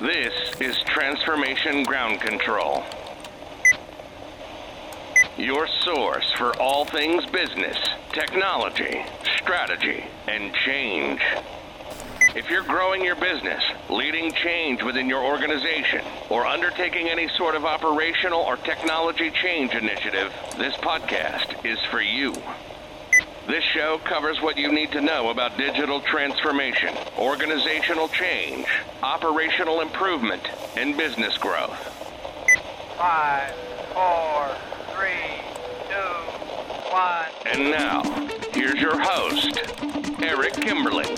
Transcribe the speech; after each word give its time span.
This 0.00 0.60
is 0.60 0.78
Transformation 0.84 1.82
Ground 1.82 2.20
Control. 2.20 2.84
Your 5.36 5.66
source 5.66 6.30
for 6.34 6.56
all 6.60 6.84
things 6.84 7.26
business, 7.26 7.76
technology, 8.12 9.04
strategy, 9.38 10.04
and 10.28 10.54
change. 10.54 11.20
If 12.36 12.48
you're 12.48 12.62
growing 12.62 13.04
your 13.04 13.16
business, 13.16 13.64
leading 13.90 14.30
change 14.30 14.84
within 14.84 15.08
your 15.08 15.24
organization, 15.24 16.04
or 16.30 16.46
undertaking 16.46 17.08
any 17.08 17.26
sort 17.30 17.56
of 17.56 17.64
operational 17.64 18.42
or 18.42 18.56
technology 18.56 19.32
change 19.32 19.74
initiative, 19.74 20.32
this 20.56 20.74
podcast 20.74 21.64
is 21.66 21.80
for 21.90 22.00
you. 22.00 22.34
This 23.48 23.64
show 23.64 23.98
covers 24.04 24.42
what 24.42 24.58
you 24.58 24.70
need 24.70 24.92
to 24.92 25.00
know 25.00 25.30
about 25.30 25.56
digital 25.56 26.02
transformation, 26.02 26.94
organizational 27.16 28.06
change, 28.08 28.66
operational 29.02 29.80
improvement, 29.80 30.42
and 30.76 30.94
business 30.98 31.38
growth. 31.38 31.78
Five, 32.98 33.54
four, 33.94 34.54
three, 34.94 35.40
two, 35.88 35.94
one. 36.92 37.24
And 37.46 37.70
now, 37.70 38.02
here's 38.52 38.82
your 38.82 39.00
host, 39.00 39.56
Eric 40.20 40.52
Kimberling. 40.52 41.16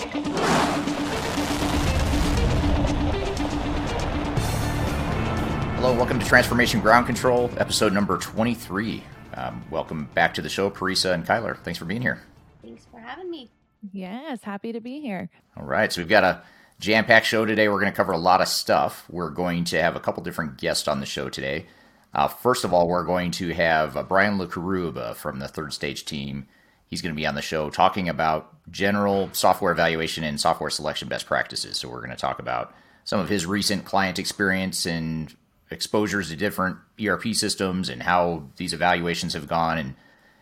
Hello, 5.75 5.93
welcome 5.93 6.17
to 6.17 6.25
Transformation 6.25 6.79
Ground 6.79 7.07
Control, 7.07 7.51
episode 7.57 7.91
number 7.91 8.17
23. 8.17 9.03
Um, 9.33 9.63
welcome 9.69 10.09
back 10.13 10.33
to 10.35 10.41
the 10.41 10.49
show, 10.49 10.69
Parisa 10.69 11.13
and 11.13 11.25
Kyler. 11.25 11.57
Thanks 11.57 11.79
for 11.79 11.85
being 11.85 12.01
here. 12.01 12.21
Thanks 12.61 12.85
for 12.91 12.99
having 12.99 13.29
me. 13.29 13.49
Yes, 13.93 14.43
happy 14.43 14.71
to 14.73 14.79
be 14.79 14.99
here. 15.01 15.29
All 15.57 15.65
right, 15.65 15.91
so 15.91 16.01
we've 16.01 16.09
got 16.09 16.23
a 16.23 16.41
jam 16.79 17.05
packed 17.05 17.25
show 17.25 17.45
today. 17.45 17.67
We're 17.67 17.79
going 17.79 17.91
to 17.91 17.95
cover 17.95 18.11
a 18.11 18.17
lot 18.17 18.41
of 18.41 18.47
stuff. 18.47 19.05
We're 19.09 19.29
going 19.29 19.63
to 19.65 19.81
have 19.81 19.95
a 19.95 19.99
couple 19.99 20.23
different 20.23 20.57
guests 20.57 20.87
on 20.87 20.99
the 20.99 21.05
show 21.05 21.29
today. 21.29 21.65
Uh, 22.13 22.27
first 22.27 22.65
of 22.65 22.73
all, 22.73 22.87
we're 22.87 23.05
going 23.05 23.31
to 23.31 23.53
have 23.53 23.95
uh, 23.95 24.03
Brian 24.03 24.37
LeCaruba 24.37 25.15
from 25.15 25.39
the 25.39 25.47
third 25.47 25.73
stage 25.73 26.05
team. 26.05 26.47
He's 26.87 27.01
going 27.01 27.15
to 27.15 27.19
be 27.19 27.25
on 27.25 27.35
the 27.35 27.41
show 27.41 27.69
talking 27.69 28.09
about 28.09 28.53
general 28.69 29.29
software 29.31 29.71
evaluation 29.71 30.25
and 30.25 30.39
software 30.39 30.69
selection 30.69 31.07
best 31.07 31.25
practices. 31.25 31.77
So, 31.77 31.87
we're 31.87 31.99
going 31.99 32.09
to 32.09 32.17
talk 32.17 32.39
about 32.39 32.73
some 33.05 33.19
of 33.19 33.29
his 33.29 33.45
recent 33.45 33.85
client 33.85 34.19
experience 34.19 34.85
and 34.85 35.33
exposures 35.71 36.29
to 36.29 36.35
different 36.35 36.77
ERP 37.03 37.33
systems 37.33 37.89
and 37.89 38.03
how 38.03 38.43
these 38.57 38.73
evaluations 38.73 39.33
have 39.33 39.47
gone, 39.47 39.77
and 39.77 39.95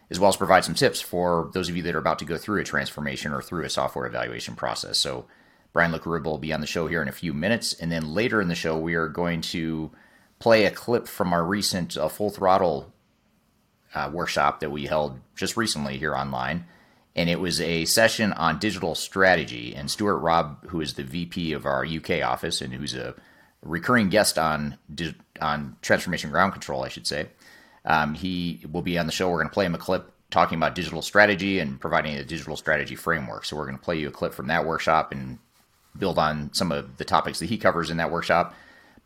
as 0.09 0.19
well 0.19 0.29
as 0.29 0.35
provide 0.35 0.65
some 0.65 0.75
tips 0.75 0.99
for 0.99 1.51
those 1.53 1.69
of 1.69 1.77
you 1.77 1.83
that 1.83 1.95
are 1.95 1.99
about 1.99 2.19
to 2.19 2.25
go 2.25 2.37
through 2.37 2.59
a 2.59 2.65
transformation 2.65 3.31
or 3.31 3.41
through 3.41 3.63
a 3.63 3.69
software 3.69 4.07
evaluation 4.07 4.55
process. 4.55 4.97
So, 4.97 5.25
Brian 5.71 5.91
LeCaruba 5.91 6.25
will 6.25 6.39
be 6.39 6.51
on 6.51 6.61
the 6.61 6.67
show 6.67 6.87
here 6.87 7.01
in 7.01 7.07
a 7.07 7.13
few 7.13 7.31
minutes, 7.31 7.73
and 7.73 7.91
then 7.91 8.13
later 8.13 8.41
in 8.41 8.47
the 8.47 8.55
show, 8.55 8.75
we 8.77 8.95
are 8.95 9.07
going 9.07 9.41
to 9.41 9.91
play 10.39 10.65
a 10.65 10.71
clip 10.71 11.07
from 11.07 11.31
our 11.31 11.45
recent 11.45 11.95
uh, 11.95 12.07
Full 12.07 12.31
Throttle 12.31 12.91
uh, 13.93 14.09
workshop 14.11 14.59
that 14.61 14.71
we 14.71 14.87
held 14.87 15.19
just 15.35 15.57
recently 15.57 15.97
here 15.97 16.15
online. 16.15 16.65
And 17.15 17.29
it 17.29 17.39
was 17.39 17.59
a 17.59 17.85
session 17.85 18.33
on 18.33 18.59
digital 18.59 18.95
strategy. 18.95 19.75
And 19.75 19.91
Stuart 19.91 20.19
Robb, 20.19 20.67
who 20.69 20.79
is 20.79 20.93
the 20.93 21.03
VP 21.03 21.53
of 21.53 21.65
our 21.65 21.85
UK 21.85 22.23
office 22.23 22.61
and 22.61 22.73
who's 22.73 22.95
a 22.95 23.15
recurring 23.61 24.09
guest 24.09 24.37
on 24.37 24.77
on 25.41 25.77
Transformation 25.81 26.29
Ground 26.31 26.53
Control, 26.53 26.83
I 26.83 26.89
should 26.89 27.07
say. 27.07 27.27
Um, 27.85 28.13
he 28.13 28.65
will 28.71 28.81
be 28.81 28.97
on 28.97 29.05
the 29.05 29.11
show. 29.11 29.29
We're 29.29 29.37
going 29.37 29.49
to 29.49 29.53
play 29.53 29.65
him 29.65 29.75
a 29.75 29.79
clip 29.79 30.11
talking 30.29 30.57
about 30.57 30.75
digital 30.75 31.01
strategy 31.01 31.59
and 31.59 31.79
providing 31.79 32.15
a 32.15 32.23
digital 32.23 32.55
strategy 32.55 32.95
framework. 32.95 33.45
So 33.45 33.55
we're 33.55 33.65
going 33.65 33.77
to 33.77 33.83
play 33.83 33.97
you 33.97 34.09
a 34.09 34.11
clip 34.11 34.33
from 34.33 34.47
that 34.47 34.65
workshop 34.65 35.11
and 35.11 35.39
build 35.97 36.19
on 36.19 36.53
some 36.53 36.71
of 36.71 36.97
the 36.97 37.05
topics 37.05 37.39
that 37.39 37.47
he 37.47 37.57
covers 37.57 37.89
in 37.89 37.97
that 37.97 38.11
workshop. 38.11 38.53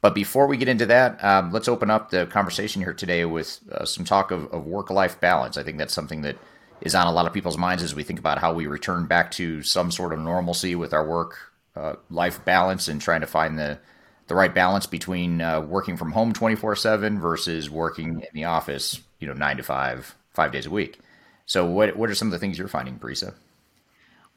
But 0.01 0.13
before 0.13 0.47
we 0.47 0.57
get 0.57 0.67
into 0.67 0.85
that, 0.87 1.23
um, 1.23 1.51
let's 1.53 1.69
open 1.69 1.89
up 1.89 2.09
the 2.09 2.25
conversation 2.25 2.81
here 2.81 2.93
today 2.93 3.23
with 3.23 3.61
uh, 3.71 3.85
some 3.85 4.03
talk 4.03 4.31
of, 4.31 4.51
of 4.51 4.65
work 4.65 4.89
life 4.89 5.19
balance. 5.21 5.55
I 5.55 5.63
think 5.63 5.77
that's 5.77 5.93
something 5.93 6.23
that 6.23 6.35
is 6.81 6.93
on 6.93 7.07
a 7.07 7.11
lot 7.11 7.25
of 7.25 7.31
people's 7.31 7.57
minds 7.57 7.81
as 7.83 7.95
we 7.95 8.03
think 8.03 8.19
about 8.19 8.39
how 8.39 8.53
we 8.53 8.67
return 8.67 9.05
back 9.05 9.31
to 9.31 9.63
some 9.63 9.91
sort 9.91 10.11
of 10.11 10.19
normalcy 10.19 10.75
with 10.75 10.93
our 10.93 11.07
work 11.07 11.37
uh, 11.77 11.93
life 12.09 12.43
balance 12.43 12.89
and 12.89 12.99
trying 12.99 13.21
to 13.21 13.27
find 13.27 13.57
the 13.57 13.79
the 14.27 14.35
right 14.35 14.53
balance 14.53 14.85
between 14.85 15.41
uh, 15.41 15.61
working 15.61 15.97
from 15.97 16.11
home 16.11 16.33
24 16.33 16.75
7 16.75 17.19
versus 17.19 17.69
working 17.69 18.21
in 18.21 18.27
the 18.33 18.45
office, 18.45 19.01
you 19.19 19.27
know, 19.27 19.33
nine 19.33 19.57
to 19.57 19.63
five, 19.63 20.15
five 20.31 20.51
days 20.51 20.65
a 20.65 20.69
week. 20.69 20.99
So, 21.45 21.65
what, 21.65 21.95
what 21.97 22.09
are 22.09 22.15
some 22.15 22.29
of 22.29 22.31
the 22.31 22.39
things 22.39 22.57
you're 22.57 22.67
finding, 22.67 22.97
Parisa? 22.97 23.33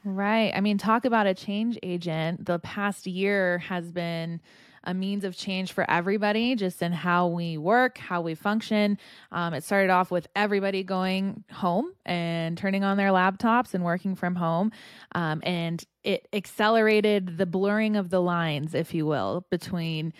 Right. 0.03 0.51
I 0.55 0.61
mean, 0.61 0.77
talk 0.77 1.05
about 1.05 1.27
a 1.27 1.33
change 1.33 1.77
agent. 1.83 2.45
The 2.45 2.59
past 2.59 3.07
year 3.07 3.57
has 3.59 3.91
been 3.91 4.39
a 4.87 4.93
means 4.93 5.25
of 5.25 5.35
change 5.35 5.73
for 5.73 5.87
everybody, 5.91 6.55
just 6.55 6.81
in 6.81 6.93
how 6.93 7.27
we 7.27 7.57
work, 7.57 7.97
how 7.97 8.21
we 8.21 8.33
function. 8.33 8.97
Um, 9.33 9.53
it 9.53 9.63
started 9.63 9.91
off 9.91 10.09
with 10.09 10.27
everybody 10.35 10.81
going 10.81 11.43
home 11.51 11.91
and 12.05 12.57
turning 12.57 12.85
on 12.85 12.95
their 12.95 13.09
laptops 13.09 13.73
and 13.73 13.83
working 13.83 14.15
from 14.15 14.35
home. 14.35 14.71
Um, 15.13 15.41
and 15.43 15.83
it 16.03 16.27
accelerated 16.31 17.37
the 17.37 17.45
blurring 17.45 17.97
of 17.97 18.09
the 18.09 18.21
lines, 18.21 18.73
if 18.73 18.93
you 18.93 19.05
will, 19.05 19.45
between 19.51 20.13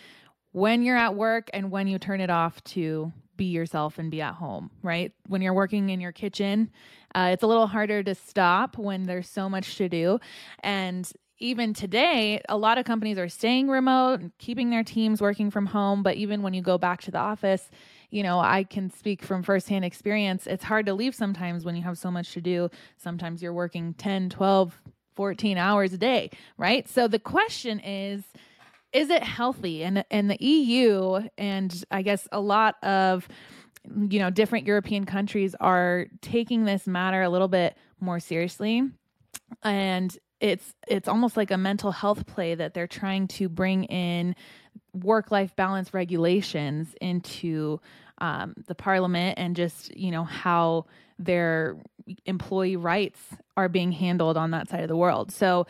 when 0.52 0.84
you're 0.84 0.98
at 0.98 1.16
work 1.16 1.50
and 1.54 1.72
when 1.72 1.88
you 1.88 1.98
turn 1.98 2.20
it 2.20 2.30
off 2.30 2.62
to 2.66 3.14
be 3.38 3.46
yourself 3.46 4.00
and 4.00 4.12
be 4.12 4.22
at 4.22 4.34
home, 4.34 4.70
right? 4.82 5.14
When 5.28 5.42
you're 5.42 5.54
working 5.54 5.92
in 5.92 6.02
your 6.02 6.12
kitchen, 6.12 6.72
uh, 7.16 7.30
it's 7.32 7.44
a 7.44 7.48
little 7.48 7.68
harder 7.68 8.04
to 8.04 8.16
stop 8.16 8.78
when 8.78 9.04
there's 9.04 9.30
so 9.30 9.48
much 9.48 9.78
to 9.78 9.88
do. 9.88 10.20
And 10.60 11.10
even 11.40 11.74
today, 11.74 12.42
a 12.50 12.58
lot 12.58 12.78
of 12.78 12.86
companies 12.86 13.18
are 13.18 13.30
staying 13.30 13.70
remote 13.70 14.20
and 14.22 14.32
keeping 14.40 14.70
their 14.70 14.84
teams 14.84 15.22
working 15.22 15.52
from 15.52 15.68
home. 15.68 16.02
But 16.02 16.16
even 16.16 16.42
when 16.42 16.54
you 16.54 16.62
go 16.62 16.78
back 16.78 17.02
to 17.02 17.12
the 17.12 17.20
office, 17.20 17.70
you 18.10 18.24
know, 18.24 18.40
I 18.40 18.64
can 18.64 18.90
speak 18.90 19.22
from 19.22 19.44
firsthand 19.44 19.86
experience. 19.86 20.48
It's 20.48 20.64
hard 20.64 20.86
to 20.88 20.94
leave 20.94 21.14
sometimes 21.14 21.66
when 21.66 21.76
you 21.76 21.84
have 21.84 21.98
so 21.98 22.10
much 22.10 22.34
to 22.34 22.42
do. 22.42 22.70
Sometimes 22.98 23.44
you're 23.44 23.54
working 23.54 23.94
10, 23.94 24.30
12, 24.30 24.82
14 25.16 25.58
hours 25.58 25.94
a 25.94 25.98
day, 25.98 26.30
right? 26.58 26.88
So 26.88 27.08
the 27.08 27.20
question 27.20 27.80
is, 27.80 28.24
is 28.94 29.10
it 29.10 29.22
healthy? 29.22 29.84
And 29.84 30.06
and 30.10 30.30
the 30.30 30.44
EU 30.44 31.28
and 31.38 31.84
I 31.92 32.02
guess 32.02 32.28
a 32.32 32.40
lot 32.40 32.82
of 32.84 33.28
you 34.10 34.20
know 34.20 34.30
different 34.30 34.66
European 34.66 35.06
countries 35.06 35.56
are 35.60 36.08
taking 36.22 36.66
this 36.66 36.88
matter 36.88 37.22
a 37.22 37.30
little 37.30 37.50
bit 37.50 37.78
more 38.00 38.20
seriously 38.20 38.84
and 39.64 40.18
it's 40.40 40.74
it's 40.88 41.08
almost 41.08 41.36
like 41.38 41.52
a 41.52 41.58
mental 41.58 41.92
health 41.92 42.26
play 42.26 42.56
that 42.56 42.74
they're 42.74 42.88
trying 42.88 43.28
to 43.28 43.50
bring 43.50 43.86
in 43.86 44.36
work 44.94 45.32
life 45.32 45.56
balance 45.56 45.94
regulations 45.94 46.94
into 47.02 47.80
um, 48.20 48.54
the 48.68 48.76
parliament 48.76 49.38
and 49.38 49.56
just 49.56 49.96
you 49.96 50.12
know 50.12 50.24
how 50.24 50.86
their 51.20 51.78
employee 52.26 52.76
rights 52.76 53.20
are 53.56 53.70
being 53.70 53.92
handled 53.92 54.38
on 54.38 54.52
that 54.52 54.70
side 54.70 54.82
of 54.82 54.88
the 54.88 54.96
world. 54.96 55.32
So 55.32 55.66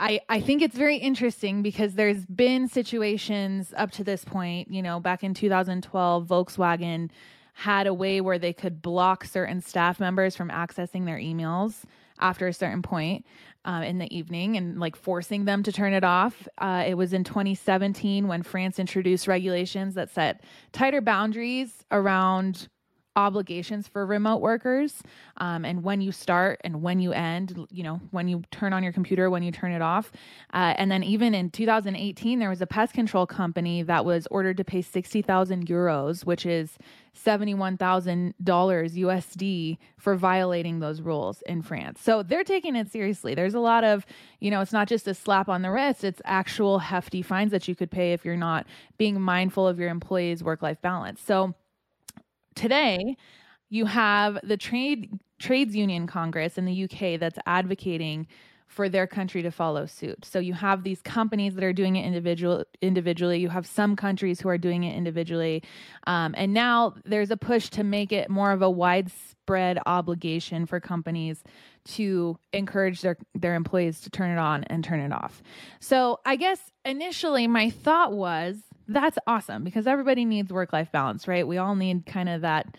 I, 0.00 0.20
I 0.28 0.40
think 0.40 0.62
it's 0.62 0.76
very 0.76 0.96
interesting 0.96 1.62
because 1.62 1.94
there's 1.94 2.24
been 2.26 2.68
situations 2.68 3.74
up 3.76 3.90
to 3.92 4.04
this 4.04 4.24
point, 4.24 4.72
you 4.72 4.82
know, 4.82 4.98
back 4.98 5.22
in 5.22 5.34
2012, 5.34 6.26
Volkswagen 6.26 7.10
had 7.52 7.86
a 7.86 7.92
way 7.92 8.20
where 8.22 8.38
they 8.38 8.54
could 8.54 8.80
block 8.80 9.24
certain 9.24 9.60
staff 9.60 10.00
members 10.00 10.34
from 10.34 10.48
accessing 10.48 11.04
their 11.04 11.18
emails 11.18 11.82
after 12.18 12.46
a 12.46 12.52
certain 12.52 12.80
point 12.82 13.26
uh, 13.64 13.82
in 13.84 13.98
the 13.98 14.14
evening 14.16 14.56
and 14.56 14.78
like 14.78 14.96
forcing 14.96 15.44
them 15.44 15.62
to 15.62 15.72
turn 15.72 15.92
it 15.92 16.04
off. 16.04 16.48
Uh, 16.58 16.84
it 16.86 16.94
was 16.94 17.12
in 17.12 17.24
2017 17.24 18.26
when 18.28 18.42
France 18.42 18.78
introduced 18.78 19.26
regulations 19.26 19.94
that 19.94 20.10
set 20.10 20.42
tighter 20.72 21.00
boundaries 21.00 21.84
around 21.90 22.68
obligations 23.16 23.88
for 23.88 24.06
remote 24.06 24.40
workers 24.40 25.02
um, 25.38 25.64
and 25.64 25.82
when 25.82 26.00
you 26.00 26.12
start 26.12 26.60
and 26.62 26.80
when 26.80 27.00
you 27.00 27.12
end 27.12 27.66
you 27.70 27.82
know 27.82 28.00
when 28.12 28.28
you 28.28 28.42
turn 28.50 28.72
on 28.72 28.82
your 28.82 28.92
computer 28.92 29.28
when 29.28 29.42
you 29.42 29.50
turn 29.50 29.72
it 29.72 29.82
off 29.82 30.12
uh, 30.54 30.74
and 30.76 30.90
then 30.90 31.02
even 31.02 31.34
in 31.34 31.50
2018 31.50 32.38
there 32.38 32.48
was 32.48 32.62
a 32.62 32.66
pest 32.66 32.94
control 32.94 33.26
company 33.26 33.82
that 33.82 34.04
was 34.04 34.28
ordered 34.30 34.56
to 34.56 34.64
pay 34.64 34.80
60000 34.80 35.66
euros 35.66 36.24
which 36.24 36.46
is 36.46 36.78
$71,000 37.14 38.34
USD 38.44 39.78
for 39.98 40.16
violating 40.16 40.80
those 40.80 41.00
rules 41.00 41.42
in 41.42 41.62
France. 41.62 42.00
So 42.00 42.22
they're 42.22 42.44
taking 42.44 42.76
it 42.76 42.90
seriously. 42.90 43.34
There's 43.34 43.54
a 43.54 43.60
lot 43.60 43.84
of, 43.84 44.06
you 44.38 44.50
know, 44.50 44.60
it's 44.60 44.72
not 44.72 44.88
just 44.88 45.08
a 45.08 45.14
slap 45.14 45.48
on 45.48 45.62
the 45.62 45.70
wrist, 45.70 46.04
it's 46.04 46.22
actual 46.24 46.78
hefty 46.78 47.22
fines 47.22 47.50
that 47.50 47.68
you 47.68 47.74
could 47.74 47.90
pay 47.90 48.12
if 48.12 48.24
you're 48.24 48.36
not 48.36 48.66
being 48.96 49.20
mindful 49.20 49.66
of 49.66 49.78
your 49.78 49.90
employees' 49.90 50.42
work 50.42 50.62
life 50.62 50.80
balance. 50.80 51.20
So 51.20 51.54
today 52.54 53.16
you 53.68 53.86
have 53.86 54.38
the 54.42 54.56
trade 54.56 55.10
trades 55.38 55.74
union 55.74 56.06
congress 56.06 56.58
in 56.58 56.64
the 56.64 56.84
UK 56.84 57.18
that's 57.18 57.38
advocating 57.46 58.26
for 58.70 58.88
their 58.88 59.06
country 59.06 59.42
to 59.42 59.50
follow 59.50 59.84
suit. 59.84 60.24
So 60.24 60.38
you 60.38 60.54
have 60.54 60.84
these 60.84 61.02
companies 61.02 61.56
that 61.56 61.64
are 61.64 61.72
doing 61.72 61.96
it 61.96 62.06
individual 62.06 62.64
individually. 62.80 63.40
You 63.40 63.48
have 63.48 63.66
some 63.66 63.96
countries 63.96 64.40
who 64.40 64.48
are 64.48 64.58
doing 64.58 64.84
it 64.84 64.96
individually, 64.96 65.64
um, 66.06 66.36
and 66.38 66.54
now 66.54 66.94
there's 67.04 67.32
a 67.32 67.36
push 67.36 67.68
to 67.70 67.82
make 67.82 68.12
it 68.12 68.30
more 68.30 68.52
of 68.52 68.62
a 68.62 68.70
widespread 68.70 69.80
obligation 69.86 70.66
for 70.66 70.78
companies 70.78 71.42
to 71.84 72.38
encourage 72.52 73.00
their 73.00 73.16
their 73.34 73.56
employees 73.56 74.00
to 74.02 74.10
turn 74.10 74.30
it 74.30 74.38
on 74.38 74.62
and 74.64 74.84
turn 74.84 75.00
it 75.00 75.12
off. 75.12 75.42
So 75.80 76.20
I 76.24 76.36
guess 76.36 76.60
initially 76.84 77.48
my 77.48 77.70
thought 77.70 78.12
was 78.12 78.56
that's 78.92 79.18
awesome 79.26 79.64
because 79.64 79.86
everybody 79.86 80.24
needs 80.24 80.52
work 80.52 80.72
life 80.72 80.90
balance, 80.92 81.28
right? 81.28 81.46
We 81.46 81.58
all 81.58 81.74
need 81.74 82.06
kind 82.06 82.28
of 82.28 82.42
that 82.42 82.76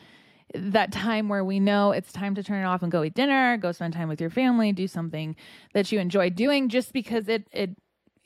that 0.54 0.92
time 0.92 1.30
where 1.30 1.46
we 1.46 1.62
know 1.62 1.92
it's 1.92 2.12
time 2.12 2.36
to 2.36 2.44
turn 2.44 2.62
it 2.62 2.66
off 2.66 2.84
and 2.84 2.92
go 2.92 3.04
eat 3.06 3.13
dinner, 3.13 3.56
go 3.56 3.72
spend 3.72 3.94
time 3.94 4.10
with 4.10 4.19
your 4.19 4.30
family, 4.30 4.74
do 4.74 4.86
something 4.86 5.36
that 5.74 5.92
you 5.94 6.00
enjoy 6.00 6.30
doing 6.30 6.68
just 6.68 6.92
because 6.92 7.28
it 7.30 7.48
it 7.52 7.72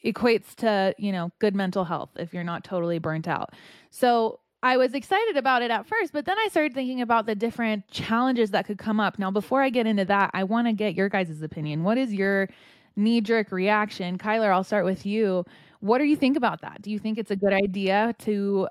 equates 0.03 0.55
to, 0.55 0.93
you 0.97 1.11
know, 1.11 1.31
good 1.39 1.55
mental 1.55 1.85
health 1.85 2.09
if 2.15 2.33
you're 2.33 2.43
not 2.43 2.63
totally 2.63 2.99
burnt 2.99 3.27
out. 3.27 3.53
So 3.91 4.39
I 4.63 4.77
was 4.77 4.93
excited 4.93 5.37
about 5.37 5.61
it 5.61 5.69
at 5.69 5.85
first, 5.85 6.13
but 6.13 6.25
then 6.25 6.37
I 6.39 6.47
started 6.49 6.73
thinking 6.73 7.01
about 7.01 7.27
the 7.27 7.35
different 7.35 7.87
challenges 7.89 8.51
that 8.51 8.65
could 8.65 8.79
come 8.79 8.99
up. 8.99 9.19
Now, 9.19 9.29
before 9.29 9.61
I 9.61 9.69
get 9.69 9.85
into 9.85 10.05
that, 10.05 10.31
I 10.33 10.43
want 10.43 10.67
to 10.67 10.73
get 10.73 10.95
your 10.95 11.09
guys' 11.09 11.41
opinion. 11.41 11.83
What 11.83 11.99
is 11.99 12.13
your 12.13 12.49
knee 12.95 13.21
jerk 13.21 13.51
reaction? 13.51 14.17
Kyler, 14.17 14.51
I'll 14.51 14.63
start 14.63 14.85
with 14.85 15.05
you. 15.05 15.45
What 15.79 15.99
do 15.99 16.05
you 16.05 16.15
think 16.15 16.37
about 16.37 16.61
that? 16.61 16.81
Do 16.81 16.91
you 16.91 16.99
think 16.99 17.17
it's 17.17 17.31
a 17.31 17.35
good 17.35 17.53
idea 17.53 18.15
to 18.19 18.67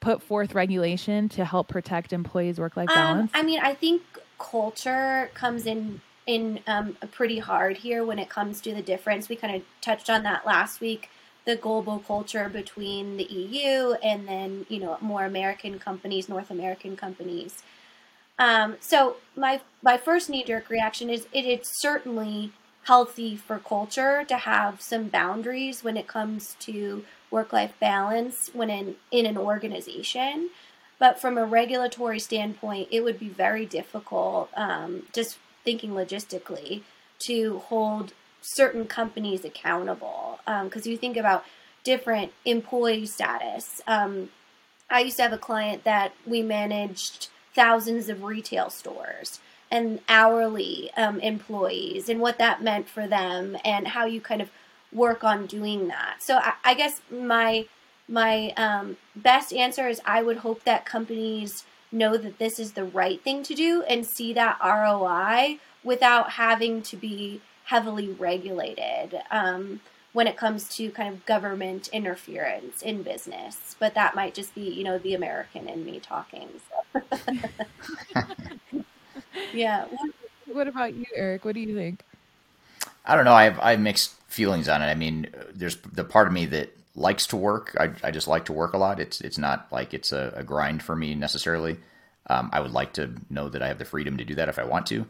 put 0.00 0.22
forth 0.22 0.54
regulation 0.54 1.28
to 1.30 1.44
help 1.44 1.68
protect 1.68 2.12
employees' 2.12 2.58
work 2.58 2.76
life 2.76 2.90
um, 2.90 2.94
balance? 2.94 3.34
Um, 3.34 3.40
I 3.40 3.42
mean, 3.42 3.60
I 3.60 3.74
think 3.74 4.02
culture 4.38 5.30
comes 5.34 5.66
in 5.66 6.00
in 6.26 6.60
um, 6.66 6.96
pretty 7.12 7.38
hard 7.38 7.78
here 7.78 8.04
when 8.04 8.18
it 8.18 8.28
comes 8.30 8.60
to 8.62 8.74
the 8.74 8.82
difference. 8.82 9.28
We 9.28 9.36
kind 9.36 9.56
of 9.56 9.62
touched 9.80 10.08
on 10.08 10.22
that 10.22 10.46
last 10.46 10.80
week. 10.80 11.10
The 11.44 11.56
global 11.56 11.98
culture 11.98 12.48
between 12.48 13.18
the 13.18 13.24
EU 13.24 13.92
and 14.02 14.26
then 14.26 14.66
you 14.68 14.80
know 14.80 14.96
more 15.00 15.24
American 15.24 15.78
companies, 15.78 16.28
North 16.28 16.50
American 16.50 16.96
companies. 16.96 17.62
Um, 18.38 18.76
so 18.80 19.16
my 19.36 19.60
my 19.82 19.96
first 19.96 20.28
knee 20.30 20.44
jerk 20.44 20.68
reaction 20.68 21.10
is 21.10 21.26
it 21.32 21.44
it 21.44 21.60
is 21.60 21.68
certainly 21.68 22.52
healthy 22.84 23.36
for 23.36 23.58
culture 23.58 24.24
to 24.24 24.36
have 24.36 24.80
some 24.80 25.08
boundaries 25.08 25.82
when 25.82 25.96
it 25.96 26.06
comes 26.06 26.56
to 26.60 27.04
work 27.30 27.52
life 27.52 27.74
balance 27.80 28.50
when 28.52 28.70
in, 28.70 28.94
in 29.10 29.26
an 29.26 29.36
organization. 29.36 30.50
But 30.98 31.20
from 31.20 31.36
a 31.36 31.44
regulatory 31.44 32.20
standpoint, 32.20 32.88
it 32.90 33.02
would 33.02 33.18
be 33.18 33.28
very 33.28 33.66
difficult, 33.66 34.48
um, 34.56 35.04
just 35.12 35.38
thinking 35.64 35.90
logistically, 35.90 36.82
to 37.20 37.58
hold 37.58 38.12
certain 38.40 38.86
companies 38.86 39.44
accountable. 39.44 40.38
Because 40.46 40.86
um, 40.86 40.92
you 40.92 40.96
think 40.96 41.16
about 41.16 41.44
different 41.82 42.32
employee 42.44 43.06
status. 43.06 43.80
Um, 43.86 44.30
I 44.90 45.00
used 45.00 45.16
to 45.16 45.22
have 45.22 45.32
a 45.32 45.38
client 45.38 45.84
that 45.84 46.12
we 46.26 46.42
managed 46.42 47.28
thousands 47.54 48.08
of 48.08 48.22
retail 48.22 48.70
stores 48.70 49.40
and 49.74 50.00
hourly 50.08 50.90
um, 50.96 51.18
employees 51.20 52.08
and 52.08 52.20
what 52.20 52.38
that 52.38 52.62
meant 52.62 52.88
for 52.88 53.08
them 53.08 53.56
and 53.64 53.88
how 53.88 54.06
you 54.06 54.20
kind 54.20 54.40
of 54.40 54.48
work 54.92 55.24
on 55.24 55.46
doing 55.46 55.88
that. 55.88 56.16
So 56.20 56.36
I, 56.36 56.54
I 56.64 56.74
guess 56.74 57.00
my 57.10 57.66
my 58.06 58.52
um, 58.56 58.96
best 59.16 59.52
answer 59.52 59.88
is 59.88 60.00
I 60.04 60.22
would 60.22 60.38
hope 60.38 60.62
that 60.64 60.84
companies 60.84 61.64
know 61.90 62.16
that 62.16 62.38
this 62.38 62.58
is 62.58 62.72
the 62.72 62.84
right 62.84 63.20
thing 63.22 63.42
to 63.44 63.54
do 63.54 63.82
and 63.88 64.06
see 64.06 64.32
that 64.34 64.58
ROI 64.62 65.58
without 65.82 66.32
having 66.32 66.82
to 66.82 66.96
be 66.96 67.40
heavily 67.64 68.08
regulated 68.08 69.18
um, 69.30 69.80
when 70.12 70.26
it 70.26 70.36
comes 70.36 70.68
to 70.76 70.90
kind 70.90 71.12
of 71.12 71.24
government 71.26 71.88
interference 71.88 72.82
in 72.82 73.02
business. 73.02 73.74
But 73.80 73.94
that 73.94 74.14
might 74.14 74.34
just 74.34 74.54
be, 74.54 74.68
you 74.68 74.84
know, 74.84 74.98
the 74.98 75.14
American 75.14 75.68
in 75.68 75.84
me 75.84 75.98
talking. 75.98 76.48
So. 76.92 77.02
yeah. 79.52 79.86
What 80.46 80.68
about 80.68 80.94
you, 80.94 81.06
Eric? 81.16 81.46
What 81.46 81.54
do 81.54 81.60
you 81.60 81.74
think? 81.74 82.02
I 83.06 83.16
don't 83.16 83.24
know. 83.24 83.32
I 83.32 83.44
have, 83.44 83.58
I 83.60 83.70
have 83.70 83.80
mixed 83.80 84.12
feelings 84.28 84.68
on 84.68 84.82
it. 84.82 84.86
I 84.86 84.94
mean, 84.94 85.26
there's 85.54 85.76
the 85.76 86.04
part 86.04 86.26
of 86.26 86.34
me 86.34 86.44
that 86.46 86.76
likes 86.94 87.26
to 87.28 87.36
work. 87.36 87.74
I, 87.78 87.92
I 88.02 88.10
just 88.10 88.28
like 88.28 88.44
to 88.46 88.52
work 88.52 88.74
a 88.74 88.78
lot. 88.78 89.00
It's 89.00 89.20
it's 89.20 89.38
not 89.38 89.66
like 89.72 89.94
it's 89.94 90.12
a, 90.12 90.32
a 90.36 90.44
grind 90.44 90.82
for 90.82 90.94
me 90.94 91.14
necessarily. 91.14 91.78
Um, 92.28 92.50
I 92.52 92.60
would 92.60 92.72
like 92.72 92.92
to 92.94 93.14
know 93.30 93.48
that 93.48 93.62
I 93.62 93.68
have 93.68 93.78
the 93.78 93.84
freedom 93.84 94.16
to 94.16 94.24
do 94.24 94.34
that 94.36 94.48
if 94.48 94.58
I 94.58 94.64
want 94.64 94.86
to. 94.88 95.06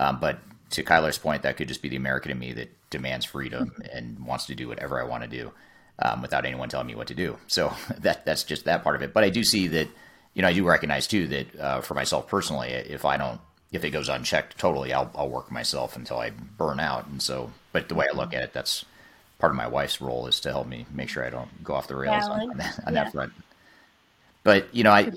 Um, 0.00 0.18
but 0.20 0.38
to 0.70 0.82
Kyler's 0.82 1.18
point, 1.18 1.42
that 1.42 1.56
could 1.56 1.68
just 1.68 1.82
be 1.82 1.88
the 1.88 1.96
American 1.96 2.32
in 2.32 2.38
me 2.38 2.52
that 2.54 2.70
demands 2.90 3.24
freedom 3.24 3.72
and 3.92 4.18
wants 4.26 4.46
to 4.46 4.54
do 4.54 4.68
whatever 4.68 5.00
I 5.00 5.04
want 5.04 5.22
to 5.22 5.28
do 5.28 5.52
um, 6.00 6.22
without 6.22 6.44
anyone 6.44 6.68
telling 6.68 6.86
me 6.86 6.94
what 6.94 7.08
to 7.08 7.14
do. 7.14 7.38
So 7.46 7.72
that 7.98 8.24
that's 8.24 8.44
just 8.44 8.64
that 8.64 8.82
part 8.82 8.96
of 8.96 9.02
it. 9.02 9.12
But 9.12 9.24
I 9.24 9.30
do 9.30 9.44
see 9.44 9.68
that, 9.68 9.88
you 10.34 10.42
know, 10.42 10.48
I 10.48 10.52
do 10.52 10.66
recognize 10.66 11.06
too 11.06 11.26
that 11.28 11.60
uh, 11.60 11.80
for 11.80 11.94
myself 11.94 12.28
personally, 12.28 12.70
if 12.70 13.04
I 13.04 13.16
don't 13.16 13.40
if 13.76 13.84
it 13.84 13.90
goes 13.90 14.08
unchecked 14.08 14.58
totally, 14.58 14.92
I'll, 14.92 15.10
I'll 15.14 15.28
work 15.28 15.52
myself 15.52 15.96
until 15.96 16.18
I 16.18 16.30
burn 16.30 16.80
out. 16.80 17.06
And 17.06 17.22
so, 17.22 17.52
but 17.72 17.88
the 17.88 17.94
way 17.94 18.06
I 18.12 18.16
look 18.16 18.34
at 18.34 18.42
it, 18.42 18.52
that's 18.52 18.84
part 19.38 19.52
of 19.52 19.56
my 19.56 19.68
wife's 19.68 20.00
role 20.00 20.26
is 20.26 20.40
to 20.40 20.50
help 20.50 20.66
me 20.66 20.86
make 20.90 21.08
sure 21.08 21.24
I 21.24 21.30
don't 21.30 21.62
go 21.62 21.74
off 21.74 21.86
the 21.86 21.96
rails 21.96 22.24
on, 22.24 22.50
on, 22.50 22.56
that, 22.56 22.80
on 22.86 22.94
yeah. 22.94 23.04
that, 23.04 23.12
front. 23.12 23.32
But 24.42 24.74
you 24.74 24.82
know, 24.82 24.90
I 24.90 25.10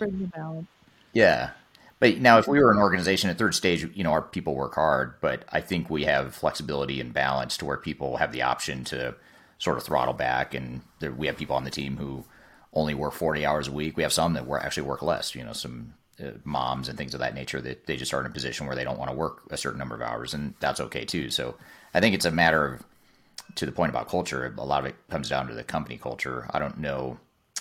yeah. 1.14 1.52
But 2.00 2.20
now, 2.20 2.38
if 2.38 2.48
we 2.48 2.60
were 2.60 2.72
an 2.72 2.78
organization 2.78 3.30
at 3.30 3.38
third 3.38 3.54
stage, 3.54 3.86
you 3.94 4.04
know, 4.04 4.12
our 4.12 4.22
people 4.22 4.56
work 4.56 4.76
hard, 4.76 5.16
but 5.20 5.44
I 5.52 5.60
think 5.60 5.90
we 5.90 6.06
have 6.06 6.34
flexibility 6.34 7.02
and 7.02 7.14
balance 7.14 7.58
to 7.58 7.66
where 7.66 7.76
people 7.76 8.18
have 8.18 8.32
the 8.32 8.42
option 8.42 8.86
to 8.86 9.16
sort 9.58 9.78
of 9.78 9.84
throttle 9.84 10.14
back. 10.14 10.54
And 10.54 10.82
there, 11.00 11.12
we 11.12 11.28
have 11.28 11.36
people 11.36 11.58
on 11.58 11.66
the 11.66 11.70
team 11.70 11.98
who 11.98 12.24
only 12.74 12.94
work 12.94 13.14
40 13.14 13.46
hours 13.46 13.68
a 13.68 13.72
week. 13.74 13.98
We 13.98 14.04
have 14.04 14.14
some 14.14 14.34
that 14.34 14.48
work, 14.48 14.64
actually 14.64 14.88
work 14.88 15.02
less, 15.02 15.36
you 15.36 15.44
know, 15.44 15.52
some 15.52 15.94
moms 16.44 16.90
and 16.90 16.98
things 16.98 17.14
of 17.14 17.20
that 17.20 17.36
nature 17.36 17.62
that 17.62 17.86
they 17.86 17.98
just 17.98 18.14
are 18.14 18.20
in 18.20 18.26
a 18.26 18.30
position 18.30 18.68
where 18.68 18.76
they 18.76 18.84
don't 18.84 19.00
want 19.00 19.12
to 19.12 19.18
work 19.18 19.44
a 19.50 19.58
certain 19.58 19.80
number 19.80 19.96
of 19.96 20.02
hours, 20.02 20.34
and 20.34 20.54
that's 20.60 20.80
okay 20.80 21.06
too. 21.06 21.30
So 21.30 21.56
I 21.94 22.00
think 22.00 22.16
it's 22.16 22.26
a 22.26 22.32
matter 22.32 22.66
of, 22.66 22.84
to 23.56 23.66
the 23.66 23.72
point 23.72 23.90
about 23.90 24.10
culture, 24.10 24.54
a 24.58 24.64
lot 24.64 24.82
of 24.82 24.86
it 24.86 24.96
comes 25.10 25.30
down 25.30 25.48
to 25.48 25.54
the 25.54 25.64
company 25.64 25.98
culture. 25.98 26.48
I 26.52 26.60
don't 26.60 26.78
know 26.80 27.18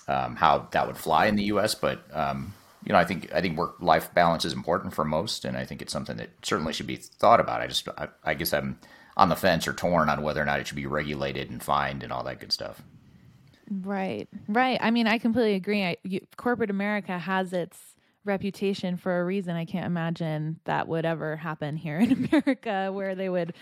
um, 0.07 0.37
how 0.37 0.69
that 0.73 0.87
would 0.87 0.99
fly 0.99 1.27
in 1.27 1.37
the 1.37 1.45
U.S., 1.45 1.75
but 1.75 2.05
um, 2.13 2.55
you 2.85 2.93
know, 2.93 2.99
I 2.99 3.05
think 3.05 3.33
I 3.33 3.41
think 3.41 3.59
work 3.59 3.77
life 3.81 4.13
balance 4.15 4.45
is 4.45 4.53
important 4.53 4.95
for 4.95 5.05
most, 5.05 5.45
and 5.45 5.57
I 5.57 5.65
think 5.65 5.83
it's 5.83 5.93
something 5.93 6.17
that 6.17 6.31
certainly 6.43 6.73
should 6.73 6.87
be 6.87 6.97
thought 6.97 7.41
about. 7.41 7.61
I 7.61 7.67
just 7.67 7.89
I, 7.97 8.09
I 8.25 8.35
guess 8.35 8.53
I'm 8.53 8.79
on 9.17 9.29
the 9.29 9.37
fence 9.37 9.67
or 9.67 9.73
torn 9.73 10.09
on 10.09 10.23
whether 10.23 10.41
or 10.41 10.45
not 10.45 10.61
it 10.61 10.67
should 10.67 10.77
be 10.77 10.87
regulated 10.87 11.51
and 11.51 11.63
fined 11.63 12.03
and 12.03 12.13
all 12.13 12.23
that 12.25 12.41
good 12.41 12.53
stuff. 12.53 12.81
Right, 13.71 14.29
right. 14.47 14.79
I 14.81 14.91
mean, 14.91 15.07
I 15.07 15.19
completely 15.19 15.55
agree. 15.55 15.85
I, 15.85 15.97
you, 16.03 16.21
corporate 16.37 16.71
America 16.71 17.19
has 17.19 17.53
its 17.53 17.79
reputation 18.29 18.97
for 18.97 19.21
a 19.21 19.25
reason. 19.25 19.57
I 19.57 19.65
can't 19.65 19.87
imagine 19.87 20.61
that 20.65 20.87
would 20.87 21.05
ever 21.05 21.37
happen 21.37 21.77
here 21.77 21.99
in 21.99 22.29
America 22.33 22.91
where 22.93 23.15
they 23.17 23.29
would 23.29 23.55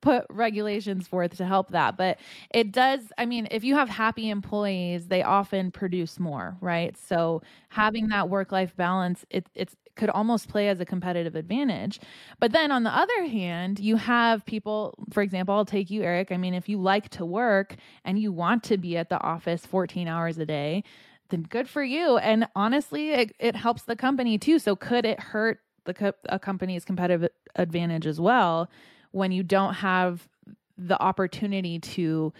put 0.00 0.26
regulations 0.28 1.08
forth 1.08 1.36
to 1.38 1.46
help 1.46 1.70
that. 1.70 1.96
But 1.96 2.18
it 2.50 2.72
does, 2.72 3.12
I 3.16 3.24
mean, 3.24 3.48
if 3.50 3.64
you 3.64 3.74
have 3.74 3.88
happy 3.88 4.28
employees, 4.28 5.06
they 5.06 5.22
often 5.22 5.70
produce 5.70 6.20
more, 6.20 6.56
right? 6.60 6.96
So 6.98 7.42
having 7.70 8.08
that 8.08 8.28
work 8.28 8.52
life 8.52 8.76
balance, 8.76 9.24
it 9.30 9.46
it's 9.54 9.74
could 9.96 10.10
almost 10.10 10.48
play 10.48 10.68
as 10.68 10.80
a 10.80 10.84
competitive 10.84 11.36
advantage. 11.36 12.00
But 12.40 12.52
then 12.52 12.72
on 12.72 12.82
the 12.82 12.90
other 12.90 13.26
hand, 13.26 13.78
you 13.78 13.96
have 13.96 14.44
people, 14.44 14.94
for 15.12 15.22
example, 15.22 15.54
I'll 15.54 15.64
take 15.64 15.90
you, 15.90 16.02
Eric. 16.02 16.32
I 16.32 16.36
mean, 16.36 16.52
if 16.52 16.68
you 16.68 16.78
like 16.78 17.08
to 17.10 17.24
work 17.24 17.76
and 18.04 18.18
you 18.18 18.32
want 18.32 18.64
to 18.64 18.76
be 18.76 18.96
at 18.96 19.08
the 19.08 19.20
office 19.20 19.64
14 19.66 20.08
hours 20.08 20.38
a 20.38 20.46
day, 20.46 20.82
then 21.30 21.42
good 21.42 21.68
for 21.68 21.82
you. 21.82 22.18
And 22.18 22.48
honestly, 22.54 23.10
it, 23.10 23.34
it 23.38 23.56
helps 23.56 23.82
the 23.82 23.96
company 23.96 24.38
too. 24.38 24.58
So 24.58 24.76
could 24.76 25.04
it 25.04 25.20
hurt 25.20 25.60
the 25.84 25.94
co- 25.94 26.12
a 26.28 26.38
company's 26.38 26.84
competitive 26.84 27.28
advantage 27.56 28.06
as 28.06 28.20
well 28.20 28.70
when 29.12 29.32
you 29.32 29.42
don't 29.42 29.74
have 29.74 30.28
the 30.76 31.00
opportunity 31.00 31.78
to 31.78 32.32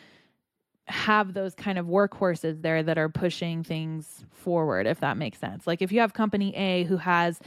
have 0.86 1.32
those 1.32 1.54
kind 1.54 1.78
of 1.78 1.86
workhorses 1.86 2.60
there 2.62 2.82
that 2.82 2.98
are 2.98 3.08
pushing 3.08 3.62
things 3.62 4.24
forward 4.30 4.86
if 4.86 5.00
that 5.00 5.16
makes 5.16 5.38
sense 5.38 5.66
like 5.66 5.80
if 5.80 5.90
you 5.90 6.00
have 6.00 6.12
company 6.12 6.54
a 6.56 6.84
who 6.84 6.98
has 6.98 7.40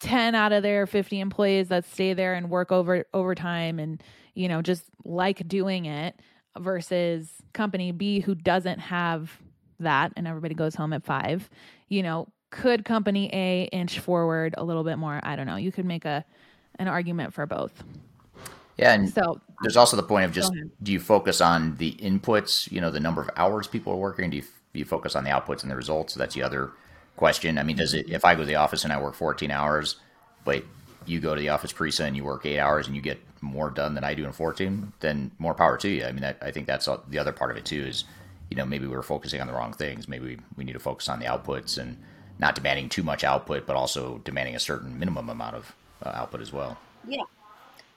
10 0.00 0.34
out 0.34 0.50
of 0.50 0.62
their 0.64 0.86
50 0.86 1.20
employees 1.20 1.68
that 1.68 1.84
stay 1.84 2.12
there 2.12 2.34
and 2.34 2.50
work 2.50 2.72
over 2.72 3.04
overtime 3.14 3.78
and 3.78 4.02
you 4.34 4.48
know 4.48 4.62
just 4.62 4.84
like 5.04 5.46
doing 5.46 5.84
it 5.84 6.18
versus 6.58 7.30
company 7.52 7.92
b 7.92 8.18
who 8.18 8.34
doesn't 8.34 8.80
have 8.80 9.38
that 9.80 10.12
and 10.16 10.26
everybody 10.26 10.54
goes 10.54 10.74
home 10.74 10.92
at 10.92 11.04
five, 11.04 11.48
you 11.88 12.02
know, 12.02 12.28
could 12.50 12.84
company 12.84 13.30
A 13.32 13.64
inch 13.64 13.98
forward 13.98 14.54
a 14.56 14.64
little 14.64 14.84
bit 14.84 14.96
more? 14.96 15.20
I 15.22 15.36
don't 15.36 15.46
know. 15.46 15.56
You 15.56 15.72
could 15.72 15.84
make 15.84 16.04
a 16.04 16.24
an 16.78 16.88
argument 16.88 17.32
for 17.34 17.46
both. 17.46 17.84
Yeah, 18.76 18.92
and 18.92 19.12
so 19.12 19.40
there's 19.62 19.76
also 19.76 19.96
the 19.96 20.02
point 20.02 20.24
of 20.24 20.32
just 20.32 20.52
do 20.82 20.92
you 20.92 20.98
focus 20.98 21.40
on 21.40 21.76
the 21.76 21.92
inputs, 21.92 22.70
you 22.70 22.80
know, 22.80 22.90
the 22.90 23.00
number 23.00 23.20
of 23.20 23.30
hours 23.36 23.66
people 23.66 23.92
are 23.92 23.96
working? 23.96 24.30
Do 24.30 24.38
you, 24.38 24.42
do 24.42 24.78
you 24.78 24.84
focus 24.84 25.14
on 25.14 25.24
the 25.24 25.30
outputs 25.30 25.62
and 25.62 25.70
the 25.70 25.76
results? 25.76 26.14
That's 26.14 26.34
the 26.34 26.42
other 26.42 26.72
question. 27.16 27.58
I 27.58 27.62
mean, 27.62 27.76
does 27.76 27.94
it 27.94 28.08
if 28.10 28.24
I 28.24 28.34
go 28.34 28.40
to 28.40 28.46
the 28.46 28.56
office 28.56 28.84
and 28.84 28.92
I 28.92 29.00
work 29.00 29.14
14 29.14 29.50
hours, 29.50 29.96
but 30.44 30.64
you 31.06 31.20
go 31.20 31.34
to 31.34 31.40
the 31.40 31.50
office, 31.50 31.72
Parisa, 31.72 32.04
and 32.06 32.16
you 32.16 32.24
work 32.24 32.46
eight 32.46 32.58
hours 32.58 32.86
and 32.86 32.96
you 32.96 33.02
get 33.02 33.20
more 33.40 33.70
done 33.70 33.94
than 33.94 34.04
I 34.04 34.14
do 34.14 34.24
in 34.24 34.32
14, 34.32 34.92
then 35.00 35.30
more 35.38 35.54
power 35.54 35.76
to 35.76 35.88
you. 35.88 36.04
I 36.04 36.12
mean, 36.12 36.22
that, 36.22 36.38
I 36.40 36.50
think 36.50 36.66
that's 36.66 36.88
the 37.08 37.18
other 37.18 37.32
part 37.32 37.50
of 37.50 37.56
it 37.56 37.64
too 37.64 37.82
is, 37.82 38.04
you 38.54 38.58
know, 38.58 38.64
maybe 38.64 38.86
we 38.86 38.94
were 38.94 39.02
focusing 39.02 39.40
on 39.40 39.48
the 39.48 39.52
wrong 39.52 39.72
things. 39.72 40.06
Maybe 40.06 40.26
we, 40.26 40.38
we 40.56 40.62
need 40.62 40.74
to 40.74 40.78
focus 40.78 41.08
on 41.08 41.18
the 41.18 41.26
outputs 41.26 41.76
and 41.76 41.96
not 42.38 42.54
demanding 42.54 42.88
too 42.88 43.02
much 43.02 43.24
output, 43.24 43.66
but 43.66 43.74
also 43.74 44.18
demanding 44.18 44.54
a 44.54 44.60
certain 44.60 44.96
minimum 44.96 45.28
amount 45.28 45.56
of 45.56 45.74
uh, 46.06 46.10
output 46.10 46.40
as 46.40 46.52
well. 46.52 46.78
Yeah. 47.04 47.24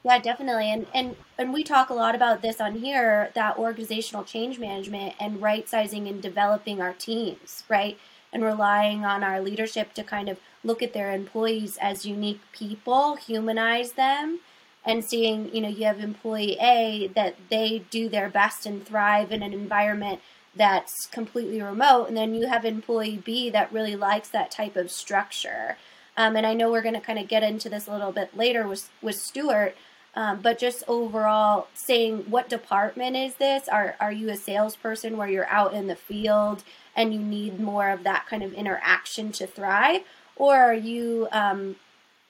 Yeah, 0.04 0.18
definitely. 0.18 0.72
And, 0.72 0.88
and 0.96 1.16
and 1.38 1.54
we 1.54 1.64
talk 1.64 1.92
a 1.92 1.94
lot 1.94 2.16
about 2.16 2.42
this 2.42 2.60
on 2.60 2.74
here, 2.74 3.30
that 3.36 3.58
organizational 3.60 4.24
change 4.24 4.58
management 4.58 5.14
and 5.20 5.40
right 5.40 5.70
sizing 5.70 6.08
and 6.08 6.24
developing 6.24 6.82
our 6.82 6.94
teams, 6.94 7.64
right? 7.70 8.00
And 8.34 8.44
relying 8.44 9.06
on 9.06 9.24
our 9.24 9.40
leadership 9.40 9.94
to 9.94 10.04
kind 10.04 10.28
of 10.28 10.40
look 10.64 10.82
at 10.82 10.94
their 10.94 11.14
employees 11.14 11.78
as 11.80 12.04
unique 12.04 12.42
people, 12.52 13.18
humanize 13.18 13.92
them, 13.92 14.40
and 14.84 15.04
seeing, 15.04 15.54
you 15.54 15.62
know, 15.62 15.68
you 15.68 15.86
have 15.86 16.00
employee 16.00 16.58
A 16.60 17.12
that 17.14 17.36
they 17.50 17.84
do 17.92 18.10
their 18.10 18.30
best 18.30 18.66
and 18.66 18.84
thrive 18.84 19.32
in 19.32 19.44
an 19.44 19.54
environment 19.54 20.20
that's 20.58 21.06
completely 21.08 21.62
remote, 21.62 22.08
and 22.08 22.18
then 22.18 22.34
you 22.34 22.48
have 22.48 22.66
employee 22.66 23.22
B 23.24 23.50
that 23.50 23.72
really 23.72 23.96
likes 23.96 24.30
that 24.30 24.52
type 24.52 24.76
of 24.76 24.92
structure. 24.92 25.78
Um, 26.18 26.36
and 26.36 26.48
I 26.48 26.54
know 26.54 26.72
we're 26.72 26.82
going 26.82 26.96
to 26.96 27.02
kind 27.02 27.20
of 27.20 27.28
get 27.28 27.44
into 27.44 27.70
this 27.70 27.88
a 27.88 27.92
little 27.92 28.12
bit 28.12 28.36
later 28.36 28.68
with 28.68 28.90
with 29.02 29.16
Stuart, 29.16 29.76
um, 30.16 30.42
but 30.42 30.58
just 30.58 30.84
overall 30.88 31.68
saying 31.76 32.26
what 32.30 32.50
department 32.50 33.16
is 33.16 33.36
this? 33.36 33.70
Are 33.70 33.96
are 34.00 34.12
you 34.12 34.30
a 34.30 34.36
salesperson 34.36 35.16
where 35.16 35.30
you're 35.30 35.48
out 35.48 35.74
in 35.74 35.88
the 35.88 35.96
field 35.96 36.64
and 36.96 37.14
you 37.14 37.20
need 37.20 37.60
more 37.60 37.90
of 37.90 38.04
that 38.04 38.26
kind 38.28 38.42
of 38.42 38.52
interaction 38.54 39.32
to 39.34 39.46
thrive, 39.46 40.02
or 40.36 40.56
are 40.56 40.74
you 40.74 41.28
um, 41.32 41.76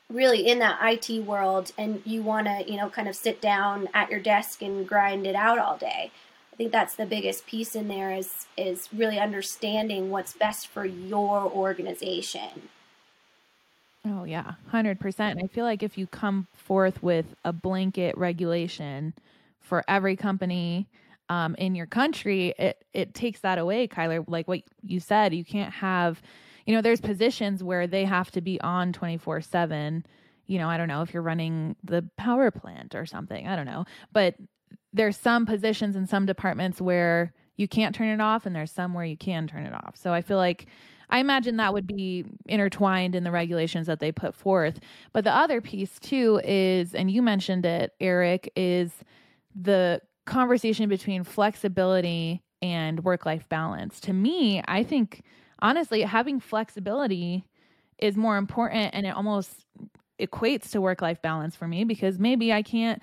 really 0.10 0.46
in 0.46 0.60
that 0.60 0.80
IT 0.82 1.24
world 1.24 1.72
and 1.78 2.02
you 2.06 2.22
want 2.22 2.48
to 2.48 2.70
you 2.70 2.78
know 2.78 2.90
kind 2.90 3.08
of 3.08 3.16
sit 3.16 3.42
down 3.42 3.88
at 3.94 4.12
your 4.12 4.20
desk 4.20 4.62
and 4.62 4.88
grind 4.88 5.26
it 5.26 5.36
out 5.36 5.60
all 5.60 5.78
day? 5.78 6.12
I 6.58 6.64
think 6.66 6.72
that's 6.72 6.96
the 6.96 7.06
biggest 7.06 7.46
piece 7.46 7.76
in 7.76 7.88
there 7.88 8.12
is 8.12 8.48
is 8.58 8.90
really 8.92 9.20
understanding 9.20 10.10
what's 10.10 10.34
best 10.34 10.68
for 10.68 10.84
your 10.86 11.46
organization. 11.46 12.70
Oh 14.04 14.24
yeah, 14.24 14.54
hundred 14.70 15.00
percent. 15.00 15.40
I 15.40 15.46
feel 15.46 15.66
like 15.66 15.84
if 15.84 16.00
you 16.00 16.08
come 16.08 16.48
forth 16.54 17.04
with 17.04 17.28
a 17.46 17.54
blanket 17.54 18.18
regulation 18.18 19.14
for 19.60 19.84
every 19.88 20.16
company 20.16 20.88
um, 21.30 21.54
in 21.60 21.76
your 21.76 21.86
country, 21.86 22.56
it 22.58 22.84
it 22.92 23.14
takes 23.14 23.42
that 23.42 23.60
away, 23.60 23.88
Kyler. 23.88 24.28
Like 24.28 24.48
what 24.48 24.62
you 24.82 25.00
said, 25.00 25.36
you 25.36 25.46
can't 25.46 25.74
have, 25.74 26.24
you 26.66 26.74
know, 26.74 26.82
there's 26.82 27.02
positions 27.02 27.64
where 27.64 27.86
they 27.86 28.04
have 28.04 28.32
to 28.32 28.42
be 28.42 28.60
on 28.62 28.94
twenty 28.94 29.18
four 29.18 29.42
seven. 29.42 30.08
You 30.48 30.58
know, 30.58 30.70
I 30.70 30.78
don't 30.78 30.88
know 30.88 31.04
if 31.04 31.14
you're 31.14 31.22
running 31.22 31.76
the 31.84 32.10
power 32.18 32.50
plant 32.50 32.96
or 32.96 33.06
something. 33.06 33.48
I 33.48 33.56
don't 33.56 33.68
know, 33.68 33.86
but 34.12 34.34
there's 34.94 35.18
some 35.18 35.46
positions 35.46 35.96
in 35.96 36.08
some 36.08 36.26
departments 36.26 36.82
where 36.82 37.34
you 37.56 37.68
can't 37.68 37.96
turn 37.96 38.08
it 38.08 38.22
off, 38.22 38.46
and 38.46 38.56
there's 38.56 38.72
some 38.72 38.94
where 38.94 39.06
you 39.06 39.18
can 39.18 39.48
turn 39.48 39.66
it 39.66 39.74
off. 39.74 39.96
So 39.96 40.14
I 40.14 40.22
feel 40.22 40.38
like 40.38 40.68
I 41.10 41.20
imagine 41.20 41.58
that 41.58 41.74
would 41.74 41.88
be 41.88 42.26
intertwined 42.46 43.16
in 43.16 43.24
the 43.24 43.32
regulations 43.32 43.88
that 43.88 44.00
they 44.00 44.12
put 44.12 44.36
forth. 44.36 44.80
But 45.14 45.24
the 45.24 45.34
other 45.34 45.62
piece 45.62 46.00
too 46.00 46.42
is, 46.44 46.94
and 46.94 47.10
you 47.10 47.22
mentioned 47.22 47.66
it, 47.66 47.94
Eric, 48.00 48.52
is 48.56 48.92
the 49.56 50.02
conversation 50.26 50.90
between 50.90 51.24
flexibility 51.24 52.44
and 52.62 53.04
work 53.04 53.26
life 53.26 53.48
balance. 53.50 54.00
To 54.02 54.14
me, 54.14 54.62
I 54.68 54.84
think 54.84 55.24
honestly, 55.60 56.02
having 56.02 56.40
flexibility 56.40 57.46
is 57.98 58.18
more 58.18 58.38
important 58.38 58.94
and 58.94 59.06
it 59.06 59.16
almost 59.16 59.66
equates 60.20 60.72
to 60.72 60.82
work 60.82 61.02
life 61.02 61.22
balance 61.22 61.56
for 61.56 61.68
me 61.68 61.84
because 61.84 62.20
maybe 62.20 62.52
I 62.52 62.62
can't 62.64 63.02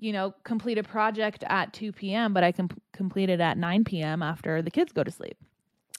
you 0.00 0.12
know, 0.12 0.34
complete 0.44 0.78
a 0.78 0.82
project 0.82 1.44
at 1.48 1.72
2 1.72 1.92
p.m., 1.92 2.32
but 2.32 2.42
I 2.42 2.52
can 2.52 2.70
complete 2.92 3.30
it 3.30 3.40
at 3.40 3.58
9 3.58 3.84
p.m. 3.84 4.22
after 4.22 4.62
the 4.62 4.70
kids 4.70 4.92
go 4.92 5.04
to 5.04 5.10
sleep. 5.10 5.36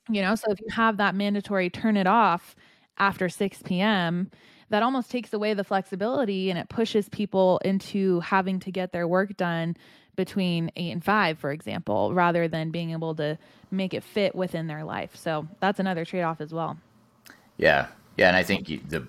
You 0.09 0.21
know, 0.21 0.35
so 0.35 0.51
if 0.51 0.59
you 0.59 0.67
have 0.71 0.97
that 0.97 1.15
mandatory 1.15 1.69
turn 1.69 1.95
it 1.95 2.07
off 2.07 2.55
after 2.97 3.29
6 3.29 3.61
p.m., 3.63 4.31
that 4.69 4.83
almost 4.83 5.11
takes 5.11 5.33
away 5.33 5.53
the 5.53 5.63
flexibility 5.63 6.49
and 6.49 6.57
it 6.57 6.69
pushes 6.69 7.09
people 7.09 7.59
into 7.63 8.21
having 8.21 8.59
to 8.61 8.71
get 8.71 8.93
their 8.93 9.07
work 9.07 9.35
done 9.37 9.75
between 10.15 10.71
8 10.75 10.91
and 10.91 11.03
5 11.03 11.39
for 11.39 11.51
example 11.51 12.13
rather 12.13 12.47
than 12.47 12.71
being 12.71 12.91
able 12.91 13.15
to 13.15 13.37
make 13.69 13.93
it 13.93 14.03
fit 14.03 14.35
within 14.35 14.67
their 14.67 14.83
life 14.83 15.15
so 15.15 15.47
that's 15.59 15.79
another 15.79 16.03
trade-off 16.03 16.41
as 16.41 16.53
well 16.53 16.77
yeah 17.57 17.87
yeah 18.17 18.27
and 18.27 18.35
i 18.35 18.43
think 18.43 18.67
the 18.89 19.07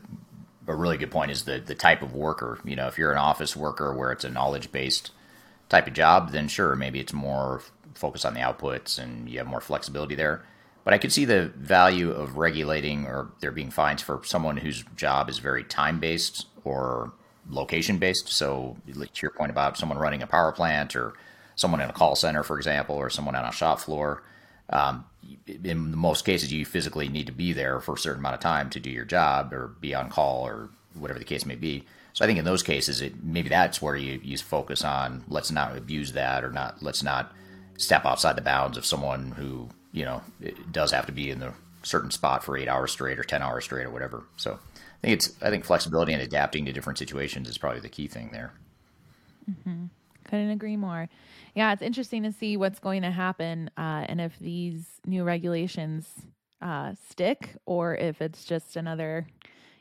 a 0.66 0.74
really 0.74 0.98
good 0.98 1.10
point 1.10 1.30
is 1.30 1.44
the 1.44 1.58
the 1.58 1.74
type 1.74 2.02
of 2.02 2.14
worker 2.14 2.58
you 2.64 2.76
know 2.76 2.86
if 2.86 2.98
you're 2.98 3.12
an 3.12 3.18
office 3.18 3.56
worker 3.56 3.94
where 3.94 4.12
it's 4.12 4.24
a 4.24 4.30
knowledge 4.30 4.70
based 4.72 5.10
type 5.68 5.86
of 5.86 5.92
job 5.92 6.30
then 6.32 6.48
sure 6.48 6.76
maybe 6.76 7.00
it's 7.00 7.12
more 7.12 7.62
focused 7.94 8.24
on 8.24 8.34
the 8.34 8.40
outputs 8.40 8.98
and 8.98 9.28
you 9.28 9.38
have 9.38 9.46
more 9.46 9.60
flexibility 9.60 10.14
there 10.14 10.44
but 10.84 10.94
I 10.94 10.98
could 10.98 11.12
see 11.12 11.24
the 11.24 11.52
value 11.56 12.10
of 12.10 12.36
regulating 12.36 13.06
or 13.06 13.30
there 13.40 13.52
being 13.52 13.70
fines 13.70 14.02
for 14.02 14.20
someone 14.24 14.56
whose 14.56 14.84
job 14.96 15.28
is 15.28 15.38
very 15.38 15.64
time 15.64 16.00
based 16.00 16.46
or 16.64 17.12
location 17.48 17.98
based. 17.98 18.28
So, 18.28 18.76
to 18.92 19.08
your 19.20 19.30
point 19.30 19.50
about 19.50 19.78
someone 19.78 19.98
running 19.98 20.22
a 20.22 20.26
power 20.26 20.52
plant 20.52 20.96
or 20.96 21.14
someone 21.54 21.80
in 21.80 21.88
a 21.88 21.92
call 21.92 22.16
center, 22.16 22.42
for 22.42 22.56
example, 22.56 22.96
or 22.96 23.10
someone 23.10 23.36
on 23.36 23.44
a 23.44 23.52
shop 23.52 23.80
floor, 23.80 24.22
um, 24.70 25.04
in 25.46 25.96
most 25.96 26.24
cases, 26.24 26.52
you 26.52 26.64
physically 26.64 27.08
need 27.08 27.26
to 27.26 27.32
be 27.32 27.52
there 27.52 27.80
for 27.80 27.94
a 27.94 27.98
certain 27.98 28.20
amount 28.20 28.34
of 28.34 28.40
time 28.40 28.70
to 28.70 28.80
do 28.80 28.90
your 28.90 29.04
job 29.04 29.52
or 29.52 29.68
be 29.80 29.94
on 29.94 30.10
call 30.10 30.46
or 30.46 30.70
whatever 30.94 31.18
the 31.18 31.24
case 31.24 31.46
may 31.46 31.56
be. 31.56 31.84
So 32.12 32.24
I 32.24 32.28
think 32.28 32.38
in 32.38 32.44
those 32.44 32.62
cases, 32.62 33.00
it, 33.00 33.22
maybe 33.22 33.48
that's 33.48 33.80
where 33.80 33.96
you, 33.96 34.20
you 34.22 34.36
focus 34.38 34.84
on 34.84 35.24
let's 35.28 35.50
not 35.50 35.76
abuse 35.76 36.12
that 36.12 36.44
or 36.44 36.50
not 36.50 36.82
let's 36.82 37.02
not 37.02 37.32
step 37.78 38.04
outside 38.04 38.36
the 38.36 38.42
bounds 38.42 38.76
of 38.76 38.84
someone 38.84 39.32
who 39.32 39.70
you 39.92 40.04
know, 40.04 40.22
does 40.70 40.90
have 40.90 41.06
to 41.06 41.12
be 41.12 41.30
in 41.30 41.38
the 41.38 41.52
certain 41.82 42.10
spot 42.10 42.42
for 42.42 42.56
eight 42.56 42.68
hours 42.68 42.90
straight 42.90 43.18
or 43.18 43.24
10 43.24 43.42
hours 43.42 43.64
straight 43.64 43.84
or 43.84 43.90
whatever. 43.90 44.24
So 44.36 44.52
I 44.52 45.00
think 45.02 45.14
it's, 45.14 45.32
I 45.42 45.50
think 45.50 45.64
flexibility 45.64 46.12
and 46.12 46.22
adapting 46.22 46.64
to 46.64 46.72
different 46.72 46.98
situations 46.98 47.48
is 47.48 47.58
probably 47.58 47.80
the 47.80 47.88
key 47.88 48.08
thing 48.08 48.30
there. 48.32 48.52
Mm-hmm. 49.50 49.86
Couldn't 50.24 50.50
agree 50.50 50.76
more. 50.76 51.08
Yeah, 51.54 51.72
it's 51.72 51.82
interesting 51.82 52.22
to 52.22 52.32
see 52.32 52.56
what's 52.56 52.78
going 52.78 53.02
to 53.02 53.10
happen 53.10 53.70
uh, 53.76 54.06
and 54.08 54.20
if 54.20 54.38
these 54.38 54.86
new 55.06 55.24
regulations 55.24 56.08
uh, 56.60 56.94
stick 57.08 57.56
or 57.66 57.94
if 57.94 58.22
it's 58.22 58.44
just 58.44 58.76
another, 58.76 59.26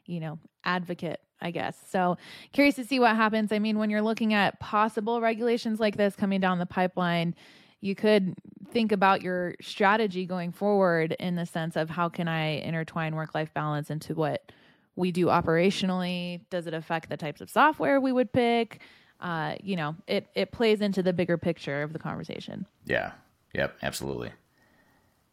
you 0.05 0.19
know, 0.19 0.39
advocate 0.65 1.19
I 1.41 1.51
guess. 1.51 1.75
So 1.89 2.17
curious 2.53 2.75
to 2.75 2.85
see 2.85 2.99
what 2.99 3.15
happens. 3.15 3.51
I 3.51 3.59
mean, 3.59 3.79
when 3.79 3.89
you're 3.89 4.01
looking 4.01 4.33
at 4.33 4.59
possible 4.59 5.19
regulations 5.21 5.79
like 5.79 5.97
this 5.97 6.15
coming 6.15 6.39
down 6.39 6.59
the 6.59 6.65
pipeline, 6.65 7.35
you 7.81 7.95
could 7.95 8.35
think 8.71 8.91
about 8.91 9.21
your 9.23 9.55
strategy 9.59 10.25
going 10.25 10.51
forward 10.51 11.15
in 11.19 11.35
the 11.35 11.45
sense 11.45 11.75
of 11.75 11.89
how 11.89 12.09
can 12.09 12.27
I 12.27 12.59
intertwine 12.59 13.15
work 13.15 13.33
life 13.33 13.53
balance 13.53 13.89
into 13.89 14.13
what 14.13 14.51
we 14.95 15.11
do 15.11 15.27
operationally? 15.27 16.41
Does 16.51 16.67
it 16.67 16.75
affect 16.75 17.09
the 17.09 17.17
types 17.17 17.41
of 17.41 17.49
software 17.49 17.99
we 17.99 18.11
would 18.11 18.31
pick? 18.31 18.81
Uh, 19.21 19.55
you 19.61 19.75
know, 19.75 19.95
it 20.07 20.27
it 20.35 20.51
plays 20.51 20.81
into 20.81 21.03
the 21.03 21.13
bigger 21.13 21.37
picture 21.37 21.83
of 21.83 21.93
the 21.93 21.99
conversation. 21.99 22.65
Yeah. 22.85 23.11
Yep. 23.53 23.77
Absolutely. 23.83 24.31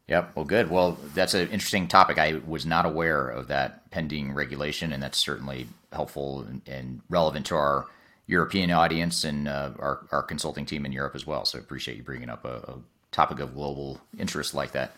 Yep. 0.08 0.32
Well, 0.34 0.44
good. 0.44 0.70
Well, 0.70 0.98
that's 1.14 1.34
an 1.34 1.48
interesting 1.48 1.86
topic. 1.88 2.18
I 2.18 2.40
was 2.46 2.64
not 2.64 2.86
aware 2.86 3.28
of 3.28 3.48
that 3.48 3.90
pending 3.90 4.32
regulation, 4.32 4.92
and 4.92 5.02
that's 5.02 5.18
certainly 5.18 5.68
helpful 5.92 6.42
and, 6.42 6.62
and 6.66 7.00
relevant 7.08 7.46
to 7.46 7.56
our 7.56 7.86
European 8.26 8.70
audience 8.70 9.24
and 9.24 9.48
uh, 9.48 9.70
our, 9.78 10.06
our 10.12 10.22
consulting 10.22 10.66
team 10.66 10.84
in 10.84 10.92
Europe 10.92 11.14
as 11.14 11.26
well. 11.26 11.44
So 11.44 11.58
I 11.58 11.62
appreciate 11.62 11.96
you 11.96 12.02
bringing 12.02 12.28
up 12.28 12.44
a, 12.44 12.72
a 12.72 12.74
topic 13.10 13.40
of 13.40 13.54
global 13.54 14.00
interest 14.18 14.54
like 14.54 14.72
that. 14.72 14.94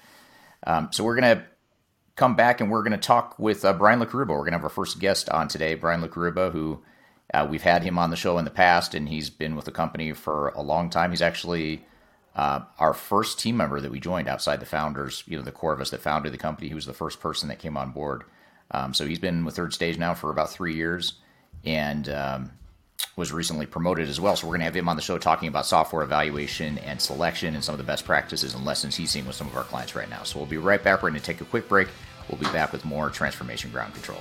Um, 0.66 0.88
so 0.92 1.04
we're 1.04 1.16
going 1.16 1.38
to 1.38 1.44
come 2.16 2.34
back 2.36 2.60
and 2.60 2.70
we're 2.70 2.82
going 2.82 2.92
to 2.92 2.98
talk 2.98 3.38
with 3.38 3.64
uh, 3.64 3.72
Brian 3.72 4.00
LeCaruba. 4.00 4.28
We're 4.28 4.38
going 4.38 4.52
to 4.52 4.58
have 4.58 4.64
our 4.64 4.68
first 4.68 4.98
guest 5.00 5.28
on 5.30 5.48
today, 5.48 5.74
Brian 5.74 6.02
LeCaruba, 6.02 6.52
who 6.52 6.82
uh, 7.32 7.46
we've 7.48 7.62
had 7.62 7.82
him 7.82 7.98
on 7.98 8.10
the 8.10 8.16
show 8.16 8.38
in 8.38 8.44
the 8.44 8.50
past, 8.50 8.94
and 8.94 9.08
he's 9.08 9.30
been 9.30 9.56
with 9.56 9.64
the 9.64 9.70
company 9.70 10.12
for 10.12 10.48
a 10.48 10.62
long 10.62 10.90
time. 10.90 11.10
He's 11.10 11.22
actually 11.22 11.84
uh, 12.34 12.60
our 12.78 12.92
first 12.94 13.38
team 13.38 13.56
member 13.56 13.80
that 13.80 13.90
we 13.90 14.00
joined 14.00 14.28
outside 14.28 14.60
the 14.60 14.66
founders, 14.66 15.24
you 15.26 15.36
know, 15.36 15.42
the 15.42 15.52
core 15.52 15.72
of 15.72 15.80
us 15.80 15.90
that 15.90 16.00
founded 16.00 16.32
the 16.32 16.38
company. 16.38 16.68
He 16.68 16.74
was 16.74 16.86
the 16.86 16.92
first 16.92 17.20
person 17.20 17.48
that 17.48 17.58
came 17.58 17.76
on 17.76 17.90
board. 17.90 18.24
Um, 18.72 18.94
so 18.94 19.06
he's 19.06 19.18
been 19.18 19.44
with 19.44 19.56
Third 19.56 19.74
Stage 19.74 19.98
now 19.98 20.14
for 20.14 20.30
about 20.30 20.50
three 20.50 20.74
years, 20.74 21.14
and 21.64 22.08
um, 22.08 22.50
was 23.16 23.32
recently 23.32 23.66
promoted 23.66 24.08
as 24.08 24.20
well. 24.20 24.36
So 24.36 24.46
we're 24.46 24.52
going 24.52 24.60
to 24.60 24.64
have 24.66 24.76
him 24.76 24.88
on 24.88 24.96
the 24.96 25.02
show 25.02 25.18
talking 25.18 25.48
about 25.48 25.66
software 25.66 26.02
evaluation 26.02 26.78
and 26.78 27.00
selection 27.00 27.54
and 27.54 27.62
some 27.62 27.74
of 27.74 27.78
the 27.78 27.84
best 27.84 28.04
practices 28.04 28.54
and 28.54 28.64
lessons 28.64 28.96
he's 28.96 29.10
seeing 29.10 29.26
with 29.26 29.36
some 29.36 29.46
of 29.48 29.56
our 29.56 29.64
clients 29.64 29.94
right 29.94 30.08
now. 30.08 30.22
So 30.22 30.38
we'll 30.38 30.46
be 30.46 30.56
right 30.56 30.82
back. 30.82 31.02
We're 31.02 31.10
going 31.10 31.20
to 31.20 31.26
take 31.26 31.40
a 31.40 31.44
quick 31.44 31.68
break. 31.68 31.88
We'll 32.28 32.40
be 32.40 32.46
back 32.46 32.72
with 32.72 32.84
more 32.84 33.10
Transformation 33.10 33.70
Ground 33.70 33.92
Control. 33.94 34.20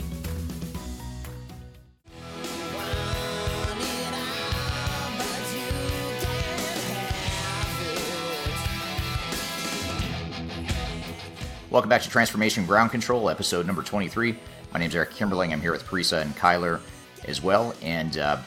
Welcome 11.71 11.87
back 11.87 12.01
to 12.01 12.09
Transformation 12.09 12.65
Ground 12.65 12.91
Control, 12.91 13.29
episode 13.29 13.65
number 13.65 13.81
23. 13.81 14.35
My 14.73 14.79
name 14.79 14.89
is 14.89 14.93
Eric 14.93 15.11
Kimberling. 15.11 15.53
I'm 15.53 15.61
here 15.61 15.71
with 15.71 15.85
Parisa 15.85 16.21
and 16.21 16.35
Kyler 16.35 16.81
as 17.23 17.41
well. 17.41 17.73
And 17.81 18.17
uh, 18.17 18.39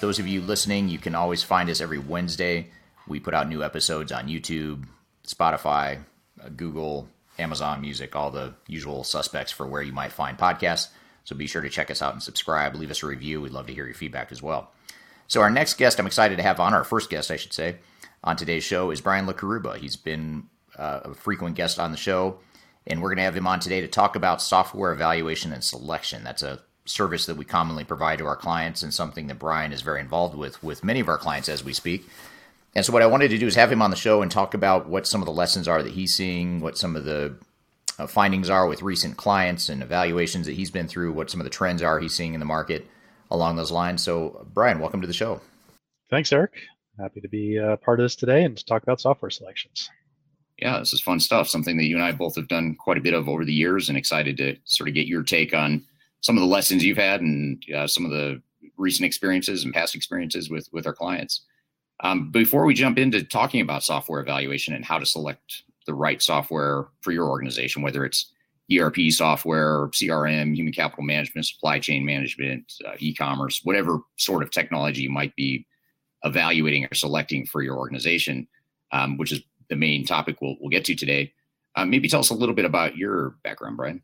those 0.00 0.18
of 0.18 0.26
you 0.26 0.40
listening, 0.40 0.88
you 0.88 0.96
can 0.96 1.14
always 1.14 1.42
find 1.42 1.68
us 1.68 1.82
every 1.82 1.98
Wednesday. 1.98 2.68
We 3.06 3.20
put 3.20 3.34
out 3.34 3.46
new 3.46 3.62
episodes 3.62 4.10
on 4.10 4.26
YouTube, 4.26 4.86
Spotify, 5.26 5.98
uh, 6.42 6.48
Google, 6.56 7.10
Amazon 7.38 7.82
Music, 7.82 8.16
all 8.16 8.30
the 8.30 8.54
usual 8.66 9.04
suspects 9.04 9.52
for 9.52 9.66
where 9.66 9.82
you 9.82 9.92
might 9.92 10.10
find 10.10 10.38
podcasts. 10.38 10.88
So 11.24 11.36
be 11.36 11.46
sure 11.46 11.60
to 11.60 11.68
check 11.68 11.90
us 11.90 12.00
out 12.00 12.14
and 12.14 12.22
subscribe. 12.22 12.74
Leave 12.74 12.90
us 12.90 13.02
a 13.02 13.06
review. 13.06 13.42
We'd 13.42 13.52
love 13.52 13.66
to 13.66 13.74
hear 13.74 13.84
your 13.84 13.94
feedback 13.94 14.32
as 14.32 14.40
well. 14.40 14.72
So, 15.28 15.42
our 15.42 15.50
next 15.50 15.74
guest, 15.74 16.00
I'm 16.00 16.06
excited 16.06 16.36
to 16.36 16.42
have 16.42 16.58
on, 16.58 16.72
our 16.72 16.84
first 16.84 17.10
guest, 17.10 17.30
I 17.30 17.36
should 17.36 17.52
say, 17.52 17.76
on 18.24 18.36
today's 18.36 18.64
show 18.64 18.90
is 18.90 19.02
Brian 19.02 19.26
LaCaruba. 19.26 19.76
He's 19.76 19.96
been 19.96 20.44
uh, 20.78 21.00
a 21.04 21.14
frequent 21.14 21.54
guest 21.54 21.78
on 21.78 21.90
the 21.90 21.98
show 21.98 22.38
and 22.86 23.00
we're 23.00 23.10
going 23.10 23.18
to 23.18 23.24
have 23.24 23.36
him 23.36 23.46
on 23.46 23.60
today 23.60 23.80
to 23.80 23.88
talk 23.88 24.16
about 24.16 24.42
software 24.42 24.92
evaluation 24.92 25.52
and 25.52 25.62
selection. 25.62 26.24
That's 26.24 26.42
a 26.42 26.60
service 26.84 27.26
that 27.26 27.36
we 27.36 27.44
commonly 27.44 27.84
provide 27.84 28.18
to 28.18 28.26
our 28.26 28.36
clients 28.36 28.82
and 28.82 28.92
something 28.92 29.28
that 29.28 29.38
Brian 29.38 29.72
is 29.72 29.82
very 29.82 30.00
involved 30.00 30.36
with 30.36 30.62
with 30.62 30.82
many 30.82 31.00
of 31.00 31.08
our 31.08 31.18
clients 31.18 31.48
as 31.48 31.64
we 31.64 31.72
speak. 31.72 32.08
And 32.74 32.84
so 32.84 32.92
what 32.92 33.02
I 33.02 33.06
wanted 33.06 33.28
to 33.28 33.38
do 33.38 33.46
is 33.46 33.54
have 33.54 33.70
him 33.70 33.82
on 33.82 33.90
the 33.90 33.96
show 33.96 34.22
and 34.22 34.30
talk 34.30 34.54
about 34.54 34.88
what 34.88 35.06
some 35.06 35.20
of 35.20 35.26
the 35.26 35.32
lessons 35.32 35.68
are 35.68 35.82
that 35.82 35.92
he's 35.92 36.14
seeing, 36.14 36.60
what 36.60 36.78
some 36.78 36.96
of 36.96 37.04
the 37.04 37.36
uh, 37.98 38.06
findings 38.06 38.48
are 38.48 38.66
with 38.66 38.82
recent 38.82 39.16
clients 39.16 39.68
and 39.68 39.82
evaluations 39.82 40.46
that 40.46 40.54
he's 40.54 40.70
been 40.70 40.88
through, 40.88 41.12
what 41.12 41.30
some 41.30 41.40
of 41.40 41.44
the 41.44 41.50
trends 41.50 41.82
are 41.82 42.00
he's 42.00 42.14
seeing 42.14 42.34
in 42.34 42.40
the 42.40 42.46
market 42.46 42.86
along 43.30 43.56
those 43.56 43.70
lines. 43.70 44.02
So 44.02 44.46
Brian, 44.52 44.80
welcome 44.80 45.02
to 45.02 45.06
the 45.06 45.12
show. 45.12 45.40
Thanks, 46.10 46.32
Eric. 46.32 46.52
Happy 46.98 47.20
to 47.20 47.28
be 47.28 47.56
a 47.56 47.76
part 47.76 48.00
of 48.00 48.04
this 48.04 48.16
today 48.16 48.44
and 48.44 48.56
to 48.56 48.64
talk 48.64 48.82
about 48.82 49.00
software 49.00 49.30
selections 49.30 49.88
yeah, 50.62 50.78
this 50.78 50.92
is 50.92 51.00
fun 51.00 51.18
stuff. 51.18 51.48
Something 51.48 51.76
that 51.76 51.86
you 51.86 51.96
and 51.96 52.04
I 52.04 52.12
both 52.12 52.36
have 52.36 52.46
done 52.46 52.76
quite 52.76 52.96
a 52.96 53.00
bit 53.00 53.14
of 53.14 53.28
over 53.28 53.44
the 53.44 53.52
years, 53.52 53.88
and 53.88 53.98
excited 53.98 54.36
to 54.36 54.56
sort 54.64 54.88
of 54.88 54.94
get 54.94 55.08
your 55.08 55.24
take 55.24 55.52
on 55.52 55.84
some 56.20 56.36
of 56.36 56.40
the 56.40 56.46
lessons 56.46 56.84
you've 56.84 56.98
had 56.98 57.20
and 57.20 57.60
uh, 57.74 57.88
some 57.88 58.04
of 58.04 58.12
the 58.12 58.40
recent 58.76 59.04
experiences 59.04 59.64
and 59.64 59.74
past 59.74 59.96
experiences 59.96 60.48
with 60.48 60.68
with 60.72 60.86
our 60.86 60.92
clients. 60.92 61.44
Um, 62.04 62.30
before 62.30 62.64
we 62.64 62.74
jump 62.74 62.96
into 62.96 63.24
talking 63.24 63.60
about 63.60 63.82
software 63.82 64.20
evaluation 64.20 64.72
and 64.72 64.84
how 64.84 64.98
to 64.98 65.06
select 65.06 65.64
the 65.86 65.94
right 65.94 66.22
software 66.22 66.86
for 67.00 67.10
your 67.10 67.28
organization, 67.28 67.82
whether 67.82 68.04
it's 68.04 68.32
ERP 68.72 69.10
software, 69.10 69.88
CRM, 69.88 70.54
human 70.54 70.72
capital 70.72 71.02
management, 71.02 71.46
supply 71.46 71.80
chain 71.80 72.06
management, 72.06 72.72
uh, 72.86 72.92
e-commerce, 73.00 73.62
whatever 73.64 73.98
sort 74.16 74.44
of 74.44 74.52
technology 74.52 75.02
you 75.02 75.10
might 75.10 75.34
be 75.34 75.66
evaluating 76.22 76.84
or 76.84 76.94
selecting 76.94 77.44
for 77.46 77.62
your 77.62 77.76
organization, 77.76 78.46
um, 78.92 79.16
which 79.16 79.32
is 79.32 79.42
the 79.72 79.76
main 79.76 80.04
topic 80.04 80.36
we'll, 80.42 80.54
we'll 80.60 80.68
get 80.68 80.84
to 80.84 80.94
today. 80.94 81.32
Uh, 81.74 81.86
maybe 81.86 82.06
tell 82.06 82.20
us 82.20 82.28
a 82.28 82.34
little 82.34 82.54
bit 82.54 82.66
about 82.66 82.94
your 82.94 83.36
background, 83.42 83.78
Brian. 83.78 84.02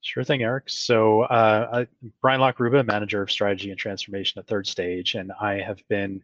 Sure 0.00 0.24
thing, 0.24 0.42
Eric. 0.42 0.64
So, 0.66 1.22
uh, 1.22 1.84
Brian 2.20 2.40
Lockruba, 2.40 2.84
Manager 2.84 3.22
of 3.22 3.30
Strategy 3.30 3.70
and 3.70 3.78
Transformation 3.78 4.40
at 4.40 4.46
Third 4.48 4.66
Stage, 4.66 5.14
and 5.14 5.32
I 5.40 5.60
have 5.60 5.78
been 5.88 6.20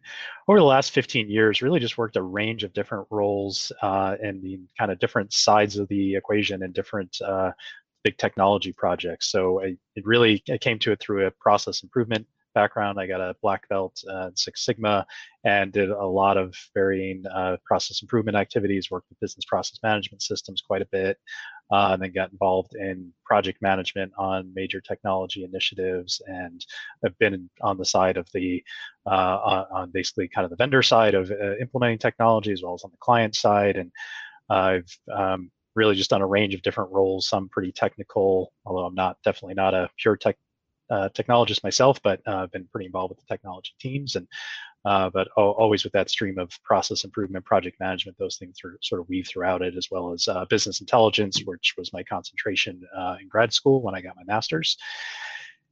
over 0.47 0.59
the 0.59 0.65
last 0.65 0.91
15 0.91 1.29
years 1.29 1.61
really 1.61 1.79
just 1.79 1.97
worked 1.97 2.17
a 2.17 2.21
range 2.21 2.63
of 2.63 2.73
different 2.73 3.07
roles 3.09 3.71
uh, 3.81 4.17
and 4.21 4.43
the 4.43 4.59
kind 4.77 4.91
of 4.91 4.99
different 4.99 5.33
sides 5.33 5.77
of 5.77 5.87
the 5.87 6.15
equation 6.15 6.61
and 6.61 6.73
different 6.73 7.19
uh, 7.25 7.53
big 8.03 8.17
technology 8.17 8.73
projects. 8.73 9.31
So, 9.31 9.63
I, 9.63 9.77
it 9.95 10.05
really 10.05 10.43
I 10.51 10.57
came 10.57 10.77
to 10.79 10.91
it 10.91 10.99
through 10.99 11.25
a 11.25 11.31
process 11.31 11.81
improvement 11.81 12.27
background. 12.53 12.99
I 12.99 13.07
got 13.07 13.21
a 13.21 13.35
black 13.41 13.67
belt 13.69 14.01
uh, 14.09 14.27
in 14.27 14.35
Six 14.35 14.65
Sigma 14.65 15.05
and 15.43 15.71
did 15.71 15.89
a 15.89 16.05
lot 16.05 16.37
of 16.37 16.55
varying 16.73 17.23
uh, 17.33 17.57
process 17.65 18.01
improvement 18.01 18.37
activities, 18.37 18.91
worked 18.91 19.09
with 19.09 19.19
business 19.19 19.45
process 19.45 19.79
management 19.83 20.21
systems 20.21 20.61
quite 20.61 20.81
a 20.81 20.87
bit, 20.91 21.17
uh, 21.71 21.89
and 21.93 22.01
then 22.01 22.11
got 22.11 22.31
involved 22.31 22.75
in 22.75 23.11
project 23.25 23.61
management 23.61 24.11
on 24.17 24.51
major 24.53 24.81
technology 24.81 25.43
initiatives 25.43 26.21
and 26.27 26.65
I've 27.05 27.17
been 27.17 27.49
on 27.61 27.77
the 27.77 27.85
side 27.85 28.17
of 28.17 28.27
the, 28.33 28.63
uh, 29.05 29.65
on 29.71 29.91
basically 29.91 30.27
kind 30.27 30.45
of 30.45 30.51
the 30.51 30.57
vendor 30.57 30.83
side 30.83 31.15
of 31.15 31.31
uh, 31.31 31.57
implementing 31.57 31.97
technology 31.97 32.51
as 32.51 32.61
well 32.61 32.73
as 32.73 32.83
on 32.83 32.91
the 32.91 32.97
client 32.99 33.35
side. 33.35 33.77
And 33.77 33.91
I've 34.49 34.97
um, 35.11 35.51
really 35.75 35.95
just 35.95 36.09
done 36.09 36.21
a 36.21 36.27
range 36.27 36.53
of 36.53 36.61
different 36.61 36.91
roles, 36.91 37.27
some 37.27 37.49
pretty 37.49 37.71
technical, 37.71 38.53
although 38.65 38.85
I'm 38.85 38.95
not 38.95 39.17
definitely 39.23 39.55
not 39.55 39.73
a 39.73 39.89
pure 39.97 40.17
tech 40.17 40.37
uh, 40.91 41.09
technologist 41.09 41.63
myself, 41.63 41.99
but 42.03 42.21
uh, 42.27 42.43
I've 42.43 42.51
been 42.51 42.67
pretty 42.71 42.85
involved 42.85 43.11
with 43.11 43.19
the 43.19 43.33
technology 43.33 43.71
teams 43.79 44.15
and 44.15 44.27
uh, 44.83 45.11
but 45.11 45.27
always 45.37 45.83
with 45.83 45.93
that 45.93 46.09
stream 46.09 46.39
of 46.39 46.51
process 46.63 47.03
improvement, 47.03 47.45
project 47.45 47.79
management, 47.79 48.17
those 48.17 48.37
things 48.37 48.57
are 48.65 48.79
sort 48.81 48.99
of 48.99 49.07
weave 49.07 49.27
throughout 49.27 49.61
it, 49.61 49.77
as 49.77 49.89
well 49.91 50.11
as 50.11 50.27
uh, 50.27 50.43
business 50.45 50.81
intelligence, 50.81 51.39
which 51.45 51.75
was 51.77 51.93
my 51.93 52.01
concentration 52.01 52.81
in 53.19 53.27
grad 53.27 53.53
school 53.53 53.83
when 53.83 53.93
I 53.93 54.01
got 54.01 54.15
my 54.15 54.23
master's. 54.25 54.77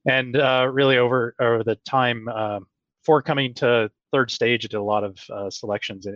And 0.05 0.35
really, 0.35 0.99
over 0.99 1.33
over 1.39 1.63
the 1.63 1.73
time 1.87 2.29
um, 2.29 2.67
before 3.01 3.23
coming 3.23 3.51
to 3.55 3.89
third 4.11 4.29
stage, 4.29 4.63
I 4.63 4.67
did 4.67 4.77
a 4.77 4.83
lot 4.83 5.03
of 5.03 5.51
selections 5.51 6.05
in, 6.05 6.15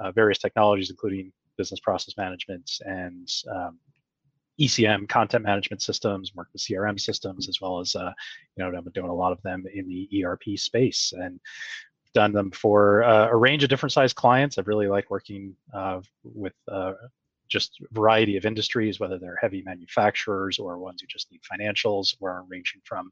in 0.00 0.12
various 0.14 0.38
technologies, 0.38 0.88
including 0.88 1.32
business 1.58 1.80
process 1.80 2.16
management 2.16 2.70
and 2.86 3.30
um, 3.54 3.78
ECM 4.60 5.08
content 5.08 5.44
management 5.44 5.82
systems, 5.82 6.34
work 6.34 6.48
with 6.52 6.62
CRM 6.62 7.00
systems, 7.00 7.48
as 7.48 7.60
well 7.60 7.80
as 7.80 7.94
uh, 7.94 8.12
you 8.56 8.64
know 8.64 8.76
I'm 8.76 8.84
doing 8.92 9.10
a 9.10 9.14
lot 9.14 9.32
of 9.32 9.42
them 9.42 9.64
in 9.72 9.88
the 9.88 10.24
ERP 10.24 10.56
space 10.56 11.12
and 11.16 11.40
done 12.12 12.32
them 12.32 12.50
for 12.50 13.04
uh, 13.04 13.28
a 13.28 13.36
range 13.36 13.62
of 13.62 13.70
different 13.70 13.92
size 13.92 14.12
clients. 14.12 14.58
I've 14.58 14.68
really 14.68 14.88
like 14.88 15.10
working 15.10 15.54
uh, 15.72 16.00
with 16.24 16.54
uh, 16.70 16.94
just 17.48 17.80
a 17.80 17.94
variety 17.94 18.36
of 18.36 18.44
industries, 18.44 19.00
whether 19.00 19.18
they're 19.18 19.38
heavy 19.40 19.62
manufacturers 19.64 20.58
or 20.58 20.78
ones 20.78 21.00
who 21.00 21.06
just 21.06 21.30
need 21.30 21.40
financials, 21.42 22.16
We're 22.20 22.42
ranging 22.42 22.80
from 22.84 23.10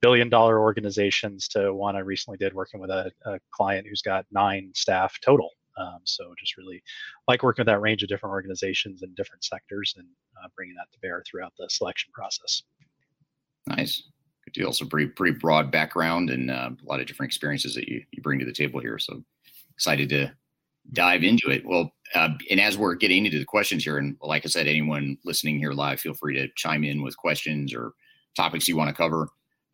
billion 0.00 0.28
dollar 0.28 0.60
organizations 0.60 1.48
to 1.48 1.72
one 1.72 1.96
I 1.96 2.00
recently 2.00 2.36
did 2.36 2.52
working 2.52 2.80
with 2.80 2.90
a, 2.90 3.10
a 3.24 3.38
client 3.52 3.86
who's 3.88 4.02
got 4.02 4.26
nine 4.30 4.70
staff 4.74 5.18
total 5.24 5.50
um, 5.76 6.00
so 6.04 6.34
just 6.38 6.56
really 6.56 6.82
like 7.28 7.42
working 7.42 7.62
with 7.62 7.66
that 7.66 7.80
range 7.80 8.02
of 8.02 8.08
different 8.08 8.32
organizations 8.32 9.02
and 9.02 9.14
different 9.16 9.44
sectors 9.44 9.94
and 9.96 10.06
uh, 10.42 10.48
bringing 10.56 10.74
that 10.76 10.92
to 10.92 10.98
bear 11.00 11.22
throughout 11.28 11.52
the 11.58 11.68
selection 11.68 12.10
process. 12.14 12.62
Nice. 13.66 14.02
Good 14.44 14.54
deal. 14.54 14.72
So 14.72 14.86
pretty, 14.86 15.10
pretty 15.10 15.38
broad 15.38 15.70
background 15.70 16.30
and 16.30 16.50
uh, 16.50 16.70
a 16.70 16.86
lot 16.88 17.00
of 17.00 17.06
different 17.06 17.30
experiences 17.30 17.74
that 17.74 17.88
you, 17.88 18.02
you 18.12 18.22
bring 18.22 18.38
to 18.38 18.44
the 18.44 18.52
table 18.52 18.80
here. 18.80 18.98
So 18.98 19.22
excited 19.74 20.08
to 20.10 20.32
dive 20.92 21.24
into 21.24 21.48
it. 21.48 21.64
Well, 21.64 21.92
uh, 22.14 22.30
and 22.50 22.60
as 22.60 22.76
we're 22.76 22.94
getting 22.94 23.24
into 23.24 23.38
the 23.38 23.44
questions 23.44 23.84
here, 23.84 23.98
and 23.98 24.16
like 24.20 24.44
I 24.44 24.48
said, 24.48 24.66
anyone 24.66 25.16
listening 25.24 25.58
here 25.58 25.72
live, 25.72 26.00
feel 26.00 26.14
free 26.14 26.34
to 26.34 26.48
chime 26.56 26.84
in 26.84 27.02
with 27.02 27.16
questions 27.16 27.72
or 27.72 27.92
topics 28.36 28.68
you 28.68 28.76
want 28.76 28.88
to 28.88 28.94
cover. 28.94 29.28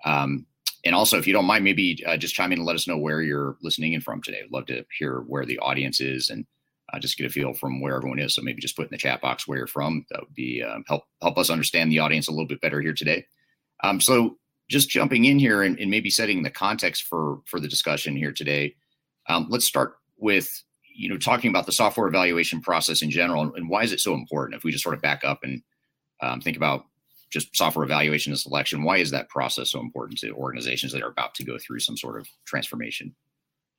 Um, 0.05 0.47
and 0.85 0.95
also, 0.95 1.19
if 1.19 1.27
you 1.27 1.33
don't 1.33 1.45
mind, 1.45 1.65
maybe 1.65 2.03
uh, 2.07 2.17
just 2.17 2.35
chime 2.35 2.53
in 2.53 2.59
and 2.59 2.67
let 2.67 2.77
us 2.77 2.89
know 2.89 2.97
where 2.97 3.21
you're 3.21 3.57
listening 3.63 3.93
in 3.93 4.01
from 4.01 4.23
today. 4.23 4.41
I'd 4.43 4.51
love 4.51 4.67
to 4.67 4.85
hear 4.99 5.21
where 5.21 5.45
the 5.45 5.59
audience 5.59 6.01
is 6.01 6.31
and 6.31 6.47
uh, 6.93 6.99
just 6.99 7.19
get 7.19 7.27
a 7.27 7.31
feel 7.31 7.53
from 7.53 7.81
where 7.81 7.97
everyone 7.97 8.19
is. 8.19 8.35
So 8.35 8.43
maybe 8.43 8.63
just 8.63 8.77
put 8.77 8.87
in 8.87 8.91
the 8.91 8.99
chat 8.99 9.21
box 9.21 9.47
where 9.47 9.59
you're 9.59 9.67
from. 9.67 10.07
That 10.11 10.21
would 10.21 10.35
be 10.35 10.63
um, 10.63 10.85
help 10.89 11.05
help 11.21 11.39
us 11.39 11.51
understand 11.51 11.93
the 11.93 11.99
audience 11.99 12.29
a 12.29 12.31
little 12.31 12.47
bit 12.47 12.61
better 12.61 12.81
here 12.81 12.95
today. 12.95 13.27
Um, 13.83 14.01
so 14.01 14.39
just 14.69 14.89
jumping 14.89 15.25
in 15.25 15.39
here 15.39 15.63
and, 15.63 15.79
and, 15.81 15.91
maybe 15.91 16.11
setting 16.11 16.43
the 16.43 16.51
context 16.51 17.05
for 17.05 17.41
for 17.45 17.61
the 17.61 17.69
discussion 17.69 18.17
here 18.17 18.33
today. 18.33 18.75
Um, 19.29 19.47
let's 19.51 19.67
start 19.67 19.95
with 20.17 20.63
you 20.95 21.09
know 21.09 21.19
talking 21.19 21.51
about 21.51 21.67
the 21.67 21.73
software 21.73 22.09
evaluation 22.09 22.61
process 22.61 23.03
in 23.03 23.11
general 23.11 23.43
and, 23.43 23.55
and, 23.55 23.69
why 23.69 23.83
is 23.83 23.93
it 23.93 24.01
so 24.01 24.15
important. 24.15 24.57
If 24.57 24.65
we 24.65 24.73
just 24.73 24.85
sort 24.85 24.95
of 24.95 25.03
back 25.03 25.25
up 25.25 25.41
and 25.43 25.63
um, 26.23 26.41
think 26.41 26.57
about 26.57 26.87
just 27.31 27.57
software 27.57 27.85
evaluation 27.85 28.33
and 28.33 28.39
selection. 28.39 28.83
Why 28.83 28.99
is 28.99 29.11
that 29.13 29.29
process 29.29 29.71
so 29.71 29.81
important 29.81 30.19
to 30.21 30.33
organizations 30.33 30.93
that 30.93 31.03
are 31.03 31.09
about 31.09 31.35
to 31.37 31.45
go 31.45 31.59
through 31.59 31.81
some 31.81 31.97
sort 31.97 32.21
of 32.21 32.29
transformation? 32.45 33.15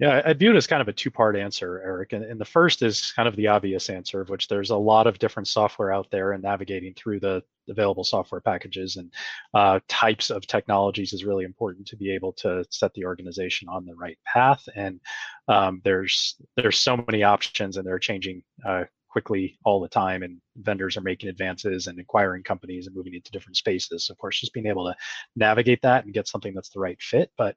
Yeah, 0.02 0.20
I 0.26 0.34
view 0.34 0.50
it 0.50 0.56
as 0.56 0.66
kind 0.66 0.82
of 0.82 0.88
a 0.88 0.94
two-part 0.94 1.36
answer, 1.36 1.80
Eric. 1.86 2.14
And, 2.14 2.26
and, 2.26 2.42
the 2.42 2.46
first 2.46 2.82
is 2.82 3.12
kind 3.12 3.28
of 3.28 3.36
the 3.36 3.50
obvious 3.50 3.88
answer, 3.88 4.20
of 4.20 4.30
which 4.30 4.48
there's 4.48 4.72
a 4.72 4.76
lot 4.76 5.06
of 5.06 5.20
different 5.20 5.48
software 5.48 5.94
out 5.94 6.10
there, 6.10 6.32
and 6.32 6.42
navigating 6.42 6.96
through 6.96 7.20
the 7.20 7.44
available 7.70 8.04
software 8.04 8.42
packages 8.42 8.96
and 8.96 9.14
uh, 9.54 9.80
types 9.88 10.32
of 10.32 10.48
technologies 10.48 11.14
is 11.14 11.24
really 11.24 11.46
important 11.46 11.86
to 11.86 11.96
be 11.96 12.12
able 12.12 12.34
to 12.34 12.66
set 12.72 12.92
the 12.96 13.06
organization 13.06 13.70
on 13.70 13.86
the 13.86 13.94
right 13.94 14.18
path. 14.26 14.68
And 14.76 15.00
um, 15.48 15.82
there's 15.84 16.36
there's 16.58 16.80
so 16.80 16.98
many 16.98 17.22
options, 17.22 17.78
and 17.78 17.86
they're 17.86 18.00
changing 18.00 18.42
uh, 18.68 18.86
quickly 19.12 19.58
all 19.66 19.82
the 19.82 19.90
time, 19.90 20.24
and 20.24 20.40
vendors 20.58 20.98
are 20.98 21.02
making 21.02 21.30
advances 21.30 21.88
and 21.88 22.00
acquiring 22.00 22.44
companies 22.44 22.88
and 22.88 22.96
moving 22.96 23.14
into 23.14 23.32
different 23.32 23.58
spaces. 23.58 24.10
Of 24.10 24.18
course, 24.18 24.40
just 24.40 24.54
being 24.54 24.68
able 24.68 24.86
to 24.86 24.96
navigate 25.36 25.82
that 25.84 26.06
and 26.06 26.14
get 26.14 26.28
something 26.28 26.54
that's 26.54 26.70
the 26.70 26.80
right 26.80 27.02
fit, 27.02 27.32
but 27.38 27.56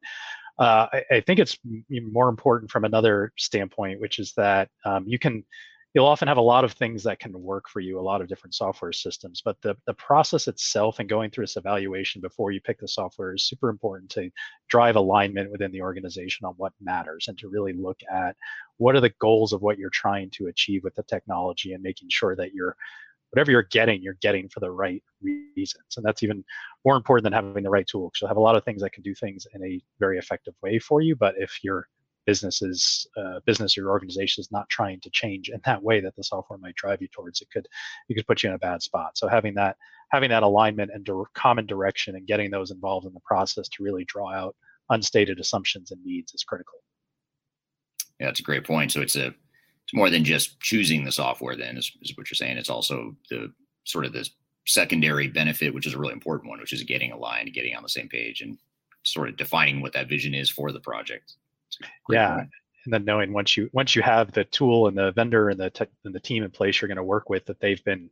uh, 0.59 0.87
I, 0.93 1.03
I, 1.11 1.21
think 1.21 1.41
it's 1.41 1.59
more 1.91 2.29
important 2.29 2.71
from 2.71 2.85
another 2.85 3.33
standpoint, 3.37 4.01
which 4.01 4.21
is 4.21 4.33
that 4.37 4.69
um, 4.85 5.03
you 5.05 5.19
can 5.19 5.43
you'll 5.95 6.07
often 6.07 6.27
have 6.27 6.39
a 6.39 6.43
lot 6.43 6.65
of 6.65 6.73
things 6.73 7.05
that 7.05 7.21
can 7.21 7.33
work 7.41 7.69
for 7.69 7.79
you, 7.79 7.99
a 7.99 8.03
lot 8.03 8.21
of 8.21 8.27
different 8.27 8.55
software 8.55 8.93
systems, 8.93 9.41
but 9.45 9.57
the, 9.63 9.77
the 9.87 9.95
process 9.95 10.49
itself 10.49 10.99
and 10.99 11.09
going 11.09 11.31
through 11.31 11.45
this 11.45 11.57
evaluation 11.57 12.21
before 12.21 12.51
you 12.51 12.61
pick 12.61 12.81
the 12.81 12.89
software 12.89 13.33
is 13.33 13.45
super 13.45 13.69
important 13.69 14.11
to 14.11 14.29
drive 14.69 14.97
alignment 14.97 15.53
within 15.53 15.71
the 15.71 15.81
organization 15.81 16.45
on 16.47 16.55
what 16.57 16.73
matters 16.81 17.27
and 17.29 17.39
to 17.39 17.49
really 17.49 17.73
look 17.73 18.01
at 18.13 18.37
what 18.79 18.97
are 18.97 19.01
the 19.01 19.15
goals 19.21 19.53
of 19.53 19.63
what 19.63 19.79
you're 19.79 19.91
trying 19.91 20.29
to 20.31 20.49
achieve 20.49 20.83
with 20.83 20.95
the 20.97 21.05
technology 21.05 21.73
and 21.73 21.83
making 21.83 22.09
sure 22.11 22.35
that 22.35 22.53
you're 22.53 22.77
whatever 23.31 23.51
you're 23.51 23.63
getting, 23.65 24.01
you're 24.01 24.19
getting 24.21 24.49
for 24.49 24.61
the 24.61 24.71
right 24.71 25.03
reasons. 25.21 25.97
And 25.97 26.07
that's 26.07 26.23
even 26.23 26.45
more 26.85 26.97
important 26.97 27.25
than 27.25 27.33
having 27.33 27.65
the 27.65 27.71
right 27.71 27.87
tool 27.87 28.09
because 28.09 28.21
you'll 28.21 28.29
have 28.29 28.37
a 28.37 28.41
lot 28.41 28.55
of 28.55 28.65
things 28.65 28.81
that 28.81 28.93
can 28.93 29.03
do 29.03 29.13
things 29.13 29.45
in 29.55 29.65
a 29.65 29.81
very 29.99 30.19
effective 30.19 30.55
way 30.63 30.79
for 30.79 31.01
you. 31.01 31.17
But 31.17 31.35
if 31.37 31.59
your 31.65 31.89
business 32.27 32.63
is 32.63 33.07
uh, 33.17 33.41
business 33.47 33.77
or 33.77 33.91
organization 33.91 34.41
is 34.41 34.51
not 34.53 34.69
trying 34.69 35.01
to 35.01 35.11
change 35.11 35.49
in 35.51 35.61
that 35.65 35.83
way 35.83 36.01
that 36.01 36.17
the 36.17 36.25
software 36.25 36.59
might 36.59 36.75
drive 36.75 37.01
you 37.03 37.09
towards, 37.09 37.41
it 37.41 37.49
could 37.53 37.67
it 38.09 38.15
could 38.15 38.27
put 38.27 38.43
you 38.43 38.49
in 38.49 38.55
a 38.55 38.59
bad 38.59 38.83
spot. 38.83 39.17
So 39.17 39.29
having 39.29 39.55
that 39.55 39.77
having 40.11 40.31
that 40.31 40.43
alignment 40.43 40.91
and 40.93 41.09
common 41.35 41.67
direction 41.67 42.17
and 42.17 42.27
getting 42.27 42.51
those 42.51 42.71
involved 42.71 43.07
in 43.07 43.15
the 43.15 43.21
process 43.21 43.69
to 43.69 43.83
really 43.83 44.05
draw 44.05 44.33
out 44.33 44.57
unstated 44.91 45.41
assumptions 45.41 45.91
and 45.91 46.05
needs 46.05 46.35
is 46.35 46.45
critical. 46.45 46.79
Yeah, 48.21 48.27
that's 48.27 48.41
a 48.41 48.45
great 48.45 48.65
point. 48.65 48.93
So 48.93 49.01
it's 49.01 49.17
a 49.17 49.35
it's 49.85 49.95
more 49.95 50.11
than 50.11 50.25
just 50.25 50.61
choosing 50.61 51.05
the 51.05 51.13
software 51.13 51.57
then 51.57 51.77
is, 51.77 51.93
is 52.03 52.17
what 52.17 52.31
you're 52.31 52.37
saying 52.37 52.57
it's 52.57 52.71
also 52.71 53.15
the 53.31 53.53
sort 53.85 54.05
of 54.05 54.13
this 54.13 54.31
secondary 54.67 55.29
benefit 55.29 55.75
which 55.75 55.87
is 55.87 55.95
a 55.95 55.99
really 55.99 56.15
important 56.15 56.49
one 56.49 56.59
which 56.59 56.73
is 56.73 56.83
getting 56.83 57.13
aligned 57.13 57.53
getting 57.53 57.77
on 57.77 57.83
the 57.83 57.89
same 57.89 58.09
page 58.09 58.41
and 58.41 58.59
sort 59.05 59.29
of 59.29 59.37
defining 59.37 59.83
what 59.83 59.93
that 59.93 60.09
vision 60.09 60.35
is 60.35 60.49
for 60.49 60.73
the 60.73 60.81
project 60.81 61.35
yeah 62.11 62.37
point. 62.37 62.51
and 62.85 62.95
then 62.95 63.05
knowing 63.05 63.33
once 63.33 63.57
you 63.57 63.69
once 63.73 63.95
you 63.95 64.03
have 64.03 64.33
the 64.33 64.45
tool 64.45 64.89
and 64.89 64.97
the 64.97 65.13
vendor 65.13 65.49
and 65.49 65.59
the 65.59 65.71
tech 65.71 65.89
and 66.05 66.15
the 66.15 66.21
team 66.21 66.43
in 66.43 66.51
place 66.51 66.81
you're 66.81 66.89
going 66.89 66.97
to 66.97 67.03
work 67.03 67.29
with 67.29 67.45
that 67.47 67.61
they've 67.61 67.85
been 67.85 68.11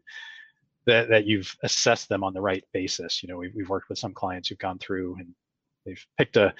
that, 0.86 1.08
that 1.08 1.26
you've 1.26 1.54
assessed 1.62 2.08
them 2.08 2.24
on 2.24 2.34
the 2.34 2.40
right 2.40 2.64
basis. 2.72 3.22
You 3.22 3.28
know 3.28 3.36
we've, 3.36 3.54
we've 3.54 3.68
worked 3.68 3.88
with 3.88 3.98
some 3.98 4.14
clients 4.14 4.48
who've 4.48 4.58
gone 4.58 4.78
through 4.78 5.16
and 5.18 5.28
they've 5.86 6.04
picked 6.18 6.36
a 6.36 6.54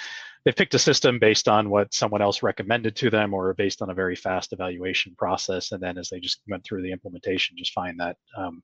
they've 0.45 0.57
picked 0.57 0.75
a 0.75 0.79
system 0.79 1.19
based 1.19 1.49
on 1.49 1.71
what 1.71 1.93
someone 1.95 2.23
else 2.23 2.43
recommended 2.43 2.97
to 2.97 3.11
them 3.11 3.35
or 3.35 3.55
based 3.55 3.83
on 3.83 3.91
a 3.91 3.95
very 3.95 4.17
fast 4.17 4.53
evaluation 4.53 5.15
process. 5.17 5.73
And 5.73 5.83
then 5.83 5.99
as 5.99 6.09
they 6.09 6.21
just 6.21 6.41
went 6.49 6.65
through 6.65 6.83
the 6.83 6.93
implementation 6.93 7.57
just 7.57 7.73
find 7.73 7.99
that 8.01 8.17
um, 8.37 8.62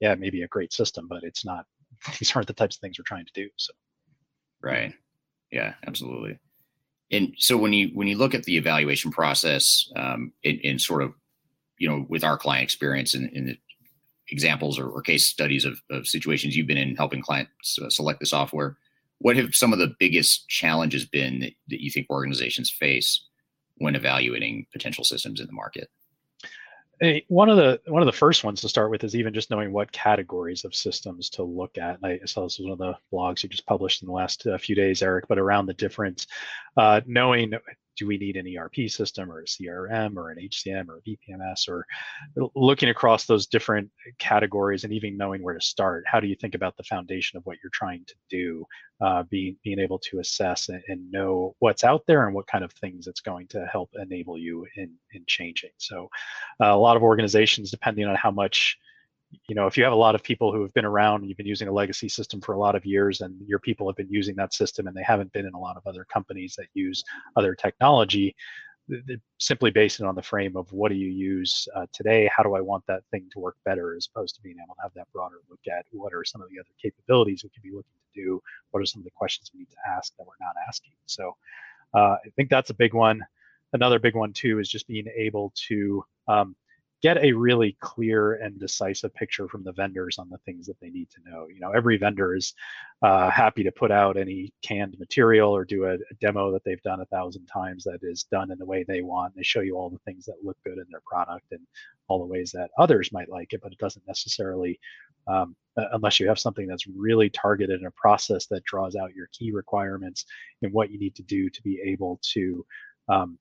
yeah 0.00 0.14
maybe 0.14 0.42
a 0.42 0.48
great 0.48 0.72
system 0.72 1.06
but 1.08 1.22
it's 1.22 1.44
not 1.44 1.64
these 2.18 2.34
aren't 2.34 2.48
the 2.48 2.54
types 2.54 2.76
of 2.76 2.80
things 2.80 2.98
we're 2.98 3.04
trying 3.04 3.26
to 3.26 3.32
do 3.34 3.48
so. 3.56 3.72
Right. 4.62 4.94
Yeah 5.50 5.74
absolutely 5.86 6.38
and 7.10 7.34
so 7.38 7.56
when 7.56 7.72
you 7.72 7.90
when 7.94 8.08
you 8.08 8.16
look 8.16 8.34
at 8.34 8.44
the 8.44 8.56
evaluation 8.56 9.10
process 9.10 9.90
um, 9.96 10.32
in, 10.42 10.58
in 10.60 10.78
sort 10.78 11.02
of 11.02 11.12
you 11.78 11.88
know 11.88 12.06
with 12.08 12.24
our 12.24 12.38
client 12.38 12.64
experience 12.64 13.14
the 13.46 13.56
examples 14.32 14.78
or, 14.78 14.88
or, 14.88 15.02
case 15.02 15.26
studies 15.26 15.64
of, 15.64 15.80
of 15.90 16.06
situations 16.06 16.56
you've 16.56 16.68
been 16.68 16.76
in 16.76 16.94
helping 16.94 17.20
clients 17.20 17.78
uh, 17.82 17.90
select 17.90 18.20
the 18.20 18.26
software 18.26 18.76
what 19.20 19.36
have 19.36 19.54
some 19.54 19.72
of 19.72 19.78
the 19.78 19.94
biggest 19.98 20.48
challenges 20.48 21.04
been 21.04 21.40
that, 21.40 21.52
that 21.68 21.82
you 21.82 21.90
think 21.90 22.08
organizations 22.10 22.70
face 22.70 23.26
when 23.76 23.94
evaluating 23.94 24.66
potential 24.72 25.04
systems 25.04 25.40
in 25.40 25.46
the 25.46 25.52
market? 25.52 25.88
One 27.28 27.48
of 27.48 27.56
the 27.56 27.80
one 27.86 28.02
of 28.02 28.06
the 28.06 28.12
first 28.12 28.44
ones 28.44 28.60
to 28.60 28.68
start 28.68 28.90
with 28.90 29.04
is 29.04 29.16
even 29.16 29.32
just 29.32 29.50
knowing 29.50 29.72
what 29.72 29.90
categories 29.90 30.64
of 30.64 30.74
systems 30.74 31.30
to 31.30 31.42
look 31.42 31.78
at. 31.78 31.98
And 32.02 32.06
I 32.06 32.26
saw 32.26 32.42
this 32.42 32.58
was 32.58 32.68
one 32.68 32.72
of 32.72 32.78
the 32.78 32.96
blogs 33.12 33.42
you 33.42 33.48
just 33.48 33.66
published 33.66 34.02
in 34.02 34.06
the 34.06 34.12
last 34.12 34.46
uh, 34.46 34.58
few 34.58 34.74
days, 34.74 35.02
Eric. 35.02 35.26
But 35.28 35.38
around 35.38 35.66
the 35.66 35.74
different, 35.74 36.26
uh, 36.76 37.00
knowing 37.06 37.52
do 38.00 38.06
we 38.06 38.16
need 38.16 38.36
an 38.36 38.46
ERP 38.56 38.88
system 38.88 39.30
or 39.30 39.40
a 39.40 39.44
CRM 39.44 40.16
or 40.16 40.30
an 40.30 40.38
HCM 40.38 40.88
or 40.88 40.96
a 40.96 41.02
BPMS 41.02 41.68
or 41.68 41.84
looking 42.56 42.88
across 42.88 43.26
those 43.26 43.46
different 43.46 43.90
categories 44.18 44.84
and 44.84 44.92
even 44.92 45.18
knowing 45.18 45.42
where 45.42 45.52
to 45.52 45.60
start. 45.60 46.04
How 46.06 46.18
do 46.18 46.26
you 46.26 46.34
think 46.34 46.54
about 46.54 46.78
the 46.78 46.82
foundation 46.84 47.36
of 47.36 47.44
what 47.44 47.58
you're 47.62 47.70
trying 47.74 48.06
to 48.06 48.14
do? 48.30 48.64
Uh, 49.02 49.22
being 49.24 49.56
being 49.62 49.78
able 49.78 49.98
to 49.98 50.18
assess 50.18 50.68
and, 50.68 50.82
and, 50.88 51.10
know 51.10 51.54
what's 51.58 51.84
out 51.84 52.02
there 52.06 52.26
and 52.26 52.34
what 52.34 52.46
kind 52.46 52.62
of 52.62 52.70
things 52.72 53.06
it's 53.06 53.22
going 53.22 53.46
to 53.48 53.66
help 53.66 53.90
enable 53.94 54.38
you 54.38 54.66
in 54.76 54.90
in 55.14 55.24
changing. 55.26 55.70
So, 55.78 56.08
uh, 56.62 56.66
a 56.66 56.76
lot 56.76 56.98
of 56.98 57.02
organizations, 57.02 57.70
depending 57.70 58.06
on 58.06 58.14
how 58.14 58.30
much 58.30 58.76
you 59.48 59.54
know, 59.54 59.66
if 59.66 59.76
you 59.76 59.84
have 59.84 59.92
a 59.92 59.96
lot 59.96 60.14
of 60.14 60.22
people 60.22 60.52
who 60.52 60.62
have 60.62 60.74
been 60.74 60.84
around, 60.84 61.24
you've 61.24 61.36
been 61.36 61.46
using 61.46 61.68
a 61.68 61.72
legacy 61.72 62.08
system 62.08 62.40
for 62.40 62.52
a 62.54 62.58
lot 62.58 62.74
of 62.74 62.84
years, 62.84 63.20
and 63.20 63.36
your 63.46 63.58
people 63.58 63.88
have 63.88 63.96
been 63.96 64.10
using 64.10 64.34
that 64.36 64.52
system, 64.52 64.86
and 64.86 64.96
they 64.96 65.02
haven't 65.02 65.32
been 65.32 65.46
in 65.46 65.54
a 65.54 65.58
lot 65.58 65.76
of 65.76 65.86
other 65.86 66.04
companies 66.04 66.54
that 66.56 66.66
use 66.74 67.04
other 67.36 67.54
technology, 67.54 68.34
simply 69.38 69.70
based 69.70 70.00
on 70.00 70.14
the 70.14 70.22
frame 70.22 70.56
of 70.56 70.72
what 70.72 70.90
do 70.90 70.96
you 70.96 71.08
use 71.08 71.68
uh, 71.76 71.86
today? 71.92 72.28
How 72.34 72.42
do 72.42 72.54
I 72.54 72.60
want 72.60 72.84
that 72.86 73.02
thing 73.10 73.28
to 73.32 73.38
work 73.38 73.56
better, 73.64 73.94
as 73.96 74.08
opposed 74.12 74.34
to 74.36 74.42
being 74.42 74.56
able 74.64 74.74
to 74.74 74.82
have 74.82 74.94
that 74.94 75.10
broader 75.12 75.36
look 75.48 75.60
at 75.68 75.86
what 75.92 76.12
are 76.12 76.24
some 76.24 76.42
of 76.42 76.48
the 76.50 76.58
other 76.58 76.70
capabilities 76.82 77.44
we 77.44 77.50
could 77.50 77.62
be 77.62 77.70
looking 77.70 77.92
to 78.14 78.20
do? 78.20 78.42
What 78.70 78.80
are 78.80 78.86
some 78.86 79.00
of 79.00 79.04
the 79.04 79.12
questions 79.12 79.50
we 79.54 79.60
need 79.60 79.70
to 79.70 79.90
ask 79.96 80.12
that 80.16 80.26
we're 80.26 80.32
not 80.40 80.54
asking? 80.66 80.92
So, 81.06 81.36
uh, 81.94 82.16
I 82.24 82.30
think 82.36 82.50
that's 82.50 82.70
a 82.70 82.74
big 82.74 82.94
one. 82.94 83.20
Another 83.72 84.00
big 84.00 84.16
one 84.16 84.32
too 84.32 84.58
is 84.58 84.68
just 84.68 84.88
being 84.88 85.06
able 85.16 85.52
to 85.68 86.04
um, 86.26 86.56
get 87.02 87.22
a 87.24 87.32
really 87.32 87.76
clear 87.80 88.34
and 88.34 88.58
decisive 88.58 89.14
picture 89.14 89.48
from 89.48 89.64
the 89.64 89.72
vendors 89.72 90.18
on 90.18 90.28
the 90.28 90.38
things 90.38 90.66
that 90.66 90.78
they 90.80 90.90
need 90.90 91.08
to 91.10 91.30
know. 91.30 91.46
You 91.48 91.60
know, 91.60 91.70
every 91.70 91.96
vendor 91.96 92.34
is 92.34 92.52
uh, 93.02 93.30
happy 93.30 93.62
to 93.64 93.72
put 93.72 93.90
out 93.90 94.18
any 94.18 94.52
canned 94.62 94.98
material 94.98 95.54
or 95.54 95.64
do 95.64 95.84
a, 95.86 95.94
a, 95.94 96.14
demo 96.20 96.52
that 96.52 96.62
they've 96.64 96.82
done 96.82 97.00
a 97.00 97.06
thousand 97.06 97.46
times 97.46 97.84
that 97.84 98.00
is 98.02 98.24
done 98.24 98.50
in 98.50 98.58
the 98.58 98.66
way 98.66 98.84
they 98.84 99.00
want. 99.00 99.34
They 99.34 99.42
show 99.42 99.60
you 99.60 99.76
all 99.76 99.88
the 99.88 99.98
things 100.04 100.26
that 100.26 100.44
look 100.44 100.58
good 100.64 100.76
in 100.76 100.86
their 100.90 101.02
product 101.06 101.46
and 101.52 101.60
all 102.08 102.18
the 102.18 102.26
ways 102.26 102.52
that 102.52 102.70
others 102.78 103.12
might 103.12 103.30
like 103.30 103.54
it, 103.54 103.60
but 103.62 103.72
it 103.72 103.78
doesn't 103.78 104.06
necessarily, 104.06 104.78
um, 105.26 105.56
unless 105.76 106.20
you 106.20 106.28
have 106.28 106.38
something 106.38 106.66
that's 106.66 106.86
really 106.86 107.30
targeted 107.30 107.80
in 107.80 107.86
a 107.86 107.92
process 107.92 108.46
that 108.46 108.64
draws 108.64 108.94
out 108.94 109.14
your 109.14 109.28
key 109.32 109.52
requirements 109.52 110.26
and 110.60 110.72
what 110.72 110.90
you 110.90 110.98
need 110.98 111.14
to 111.14 111.22
do 111.22 111.48
to 111.48 111.62
be 111.62 111.80
able 111.82 112.20
to 112.34 112.66
um, 113.08 113.38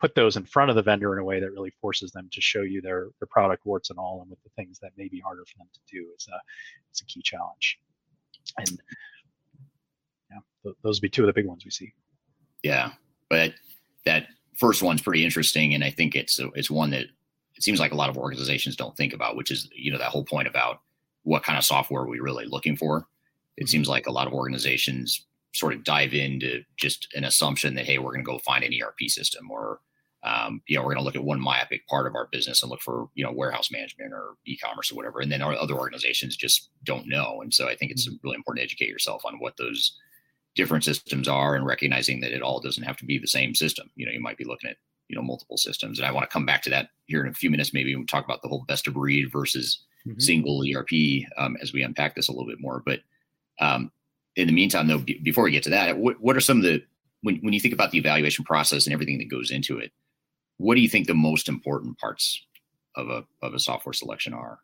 put 0.00 0.14
those 0.14 0.36
in 0.36 0.44
front 0.44 0.70
of 0.70 0.76
the 0.76 0.82
vendor 0.82 1.12
in 1.12 1.18
a 1.18 1.24
way 1.24 1.40
that 1.40 1.52
really 1.52 1.72
forces 1.80 2.12
them 2.12 2.28
to 2.32 2.40
show 2.40 2.62
you 2.62 2.80
their, 2.80 3.08
their 3.18 3.28
product 3.30 3.64
warts 3.64 3.90
and 3.90 3.98
all 3.98 4.20
and 4.20 4.30
with 4.30 4.42
the 4.42 4.50
things 4.50 4.78
that 4.80 4.92
may 4.96 5.08
be 5.08 5.20
harder 5.20 5.44
for 5.46 5.58
them 5.58 5.68
to 5.72 5.80
do 5.90 6.06
is 6.16 6.26
a, 6.30 6.36
it's 6.90 7.00
a 7.00 7.06
key 7.06 7.22
challenge. 7.22 7.78
And 8.58 8.80
yeah 10.30 10.38
th- 10.62 10.76
those 10.82 10.98
would 10.98 11.02
be 11.02 11.08
two 11.08 11.22
of 11.22 11.26
the 11.26 11.32
big 11.32 11.46
ones 11.46 11.64
we 11.64 11.70
see. 11.70 11.92
Yeah 12.62 12.92
but 13.28 13.54
that 14.04 14.26
first 14.56 14.82
one's 14.82 15.02
pretty 15.02 15.24
interesting 15.24 15.74
and 15.74 15.82
i 15.82 15.90
think 15.90 16.14
it's 16.14 16.38
it's 16.54 16.70
one 16.70 16.90
that 16.90 17.06
it 17.56 17.62
seems 17.62 17.80
like 17.80 17.92
a 17.92 17.96
lot 17.96 18.08
of 18.08 18.16
organizations 18.16 18.76
don't 18.76 18.96
think 18.96 19.12
about 19.12 19.36
which 19.36 19.50
is 19.50 19.68
you 19.74 19.90
know 19.90 19.98
that 19.98 20.10
whole 20.10 20.24
point 20.24 20.46
about 20.46 20.80
what 21.26 21.42
kind 21.42 21.58
of 21.58 21.64
software 21.64 22.04
are 22.04 22.08
we 22.08 22.20
really 22.20 22.46
looking 22.46 22.76
for? 22.76 23.08
It 23.56 23.62
mm-hmm. 23.64 23.68
seems 23.68 23.88
like 23.88 24.06
a 24.06 24.12
lot 24.12 24.28
of 24.28 24.32
organizations 24.32 25.26
sort 25.54 25.74
of 25.74 25.82
dive 25.82 26.14
into 26.14 26.62
just 26.76 27.08
an 27.14 27.24
assumption 27.24 27.74
that 27.74 27.84
hey 27.84 27.98
we're 27.98 28.12
going 28.12 28.24
to 28.24 28.30
go 28.30 28.38
find 28.38 28.62
an 28.62 28.72
erp 28.80 28.94
system 29.08 29.50
or 29.50 29.80
um, 30.26 30.60
you 30.66 30.76
know, 30.76 30.82
we're 30.82 30.94
going 30.94 30.98
to 30.98 31.04
look 31.04 31.14
at 31.14 31.22
one 31.22 31.40
myopic 31.40 31.86
part 31.86 32.08
of 32.08 32.16
our 32.16 32.26
business 32.32 32.62
and 32.62 32.70
look 32.70 32.80
for, 32.80 33.08
you 33.14 33.24
know, 33.24 33.30
warehouse 33.30 33.70
management 33.70 34.12
or 34.12 34.34
e-commerce 34.44 34.90
or 34.90 34.96
whatever. 34.96 35.20
And 35.20 35.30
then 35.30 35.40
our 35.40 35.54
other 35.54 35.74
organizations 35.74 36.36
just 36.36 36.68
don't 36.82 37.06
know. 37.06 37.40
And 37.42 37.54
so 37.54 37.68
I 37.68 37.76
think 37.76 37.92
it's 37.92 38.08
mm-hmm. 38.08 38.16
really 38.24 38.34
important 38.34 38.60
to 38.60 38.64
educate 38.64 38.88
yourself 38.88 39.24
on 39.24 39.38
what 39.38 39.56
those 39.56 39.96
different 40.56 40.82
systems 40.82 41.28
are 41.28 41.54
and 41.54 41.64
recognizing 41.64 42.20
that 42.20 42.32
it 42.32 42.42
all 42.42 42.60
doesn't 42.60 42.82
have 42.82 42.96
to 42.96 43.04
be 43.04 43.18
the 43.18 43.28
same 43.28 43.54
system. 43.54 43.88
You 43.94 44.06
know, 44.06 44.12
you 44.12 44.20
might 44.20 44.36
be 44.36 44.44
looking 44.44 44.68
at, 44.68 44.78
you 45.08 45.14
know, 45.14 45.22
multiple 45.22 45.58
systems. 45.58 46.00
And 46.00 46.08
I 46.08 46.10
want 46.10 46.28
to 46.28 46.32
come 46.32 46.46
back 46.46 46.62
to 46.62 46.70
that 46.70 46.88
here 47.06 47.22
in 47.24 47.30
a 47.30 47.34
few 47.34 47.50
minutes, 47.50 47.72
maybe 47.72 47.94
we'll 47.94 48.06
talk 48.06 48.24
about 48.24 48.42
the 48.42 48.48
whole 48.48 48.64
best 48.66 48.88
of 48.88 48.94
breed 48.94 49.30
versus 49.30 49.84
mm-hmm. 50.04 50.18
single 50.18 50.64
ERP 50.74 51.24
um, 51.38 51.56
as 51.62 51.72
we 51.72 51.82
unpack 51.82 52.16
this 52.16 52.26
a 52.26 52.32
little 52.32 52.48
bit 52.48 52.60
more. 52.60 52.82
But 52.84 53.00
um, 53.60 53.92
in 54.34 54.48
the 54.48 54.52
meantime, 54.52 54.88
though, 54.88 54.98
b- 54.98 55.20
before 55.22 55.44
we 55.44 55.52
get 55.52 55.62
to 55.64 55.70
that, 55.70 55.98
what, 55.98 56.20
what 56.20 56.36
are 56.36 56.40
some 56.40 56.56
of 56.56 56.64
the, 56.64 56.82
when, 57.22 57.36
when 57.42 57.52
you 57.52 57.60
think 57.60 57.74
about 57.74 57.92
the 57.92 57.98
evaluation 57.98 58.44
process 58.44 58.86
and 58.86 58.92
everything 58.92 59.18
that 59.18 59.30
goes 59.30 59.52
into 59.52 59.78
it, 59.78 59.92
what 60.58 60.74
do 60.74 60.80
you 60.80 60.88
think 60.88 61.06
the 61.06 61.14
most 61.14 61.48
important 61.48 61.98
parts 61.98 62.42
of 62.96 63.08
a 63.08 63.24
of 63.42 63.54
a 63.54 63.58
software 63.58 63.92
selection 63.92 64.32
are? 64.32 64.58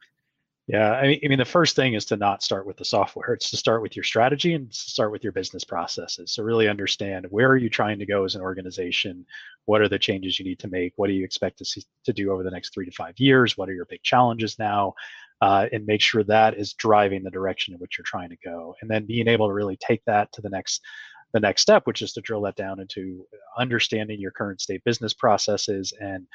Yeah, 0.69 0.93
I 0.93 1.09
mean, 1.09 1.21
I 1.25 1.29
mean, 1.29 1.39
the 1.39 1.45
first 1.45 1.75
thing 1.75 1.95
is 1.95 2.05
to 2.07 2.17
not 2.17 2.43
start 2.43 2.67
with 2.67 2.77
the 2.77 2.85
software. 2.85 3.35
It's 3.35 3.51
to 3.51 3.57
start 3.57 3.83
with 3.83 3.97
your 3.97 4.05
strategy 4.05 4.55
and 4.55 4.73
start 4.73 5.11
with 5.11 5.25
your 5.25 5.33
business 5.33 5.65
processes. 5.65 6.33
So 6.33 6.45
really 6.45 6.69
understand 6.69 7.27
where 7.31 7.49
are 7.49 7.57
you 7.57 7.69
trying 7.69 7.99
to 7.99 8.07
go 8.07 8.25
as 8.25 8.37
an 8.37 8.43
organization? 8.43 9.27
What 9.65 9.81
are 9.81 9.89
the 9.89 9.99
changes 9.99 10.39
you 10.39 10.45
need 10.45 10.61
to 10.61 10.69
make? 10.69 10.93
What 10.97 11.09
do 11.09 11.15
you 11.15 11.25
expect 11.25 11.59
to 11.59 11.65
see 11.65 11.83
to 12.05 12.13
do 12.13 12.31
over 12.31 12.45
the 12.45 12.51
next 12.51 12.73
three 12.73 12.87
to 12.87 12.93
five 12.93 13.19
years? 13.19 13.59
What 13.59 13.69
are 13.69 13.75
your 13.75 13.87
big 13.87 14.03
challenges 14.03 14.57
now? 14.59 14.95
Uh, 15.41 15.67
and 15.73 15.85
make 15.85 16.01
sure 16.01 16.23
that 16.23 16.57
is 16.57 16.75
driving 16.75 17.25
the 17.25 17.31
direction 17.31 17.75
in 17.75 17.81
which 17.81 17.99
you're 17.99 18.05
trying 18.05 18.31
to 18.31 18.37
go. 18.45 18.77
And 18.81 18.89
then 18.89 19.05
being 19.05 19.27
able 19.27 19.49
to 19.49 19.53
really 19.53 19.77
take 19.77 20.05
that 20.05 20.31
to 20.33 20.41
the 20.41 20.49
next 20.49 20.81
the 21.33 21.41
next 21.41 21.63
step, 21.63 21.87
which 21.87 22.03
is 22.03 22.13
to 22.13 22.21
drill 22.21 22.43
that 22.43 22.57
down 22.57 22.81
into 22.81 23.27
understanding 23.59 24.21
your 24.21 24.31
current 24.31 24.61
state 24.61 24.83
business 24.85 25.15
processes 25.15 25.93
and 26.01 26.27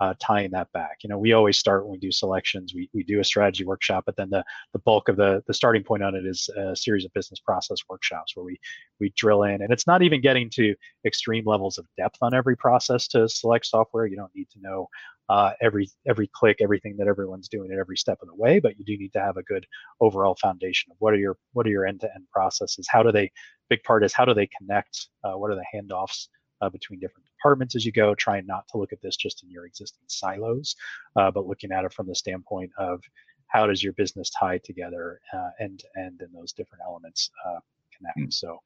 uh, 0.00 0.14
tying 0.20 0.50
that 0.50 0.70
back. 0.72 0.98
You 1.02 1.08
know, 1.08 1.18
we 1.18 1.32
always 1.32 1.56
start 1.56 1.84
when 1.84 1.92
we 1.92 1.98
do 1.98 2.12
selections, 2.12 2.74
we, 2.74 2.90
we 2.92 3.02
do 3.02 3.20
a 3.20 3.24
strategy 3.24 3.64
workshop, 3.64 4.04
but 4.04 4.16
then 4.16 4.28
the, 4.28 4.44
the 4.72 4.78
bulk 4.80 5.08
of 5.08 5.16
the, 5.16 5.42
the 5.46 5.54
starting 5.54 5.82
point 5.82 6.02
on 6.02 6.14
it 6.14 6.26
is 6.26 6.50
a 6.56 6.76
series 6.76 7.04
of 7.04 7.12
business 7.14 7.40
process 7.40 7.78
workshops 7.88 8.36
where 8.36 8.44
we, 8.44 8.58
we 9.00 9.12
drill 9.16 9.44
in. 9.44 9.62
And 9.62 9.72
it's 9.72 9.86
not 9.86 10.02
even 10.02 10.20
getting 10.20 10.50
to 10.50 10.74
extreme 11.06 11.44
levels 11.46 11.78
of 11.78 11.86
depth 11.96 12.18
on 12.20 12.34
every 12.34 12.56
process 12.56 13.08
to 13.08 13.28
select 13.28 13.66
software. 13.66 14.06
You 14.06 14.16
don't 14.16 14.34
need 14.34 14.50
to 14.50 14.60
know 14.60 14.88
uh, 15.28 15.52
every 15.60 15.88
every 16.06 16.30
click, 16.32 16.58
everything 16.60 16.96
that 16.98 17.08
everyone's 17.08 17.48
doing 17.48 17.72
at 17.72 17.78
every 17.78 17.96
step 17.96 18.18
of 18.22 18.28
the 18.28 18.34
way, 18.34 18.60
but 18.60 18.78
you 18.78 18.84
do 18.84 18.96
need 18.96 19.12
to 19.12 19.20
have 19.20 19.36
a 19.36 19.42
good 19.42 19.66
overall 20.00 20.36
foundation 20.40 20.90
of 20.92 20.96
what 21.00 21.12
are 21.12 21.18
your 21.18 21.36
what 21.52 21.66
are 21.66 21.70
your 21.70 21.86
end-to-end 21.86 22.26
processes? 22.32 22.86
How 22.88 23.02
do 23.02 23.12
they? 23.12 23.30
Big 23.68 23.82
part 23.82 24.04
is 24.04 24.12
how 24.12 24.24
do 24.24 24.34
they 24.34 24.48
connect? 24.58 25.08
Uh, 25.24 25.36
what 25.36 25.50
are 25.50 25.56
the 25.56 25.64
handoffs 25.74 26.28
uh, 26.60 26.68
between 26.68 27.00
different 27.00 27.26
departments 27.26 27.74
as 27.74 27.84
you 27.84 27.92
go, 27.92 28.14
trying 28.14 28.46
not 28.46 28.66
to 28.68 28.78
look 28.78 28.92
at 28.92 29.02
this 29.02 29.16
just 29.16 29.42
in 29.42 29.50
your 29.50 29.66
existing 29.66 30.04
silos, 30.06 30.76
uh, 31.16 31.30
but 31.30 31.46
looking 31.46 31.72
at 31.72 31.84
it 31.84 31.92
from 31.92 32.06
the 32.06 32.14
standpoint 32.14 32.70
of 32.78 33.00
how 33.48 33.66
does 33.66 33.82
your 33.82 33.92
business 33.94 34.30
tie 34.30 34.58
together 34.64 35.20
uh, 35.32 35.50
end 35.60 35.80
to 35.80 36.00
end 36.00 36.20
and 36.20 36.34
those 36.34 36.52
different 36.52 36.82
elements 36.86 37.30
uh, 37.46 37.58
connect. 37.96 38.18
Mm. 38.18 38.32
So 38.32 38.58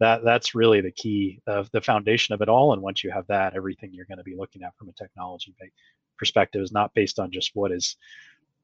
that 0.00 0.24
that's 0.24 0.54
really 0.54 0.80
the 0.80 0.92
key 0.92 1.40
of 1.46 1.70
the 1.72 1.80
foundation 1.80 2.34
of 2.34 2.42
it 2.42 2.48
all. 2.48 2.72
And 2.72 2.82
once 2.82 3.02
you 3.02 3.10
have 3.10 3.26
that, 3.28 3.54
everything 3.54 3.92
you're 3.92 4.06
going 4.06 4.18
to 4.18 4.24
be 4.24 4.36
looking 4.36 4.62
at 4.62 4.76
from 4.76 4.88
a 4.88 4.92
technology 4.92 5.54
perspective 6.18 6.62
is 6.62 6.72
not 6.72 6.94
based 6.94 7.18
on 7.18 7.30
just 7.30 7.50
what 7.54 7.72
is 7.72 7.96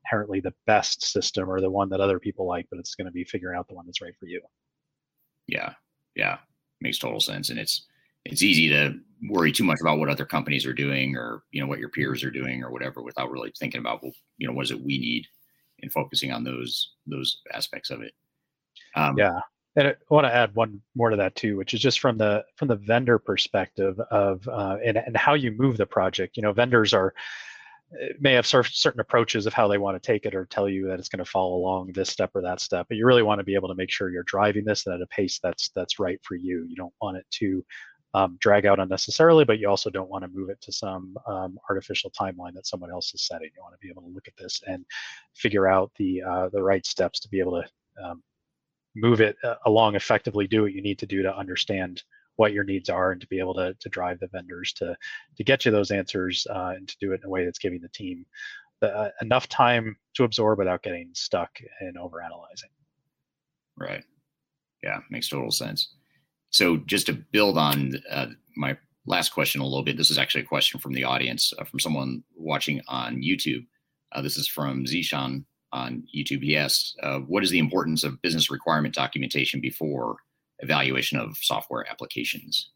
inherently 0.05 0.41
the 0.41 0.55
best 0.67 1.03
system 1.03 1.49
or 1.49 1.61
the 1.61 1.71
one 1.71 1.89
that 1.91 2.01
other 2.01 2.19
people 2.19 2.47
like, 2.47 2.67
but 2.71 2.79
it's 2.79 2.95
going 2.95 3.07
to 3.07 3.13
be 3.13 3.25
figuring 3.25 3.59
out 3.59 3.69
the 3.69 3.75
one 3.75 3.87
that's 3.87 4.03
right 4.03 4.17
for 4.19 4.27
you. 4.27 4.41
Yeah, 5.47 5.75
yeah, 6.15 6.39
makes 6.81 6.99
total 6.99 7.21
sense, 7.21 7.51
and 7.51 7.59
it's 7.59 7.87
it's 8.25 8.43
easy 8.43 8.69
to 8.69 8.95
worry 9.29 9.53
too 9.53 9.65
much 9.65 9.81
about 9.81 9.99
what 9.99 10.09
other 10.09 10.25
companies 10.25 10.67
are 10.67 10.73
doing 10.73 11.17
or 11.17 11.43
you 11.51 11.61
know 11.61 11.67
what 11.67 11.79
your 11.79 11.89
peers 11.89 12.25
are 12.25 12.31
doing 12.31 12.63
or 12.63 12.71
whatever 12.71 13.03
without 13.03 13.31
really 13.31 13.53
thinking 13.59 13.81
about 13.81 14.03
well 14.03 14.13
you 14.39 14.47
know 14.47 14.53
what 14.53 14.65
is 14.65 14.71
it 14.71 14.81
we 14.81 14.99
need 14.99 15.27
and 15.81 15.93
focusing 15.93 16.33
on 16.33 16.45
those 16.45 16.93
those 17.07 17.41
aspects 17.53 17.91
of 17.91 18.03
it. 18.03 18.13
Um, 18.95 19.17
yeah 19.19 19.39
and 19.77 19.89
I 19.89 19.95
want 20.11 20.27
to 20.27 20.35
add 20.35 20.55
one 20.55 20.81
more 20.95 21.11
to 21.11 21.17
that 21.17 21.35
too, 21.35 21.57
which 21.57 21.75
is 21.75 21.81
just 21.81 22.01
from 22.01 22.19
the 22.19 22.45
from 22.57 22.69
the 22.69 22.77
vendor 22.77 23.19
perspective 23.19 23.99
of 24.11 24.47
uh, 24.49 24.77
and 24.85 24.97
and 24.97 25.17
how 25.17 25.35
you 25.35 25.53
move 25.53 25.77
the 25.77 25.87
project. 25.87 26.37
You 26.37 26.43
know, 26.43 26.53
vendors 26.53 26.93
are 26.93 27.15
eh, 28.01 28.09
may 28.21 28.33
have 28.33 28.47
certain 28.47 29.01
approaches 29.01 29.47
of 29.47 29.55
how 29.55 29.69
they 29.69 29.79
want 29.79 30.01
to 30.01 30.07
take 30.07 30.27
it 30.27 30.35
or 30.35 30.47
tell 30.47 30.69
you 30.69 30.89
that 30.89 30.99
it's 30.99 31.09
going 31.09 31.25
to 31.25 31.31
follow 31.31 31.57
along 31.57 31.93
this 31.93 32.11
step 32.11 32.31
or 32.35 32.43
that 32.43 32.61
step 32.61 32.87
but 32.89 32.97
you 32.97 33.07
really 33.07 33.23
want 33.23 33.39
to 33.39 33.45
be 33.45 33.55
able 33.55 33.69
to 33.69 33.75
make 33.75 33.91
sure 33.91 34.11
you're 34.11 34.23
driving 34.25 34.65
this 34.65 34.87
at 34.87 35.03
a 35.03 35.07
pace 35.09 35.39
that's 35.43 35.69
that's 35.75 35.99
right 35.99 36.19
for 36.23 36.35
you 36.35 36.65
you 36.69 36.75
don't 36.75 36.95
want 37.01 37.19
it 37.19 37.27
to 37.31 37.63
um, 38.15 38.37
drag 38.41 38.67
out 38.67 38.79
unnecessarily, 38.79 39.45
but 39.45 39.59
you 39.59 39.69
also 39.69 39.91
don't 39.91 40.11
want 40.11 40.25
to 40.25 40.31
move 40.33 40.51
it 40.51 40.61
to 40.63 40.73
some 40.73 41.17
um, 41.27 41.59
artificial 41.71 42.11
timeline 42.11 42.55
that 42.55 42.67
someone 42.67 42.91
else 42.91 43.15
is 43.15 43.27
setting. 43.27 43.51
You 43.57 43.63
want 43.63 43.75
to 43.75 43.85
be 43.85 43.91
able 43.91 44.03
to 44.03 44.09
look 44.09 44.29
at 44.29 44.37
this 44.37 44.61
and 44.67 44.85
figure 45.35 45.67
out 45.67 45.91
the 45.97 46.23
uh, 46.23 46.49
the 46.53 46.63
right 46.63 46.85
steps 46.85 47.21
to 47.21 47.29
be 47.29 47.41
able 47.41 47.63
to 47.63 48.05
um, 48.05 48.23
move 48.95 49.21
it 49.21 49.37
uh, 49.45 49.57
along 49.67 49.95
effectively. 49.95 50.47
Do 50.47 50.63
what 50.63 50.73
you 50.73 50.83
need 50.83 50.99
to 51.01 51.07
do 51.07 51.23
to 51.23 51.37
understand 51.37 52.03
what 52.37 52.53
your 52.53 52.65
needs 52.65 52.89
are 52.89 53.13
and 53.13 53.21
to 53.21 53.27
be 53.27 53.39
able 53.39 53.55
to, 53.55 53.75
to 53.79 53.89
drive 53.89 54.19
the 54.19 54.29
vendors 54.29 54.73
to 54.75 54.97
to 55.37 55.45
get 55.45 55.65
you 55.65 55.71
those 55.71 55.91
answers 55.91 56.47
uh, 56.51 56.73
and 56.77 56.89
to 56.89 56.97
do 57.01 57.13
it 57.13 57.21
in 57.23 57.27
a 57.27 57.31
way 57.31 57.45
that's 57.45 57.59
giving 57.59 57.81
the 57.81 57.89
team 57.89 58.25
uh, 58.83 59.11
enough 59.21 59.49
time 59.49 59.97
to 60.15 60.25
absorb 60.25 60.59
without 60.59 60.83
getting 60.83 61.11
stuck 61.13 61.51
in 61.81 61.95
overanalyzing. 61.95 62.71
Right. 63.77 64.05
Yeah, 64.83 65.01
makes 65.11 65.29
total 65.29 65.51
sense. 65.51 65.95
So 66.51 66.79
just 66.79 67.07
to 67.07 67.13
build 67.13 67.57
on 67.57 67.95
uh, 68.11 68.27
my 68.57 68.77
last 69.07 69.31
question 69.31 69.61
a 69.61 69.65
little 69.65 69.85
bit, 69.85 69.97
this 69.97 70.11
is 70.11 70.19
actually 70.19 70.43
a 70.43 70.47
question 70.47 70.81
from 70.81 70.93
the 70.93 71.05
audience, 71.05 71.53
uh, 71.59 71.65
from 71.65 71.81
someone 71.81 72.23
watching 72.37 72.81
on 72.89 73.23
YouTube. 73.23 73.67
Uh, 74.13 74.21
this 74.21 74.37
is 74.37 74.49
from 74.49 74.85
Zishan 74.85 75.45
on 75.73 76.05
YouTube. 76.15 76.43
He 76.43 76.57
uh, 76.57 77.19
what 77.21 77.43
is 77.43 77.51
the 77.51 77.59
importance 77.59 78.05
of 78.05 78.21
business 78.23 78.51
requirement 78.51 78.95
documentation 78.95 79.61
before 79.61 80.17
evaluation 80.59 81.19
of 81.19 81.37
software 81.37 81.89
applications? 81.91 82.71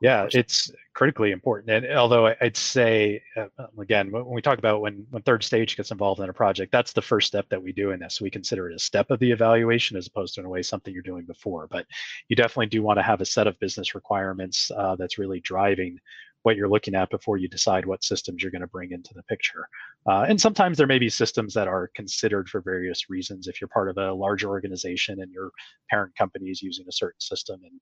Yeah, 0.00 0.28
it's 0.32 0.70
critically 0.92 1.30
important. 1.30 1.84
And 1.84 1.96
although 1.96 2.34
I'd 2.40 2.56
say, 2.56 3.22
uh, 3.36 3.46
again, 3.78 4.10
when 4.10 4.26
we 4.26 4.42
talk 4.42 4.58
about 4.58 4.80
when, 4.80 5.06
when 5.10 5.22
third 5.22 5.42
stage 5.42 5.76
gets 5.76 5.90
involved 5.90 6.20
in 6.20 6.28
a 6.28 6.34
project, 6.34 6.72
that's 6.72 6.92
the 6.92 7.02
first 7.02 7.26
step 7.26 7.48
that 7.48 7.62
we 7.62 7.72
do 7.72 7.92
in 7.92 8.00
this. 8.00 8.20
We 8.20 8.30
consider 8.30 8.68
it 8.70 8.74
a 8.74 8.78
step 8.78 9.10
of 9.10 9.18
the 9.20 9.30
evaluation 9.30 9.96
as 9.96 10.06
opposed 10.06 10.34
to, 10.34 10.40
in 10.40 10.46
a 10.46 10.50
way, 10.50 10.62
something 10.62 10.92
you're 10.92 11.02
doing 11.02 11.24
before. 11.24 11.66
But 11.68 11.86
you 12.28 12.36
definitely 12.36 12.66
do 12.66 12.82
want 12.82 12.98
to 12.98 13.02
have 13.02 13.20
a 13.20 13.26
set 13.26 13.46
of 13.46 13.58
business 13.58 13.94
requirements 13.94 14.70
uh, 14.76 14.96
that's 14.96 15.18
really 15.18 15.40
driving 15.40 15.98
what 16.44 16.56
you're 16.56 16.68
looking 16.68 16.94
at 16.94 17.10
before 17.10 17.38
you 17.38 17.48
decide 17.48 17.86
what 17.86 18.04
systems 18.04 18.42
you're 18.42 18.52
going 18.52 18.60
to 18.60 18.66
bring 18.66 18.92
into 18.92 19.14
the 19.14 19.22
picture. 19.24 19.66
Uh, 20.06 20.26
and 20.28 20.38
sometimes 20.38 20.76
there 20.76 20.86
may 20.86 20.98
be 20.98 21.08
systems 21.08 21.54
that 21.54 21.66
are 21.66 21.90
considered 21.96 22.48
for 22.48 22.60
various 22.60 23.08
reasons. 23.08 23.48
If 23.48 23.60
you're 23.60 23.68
part 23.68 23.88
of 23.88 23.96
a 23.96 24.12
larger 24.12 24.48
organization 24.48 25.22
and 25.22 25.32
your 25.32 25.50
parent 25.90 26.14
company 26.16 26.50
is 26.50 26.62
using 26.62 26.84
a 26.86 26.92
certain 26.92 27.20
system, 27.20 27.60
and 27.64 27.80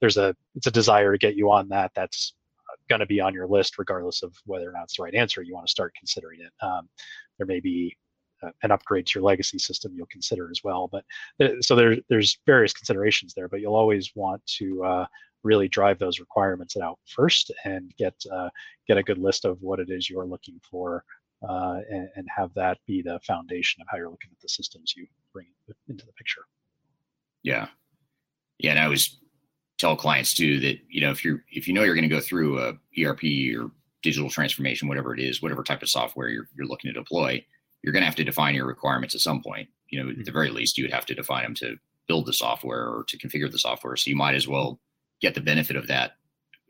there's 0.00 0.16
a 0.16 0.34
it's 0.56 0.66
a 0.66 0.72
desire 0.72 1.12
to 1.12 1.18
get 1.18 1.36
you 1.36 1.50
on 1.50 1.68
that, 1.68 1.92
that's 1.94 2.34
going 2.88 3.00
to 3.00 3.06
be 3.06 3.20
on 3.20 3.32
your 3.32 3.46
list 3.46 3.78
regardless 3.78 4.22
of 4.24 4.34
whether 4.44 4.68
or 4.68 4.72
not 4.72 4.84
it's 4.84 4.96
the 4.96 5.04
right 5.04 5.14
answer. 5.14 5.42
You 5.42 5.54
want 5.54 5.66
to 5.66 5.70
start 5.70 5.94
considering 5.96 6.40
it. 6.40 6.52
Um, 6.64 6.88
there 7.38 7.46
may 7.46 7.60
be 7.60 7.96
uh, 8.42 8.50
an 8.62 8.70
upgrade 8.70 9.06
to 9.06 9.18
your 9.18 9.24
legacy 9.24 9.58
system 9.58 9.92
you'll 9.94 10.06
consider 10.06 10.48
as 10.50 10.62
well. 10.64 10.88
But 10.90 11.04
uh, 11.40 11.60
so 11.60 11.76
there, 11.76 11.96
there's 12.08 12.38
various 12.46 12.72
considerations 12.72 13.34
there, 13.34 13.48
but 13.48 13.60
you'll 13.60 13.76
always 13.76 14.10
want 14.16 14.44
to 14.58 14.82
uh, 14.82 15.06
really 15.42 15.68
drive 15.68 15.98
those 15.98 16.20
requirements 16.20 16.76
out 16.76 16.98
first 17.06 17.50
and 17.64 17.92
get 17.98 18.14
uh, 18.32 18.48
get 18.86 18.98
a 18.98 19.02
good 19.02 19.18
list 19.18 19.44
of 19.44 19.58
what 19.60 19.80
it 19.80 19.90
is 19.90 20.08
you're 20.08 20.26
looking 20.26 20.60
for 20.70 21.04
uh, 21.48 21.78
and, 21.90 22.08
and, 22.16 22.28
have 22.36 22.52
that 22.54 22.78
be 22.86 23.00
the 23.00 23.18
foundation 23.26 23.80
of 23.80 23.86
how 23.90 23.96
you're 23.96 24.10
looking 24.10 24.30
at 24.30 24.40
the 24.40 24.48
systems 24.48 24.92
you 24.94 25.06
bring 25.32 25.46
into 25.88 26.04
the 26.04 26.12
picture. 26.12 26.42
Yeah, 27.42 27.68
yeah, 28.58 28.72
and 28.72 28.78
I 28.78 28.84
always 28.84 29.18
tell 29.78 29.96
clients 29.96 30.34
too 30.34 30.60
that 30.60 30.78
you 30.88 31.00
know 31.00 31.10
if 31.10 31.24
you're 31.24 31.42
if 31.50 31.66
you 31.66 31.72
know 31.72 31.82
you're 31.82 31.94
going 31.94 32.08
to 32.08 32.14
go 32.14 32.20
through 32.20 32.60
a 32.60 32.74
ERP 33.02 33.24
or 33.56 33.70
digital 34.02 34.28
transformation, 34.28 34.88
whatever 34.88 35.14
it 35.14 35.20
is, 35.20 35.40
whatever 35.40 35.62
type 35.62 35.82
of 35.82 35.88
software 35.88 36.28
you're 36.28 36.48
you're 36.56 36.66
looking 36.66 36.92
to 36.92 37.00
deploy, 37.00 37.42
you're 37.82 37.92
going 37.92 38.02
to 38.02 38.06
have 38.06 38.16
to 38.16 38.24
define 38.24 38.54
your 38.54 38.66
requirements 38.66 39.14
at 39.14 39.22
some 39.22 39.42
point. 39.42 39.68
You 39.88 40.02
know, 40.02 40.10
at 40.10 40.16
the 40.16 40.22
mm-hmm. 40.22 40.32
very 40.32 40.50
least, 40.50 40.76
you 40.76 40.84
would 40.84 40.92
have 40.92 41.06
to 41.06 41.14
define 41.14 41.44
them 41.44 41.54
to 41.56 41.76
build 42.06 42.26
the 42.26 42.32
software 42.32 42.86
or 42.86 43.04
to 43.08 43.18
configure 43.18 43.50
the 43.50 43.58
software. 43.58 43.96
So 43.96 44.10
you 44.10 44.16
might 44.16 44.34
as 44.34 44.46
well 44.46 44.78
get 45.20 45.34
the 45.34 45.40
benefit 45.40 45.76
of 45.76 45.86
that 45.88 46.12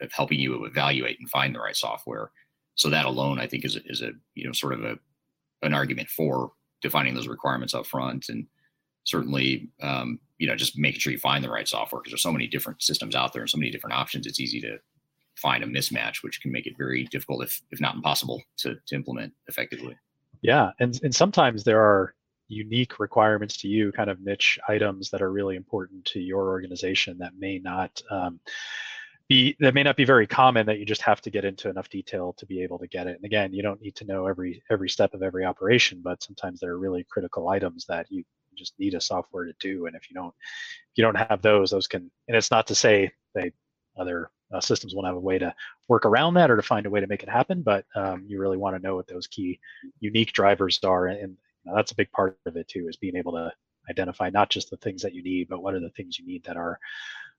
of 0.00 0.12
helping 0.12 0.40
you 0.40 0.64
evaluate 0.64 1.18
and 1.20 1.28
find 1.28 1.54
the 1.54 1.60
right 1.60 1.76
software. 1.76 2.30
So 2.74 2.88
that 2.88 3.04
alone, 3.04 3.38
I 3.38 3.46
think, 3.46 3.64
is 3.64 3.76
a, 3.76 3.80
is 3.86 4.02
a 4.02 4.12
you 4.34 4.46
know 4.46 4.52
sort 4.52 4.74
of 4.74 4.84
a 4.84 4.98
an 5.62 5.74
argument 5.74 6.08
for 6.08 6.52
defining 6.80 7.14
those 7.14 7.28
requirements 7.28 7.74
up 7.74 7.86
front, 7.86 8.28
and 8.28 8.46
certainly 9.04 9.70
um, 9.82 10.18
you 10.38 10.46
know 10.46 10.56
just 10.56 10.78
making 10.78 11.00
sure 11.00 11.12
you 11.12 11.18
find 11.18 11.44
the 11.44 11.50
right 11.50 11.68
software 11.68 12.00
because 12.00 12.12
there's 12.12 12.22
so 12.22 12.32
many 12.32 12.46
different 12.46 12.82
systems 12.82 13.14
out 13.14 13.32
there 13.32 13.42
and 13.42 13.50
so 13.50 13.58
many 13.58 13.70
different 13.70 13.96
options. 13.96 14.26
It's 14.26 14.40
easy 14.40 14.60
to 14.62 14.78
find 15.36 15.62
a 15.62 15.66
mismatch, 15.66 16.22
which 16.22 16.40
can 16.40 16.52
make 16.52 16.66
it 16.66 16.74
very 16.78 17.04
difficult, 17.04 17.42
if 17.42 17.60
if 17.70 17.80
not 17.80 17.94
impossible, 17.94 18.42
to 18.58 18.76
to 18.86 18.94
implement 18.94 19.32
effectively. 19.48 19.96
Yeah, 20.42 20.70
and 20.78 20.98
and 21.02 21.14
sometimes 21.14 21.64
there 21.64 21.80
are 21.80 22.14
unique 22.50 22.98
requirements 22.98 23.56
to 23.58 23.68
you, 23.68 23.92
kind 23.92 24.10
of 24.10 24.20
niche 24.20 24.58
items 24.68 25.10
that 25.10 25.22
are 25.22 25.32
really 25.32 25.56
important 25.56 26.04
to 26.06 26.20
your 26.20 26.48
organization 26.48 27.18
that 27.18 27.32
may 27.38 27.58
not 27.58 28.02
um, 28.10 28.40
be 29.28 29.56
that 29.60 29.74
may 29.74 29.84
not 29.84 29.96
be 29.96 30.04
very 30.04 30.26
common 30.26 30.66
that 30.66 30.78
you 30.78 30.84
just 30.84 31.02
have 31.02 31.20
to 31.22 31.30
get 31.30 31.44
into 31.44 31.70
enough 31.70 31.88
detail 31.88 32.34
to 32.34 32.46
be 32.46 32.62
able 32.62 32.78
to 32.78 32.88
get 32.88 33.06
it. 33.06 33.16
And 33.16 33.24
again, 33.24 33.52
you 33.52 33.62
don't 33.62 33.80
need 33.80 33.94
to 33.96 34.04
know 34.04 34.26
every 34.26 34.62
every 34.70 34.88
step 34.88 35.14
of 35.14 35.22
every 35.22 35.44
operation, 35.44 36.00
but 36.02 36.22
sometimes 36.22 36.60
there 36.60 36.72
are 36.72 36.78
really 36.78 37.06
critical 37.08 37.48
items 37.48 37.86
that 37.86 38.06
you 38.10 38.24
just 38.56 38.74
need 38.78 38.94
a 38.94 39.00
software 39.00 39.44
to 39.44 39.54
do. 39.60 39.86
And 39.86 39.94
if 39.94 40.10
you 40.10 40.14
don't 40.14 40.34
if 40.34 40.96
you 40.96 41.04
don't 41.04 41.14
have 41.14 41.40
those, 41.42 41.70
those 41.70 41.86
can 41.86 42.10
and 42.26 42.36
it's 42.36 42.50
not 42.50 42.66
to 42.66 42.74
say 42.74 43.12
they 43.34 43.52
other 43.96 44.30
uh, 44.52 44.60
systems 44.60 44.94
won't 44.94 45.06
have 45.06 45.16
a 45.16 45.20
way 45.20 45.38
to 45.38 45.54
work 45.88 46.04
around 46.04 46.34
that 46.34 46.50
or 46.50 46.56
to 46.56 46.62
find 46.62 46.86
a 46.86 46.90
way 46.90 47.00
to 47.00 47.06
make 47.06 47.22
it 47.22 47.28
happen, 47.28 47.62
but 47.62 47.84
um, 47.94 48.24
you 48.26 48.40
really 48.40 48.56
want 48.56 48.74
to 48.74 48.82
know 48.82 48.96
what 48.96 49.06
those 49.06 49.26
key 49.26 49.60
unique 50.00 50.32
drivers 50.32 50.80
are 50.82 51.06
and, 51.06 51.36
now, 51.64 51.74
that's 51.74 51.92
a 51.92 51.96
big 51.96 52.10
part 52.12 52.38
of 52.46 52.56
it 52.56 52.68
too, 52.68 52.88
is 52.88 52.96
being 52.96 53.16
able 53.16 53.32
to 53.32 53.52
identify 53.88 54.30
not 54.30 54.50
just 54.50 54.70
the 54.70 54.76
things 54.78 55.02
that 55.02 55.14
you 55.14 55.22
need, 55.22 55.48
but 55.48 55.62
what 55.62 55.74
are 55.74 55.80
the 55.80 55.90
things 55.90 56.18
you 56.18 56.26
need 56.26 56.44
that 56.44 56.56
are 56.56 56.78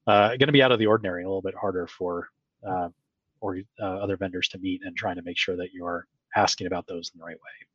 uh, 0.08 0.30
going 0.30 0.48
to 0.48 0.52
be 0.52 0.64
out 0.64 0.72
of 0.72 0.80
the 0.80 0.88
ordinary, 0.88 1.24
a 1.24 1.28
little 1.28 1.42
bit 1.42 1.56
harder 1.56 1.88
for 1.88 2.30
uh, 2.68 2.90
or 3.40 3.58
uh, 3.82 3.84
other 3.84 4.18
vendors 4.18 4.48
to 4.50 4.60
meet, 4.60 4.82
and 4.84 4.96
trying 4.96 5.16
to 5.16 5.24
make 5.24 5.38
sure 5.38 5.56
that 5.56 5.74
you 5.74 5.86
are 5.86 6.08
asking 6.36 6.68
about 6.68 6.86
those 6.88 7.12
in 7.14 7.20
the 7.20 7.26
right 7.26 7.36
way. 7.36 7.68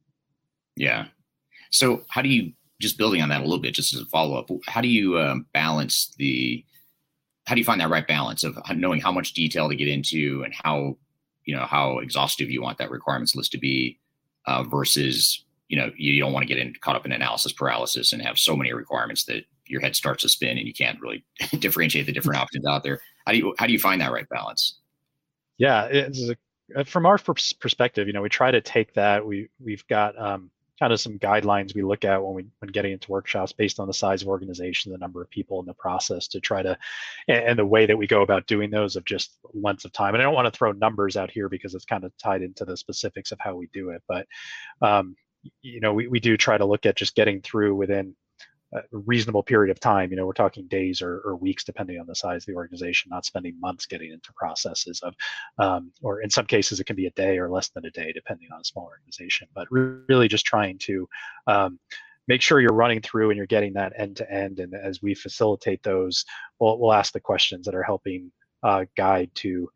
Yeah, 0.76 1.06
So, 1.70 2.04
how 2.08 2.22
do 2.22 2.28
you 2.28 2.52
just 2.80 2.98
building 2.98 3.22
on 3.22 3.30
that 3.30 3.40
a 3.40 3.44
little 3.44 3.58
bit, 3.58 3.74
just 3.74 3.94
as 3.94 4.00
a 4.00 4.06
follow 4.06 4.38
up? 4.38 4.48
How 4.66 4.80
do 4.80 4.88
you 4.88 5.18
um, 5.18 5.46
balance 5.52 6.14
the 6.18 6.64
how 7.46 7.54
do 7.54 7.60
you 7.60 7.64
find 7.64 7.80
that 7.80 7.90
right 7.90 8.06
balance 8.06 8.42
of 8.42 8.58
knowing 8.74 9.00
how 9.00 9.12
much 9.12 9.32
detail 9.32 9.68
to 9.68 9.76
get 9.76 9.88
into 9.88 10.42
and 10.44 10.52
how 10.52 10.98
you 11.44 11.54
know 11.56 11.64
how 11.64 11.98
exhaustive 11.98 12.50
you 12.50 12.60
want 12.60 12.78
that 12.78 12.90
requirements 12.90 13.34
list 13.34 13.52
to 13.52 13.58
be 13.58 13.98
uh, 14.46 14.62
versus 14.64 15.45
you 15.68 15.76
know 15.76 15.90
you 15.96 16.20
don't 16.20 16.32
want 16.32 16.46
to 16.46 16.52
get 16.52 16.58
in, 16.58 16.72
caught 16.80 16.96
up 16.96 17.06
in 17.06 17.12
analysis 17.12 17.52
paralysis 17.52 18.12
and 18.12 18.22
have 18.22 18.38
so 18.38 18.56
many 18.56 18.72
requirements 18.72 19.24
that 19.24 19.44
your 19.66 19.80
head 19.80 19.96
starts 19.96 20.22
to 20.22 20.28
spin 20.28 20.58
and 20.58 20.66
you 20.66 20.74
can't 20.74 21.00
really 21.00 21.24
differentiate 21.58 22.06
the 22.06 22.12
different 22.12 22.40
options 22.40 22.66
out 22.66 22.82
there 22.82 23.00
how 23.26 23.32
do 23.32 23.38
you 23.38 23.54
how 23.58 23.66
do 23.66 23.72
you 23.72 23.78
find 23.78 24.00
that 24.00 24.12
right 24.12 24.28
balance 24.28 24.78
yeah 25.58 25.86
a, 25.86 26.36
uh, 26.76 26.84
from 26.84 27.06
our 27.06 27.18
perspective 27.18 28.06
you 28.06 28.12
know 28.12 28.22
we 28.22 28.28
try 28.28 28.50
to 28.50 28.60
take 28.60 28.92
that 28.94 29.24
we 29.24 29.48
we've 29.60 29.86
got 29.88 30.18
um, 30.20 30.50
kind 30.78 30.92
of 30.92 31.00
some 31.00 31.18
guidelines 31.18 31.74
we 31.74 31.82
look 31.82 32.04
at 32.04 32.22
when 32.22 32.34
we 32.34 32.46
when 32.58 32.70
getting 32.70 32.92
into 32.92 33.10
workshops 33.10 33.52
based 33.52 33.80
on 33.80 33.86
the 33.86 33.94
size 33.94 34.22
of 34.22 34.28
organization, 34.28 34.92
the 34.92 34.98
number 34.98 35.22
of 35.22 35.30
people 35.30 35.60
in 35.60 35.66
the 35.66 35.74
process 35.74 36.28
to 36.28 36.40
try 36.40 36.62
to 36.62 36.76
and, 37.28 37.44
and, 37.44 37.58
the 37.58 37.66
way 37.66 37.86
that 37.86 37.96
we 37.96 38.06
go 38.06 38.22
about 38.22 38.46
doing 38.46 38.70
those 38.70 38.96
of 38.96 39.04
just 39.04 39.38
lengths 39.54 39.84
of 39.84 39.92
time. 39.92 40.14
And 40.14 40.22
I 40.22 40.24
don't 40.24 40.34
want 40.34 40.52
to 40.52 40.56
throw 40.56 40.72
numbers 40.72 41.16
out 41.16 41.30
here 41.30 41.48
because 41.48 41.74
it's 41.74 41.84
kind 41.84 42.04
of 42.04 42.12
tied 42.18 42.42
into 42.42 42.64
the 42.64 42.76
specifics 42.76 43.32
of 43.32 43.38
how 43.40 43.56
we 43.56 43.68
do 43.72 43.90
it. 43.90 44.02
But 44.06 44.26
um, 44.82 45.16
you 45.62 45.80
know, 45.80 45.92
we, 45.92 46.06
we 46.08 46.20
do 46.20 46.36
try 46.36 46.58
to 46.58 46.64
look 46.64 46.86
at 46.86 46.96
just 46.96 47.14
getting 47.14 47.40
through 47.40 47.74
within 47.74 48.14
a 48.72 48.82
reasonable 48.90 49.42
period 49.42 49.70
of 49.70 49.80
time. 49.80 50.10
You 50.10 50.16
know, 50.16 50.26
we're 50.26 50.32
talking 50.32 50.66
days 50.66 51.00
or, 51.00 51.20
or, 51.24 51.36
weeks, 51.36 51.64
depending 51.64 52.00
on 52.00 52.06
the 52.06 52.14
size 52.14 52.42
of 52.42 52.46
the 52.46 52.54
organization, 52.54 53.10
not 53.10 53.24
spending 53.24 53.58
months 53.60 53.86
getting 53.86 54.10
into 54.10 54.32
processes 54.34 55.00
of, 55.02 55.14
um, 55.58 55.92
or 56.02 56.20
in 56.20 56.30
some 56.30 56.46
cases, 56.46 56.80
it 56.80 56.84
can 56.84 56.96
be 56.96 57.06
a 57.06 57.12
day 57.12 57.38
or 57.38 57.48
less 57.48 57.68
than 57.70 57.86
a 57.86 57.90
day, 57.90 58.12
depending 58.12 58.48
on 58.52 58.60
a 58.60 58.64
small 58.64 58.84
organization. 58.84 59.48
But 59.54 59.68
really 59.70 60.28
just 60.28 60.44
trying 60.44 60.78
to 60.78 61.08
um, 61.46 61.78
make 62.28 62.42
sure 62.42 62.60
you're 62.60 62.72
running 62.72 63.00
through 63.00 63.30
and 63.30 63.36
you're 63.36 63.46
getting 63.46 63.74
that 63.74 63.92
end 63.96 64.16
to 64.16 64.30
end. 64.30 64.58
And 64.58 64.74
as 64.74 65.00
we 65.00 65.14
facilitate 65.14 65.82
those, 65.82 66.24
we'll, 66.58 66.78
we'll 66.78 66.92
ask 66.92 67.12
the 67.12 67.20
questions 67.20 67.66
that 67.66 67.74
are 67.74 67.84
helping 67.84 68.32
uh, 68.62 68.84
guide 68.96 69.30
to 69.36 69.68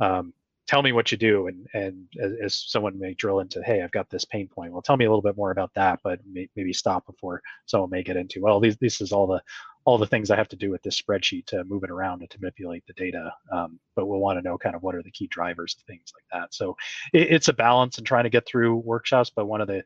um, 0.00 0.32
tell 0.70 0.82
me 0.82 0.92
what 0.92 1.10
you 1.10 1.18
do 1.18 1.48
and 1.48 1.66
and 1.74 2.06
as, 2.22 2.32
as, 2.44 2.54
someone 2.54 2.96
may 2.96 3.12
drill 3.14 3.40
into 3.40 3.60
hey 3.64 3.82
i've 3.82 3.90
got 3.90 4.08
this 4.08 4.24
pain 4.24 4.46
point. 4.46 4.72
Well 4.72 4.82
tell 4.82 4.96
me 4.96 5.04
a 5.04 5.08
little 5.08 5.20
bit 5.20 5.36
more 5.36 5.50
about 5.50 5.74
that 5.74 5.98
but 6.04 6.20
may, 6.30 6.48
maybe 6.54 6.72
stop 6.72 7.04
before 7.06 7.42
someone 7.66 7.90
may 7.90 8.04
get 8.04 8.16
into 8.16 8.40
well 8.40 8.60
these 8.60 8.76
this 8.76 9.00
is 9.00 9.10
all 9.10 9.26
the 9.26 9.42
all 9.84 9.98
the 9.98 10.06
things 10.06 10.30
i 10.30 10.36
have 10.36 10.48
to 10.48 10.54
do 10.54 10.70
with 10.70 10.80
this 10.82 11.00
spreadsheet 11.00 11.44
to 11.46 11.64
move 11.64 11.82
it 11.82 11.90
around 11.90 12.20
and 12.20 12.30
to 12.30 12.38
manipulate 12.40 12.86
the 12.86 12.92
data 12.92 13.32
um, 13.50 13.80
but 13.96 14.06
we'll 14.06 14.20
want 14.20 14.38
to 14.38 14.42
know 14.42 14.56
kind 14.56 14.76
of 14.76 14.82
what 14.84 14.94
are 14.94 15.02
the 15.02 15.10
key 15.10 15.26
drivers 15.26 15.74
of 15.76 15.84
things 15.86 16.12
like 16.14 16.40
that. 16.40 16.54
So 16.54 16.76
it, 17.12 17.32
it's 17.32 17.48
a 17.48 17.52
balance 17.52 17.98
in 17.98 18.04
trying 18.04 18.24
to 18.24 18.30
get 18.30 18.46
through 18.46 18.76
workshops 18.76 19.32
but 19.34 19.46
one 19.46 19.60
of 19.60 19.66
the 19.66 19.82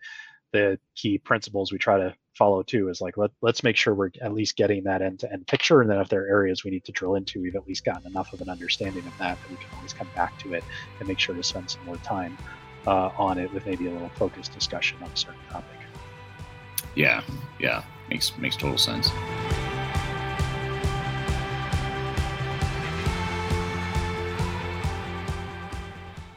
the 0.55 0.79
key 0.95 1.19
principles 1.19 1.73
we 1.73 1.79
try 1.79 1.99
to 1.99 2.15
follow 2.39 2.63
too 2.63 2.89
is 2.89 3.01
like 3.01 3.17
let, 3.17 3.33
let's 3.43 3.65
make 3.65 3.77
sure 3.77 3.93
we're 3.93 4.11
at 4.23 4.33
least 4.33 4.57
getting 4.57 4.85
that 4.85 5.03
end-to-end 5.03 5.45
picture 5.49 5.81
and 5.81 5.91
then 5.91 5.99
if 5.99 6.09
there 6.09 6.23
are 6.23 6.29
areas 6.29 6.63
we 6.63 6.71
need 6.71 6.85
to 6.85 6.93
drill 6.93 7.17
into 7.17 7.43
we've 7.43 7.57
at 7.57 7.67
least 7.67 7.85
gotten 7.85 8.07
enough 8.07 8.33
of 8.33 8.41
an 8.41 8.49
understanding 8.49 9.05
of 9.05 9.19
that 9.19 9.37
that 9.43 9.51
we 9.51 9.57
can 9.57 9.67
always 9.77 9.93
come 9.93 10.09
back 10.15 10.39
to 10.39 10.55
it 10.55 10.63
and 11.01 11.09
make 11.09 11.19
sure 11.19 11.35
to 11.35 11.43
spend 11.43 11.69
some 11.69 11.85
more 11.85 11.97
time 11.99 12.39
uh, 12.87 13.11
on 13.19 13.37
it 13.37 13.53
with 13.53 13.67
maybe 13.67 13.89
a 13.89 13.91
little 13.91 14.09
focused 14.11 14.53
discussion 14.53 14.97
on 15.03 15.11
a 15.11 15.17
certain 15.17 15.41
topic 15.51 15.77
yeah 16.95 17.21
yeah 17.59 17.83
makes 18.09 18.39
makes 18.39 18.57
total 18.57 18.79
sense 18.79 19.11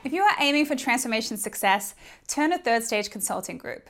If 0.04 0.14
you 0.14 0.22
are 0.22 0.36
aiming 0.40 0.66
for 0.66 0.74
transformation 0.74 1.36
success, 1.36 1.94
turn 2.30 2.52
to 2.52 2.58
Third 2.58 2.82
Stage 2.82 3.10
Consulting 3.10 3.58
Group. 3.58 3.90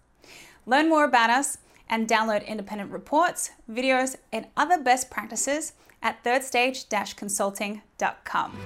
Learn 0.65 0.89
more 0.89 1.03
about 1.03 1.29
us 1.29 1.59
and 1.89 2.07
download 2.07 2.47
independent 2.47 2.91
reports, 2.91 3.51
videos, 3.69 4.15
and 4.31 4.47
other 4.55 4.81
best 4.81 5.11
practices 5.11 5.73
at 6.01 6.23
thirdstage-consulting.com. 6.23 8.57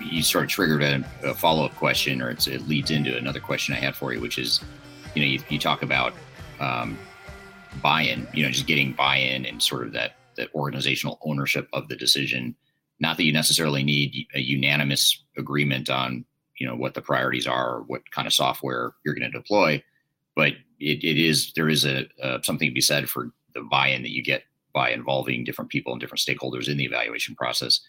You 0.00 0.22
sort 0.22 0.44
of 0.44 0.50
triggered 0.50 0.82
a, 0.82 1.02
a 1.22 1.32
follow-up 1.34 1.74
question, 1.76 2.20
or 2.20 2.30
it 2.30 2.68
leads 2.68 2.90
into 2.90 3.16
another 3.16 3.40
question 3.40 3.74
I 3.74 3.78
had 3.78 3.94
for 3.94 4.12
you, 4.12 4.20
which 4.20 4.38
is, 4.38 4.60
you 5.14 5.22
know, 5.22 5.28
you, 5.28 5.40
you 5.48 5.58
talk 5.58 5.82
about 5.82 6.12
um, 6.60 6.98
buy-in, 7.82 8.28
you 8.34 8.44
know, 8.44 8.50
just 8.50 8.66
getting 8.66 8.92
buy-in 8.92 9.46
and 9.46 9.62
sort 9.62 9.86
of 9.86 9.92
that 9.92 10.17
the 10.38 10.48
organizational 10.54 11.18
ownership 11.22 11.68
of 11.72 11.88
the 11.88 11.96
decision. 11.96 12.54
Not 13.00 13.16
that 13.16 13.24
you 13.24 13.32
necessarily 13.32 13.82
need 13.82 14.26
a 14.34 14.40
unanimous 14.40 15.22
agreement 15.36 15.90
on 15.90 16.24
you 16.58 16.66
know 16.66 16.74
what 16.74 16.94
the 16.94 17.02
priorities 17.02 17.46
are, 17.46 17.76
or 17.76 17.82
what 17.82 18.10
kind 18.10 18.26
of 18.26 18.32
software 18.32 18.94
you're 19.04 19.14
going 19.14 19.30
to 19.30 19.38
deploy, 19.38 19.82
but 20.34 20.54
it, 20.80 21.04
it 21.04 21.18
is 21.18 21.52
there 21.54 21.68
is 21.68 21.84
a, 21.84 22.06
something 22.42 22.68
to 22.68 22.74
be 22.74 22.80
said 22.80 23.08
for 23.10 23.30
the 23.54 23.60
buy-in 23.60 24.02
that 24.02 24.12
you 24.12 24.22
get 24.22 24.44
by 24.72 24.90
involving 24.90 25.44
different 25.44 25.70
people 25.70 25.92
and 25.92 26.00
different 26.00 26.20
stakeholders 26.20 26.68
in 26.68 26.76
the 26.76 26.84
evaluation 26.84 27.34
process. 27.34 27.80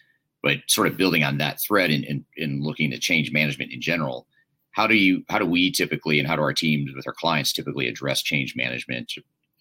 But 0.42 0.58
sort 0.68 0.86
of 0.86 0.96
building 0.96 1.22
on 1.22 1.38
that 1.38 1.60
thread 1.60 1.90
and, 1.90 2.04
and, 2.04 2.24
and 2.38 2.62
looking 2.62 2.92
at 2.92 3.00
change 3.00 3.30
management 3.30 3.72
in 3.72 3.80
general, 3.80 4.26
how 4.72 4.86
do 4.86 4.94
you 4.94 5.22
how 5.28 5.38
do 5.38 5.46
we 5.46 5.70
typically 5.70 6.18
and 6.18 6.28
how 6.28 6.36
do 6.36 6.42
our 6.42 6.52
teams 6.52 6.92
with 6.94 7.06
our 7.06 7.12
clients 7.12 7.52
typically 7.52 7.88
address 7.88 8.22
change 8.22 8.54
management 8.56 9.12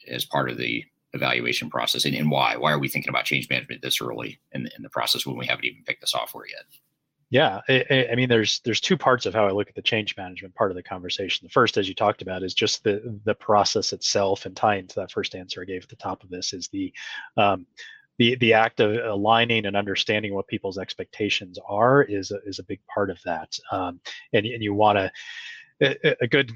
as 0.07 0.25
part 0.25 0.49
of 0.49 0.57
the 0.57 0.83
evaluation 1.13 1.69
process 1.69 2.05
and, 2.05 2.15
and 2.15 2.29
why? 2.29 2.55
Why 2.57 2.71
are 2.71 2.79
we 2.79 2.87
thinking 2.87 3.09
about 3.09 3.25
change 3.25 3.49
management 3.49 3.81
this 3.81 4.01
early 4.01 4.39
in 4.51 4.63
the, 4.63 4.71
in 4.75 4.83
the 4.83 4.89
process 4.89 5.25
when 5.25 5.37
we 5.37 5.45
haven't 5.45 5.65
even 5.65 5.83
picked 5.85 6.01
the 6.01 6.07
software 6.07 6.47
yet? 6.47 6.65
Yeah, 7.31 7.61
I, 7.69 8.07
I, 8.11 8.15
mean, 8.15 8.27
there's 8.27 8.59
there's 8.61 8.81
two 8.81 8.97
parts 8.97 9.27
of 9.27 9.35
how 9.35 9.47
I 9.47 9.51
look 9.51 9.69
at 9.69 9.75
the 9.75 9.83
change 9.83 10.17
management 10.17 10.55
part 10.55 10.71
of 10.71 10.75
the 10.75 10.81
conversation. 10.81 11.45
The 11.45 11.51
first, 11.51 11.77
as 11.77 11.87
you 11.87 11.93
talked 11.93 12.23
about, 12.23 12.41
is 12.41 12.55
just 12.55 12.83
the 12.83 13.19
the 13.23 13.35
process 13.35 13.93
itself, 13.93 14.47
and 14.47 14.55
tying 14.55 14.87
to 14.87 14.95
that 14.95 15.11
first 15.11 15.35
answer 15.35 15.61
I 15.61 15.65
gave 15.65 15.83
at 15.83 15.89
the 15.89 15.95
top 15.95 16.23
of 16.23 16.31
this 16.31 16.53
is 16.53 16.69
the 16.69 16.91
um, 17.37 17.67
the 18.17 18.35
the 18.37 18.53
act 18.53 18.79
of 18.79 18.95
aligning 19.05 19.67
and 19.67 19.77
understanding 19.77 20.33
what 20.33 20.47
people's 20.47 20.79
expectations 20.79 21.59
are 21.67 22.01
is 22.01 22.31
a, 22.31 22.39
is 22.47 22.57
a 22.57 22.63
big 22.63 22.79
part 22.91 23.11
of 23.11 23.19
that. 23.25 23.55
Um, 23.71 23.99
and 24.33 24.47
and 24.47 24.63
you 24.63 24.73
want 24.73 24.97
to 24.97 25.11
a, 25.81 26.23
a 26.23 26.27
good 26.27 26.51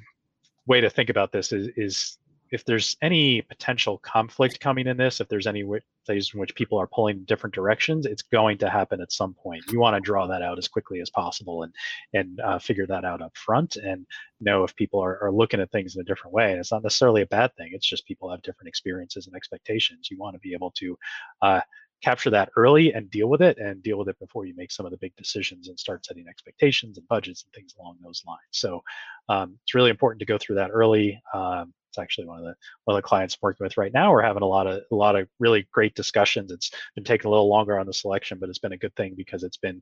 way 0.65 0.81
to 0.81 0.89
think 0.89 1.09
about 1.09 1.31
this 1.31 1.51
is 1.51 1.69
is 1.75 2.17
if 2.53 2.63
there's 2.65 2.95
any 3.01 3.41
potential 3.41 3.97
conflict 3.97 4.59
coming 4.59 4.85
in 4.85 4.95
this, 4.95 5.19
if 5.19 5.27
there's 5.27 5.47
any 5.47 5.63
ways 5.63 5.81
in 6.07 6.39
which 6.39 6.53
people 6.53 6.77
are 6.77 6.85
pulling 6.85 7.23
different 7.23 7.55
directions, 7.55 8.05
it's 8.05 8.21
going 8.21 8.59
to 8.59 8.69
happen 8.69 9.01
at 9.01 9.11
some 9.11 9.33
point. 9.33 9.63
You 9.71 9.79
want 9.79 9.95
to 9.95 9.99
draw 9.99 10.27
that 10.27 10.43
out 10.43 10.59
as 10.59 10.67
quickly 10.67 11.01
as 11.01 11.09
possible 11.09 11.63
and 11.63 11.73
and 12.13 12.39
uh, 12.41 12.59
figure 12.59 12.85
that 12.85 13.05
out 13.05 13.23
up 13.23 13.35
front 13.35 13.75
and 13.77 14.05
know 14.39 14.63
if 14.63 14.75
people 14.75 15.03
are, 15.03 15.19
are 15.23 15.31
looking 15.31 15.61
at 15.61 15.71
things 15.71 15.95
in 15.95 16.01
a 16.01 16.05
different 16.05 16.31
way. 16.31 16.51
And 16.51 16.59
it's 16.59 16.71
not 16.71 16.83
necessarily 16.83 17.23
a 17.23 17.25
bad 17.25 17.55
thing. 17.55 17.71
It's 17.73 17.89
just 17.89 18.05
people 18.05 18.29
have 18.29 18.43
different 18.43 18.67
experiences 18.67 19.25
and 19.25 19.35
expectations. 19.35 20.09
You 20.11 20.19
want 20.19 20.35
to 20.35 20.39
be 20.39 20.53
able 20.53 20.71
to 20.77 20.97
uh, 21.41 21.61
capture 22.03 22.29
that 22.29 22.49
early 22.55 22.93
and 22.93 23.09
deal 23.09 23.29
with 23.29 23.41
it 23.41 23.57
and 23.57 23.81
deal 23.81 23.97
with 23.97 24.09
it 24.09 24.19
before 24.19 24.45
you 24.45 24.53
make 24.55 24.71
some 24.71 24.85
of 24.85 24.91
the 24.91 24.97
big 24.97 25.15
decisions 25.15 25.69
and 25.69 25.79
start 25.79 26.05
setting 26.05 26.27
expectations 26.27 26.99
and 26.99 27.07
budgets 27.07 27.45
and 27.45 27.53
things 27.53 27.73
along 27.79 27.97
those 28.03 28.21
lines. 28.27 28.41
So 28.51 28.83
um, 29.27 29.57
it's 29.63 29.73
really 29.73 29.89
important 29.89 30.19
to 30.19 30.25
go 30.27 30.37
through 30.37 30.57
that 30.57 30.69
early. 30.71 31.19
Um, 31.33 31.73
it's 31.93 31.99
actually 31.99 32.25
one 32.25 32.39
of 32.39 32.43
the 32.43 32.55
one 32.85 32.97
of 32.97 33.03
the 33.03 33.07
clients 33.07 33.35
I'm 33.35 33.39
working 33.43 33.63
with 33.63 33.77
right 33.77 33.93
now. 33.93 34.11
We're 34.11 34.23
having 34.23 34.41
a 34.41 34.47
lot 34.47 34.65
of 34.65 34.81
a 34.91 34.95
lot 34.95 35.15
of 35.15 35.27
really 35.39 35.67
great 35.71 35.93
discussions. 35.93 36.51
It's 36.51 36.71
been 36.95 37.03
taking 37.03 37.27
a 37.27 37.29
little 37.29 37.49
longer 37.49 37.77
on 37.77 37.85
the 37.85 37.93
selection, 37.93 38.39
but 38.39 38.49
it's 38.49 38.57
been 38.57 38.73
a 38.73 38.77
good 38.77 38.95
thing 38.95 39.13
because 39.15 39.43
it's 39.43 39.57
been 39.57 39.81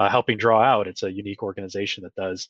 uh, 0.00 0.08
helping 0.08 0.38
draw 0.38 0.60
out. 0.60 0.88
It's 0.88 1.04
a 1.04 1.12
unique 1.12 1.44
organization 1.44 2.02
that 2.02 2.16
does 2.16 2.48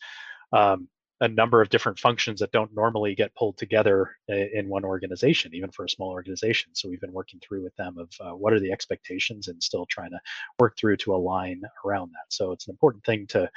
um, 0.54 0.88
a 1.22 1.28
number 1.28 1.62
of 1.62 1.68
different 1.68 2.00
functions 2.00 2.40
that 2.40 2.50
don't 2.50 2.74
normally 2.74 3.14
get 3.14 3.34
pulled 3.36 3.56
together 3.56 4.10
in 4.28 4.68
one 4.68 4.84
organization, 4.84 5.54
even 5.54 5.70
for 5.70 5.84
a 5.84 5.88
small 5.88 6.10
organization. 6.10 6.74
So 6.74 6.88
we've 6.88 7.00
been 7.00 7.12
working 7.12 7.40
through 7.40 7.62
with 7.62 7.74
them 7.76 7.96
of 7.96 8.10
uh, 8.20 8.34
what 8.34 8.52
are 8.52 8.58
the 8.58 8.72
expectations 8.72 9.46
and 9.46 9.62
still 9.62 9.86
trying 9.86 10.10
to 10.10 10.18
work 10.58 10.76
through 10.76 10.96
to 10.98 11.14
align 11.14 11.62
around 11.86 12.10
that. 12.10 12.26
So 12.30 12.50
it's 12.50 12.66
an 12.66 12.72
important 12.72 13.04
thing 13.04 13.28
to 13.28 13.48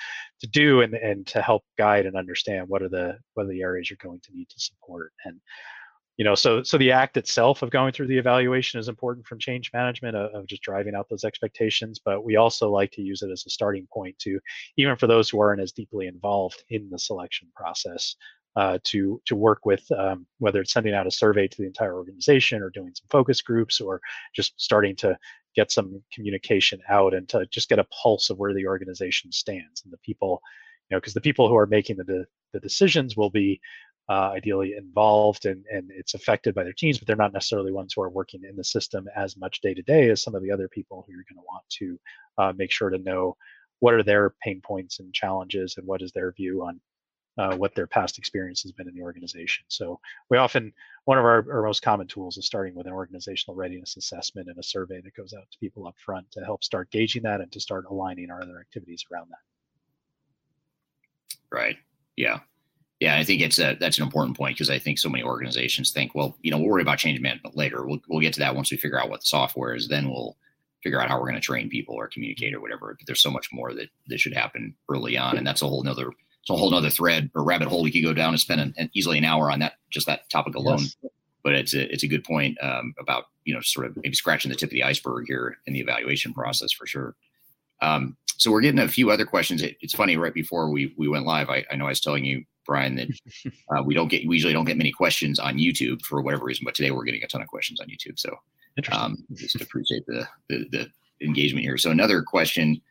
to 0.41 0.47
do 0.47 0.81
and 0.81 0.93
and 0.93 1.25
to 1.27 1.41
help 1.41 1.63
guide 1.75 2.05
and 2.05 2.15
understand 2.15 2.69
what 2.69 2.83
are 2.83 2.89
the 2.89 3.17
what 3.33 3.47
are 3.47 3.49
the 3.49 3.63
areas 3.63 3.89
you're 3.89 3.97
going 3.99 4.21
to 4.21 4.31
need 4.35 4.49
to 4.49 4.59
support. 4.59 5.11
And 5.25 5.41
you 6.17 6.23
know, 6.23 6.35
so 6.35 6.63
so 6.63 6.77
the 6.77 6.91
act 6.91 7.17
itself 7.17 7.61
of 7.61 7.71
going 7.71 7.91
through 7.91 8.07
the 8.07 8.17
evaluation 8.17 8.79
is 8.79 8.87
important 8.87 9.27
from 9.27 9.39
change 9.39 9.71
management 9.73 10.15
of, 10.15 10.33
of 10.33 10.47
just 10.47 10.61
driving 10.61 10.95
out 10.95 11.07
those 11.09 11.25
expectations. 11.25 11.99
But 12.03 12.23
we 12.23 12.37
also 12.37 12.69
like 12.69 12.91
to 12.91 13.01
use 13.01 13.21
it 13.21 13.31
as 13.31 13.43
a 13.45 13.49
starting 13.49 13.87
point 13.93 14.17
to, 14.19 14.39
even 14.77 14.95
for 14.95 15.07
those 15.07 15.29
who 15.29 15.41
aren't 15.41 15.61
as 15.61 15.73
deeply 15.73 16.07
involved 16.07 16.63
in 16.69 16.89
the 16.89 16.99
selection 16.99 17.49
process, 17.55 18.15
uh, 18.55 18.79
to 18.85 19.21
to 19.25 19.35
work 19.35 19.65
with 19.65 19.83
um, 19.91 20.25
whether 20.39 20.61
it's 20.61 20.71
sending 20.71 20.93
out 20.93 21.07
a 21.07 21.11
survey 21.11 21.47
to 21.47 21.57
the 21.57 21.67
entire 21.67 21.95
organization 21.95 22.61
or 22.61 22.69
doing 22.69 22.93
some 22.95 23.07
focus 23.09 23.41
groups 23.41 23.81
or 23.81 23.99
just 24.33 24.53
starting 24.57 24.95
to 24.95 25.17
get 25.55 25.71
some 25.71 26.01
communication 26.13 26.79
out 26.89 27.13
and 27.13 27.27
to 27.29 27.45
just 27.47 27.69
get 27.69 27.79
a 27.79 27.85
pulse 27.85 28.29
of 28.29 28.37
where 28.37 28.53
the 28.53 28.67
organization 28.67 29.31
stands 29.31 29.83
and 29.83 29.91
the 29.91 29.97
people 29.97 30.41
you 30.89 30.95
know 30.95 30.99
because 30.99 31.13
the 31.13 31.21
people 31.21 31.49
who 31.49 31.57
are 31.57 31.67
making 31.67 31.97
the 31.97 32.25
the 32.53 32.59
decisions 32.61 33.17
will 33.17 33.29
be 33.29 33.59
uh, 34.07 34.31
ideally 34.35 34.75
involved 34.77 35.45
and, 35.45 35.65
and 35.71 35.89
it's 35.91 36.13
affected 36.13 36.53
by 36.53 36.63
their 36.63 36.73
teams, 36.73 36.97
but 36.97 37.07
they're 37.07 37.15
not 37.15 37.33
necessarily 37.33 37.71
ones 37.71 37.93
who 37.95 38.01
are 38.01 38.09
working 38.09 38.43
in 38.47 38.55
the 38.55 38.63
system 38.63 39.07
as 39.15 39.35
much 39.37 39.61
day 39.61 39.73
to 39.73 39.81
day 39.81 40.09
as 40.09 40.21
some 40.21 40.35
of 40.35 40.43
the 40.43 40.51
other 40.51 40.67
people 40.67 41.03
who 41.05 41.13
you're 41.13 41.25
going 41.29 41.41
to 41.41 41.47
want 41.47 41.63
to 41.69 41.99
uh, 42.37 42.53
make 42.55 42.71
sure 42.71 42.89
to 42.89 42.99
know 42.99 43.35
what 43.79 43.93
are 43.93 44.03
their 44.03 44.35
pain 44.43 44.61
points 44.63 44.99
and 44.99 45.13
challenges 45.13 45.75
and 45.77 45.87
what 45.87 46.01
is 46.01 46.11
their 46.11 46.31
view 46.31 46.63
on 46.63 46.79
uh, 47.37 47.55
what 47.57 47.75
their 47.75 47.87
past 47.87 48.17
experience 48.17 48.61
has 48.61 48.71
been 48.71 48.87
in 48.87 48.95
the 48.95 49.01
organization. 49.01 49.65
So 49.67 49.99
we 50.29 50.37
often, 50.37 50.71
one 51.03 51.17
of 51.17 51.25
our, 51.25 51.45
our, 51.51 51.63
most 51.63 51.81
common 51.81 52.07
tools 52.07 52.37
is 52.37 52.45
starting 52.45 52.73
with 52.75 52.87
an 52.87 52.93
organizational 52.93 53.55
readiness 53.55 53.97
assessment 53.97 54.47
and 54.47 54.57
a 54.57 54.63
survey 54.63 55.01
that 55.01 55.15
goes 55.15 55.33
out 55.33 55.43
to 55.51 55.57
people 55.59 55.85
up 55.85 55.95
front 55.97 56.31
to 56.31 56.45
help 56.45 56.63
start 56.63 56.89
gauging 56.91 57.23
that 57.23 57.41
and 57.41 57.51
to 57.51 57.59
start 57.59 57.85
aligning 57.89 58.31
our 58.31 58.41
other 58.41 58.59
activities 58.59 59.03
around 59.11 59.29
that. 59.31 59.39
Right. 61.51 61.77
Yeah. 62.15 62.39
Yeah, 63.05 63.19
I 63.19 63.23
think 63.23 63.39
it's 63.39 63.59
a 63.59 63.77
that's 63.79 63.99
an 63.99 64.03
important 64.03 64.35
point 64.35 64.55
because 64.55 64.71
I 64.71 64.79
think 64.79 64.97
so 64.97 65.09
many 65.09 65.23
organizations 65.23 65.91
think, 65.91 66.15
well, 66.15 66.35
you 66.41 66.49
know, 66.49 66.57
we'll 66.57 66.69
worry 66.69 66.81
about 66.81 66.97
change 66.97 67.21
management 67.21 67.55
later. 67.55 67.85
We'll 67.85 67.99
we'll 68.09 68.19
get 68.19 68.33
to 68.33 68.39
that 68.39 68.55
once 68.55 68.71
we 68.71 68.77
figure 68.77 68.99
out 68.99 69.11
what 69.11 69.19
the 69.19 69.27
software 69.27 69.75
is. 69.75 69.89
Then 69.89 70.09
we'll 70.09 70.35
figure 70.81 70.99
out 70.99 71.07
how 71.07 71.19
we're 71.19 71.29
going 71.29 71.35
to 71.35 71.39
train 71.39 71.69
people 71.69 71.93
or 71.93 72.07
communicate 72.07 72.55
or 72.55 72.61
whatever. 72.61 72.95
But 72.97 73.05
there's 73.05 73.21
so 73.21 73.29
much 73.29 73.49
more 73.53 73.75
that 73.75 73.89
that 74.07 74.19
should 74.19 74.33
happen 74.33 74.75
early 74.89 75.19
on, 75.19 75.37
and 75.37 75.45
that's 75.45 75.61
a 75.61 75.67
whole 75.67 75.83
nother 75.83 76.07
it's 76.07 76.49
a 76.49 76.55
whole 76.55 76.71
nother 76.71 76.89
thread 76.89 77.29
or 77.35 77.43
rabbit 77.43 77.67
hole 77.67 77.83
we 77.83 77.91
could 77.91 78.03
go 78.03 78.11
down 78.11 78.29
and 78.29 78.39
spend 78.39 78.59
an, 78.59 78.73
an 78.75 78.89
easily 78.95 79.19
an 79.19 79.23
hour 79.23 79.51
on 79.51 79.59
that 79.59 79.73
just 79.91 80.07
that 80.07 80.27
topic 80.31 80.55
alone. 80.55 80.79
Yes. 80.79 80.95
But 81.43 81.53
it's 81.53 81.75
a 81.75 81.93
it's 81.93 82.01
a 82.01 82.07
good 82.07 82.23
point 82.23 82.57
um, 82.63 82.95
about 82.99 83.25
you 83.43 83.53
know 83.53 83.61
sort 83.61 83.85
of 83.85 83.97
maybe 83.97 84.15
scratching 84.15 84.49
the 84.49 84.57
tip 84.57 84.69
of 84.69 84.73
the 84.73 84.81
iceberg 84.81 85.25
here 85.27 85.59
in 85.67 85.73
the 85.73 85.79
evaluation 85.79 86.33
process 86.33 86.71
for 86.71 86.87
sure. 86.87 87.15
Um, 87.81 88.17
so 88.37 88.51
we're 88.51 88.61
getting 88.61 88.79
a 88.79 88.87
few 88.87 89.11
other 89.11 89.25
questions. 89.25 89.61
It, 89.61 89.77
it's 89.81 89.93
funny 89.93 90.17
right 90.17 90.33
before 90.33 90.69
we 90.69 90.93
we 90.97 91.07
went 91.07 91.25
live. 91.25 91.49
I, 91.49 91.65
I 91.71 91.75
know 91.75 91.85
I 91.85 91.89
was 91.89 92.01
telling 92.01 92.25
you 92.25 92.43
Brian, 92.65 92.95
that 92.95 93.07
uh, 93.75 93.83
we 93.83 93.93
don't 93.93 94.09
get 94.09 94.27
we 94.27 94.35
usually 94.35 94.53
don't 94.53 94.65
get 94.65 94.77
many 94.77 94.91
questions 94.91 95.39
on 95.39 95.57
YouTube 95.57 96.01
for 96.01 96.21
whatever 96.21 96.45
reason, 96.45 96.63
but 96.65 96.75
today 96.75 96.91
we're 96.91 97.03
getting 97.03 97.23
a 97.23 97.27
ton 97.27 97.41
of 97.41 97.47
questions 97.47 97.79
on 97.79 97.87
YouTube. 97.87 98.19
So 98.19 98.35
um, 98.91 99.23
just 99.35 99.61
appreciate 99.61 100.05
the, 100.05 100.27
the, 100.49 100.65
the 100.71 100.87
engagement 101.25 101.63
here. 101.63 101.77
So 101.77 101.91
another 101.91 102.21
question 102.21 102.81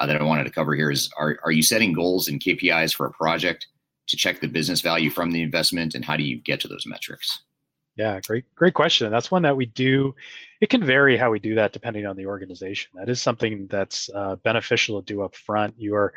uh, 0.00 0.06
that 0.06 0.20
I 0.20 0.24
wanted 0.24 0.44
to 0.44 0.50
cover 0.50 0.74
here 0.74 0.90
is: 0.90 1.10
Are 1.16 1.38
are 1.44 1.52
you 1.52 1.62
setting 1.62 1.92
goals 1.92 2.28
and 2.28 2.40
KPIs 2.40 2.94
for 2.94 3.06
a 3.06 3.12
project 3.12 3.66
to 4.08 4.16
check 4.16 4.40
the 4.40 4.48
business 4.48 4.80
value 4.80 5.10
from 5.10 5.30
the 5.30 5.42
investment, 5.42 5.94
and 5.94 6.04
how 6.04 6.16
do 6.16 6.24
you 6.24 6.38
get 6.38 6.60
to 6.60 6.68
those 6.68 6.84
metrics? 6.86 7.42
Yeah, 7.96 8.20
great, 8.26 8.44
great 8.54 8.74
question. 8.74 9.10
That's 9.10 9.30
one 9.30 9.42
that 9.42 9.56
we 9.56 9.66
do. 9.66 10.14
It 10.60 10.70
can 10.70 10.84
vary 10.84 11.16
how 11.16 11.30
we 11.30 11.38
do 11.38 11.56
that 11.56 11.72
depending 11.72 12.06
on 12.06 12.16
the 12.16 12.26
organization. 12.26 12.90
That 12.94 13.08
is 13.08 13.20
something 13.20 13.66
that's 13.68 14.08
uh, 14.14 14.36
beneficial 14.36 15.02
to 15.02 15.04
do 15.04 15.22
up 15.22 15.34
front. 15.34 15.74
You 15.76 15.94
are 15.96 16.14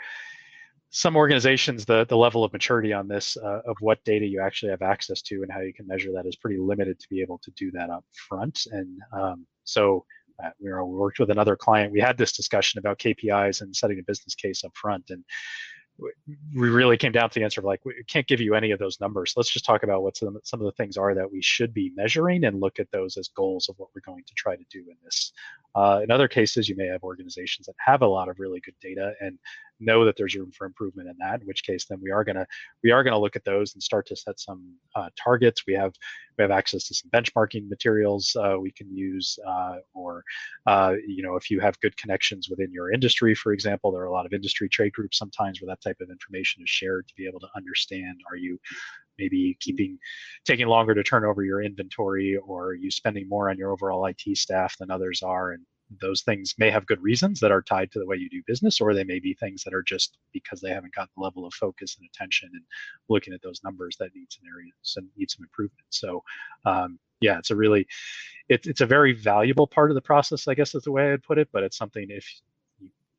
some 0.91 1.15
organizations, 1.15 1.86
the, 1.86 2.05
the 2.05 2.15
level 2.15 2.43
of 2.43 2.53
maturity 2.53 2.93
on 2.93 3.07
this 3.07 3.36
uh, 3.36 3.61
of 3.65 3.76
what 3.80 4.03
data 4.05 4.26
you 4.28 4.39
actually 4.39 4.69
have 4.69 4.84
access 4.84 5.24
to 5.24 5.41
and 5.41 5.51
how 5.51 5.59
you 5.59 5.74
can 5.74 5.88
measure 5.88 6.11
that 6.13 6.28
is 6.28 6.36
pretty 6.36 6.59
limited 6.59 6.99
to 6.99 7.09
be 7.09 7.19
able 7.19 7.39
to 7.39 7.51
do 7.51 7.71
that 7.71 7.89
up 7.89 8.05
front. 8.30 8.67
And 8.71 8.99
um, 9.11 9.47
so 9.63 10.05
uh, 10.43 10.49
we, 10.59 10.69
were, 10.69 10.86
we 10.86 10.95
worked 10.95 11.19
with 11.19 11.32
another 11.32 11.55
client. 11.55 11.91
We 11.91 11.99
had 11.99 12.17
this 12.17 12.32
discussion 12.32 12.78
about 12.78 12.99
KPIs 12.99 13.61
and 13.61 13.76
setting 13.76 13.97
a 13.97 14.03
business 14.03 14.36
case 14.36 14.63
up 14.63 14.71
front. 14.76 15.05
And 15.09 15.24
we 15.98 16.70
really 16.70 16.98
came 16.98 17.12
down 17.12 17.30
to 17.30 17.39
the 17.39 17.44
answer 17.44 17.62
of 17.62 17.66
like 17.66 17.86
we 17.86 17.94
can't 18.08 18.28
give 18.28 18.41
you 18.41 18.56
any 18.56 18.72
of 18.72 18.80
those 18.80 19.00
numbers. 19.00 19.34
Let's 19.36 19.52
just 19.52 19.66
talk 19.66 19.84
about 19.84 20.02
what 20.02 20.18
some, 20.18 20.39
some 20.44 20.60
of 20.60 20.66
the 20.66 20.72
things 20.72 20.98
are 20.98 21.14
that 21.14 21.32
we 21.32 21.41
should 21.41 21.74
be 21.74 21.91
measuring 21.96 22.46
and 22.46 22.60
look 22.60 22.80
at 22.80 22.89
those 22.91 23.16
as 23.18 23.30
goals 23.30 23.70
of 23.70 23.76
what 23.78 23.89
we're 23.94 24.02
going 24.02 24.24
to 24.26 24.34
try 24.34 24.56
to 24.56 24.64
do 24.72 24.80
in 24.80 24.96
this. 25.04 25.32
Uh, 25.76 26.02
in 26.04 26.12
other 26.12 26.28
cases 26.28 26.68
you 26.68 26.76
may 26.76 26.88
have 26.88 27.04
organizations 27.04 27.68
that 27.68 27.76
have 27.78 28.02
a 28.02 28.08
lot 28.08 28.30
of 28.30 28.39
really 28.39 28.60
good 28.62 28.76
data 28.82 29.14
and 29.22 29.38
know 29.84 30.05
that 30.05 30.15
there's 30.17 30.36
room 30.36 30.51
for 30.51 30.65
improvement 30.65 31.09
in 31.09 31.15
that 31.19 31.41
in 31.41 31.47
which 31.47 31.63
case 31.63 31.86
then 31.89 31.99
we 32.01 32.11
are 32.11 32.23
going 32.23 32.36
to 32.36 32.45
we 32.84 32.91
are 32.91 33.03
going 33.03 33.13
to 33.13 33.19
look 33.19 33.36
at 33.36 33.45
those 33.45 33.73
and 33.73 33.84
start 33.84 34.07
to 34.07 34.15
set 34.15 34.39
some 34.39 34.75
uh, 34.95 35.09
targets. 35.21 35.63
We 35.67 35.73
have 35.73 35.93
we 36.38 36.43
have 36.43 36.51
access 36.51 36.88
to 36.88 36.95
some 36.95 37.09
benchmarking 37.11 37.69
materials 37.69 38.36
uh, 38.39 38.55
we 38.59 38.71
can 38.71 38.95
use 38.95 39.38
uh, 39.47 39.77
or 39.93 40.23
uh, 40.65 40.93
you 41.07 41.23
know 41.23 41.36
if 41.36 41.49
you 41.49 41.59
have 41.59 41.79
good 41.79 41.95
connections 41.97 42.49
within 42.49 42.71
your 42.71 42.91
industry 42.91 43.36
for 43.36 43.53
example 43.53 43.91
there 43.91 44.01
are 44.01 44.07
a 44.07 44.11
lot 44.11 44.25
of 44.25 44.34
industry 44.34 44.69
trade 44.69 44.93
groups 44.93 45.17
sometimes 45.17 45.61
where 45.61 45.67
that 45.67 45.81
type 45.81 45.97
of 46.01 46.09
information 46.09 46.63
is 46.63 46.69
shared 46.69 47.07
to 47.07 47.13
be 47.15 47.27
able 47.27 47.39
to 47.39 47.47
understand 47.55 48.19
are 48.31 48.38
you 48.38 48.59
maybe 49.19 49.55
keeping 49.59 49.97
taking 50.45 50.67
longer 50.67 50.95
to 50.95 51.03
turn 51.03 51.25
over 51.25 51.43
your 51.43 51.61
inventory 51.61 52.38
or 52.38 52.67
are 52.67 52.73
you 52.73 52.89
spending 52.89 53.27
more 53.29 53.49
on 53.49 53.57
your 53.57 53.71
overall 53.71 54.05
IT 54.05 54.21
staff 54.36 54.75
than 54.77 54.89
others 54.89 55.21
are 55.21 55.51
and 55.51 55.63
those 56.02 56.22
things 56.22 56.56
may 56.58 56.70
have 56.70 56.86
good 56.86 57.02
reasons 57.02 57.39
that 57.39 57.52
are 57.52 57.62
tied 57.62 57.91
to 57.91 58.00
the 58.00 58.06
way 58.06 58.18
you 58.18 58.30
do 58.30 58.41
business, 58.48 58.82
or 58.82 58.94
they 58.94 59.04
may 59.04 59.20
be 59.20 59.34
things 59.34 59.64
that 59.64 59.74
are 59.74 59.84
just 59.84 60.18
because 60.32 60.62
they 60.62 60.70
haven't 60.70 60.96
got 60.96 61.10
the 61.16 61.24
level 61.24 61.46
of 61.46 61.54
focus 61.54 61.98
and 62.00 62.08
attention 62.14 62.50
and 62.54 62.64
looking 63.10 63.34
at 63.34 63.41
those 63.41 63.62
numbers 63.64 63.96
that 64.00 64.16
need 64.16 64.32
some 64.32 64.44
areas 64.54 64.94
and 64.98 65.08
need 65.18 65.30
some 65.30 65.44
improvement. 65.44 65.88
So, 65.89 66.24
um, 66.66 67.00
yeah, 67.22 67.38
it's 67.38 67.52
a 67.52 67.56
really, 67.56 67.88
it, 68.50 68.66
it's 68.66 68.82
a 68.82 68.86
very 68.86 69.14
valuable 69.14 69.68
part 69.68 69.91
of 69.91 69.96
the 69.96 70.02
process, 70.02 70.48
I 70.48 70.56
guess 70.56 70.76
is 70.76 70.84
the 70.84 70.91
way 70.91 71.14
I'd 71.14 71.24
put 71.24 71.38
it. 71.38 71.50
But 71.52 71.64
it's 71.64 71.78
something 71.78 72.08
if 72.10 72.28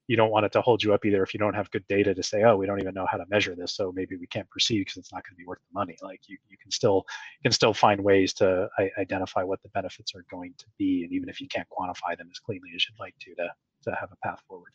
you 0.07 0.17
don't 0.17 0.31
want 0.31 0.45
it 0.45 0.53
to 0.53 0.61
hold 0.61 0.83
you 0.83 0.93
up 0.93 1.05
either 1.05 1.23
if 1.23 1.33
you 1.33 1.39
don't 1.39 1.55
have 1.55 1.71
good 1.71 1.87
data 1.89 2.15
to 2.15 2.23
say, 2.23 2.43
oh, 2.43 2.57
we 2.57 2.67
don't 2.67 2.81
even 2.81 2.95
know 2.95 3.07
how 3.11 3.17
to 3.17 3.25
measure 3.29 3.55
this, 3.55 3.75
so 3.75 3.91
maybe 3.93 4.17
we 4.17 4.27
can't 4.27 4.49
proceed 4.51 4.81
because 4.81 4.97
it's 4.99 5.13
not 5.13 5.25
going 5.25 5.35
to 5.35 5.39
be 5.39 5.47
worth 5.47 5.61
the 5.61 5.79
money. 5.79 5.97
Like 6.03 6.21
you, 6.27 6.37
you 6.51 6.57
can 6.61 6.71
still 6.71 7.07
you 7.41 7.49
can 7.49 7.53
still 7.53 7.73
find 7.73 8.01
ways 8.03 8.35
to 8.35 8.69
identify 8.99 9.43
what 9.43 9.63
the 9.63 9.71
benefits 9.71 10.15
are 10.15 10.25
going 10.31 10.55
to 10.59 10.67
be, 10.79 11.05
and 11.05 11.13
even 11.13 11.29
if 11.29 11.41
you 11.41 11.49
can't 11.49 11.69
quantify 11.69 12.17
them 12.17 12.29
as 12.31 12.39
cleanly 12.39 12.71
as 12.75 12.87
you'd 12.89 13.01
like 13.01 13.15
to, 13.21 13.35
to 13.37 13.49
to 13.85 13.97
have 13.99 14.11
a 14.13 14.17
path 14.27 14.43
forward. 14.47 14.73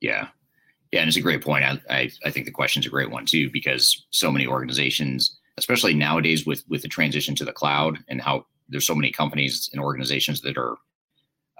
Yeah, 0.00 0.28
yeah, 0.92 1.00
and 1.00 1.08
it's 1.08 1.16
a 1.16 1.22
great 1.22 1.42
point. 1.42 1.64
I 1.64 1.80
I, 1.88 2.10
I 2.24 2.30
think 2.30 2.46
the 2.46 2.52
question's 2.52 2.86
a 2.86 2.90
great 2.90 3.10
one 3.10 3.26
too 3.26 3.50
because 3.50 4.06
so 4.10 4.32
many 4.32 4.46
organizations, 4.46 5.38
especially 5.58 5.94
nowadays 5.94 6.44
with 6.44 6.64
with 6.68 6.82
the 6.82 6.88
transition 6.88 7.36
to 7.36 7.44
the 7.44 7.52
cloud 7.52 7.98
and 8.08 8.20
how 8.20 8.46
there's 8.68 8.86
so 8.86 8.94
many 8.94 9.12
companies 9.12 9.68
and 9.72 9.80
organizations 9.80 10.40
that 10.40 10.56
are 10.56 10.76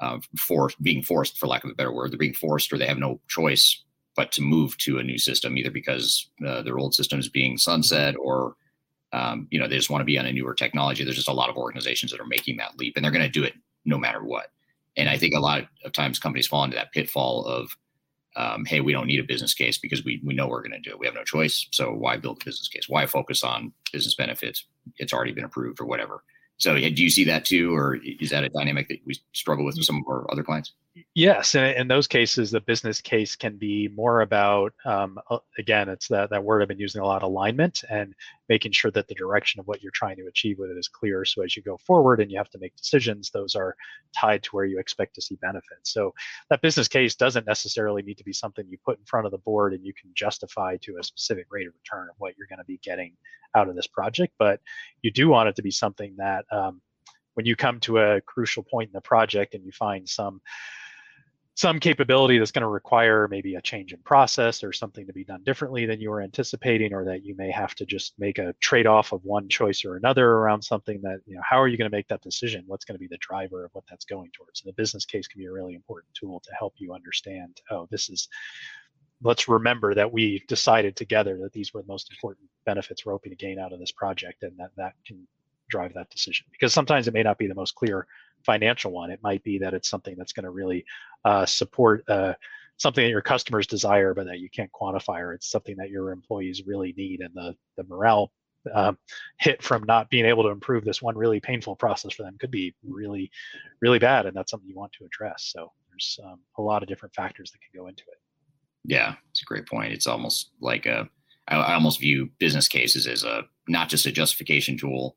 uh, 0.01 0.19
for 0.39 0.71
being 0.81 1.03
forced, 1.03 1.39
for 1.39 1.47
lack 1.47 1.63
of 1.63 1.71
a 1.71 1.75
better 1.75 1.93
word, 1.93 2.11
they're 2.11 2.19
being 2.19 2.35
forced 2.35 2.73
or 2.73 2.79
they 2.79 2.87
have 2.87 2.99
no 2.99 3.21
choice 3.29 3.83
but 4.17 4.33
to 4.33 4.43
move 4.43 4.77
to 4.79 4.99
a 4.99 5.03
new 5.03 5.19
system, 5.19 5.57
either 5.57 5.71
because 5.71 6.29
uh, 6.47 6.63
their 6.63 6.79
old 6.79 6.95
system 6.95 7.21
is 7.21 7.29
being 7.29 7.57
sunset 7.57 8.15
or 8.21 8.55
um, 9.13 9.49
you 9.51 9.59
know 9.59 9.69
they 9.69 9.77
just 9.77 9.91
want 9.91 10.01
to 10.01 10.07
be 10.07 10.19
on 10.19 10.27
a 10.27 10.33
newer 10.33 10.55
technology. 10.55 11.05
There's 11.05 11.17
just 11.17 11.29
a 11.29 11.33
lot 11.33 11.51
of 11.51 11.57
organizations 11.57 12.13
that 12.13 12.21
are 12.21 12.27
making 12.27 12.57
that 12.59 12.77
leap, 12.79 12.97
and 12.97 13.05
they're 13.05 13.13
going 13.13 13.25
to 13.25 13.31
do 13.31 13.45
it 13.45 13.55
no 13.85 13.99
matter 13.99 14.23
what. 14.23 14.51
And 14.97 15.09
I 15.09 15.17
think 15.17 15.35
a 15.35 15.41
lot 15.41 15.69
of 15.85 15.93
times 15.93 16.19
companies 16.19 16.47
fall 16.47 16.65
into 16.65 16.77
that 16.77 16.93
pitfall 16.93 17.45
of, 17.47 17.77
um, 18.37 18.65
hey, 18.65 18.81
we 18.81 18.93
don't 18.93 19.07
need 19.07 19.21
a 19.21 19.25
business 19.25 19.55
case 19.55 19.79
because 19.79 20.05
we 20.05 20.21
we 20.25 20.35
know 20.35 20.49
we're 20.49 20.63
going 20.63 20.73
to 20.73 20.81
do 20.81 20.91
it. 20.91 20.99
We 20.99 21.07
have 21.07 21.15
no 21.15 21.25
choice. 21.25 21.67
So 21.73 21.93
why 21.93 22.17
build 22.17 22.43
a 22.43 22.45
business 22.45 22.69
case? 22.69 22.89
Why 22.89 23.07
focus 23.07 23.43
on 23.43 23.73
business 23.93 24.15
benefits? 24.15 24.65
It's 24.97 25.13
already 25.13 25.33
been 25.33 25.45
approved 25.45 25.81
or 25.81 25.87
whatever. 25.87 26.23
So 26.61 26.75
do 26.75 27.03
you 27.03 27.09
see 27.09 27.25
that 27.25 27.47
too, 27.47 27.75
or 27.75 27.97
is 28.05 28.31
that 28.31 28.45
a 28.45 28.51
dynamic 28.51 28.89
that 28.89 28.99
we 29.07 29.19
struggle 29.33 29.65
with 29.65 29.77
with 29.77 29.87
some 29.87 29.97
of 29.97 30.03
our 30.07 30.31
other 30.31 30.43
clients? 30.43 30.75
Yes, 31.15 31.55
and 31.55 31.75
in 31.77 31.89
those 31.89 32.07
cases, 32.07 32.51
the 32.51 32.61
business 32.61 33.01
case 33.01 33.35
can 33.35 33.57
be 33.57 33.89
more 33.89 34.21
about 34.21 34.75
um, 34.85 35.19
again, 35.57 35.89
it's 35.89 36.09
that 36.09 36.29
that 36.31 36.45
word 36.45 36.61
I've 36.61 36.69
been 36.69 36.79
using 36.79 37.01
a 37.01 37.07
lot, 37.07 37.23
alignment, 37.23 37.83
and 37.89 38.15
making 38.51 38.73
sure 38.73 38.91
that 38.91 39.09
the 39.09 39.15
direction 39.15 39.59
of 39.59 39.69
what 39.69 39.83
you're 39.83 39.93
trying 39.95 40.17
to 40.17 40.27
achieve 40.27 40.59
with 40.59 40.71
it 40.71 40.77
is 40.77 40.89
clear. 40.89 41.25
So 41.25 41.43
as 41.43 41.57
you 41.57 41.63
go 41.63 41.79
forward 41.79 42.21
and 42.21 42.31
you 42.31 42.37
have 42.37 42.51
to 42.51 42.59
make 42.59 42.77
decisions, 42.77 43.31
those 43.31 43.55
are 43.55 43.75
tied 44.15 44.43
to 44.43 44.51
where 44.51 44.67
you 44.67 44.79
expect 44.79 45.15
to 45.15 45.23
see 45.23 45.37
benefits. 45.37 45.93
So 45.93 46.13
that 46.51 46.61
business 46.61 46.89
case 46.89 47.15
doesn't 47.15 47.47
necessarily 47.47 48.03
need 48.03 48.19
to 48.19 48.25
be 48.25 48.35
something 48.35 48.67
you 48.69 48.77
put 48.85 48.99
in 48.99 49.05
front 49.07 49.25
of 49.25 49.33
the 49.33 49.39
board 49.39 49.73
and 49.73 49.85
you 49.85 49.95
can 49.95 50.11
justify 50.15 50.77
to 50.83 50.99
a 50.99 51.05
specific 51.05 51.47
rate 51.51 51.69
of 51.69 51.75
return 51.75 52.09
of 52.11 52.17
what 52.19 52.37
you're 52.37 52.49
going 52.49 52.59
to 52.59 52.65
be 52.65 52.81
getting 52.83 53.17
out 53.55 53.69
of 53.69 53.77
this 53.77 53.87
project, 53.87 54.35
but 54.39 54.61
you 55.03 55.11
do 55.11 55.29
want 55.29 55.49
it 55.49 55.57
to 55.57 55.63
be 55.63 55.71
something 55.71 56.15
that 56.19 56.45
um, 56.53 56.81
when 57.35 57.47
you 57.47 57.57
come 57.57 57.81
to 57.81 57.99
a 57.99 58.21
crucial 58.21 58.63
point 58.63 58.89
in 58.89 58.93
the 58.93 59.01
project 59.01 59.55
and 59.55 59.65
you 59.65 59.73
find 59.73 60.09
some 60.09 60.41
some 61.57 61.79
capability 61.79 62.39
that's 62.39 62.53
going 62.53 62.63
to 62.63 62.69
require 62.69 63.29
maybe 63.29 63.55
a 63.55 63.61
change 63.61 63.93
in 63.93 64.01
process 64.01 64.65
or 64.65 64.73
something 64.73 65.07
to 65.07 65.13
be 65.13 65.25
done 65.25 65.43
differently 65.43 65.85
than 65.85 66.01
you 66.01 66.09
were 66.09 66.23
anticipating 66.23 66.95
or 66.95 67.05
that 67.05 67.23
you 67.23 67.37
may 67.37 67.51
have 67.51 67.75
to 67.75 67.85
just 67.85 68.15
make 68.19 68.39
a 68.39 68.55
trade-off 68.61 69.13
of 69.13 69.23
one 69.25 69.47
choice 69.47 69.85
or 69.85 69.97
another 69.97 70.27
around 70.27 70.63
something 70.63 71.03
that 71.03 71.19
you 71.27 71.35
know 71.35 71.43
how 71.45 71.61
are 71.61 71.69
you 71.69 71.77
going 71.77 71.91
to 71.91 71.95
make 71.95 72.09
that 72.09 72.23
decision? 72.23 72.65
What's 72.67 72.87
going 72.87 72.95
to 72.95 73.01
be 73.01 73.09
the 73.09 73.19
driver 73.21 73.65
of 73.65 73.71
what 73.75 73.85
that's 73.91 74.07
going 74.07 74.31
towards? 74.33 74.63
And 74.63 74.71
the 74.71 74.81
business 74.81 75.05
case 75.05 75.29
can 75.29 75.39
be 75.39 75.47
a 75.47 75.53
really 75.53 75.75
important 75.75 76.15
tool 76.15 76.41
to 76.41 76.51
help 76.59 76.75
you 76.79 76.95
understand 76.95 77.61
oh 77.71 77.87
this 77.91 78.09
is 78.09 78.29
let's 79.23 79.49
remember 79.49 79.95
that 79.95 80.13
we 80.13 80.43
decided 80.49 80.97
together 80.97 81.39
that 81.39 81.53
these 81.53 81.75
were 81.75 81.83
the 81.83 81.89
most 81.89 82.11
important 82.11 82.49
benefits 82.65 83.05
we're 83.05 83.13
hoping 83.13 83.31
to 83.31 83.37
gain 83.37 83.59
out 83.59 83.73
of 83.73 83.79
this 83.79 83.93
project 83.93 84.43
and 84.43 84.57
that 84.59 84.71
that 84.77 84.95
can 85.07 85.27
drive 85.69 85.95
that 85.95 86.11
decision 86.11 86.45
because 86.51 86.73
sometimes 86.73 87.07
it 87.07 87.15
may 87.15 87.23
not 87.23 87.39
be 87.39 87.47
the 87.47 87.55
most 87.55 87.75
clear 87.75 88.07
financial 88.45 88.93
one. 88.93 89.11
It 89.11 89.23
might 89.23 89.43
be 89.45 89.59
that 89.59 89.75
it's 89.75 89.89
something 89.89 90.17
that's 90.17 90.33
going 90.33 90.45
to 90.45 90.51
really 90.51 90.85
uh, 91.25 91.47
support 91.47 92.09
uh, 92.09 92.35
something 92.77 93.05
that 93.05 93.11
your 93.11 93.21
customers 93.21 93.67
desire, 93.67 94.15
but 94.15 94.27
that 94.27 94.41
you 94.41 94.49
can't 94.49 94.71
quantify, 94.73 95.21
or 95.21 95.35
it's 95.35 95.51
something 95.51 95.77
that 95.77 95.91
your 95.91 96.13
employees 96.13 96.63
really 96.67 96.95
need, 96.97 97.21
and 97.21 97.35
the 97.35 97.55
the 97.77 97.85
morale 97.85 98.33
um, 98.75 98.99
hit 99.39 99.63
from 99.63 99.85
not 99.85 100.11
being 100.11 100.27
able 100.27 100.43
to 100.43 100.51
improve 100.51 100.85
this 100.85 101.01
one 101.01 101.17
really 101.17 101.41
painful 101.41 101.77
process 101.77 102.13
for 102.13 102.23
them 102.23 102.37
could 102.39 102.51
be 102.51 102.75
really, 102.87 103.31
really 103.81 103.99
bad, 103.99 104.27
and 104.27 104.37
that's 104.37 104.51
something 104.51 104.69
you 104.69 104.77
want 104.77 104.93
to 104.93 105.05
address. 105.05 105.51
So 105.55 105.73
there's 105.91 106.19
um, 106.25 106.41
a 106.59 106.63
lot 106.63 106.83
of 106.83 106.89
different 106.89 107.15
factors 107.15 107.51
that 107.51 107.59
can 107.59 107.81
go 107.81 107.89
into 107.89 108.03
it. 108.09 108.20
Yeah, 108.85 109.15
it's 109.31 109.43
a 109.43 109.47
great 109.47 109.67
point. 109.67 109.93
It's 109.93 110.07
almost 110.07 110.51
like 110.61 110.87
a 110.87 111.09
I, 111.49 111.57
I 111.57 111.75
almost 111.75 112.01
view 112.01 112.31
business 112.39 112.69
cases 112.69 113.07
as 113.07 113.25
a 113.25 113.43
not 113.69 113.89
just 113.89 114.07
a 114.07 114.13
justification 114.13 114.79
tool. 114.79 115.17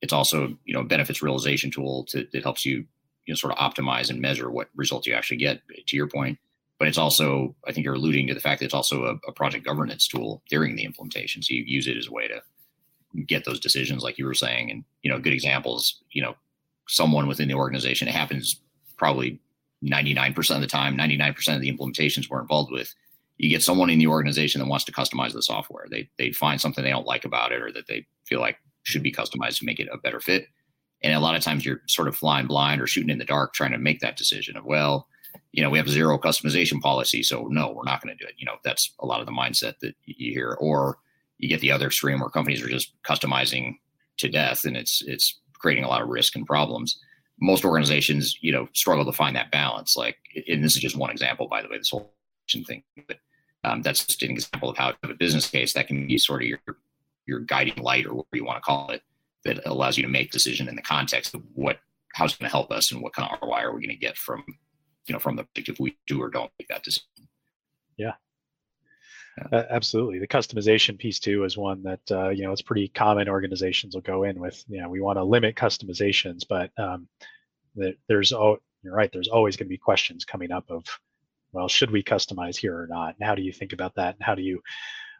It's 0.00 0.12
also 0.12 0.56
you 0.64 0.74
know 0.74 0.82
benefits 0.82 1.22
realization 1.22 1.70
tool 1.70 2.04
to, 2.06 2.26
that 2.32 2.42
helps 2.42 2.64
you 2.64 2.84
you 3.26 3.32
know 3.32 3.34
sort 3.34 3.52
of 3.52 3.58
optimize 3.58 4.10
and 4.10 4.20
measure 4.20 4.50
what 4.50 4.68
results 4.76 5.06
you 5.06 5.14
actually 5.14 5.38
get. 5.38 5.62
To 5.86 5.96
your 5.96 6.08
point, 6.08 6.38
but 6.78 6.88
it's 6.88 6.98
also 6.98 7.54
I 7.66 7.72
think 7.72 7.84
you're 7.84 7.94
alluding 7.94 8.28
to 8.28 8.34
the 8.34 8.40
fact 8.40 8.60
that 8.60 8.66
it's 8.66 8.74
also 8.74 9.04
a, 9.04 9.28
a, 9.28 9.32
project 9.32 9.64
governance 9.64 10.06
tool 10.06 10.42
during 10.48 10.76
the 10.76 10.84
implementation. 10.84 11.42
So 11.42 11.54
you 11.54 11.64
use 11.64 11.86
it 11.86 11.96
as 11.96 12.08
a 12.08 12.12
way 12.12 12.28
to 12.28 12.42
get 13.26 13.44
those 13.44 13.60
decisions, 13.60 14.02
like 14.02 14.18
you 14.18 14.24
were 14.24 14.34
saying. 14.34 14.70
And 14.70 14.84
you 15.02 15.10
know, 15.10 15.18
good 15.18 15.32
examples. 15.32 16.02
You 16.10 16.22
know, 16.22 16.34
someone 16.88 17.26
within 17.26 17.48
the 17.48 17.54
organization. 17.54 18.08
It 18.08 18.14
happens 18.14 18.60
probably 18.96 19.40
99% 19.82 20.54
of 20.54 20.60
the 20.60 20.66
time. 20.66 20.96
99% 20.96 21.54
of 21.54 21.60
the 21.60 21.72
implementations 21.72 22.28
we're 22.28 22.40
involved 22.40 22.72
with. 22.72 22.94
You 23.38 23.48
get 23.48 23.62
someone 23.62 23.90
in 23.90 23.98
the 23.98 24.06
organization 24.06 24.60
that 24.60 24.68
wants 24.68 24.84
to 24.84 24.92
customize 24.92 25.32
the 25.32 25.42
software. 25.42 25.86
They 25.90 26.08
they 26.16 26.32
find 26.32 26.60
something 26.60 26.84
they 26.84 26.90
don't 26.90 27.06
like 27.06 27.24
about 27.24 27.50
it, 27.50 27.60
or 27.60 27.72
that 27.72 27.88
they 27.88 28.06
feel 28.24 28.40
like 28.40 28.58
should 28.84 29.02
be 29.02 29.12
customized 29.12 29.58
to 29.58 29.64
make 29.64 29.80
it 29.80 29.88
a 29.92 29.98
better 29.98 30.20
fit. 30.20 30.46
And 31.02 31.14
a 31.14 31.20
lot 31.20 31.34
of 31.34 31.42
times 31.42 31.64
you're 31.64 31.82
sort 31.88 32.06
of 32.06 32.16
flying 32.16 32.46
blind 32.46 32.80
or 32.80 32.86
shooting 32.86 33.10
in 33.10 33.18
the 33.18 33.24
dark 33.24 33.54
trying 33.54 33.72
to 33.72 33.78
make 33.78 34.00
that 34.00 34.16
decision 34.16 34.56
of 34.56 34.64
well 34.64 35.08
you 35.52 35.62
know, 35.62 35.70
we 35.70 35.78
have 35.78 35.88
zero 35.88 36.18
customization 36.18 36.80
policy, 36.80 37.22
so 37.22 37.46
no, 37.48 37.72
we're 37.72 37.84
not 37.84 38.02
going 38.02 38.16
to 38.16 38.22
do 38.22 38.28
it. 38.28 38.34
You 38.38 38.46
know, 38.46 38.56
that's 38.64 38.92
a 39.00 39.06
lot 39.06 39.20
of 39.20 39.26
the 39.26 39.32
mindset 39.32 39.78
that 39.80 39.94
you 40.04 40.32
hear. 40.32 40.56
Or 40.60 40.98
you 41.38 41.48
get 41.48 41.60
the 41.60 41.70
other 41.70 41.86
extreme 41.86 42.20
where 42.20 42.30
companies 42.30 42.62
are 42.62 42.68
just 42.68 42.92
customizing 43.02 43.74
to 44.18 44.28
death, 44.28 44.64
and 44.64 44.76
it's 44.76 45.02
it's 45.06 45.38
creating 45.58 45.84
a 45.84 45.88
lot 45.88 46.02
of 46.02 46.08
risk 46.08 46.36
and 46.36 46.46
problems. 46.46 46.98
Most 47.42 47.64
organizations, 47.64 48.38
you 48.40 48.52
know, 48.52 48.68
struggle 48.72 49.04
to 49.04 49.12
find 49.12 49.34
that 49.36 49.50
balance. 49.50 49.96
Like, 49.96 50.16
and 50.48 50.62
this 50.62 50.76
is 50.76 50.82
just 50.82 50.96
one 50.96 51.10
example, 51.10 51.48
by 51.48 51.60
the 51.60 51.68
way, 51.68 51.78
this 51.78 51.90
whole 51.90 52.14
thing. 52.48 52.84
But 53.08 53.18
um, 53.64 53.82
that's 53.82 54.06
just 54.06 54.22
an 54.22 54.30
example 54.30 54.70
of 54.70 54.76
how 54.76 54.94
a 55.02 55.14
business 55.14 55.48
case 55.48 55.72
that 55.74 55.88
can 55.88 56.06
be 56.06 56.18
sort 56.18 56.42
of 56.42 56.48
your 56.48 56.60
your 57.26 57.40
guiding 57.40 57.82
light, 57.82 58.06
or 58.06 58.14
whatever 58.14 58.36
you 58.36 58.44
want 58.44 58.58
to 58.58 58.62
call 58.62 58.90
it, 58.90 59.02
that 59.44 59.60
allows 59.66 59.96
you 59.96 60.02
to 60.02 60.08
make 60.08 60.30
decision 60.30 60.68
in 60.68 60.76
the 60.76 60.82
context 60.82 61.34
of 61.34 61.42
what 61.54 61.78
how's 62.14 62.36
going 62.36 62.48
to 62.48 62.52
help 62.52 62.70
us 62.70 62.92
and 62.92 63.00
what 63.00 63.12
kind 63.12 63.28
of 63.30 63.38
ROI 63.40 63.60
are 63.60 63.74
we 63.74 63.80
going 63.80 63.96
to 63.96 63.96
get 63.96 64.16
from 64.16 64.44
you 65.06 65.12
know 65.12 65.18
from 65.18 65.36
the 65.36 65.46
if 65.56 65.80
we 65.80 65.96
do 66.06 66.22
or 66.22 66.28
don't 66.28 66.50
make 66.58 66.68
that 66.68 66.82
decision. 66.82 67.06
Yeah. 67.96 68.14
Uh, 69.50 69.62
absolutely, 69.70 70.18
the 70.18 70.26
customization 70.26 70.98
piece 70.98 71.18
too 71.18 71.44
is 71.44 71.56
one 71.56 71.82
that 71.82 72.00
uh, 72.10 72.28
you 72.28 72.44
know 72.44 72.52
it's 72.52 72.62
pretty 72.62 72.88
common. 72.88 73.28
Organizations 73.28 73.94
will 73.94 74.02
go 74.02 74.24
in 74.24 74.38
with 74.38 74.62
you 74.68 74.80
know 74.80 74.88
we 74.88 75.00
want 75.00 75.18
to 75.18 75.24
limit 75.24 75.56
customizations, 75.56 76.42
but 76.48 76.70
um, 76.78 77.08
the, 77.74 77.94
there's 78.08 78.32
oh 78.32 78.58
you're 78.82 78.94
right. 78.94 79.10
There's 79.12 79.28
always 79.28 79.56
going 79.56 79.66
to 79.66 79.70
be 79.70 79.78
questions 79.78 80.24
coming 80.24 80.52
up 80.52 80.70
of 80.70 80.84
well, 81.52 81.68
should 81.68 81.90
we 81.90 82.02
customize 82.02 82.56
here 82.56 82.78
or 82.78 82.86
not? 82.86 83.16
And 83.18 83.26
how 83.26 83.34
do 83.34 83.42
you 83.42 83.52
think 83.52 83.72
about 83.72 83.94
that? 83.94 84.16
And 84.16 84.22
how 84.22 84.34
do 84.34 84.42
you 84.42 84.62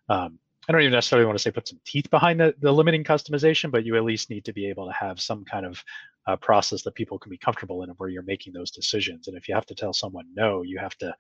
um, 0.09 0.39
I 0.69 0.73
don't 0.73 0.83
even 0.83 0.93
necessarily 0.93 1.27
want 1.27 1.39
to 1.39 1.43
say 1.43 1.51
put 1.51 1.69
some 1.69 1.81
teeth 1.85 2.09
behind 2.11 2.39
the, 2.39 2.55
the 2.61 2.73
limiting 2.73 3.03
customization, 3.03 3.71
but 3.71 3.85
you 3.85 3.97
at 3.97 4.05
least 4.05 4.31
need 4.31 4.45
to 4.45 4.53
be 4.53 4.69
able 4.69 4.87
to 4.87 4.93
have 4.93 5.21
some 5.21 5.45
kind 5.45 5.67
of 5.67 5.83
uh, 6.27 6.37
process 6.37 6.83
that 6.83 6.95
people 6.95 7.19
can 7.19 7.31
be 7.31 7.39
comfortable 7.39 7.83
in 7.83 7.91
where 7.91 8.09
you're 8.09 8.23
making 8.23 8.53
those 8.53 8.71
decisions. 8.71 9.29
And 9.29 9.37
if 9.37 9.49
you 9.49 9.55
have 9.55 9.67
to 9.67 9.75
tell 9.75 9.93
someone 9.93 10.27
no, 10.35 10.63
you 10.63 10.79
have 10.79 10.97
to 10.99 11.15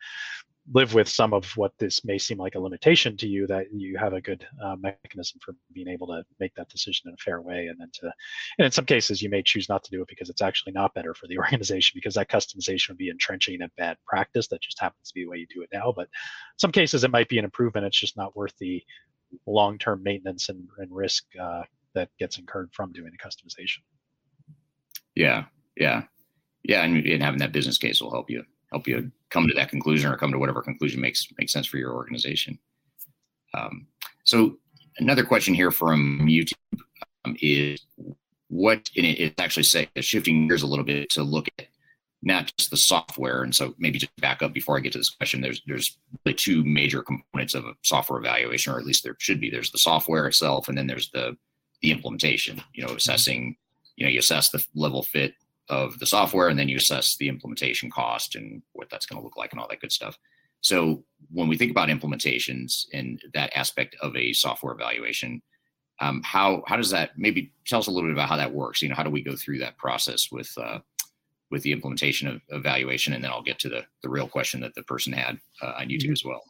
live 0.72 0.94
with 0.94 1.09
some 1.09 1.34
of 1.34 1.44
what 1.57 1.72
this 1.78 2.05
may 2.05 2.16
seem 2.18 2.38
like 2.38 2.55
a 2.55 2.61
limitation 2.61 3.16
to 3.16 3.26
you 3.26 3.48
that 3.48 3.66
you 3.72 3.98
have 3.98 4.12
a 4.12 4.20
good 4.20 4.46
uh, 4.64 4.76
mechanism 4.76 5.40
for 5.44 5.57
being 5.72 5.88
able 5.88 6.07
to 6.07 6.22
make 6.38 6.55
that 6.55 6.68
decision 6.68 7.09
in 7.09 7.14
a 7.14 7.22
fair 7.22 7.42
way. 7.42 7.66
And 7.66 7.80
then 7.80 7.90
to 7.94 8.12
and 8.59 8.66
in 8.66 8.70
some 8.70 8.84
cases 8.84 9.20
you 9.20 9.28
may 9.28 9.42
choose 9.42 9.68
not 9.68 9.82
to 9.84 9.90
do 9.90 10.03
it 10.03 10.09
because 10.09 10.30
it's 10.30 10.42
actually 10.42 10.72
not 10.72 10.94
better 10.94 11.14
for 11.14 11.26
the 11.26 11.38
organization 11.44 11.98
because 11.98 12.14
that 12.14 12.30
customization 12.30 12.90
would 12.90 12.98
be 12.98 13.11
entrenching 13.11 13.61
a 13.62 13.68
bad 13.76 13.96
practice 14.07 14.46
that 14.48 14.62
just 14.62 14.80
happens 14.80 15.09
to 15.09 15.14
be 15.14 15.24
the 15.24 15.30
way 15.30 15.38
you 15.38 15.46
do 15.53 15.62
it 15.62 15.70
now. 15.72 15.92
But 15.94 16.09
some 16.59 16.70
cases 16.70 17.03
it 17.03 17.11
might 17.11 17.28
be 17.28 17.38
an 17.38 17.44
improvement. 17.44 17.86
It's 17.86 17.98
just 17.98 18.16
not 18.16 18.36
worth 18.36 18.55
the 18.59 18.82
long-term 19.46 20.03
maintenance 20.03 20.48
and, 20.48 20.68
and 20.78 20.94
risk 20.94 21.24
uh, 21.40 21.62
that 21.94 22.11
gets 22.18 22.38
incurred 22.38 22.70
from 22.72 22.92
doing 22.92 23.11
the 23.11 23.18
customization 23.18 23.78
yeah, 25.14 25.44
yeah, 25.76 26.04
yeah, 26.62 26.84
and, 26.84 27.04
and 27.04 27.22
having 27.22 27.40
that 27.40 27.52
business 27.52 27.78
case 27.78 28.00
will 28.00 28.10
help 28.10 28.30
you 28.30 28.44
help 28.70 28.86
you 28.88 29.10
come 29.30 29.46
to 29.46 29.54
that 29.54 29.68
conclusion 29.68 30.10
or 30.10 30.16
come 30.16 30.32
to 30.32 30.38
whatever 30.38 30.62
conclusion 30.62 31.00
makes 31.00 31.26
makes 31.38 31.52
sense 31.52 31.66
for 31.66 31.78
your 31.78 31.94
organization. 31.94 32.58
Um, 33.54 33.86
so 34.24 34.56
another 34.98 35.24
question 35.24 35.54
here 35.54 35.70
from 35.70 36.20
YouTube 36.22 36.52
um, 37.24 37.36
is 37.40 37.84
what 38.48 38.88
and 38.96 39.06
it, 39.06 39.18
it's 39.18 39.40
actually 39.40 39.64
say 39.64 39.88
shifting 39.96 40.48
gears 40.48 40.62
a 40.62 40.66
little 40.66 40.84
bit 40.84 41.10
to 41.10 41.22
look 41.22 41.48
at 41.58 41.66
not 42.22 42.52
just 42.56 42.70
the 42.70 42.76
software. 42.76 43.42
And 43.42 43.54
so 43.54 43.74
maybe 43.78 43.98
just 43.98 44.14
back 44.16 44.42
up 44.42 44.52
before 44.52 44.76
I 44.76 44.80
get 44.80 44.92
to 44.92 44.98
this 44.98 45.10
question. 45.10 45.40
There's 45.40 45.60
there's 45.66 45.98
really 46.24 46.34
two 46.34 46.64
major 46.64 47.02
components 47.02 47.54
of 47.54 47.64
a 47.64 47.74
software 47.82 48.20
evaluation, 48.20 48.72
or 48.72 48.78
at 48.78 48.86
least 48.86 49.04
there 49.04 49.16
should 49.18 49.40
be. 49.40 49.50
There's 49.50 49.72
the 49.72 49.78
software 49.78 50.26
itself, 50.26 50.68
and 50.68 50.78
then 50.78 50.86
there's 50.86 51.10
the 51.10 51.36
the 51.82 51.90
implementation. 51.90 52.62
You 52.74 52.86
know, 52.86 52.94
assessing 52.94 53.56
you 53.97 54.05
know 54.05 54.11
you 54.11 54.18
assess 54.18 54.51
the 54.51 54.64
level 54.74 55.03
fit 55.03 55.34
of 55.68 55.99
the 55.99 56.07
software 56.07 56.49
and 56.49 56.59
then 56.59 56.68
you 56.68 56.76
assess 56.76 57.16
the 57.16 57.28
implementation 57.28 57.90
cost 57.90 58.34
and 58.34 58.62
what 58.72 58.90
that's 58.90 59.07
going 59.07 59.20
to 59.20 59.24
look 59.24 59.36
like 59.36 59.53
and 59.53 59.61
all 59.61 59.68
that 59.68 59.80
good 59.80 59.93
stuff. 59.93 60.18
So 60.61 61.05
when 61.30 61.49
we 61.49 61.57
think 61.57 61.70
about 61.70 61.88
implementations 61.88 62.86
and 62.93 63.20
that 63.32 63.57
aspect 63.57 63.97
of 64.01 64.14
a 64.16 64.32
software 64.32 64.74
evaluation 64.74 65.40
um, 66.03 66.20
how 66.24 66.62
how 66.66 66.76
does 66.76 66.90
that 66.90 67.11
maybe 67.16 67.53
tell 67.64 67.78
us 67.78 67.86
a 67.86 67.90
little 67.90 68.09
bit 68.09 68.14
about 68.14 68.28
how 68.28 68.36
that 68.36 68.53
works? 68.53 68.82
You 68.82 68.88
know 68.88 68.95
how 68.95 69.05
do 69.05 69.11
we 69.11 69.22
go 69.22 69.36
through 69.36 69.59
that 69.59 69.78
process 69.78 70.30
with 70.32 70.53
uh, 70.59 70.80
with 71.51 71.62
the 71.62 71.72
implementation 71.72 72.28
of 72.28 72.40
evaluation? 72.49 73.12
And 73.12 73.22
then 73.22 73.30
i'll 73.30 73.43
get 73.43 73.59
to 73.61 73.68
the 73.68 73.84
the 74.03 74.09
real 74.09 74.28
question 74.28 74.61
that 74.61 74.74
the 74.74 74.82
person 74.82 75.12
had 75.12 75.38
uh, 75.62 75.74
on 75.78 75.88
youtube 75.88 76.05
mm-hmm. 76.05 76.12
as 76.12 76.24
well. 76.24 76.43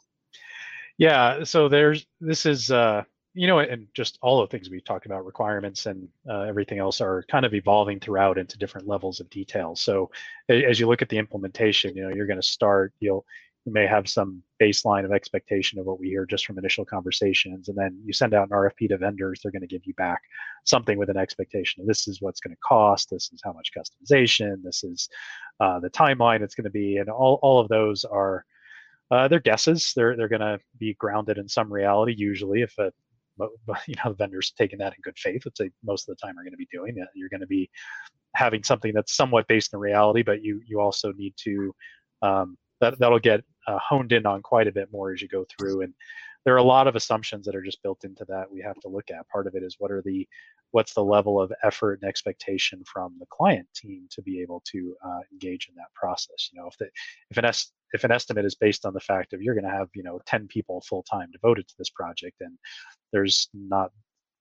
Yeah 0.97 1.45
so 1.45 1.69
there's 1.69 2.07
this 2.21 2.47
is 2.47 2.71
uh 2.71 3.03
you 3.35 3.47
know, 3.47 3.61
and 3.61 3.87
just 3.95 4.19
all 4.21 4.41
the 4.41 4.47
things 4.47 4.69
we 4.69 4.81
talked 4.81 5.07
about, 5.07 5.25
requirements 5.25 5.87
and 5.87 6.09
uh, 6.29 6.43
everything 6.43 6.79
else 6.79 7.01
are 7.01 7.25
kind 7.31 7.47
of 7.47 7.55
evolving 7.55 7.99
throughout 7.99 8.37
into 8.37 8.59
different 8.59 8.87
levels 8.87 9.21
of 9.21 9.31
detail. 9.31 9.75
So 9.75 10.11
as 10.51 10.79
you 10.79 10.87
look 10.87 11.01
at 11.03 11.09
the 11.09 11.19
implementation, 11.19 11.97
you 11.97 12.03
know, 12.03 12.15
you're 12.15 12.27
going 12.27 12.41
to 12.41 12.47
start, 12.47 12.93
you'll, 13.01 13.25
you 13.65 13.73
may 13.73 13.87
have 13.87 14.09
some 14.09 14.43
baseline 14.61 15.05
of 15.05 15.13
expectation 15.13 15.79
of 15.79 15.87
what 15.87 15.99
we 15.99 16.09
hear 16.09 16.27
just 16.27 16.45
from 16.45 16.59
initial 16.59 16.85
conversations. 16.85 17.69
And 17.69 17.79
then 17.79 17.99
you 18.05 18.13
send 18.13 18.35
out 18.35 18.49
an 18.51 18.57
RFP 18.57 18.89
to 18.89 18.99
vendors, 18.99 19.41
they're 19.43 19.53
going 19.53 19.63
to 19.63 19.69
give 19.69 19.87
you 19.87 19.95
back 19.95 20.21
something 20.65 20.99
with 20.99 21.09
an 21.09 21.17
expectation. 21.17 21.87
This 21.87 22.09
is 22.09 22.21
what's 22.21 22.41
going 22.41 22.55
to 22.55 22.61
cost. 22.67 23.09
This 23.11 23.31
is 23.33 23.41
how 23.43 23.53
much 23.53 23.71
customization. 23.77 24.63
This 24.63 24.85
is 24.85 25.09
uh, 25.61 25.79
the 25.79 25.91
timeline 25.91 26.43
it's 26.43 26.57
going 26.57 26.65
to 26.65 26.71
be. 26.71 26.97
And 26.97 27.09
all, 27.09 27.39
all 27.41 27.61
of 27.61 27.69
those 27.69 28.05
are, 28.05 28.45
uh, 29.13 29.29
they're 29.29 29.41
guesses. 29.41 29.93
They're 29.95 30.17
they're 30.17 30.27
going 30.27 30.41
to 30.41 30.59
be 30.79 30.95
grounded 30.95 31.37
in 31.37 31.47
some 31.47 31.71
reality. 31.71 32.15
Usually, 32.17 32.63
if 32.63 32.73
a 32.79 32.91
you 33.87 33.95
know, 34.05 34.13
vendors 34.13 34.53
taking 34.57 34.79
that 34.79 34.95
in 34.95 35.01
good 35.03 35.19
faith, 35.19 35.45
which 35.45 35.55
they 35.59 35.71
most 35.85 36.09
of 36.09 36.17
the 36.17 36.27
time 36.27 36.39
are 36.39 36.43
going 36.43 36.53
to 36.53 36.57
be 36.57 36.69
doing. 36.73 36.97
You're 37.15 37.29
going 37.29 37.41
to 37.41 37.47
be 37.47 37.71
having 38.35 38.63
something 38.63 38.93
that's 38.95 39.15
somewhat 39.15 39.49
based 39.49 39.73
in 39.75 39.81
reality, 39.81 40.23
but 40.23 40.43
you 40.43 40.61
you 40.67 40.81
also 40.81 41.13
need 41.13 41.35
to 41.45 41.75
um, 42.23 42.57
that 42.81 42.99
that'll 42.99 43.19
get 43.19 43.43
uh, 43.67 43.79
honed 43.79 44.13
in 44.13 44.27
on 44.27 44.43
quite 44.43 44.67
a 44.67 44.73
bit 44.73 44.89
more 44.93 45.13
as 45.13 45.23
you 45.23 45.29
go 45.29 45.47
through. 45.57 45.83
And 45.83 45.95
there 46.45 46.55
are 46.55 46.59
a 46.59 46.63
lot 46.63 46.89
of 46.89 46.97
assumptions 46.97 47.47
that 47.47 47.55
are 47.55 47.63
just 47.63 47.83
built 47.83 48.05
into 48.05 48.25
that 48.29 48.51
we 48.51 48.61
have 48.61 48.79
to 48.81 48.89
look 48.89 49.11
at. 49.11 49.29
Part 49.29 49.47
of 49.47 49.55
it 49.55 49.63
is 49.63 49.77
what 49.79 49.91
are 49.91 50.03
the 50.05 50.27
what's 50.73 50.95
the 50.95 51.05
level 51.05 51.41
of 51.41 51.53
effort 51.63 52.01
and 52.01 52.09
expectation 52.09 52.83
from 52.91 53.15
the 53.21 53.27
client 53.31 53.69
team 53.75 54.07
to 54.11 54.23
be 54.23 54.41
able 54.41 54.63
to 54.73 54.97
uh, 55.05 55.21
engage 55.31 55.69
in 55.69 55.75
that 55.77 55.93
process. 55.95 56.49
You 56.53 56.61
know, 56.61 56.69
if 56.69 56.77
the 56.79 56.89
if 57.31 57.37
an 57.37 57.45
es- 57.45 57.73
if 57.93 58.05
an 58.05 58.13
estimate 58.13 58.45
is 58.45 58.55
based 58.55 58.87
on 58.87 58.95
the 58.95 59.01
fact 59.01 59.33
of 59.33 59.43
you're 59.43 59.55
going 59.55 59.65
to 59.65 59.71
have 59.71 59.89
you 59.95 60.03
know 60.03 60.21
10 60.27 60.49
people 60.49 60.81
full 60.83 61.03
time 61.03 61.31
devoted 61.33 61.67
to 61.69 61.75
this 61.79 61.91
project 61.91 62.41
and 62.41 62.57
there's 63.13 63.49
not 63.53 63.91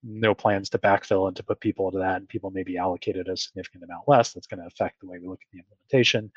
no 0.03 0.33
plans 0.33 0.69
to 0.69 0.77
backfill 0.77 1.27
and 1.27 1.35
to 1.37 1.43
put 1.43 1.59
people 1.59 1.87
into 1.87 1.99
that 1.99 2.17
and 2.17 2.27
people 2.27 2.49
may 2.51 2.63
be 2.63 2.77
allocated 2.77 3.27
a 3.27 3.37
significant 3.37 3.83
amount 3.83 4.03
less 4.07 4.33
that's 4.33 4.47
going 4.47 4.59
to 4.59 4.65
affect 4.65 4.99
the 4.99 5.07
way 5.07 5.19
we 5.19 5.27
look 5.27 5.41
at 5.41 5.51
the 5.53 5.59
implementation. 5.59 6.31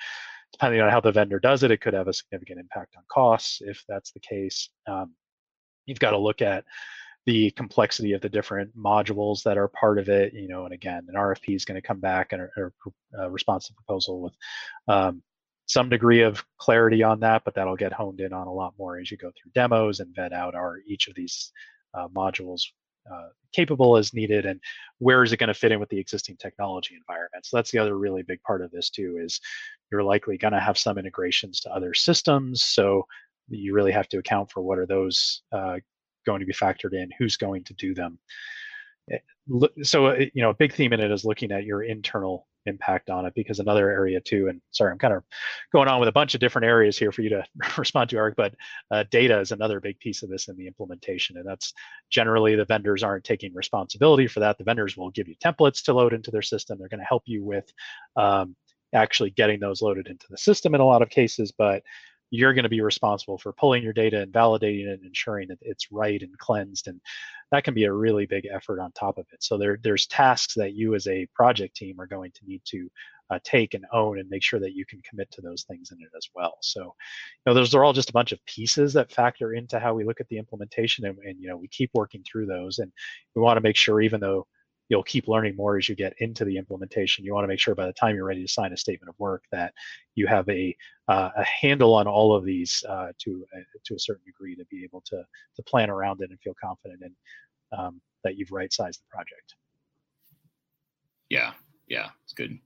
Depending 0.52 0.80
on 0.82 0.90
how 0.90 1.00
the 1.00 1.12
vendor 1.12 1.40
does 1.40 1.62
it 1.62 1.70
it 1.70 1.80
could 1.80 1.94
have 1.94 2.08
a 2.08 2.12
significant 2.12 2.60
impact 2.60 2.94
on 2.96 3.02
costs 3.10 3.60
if 3.62 3.82
that's 3.88 4.12
the 4.12 4.20
case. 4.20 4.68
Um, 4.86 5.12
you've 5.86 5.98
got 5.98 6.10
to 6.10 6.18
look 6.18 6.42
at 6.42 6.64
the 7.26 7.50
complexity 7.52 8.12
of 8.12 8.20
the 8.20 8.28
different 8.28 8.76
modules 8.76 9.42
that 9.44 9.56
are 9.56 9.68
part 9.68 9.98
of 9.98 10.10
it 10.10 10.34
you 10.34 10.46
know 10.46 10.66
and 10.66 10.74
again 10.74 11.06
an 11.08 11.14
rfp 11.14 11.56
is 11.56 11.64
going 11.64 11.80
to 11.80 11.86
come 11.86 11.98
back 11.98 12.32
and 12.32 12.42
a, 12.42 13.22
a 13.22 13.30
responsive 13.30 13.74
proposal 13.76 14.20
with 14.20 14.34
um, 14.88 15.22
some 15.66 15.88
degree 15.88 16.22
of 16.22 16.44
clarity 16.58 17.02
on 17.02 17.20
that 17.20 17.42
but 17.44 17.54
that'll 17.54 17.76
get 17.76 17.92
honed 17.92 18.20
in 18.20 18.32
on 18.32 18.46
a 18.46 18.52
lot 18.52 18.74
more 18.78 18.98
as 18.98 19.10
you 19.10 19.16
go 19.16 19.30
through 19.30 19.50
demos 19.54 20.00
and 20.00 20.14
vet 20.14 20.32
out 20.32 20.54
are 20.54 20.78
each 20.86 21.08
of 21.08 21.14
these 21.14 21.52
uh, 21.94 22.08
modules 22.08 22.62
uh, 23.12 23.28
capable 23.52 23.96
as 23.96 24.14
needed 24.14 24.46
and 24.46 24.60
where 24.98 25.22
is 25.22 25.32
it 25.32 25.36
going 25.36 25.48
to 25.48 25.54
fit 25.54 25.72
in 25.72 25.78
with 25.78 25.90
the 25.90 25.98
existing 25.98 26.36
technology 26.38 26.94
environment? 26.96 27.44
So 27.44 27.56
that's 27.56 27.70
the 27.70 27.78
other 27.78 27.98
really 27.98 28.22
big 28.22 28.42
part 28.42 28.62
of 28.62 28.70
this 28.70 28.90
too 28.90 29.18
is 29.22 29.40
you're 29.92 30.02
likely 30.02 30.38
going 30.38 30.54
to 30.54 30.60
have 30.60 30.78
some 30.78 30.98
integrations 30.98 31.60
to 31.60 31.70
other 31.70 31.94
systems 31.94 32.62
so 32.62 33.06
you 33.48 33.74
really 33.74 33.92
have 33.92 34.08
to 34.08 34.18
account 34.18 34.50
for 34.50 34.62
what 34.62 34.78
are 34.78 34.86
those 34.86 35.42
uh, 35.52 35.76
going 36.24 36.40
to 36.40 36.46
be 36.46 36.52
factored 36.52 36.94
in 36.94 37.10
who's 37.18 37.36
going 37.36 37.62
to 37.64 37.74
do 37.74 37.94
them. 37.94 38.18
Eh, 39.10 39.18
so 39.82 40.06
uh, 40.06 40.16
you 40.32 40.42
know 40.42 40.50
a 40.50 40.54
big 40.54 40.72
theme 40.72 40.92
in 40.92 41.00
it 41.00 41.10
is 41.10 41.24
looking 41.24 41.52
at 41.52 41.64
your 41.64 41.82
internal 41.82 42.46
impact 42.66 43.10
on 43.10 43.26
it 43.26 43.32
because 43.34 43.58
another 43.60 43.90
area 43.90 44.20
too 44.20 44.48
and 44.48 44.60
sorry 44.70 44.92
i'm 44.92 44.98
kind 44.98 45.14
of 45.14 45.22
going 45.72 45.88
on 45.88 46.00
with 46.00 46.08
a 46.08 46.12
bunch 46.12 46.34
of 46.34 46.40
different 46.40 46.66
areas 46.66 46.98
here 46.98 47.12
for 47.12 47.22
you 47.22 47.28
to 47.30 47.44
respond 47.78 48.10
to 48.10 48.16
Eric, 48.16 48.36
but 48.36 48.54
uh, 48.90 49.04
data 49.10 49.38
is 49.40 49.52
another 49.52 49.80
big 49.80 49.98
piece 49.98 50.22
of 50.22 50.30
this 50.30 50.48
in 50.48 50.56
the 50.56 50.66
implementation 50.66 51.36
and 51.36 51.46
that's 51.46 51.72
generally 52.10 52.54
the 52.54 52.64
vendors 52.64 53.02
aren't 53.02 53.24
taking 53.24 53.52
responsibility 53.54 54.26
for 54.26 54.40
that. 54.40 54.58
The 54.58 54.64
vendors 54.64 54.96
will 54.96 55.10
give 55.10 55.28
you 55.28 55.34
templates 55.36 55.82
to 55.84 55.94
load 55.94 56.12
into 56.12 56.30
their 56.30 56.42
system. 56.42 56.78
They're 56.78 56.88
going 56.88 57.00
to 57.00 57.06
help 57.06 57.22
you 57.26 57.44
with 57.44 57.72
um, 58.16 58.56
actually 58.94 59.30
getting 59.30 59.60
those 59.60 59.82
loaded 59.82 60.06
into 60.08 60.26
the 60.30 60.38
system 60.38 60.74
in 60.74 60.80
a 60.80 60.86
lot 60.86 61.02
of 61.02 61.10
cases 61.10 61.52
but 61.56 61.82
you're 62.30 62.54
going 62.54 62.64
to 62.64 62.68
be 62.68 62.80
responsible 62.80 63.38
for 63.38 63.52
pulling 63.52 63.82
your 63.82 63.92
data 63.92 64.20
and 64.20 64.32
validating 64.32 64.86
it 64.86 64.98
and 64.98 65.04
ensuring 65.04 65.48
that 65.48 65.58
it's 65.60 65.92
right 65.92 66.20
and 66.22 66.36
cleansed 66.38 66.88
and 66.88 67.00
that 67.52 67.64
can 67.64 67.74
be 67.74 67.84
a 67.84 67.92
really 67.92 68.26
big 68.26 68.46
effort 68.52 68.80
on 68.80 68.90
top 68.92 69.18
of 69.18 69.26
it. 69.32 69.42
So 69.42 69.56
there, 69.56 69.78
there's 69.82 70.06
tasks 70.06 70.54
that 70.54 70.74
you 70.74 70.94
as 70.94 71.06
a 71.06 71.26
project 71.34 71.76
team 71.76 72.00
are 72.00 72.06
going 72.06 72.32
to 72.32 72.44
need 72.44 72.62
to 72.66 72.88
uh, 73.30 73.38
take 73.44 73.74
and 73.74 73.84
own 73.92 74.18
and 74.18 74.28
make 74.28 74.42
sure 74.42 74.60
that 74.60 74.74
you 74.74 74.84
can 74.84 75.00
commit 75.08 75.30
to 75.30 75.40
those 75.40 75.62
things 75.62 75.90
in 75.92 75.98
it 76.00 76.10
as 76.16 76.28
well. 76.34 76.58
So 76.60 76.82
you 76.82 76.90
know 77.46 77.54
those 77.54 77.74
are 77.74 77.84
all 77.84 77.92
just 77.92 78.10
a 78.10 78.14
bunch 78.14 78.32
of 78.32 78.44
pieces 78.46 78.92
that 78.94 79.12
factor 79.12 79.54
into 79.54 79.78
how 79.78 79.94
we 79.94 80.04
look 80.04 80.20
at 80.20 80.28
the 80.28 80.38
implementation 80.38 81.06
and, 81.06 81.18
and 81.18 81.40
you 81.40 81.48
know 81.48 81.56
we 81.56 81.68
keep 81.68 81.90
working 81.94 82.22
through 82.22 82.46
those 82.46 82.78
and 82.78 82.92
we 83.34 83.42
want 83.42 83.56
to 83.56 83.62
make 83.62 83.76
sure 83.76 84.00
even 84.00 84.20
though 84.20 84.46
you'll 84.88 85.02
keep 85.02 85.28
learning 85.28 85.56
more 85.56 85.78
as 85.78 85.88
you 85.88 85.94
get 85.94 86.14
into 86.18 86.44
the 86.44 86.56
implementation. 86.56 87.24
You 87.24 87.34
want 87.34 87.44
to 87.44 87.48
make 87.48 87.60
sure 87.60 87.74
by 87.74 87.86
the 87.86 87.92
time 87.92 88.14
you're 88.14 88.26
ready 88.26 88.42
to 88.42 88.52
sign 88.52 88.72
a 88.72 88.76
statement 88.76 89.08
of 89.08 89.18
work 89.18 89.44
that 89.50 89.72
you 90.14 90.26
have 90.26 90.48
a 90.48 90.76
uh, 91.08 91.30
a 91.36 91.44
handle 91.44 91.94
on 91.94 92.06
all 92.06 92.34
of 92.34 92.44
these 92.44 92.82
uh, 92.88 93.08
to 93.18 93.44
uh, 93.56 93.60
to 93.84 93.94
a 93.94 93.98
certain 93.98 94.24
degree 94.24 94.54
to 94.56 94.64
be 94.66 94.84
able 94.84 95.02
to 95.06 95.22
to 95.56 95.62
plan 95.62 95.90
around 95.90 96.20
it 96.20 96.30
and 96.30 96.38
feel 96.40 96.54
confident 96.62 97.02
in 97.02 97.78
um, 97.78 98.00
that 98.22 98.36
you've 98.36 98.52
right 98.52 98.72
sized 98.72 99.00
the 99.00 99.10
project. 99.10 99.54
Yeah, 101.30 101.52
yeah, 101.88 102.08
it's 102.24 102.32
good. 102.32 102.58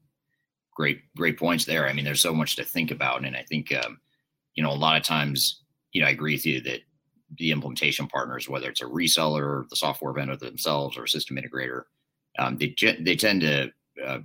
Great, 0.74 1.00
great 1.16 1.38
points 1.38 1.64
there. 1.64 1.88
I 1.88 1.92
mean, 1.92 2.04
there's 2.04 2.22
so 2.22 2.34
much 2.34 2.54
to 2.56 2.64
think 2.64 2.90
about, 2.90 3.24
and 3.24 3.36
I 3.36 3.42
think 3.42 3.72
um, 3.74 3.98
you 4.54 4.62
know 4.62 4.70
a 4.70 4.74
lot 4.74 4.96
of 4.96 5.02
times, 5.02 5.62
you 5.92 6.00
know, 6.00 6.08
I 6.08 6.10
agree 6.10 6.34
with 6.34 6.46
you 6.46 6.60
that 6.62 6.80
the 7.38 7.52
implementation 7.52 8.06
partners, 8.06 8.48
whether 8.48 8.70
it's 8.70 8.80
a 8.80 8.86
reseller, 8.86 9.68
the 9.68 9.76
software 9.76 10.12
vendor 10.12 10.36
themselves, 10.36 10.96
or 10.96 11.04
a 11.04 11.08
system 11.08 11.36
integrator, 11.36 11.82
um, 12.38 12.56
they 12.56 12.74
they 13.00 13.16
tend 13.16 13.40
to 13.42 13.70
uh, 14.04 14.18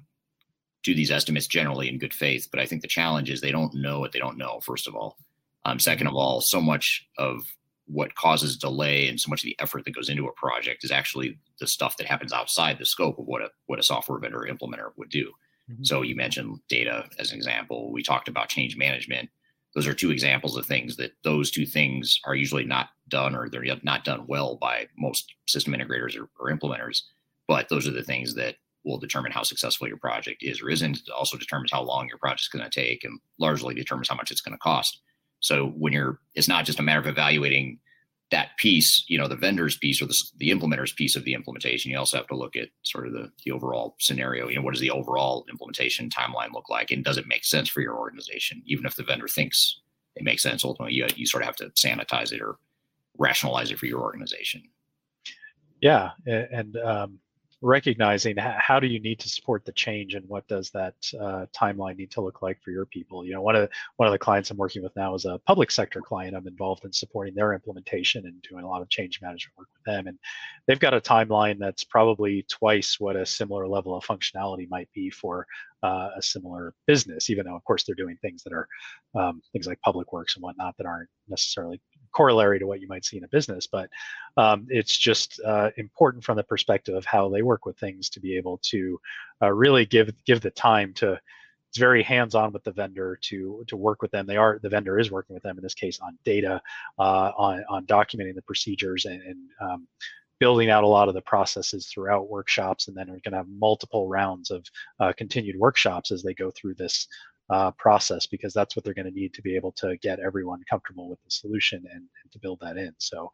do 0.84 0.94
these 0.94 1.12
estimates 1.12 1.48
generally 1.48 1.90
in 1.90 1.98
good 1.98 2.14
faith, 2.14 2.48
but 2.52 2.60
I 2.60 2.66
think 2.66 2.82
the 2.82 2.88
challenge 2.88 3.30
is 3.30 3.42
they 3.42 3.52
don't 3.52 3.74
know 3.74 4.00
what 4.00 4.12
they 4.12 4.20
don't 4.20 4.38
know. 4.38 4.60
First 4.62 4.88
of 4.88 4.96
all, 4.96 5.18
um, 5.66 5.80
second 5.80 6.08
of 6.08 6.14
all, 6.14 6.42
so 6.42 6.62
much 6.62 7.08
of 7.18 7.44
what 7.86 8.16
causes 8.16 8.58
delay 8.58 9.08
and 9.08 9.20
so 9.20 9.30
much 9.30 9.44
of 9.44 9.46
the 9.46 9.60
effort 9.60 9.86
that 9.86 9.96
goes 9.96 10.10
into 10.10 10.28
a 10.28 10.34
project 10.34 10.84
is 10.84 10.92
actually 10.92 11.38
the 11.60 11.68
stuff 11.68 11.98
that 11.98 12.08
happens 12.08 12.32
outside 12.32 12.78
the 12.78 12.86
scope 12.86 13.20
of 13.20 13.26
what 13.26 13.42
a 13.42 13.50
what 13.66 13.80
a 13.80 13.84
software 13.84 14.20
vendor 14.20 14.48
implementer 14.50 14.92
would 14.98 15.10
do. 15.10 15.32
Mm-hmm. 15.72 15.84
So 15.84 16.02
you 16.02 16.16
mentioned 16.16 16.60
data 16.70 17.06
as 17.20 17.32
an 17.32 17.38
example. 17.38 17.92
We 17.92 18.04
talked 18.04 18.28
about 18.28 18.50
change 18.50 18.78
management. 18.78 19.30
Those 19.76 19.88
are 19.88 19.94
two 19.94 20.12
examples 20.12 20.56
of 20.56 20.66
things 20.66 20.98
that 20.98 21.14
those 21.24 21.50
two 21.50 21.66
things 21.66 22.20
are 22.26 22.36
usually 22.36 22.64
not 22.64 22.90
done 23.08 23.36
or 23.36 23.50
they're 23.50 23.66
not 23.82 24.06
done 24.06 24.26
well 24.28 24.56
by 24.56 24.88
most 24.98 25.34
system 25.48 25.74
integrators 25.74 26.16
or, 26.16 26.30
or 26.40 26.56
implementers 26.56 27.02
but 27.48 27.70
those 27.70 27.88
are 27.88 27.92
the 27.92 28.04
things 28.04 28.36
that 28.36 28.56
will 28.86 29.00
determine 29.00 29.32
how 29.32 29.44
successful 29.44 29.88
your 29.88 29.98
project 29.98 30.44
is 30.44 30.62
or 30.62 30.70
isn't. 30.70 30.98
It 30.98 31.12
also 31.16 31.38
determines 31.38 31.72
how 31.72 31.84
long 31.84 32.08
your 32.08 32.18
project's 32.18 32.50
going 32.50 32.64
to 32.64 32.70
take 32.70 33.04
and 33.04 33.20
largely 33.40 33.74
determines 33.74 34.10
how 34.10 34.16
much 34.16 34.32
it's 34.32 34.42
going 34.42 34.54
to 34.54 34.60
cost. 34.60 35.02
So 35.40 35.68
when 35.78 35.94
you're, 35.94 36.20
it's 36.36 36.48
not 36.48 36.66
just 36.66 36.80
a 36.80 36.84
matter 36.84 37.00
of 37.00 37.08
evaluating 37.08 37.80
that 38.32 38.58
piece, 38.58 39.06
you 39.08 39.18
know, 39.18 39.28
the 39.28 39.36
vendor's 39.36 39.78
piece 39.78 40.02
or 40.02 40.06
the, 40.06 40.18
the 40.38 40.50
implementer's 40.50 40.92
piece 40.92 41.16
of 41.16 41.24
the 41.24 41.34
implementation. 41.34 41.92
You 41.92 42.00
also 42.00 42.18
have 42.18 42.28
to 42.28 42.36
look 42.36 42.56
at 42.56 42.70
sort 42.82 43.08
of 43.08 43.14
the, 43.14 43.30
the 43.46 43.52
overall 43.52 43.96
scenario. 44.00 44.48
You 44.48 44.56
know, 44.56 44.64
what 44.64 44.74
does 44.74 44.82
the 44.82 44.90
overall 44.90 45.46
implementation 45.50 46.10
timeline 46.10 46.52
look 46.52 46.70
like? 46.70 46.92
And 46.92 47.04
does 47.04 47.18
it 47.18 47.28
make 47.28 47.46
sense 47.46 47.70
for 47.70 47.82
your 47.82 47.96
organization? 47.96 48.64
Even 48.66 48.86
if 48.86 48.96
the 48.96 49.04
vendor 49.04 49.28
thinks 49.28 49.80
it 50.16 50.24
makes 50.24 50.42
sense, 50.42 50.66
ultimately 50.66 50.96
you, 50.96 51.08
you 51.16 51.26
sort 51.26 51.44
of 51.44 51.48
have 51.48 51.56
to 51.58 51.70
sanitize 51.70 52.32
it 52.32 52.42
or 52.42 52.58
rationalize 53.18 53.72
it 53.72 53.80
for 53.80 53.86
your 53.86 54.02
organization. 54.02 54.64
Yeah. 55.82 56.12
And, 56.26 56.76
um, 56.78 57.20
recognizing 57.64 58.36
how 58.38 58.78
do 58.78 58.88
you 58.88 59.00
need 59.00 59.20
to 59.20 59.30
support 59.30 59.64
the 59.64 59.72
change 59.72 60.16
and 60.16 60.28
what 60.28 60.46
does 60.50 60.70
that 60.72 60.96
uh, 61.20 61.46
timeline 61.56 61.98
need 61.98 62.12
to 62.12 62.20
look 62.20 62.42
like 62.42 62.62
for 62.62 62.72
your 62.72 62.86
people? 62.86 63.26
You 63.26 63.34
know 63.34 63.42
one 63.42 63.56
of 63.56 63.62
the, 63.62 63.70
one 63.96 64.08
of 64.08 64.12
the 64.12 64.20
clients 64.20 64.52
i'm 64.52 64.58
working 64.58 64.84
with 64.84 64.96
now 64.98 65.16
is 65.16 65.24
a 65.24 65.40
public 65.48 65.72
sector 65.72 66.02
client. 66.02 66.36
I'm 66.36 66.46
involved 66.46 66.84
in 66.84 66.92
supporting 66.92 67.34
their 67.34 67.54
implementation 67.54 68.26
and 68.26 68.42
doing 68.50 68.66
a 68.66 68.68
lot 68.68 68.82
of 68.82 68.90
change 68.90 69.22
management 69.22 69.58
work 69.58 69.70
with 69.74 69.86
them 69.86 70.08
and 70.08 70.20
they've 70.68 70.80
got 70.80 70.94
a 70.94 71.00
timeline 71.00 71.58
that's 71.58 71.86
probably 71.86 72.46
twice 72.50 73.00
what 73.00 73.16
a 73.16 73.26
similar 73.26 73.68
level 73.68 73.96
of 73.96 74.06
functionality 74.06 74.70
might 74.70 74.90
be 74.94 75.10
for 75.10 75.48
uh, 75.84 76.10
a 76.18 76.22
similar 76.22 76.74
business 76.86 77.30
even 77.30 77.46
though 77.46 77.56
of 77.56 77.64
course 77.64 77.84
they're 77.84 77.96
doing 77.96 78.18
things 78.22 78.44
that 78.44 78.54
are 78.54 78.68
um, 79.16 79.42
things 79.54 79.68
like 79.68 79.80
public 79.82 80.12
works 80.12 80.36
and 80.36 80.44
whatnot 80.44 80.76
that 80.78 80.86
aren't 80.86 81.10
necessarily 81.30 81.80
corollary 82.14 82.60
to 82.60 82.68
what 82.68 82.82
you 82.82 82.88
might 82.88 83.06
see 83.06 83.18
in 83.18 83.24
a 83.24 83.28
business, 83.28 83.68
but 83.68 83.90
um, 84.38 84.66
it's 84.70 84.98
just 84.98 85.42
uh, 85.46 85.72
important 85.78 86.24
from 86.24 86.38
the 86.38 86.44
perspective 86.44 86.96
of 86.96 87.06
how 87.06 87.30
they 87.30 87.42
work 87.42 87.66
with 87.66 87.78
things 87.78 88.10
to 88.10 88.20
be 88.20 88.38
able 88.38 88.60
to 88.64 89.00
uh, 89.42 89.52
really 89.52 89.86
give 89.86 90.12
give 90.26 90.42
the 90.42 90.52
time 90.52 90.94
to. 90.96 91.20
It's 91.70 91.80
very 91.80 92.04
hands-on 92.04 92.54
with 92.54 92.64
the 92.64 92.72
vendor 92.72 93.18
to 93.24 93.64
to 93.68 93.76
work 93.76 94.04
with 94.04 94.12
them. 94.12 94.28
They 94.28 94.38
are 94.38 94.60
the 94.62 94.70
vendor 94.70 95.00
is 95.00 95.10
working 95.10 95.34
with 95.34 95.42
them 95.42 95.58
in 95.58 95.64
this 95.64 95.74
case 95.74 96.00
on 96.00 96.18
data, 96.24 96.62
uh, 97.00 97.32
on 97.36 97.64
on 97.68 97.88
documenting 97.88 98.36
the 98.36 98.44
procedures 98.44 99.06
and, 99.06 99.22
and 99.24 99.38
um, 99.60 99.88
building 100.40 100.70
out 100.70 100.84
a 100.84 100.88
lot 100.88 101.08
of 101.08 101.14
the 101.14 101.22
processes 101.22 101.88
throughout 101.88 102.30
workshops 102.30 102.88
and 102.88 102.98
then 102.98 103.08
we're 103.08 103.20
going 103.20 103.32
to 103.32 103.38
have 103.38 103.48
multiple 103.48 104.10
rounds 104.10 104.52
of 104.52 104.66
uh, 105.00 105.14
continued 105.16 105.58
workshops 105.58 106.12
as 106.12 106.22
they 106.22 106.34
go 106.34 106.52
through 106.52 106.74
this 106.74 107.08
uh, 107.54 107.70
process 107.78 108.26
because 108.26 108.52
that's 108.52 108.76
what 108.76 108.84
they're 108.84 108.96
going 108.96 109.06
to 109.06 109.20
need 109.20 109.32
to 109.36 109.44
be 109.44 109.56
able 109.56 109.72
to 109.74 109.96
get 109.98 110.20
everyone 110.20 110.60
comfortable 110.68 111.08
with 111.08 111.20
the 111.24 111.30
solution 111.30 111.84
and, 111.92 112.02
and 112.02 112.32
to 112.32 112.40
build 112.40 112.58
that 112.62 112.78
in. 112.78 112.92
So, 112.98 113.32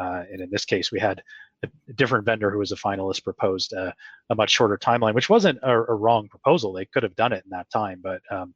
uh, 0.00 0.24
and 0.28 0.40
in 0.40 0.50
this 0.50 0.64
case, 0.64 0.90
we 0.90 0.98
had 0.98 1.22
a 1.62 1.68
different 1.94 2.24
vendor 2.24 2.50
who 2.50 2.58
was 2.58 2.72
a 2.72 2.76
finalist 2.76 3.22
proposed 3.22 3.72
a, 3.72 3.94
a 4.30 4.34
much 4.34 4.50
shorter 4.50 4.76
timeline, 4.76 5.14
which 5.14 5.30
wasn't 5.30 5.60
a, 5.62 5.70
a, 5.70 5.94
wrong 5.94 6.26
proposal. 6.28 6.72
They 6.72 6.86
could 6.86 7.04
have 7.04 7.14
done 7.14 7.32
it 7.32 7.44
in 7.44 7.50
that 7.50 7.70
time, 7.70 8.00
but 8.02 8.22
um, 8.32 8.54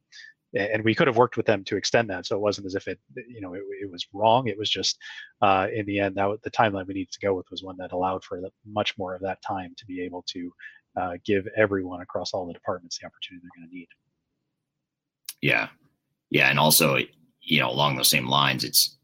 and 0.53 0.83
we 0.83 0.93
could 0.93 1.07
have 1.07 1.17
worked 1.17 1.37
with 1.37 1.45
them 1.45 1.63
to 1.65 1.77
extend 1.77 2.09
that. 2.09 2.25
So 2.25 2.35
it 2.35 2.41
wasn't 2.41 2.67
as 2.67 2.75
if 2.75 2.87
it, 2.89 2.99
you 3.15 3.39
know, 3.39 3.53
it, 3.53 3.61
it 3.83 3.89
was 3.89 4.05
wrong. 4.13 4.47
It 4.47 4.57
was 4.57 4.69
just 4.69 4.97
uh, 5.41 5.67
in 5.73 5.85
the 5.85 5.99
end 5.99 6.15
that 6.15 6.39
the 6.43 6.51
timeline 6.51 6.87
we 6.87 6.93
needed 6.93 7.11
to 7.13 7.25
go 7.25 7.33
with 7.35 7.45
was 7.51 7.63
one 7.63 7.77
that 7.77 7.93
allowed 7.93 8.23
for 8.25 8.41
much 8.65 8.97
more 8.97 9.15
of 9.15 9.21
that 9.21 9.41
time 9.41 9.73
to 9.77 9.85
be 9.85 10.03
able 10.03 10.25
to 10.33 10.51
uh, 10.99 11.13
give 11.25 11.47
everyone 11.55 12.01
across 12.01 12.33
all 12.33 12.45
the 12.47 12.53
departments 12.53 12.97
the 12.99 13.05
opportunity 13.05 13.43
they're 13.43 13.61
going 13.61 13.69
to 13.69 13.75
need. 13.75 13.87
Yeah, 15.45 15.67
yeah, 16.31 16.49
and 16.49 16.57
also 16.57 16.97
you 17.41 17.59
know 17.59 17.69
along 17.69 17.97
those 17.97 18.09
same 18.09 18.25
lines, 18.25 18.63
it's 18.63 18.97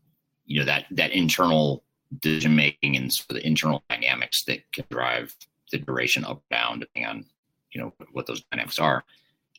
you 0.45 0.57
know 0.59 0.65
that 0.65 0.85
that 0.89 1.11
internal 1.11 1.83
decision 2.19 2.55
making 2.55 2.97
and 2.97 3.13
sort 3.13 3.29
of 3.29 3.35
the 3.35 3.47
internal 3.47 3.83
dynamics 3.91 4.43
that 4.45 4.59
can 4.73 4.83
drive 4.89 5.35
the 5.71 5.77
duration 5.77 6.25
up 6.25 6.41
down 6.49 6.79
depending 6.79 7.07
on 7.07 7.25
you 7.71 7.79
know 7.79 7.93
what 8.11 8.25
those 8.25 8.43
dynamics 8.51 8.79
are. 8.79 9.03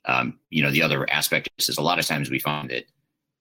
Um, 0.06 0.40
you 0.50 0.60
know, 0.60 0.72
the 0.72 0.82
other 0.82 1.08
aspect 1.08 1.48
is, 1.56 1.68
is 1.68 1.78
a 1.78 1.82
lot 1.82 2.00
of 2.00 2.06
times 2.06 2.30
we 2.30 2.40
find 2.40 2.68
that 2.70 2.86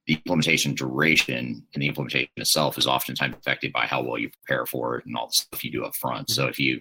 the 0.05 0.13
implementation 0.13 0.75
duration 0.75 1.65
and 1.73 1.81
the 1.81 1.87
implementation 1.87 2.29
itself 2.37 2.77
is 2.77 2.85
oftentimes 2.85 3.35
affected 3.35 3.73
by 3.73 3.87
how 3.87 4.03
well 4.03 4.19
you 4.19 4.29
prepare 4.29 4.67
for 4.67 4.97
it 4.99 5.07
and 5.07 5.17
all 5.17 5.25
the 5.25 5.33
stuff 5.33 5.63
you 5.63 5.71
do 5.71 5.83
up 5.83 5.95
front. 5.95 6.29
So 6.29 6.45
if 6.45 6.59
you 6.59 6.79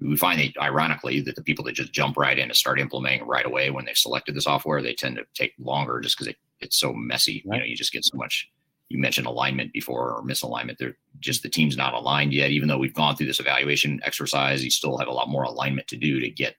we 0.00 0.16
find 0.16 0.40
that 0.40 0.60
ironically 0.60 1.20
that 1.22 1.36
the 1.36 1.42
people 1.42 1.64
that 1.64 1.72
just 1.74 1.92
jump 1.92 2.16
right 2.16 2.38
in 2.38 2.44
and 2.44 2.56
start 2.56 2.80
implementing 2.80 3.26
right 3.26 3.46
away 3.46 3.70
when 3.70 3.84
they've 3.84 3.96
selected 3.96 4.34
the 4.34 4.42
software, 4.42 4.82
they 4.82 4.94
tend 4.94 5.16
to 5.16 5.24
take 5.34 5.54
longer 5.58 6.00
just 6.00 6.16
because 6.16 6.28
it, 6.28 6.36
it's 6.60 6.78
so 6.78 6.92
messy. 6.92 7.42
Right. 7.46 7.56
You 7.56 7.60
know, 7.60 7.66
you 7.66 7.76
just 7.76 7.92
get 7.92 8.04
so 8.04 8.16
much. 8.16 8.48
You 8.88 8.98
mentioned 8.98 9.26
alignment 9.26 9.72
before 9.72 10.12
or 10.12 10.22
misalignment. 10.22 10.78
They're 10.78 10.96
just 11.20 11.42
the 11.42 11.48
team's 11.48 11.76
not 11.76 11.94
aligned 11.94 12.32
yet. 12.32 12.50
Even 12.50 12.68
though 12.68 12.78
we've 12.78 12.94
gone 12.94 13.16
through 13.16 13.26
this 13.26 13.40
evaluation 13.40 14.00
exercise, 14.04 14.64
you 14.64 14.70
still 14.70 14.96
have 14.98 15.08
a 15.08 15.12
lot 15.12 15.28
more 15.28 15.42
alignment 15.42 15.88
to 15.88 15.96
do 15.96 16.20
to 16.20 16.30
get 16.30 16.56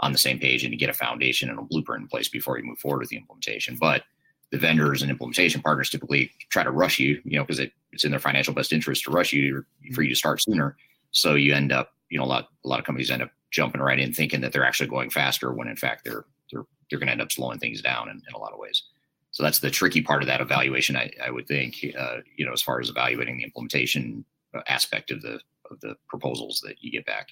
on 0.00 0.12
the 0.12 0.18
same 0.18 0.38
page 0.38 0.64
and 0.64 0.72
to 0.72 0.76
get 0.76 0.90
a 0.90 0.94
foundation 0.94 1.48
and 1.48 1.58
a 1.58 1.62
blueprint 1.62 2.02
in 2.02 2.08
place 2.08 2.28
before 2.28 2.58
you 2.58 2.64
move 2.64 2.78
forward 2.78 3.00
with 3.00 3.08
the 3.08 3.16
implementation. 3.16 3.76
But 3.80 4.02
the 4.50 4.58
vendors 4.58 5.00
and 5.02 5.10
implementation 5.10 5.62
partners 5.62 5.90
typically 5.90 6.30
try 6.50 6.62
to 6.62 6.70
rush 6.70 6.98
you, 6.98 7.20
you 7.24 7.38
know, 7.38 7.42
because 7.42 7.58
it, 7.58 7.72
it's 7.90 8.04
in 8.04 8.10
their 8.10 8.20
financial 8.20 8.52
best 8.52 8.72
interest 8.72 9.04
to 9.04 9.10
rush 9.10 9.32
you 9.32 9.64
for 9.94 10.02
you 10.02 10.10
to 10.10 10.14
start 10.14 10.42
sooner. 10.42 10.76
So 11.10 11.34
you 11.34 11.54
end 11.54 11.72
up 11.72 11.92
you 12.12 12.18
know 12.18 12.24
a 12.24 12.26
lot 12.26 12.48
a 12.64 12.68
lot 12.68 12.78
of 12.78 12.84
companies 12.84 13.10
end 13.10 13.22
up 13.22 13.30
jumping 13.50 13.80
right 13.80 13.98
in 13.98 14.12
thinking 14.12 14.40
that 14.42 14.52
they're 14.52 14.64
actually 14.64 14.88
going 14.88 15.10
faster 15.10 15.52
when 15.52 15.68
in 15.68 15.76
fact 15.76 16.04
they're 16.04 16.24
they're 16.52 16.64
they're 16.90 16.98
going 16.98 17.06
to 17.06 17.12
end 17.12 17.22
up 17.22 17.32
slowing 17.32 17.58
things 17.58 17.80
down 17.80 18.10
in, 18.10 18.16
in 18.16 18.34
a 18.34 18.38
lot 18.38 18.52
of 18.52 18.58
ways. 18.58 18.82
So 19.30 19.42
that's 19.42 19.60
the 19.60 19.70
tricky 19.70 20.02
part 20.02 20.22
of 20.22 20.26
that 20.26 20.42
evaluation, 20.42 20.94
I, 20.94 21.10
I 21.24 21.30
would 21.30 21.48
think. 21.48 21.76
Uh, 21.98 22.18
you 22.36 22.44
know, 22.44 22.52
as 22.52 22.60
far 22.60 22.80
as 22.80 22.90
evaluating 22.90 23.38
the 23.38 23.44
implementation 23.44 24.26
uh, 24.54 24.60
aspect 24.68 25.10
of 25.10 25.22
the 25.22 25.40
of 25.70 25.80
the 25.80 25.94
proposals 26.06 26.60
that 26.66 26.76
you 26.82 26.90
get 26.90 27.06
back 27.06 27.28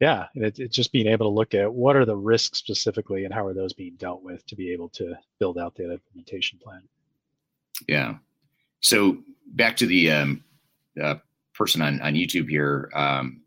yeah 0.00 0.26
it, 0.34 0.58
it's 0.58 0.76
just 0.76 0.92
being 0.92 1.06
able 1.06 1.26
to 1.26 1.34
look 1.34 1.54
at 1.54 1.72
what 1.72 1.96
are 1.96 2.04
the 2.04 2.16
risks 2.16 2.58
specifically 2.58 3.24
and 3.24 3.34
how 3.34 3.44
are 3.44 3.54
those 3.54 3.72
being 3.72 3.94
dealt 3.96 4.22
with 4.22 4.44
to 4.46 4.56
be 4.56 4.72
able 4.72 4.88
to 4.88 5.14
build 5.38 5.58
out 5.58 5.74
the 5.74 5.90
implementation 5.92 6.58
plan 6.58 6.82
yeah 7.86 8.14
so 8.80 9.18
back 9.46 9.76
to 9.76 9.86
the 9.86 10.10
um, 10.10 10.44
uh, 11.02 11.16
person 11.58 11.82
on, 11.82 12.00
on 12.00 12.14
youtube 12.14 12.48
here 12.48 12.90
um, 12.94 13.40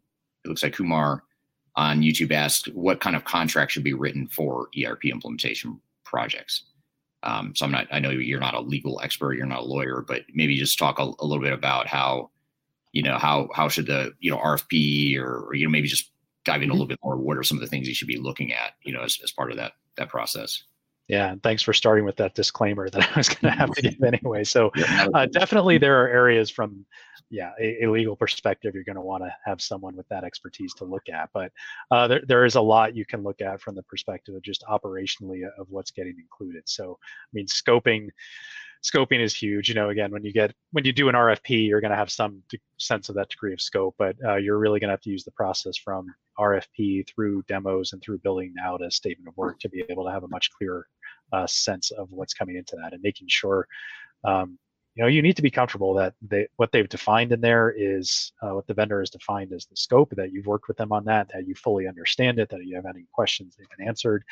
it 0.43 0.49
looks 0.49 0.63
like 0.63 0.73
kumar 0.73 1.23
on 1.75 2.01
youtube 2.01 2.31
asked 2.31 2.67
what 2.73 2.99
kind 2.99 3.15
of 3.15 3.25
contract 3.25 3.71
should 3.71 3.83
be 3.83 3.93
written 3.93 4.27
for 4.27 4.67
erp 4.85 5.03
implementation 5.05 5.79
projects 6.03 6.63
um, 7.23 7.53
so 7.55 7.65
i'm 7.65 7.71
not 7.71 7.87
i 7.91 7.99
know 7.99 8.09
you're 8.09 8.39
not 8.39 8.53
a 8.53 8.59
legal 8.59 8.99
expert 9.01 9.35
you're 9.35 9.45
not 9.45 9.61
a 9.61 9.65
lawyer 9.65 10.03
but 10.07 10.21
maybe 10.33 10.57
just 10.57 10.77
talk 10.77 10.99
a, 10.99 11.03
a 11.19 11.25
little 11.25 11.43
bit 11.43 11.53
about 11.53 11.87
how 11.87 12.29
you 12.91 13.01
know 13.01 13.17
how 13.17 13.47
how 13.53 13.67
should 13.67 13.85
the 13.85 14.11
you 14.19 14.29
know 14.29 14.37
rfp 14.37 15.17
or, 15.17 15.47
or 15.47 15.55
you 15.55 15.65
know 15.65 15.71
maybe 15.71 15.87
just 15.87 16.11
dive 16.43 16.61
in 16.61 16.63
a 16.63 16.65
mm-hmm. 16.65 16.71
little 16.73 16.87
bit 16.87 16.99
more. 17.03 17.17
What 17.17 17.37
are 17.37 17.43
some 17.43 17.57
of 17.57 17.61
the 17.61 17.67
things 17.67 17.87
you 17.87 17.93
should 17.93 18.07
be 18.07 18.17
looking 18.17 18.53
at, 18.53 18.73
you 18.83 18.93
know, 18.93 19.01
as, 19.01 19.19
as 19.23 19.31
part 19.31 19.51
of 19.51 19.57
that 19.57 19.73
that 19.97 20.09
process? 20.09 20.63
Yeah, 21.11 21.29
and 21.29 21.43
thanks 21.43 21.61
for 21.61 21.73
starting 21.73 22.05
with 22.05 22.15
that 22.15 22.35
disclaimer 22.35 22.89
that 22.89 23.11
I 23.11 23.17
was 23.17 23.27
going 23.27 23.51
to 23.53 23.59
have 23.59 23.71
to 23.71 23.81
give 23.81 24.01
anyway. 24.01 24.45
So 24.45 24.71
uh, 25.13 25.25
definitely 25.25 25.77
there 25.77 26.01
are 26.01 26.07
areas 26.07 26.49
from, 26.49 26.85
yeah, 27.29 27.51
a, 27.59 27.83
a 27.83 27.91
legal 27.91 28.15
perspective 28.15 28.73
you're 28.73 28.85
going 28.85 28.95
to 28.95 29.01
want 29.01 29.25
to 29.25 29.35
have 29.43 29.61
someone 29.61 29.97
with 29.97 30.07
that 30.07 30.23
expertise 30.23 30.73
to 30.75 30.85
look 30.85 31.09
at. 31.13 31.29
But 31.33 31.51
uh, 31.91 32.07
there 32.07 32.21
there 32.25 32.45
is 32.45 32.55
a 32.55 32.61
lot 32.61 32.95
you 32.95 33.05
can 33.05 33.23
look 33.23 33.41
at 33.41 33.59
from 33.59 33.75
the 33.75 33.83
perspective 33.83 34.35
of 34.35 34.41
just 34.41 34.63
operationally 34.69 35.41
of 35.59 35.67
what's 35.69 35.91
getting 35.91 36.15
included. 36.17 36.63
So 36.65 36.97
I 37.03 37.29
mean, 37.33 37.47
scoping 37.47 38.07
scoping 38.81 39.19
is 39.19 39.35
huge. 39.35 39.67
You 39.67 39.75
know, 39.75 39.89
again, 39.89 40.11
when 40.11 40.23
you 40.23 40.31
get 40.31 40.55
when 40.71 40.85
you 40.85 40.93
do 40.93 41.09
an 41.09 41.15
RFP, 41.15 41.67
you're 41.67 41.81
going 41.81 41.91
to 41.91 41.97
have 41.97 42.09
some 42.09 42.41
sense 42.77 43.09
of 43.09 43.15
that 43.15 43.27
degree 43.27 43.51
of 43.51 43.59
scope, 43.59 43.95
but 43.97 44.15
uh, 44.25 44.37
you're 44.37 44.57
really 44.57 44.79
going 44.79 44.87
to 44.87 44.93
have 44.93 45.01
to 45.01 45.09
use 45.09 45.25
the 45.25 45.31
process 45.31 45.75
from 45.75 46.07
RFP 46.39 47.07
through 47.07 47.43
demos 47.47 47.93
and 47.93 48.01
through 48.01 48.19
building 48.19 48.53
out 48.63 48.81
a 48.81 48.91
statement 48.91 49.27
of 49.27 49.37
work 49.37 49.59
to 49.59 49.69
be 49.69 49.83
able 49.89 50.05
to 50.05 50.11
have 50.11 50.23
a 50.23 50.27
much 50.27 50.49
clearer 50.51 50.87
uh, 51.33 51.47
sense 51.47 51.91
of 51.91 52.07
what's 52.11 52.33
coming 52.33 52.55
into 52.55 52.75
that 52.81 52.93
and 52.93 53.01
making 53.01 53.27
sure 53.29 53.67
um, 54.23 54.57
you 54.95 55.03
know 55.03 55.07
you 55.07 55.21
need 55.21 55.35
to 55.35 55.41
be 55.41 55.49
comfortable 55.49 55.93
that 55.93 56.13
they 56.21 56.47
what 56.57 56.71
they've 56.71 56.89
defined 56.89 57.31
in 57.31 57.39
there 57.39 57.73
is 57.77 58.33
uh, 58.41 58.49
what 58.49 58.67
the 58.67 58.73
vendor 58.73 58.99
has 58.99 59.09
defined 59.09 59.53
as 59.53 59.65
the 59.65 59.75
scope 59.75 60.13
that 60.15 60.33
you've 60.33 60.47
worked 60.47 60.67
with 60.67 60.77
them 60.77 60.91
on 60.91 61.05
that 61.05 61.29
that 61.33 61.47
you 61.47 61.55
fully 61.55 61.87
understand 61.87 62.39
it 62.39 62.49
that 62.49 62.65
you 62.65 62.75
have 62.75 62.85
any 62.85 63.05
questions 63.13 63.55
they've 63.55 63.77
been 63.77 63.87
answered 63.87 64.23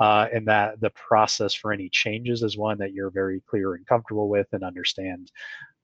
uh, 0.00 0.26
and 0.32 0.46
that 0.46 0.80
the 0.80 0.90
process 0.90 1.54
for 1.54 1.72
any 1.72 1.88
changes 1.88 2.42
is 2.42 2.56
one 2.56 2.78
that 2.78 2.92
you're 2.92 3.10
very 3.10 3.42
clear 3.48 3.74
and 3.74 3.86
comfortable 3.86 4.28
with 4.28 4.46
and 4.52 4.64
understand. 4.64 5.30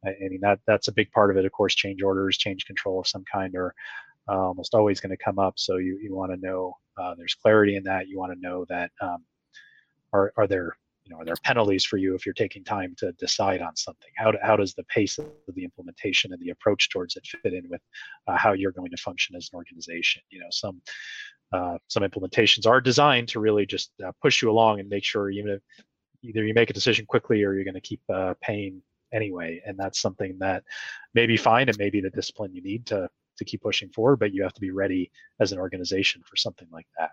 I 0.04 0.14
mean 0.20 0.40
that 0.40 0.60
that's 0.66 0.88
a 0.88 0.92
big 0.92 1.10
part 1.10 1.30
of 1.30 1.36
it 1.36 1.44
of 1.44 1.52
course 1.52 1.74
change 1.74 2.02
orders 2.02 2.38
change 2.38 2.64
control 2.64 3.00
of 3.00 3.06
some 3.06 3.24
kind 3.30 3.54
uh, 3.54 3.68
almost 4.38 4.74
always 4.74 5.00
going 5.00 5.16
to 5.16 5.24
come 5.24 5.38
up 5.38 5.54
so 5.56 5.76
you, 5.76 5.98
you 6.02 6.14
want 6.14 6.32
to 6.32 6.38
know 6.38 6.74
uh, 6.98 7.14
there's 7.16 7.34
clarity 7.34 7.76
in 7.76 7.84
that 7.84 8.08
you 8.08 8.18
want 8.18 8.32
to 8.32 8.40
know 8.40 8.64
that 8.68 8.90
um, 9.00 9.24
are, 10.12 10.32
are 10.36 10.46
there 10.46 10.76
you 11.10 11.16
know, 11.16 11.22
are 11.22 11.24
there 11.24 11.34
penalties 11.42 11.84
for 11.84 11.96
you 11.96 12.14
if 12.14 12.24
you're 12.24 12.32
taking 12.32 12.62
time 12.62 12.94
to 12.98 13.10
decide 13.12 13.62
on 13.62 13.74
something? 13.74 14.10
How, 14.16 14.32
how 14.42 14.54
does 14.54 14.74
the 14.74 14.84
pace 14.84 15.18
of 15.18 15.26
the 15.54 15.64
implementation 15.64 16.32
and 16.32 16.40
the 16.40 16.50
approach 16.50 16.88
towards 16.88 17.16
it 17.16 17.26
fit 17.26 17.52
in 17.52 17.68
with 17.68 17.80
uh, 18.28 18.36
how 18.36 18.52
you're 18.52 18.70
going 18.70 18.90
to 18.90 18.96
function 18.96 19.34
as 19.34 19.50
an 19.52 19.56
organization? 19.56 20.22
You 20.30 20.40
know, 20.40 20.46
some 20.50 20.80
uh, 21.52 21.78
some 21.88 22.04
implementations 22.04 22.64
are 22.64 22.80
designed 22.80 23.26
to 23.28 23.40
really 23.40 23.66
just 23.66 23.90
uh, 24.06 24.12
push 24.22 24.40
you 24.40 24.50
along 24.50 24.78
and 24.78 24.88
make 24.88 25.02
sure 25.02 25.30
even 25.30 25.50
if 25.50 25.60
either 26.22 26.44
you 26.44 26.54
make 26.54 26.70
a 26.70 26.74
decision 26.74 27.06
quickly 27.06 27.42
or 27.42 27.54
you're 27.54 27.64
going 27.64 27.74
to 27.74 27.80
keep 27.80 28.02
uh, 28.12 28.34
paying 28.40 28.80
anyway, 29.12 29.60
and 29.66 29.76
that's 29.76 30.00
something 30.00 30.38
that 30.38 30.62
may 31.12 31.26
be 31.26 31.36
fine 31.36 31.68
and 31.68 31.76
maybe 31.76 32.00
the 32.00 32.10
discipline 32.10 32.54
you 32.54 32.62
need 32.62 32.86
to 32.86 33.08
to 33.40 33.44
keep 33.44 33.62
pushing 33.62 33.90
forward, 33.90 34.18
but 34.18 34.32
you 34.32 34.42
have 34.42 34.54
to 34.54 34.60
be 34.60 34.70
ready 34.70 35.10
as 35.40 35.52
an 35.52 35.58
organization 35.58 36.22
for 36.24 36.36
something 36.36 36.68
like 36.70 36.86
that 36.98 37.10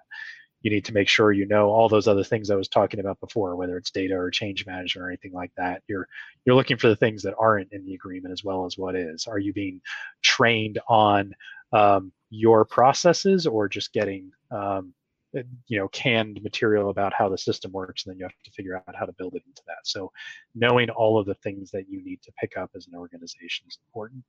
you 0.61 0.71
need 0.71 0.85
to 0.85 0.93
make 0.93 1.07
sure 1.07 1.31
you 1.31 1.45
know 1.45 1.69
all 1.69 1.87
those 1.87 2.07
other 2.07 2.23
things 2.23 2.49
I 2.49 2.55
was 2.55 2.67
talking 2.67 2.99
about 2.99 3.19
before, 3.19 3.55
whether 3.55 3.77
it's 3.77 3.91
data 3.91 4.15
or 4.15 4.31
change 4.31 4.65
management 4.65 5.05
or 5.05 5.09
anything 5.09 5.33
like 5.33 5.51
that. 5.57 5.83
You're 5.87 6.07
you're 6.45 6.55
looking 6.55 6.77
for 6.77 6.89
the 6.89 6.95
things 6.95 7.21
that 7.23 7.35
aren't 7.37 7.71
in 7.71 7.85
the 7.85 7.93
agreement 7.93 8.31
as 8.31 8.43
well 8.43 8.65
as 8.65 8.77
what 8.77 8.95
is. 8.95 9.27
Are 9.27 9.39
you 9.39 9.53
being 9.53 9.81
trained 10.23 10.79
on 10.87 11.33
um, 11.73 12.11
your 12.29 12.65
processes 12.65 13.45
or 13.45 13.69
just 13.69 13.93
getting 13.93 14.31
um, 14.51 14.93
eh, 15.35 15.43
you 15.67 15.77
know 15.77 15.87
canned 15.89 16.41
material 16.41 16.89
about 16.89 17.13
how 17.13 17.29
the 17.29 17.37
system 17.37 17.71
works 17.71 18.05
and 18.05 18.13
then 18.13 18.19
you 18.19 18.25
have 18.25 18.31
to 18.43 18.51
figure 18.51 18.75
out 18.75 18.95
how 18.95 19.05
to 19.05 19.13
build 19.13 19.35
it 19.35 19.43
into 19.45 19.61
that 19.67 19.79
so 19.83 20.09
knowing 20.55 20.89
all 20.89 21.19
of 21.19 21.25
the 21.25 21.35
things 21.35 21.69
that 21.71 21.89
you 21.89 22.01
need 22.03 22.21
to 22.21 22.31
pick 22.39 22.55
up 22.55 22.71
as 22.75 22.87
an 22.87 22.95
organization 22.95 23.65
is 23.67 23.77
important 23.85 24.23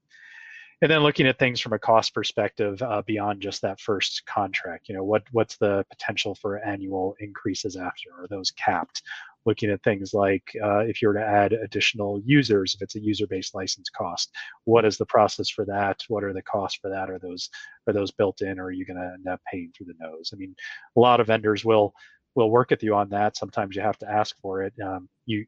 and 0.81 0.91
then 0.91 1.01
looking 1.01 1.27
at 1.27 1.39
things 1.39 1.61
from 1.61 1.73
a 1.73 1.79
cost 1.79 2.15
perspective 2.15 2.81
uh, 2.83 3.03
beyond 3.07 3.41
just 3.41 3.63
that 3.63 3.81
first 3.81 4.23
contract 4.27 4.89
you 4.89 4.95
know 4.95 5.05
what 5.05 5.23
what's 5.33 5.57
the 5.57 5.85
potential 5.91 6.35
for 6.35 6.59
annual 6.59 7.15
increases 7.21 7.77
after? 7.77 8.11
Are 8.19 8.29
those 8.29 8.51
capped? 8.53 9.03
Looking 9.47 9.71
at 9.71 9.83
things 9.83 10.13
like 10.13 10.43
uh, 10.63 10.81
if 10.81 11.01
you 11.01 11.09
were 11.09 11.15
to 11.15 11.25
add 11.25 11.53
additional 11.53 12.21
users 12.25 12.75
if 12.75 12.83
it's 12.83 12.97
a 12.97 13.01
user-based 13.01 13.55
license 13.55 13.89
cost 13.91 14.31
what 14.65 14.85
is 14.85 14.99
the 14.99 15.07
process 15.07 15.49
for 15.49 15.65
that? 15.67 16.03
What 16.09 16.25
are 16.25 16.33
the 16.33 16.43
costs 16.43 16.79
for 16.81 16.91
that? 16.91 17.11
Are 17.11 17.19
those 17.19 17.49
are 17.87 17.93
those 17.93 18.11
built 18.11 18.43
in 18.43 18.59
or 18.59 18.67
are 18.67 18.73
you 18.73 18.85
going 18.85 18.99
to 18.99 19.15
end 19.15 19.27
up 19.27 19.41
paying 19.51 19.73
through 19.77 19.87
the 19.87 20.07
nose? 20.07 20.31
I 20.33 20.37
mean 20.37 20.55
a 20.97 21.01
lot 21.01 21.21
of 21.21 21.29
vendors 21.29 21.65
will 21.65 21.95
will 22.35 22.51
work 22.51 22.71
with 22.71 22.83
you 22.83 22.95
on 22.95 23.09
that. 23.11 23.37
Sometimes 23.37 23.75
you 23.75 23.83
have 23.83 23.99
to 23.99 24.11
ask 24.11 24.37
for 24.41 24.63
it. 24.63 24.73
Um, 24.85 25.09
you 25.27 25.45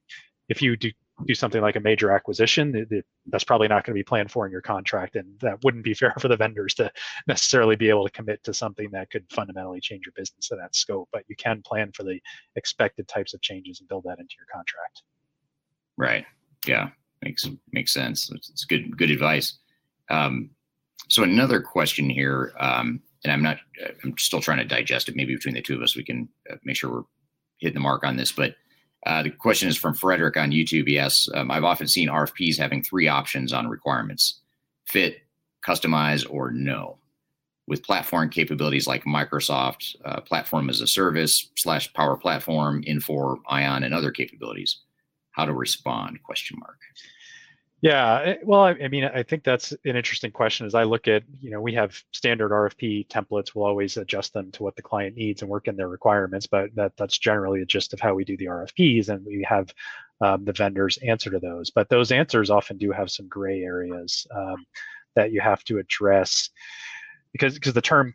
if 0.49 0.61
you 0.61 0.77
do 0.77 0.91
do 1.27 1.35
something 1.35 1.61
like 1.61 1.77
a 1.77 1.81
major 1.81 2.11
acquisition, 2.11 2.75
it, 2.75 2.91
it, 2.91 3.05
that's 3.27 3.45
probably 3.45 3.69
not 3.69 3.85
going 3.85 3.95
to 3.95 3.99
be 3.99 4.05
planned 4.05 4.31
for 4.31 4.47
in 4.47 4.53
your 4.53 4.61
contract, 4.61 5.17
and 5.17 5.39
that 5.41 5.63
wouldn't 5.63 5.85
be 5.85 5.95
fair 6.01 6.15
for 6.19 6.29
the 6.29 6.37
vendors 6.37 6.75
to 6.75 6.91
necessarily 7.27 7.77
be 7.77 7.89
able 7.89 8.05
to 8.05 8.11
commit 8.11 8.43
to 8.45 8.55
something 8.55 8.91
that 8.93 9.11
could 9.11 9.25
fundamentally 9.31 9.81
change 9.81 10.07
your 10.07 10.13
business 10.17 10.49
to 10.49 10.57
that 10.57 10.75
scope. 10.75 11.09
But 11.13 11.25
you 11.29 11.37
can 11.37 11.63
plan 11.63 11.93
for 11.93 12.03
the 12.03 12.21
expected 12.57 13.09
types 13.09 13.35
of 13.35 13.41
changes 13.41 13.81
and 13.81 13.89
build 13.89 14.05
that 14.05 14.19
into 14.19 14.35
your 14.39 14.47
contract. 14.53 15.03
Right. 15.97 16.25
Yeah. 16.67 16.91
Makes 17.23 17.49
makes 17.73 17.93
sense. 17.93 18.31
It's, 18.31 18.65
good 18.65 18.97
good 18.97 19.11
advice. 19.11 19.59
Um, 20.09 20.51
so 21.09 21.23
another 21.23 21.61
question 21.61 22.09
here, 22.09 22.55
um, 22.59 23.03
and 23.25 23.33
I'm 23.33 23.43
not. 23.43 23.59
I'm 24.03 24.17
still 24.17 24.41
trying 24.41 24.59
to 24.59 24.65
digest 24.65 25.09
it. 25.09 25.17
Maybe 25.17 25.35
between 25.35 25.55
the 25.55 25.61
two 25.61 25.77
of 25.77 25.83
us, 25.83 25.95
we 25.95 26.05
can 26.05 26.29
uh, 26.51 26.57
make 26.65 26.77
sure 26.77 26.91
we're 26.91 27.03
hitting 27.59 27.75
the 27.75 27.81
mark 27.81 28.05
on 28.05 28.17
this, 28.17 28.33
but 28.33 28.55
uh, 29.07 29.23
the 29.23 29.31
question 29.31 29.69
is 29.69 29.77
from 29.77 29.95
Frederick 29.95 30.37
on 30.37 30.51
YouTube. 30.51 30.89
Yes, 30.89 31.29
um, 31.35 31.51
I've 31.51 31.65
often 31.65 31.89
seen 31.89 32.09
RFPs 32.09 32.59
having 32.59 32.83
three 32.83 33.09
options 33.09 33.53
on 33.53 33.69
requirements 33.69 34.41
fit, 34.87 35.23
customize, 35.67 36.27
or 36.29 36.51
no. 36.51 36.99
With 37.67 37.85
platform 37.85 38.31
capabilities 38.31 38.89
like 38.89 39.05
Microsoft 39.05 39.95
uh, 40.05 40.21
Platform 40.23 40.69
as 40.69 40.81
a 40.81 40.89
Service 40.89 41.49
slash 41.57 41.93
Power 41.93 42.17
Platform, 42.17 42.83
Infor, 42.83 43.37
Ion, 43.49 43.85
and 43.85 43.95
other 43.95 44.11
capabilities, 44.11 44.79
how 45.31 45.45
to 45.45 45.53
respond? 45.53 46.21
Question 46.25 46.59
mark. 46.59 46.79
Yeah, 47.83 48.21
eh, 48.21 48.37
well, 48.45 48.61
I, 48.61 48.71
I, 48.73 48.89
mean, 48.89 49.05
I 49.05 49.23
think 49.23 49.43
that's 49.43 49.73
an 49.73 49.97
interesting 49.97 50.31
question. 50.31 50.67
As 50.67 50.75
I 50.75 50.83
look 50.83 51.09
at, 51.09 51.23
you 51.41 51.51
know, 51.51 51.63
we 51.63 51.73
have 51.75 52.03
standard 52.13 52.51
RFP 52.51 53.09
templates. 53.09 53.55
We'll 53.55 53.65
always 53.65 53.97
adjust 53.97 54.35
them 54.35 54.53
to 54.53 54.63
what 54.63 54.77
the 54.77 54.83
client 54.83 55.17
needs 55.17 55.41
and 55.41 55.51
work 55.51 55.67
in 55.67 55.77
their 55.77 55.89
requirements. 55.89 56.47
But 56.47 56.75
that 56.75 56.93
that's 56.97 57.17
generally 57.17 57.63
a 57.63 57.67
gist 57.67 57.95
of 57.95 58.01
how 58.01 58.15
we 58.15 58.25
do 58.25 58.37
the 58.37 58.47
RFPs, 58.47 59.09
and 59.09 59.25
we 59.25 59.45
have 59.49 59.73
um, 60.21 60.45
the 60.45 60.53
vendors 60.53 60.99
answer 60.99 61.31
to 61.31 61.39
those. 61.39 61.71
But 61.71 61.89
those 61.89 62.13
answers 62.13 62.51
often 62.51 62.77
do 62.77 62.93
have 62.93 63.11
some 63.11 63.29
gray 63.29 63.63
areas 63.63 64.27
um, 64.35 64.67
that 65.15 65.33
you 65.33 65.41
have 65.41 65.65
to 65.65 65.79
address 65.79 66.51
because 67.33 67.55
because 67.55 67.73
the 67.73 67.83
term 67.83 68.15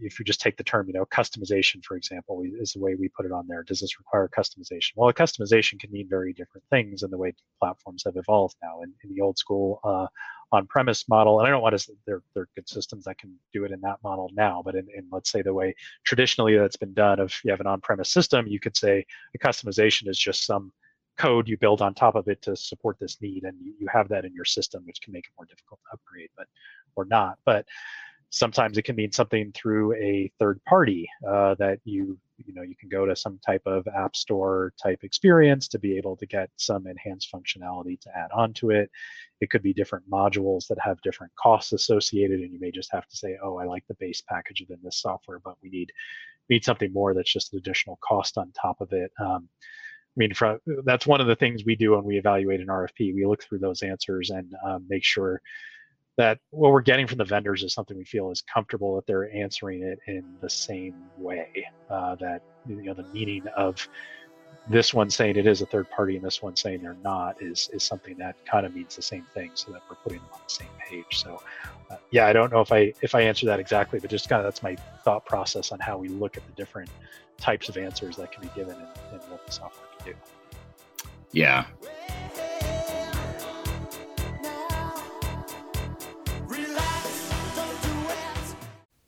if 0.00 0.18
you 0.18 0.24
just 0.24 0.40
take 0.40 0.56
the 0.56 0.64
term 0.64 0.86
you 0.86 0.92
know 0.92 1.04
customization 1.06 1.84
for 1.84 1.96
example 1.96 2.42
is 2.58 2.72
the 2.72 2.80
way 2.80 2.94
we 2.94 3.08
put 3.08 3.26
it 3.26 3.32
on 3.32 3.46
there. 3.48 3.62
Does 3.62 3.80
this 3.80 3.98
require 3.98 4.28
customization? 4.28 4.92
Well 4.96 5.08
a 5.08 5.14
customization 5.14 5.78
can 5.78 5.92
mean 5.92 6.08
very 6.08 6.32
different 6.32 6.64
things 6.70 7.02
in 7.02 7.10
the 7.10 7.18
way 7.18 7.34
platforms 7.60 8.02
have 8.04 8.16
evolved 8.16 8.56
now. 8.62 8.82
In, 8.82 8.92
in 9.04 9.14
the 9.14 9.20
old 9.20 9.38
school 9.38 9.80
uh, 9.84 10.06
on-premise 10.52 11.08
model 11.08 11.40
and 11.40 11.48
i 11.48 11.50
don't 11.50 11.60
want 11.60 11.76
to 11.76 11.92
there, 12.06 12.22
there 12.34 12.44
are 12.44 12.48
good 12.54 12.68
systems 12.68 13.02
that 13.02 13.18
can 13.18 13.34
do 13.52 13.64
it 13.64 13.72
in 13.72 13.80
that 13.80 13.96
model 14.04 14.30
now 14.32 14.62
but 14.64 14.76
in, 14.76 14.86
in 14.96 15.04
let's 15.10 15.32
say 15.32 15.42
the 15.42 15.52
way 15.52 15.74
traditionally 16.04 16.56
that's 16.56 16.76
been 16.76 16.94
done 16.94 17.18
if 17.18 17.44
you 17.44 17.50
have 17.50 17.58
an 17.58 17.66
on-premise 17.66 18.10
system 18.10 18.46
you 18.46 18.60
could 18.60 18.76
say 18.76 19.04
a 19.34 19.38
customization 19.38 20.08
is 20.08 20.16
just 20.16 20.46
some 20.46 20.70
code 21.18 21.48
you 21.48 21.56
build 21.56 21.82
on 21.82 21.94
top 21.94 22.14
of 22.14 22.28
it 22.28 22.40
to 22.42 22.54
support 22.54 22.96
this 23.00 23.20
need 23.20 23.42
and 23.42 23.56
you, 23.60 23.74
you 23.80 23.88
have 23.92 24.08
that 24.08 24.24
in 24.24 24.32
your 24.34 24.44
system 24.44 24.84
which 24.86 25.00
can 25.00 25.12
make 25.12 25.24
it 25.24 25.32
more 25.36 25.46
difficult 25.46 25.80
to 25.80 25.94
upgrade 25.94 26.30
but 26.36 26.46
or 26.96 27.04
not. 27.04 27.38
But 27.44 27.66
sometimes 28.30 28.76
it 28.76 28.82
can 28.82 28.96
mean 28.96 29.12
something 29.12 29.52
through 29.52 29.94
a 29.94 30.30
third 30.38 30.62
party 30.64 31.08
uh, 31.28 31.54
that 31.58 31.78
you 31.84 32.18
you 32.44 32.52
know 32.52 32.62
you 32.62 32.76
can 32.76 32.88
go 32.88 33.06
to 33.06 33.16
some 33.16 33.38
type 33.44 33.62
of 33.66 33.86
app 33.88 34.14
store 34.14 34.72
type 34.82 34.98
experience 35.02 35.68
to 35.68 35.78
be 35.78 35.96
able 35.96 36.16
to 36.16 36.26
get 36.26 36.50
some 36.56 36.86
enhanced 36.86 37.32
functionality 37.32 37.98
to 38.00 38.10
add 38.16 38.30
onto 38.32 38.70
it 38.70 38.90
it 39.40 39.48
could 39.48 39.62
be 39.62 39.72
different 39.72 40.08
modules 40.10 40.66
that 40.66 40.78
have 40.78 41.00
different 41.02 41.32
costs 41.36 41.72
associated 41.72 42.40
and 42.40 42.52
you 42.52 42.60
may 42.60 42.70
just 42.70 42.92
have 42.92 43.06
to 43.06 43.16
say 43.16 43.36
oh 43.42 43.56
i 43.56 43.64
like 43.64 43.86
the 43.88 43.96
base 44.00 44.22
package 44.28 44.60
within 44.60 44.82
this 44.82 45.00
software 45.00 45.38
but 45.38 45.54
we 45.62 45.70
need 45.70 45.90
need 46.50 46.64
something 46.64 46.92
more 46.92 47.14
that's 47.14 47.32
just 47.32 47.52
an 47.52 47.58
additional 47.58 47.98
cost 48.06 48.36
on 48.36 48.52
top 48.52 48.80
of 48.80 48.92
it 48.92 49.10
um, 49.18 49.48
I 50.16 50.18
mean, 50.18 50.32
for, 50.32 50.58
that's 50.84 51.06
one 51.06 51.20
of 51.20 51.26
the 51.26 51.36
things 51.36 51.66
we 51.66 51.76
do 51.76 51.94
when 51.94 52.04
we 52.04 52.16
evaluate 52.16 52.60
an 52.60 52.68
RFP. 52.68 53.14
We 53.14 53.26
look 53.26 53.42
through 53.42 53.58
those 53.58 53.82
answers 53.82 54.30
and 54.30 54.50
um, 54.64 54.86
make 54.88 55.04
sure 55.04 55.42
that 56.16 56.38
what 56.50 56.72
we're 56.72 56.80
getting 56.80 57.06
from 57.06 57.18
the 57.18 57.24
vendors 57.24 57.62
is 57.62 57.74
something 57.74 57.96
we 57.96 58.04
feel 58.04 58.30
is 58.30 58.42
comfortable 58.42 58.96
that 58.96 59.06
they're 59.06 59.30
answering 59.34 59.82
it 59.82 59.98
in 60.06 60.24
the 60.40 60.48
same 60.48 60.94
way. 61.18 61.66
Uh, 61.90 62.14
that 62.16 62.42
you 62.66 62.82
know 62.82 62.94
the 62.94 63.04
meaning 63.04 63.46
of 63.56 63.86
this 64.68 64.92
one 64.92 65.08
saying 65.08 65.36
it 65.36 65.46
is 65.46 65.62
a 65.62 65.66
third 65.66 65.88
party 65.90 66.16
and 66.16 66.24
this 66.24 66.42
one 66.42 66.56
saying 66.56 66.82
they're 66.82 66.96
not 67.04 67.40
is 67.40 67.70
is 67.72 67.84
something 67.84 68.16
that 68.16 68.34
kind 68.46 68.66
of 68.66 68.74
means 68.74 68.96
the 68.96 69.02
same 69.02 69.24
thing, 69.34 69.50
so 69.54 69.70
that 69.72 69.82
we're 69.88 69.96
putting 69.96 70.18
them 70.18 70.28
on 70.32 70.40
the 70.46 70.52
same 70.52 70.68
page. 70.88 71.22
So, 71.22 71.42
uh, 71.90 71.96
yeah, 72.10 72.26
I 72.26 72.32
don't 72.32 72.50
know 72.50 72.60
if 72.60 72.72
I 72.72 72.92
if 73.02 73.14
I 73.14 73.20
answer 73.20 73.46
that 73.46 73.60
exactly, 73.60 74.00
but 74.00 74.10
just 74.10 74.28
kind 74.28 74.40
of 74.40 74.44
that's 74.44 74.62
my 74.62 74.76
thought 75.04 75.24
process 75.26 75.70
on 75.70 75.78
how 75.78 75.98
we 75.98 76.08
look 76.08 76.36
at 76.36 76.46
the 76.46 76.52
different 76.52 76.90
types 77.38 77.68
of 77.68 77.76
answers 77.76 78.16
that 78.16 78.32
can 78.32 78.42
be 78.42 78.50
given 78.56 78.74
and, 78.74 78.88
and 79.12 79.30
what 79.30 79.44
the 79.46 79.52
software 79.52 79.86
can 79.98 80.12
do. 80.12 80.18
Yeah, 81.32 81.66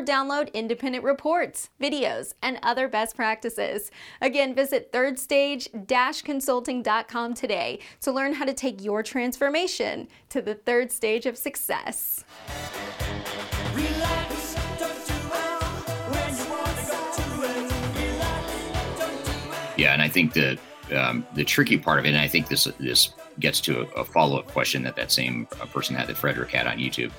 or 0.00 0.04
download 0.04 0.52
independent 0.52 1.04
reports, 1.04 1.70
videos, 1.80 2.34
and 2.42 2.58
other 2.62 2.88
best 2.88 3.14
practices. 3.16 3.90
Again, 4.20 4.54
visit 4.54 4.92
thirdstage-consulting.com 4.92 7.34
today 7.34 7.78
to 8.00 8.12
learn 8.12 8.34
how 8.34 8.44
to 8.44 8.54
take 8.54 8.82
your 8.82 9.02
transformation 9.02 10.06
to 10.30 10.40
the 10.40 10.54
third 10.54 10.90
stage 10.90 11.26
of 11.26 11.36
success. 11.36 12.24
Yeah, 19.76 19.92
and 19.94 20.02
I 20.02 20.08
think 20.08 20.32
the 20.34 20.58
um, 20.94 21.26
the 21.34 21.44
tricky 21.44 21.78
part 21.78 22.00
of 22.00 22.04
it, 22.04 22.08
and 22.08 22.18
I 22.18 22.26
think 22.26 22.48
this 22.48 22.64
this 22.78 23.10
gets 23.38 23.60
to 23.62 23.82
a, 23.82 23.84
a 24.00 24.04
follow 24.04 24.38
up 24.38 24.48
question 24.48 24.82
that 24.82 24.96
that 24.96 25.12
same 25.12 25.46
uh, 25.60 25.66
person 25.66 25.94
had 25.94 26.08
that 26.08 26.16
Frederick 26.16 26.50
had 26.50 26.66
on 26.66 26.78
YouTube. 26.78 27.12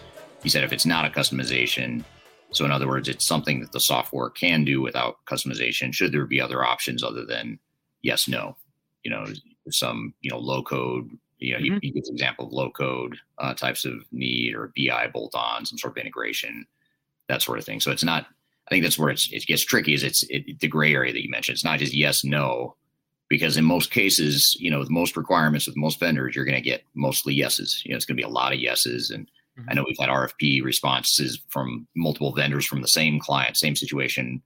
He 0.44 0.50
said 0.50 0.64
if 0.64 0.74
it's 0.74 0.86
not 0.86 1.06
a 1.06 1.10
customization, 1.10 2.04
so 2.54 2.66
in 2.66 2.72
other 2.72 2.88
words, 2.88 3.08
it's 3.08 3.26
something 3.26 3.62
that 3.62 3.72
the 3.72 3.80
software 3.80 4.30
can 4.30 4.66
do 4.66 4.82
without 4.82 5.18
customization. 5.26 5.94
Should 5.94 6.12
there 6.12 6.26
be 6.26 6.42
other 6.42 6.64
options 6.64 7.04
other 7.04 7.26
than 7.26 7.60
yes, 8.02 8.28
no? 8.28 8.58
You 9.04 9.12
know, 9.12 9.26
some 9.70 10.14
you 10.22 10.30
know 10.30 10.38
low 10.38 10.62
code. 10.64 11.10
You 11.40 11.54
know, 11.54 11.60
mm-hmm. 11.60 11.66
you, 11.66 11.80
you 11.82 11.94
give 11.94 12.04
an 12.08 12.14
example 12.14 12.46
of 12.46 12.54
low 12.54 12.70
code 12.70 13.18
uh, 13.40 13.54
types 13.54 13.86
of 13.86 13.94
need 14.12 14.54
or 14.54 14.72
BI 14.78 15.08
bolt 15.12 15.34
on, 15.34 15.66
some 15.66 15.78
sort 15.78 15.94
of 15.94 15.98
integration, 15.98 16.68
that 17.28 17.42
sort 17.42 17.58
of 17.58 17.66
thing. 17.66 17.80
So 17.80 17.92
it's 17.92 18.04
not. 18.04 18.28
I 18.68 18.70
think 18.70 18.84
that's 18.84 19.00
where 19.00 19.10
it's, 19.10 19.32
it 19.34 19.46
gets 19.48 19.66
tricky. 19.66 19.94
Is 19.94 20.04
it's 20.04 20.24
it, 20.30 20.60
the 20.60 20.68
gray 20.68 20.94
area 20.94 21.12
that 21.12 21.24
you 21.24 21.30
mentioned. 21.30 21.56
It's 21.56 21.66
not 21.66 21.80
just 21.80 21.94
yes, 21.94 22.24
no, 22.24 22.76
because 23.28 23.58
in 23.58 23.66
most 23.66 23.92
cases, 23.92 24.58
you 24.60 24.70
know, 24.70 24.80
with 24.80 24.90
most 24.90 25.16
requirements 25.16 25.68
with 25.68 25.78
most 25.78 26.00
vendors, 26.00 26.36
you're 26.36 26.46
going 26.46 26.56
to 26.56 26.62
get 26.62 26.84
mostly 26.96 27.34
yeses. 27.34 27.82
You 27.86 27.92
know, 27.92 27.96
it's 27.96 28.06
going 28.06 28.18
to 28.18 28.22
be 28.22 28.28
a 28.28 28.30
lot 28.30 28.54
of 28.54 28.60
yeses 28.60 29.10
and 29.10 29.30
Mm-hmm. 29.62 29.70
I 29.70 29.74
know 29.74 29.86
we've 29.86 29.98
had 30.00 30.10
RFP 30.10 30.64
responses 30.64 31.42
from 31.50 31.88
multiple 31.96 32.34
vendors 32.34 32.66
from 32.66 32.82
the 32.82 32.88
same 32.88 33.20
client, 33.20 33.58
same 33.58 33.76
situation, 33.76 34.42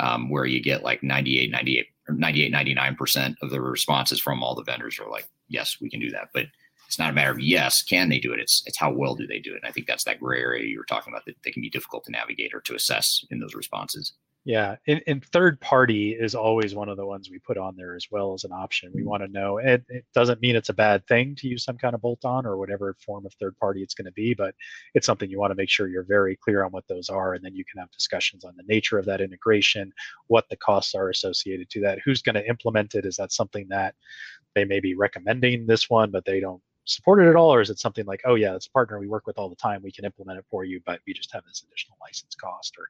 um, 0.00 0.30
where 0.30 0.44
you 0.44 0.62
get 0.62 0.82
like 0.82 1.02
98, 1.02 1.50
98, 1.50 1.86
98, 2.08 2.52
99% 2.52 3.34
of 3.42 3.50
the 3.50 3.60
responses 3.60 4.20
from 4.20 4.42
all 4.42 4.54
the 4.54 4.62
vendors 4.62 4.98
are 4.98 5.10
like, 5.10 5.28
yes, 5.48 5.76
we 5.80 5.90
can 5.90 6.00
do 6.00 6.10
that. 6.10 6.28
But 6.32 6.46
it's 6.86 6.98
not 6.98 7.10
a 7.10 7.12
matter 7.12 7.30
of 7.30 7.40
yes, 7.40 7.82
can 7.82 8.08
they 8.08 8.18
do 8.18 8.32
it? 8.32 8.40
It's 8.40 8.62
it's 8.64 8.78
how 8.78 8.90
well 8.90 9.14
do 9.14 9.26
they 9.26 9.38
do 9.38 9.52
it? 9.52 9.60
And 9.62 9.66
I 9.68 9.72
think 9.72 9.86
that's 9.86 10.04
that 10.04 10.20
gray 10.20 10.40
area 10.40 10.64
you 10.64 10.78
were 10.78 10.84
talking 10.84 11.12
about 11.12 11.26
that 11.26 11.36
they 11.44 11.50
can 11.50 11.60
be 11.60 11.68
difficult 11.68 12.04
to 12.04 12.10
navigate 12.10 12.54
or 12.54 12.60
to 12.60 12.74
assess 12.74 13.24
in 13.30 13.40
those 13.40 13.54
responses. 13.54 14.14
Yeah, 14.48 14.76
and, 14.86 15.02
and, 15.06 15.22
third 15.26 15.60
party 15.60 16.12
is 16.18 16.34
always 16.34 16.74
one 16.74 16.88
of 16.88 16.96
the 16.96 17.04
ones 17.04 17.28
we 17.28 17.38
put 17.38 17.58
on 17.58 17.76
there 17.76 17.94
as 17.94 18.06
well 18.10 18.32
as 18.32 18.44
an 18.44 18.50
option. 18.50 18.90
We 18.94 19.02
mm-hmm. 19.02 19.10
want 19.10 19.22
to 19.22 19.28
know 19.28 19.58
it, 19.58 19.84
it 19.90 20.06
doesn't 20.14 20.40
mean 20.40 20.56
it's 20.56 20.70
a 20.70 20.74
bad 20.74 21.06
thing 21.06 21.34
to 21.36 21.46
use 21.46 21.64
some 21.64 21.76
kind 21.76 21.94
of 21.94 22.00
bolt 22.00 22.24
on 22.24 22.46
or 22.46 22.56
whatever 22.56 22.96
form 23.04 23.26
of 23.26 23.34
third 23.34 23.58
party 23.58 23.82
it's 23.82 23.92
going 23.92 24.06
to 24.06 24.12
be, 24.12 24.32
but 24.32 24.54
it's 24.94 25.04
something 25.04 25.28
you 25.28 25.38
want 25.38 25.50
to 25.50 25.54
make 25.54 25.68
sure 25.68 25.86
you're 25.86 26.02
very 26.02 26.34
clear 26.34 26.64
on 26.64 26.72
what 26.72 26.88
those 26.88 27.10
are. 27.10 27.34
And 27.34 27.44
then 27.44 27.54
you 27.54 27.62
can 27.70 27.78
have 27.78 27.90
discussions 27.90 28.42
on 28.42 28.54
the 28.56 28.62
nature 28.66 28.98
of 28.98 29.04
that 29.04 29.20
integration, 29.20 29.92
what 30.28 30.48
the 30.48 30.56
costs 30.56 30.94
are 30.94 31.10
associated 31.10 31.68
to 31.68 31.82
that, 31.82 31.98
who's 32.02 32.22
going 32.22 32.36
to 32.36 32.48
implement 32.48 32.94
it. 32.94 33.04
Is 33.04 33.16
that 33.16 33.32
something 33.32 33.66
that 33.68 33.96
they 34.54 34.64
may 34.64 34.80
be 34.80 34.94
recommending 34.94 35.66
this 35.66 35.90
one, 35.90 36.10
but 36.10 36.24
they 36.24 36.40
don't 36.40 36.62
support 36.86 37.20
it 37.20 37.28
at 37.28 37.36
all? 37.36 37.52
Or 37.52 37.60
is 37.60 37.68
it 37.68 37.80
something 37.80 38.06
like, 38.06 38.22
oh, 38.24 38.36
yeah, 38.36 38.54
it's 38.54 38.66
a 38.66 38.70
partner 38.70 38.98
we 38.98 39.08
work 39.08 39.26
with 39.26 39.36
all 39.36 39.50
the 39.50 39.56
time. 39.56 39.82
We 39.82 39.92
can 39.92 40.06
implement 40.06 40.38
it 40.38 40.46
for 40.50 40.64
you, 40.64 40.80
but 40.86 41.00
we 41.06 41.12
just 41.12 41.34
have 41.34 41.44
this 41.44 41.62
additional 41.68 41.98
license 42.00 42.34
cost 42.34 42.76
or 42.78 42.88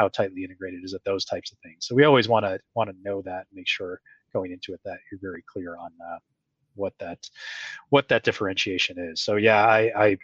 how 0.00 0.08
tightly 0.08 0.44
integrated 0.44 0.82
is 0.82 0.94
it 0.94 1.02
those 1.04 1.26
types 1.26 1.52
of 1.52 1.58
things. 1.58 1.86
So 1.86 1.94
we 1.94 2.04
always 2.04 2.26
want 2.26 2.46
to 2.46 2.58
want 2.74 2.88
to 2.90 2.96
know 3.04 3.20
that 3.22 3.46
and 3.50 3.54
make 3.54 3.68
sure 3.68 4.00
going 4.32 4.50
into 4.50 4.72
it 4.72 4.80
that 4.84 4.98
you're 5.10 5.20
very 5.20 5.44
clear 5.52 5.76
on 5.76 5.90
uh, 6.10 6.18
what 6.74 6.94
that 7.00 7.28
what 7.90 8.08
that 8.08 8.24
differentiation 8.24 8.98
is. 8.98 9.20
So 9.20 9.36
yeah 9.36 9.66
i 9.66 10.06
i 10.06 10.18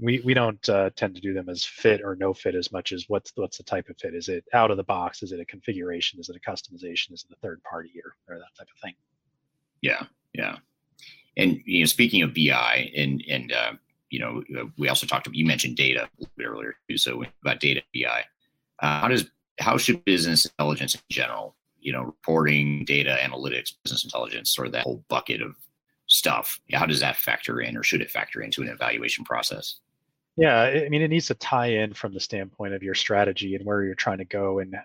we 0.00 0.20
we 0.24 0.32
don't 0.32 0.66
uh, 0.68 0.90
tend 0.94 1.16
to 1.16 1.20
do 1.20 1.34
them 1.34 1.48
as 1.48 1.64
fit 1.64 2.00
or 2.04 2.14
no 2.14 2.32
fit 2.32 2.54
as 2.54 2.70
much 2.72 2.92
as 2.92 3.04
what's 3.08 3.32
what's 3.34 3.58
the 3.58 3.64
type 3.64 3.88
of 3.88 3.96
fit. 4.00 4.14
Is 4.14 4.28
it 4.28 4.44
out 4.54 4.70
of 4.70 4.76
the 4.76 4.84
box? 4.84 5.22
Is 5.22 5.32
it 5.32 5.40
a 5.40 5.44
configuration? 5.44 6.20
Is 6.20 6.28
it 6.28 6.36
a 6.36 6.50
customization? 6.50 7.12
Is 7.12 7.26
it 7.28 7.36
a 7.36 7.40
third 7.40 7.60
party 7.68 7.92
or, 8.02 8.14
or 8.32 8.38
that 8.38 8.54
type 8.56 8.68
of 8.74 8.80
thing? 8.80 8.94
Yeah 9.82 10.04
yeah. 10.34 10.56
And 11.36 11.60
you 11.64 11.80
know 11.80 11.86
speaking 11.86 12.22
of 12.22 12.34
bi 12.34 12.90
and 12.96 13.22
and 13.28 13.52
uh, 13.52 13.72
you 14.10 14.20
know 14.20 14.70
we 14.78 14.88
also 14.88 15.06
talked 15.06 15.26
about 15.26 15.36
you 15.36 15.44
mentioned 15.44 15.76
data 15.76 16.04
a 16.04 16.08
little 16.18 16.32
bit 16.36 16.46
earlier 16.46 16.74
too 16.88 16.96
so 16.96 17.22
about 17.42 17.60
data 17.60 17.82
bi 17.94 18.24
uh, 18.80 19.00
how 19.00 19.08
does 19.08 19.30
how 19.60 19.76
should 19.76 20.04
business 20.04 20.44
intelligence 20.44 20.94
in 20.94 21.00
general, 21.10 21.56
you 21.80 21.92
know, 21.92 22.02
reporting, 22.02 22.84
data 22.84 23.18
analytics, 23.20 23.72
business 23.82 24.04
intelligence, 24.04 24.54
sort 24.54 24.66
of 24.66 24.72
that 24.72 24.84
whole 24.84 25.04
bucket 25.08 25.42
of 25.42 25.56
stuff, 26.06 26.60
how 26.72 26.86
does 26.86 27.00
that 27.00 27.16
factor 27.16 27.60
in, 27.60 27.76
or 27.76 27.82
should 27.82 28.00
it 28.00 28.10
factor 28.10 28.40
into 28.40 28.62
an 28.62 28.68
evaluation 28.68 29.24
process? 29.24 29.80
Yeah, 30.36 30.62
I 30.62 30.88
mean, 30.88 31.02
it 31.02 31.08
needs 31.08 31.26
to 31.26 31.34
tie 31.34 31.66
in 31.66 31.92
from 31.94 32.14
the 32.14 32.20
standpoint 32.20 32.72
of 32.72 32.82
your 32.82 32.94
strategy 32.94 33.56
and 33.56 33.64
where 33.64 33.82
you're 33.82 33.96
trying 33.96 34.18
to 34.18 34.24
go. 34.24 34.60
And 34.60 34.76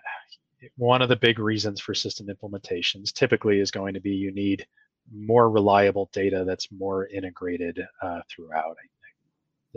one 0.76 1.00
of 1.00 1.08
the 1.08 1.16
big 1.16 1.38
reasons 1.38 1.80
for 1.80 1.94
system 1.94 2.26
implementations 2.26 3.12
typically 3.12 3.60
is 3.60 3.70
going 3.70 3.94
to 3.94 4.00
be 4.00 4.10
you 4.10 4.32
need 4.32 4.66
more 5.12 5.50
reliable 5.50 6.10
data 6.12 6.44
that's 6.44 6.72
more 6.72 7.06
integrated 7.06 7.86
uh, 8.02 8.20
throughout. 8.28 8.76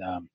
Um, 0.05 0.29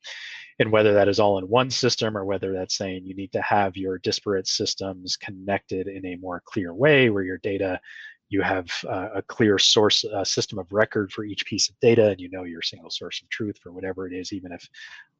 and 0.58 0.70
whether 0.70 0.92
that 0.94 1.08
is 1.08 1.18
all 1.18 1.38
in 1.38 1.48
one 1.48 1.70
system 1.70 2.16
or 2.16 2.24
whether 2.24 2.52
that's 2.52 2.76
saying 2.76 3.04
you 3.04 3.14
need 3.14 3.32
to 3.32 3.42
have 3.42 3.76
your 3.76 3.98
disparate 3.98 4.46
systems 4.46 5.16
connected 5.16 5.88
in 5.88 6.04
a 6.06 6.16
more 6.16 6.42
clear 6.44 6.74
way 6.74 7.10
where 7.10 7.24
your 7.24 7.38
data 7.38 7.80
you 8.28 8.40
have 8.40 8.66
uh, 8.88 9.08
a 9.16 9.22
clear 9.22 9.58
source 9.58 10.04
uh, 10.04 10.24
system 10.24 10.58
of 10.58 10.72
record 10.72 11.12
for 11.12 11.24
each 11.24 11.44
piece 11.44 11.68
of 11.68 11.78
data 11.80 12.10
and 12.10 12.20
you 12.20 12.30
know 12.30 12.44
your 12.44 12.62
single 12.62 12.90
source 12.90 13.20
of 13.22 13.28
truth 13.28 13.58
for 13.62 13.72
whatever 13.72 14.06
it 14.06 14.14
is 14.14 14.32
even 14.32 14.52
if 14.52 14.66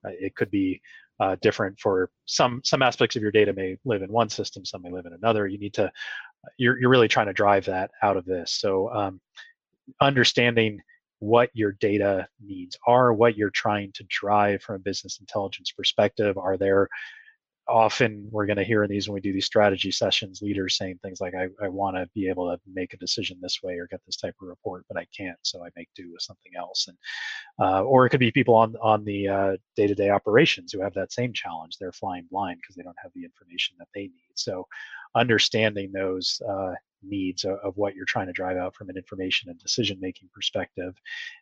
uh, 0.07 0.11
it 0.19 0.35
could 0.35 0.51
be 0.51 0.81
uh, 1.21 1.37
different 1.41 1.79
for 1.79 2.11
some 2.25 2.61
some 2.65 2.83
aspects 2.83 3.15
of 3.15 3.23
your 3.23 3.31
data 3.31 3.53
may 3.53 3.77
live 3.85 4.03
in 4.03 4.11
one 4.11 4.29
system 4.29 4.65
some 4.65 4.83
may 4.83 4.91
live 4.91 5.07
in 5.07 5.13
another. 5.13 5.47
You 5.47 5.59
need 5.59 5.75
to 5.75 5.91
you're, 6.57 6.81
you're 6.81 6.91
really 6.91 7.09
trying 7.09 7.29
to 7.29 7.33
drive 7.33 7.65
that 7.67 7.91
out 8.03 8.17
of 8.17 8.25
this. 8.25 8.55
So 8.55 8.93
um, 8.93 9.21
understanding 10.01 10.81
what 11.23 11.51
your 11.55 11.73
data 11.73 12.27
needs 12.45 12.77
are, 12.87 13.13
what 13.13 13.37
you're 13.37 13.51
trying 13.51 13.93
to 13.93 14.05
drive 14.09 14.63
from 14.63 14.77
a 14.77 14.81
business 14.81 15.21
intelligence 15.21 15.71
perspective. 15.71 16.37
Are 16.37 16.57
there 16.57 16.89
often 17.69 18.29
we're 18.33 18.45
going 18.45 18.57
to 18.57 18.65
hear 18.65 18.83
in 18.83 18.91
these 18.91 19.09
when 19.09 19.15
we 19.15 19.21
do 19.21 19.33
these 19.33 19.47
strategy 19.47 19.93
sessions 19.93 20.43
leaders 20.43 20.77
saying 20.77 20.99
things 21.01 21.21
like 21.21 21.33
i, 21.33 21.47
I 21.65 21.69
want 21.69 21.97
to 21.97 22.09
be 22.13 22.29
able 22.29 22.51
to 22.51 22.61
make 22.67 22.93
a 22.93 22.97
decision 22.97 23.39
this 23.41 23.61
way 23.63 23.75
or 23.75 23.87
get 23.87 24.01
this 24.05 24.17
type 24.17 24.35
of 24.43 24.49
report 24.49 24.85
but 24.89 24.99
i 24.99 25.07
can't 25.17 25.39
so 25.43 25.65
i 25.65 25.69
make 25.77 25.89
do 25.95 26.11
with 26.13 26.23
something 26.23 26.53
else. 26.59 26.89
And 26.89 26.97
uh, 27.61 27.83
or 27.83 28.07
it 28.07 28.11
could 28.11 28.21
be 28.21 28.31
people 28.31 28.55
on 28.55 28.75
on 28.81 29.05
the 29.05 29.29
uh, 29.29 29.57
day-to-day 29.77 30.11
operations 30.11 30.73
who 30.73 30.81
have 30.81 30.95
that 30.95 31.13
same 31.13 31.33
challenge. 31.33 31.77
They're 31.79 31.93
flying 31.93 32.27
blind 32.31 32.59
because 32.61 32.77
they 32.77 32.83
don't 32.83 32.97
have 33.03 33.13
the 33.15 33.25
information 33.25 33.77
that 33.79 33.89
they 33.95 34.03
need. 34.03 34.33
So 34.35 34.67
understanding 35.15 35.93
those 35.93 36.41
uh, 36.49 36.73
needs 37.03 37.45
of, 37.45 37.59
of, 37.65 37.77
what 37.77 37.95
you're 37.95 38.05
trying 38.05 38.27
to 38.27 38.33
drive 38.33 38.57
out 38.57 38.75
from 38.75 38.89
an 38.89 38.97
information 38.97 39.51
and 39.51 39.59
decision 39.59 39.99
making 40.01 40.29
perspective 40.33 40.95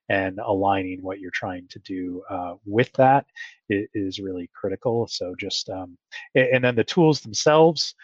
and 0.08 0.38
aligning 0.38 1.02
what 1.02 1.20
you're 1.20 1.30
trying 1.32 1.66
to 1.68 1.78
do 1.80 2.22
uh, 2.30 2.54
with 2.64 2.92
that 2.94 3.26
is, 3.68 4.18
really 4.20 4.50
critical. 4.54 5.06
So 5.06 5.34
just 5.38 5.70
um, 5.70 5.96
and 6.34 6.62
then 6.62 6.74
the 6.74 6.84
tools 6.84 7.20
themselves 7.20 7.94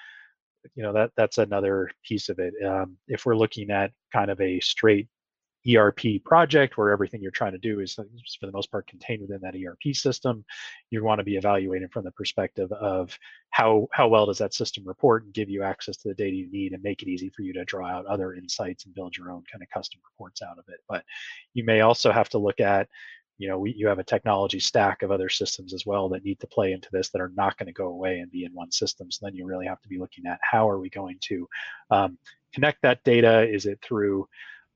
you 0.75 0.83
know 0.83 0.93
that 0.93 1.11
that's 1.17 1.39
another 1.39 1.91
piece 2.05 2.29
of 2.29 2.39
it. 2.39 2.55
Um, 2.65 2.97
if 3.07 3.25
we're 3.25 3.37
looking 3.37 3.71
at 3.71 3.93
kind 4.13 4.31
of 4.31 4.41
a 4.41 4.59
straight 4.61 5.09
ERP 5.75 6.23
project 6.25 6.77
where 6.77 6.91
everything 6.91 7.21
you're 7.21 7.31
trying 7.31 7.53
to 7.53 7.59
do 7.59 7.81
is 7.81 7.95
for 7.95 8.47
the 8.47 8.53
most 8.53 8.71
part 8.71 8.87
contained 8.87 9.23
within 9.23 9.41
that 9.41 9.55
ERP 9.55 9.95
system. 9.95 10.45
You 10.91 11.03
want 11.05 11.19
to 11.19 11.25
be 11.25 11.37
evaluating 11.37 11.89
from 11.89 12.05
the 12.05 12.13
perspective 12.13 12.71
of 12.73 13.19
how 13.51 13.89
how 13.93 14.09
well 14.09 14.27
does 14.27 14.39
that 14.39 14.55
system 14.55 14.85
report 14.87 15.25
and 15.25 15.33
give 15.33 15.51
you 15.51 15.63
access 15.63 15.97
to 15.99 16.09
the 16.09 16.15
data 16.15 16.37
you 16.37 16.51
need 16.51 16.73
and 16.73 16.83
make 16.83 17.03
it 17.03 17.09
easy 17.09 17.31
for 17.35 17.43
you 17.43 17.53
to 17.55 17.65
draw 17.65 17.89
out 17.89 18.07
other 18.07 18.35
insights 18.35 18.85
and 18.85 18.95
build 18.95 19.17
your 19.17 19.31
own 19.31 19.43
kind 19.51 19.63
of 19.63 19.69
custom 19.71 20.01
reports 20.13 20.43
out 20.43 20.59
of 20.59 20.65
it. 20.69 20.81
But 20.89 21.05
you 21.55 21.65
may 21.65 21.81
also 21.81 22.13
have 22.13 22.29
to 22.31 22.39
look 22.39 22.61
at 22.61 22.89
you 23.39 23.49
know, 23.49 23.59
we, 23.59 23.75
you 23.77 23.87
have 23.89 23.99
a 23.99 24.05
technology 24.05 24.59
stack 24.59 25.03
of 25.03 25.11
other 25.11 25.29
systems 25.29 25.75
as 25.75 25.85
well 25.85 26.09
that 26.09 26.25
need 26.25 26.41
to 26.41 26.47
play 26.47 26.73
into 26.73 26.89
this 26.91 27.11
that 27.11 27.21
are 27.21 27.33
not 27.37 27.57
going 27.59 27.67
to 27.67 27.73
go 27.73 27.89
away 27.89 28.21
and 28.21 28.31
be 28.31 28.45
in 28.45 28.53
one 28.53 28.73
system. 28.73 29.11
So 29.11 29.27
then 29.27 29.35
you 29.35 29.47
really 29.47 29.67
have 29.67 29.81
to 29.83 29.89
be 29.89 29.99
looking 29.99 30.27
at 30.27 30.41
how 30.43 30.69
are 30.69 30.79
we 30.79 30.89
going 30.89 31.19
to 31.23 31.49
um, 31.91 32.19
connect 32.55 32.83
that 32.83 33.05
data? 33.05 33.47
Is 33.49 33.67
it 33.67 33.79
through, 33.83 34.27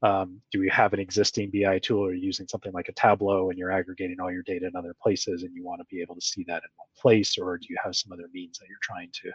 um, 0.03 0.41
do 0.51 0.63
you 0.63 0.71
have 0.71 0.93
an 0.93 1.01
existing 1.01 1.51
BI 1.53 1.79
tool 1.79 2.01
or 2.01 2.15
using 2.15 2.49
something 2.49 2.73
like 2.73 2.89
a 2.89 2.93
Tableau 2.93 3.51
and 3.51 3.59
you're 3.59 3.71
aggregating 3.71 4.19
all 4.19 4.31
your 4.31 4.43
data 4.43 4.67
in 4.67 4.75
other 4.75 4.95
places 5.03 5.43
and 5.43 5.55
you 5.55 5.63
want 5.63 5.81
to 5.81 5.95
be 5.95 6.01
able 6.01 6.15
to 6.15 6.21
see 6.21 6.45
that 6.45 6.63
in 6.63 6.71
one 6.77 6.89
place? 6.99 7.37
Or 7.37 7.59
do 7.59 7.67
you 7.69 7.77
have 7.85 7.95
some 7.95 8.13
other 8.13 8.29
means 8.33 8.59
that 8.59 8.69
you're 8.69 8.79
trying 8.83 9.11
to 9.13 9.33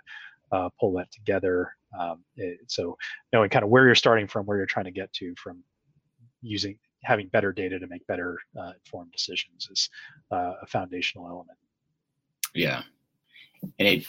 uh, 0.51 0.70
pull 0.80 0.93
that 0.93 1.11
together? 1.11 1.76
Um, 1.99 2.24
it, 2.36 2.59
so 2.68 2.97
knowing 3.32 3.49
kind 3.49 3.63
of 3.63 3.70
where 3.70 3.86
you're 3.86 3.95
starting 3.95 4.28
from, 4.28 4.45
where 4.45 4.57
you're 4.57 4.66
trying 4.66 4.86
to 4.86 4.91
get 4.91 5.13
to 5.13 5.36
from 5.36 5.63
using 6.41 6.78
having 7.03 7.28
better 7.28 7.53
data 7.53 7.78
to 7.78 7.88
make 7.88 8.05
better 8.07 8.39
uh, 8.59 8.72
informed 8.84 9.11
decisions 9.11 9.68
is 9.70 9.89
uh, 10.32 10.53
a 10.63 10.66
foundational 10.66 11.28
element. 11.28 11.57
Yeah, 12.55 12.82
and 13.78 13.88
it 13.88 14.05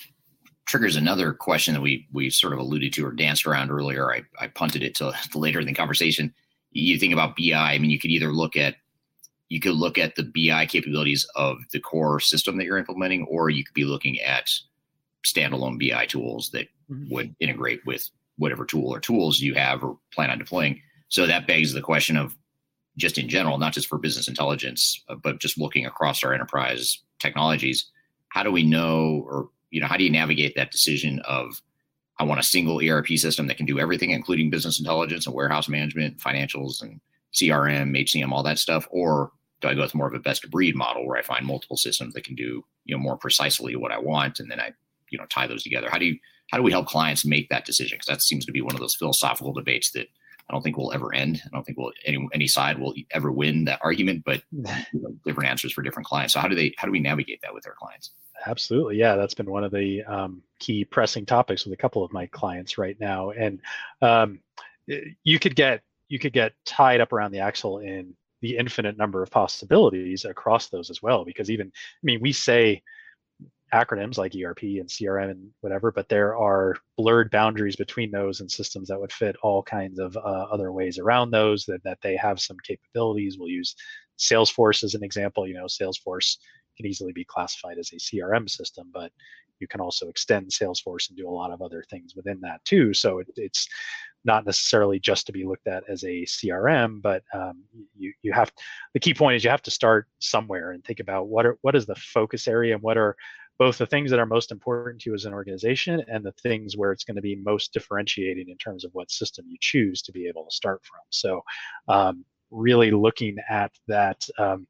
triggers 0.66 0.96
another 0.96 1.32
question 1.32 1.74
that 1.74 1.80
we 1.80 2.06
we 2.12 2.30
sort 2.30 2.54
of 2.54 2.58
alluded 2.58 2.94
to 2.94 3.06
or 3.06 3.12
danced 3.12 3.46
around 3.46 3.70
earlier. 3.70 4.12
I, 4.12 4.22
I 4.40 4.48
punted 4.48 4.82
it 4.82 4.94
to 4.96 5.12
later 5.34 5.60
in 5.60 5.66
the 5.66 5.74
conversation. 5.74 6.34
You 6.78 6.98
think 6.98 7.12
about 7.12 7.36
BI. 7.36 7.54
I 7.54 7.78
mean, 7.78 7.90
you 7.90 7.98
could 7.98 8.10
either 8.10 8.32
look 8.32 8.56
at 8.56 8.76
you 9.48 9.60
could 9.60 9.74
look 9.74 9.96
at 9.96 10.16
the 10.16 10.24
BI 10.24 10.66
capabilities 10.66 11.26
of 11.36 11.58
the 11.72 11.78
core 11.78 12.18
system 12.18 12.56
that 12.56 12.64
you're 12.64 12.78
implementing, 12.78 13.24
or 13.30 13.48
you 13.48 13.64
could 13.64 13.74
be 13.74 13.84
looking 13.84 14.18
at 14.20 14.50
standalone 15.24 15.78
BI 15.78 16.06
tools 16.06 16.50
that 16.50 16.66
mm-hmm. 16.90 17.12
would 17.12 17.34
integrate 17.40 17.80
with 17.86 18.08
whatever 18.38 18.64
tool 18.64 18.92
or 18.92 19.00
tools 19.00 19.40
you 19.40 19.54
have 19.54 19.82
or 19.82 19.98
plan 20.12 20.30
on 20.30 20.38
deploying. 20.38 20.80
So 21.08 21.26
that 21.26 21.46
begs 21.46 21.72
the 21.72 21.80
question 21.80 22.16
of 22.16 22.36
just 22.96 23.18
in 23.18 23.28
general, 23.28 23.58
not 23.58 23.72
just 23.72 23.88
for 23.88 23.98
business 23.98 24.28
intelligence, 24.28 25.02
uh, 25.08 25.14
but 25.14 25.38
just 25.40 25.58
looking 25.58 25.86
across 25.86 26.24
our 26.24 26.34
enterprise 26.34 26.98
technologies, 27.20 27.90
how 28.28 28.42
do 28.42 28.50
we 28.50 28.64
know, 28.64 29.24
or 29.26 29.48
you 29.70 29.80
know, 29.80 29.86
how 29.86 29.96
do 29.96 30.04
you 30.04 30.10
navigate 30.10 30.54
that 30.56 30.72
decision 30.72 31.20
of 31.20 31.62
I 32.18 32.24
want 32.24 32.40
a 32.40 32.44
single 32.44 32.80
ERP 32.82 33.08
system 33.08 33.46
that 33.46 33.56
can 33.56 33.66
do 33.66 33.78
everything, 33.78 34.10
including 34.10 34.50
business 34.50 34.78
intelligence 34.78 35.26
and 35.26 35.34
warehouse 35.34 35.68
management, 35.68 36.18
financials, 36.18 36.82
and 36.82 37.00
CRM, 37.34 37.98
HCM, 37.98 38.32
all 38.32 38.42
that 38.42 38.58
stuff, 38.58 38.86
or 38.90 39.32
do 39.60 39.68
I 39.68 39.74
go 39.74 39.82
with 39.82 39.94
more 39.94 40.06
of 40.06 40.14
a 40.14 40.18
best 40.18 40.44
of 40.44 40.50
breed 40.50 40.76
model 40.76 41.06
where 41.06 41.18
I 41.18 41.22
find 41.22 41.46
multiple 41.46 41.76
systems 41.76 42.14
that 42.14 42.24
can 42.24 42.34
do 42.34 42.64
you 42.84 42.96
know 42.96 43.02
more 43.02 43.16
precisely 43.16 43.76
what 43.76 43.92
I 43.92 43.98
want, 43.98 44.40
and 44.40 44.50
then 44.50 44.60
I 44.60 44.72
you 45.10 45.18
know 45.18 45.26
tie 45.26 45.46
those 45.46 45.62
together? 45.62 45.88
How 45.90 45.98
do 45.98 46.06
you 46.06 46.18
how 46.50 46.58
do 46.58 46.62
we 46.62 46.70
help 46.70 46.86
clients 46.86 47.24
make 47.24 47.48
that 47.48 47.64
decision? 47.64 47.96
Because 47.96 48.06
that 48.06 48.22
seems 48.22 48.44
to 48.46 48.52
be 48.52 48.60
one 48.60 48.74
of 48.74 48.80
those 48.80 48.94
philosophical 48.94 49.52
debates 49.52 49.90
that 49.92 50.06
I 50.48 50.52
don't 50.52 50.62
think 50.62 50.76
will 50.76 50.92
ever 50.92 51.14
end. 51.14 51.42
I 51.44 51.48
don't 51.52 51.64
think 51.64 51.78
will 51.78 51.92
any 52.04 52.26
any 52.32 52.46
side 52.46 52.78
will 52.78 52.94
ever 53.10 53.32
win 53.32 53.64
that 53.64 53.80
argument, 53.82 54.22
but 54.24 54.42
you 54.52 54.62
know, 54.94 55.14
different 55.24 55.50
answers 55.50 55.72
for 55.72 55.82
different 55.82 56.06
clients. 56.06 56.34
So 56.34 56.40
how 56.40 56.48
do 56.48 56.54
they 56.54 56.74
how 56.78 56.86
do 56.86 56.92
we 56.92 57.00
navigate 57.00 57.40
that 57.42 57.54
with 57.54 57.66
our 57.66 57.74
clients? 57.74 58.12
Absolutely, 58.44 58.96
yeah, 58.96 59.16
that's 59.16 59.34
been 59.34 59.50
one 59.50 59.64
of 59.64 59.72
the 59.72 60.02
um, 60.04 60.42
key 60.58 60.84
pressing 60.84 61.24
topics 61.24 61.64
with 61.64 61.72
a 61.72 61.76
couple 61.76 62.04
of 62.04 62.12
my 62.12 62.26
clients 62.26 62.78
right 62.78 62.98
now, 63.00 63.30
and 63.30 63.60
um, 64.02 64.40
you 65.22 65.38
could 65.38 65.56
get 65.56 65.82
you 66.08 66.18
could 66.18 66.32
get 66.32 66.52
tied 66.64 67.00
up 67.00 67.12
around 67.12 67.32
the 67.32 67.40
axle 67.40 67.78
in 67.78 68.14
the 68.42 68.56
infinite 68.56 68.96
number 68.96 69.22
of 69.22 69.30
possibilities 69.30 70.24
across 70.24 70.68
those 70.68 70.90
as 70.90 71.02
well. 71.02 71.24
Because 71.24 71.50
even 71.50 71.68
I 71.68 72.02
mean, 72.02 72.20
we 72.20 72.32
say 72.32 72.82
acronyms 73.74 74.16
like 74.16 74.34
ERP 74.34 74.62
and 74.62 74.88
CRM 74.88 75.30
and 75.30 75.50
whatever, 75.60 75.90
but 75.90 76.08
there 76.08 76.36
are 76.36 76.76
blurred 76.96 77.30
boundaries 77.30 77.76
between 77.76 78.10
those 78.10 78.40
and 78.40 78.50
systems 78.50 78.88
that 78.88 79.00
would 79.00 79.12
fit 79.12 79.36
all 79.42 79.62
kinds 79.62 79.98
of 79.98 80.16
uh, 80.16 80.20
other 80.20 80.72
ways 80.72 80.98
around 80.98 81.30
those 81.30 81.64
that, 81.64 81.82
that 81.82 81.98
they 82.02 82.16
have 82.16 82.40
some 82.40 82.56
capabilities. 82.62 83.36
We'll 83.38 83.48
use 83.48 83.74
Salesforce 84.18 84.84
as 84.84 84.94
an 84.94 85.02
example. 85.02 85.46
You 85.46 85.54
know, 85.54 85.66
Salesforce 85.66 86.36
can 86.76 86.86
easily 86.86 87.12
be 87.12 87.24
classified 87.24 87.78
as 87.78 87.90
a 87.92 87.96
CRM 87.96 88.48
system, 88.48 88.90
but 88.92 89.12
you 89.58 89.66
can 89.66 89.80
also 89.80 90.08
extend 90.08 90.50
Salesforce 90.50 91.08
and 91.08 91.16
do 91.16 91.28
a 91.28 91.30
lot 91.30 91.50
of 91.50 91.62
other 91.62 91.82
things 91.88 92.14
within 92.14 92.40
that 92.42 92.64
too. 92.64 92.92
So 92.92 93.20
it, 93.20 93.28
it's 93.36 93.66
not 94.24 94.44
necessarily 94.44 94.98
just 94.98 95.26
to 95.26 95.32
be 95.32 95.44
looked 95.44 95.66
at 95.66 95.84
as 95.88 96.04
a 96.04 96.24
CRM, 96.24 97.00
but 97.00 97.22
um, 97.32 97.62
you 97.96 98.12
you 98.22 98.32
have 98.32 98.52
the 98.92 99.00
key 99.00 99.14
point 99.14 99.36
is 99.36 99.44
you 99.44 99.50
have 99.50 99.62
to 99.62 99.70
start 99.70 100.08
somewhere 100.18 100.72
and 100.72 100.84
think 100.84 101.00
about 101.00 101.28
what 101.28 101.46
are 101.46 101.58
what 101.62 101.76
is 101.76 101.86
the 101.86 101.94
focus 101.94 102.48
area 102.48 102.74
and 102.74 102.82
what 102.82 102.98
are 102.98 103.16
both 103.58 103.78
the 103.78 103.86
things 103.86 104.10
that 104.10 104.20
are 104.20 104.26
most 104.26 104.52
important 104.52 105.00
to 105.00 105.10
you 105.10 105.14
as 105.14 105.24
an 105.24 105.32
organization 105.32 106.04
and 106.08 106.24
the 106.24 106.32
things 106.42 106.76
where 106.76 106.92
it's 106.92 107.04
going 107.04 107.16
to 107.16 107.22
be 107.22 107.36
most 107.36 107.72
differentiating 107.72 108.48
in 108.48 108.56
terms 108.58 108.84
of 108.84 108.90
what 108.92 109.10
system 109.10 109.46
you 109.48 109.56
choose 109.60 110.02
to 110.02 110.12
be 110.12 110.26
able 110.26 110.44
to 110.44 110.54
start 110.54 110.82
from. 110.84 111.00
So, 111.10 111.42
um, 111.88 112.24
really 112.50 112.90
looking 112.90 113.36
at 113.48 113.72
that, 113.88 114.22
um, 114.38 114.66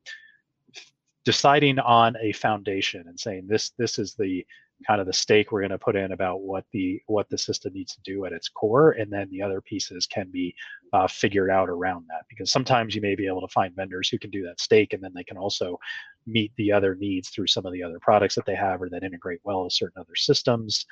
deciding 1.27 1.79
on 1.81 2.17
a 2.23 2.33
foundation 2.33 3.05
and 3.09 3.21
saying 3.21 3.47
this 3.49 3.73
this 3.77 3.99
is 3.99 4.15
the 4.15 4.47
kind 4.87 5.01
of 5.01 5.07
the 5.07 5.13
stake 5.13 5.51
we're 5.51 5.61
going 5.61 5.71
to 5.71 5.79
put 5.79 5.97
in 5.97 6.13
about 6.13 6.43
what 6.43 6.65
the 6.73 7.01
what 7.07 7.29
the 7.31 7.39
system 7.39 7.73
needs 7.73 7.95
to 7.95 8.01
do 8.05 8.25
at 8.27 8.33
its 8.33 8.49
core 8.49 8.93
and 8.93 9.11
then 9.11 9.29
the 9.31 9.43
other 9.43 9.61
pieces 9.61 10.07
can 10.07 10.31
be 10.31 10.55
uh, 10.93 11.09
figured 11.09 11.51
out 11.51 11.69
around 11.69 12.05
that. 12.09 12.25
Because 12.29 12.51
sometimes 12.51 12.95
you 12.95 13.01
may 13.01 13.15
be 13.15 13.27
able 13.27 13.41
to 13.41 13.53
find 13.53 13.75
vendors 13.75 14.09
who 14.09 14.19
can 14.19 14.31
do 14.31 14.45
that 14.45 14.61
stake 14.61 14.93
and 14.93 15.03
then 15.03 15.13
they 15.15 15.25
can 15.25 15.37
also 15.37 15.79
meet 16.27 16.53
the 16.57 16.71
other 16.71 16.95
needs 16.95 17.31
through 17.31 17.47
some 17.47 17.67
of 17.67 17.73
the 17.73 17.83
other 17.83 17.99
products 18.01 18.35
that 18.35 18.47
they 18.47 18.55
have 18.55 18.81
or 18.81 18.89
that 18.91 19.03
integrate 19.03 19.41
well 19.45 19.65
with 19.65 19.73
certain 19.73 20.01
other 20.01 20.15
systems. 20.15 20.85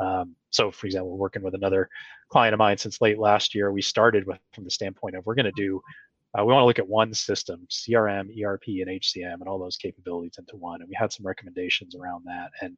Um, 0.00 0.34
so 0.50 0.70
for 0.70 0.86
example 0.86 1.16
working 1.16 1.42
with 1.42 1.54
another 1.54 1.88
client 2.30 2.54
of 2.54 2.58
mine 2.58 2.76
since 2.76 3.00
late 3.00 3.18
last 3.18 3.54
year 3.54 3.72
we 3.72 3.82
started 3.82 4.26
with 4.26 4.38
from 4.52 4.64
the 4.64 4.70
standpoint 4.70 5.16
of 5.16 5.24
we're 5.24 5.34
going 5.34 5.46
to 5.46 5.52
do 5.52 5.80
uh, 6.36 6.44
we 6.44 6.52
want 6.52 6.62
to 6.62 6.66
look 6.66 6.78
at 6.78 6.86
one 6.86 7.14
system, 7.14 7.66
CRM, 7.70 8.28
ERP, 8.44 8.64
and 8.66 8.88
HCM, 9.00 9.34
and 9.34 9.48
all 9.48 9.58
those 9.58 9.76
capabilities 9.76 10.36
into 10.38 10.56
one. 10.56 10.80
And 10.80 10.88
we 10.88 10.94
had 10.94 11.12
some 11.12 11.26
recommendations 11.26 11.94
around 11.96 12.24
that. 12.26 12.50
And 12.60 12.76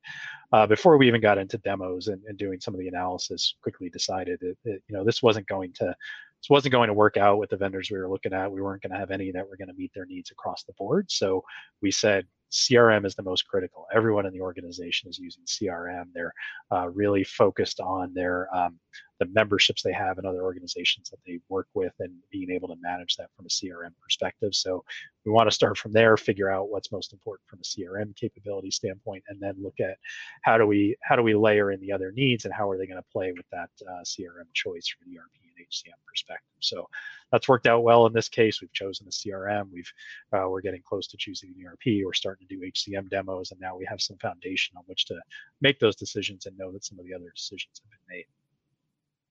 uh, 0.53 0.67
before 0.67 0.97
we 0.97 1.09
even 1.09 1.21
got 1.21 1.39
into 1.39 1.59
demos 1.59 2.07
and, 2.07 2.23
and, 2.27 2.39
doing 2.39 2.61
some 2.61 2.75
of 2.75 2.81
the 2.81 2.89
analysis, 2.89 3.55
quickly 3.63 3.91
decided 3.91 4.39
that, 4.41 4.57
that, 4.65 4.79
you 4.89 4.97
know 4.97 5.05
this 5.05 5.23
wasn't 5.23 5.49
going 5.49 5.73
to 5.75 5.95
this 6.41 6.51
wasn't 6.51 6.72
going 6.72 6.88
to 6.88 6.95
work 6.95 7.16
out 7.16 7.38
with 7.38 7.51
the 7.51 7.57
vendors 7.57 7.91
we 7.91 7.99
were 7.99 8.09
looking 8.09 8.32
at. 8.32 8.51
We 8.51 8.62
weren't 8.62 8.82
going 8.82 8.93
to 8.93 8.99
have 8.99 9.11
any 9.11 9.30
that 9.32 9.49
were 9.49 9.57
going 9.57 9.68
to 9.68 9.74
meet 9.74 9.93
their 9.95 10.07
needs 10.07 10.30
across 10.30 10.64
the 10.64 10.72
board. 10.74 11.11
So 11.11 11.45
we 11.82 11.91
said 11.91 12.26
CRM 12.51 13.07
is 13.07 13.14
the 13.14 13.22
most 13.22 13.47
critical. 13.47 13.86
Everyone 13.95 14.26
in 14.26 14.32
the 14.32 14.41
organization 14.41 15.09
is 15.09 15.18
using 15.18 15.45
CRM. 15.45 16.07
They're 16.12 16.32
uh, 16.72 16.88
really 16.88 17.22
focused 17.24 17.78
on 17.78 18.12
their 18.12 18.49
um, 18.55 18.78
the 19.20 19.26
memberships 19.26 19.82
they 19.82 19.93
have 19.93 20.18
in 20.18 20.24
other 20.24 20.43
organizations 20.43 21.11
that 21.11 21.18
they 21.26 21.38
work 21.51 21.68
with 21.74 21.93
and 22.01 22.14
being 22.32 22.51
able 22.51 22.68
to 22.68 22.74
manage 22.80 23.16
that 23.16 23.28
from 23.36 23.45
a 23.45 23.49
CRM 23.49 23.93
perspective. 24.03 24.55
So 24.55 24.82
we 25.26 25.30
want 25.30 25.49
to 25.49 25.55
start 25.55 25.76
from 25.76 25.93
there, 25.93 26.16
figure 26.16 26.51
out 26.51 26.70
what's 26.70 26.91
most 26.91 27.12
important 27.12 27.47
from 27.47 27.61
a 27.61 27.62
CRM 27.62 28.16
capability 28.16 28.70
standpoint, 28.70 29.22
and 29.28 29.38
then 29.38 29.55
look 29.61 29.78
at 29.78 29.99
how 30.43 30.57
do 30.57 30.66
we 30.66 30.97
how 31.03 31.16
do 31.16 31.22
we 31.22 31.34
layer 31.34 31.70
in 31.70 31.80
the 31.80 31.93
other 31.93 32.12
needs 32.12 32.47
and 32.47 32.55
how 32.55 32.68
are 32.68 32.78
they 32.78 32.86
going 32.86 33.01
to 33.01 33.12
play 33.12 33.32
with 33.32 33.47
that 33.53 33.70
uh, 33.86 34.03
CRM 34.05 34.49
choice 34.55 34.88
for 34.88 35.05
the 35.05 35.18
ERP 35.18 35.50
HCM 35.71 35.99
perspective. 36.07 36.57
So 36.61 36.89
that's 37.33 37.49
worked 37.49 37.66
out 37.66 37.83
well 37.83 38.07
in 38.07 38.12
this 38.12 38.29
case. 38.29 38.61
We've 38.61 38.73
chosen 38.73 39.07
a 39.07 39.11
CRM. 39.11 39.68
We've 39.73 39.91
uh, 40.33 40.49
we're 40.49 40.61
getting 40.61 40.83
close 40.83 41.07
to 41.09 41.16
choosing 41.16 41.55
an 41.57 41.66
ERP. 41.66 42.05
We're 42.05 42.12
starting 42.12 42.47
to 42.49 42.55
do 42.55 42.62
HCM 42.62 43.09
demos, 43.09 43.51
and 43.51 43.61
now 43.61 43.77
we 43.77 43.87
have 43.87 44.01
some 44.01 44.16
foundation 44.18 44.77
on 44.77 44.85
which 44.87 45.07
to 45.07 45.21
make 45.61 45.79
those 45.79 45.97
decisions 45.97 46.47
and 46.47 46.57
know 46.59 46.73
that 46.73 46.85
some 46.85 46.99
of 46.99 47.07
the 47.07 47.14
other 47.14 47.33
decisions 47.35 47.81
have 47.83 47.91
been 47.91 48.16
made. 48.16 48.27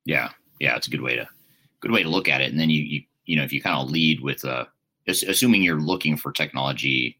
Yeah, 0.05 0.29
yeah, 0.59 0.75
it's 0.75 0.87
a 0.87 0.91
good 0.91 1.01
way 1.01 1.15
to 1.15 1.27
good 1.81 1.91
way 1.91 2.03
to 2.03 2.09
look 2.09 2.27
at 2.27 2.41
it. 2.41 2.51
And 2.51 2.59
then 2.59 2.69
you 2.69 2.81
you 2.81 3.01
you 3.25 3.35
know 3.35 3.43
if 3.43 3.53
you 3.53 3.61
kind 3.61 3.79
of 3.79 3.91
lead 3.91 4.21
with 4.21 4.45
uh, 4.45 4.65
assuming 5.07 5.63
you're 5.63 5.81
looking 5.81 6.17
for 6.17 6.31
technology 6.31 7.19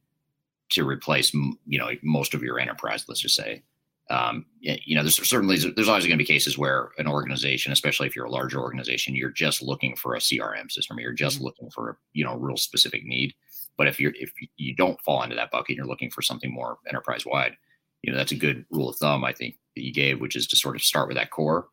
to 0.72 0.86
replace 0.86 1.34
you 1.34 1.80
know 1.80 1.90
most 2.04 2.34
of 2.34 2.44
your 2.44 2.60
enterprise, 2.60 3.06
let's 3.08 3.22
just 3.22 3.36
say 3.36 3.64
um, 4.10 4.46
you 4.62 4.96
know, 4.96 5.04
there's 5.04 5.28
certainly 5.28 5.58
there's 5.58 5.88
always 5.88 6.06
going 6.06 6.18
to 6.18 6.24
be 6.24 6.26
cases 6.26 6.58
where 6.58 6.90
an 6.98 7.08
organization, 7.08 7.72
especially 7.72 8.08
if 8.08 8.16
you're 8.16 8.26
a 8.26 8.32
larger 8.32 8.60
organization, 8.60 9.16
you're 9.16 9.30
just 9.30 9.62
looking 9.62 9.96
for 9.96 10.16
a 10.16 10.20
CRM 10.20 10.72
system, 10.72 10.98
or 10.98 11.02
you're 11.02 11.14
just 11.14 11.38
mm-hmm. 11.38 11.46
looking 11.46 11.70
for 11.70 11.92
a 11.92 11.96
you 12.14 12.24
know 12.24 12.36
real 12.36 12.58
specific 12.58 13.06
need. 13.06 13.34
But 13.78 13.88
if 13.88 14.00
you're 14.00 14.14
if 14.16 14.32
you 14.58 14.76
don't 14.76 15.00
fall 15.02 15.22
into 15.24 15.36
that 15.36 15.52
bucket, 15.52 15.70
and 15.70 15.78
you're 15.78 15.86
looking 15.86 16.10
for 16.10 16.22
something 16.22 16.52
more 16.52 16.78
enterprise 16.88 17.26
wide. 17.26 17.54
You 18.02 18.14
know, 18.14 18.18
that's 18.18 18.32
a 18.32 18.36
good 18.36 18.66
rule 18.72 18.90
of 18.90 18.96
thumb 18.96 19.26
I 19.26 19.34
think 19.34 19.58
that 19.76 19.84
you 19.84 19.94
gave, 19.94 20.22
which 20.22 20.38
is 20.38 20.48
to 20.48 20.56
sort 20.56 20.78
of 20.78 20.82
start 20.82 21.10
with 21.10 21.18
that 21.18 21.32
core, 21.32 21.68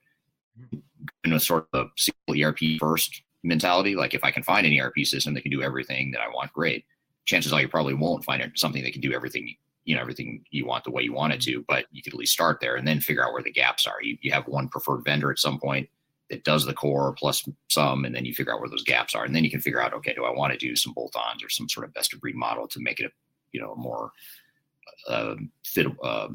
in 1.24 1.32
a 1.32 1.38
sort 1.38 1.68
of 1.72 1.90
single 1.96 2.44
ERP 2.44 2.80
first 2.80 3.22
mentality. 3.44 3.94
Like 3.94 4.12
if 4.12 4.24
I 4.24 4.32
can 4.32 4.42
find 4.42 4.66
an 4.66 4.78
ERP 4.78 5.04
system 5.04 5.34
that 5.34 5.42
can 5.42 5.52
do 5.52 5.62
everything 5.62 6.10
that 6.10 6.20
I 6.20 6.28
want, 6.28 6.52
great. 6.52 6.84
Chances 7.26 7.52
are 7.52 7.60
you 7.60 7.68
probably 7.68 7.94
won't 7.94 8.24
find 8.24 8.52
something 8.56 8.82
that 8.82 8.92
can 8.92 9.02
do 9.02 9.12
everything 9.12 9.54
you 9.86 9.94
know 9.94 10.00
everything 10.02 10.44
you 10.50 10.66
want 10.66 10.84
the 10.84 10.90
way 10.90 11.02
you 11.02 11.12
want 11.12 11.32
it 11.32 11.40
to 11.40 11.64
but 11.66 11.86
you 11.90 12.02
could 12.02 12.12
at 12.12 12.18
least 12.18 12.32
start 12.32 12.58
there 12.60 12.76
and 12.76 12.86
then 12.86 13.00
figure 13.00 13.24
out 13.24 13.32
where 13.32 13.42
the 13.42 13.50
gaps 13.50 13.86
are 13.86 14.02
you, 14.02 14.18
you 14.20 14.30
have 14.30 14.46
one 14.46 14.68
preferred 14.68 15.02
vendor 15.04 15.30
at 15.30 15.38
some 15.38 15.58
point 15.58 15.88
that 16.30 16.44
does 16.44 16.64
the 16.64 16.74
core 16.74 17.14
plus 17.16 17.48
some, 17.68 18.04
and 18.04 18.14
then 18.14 18.24
you 18.24 18.34
figure 18.34 18.52
out 18.52 18.60
where 18.60 18.68
those 18.68 18.82
gaps 18.82 19.14
are, 19.14 19.24
and 19.24 19.34
then 19.34 19.44
you 19.44 19.50
can 19.50 19.60
figure 19.60 19.80
out, 19.80 19.92
okay, 19.94 20.12
do 20.12 20.24
I 20.24 20.30
want 20.30 20.52
to 20.52 20.58
do 20.58 20.74
some 20.74 20.92
bolt-ons 20.92 21.42
or 21.42 21.48
some 21.48 21.68
sort 21.68 21.86
of 21.86 21.94
best 21.94 22.12
of 22.12 22.20
breed 22.20 22.34
model 22.34 22.66
to 22.68 22.80
make 22.80 23.00
it 23.00 23.06
a 23.06 23.10
you 23.52 23.60
know 23.60 23.72
a 23.72 23.76
more 23.76 24.10
uh, 25.08 25.34
fit 25.64 25.86
uh, 26.02 26.28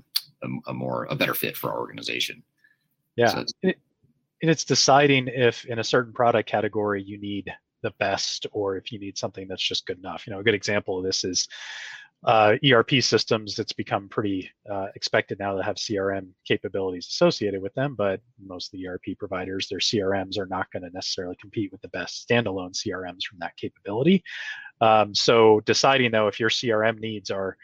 a, 0.43 0.47
a, 0.67 0.73
more 0.73 1.05
a 1.09 1.15
better 1.15 1.33
fit 1.33 1.57
for 1.57 1.71
our 1.71 1.79
organization. 1.79 2.41
Yeah, 3.15 3.27
so 3.27 3.39
it's, 3.41 3.53
it, 3.61 3.79
it's 4.39 4.63
deciding 4.63 5.27
if 5.27 5.65
in 5.65 5.79
a 5.79 5.83
certain 5.83 6.13
product 6.13 6.49
category 6.49 7.03
you 7.03 7.19
need 7.19 7.53
the 7.83 7.91
best 7.99 8.47
or 8.51 8.77
if 8.77 8.91
you 8.91 8.99
need 8.99 9.17
something 9.17 9.47
that's 9.47 9.61
just 9.61 9.85
good 9.85 9.97
enough. 9.97 10.25
You 10.25 10.33
know, 10.33 10.39
a 10.39 10.43
good 10.43 10.53
example 10.53 10.97
of 10.97 11.03
this 11.03 11.23
is 11.23 11.47
uh, 12.23 12.55
ERP 12.63 13.01
systems. 13.01 13.57
It's 13.57 13.73
become 13.73 14.07
pretty 14.07 14.49
uh, 14.71 14.87
expected 14.95 15.39
now 15.39 15.55
to 15.55 15.63
have 15.63 15.77
CRM 15.77 16.29
capabilities 16.45 17.07
associated 17.07 17.61
with 17.61 17.73
them, 17.73 17.95
but 17.95 18.21
most 18.39 18.67
of 18.67 18.79
the 18.79 18.87
ERP 18.87 19.17
providers, 19.17 19.67
their 19.67 19.79
CRMs 19.79 20.37
are 20.37 20.45
not 20.45 20.71
going 20.71 20.83
to 20.83 20.89
necessarily 20.91 21.35
compete 21.41 21.71
with 21.71 21.81
the 21.81 21.87
best 21.89 22.27
standalone 22.27 22.73
CRMs 22.73 23.23
from 23.23 23.39
that 23.39 23.57
capability. 23.57 24.23
Um, 24.81 25.15
so 25.15 25.61
deciding 25.61 26.11
though 26.11 26.27
if 26.27 26.39
your 26.39 26.49
CRM 26.49 26.99
needs 26.99 27.31
are 27.31 27.57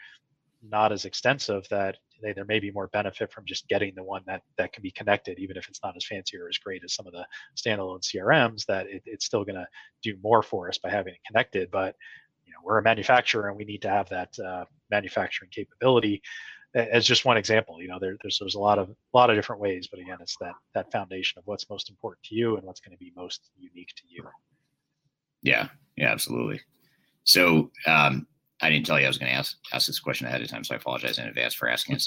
not 0.68 0.92
as 0.92 1.04
extensive 1.04 1.66
that 1.70 1.96
they, 2.20 2.32
there 2.32 2.44
may 2.44 2.58
be 2.58 2.72
more 2.72 2.88
benefit 2.88 3.32
from 3.32 3.44
just 3.44 3.68
getting 3.68 3.94
the 3.94 4.02
one 4.02 4.22
that 4.26 4.42
that 4.56 4.72
can 4.72 4.82
be 4.82 4.90
connected, 4.90 5.38
even 5.38 5.56
if 5.56 5.68
it's 5.68 5.80
not 5.84 5.96
as 5.96 6.04
fancy 6.04 6.36
or 6.36 6.48
as 6.48 6.58
great 6.58 6.82
as 6.84 6.94
some 6.94 7.06
of 7.06 7.12
the 7.12 7.24
standalone 7.56 8.02
CRMs. 8.02 8.64
That 8.66 8.88
it, 8.88 9.02
it's 9.06 9.24
still 9.24 9.44
going 9.44 9.56
to 9.56 9.68
do 10.02 10.16
more 10.22 10.42
for 10.42 10.68
us 10.68 10.78
by 10.78 10.90
having 10.90 11.14
it 11.14 11.20
connected. 11.26 11.70
But 11.70 11.94
know, 12.58 12.64
we're 12.64 12.78
a 12.78 12.82
manufacturer 12.82 13.48
and 13.48 13.56
we 13.56 13.64
need 13.64 13.82
to 13.82 13.90
have 13.90 14.08
that 14.08 14.38
uh, 14.38 14.64
manufacturing 14.90 15.50
capability. 15.50 16.22
As 16.74 17.06
just 17.06 17.24
one 17.24 17.36
example, 17.36 17.80
you 17.80 17.88
know, 17.88 17.98
there, 17.98 18.16
there's 18.22 18.38
there's 18.38 18.54
a 18.54 18.60
lot 18.60 18.78
of 18.78 18.90
a 18.90 19.16
lot 19.16 19.30
of 19.30 19.36
different 19.36 19.60
ways, 19.60 19.88
but 19.90 20.00
again, 20.00 20.18
it's 20.20 20.36
that 20.40 20.52
that 20.74 20.92
foundation 20.92 21.38
of 21.38 21.46
what's 21.46 21.68
most 21.70 21.88
important 21.88 22.22
to 22.24 22.34
you 22.34 22.56
and 22.56 22.66
what's 22.66 22.80
going 22.80 22.92
to 22.92 22.98
be 22.98 23.12
most 23.16 23.50
unique 23.58 23.88
to 23.96 24.02
you. 24.06 24.22
Yeah, 25.42 25.68
yeah, 25.96 26.10
absolutely. 26.12 26.60
So 27.24 27.70
um, 27.86 28.26
I 28.60 28.70
didn't 28.70 28.86
tell 28.86 28.98
you 28.98 29.06
I 29.06 29.08
was 29.08 29.18
going 29.18 29.32
to 29.32 29.38
ask 29.38 29.56
ask 29.72 29.86
this 29.86 30.00
question 30.00 30.26
ahead 30.26 30.42
of 30.42 30.48
time, 30.48 30.62
so 30.62 30.74
I 30.74 30.78
apologize 30.78 31.18
in 31.18 31.26
advance 31.26 31.54
for 31.54 31.68
asking 31.68 31.96
it. 31.96 32.06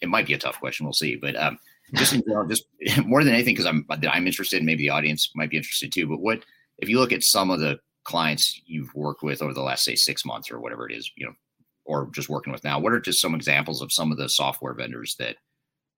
It 0.00 0.08
might 0.08 0.26
be 0.26 0.34
a 0.34 0.38
tough 0.38 0.58
question. 0.58 0.84
We'll 0.84 0.92
see, 0.92 1.16
but 1.16 1.36
um, 1.36 1.58
just 1.94 2.12
in 2.12 2.22
general, 2.26 2.46
just 2.46 2.64
more 3.04 3.22
than 3.22 3.34
anything, 3.34 3.54
because 3.54 3.66
I'm 3.66 3.86
I'm 3.90 4.26
interested, 4.26 4.62
maybe 4.62 4.84
the 4.84 4.90
audience 4.90 5.30
might 5.34 5.50
be 5.50 5.56
interested 5.56 5.92
too. 5.92 6.08
But 6.08 6.20
what 6.20 6.44
if 6.78 6.88
you 6.88 6.98
look 6.98 7.12
at 7.12 7.22
some 7.22 7.50
of 7.50 7.60
the 7.60 7.78
clients 8.06 8.60
you've 8.64 8.94
worked 8.94 9.22
with 9.22 9.42
over 9.42 9.52
the 9.52 9.62
last 9.62 9.84
say 9.84 9.94
six 9.94 10.24
months 10.24 10.50
or 10.50 10.60
whatever 10.60 10.88
it 10.88 10.96
is, 10.96 11.10
you 11.16 11.26
know, 11.26 11.32
or 11.84 12.08
just 12.14 12.28
working 12.28 12.52
with 12.52 12.64
now? 12.64 12.78
What 12.78 12.92
are 12.92 13.00
just 13.00 13.20
some 13.20 13.34
examples 13.34 13.82
of 13.82 13.92
some 13.92 14.12
of 14.12 14.18
the 14.18 14.28
software 14.28 14.74
vendors 14.74 15.16
that 15.18 15.36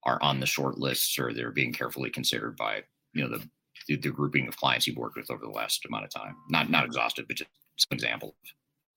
are 0.05 0.21
on 0.23 0.41
the 0.41 0.47
short 0.47 0.79
lists 0.79 1.19
or 1.19 1.33
they're 1.33 1.51
being 1.51 1.73
carefully 1.73 2.11
considered 2.11 2.57
by 2.57 2.83
you 3.13 3.23
know 3.23 3.37
the 3.37 3.49
the, 3.87 3.97
the 3.97 4.11
grouping 4.11 4.49
of 4.49 4.57
clients 4.57 4.87
you've 4.87 4.97
worked 4.97 5.17
with 5.17 5.31
over 5.31 5.45
the 5.45 5.51
last 5.51 5.85
amount 5.87 6.05
of 6.05 6.11
time? 6.11 6.37
Not 6.51 6.71
not 6.71 6.85
exhaustive, 6.85 7.27
but 7.29 7.37
just 7.37 7.51
some 7.77 7.97
examples. 7.97 8.35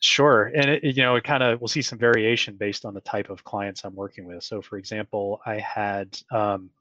Sure, 0.04 0.52
and 0.56 0.70
it, 0.72 0.84
you 0.84 1.04
know, 1.04 1.16
it 1.16 1.24
kind 1.24 1.44
of 1.44 1.62
we'll 1.62 1.68
see 1.68 1.84
some 1.84 2.00
variation 2.00 2.56
based 2.56 2.86
on 2.86 2.94
the 2.94 3.02
type 3.02 3.30
of 3.30 3.44
clients 3.44 3.84
I'm 3.84 3.96
working 3.96 4.26
with. 4.26 4.44
So, 4.44 4.62
for 4.62 4.78
example, 4.78 5.42
I 5.46 5.60
had 5.60 6.20
um, 6.32 6.72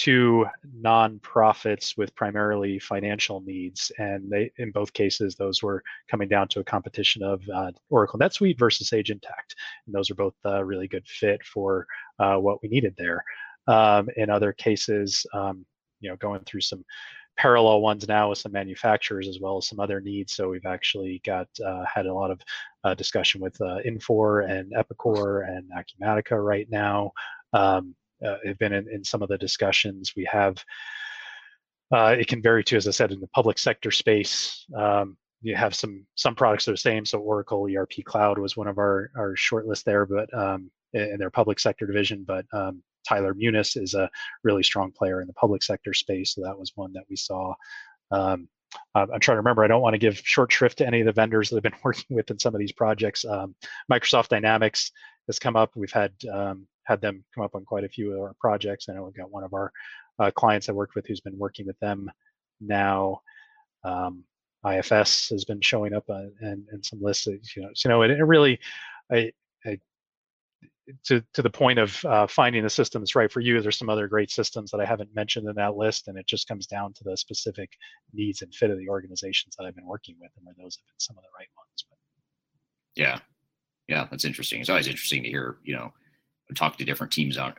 two 0.00 0.46
nonprofits 0.80 1.98
with 1.98 2.14
primarily 2.14 2.78
financial 2.78 3.42
needs, 3.42 3.92
and 3.98 4.30
they 4.30 4.50
in 4.56 4.70
both 4.70 4.94
cases 4.94 5.34
those 5.34 5.62
were 5.62 5.82
coming 6.10 6.26
down 6.26 6.48
to 6.48 6.60
a 6.60 6.64
competition 6.64 7.22
of 7.22 7.42
uh, 7.54 7.70
Oracle 7.90 8.18
NetSuite 8.18 8.58
versus 8.58 8.88
Sage 8.88 9.10
Intacct, 9.10 9.52
and 9.84 9.94
those 9.94 10.10
are 10.10 10.14
both 10.14 10.32
uh, 10.46 10.64
really 10.64 10.88
good 10.88 11.06
fit 11.06 11.44
for 11.44 11.86
uh, 12.18 12.36
what 12.36 12.62
we 12.62 12.70
needed 12.70 12.94
there. 12.96 13.22
Um, 13.66 14.08
in 14.16 14.30
other 14.30 14.54
cases, 14.54 15.26
um, 15.34 15.66
you 16.00 16.08
know, 16.08 16.16
going 16.16 16.40
through 16.44 16.62
some 16.62 16.82
parallel 17.36 17.82
ones 17.82 18.08
now 18.08 18.30
with 18.30 18.38
some 18.38 18.52
manufacturers 18.52 19.28
as 19.28 19.38
well 19.38 19.58
as 19.58 19.68
some 19.68 19.80
other 19.80 20.00
needs. 20.00 20.34
So 20.34 20.48
we've 20.48 20.64
actually 20.64 21.20
got 21.26 21.48
uh, 21.62 21.84
had 21.84 22.06
a 22.06 22.14
lot 22.14 22.30
of 22.30 22.40
uh, 22.84 22.94
discussion 22.94 23.42
with 23.42 23.60
uh, 23.60 23.80
Infor 23.86 24.48
and 24.50 24.72
Epicor 24.72 25.46
and 25.46 25.70
Acumatica 25.76 26.42
right 26.42 26.68
now. 26.70 27.12
Um, 27.52 27.94
uh, 28.26 28.36
have 28.44 28.58
been 28.58 28.72
in, 28.72 28.88
in, 28.90 29.04
some 29.04 29.22
of 29.22 29.28
the 29.28 29.38
discussions. 29.38 30.12
We 30.16 30.28
have. 30.30 30.62
Uh, 31.92 32.14
it 32.18 32.28
can 32.28 32.40
vary 32.40 32.62
too, 32.62 32.76
as 32.76 32.86
I 32.86 32.92
said, 32.92 33.10
in 33.10 33.20
the 33.20 33.26
public 33.28 33.58
sector 33.58 33.90
space. 33.90 34.64
Um, 34.76 35.16
you 35.42 35.56
have 35.56 35.74
some 35.74 36.06
some 36.14 36.34
products 36.34 36.64
that 36.64 36.72
are 36.72 36.74
the 36.74 36.78
same. 36.78 37.04
So 37.04 37.18
Oracle 37.18 37.66
ERP 37.66 38.04
Cloud 38.04 38.38
was 38.38 38.56
one 38.56 38.68
of 38.68 38.78
our 38.78 39.10
our 39.16 39.34
shortlist 39.34 39.84
there, 39.84 40.06
but 40.06 40.32
um, 40.34 40.70
in 40.92 41.18
their 41.18 41.30
public 41.30 41.58
sector 41.58 41.86
division. 41.86 42.24
But 42.26 42.44
um, 42.52 42.82
Tyler 43.08 43.34
Munis 43.34 43.76
is 43.76 43.94
a 43.94 44.08
really 44.44 44.62
strong 44.62 44.92
player 44.92 45.20
in 45.20 45.26
the 45.26 45.32
public 45.34 45.62
sector 45.62 45.94
space. 45.94 46.34
So 46.34 46.42
that 46.42 46.58
was 46.58 46.72
one 46.74 46.92
that 46.92 47.04
we 47.08 47.16
saw. 47.16 47.54
Um, 48.10 48.48
I'm 48.94 49.08
trying 49.20 49.34
to 49.34 49.40
remember. 49.40 49.64
I 49.64 49.68
don't 49.68 49.82
want 49.82 49.94
to 49.94 49.98
give 49.98 50.18
short 50.18 50.52
shrift 50.52 50.78
to 50.78 50.86
any 50.86 51.00
of 51.00 51.06
the 51.06 51.12
vendors 51.12 51.50
that 51.50 51.56
have 51.56 51.62
been 51.62 51.74
working 51.84 52.16
with 52.16 52.30
in 52.30 52.38
some 52.38 52.54
of 52.54 52.60
these 52.60 52.72
projects. 52.72 53.24
Um, 53.24 53.54
Microsoft 53.90 54.28
Dynamics 54.28 54.92
has 55.26 55.38
come 55.38 55.56
up. 55.56 55.70
We've 55.74 55.92
had 55.92 56.12
um, 56.32 56.66
had 56.90 57.00
them 57.00 57.24
come 57.32 57.44
up 57.44 57.54
on 57.54 57.64
quite 57.64 57.84
a 57.84 57.88
few 57.88 58.12
of 58.12 58.20
our 58.20 58.34
projects. 58.40 58.88
I 58.88 58.94
know 58.94 59.04
we've 59.04 59.14
got 59.14 59.30
one 59.30 59.44
of 59.44 59.54
our 59.54 59.70
uh, 60.18 60.32
clients 60.32 60.68
I 60.68 60.72
worked 60.72 60.96
with 60.96 61.06
who's 61.06 61.20
been 61.20 61.38
working 61.38 61.64
with 61.66 61.78
them 61.78 62.10
now. 62.60 63.20
Um, 63.84 64.24
IFS 64.68 65.28
has 65.30 65.44
been 65.44 65.60
showing 65.60 65.94
up 65.94 66.04
uh, 66.10 66.26
and, 66.40 66.66
and 66.72 66.84
some 66.84 67.00
lists. 67.00 67.28
You 67.28 67.62
know, 67.62 67.68
so, 67.74 67.88
you 67.88 67.94
know, 67.94 68.02
it, 68.02 68.10
it 68.10 68.24
really, 68.24 68.58
I, 69.10 69.30
I 69.64 69.78
to 71.04 71.24
to 71.34 71.42
the 71.42 71.48
point 71.48 71.78
of 71.78 72.04
uh, 72.04 72.26
finding 72.26 72.64
the 72.64 72.70
system 72.70 73.00
that's 73.00 73.14
right 73.14 73.30
for 73.30 73.38
you. 73.38 73.62
There's 73.62 73.78
some 73.78 73.88
other 73.88 74.08
great 74.08 74.32
systems 74.32 74.72
that 74.72 74.80
I 74.80 74.84
haven't 74.84 75.14
mentioned 75.14 75.48
in 75.48 75.54
that 75.54 75.76
list, 75.76 76.08
and 76.08 76.18
it 76.18 76.26
just 76.26 76.48
comes 76.48 76.66
down 76.66 76.92
to 76.94 77.04
the 77.04 77.16
specific 77.16 77.70
needs 78.12 78.42
and 78.42 78.52
fit 78.52 78.70
of 78.70 78.78
the 78.78 78.88
organizations 78.88 79.54
that 79.56 79.64
I've 79.64 79.76
been 79.76 79.86
working 79.86 80.16
with, 80.20 80.32
and 80.36 80.44
where 80.44 80.56
those 80.58 80.76
have 80.76 80.86
been 80.88 80.98
some 80.98 81.16
of 81.16 81.22
the 81.22 81.30
right 81.38 81.48
ones. 81.56 81.84
But. 81.88 81.98
Yeah, 83.00 83.20
yeah, 83.86 84.08
that's 84.10 84.24
interesting. 84.24 84.60
It's 84.60 84.68
always 84.68 84.88
interesting 84.88 85.22
to 85.22 85.28
hear, 85.28 85.58
you 85.62 85.76
know, 85.76 85.92
talk 86.54 86.76
to 86.78 86.84
different 86.84 87.12
teams 87.12 87.36
on 87.36 87.54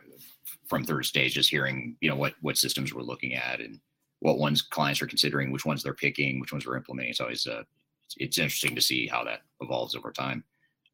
from 0.68 0.84
third 0.84 1.04
stage, 1.04 1.34
just 1.34 1.50
hearing, 1.50 1.96
you 2.00 2.08
know, 2.08 2.16
what 2.16 2.34
what 2.40 2.56
systems 2.56 2.94
we're 2.94 3.02
looking 3.02 3.34
at 3.34 3.60
and 3.60 3.80
what 4.20 4.38
ones 4.38 4.62
clients 4.62 5.02
are 5.02 5.06
considering, 5.06 5.50
which 5.52 5.66
ones 5.66 5.82
they're 5.82 5.94
picking, 5.94 6.40
which 6.40 6.52
ones 6.52 6.66
we're 6.66 6.76
implementing. 6.76 7.10
It's 7.10 7.20
always 7.20 7.46
uh, 7.46 7.62
it's, 8.06 8.14
it's 8.18 8.38
interesting 8.38 8.74
to 8.74 8.80
see 8.80 9.06
how 9.06 9.24
that 9.24 9.40
evolves 9.60 9.94
over 9.94 10.12
time. 10.12 10.44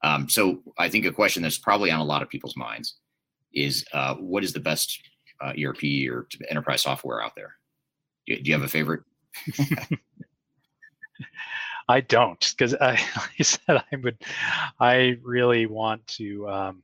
Um, 0.03 0.28
so 0.28 0.62
I 0.78 0.88
think 0.88 1.05
a 1.05 1.12
question 1.12 1.42
that's 1.42 1.59
probably 1.59 1.90
on 1.90 2.01
a 2.01 2.05
lot 2.05 2.22
of 2.22 2.28
people's 2.28 2.57
minds 2.57 2.94
is 3.53 3.84
uh, 3.92 4.14
what 4.14 4.44
is 4.44 4.53
the 4.53 4.61
best 4.61 5.01
uh, 5.40 5.53
ERP 5.62 5.82
or 6.11 6.28
enterprise 6.49 6.82
software 6.82 7.22
out 7.22 7.34
there? 7.36 7.55
Do 8.26 8.40
you 8.42 8.53
have 8.53 8.62
a 8.62 8.68
favorite? 8.68 9.03
I 11.88 12.01
don't, 12.03 12.55
because 12.57 12.74
I, 12.74 12.90
like 13.16 13.30
I 13.38 13.42
said, 13.42 13.82
I 13.92 13.96
would, 14.03 14.18
I 14.78 15.16
really 15.22 15.66
want 15.66 16.07
to. 16.18 16.49
Um, 16.49 16.82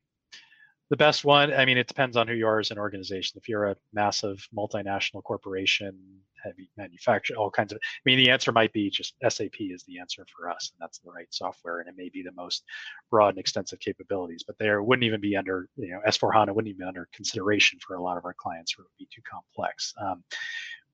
the 0.94 0.98
best 0.98 1.24
one, 1.24 1.52
I 1.52 1.64
mean, 1.64 1.76
it 1.76 1.88
depends 1.88 2.16
on 2.16 2.28
who 2.28 2.34
you 2.34 2.46
are 2.46 2.60
as 2.60 2.70
an 2.70 2.78
organization. 2.78 3.36
If 3.36 3.48
you're 3.48 3.64
a 3.64 3.76
massive 3.92 4.46
multinational 4.56 5.24
corporation, 5.24 5.98
heavy 6.40 6.70
manufacturer, 6.76 7.36
all 7.36 7.50
kinds 7.50 7.72
of. 7.72 7.80
I 7.82 8.02
mean, 8.06 8.16
the 8.16 8.30
answer 8.30 8.52
might 8.52 8.72
be 8.72 8.90
just 8.90 9.16
SAP 9.28 9.56
is 9.58 9.82
the 9.88 9.98
answer 9.98 10.24
for 10.32 10.48
us, 10.48 10.70
and 10.70 10.80
that's 10.80 11.00
the 11.00 11.10
right 11.10 11.26
software, 11.30 11.80
and 11.80 11.88
it 11.88 11.96
may 11.96 12.10
be 12.10 12.22
the 12.22 12.30
most 12.30 12.62
broad 13.10 13.30
and 13.30 13.38
extensive 13.38 13.80
capabilities. 13.80 14.44
But 14.46 14.56
there 14.60 14.84
wouldn't 14.84 15.02
even 15.02 15.20
be 15.20 15.36
under, 15.36 15.68
you 15.74 15.90
know, 15.90 16.00
S4 16.06 16.32
HANA 16.32 16.54
wouldn't 16.54 16.70
even 16.70 16.84
be 16.84 16.86
under 16.86 17.08
consideration 17.12 17.80
for 17.84 17.96
a 17.96 18.00
lot 18.02 18.16
of 18.16 18.24
our 18.24 18.36
clients, 18.38 18.76
or 18.78 18.82
it 18.82 18.84
would 18.84 19.04
be 19.04 19.08
too 19.12 19.22
complex. 19.28 19.94
Um, 20.00 20.22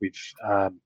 we've 0.00 0.18
um, 0.42 0.80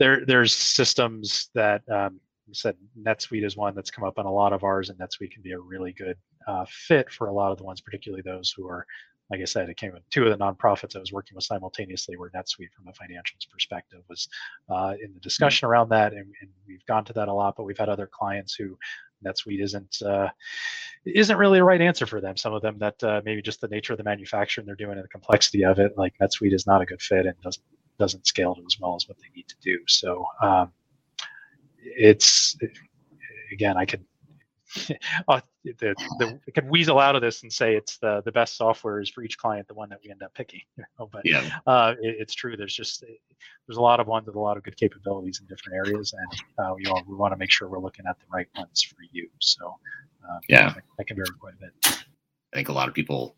there 0.00 0.26
there's 0.26 0.52
systems 0.52 1.48
that 1.54 1.88
um, 1.88 2.18
said 2.50 2.74
NetSuite 3.00 3.44
is 3.44 3.56
one 3.56 3.76
that's 3.76 3.92
come 3.92 4.02
up 4.04 4.18
on 4.18 4.26
a 4.26 4.32
lot 4.32 4.52
of 4.52 4.64
ours, 4.64 4.90
and 4.90 4.98
NetSuite 4.98 5.30
can 5.30 5.42
be 5.42 5.52
a 5.52 5.60
really 5.60 5.92
good 5.92 6.16
uh, 6.46 6.64
fit 6.68 7.10
for 7.10 7.28
a 7.28 7.32
lot 7.32 7.52
of 7.52 7.58
the 7.58 7.64
ones, 7.64 7.80
particularly 7.80 8.22
those 8.22 8.50
who 8.50 8.68
are 8.68 8.86
like 9.30 9.40
I 9.40 9.44
said, 9.44 9.68
it 9.68 9.76
came 9.76 9.92
with 9.92 10.08
two 10.10 10.24
of 10.26 10.30
the 10.30 10.44
nonprofits 10.44 10.96
I 10.96 10.98
was 10.98 11.12
working 11.12 11.34
with 11.34 11.44
simultaneously 11.44 12.16
were 12.16 12.30
NetSuite 12.30 12.72
from 12.72 12.88
a 12.88 12.92
financials 12.92 13.48
perspective 13.50 14.00
was 14.08 14.28
uh, 14.68 14.94
in 15.02 15.14
the 15.14 15.20
discussion 15.20 15.66
around 15.66 15.88
that, 15.90 16.12
and, 16.12 16.32
and, 16.40 16.50
we've 16.66 16.84
gone 16.86 17.04
to 17.06 17.12
that 17.14 17.28
a 17.28 17.32
lot. 17.32 17.54
But 17.56 17.64
we've 17.64 17.78
had 17.78 17.88
other 17.88 18.06
clients 18.06 18.54
who 18.54 18.76
NetSuite 19.24 19.62
isn't 19.62 20.02
uh, 20.02 20.28
isn't 21.06 21.36
really 21.38 21.58
the 21.58 21.64
right 21.64 21.80
answer 21.80 22.06
for 22.06 22.20
them. 22.20 22.36
Some 22.36 22.52
of 22.52 22.60
them 22.60 22.78
that 22.78 23.02
uh, 23.02 23.22
maybe 23.24 23.40
just 23.40 23.60
the 23.60 23.68
nature 23.68 23.94
of 23.94 23.96
the 23.96 24.04
manufacturing 24.04 24.66
they're 24.66 24.76
doing 24.76 24.96
and 24.96 25.04
the 25.04 25.08
complexity 25.08 25.64
of 25.64 25.78
it, 25.78 25.96
like 25.96 26.14
NetSuite 26.20 26.52
is 26.54 26.66
not 26.66 26.82
a 26.82 26.86
good 26.86 27.00
fit 27.00 27.24
and 27.24 27.40
doesn't 27.40 27.64
doesn't 27.98 28.26
scale 28.26 28.54
to 28.54 28.62
as 28.66 28.78
well 28.78 28.94
as 28.94 29.08
what 29.08 29.16
they 29.18 29.28
need 29.34 29.48
to 29.48 29.56
do. 29.62 29.78
So 29.86 30.26
um, 30.42 30.70
it's 31.78 32.56
again, 33.52 33.76
I 33.78 33.86
could 33.86 34.04
uh, 35.28 35.40
the, 35.64 35.94
the, 36.18 36.40
we 36.46 36.52
can 36.52 36.68
weasel 36.68 36.98
out 36.98 37.16
of 37.16 37.22
this 37.22 37.42
and 37.42 37.52
say 37.52 37.76
it's 37.76 37.98
the 37.98 38.22
the 38.24 38.32
best 38.32 38.56
software 38.56 39.00
is 39.00 39.08
for 39.08 39.22
each 39.22 39.38
client 39.38 39.66
the 39.68 39.74
one 39.74 39.88
that 39.88 40.00
we 40.04 40.10
end 40.10 40.22
up 40.22 40.34
picking. 40.34 40.60
You 40.76 40.84
know? 40.98 41.08
But 41.12 41.22
yeah. 41.24 41.58
uh, 41.66 41.94
it, 42.00 42.16
it's 42.18 42.34
true. 42.34 42.56
There's 42.56 42.74
just 42.74 43.04
there's 43.66 43.76
a 43.76 43.82
lot 43.82 44.00
of 44.00 44.06
ones 44.06 44.26
with 44.26 44.36
a 44.36 44.40
lot 44.40 44.56
of 44.56 44.62
good 44.62 44.76
capabilities 44.76 45.40
in 45.40 45.46
different 45.46 45.76
areas, 45.86 46.12
and 46.12 46.40
uh, 46.58 46.74
we 46.74 46.86
all, 46.86 47.02
we 47.08 47.14
want 47.14 47.32
to 47.32 47.36
make 47.36 47.50
sure 47.50 47.68
we're 47.68 47.78
looking 47.78 48.06
at 48.08 48.18
the 48.18 48.26
right 48.32 48.48
ones 48.56 48.82
for 48.82 48.96
you. 49.12 49.28
So 49.40 49.76
um, 50.28 50.40
yeah, 50.48 50.74
that, 50.98 51.06
can 51.06 51.16
vary 51.16 51.28
quite 51.38 51.54
a 51.54 51.58
bit. 51.58 51.72
I 51.84 52.56
think 52.56 52.68
a 52.68 52.72
lot 52.72 52.88
of 52.88 52.94
people 52.94 53.36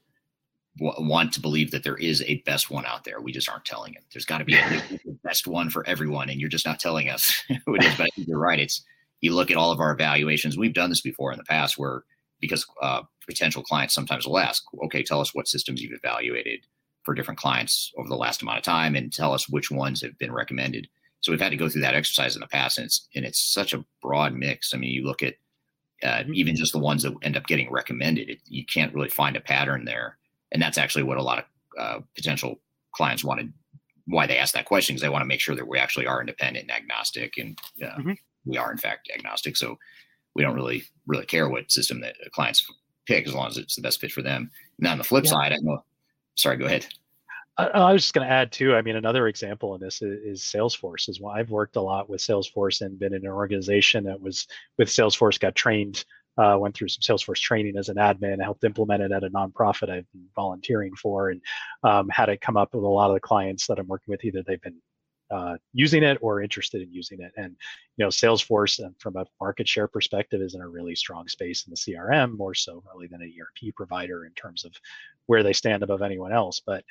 w- 0.79 1.09
want 1.09 1.33
to 1.35 1.41
believe 1.41 1.71
that 1.71 1.83
there 1.83 1.97
is 1.97 2.23
a 2.23 2.37
best 2.43 2.71
one 2.71 2.87
out 2.87 3.05
there. 3.05 3.21
We 3.21 3.33
just 3.33 3.49
aren't 3.49 3.65
telling 3.65 3.95
it. 3.95 4.05
There's 4.13 4.25
got 4.25 4.39
to 4.39 4.45
be 4.45 4.55
a 4.55 4.83
best 5.25 5.47
one 5.47 5.71
for 5.71 5.87
everyone, 5.87 6.31
and 6.31 6.41
you're 6.41 6.51
just 6.51 6.67
not 6.67 6.81
telling 6.81 7.09
us 7.09 7.43
who 7.67 7.75
it 7.75 7.85
is. 7.85 7.95
But 7.97 8.11
you're 8.17 8.39
right. 8.39 8.59
It's 8.61 8.85
you 9.21 9.35
look 9.35 9.51
at 9.51 9.57
all 9.57 9.73
of 9.73 9.81
our 9.81 9.93
evaluations. 9.93 10.57
We've 10.57 10.75
done 10.75 10.91
this 10.91 11.01
before 11.01 11.33
in 11.33 11.39
the 11.39 11.45
past, 11.45 11.79
where 11.79 12.03
because 12.41 12.67
uh, 12.83 13.03
potential 13.27 13.63
clients 13.63 13.95
sometimes 13.95 14.27
will 14.27 14.39
ask, 14.39 14.63
"Okay, 14.85 15.03
tell 15.03 15.21
us 15.21 15.35
what 15.35 15.49
systems 15.49 15.83
you've 15.83 15.99
evaluated 15.99 16.67
for 17.05 17.15
different 17.15 17.41
clients 17.41 17.93
over 17.97 18.09
the 18.09 18.17
last 18.17 18.43
amount 18.43 18.59
of 18.59 18.65
time, 18.65 18.95
and 18.95 19.13
tell 19.13 19.33
us 19.33 19.49
which 19.49 19.71
ones 19.71 20.03
have 20.03 20.19
been 20.19 20.33
recommended." 20.33 20.89
So 21.21 21.33
we've 21.33 21.41
had 21.41 21.51
to 21.51 21.57
go 21.57 21.69
through 21.69 21.83
that 21.83 21.95
exercise 21.95 22.37
in 22.37 22.41
the 22.41 22.47
past, 22.47 22.79
and 22.79 22.87
it's 22.87 23.09
and 23.15 23.25
it's 23.25 23.41
such 23.41 23.73
a 23.73 23.85
broad 24.03 24.35
mix. 24.35 24.75
I 24.75 24.77
mean, 24.77 24.91
you 24.91 25.05
look 25.05 25.23
at 25.23 25.35
uh, 26.03 26.25
even 26.33 26.57
just 26.57 26.73
the 26.73 26.79
ones 26.79 27.03
that 27.03 27.15
end 27.23 27.37
up 27.37 27.47
getting 27.47 27.73
recommended, 27.73 28.29
it, 28.29 28.41
you 28.45 28.65
can't 28.67 28.95
really 28.95 29.09
find 29.09 29.37
a 29.37 29.41
pattern 29.41 29.87
there 29.87 30.19
and 30.53 30.63
that's 30.63 30.79
actually 30.79 31.03
what 31.03 31.19
a 31.19 31.23
lot 31.23 31.39
of 31.39 31.45
uh, 31.79 32.01
potential 32.15 32.61
clients 32.93 33.25
wanted 33.25 33.53
why 34.07 34.27
they 34.27 34.39
ask 34.39 34.55
that 34.55 34.65
question 34.65 34.95
because 34.95 35.03
they 35.03 35.09
want 35.09 35.23
to 35.23 35.27
make 35.27 35.41
sure 35.41 35.57
that 35.57 35.67
we 35.67 35.79
actually 35.79 36.07
are 36.07 36.21
independent 36.21 36.71
and 36.71 36.71
agnostic 36.71 37.37
and 37.37 37.59
uh, 37.83 37.87
mm-hmm. 37.99 38.13
We 38.47 38.57
are 38.57 38.73
in 38.73 38.79
fact 38.79 39.11
agnostic 39.15 39.57
so 39.57 39.79
we 40.35 40.43
don't 40.43 40.55
really 40.55 40.85
really 41.07 41.27
care 41.27 41.49
what 41.49 41.71
system 41.71 42.01
that 42.01 42.15
clients 42.33 42.67
pick 43.07 43.27
as 43.27 43.35
long 43.35 43.47
as 43.47 43.57
it's 43.57 43.77
the 43.77 43.83
best 43.83 44.01
fit 44.01 44.13
for 44.13 44.23
them 44.23 44.51
now 44.79 44.93
on 44.93 44.99
the 44.99 45.05
flip 45.05 45.25
yeah. 45.25 45.31
side 45.31 45.53
i 45.53 45.57
know 45.63 45.83
sorry 46.35 46.57
go 46.57 46.67
ahead 46.67 46.87
I, 47.59 47.67
I 47.69 47.93
was 47.93 48.03
just 48.03 48.13
going 48.13 48.27
to 48.27 48.31
add 48.31 48.53
too. 48.53 48.75
I 48.75 48.83
mean, 48.83 48.97
another 48.97 49.29
example 49.29 49.75
in 49.75 49.81
this 49.81 50.03
is, 50.03 50.21
is 50.23 50.43
Salesforce. 50.43 51.09
Is 51.09 51.23
well, 51.23 51.33
I've 51.35 51.49
worked 51.49 51.77
a 51.77 51.81
lot 51.81 52.07
with 52.07 52.21
Salesforce 52.21 52.83
and 52.83 52.99
been 52.99 53.15
in 53.15 53.25
an 53.25 53.33
organization 53.33 54.05
that 54.05 54.21
was 54.21 54.47
with 54.77 54.89
Salesforce, 54.89 55.41
got 55.41 55.55
trained 55.55 56.05
uh, 56.39 56.57
went 56.59 56.75
through 56.75 56.89
some 56.89 57.17
Salesforce 57.17 57.41
training 57.41 57.77
as 57.77 57.89
an 57.89 57.97
admin, 57.97 58.43
helped 58.43 58.65
implement 58.65 59.03
it 59.03 59.13
at 59.13 59.25
a 59.25 59.31
nonprofit 59.31 59.91
I've 59.91 60.11
been 60.13 60.27
volunteering 60.35 60.95
for, 60.95 61.31
and 61.31 61.41
um, 61.83 62.09
had 62.09 62.29
it 62.29 62.41
come 62.41 62.57
up 62.57 62.75
with 62.75 62.85
a 62.85 62.89
lot 62.89 63.09
of 63.09 63.15
the 63.15 63.21
clients 63.21 63.67
that 63.67 63.79
I'm 63.79 63.87
working 63.87 64.13
with. 64.13 64.25
Either 64.25 64.43
they've 64.43 64.61
been 64.61 64.81
uh, 65.31 65.57
using 65.73 66.03
it 66.03 66.19
or 66.21 66.43
interested 66.43 66.83
in 66.83 66.93
using 66.93 67.21
it. 67.21 67.33
And 67.37 67.57
you 67.97 68.05
know, 68.05 68.09
Salesforce, 68.09 68.79
and 68.79 68.95
from 68.99 69.17
a 69.17 69.27
market 69.41 69.69
share 69.69 69.89
perspective, 69.89 70.41
is 70.41 70.55
in 70.55 70.61
a 70.61 70.69
really 70.69 70.95
strong 70.95 71.29
space 71.29 71.67
in 71.67 71.71
the 71.71 71.77
CRM, 71.77 72.37
more 72.37 72.55
so 72.55 72.83
really 72.95 73.09
than 73.09 73.23
a 73.23 73.25
ERP 73.25 73.75
provider 73.75 74.27
in 74.27 74.33
terms 74.33 74.65
of 74.65 74.73
where 75.27 75.43
they 75.43 75.53
stand 75.53 75.83
above 75.83 76.03
anyone 76.03 76.33
else. 76.33 76.61
But 76.65 76.85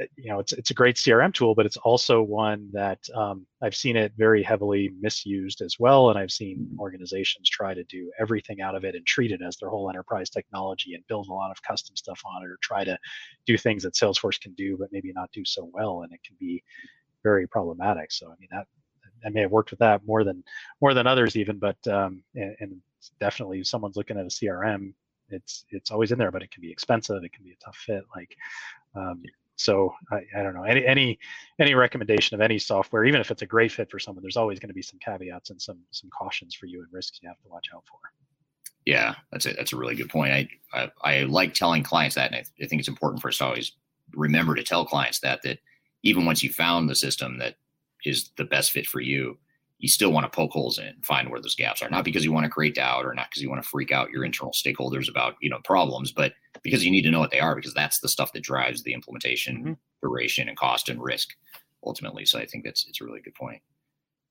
uh, 0.00 0.04
you 0.16 0.30
know 0.30 0.38
it's 0.38 0.52
it's 0.52 0.70
a 0.70 0.74
great 0.74 0.94
crm 0.94 1.34
tool 1.34 1.54
but 1.54 1.66
it's 1.66 1.76
also 1.78 2.22
one 2.22 2.68
that 2.72 2.98
um, 3.14 3.44
i've 3.60 3.74
seen 3.74 3.96
it 3.96 4.12
very 4.16 4.42
heavily 4.42 4.92
misused 5.00 5.60
as 5.60 5.76
well 5.80 6.10
and 6.10 6.18
i've 6.18 6.30
seen 6.30 6.68
organizations 6.78 7.50
try 7.50 7.74
to 7.74 7.82
do 7.84 8.10
everything 8.20 8.60
out 8.60 8.76
of 8.76 8.84
it 8.84 8.94
and 8.94 9.04
treat 9.04 9.32
it 9.32 9.42
as 9.42 9.56
their 9.56 9.68
whole 9.68 9.90
enterprise 9.90 10.30
technology 10.30 10.94
and 10.94 11.06
build 11.08 11.26
a 11.28 11.32
lot 11.32 11.50
of 11.50 11.60
custom 11.62 11.96
stuff 11.96 12.20
on 12.24 12.42
it 12.42 12.46
or 12.46 12.56
try 12.62 12.84
to 12.84 12.96
do 13.46 13.58
things 13.58 13.82
that 13.82 13.94
salesforce 13.94 14.40
can 14.40 14.52
do 14.54 14.76
but 14.78 14.92
maybe 14.92 15.12
not 15.12 15.30
do 15.32 15.44
so 15.44 15.68
well 15.74 16.02
and 16.02 16.12
it 16.12 16.20
can 16.24 16.36
be 16.38 16.62
very 17.22 17.46
problematic 17.46 18.10
so 18.10 18.26
i 18.26 18.34
mean 18.38 18.48
that 18.50 18.66
i 19.24 19.28
may 19.28 19.40
have 19.40 19.50
worked 19.50 19.70
with 19.70 19.80
that 19.80 20.04
more 20.06 20.24
than 20.24 20.42
more 20.80 20.94
than 20.94 21.06
others 21.06 21.36
even 21.36 21.58
but 21.58 21.76
um, 21.88 22.22
and, 22.34 22.56
and 22.60 22.76
definitely 23.18 23.60
if 23.60 23.66
someone's 23.66 23.96
looking 23.96 24.18
at 24.18 24.24
a 24.24 24.28
crm 24.28 24.92
it's 25.28 25.64
it's 25.70 25.90
always 25.90 26.12
in 26.12 26.18
there 26.18 26.30
but 26.30 26.42
it 26.42 26.50
can 26.50 26.60
be 26.60 26.70
expensive 26.70 27.22
it 27.22 27.32
can 27.32 27.44
be 27.44 27.52
a 27.52 27.64
tough 27.64 27.76
fit 27.76 28.02
like 28.14 28.36
um, 28.94 29.22
so 29.60 29.92
I, 30.10 30.20
I, 30.36 30.42
don't 30.42 30.54
know 30.54 30.62
any 30.62 30.86
any 30.86 31.18
any 31.58 31.74
recommendation 31.74 32.34
of 32.34 32.40
any 32.40 32.58
software, 32.58 33.04
even 33.04 33.20
if 33.20 33.30
it's 33.30 33.42
a 33.42 33.46
great 33.46 33.70
fit 33.70 33.90
for 33.90 33.98
someone, 33.98 34.22
there's 34.22 34.38
always 34.38 34.58
going 34.58 34.70
to 34.70 34.74
be 34.74 34.82
some 34.82 34.98
caveats 35.04 35.50
and 35.50 35.60
some 35.60 35.78
some 35.90 36.08
cautions 36.18 36.54
for 36.54 36.64
you 36.64 36.80
and 36.80 36.88
risks 36.90 37.20
you 37.22 37.28
have 37.28 37.40
to 37.42 37.48
watch 37.48 37.66
out 37.74 37.84
for. 37.86 37.98
Yeah, 38.86 39.16
that's 39.30 39.44
it. 39.44 39.56
That's 39.58 39.74
a 39.74 39.76
really 39.76 39.94
good 39.94 40.08
point. 40.08 40.32
I, 40.32 40.48
I, 40.72 40.90
I 41.02 41.22
like 41.24 41.52
telling 41.52 41.82
clients 41.82 42.14
that, 42.14 42.32
and 42.32 42.36
I, 42.36 42.64
I 42.64 42.66
think 42.66 42.80
it's 42.80 42.88
important 42.88 43.20
for 43.20 43.28
us 43.28 43.38
to 43.38 43.44
always 43.44 43.72
remember 44.14 44.54
to 44.54 44.62
tell 44.62 44.86
clients 44.86 45.20
that 45.20 45.40
that 45.42 45.58
even 46.02 46.24
once 46.24 46.42
you 46.42 46.52
found 46.52 46.88
the 46.88 46.94
system 46.94 47.38
that 47.38 47.56
is 48.04 48.30
the 48.36 48.44
best 48.44 48.72
fit 48.72 48.86
for 48.86 49.00
you, 49.00 49.38
you 49.78 49.88
still 49.88 50.12
want 50.12 50.24
to 50.24 50.34
poke 50.34 50.52
holes 50.52 50.78
in 50.78 50.86
and 50.86 51.04
find 51.04 51.30
where 51.30 51.40
those 51.40 51.54
gaps 51.54 51.82
are. 51.82 51.88
Not 51.88 52.04
because 52.04 52.24
you 52.24 52.32
want 52.32 52.44
to 52.44 52.50
create 52.50 52.74
doubt 52.74 53.04
or 53.04 53.14
not 53.14 53.30
because 53.30 53.42
you 53.42 53.48
want 53.48 53.62
to 53.62 53.68
freak 53.68 53.92
out 53.92 54.10
your 54.10 54.24
internal 54.24 54.52
stakeholders 54.52 55.08
about 55.08 55.36
you 55.40 55.50
know 55.50 55.58
problems, 55.64 56.12
but 56.12 56.32
because 56.62 56.84
you 56.84 56.90
need 56.90 57.02
to 57.02 57.10
know 57.10 57.20
what 57.20 57.30
they 57.30 57.40
are 57.40 57.54
because 57.54 57.74
that's 57.74 58.00
the 58.00 58.08
stuff 58.08 58.32
that 58.32 58.42
drives 58.42 58.82
the 58.82 58.92
implementation 58.92 59.56
mm-hmm. 59.56 59.72
duration 60.02 60.48
and 60.48 60.56
cost 60.56 60.88
and 60.88 61.02
risk 61.02 61.30
ultimately. 61.84 62.26
So 62.26 62.38
I 62.38 62.46
think 62.46 62.64
that's 62.64 62.86
it's 62.86 63.00
a 63.00 63.04
really 63.04 63.20
good 63.20 63.34
point. 63.34 63.62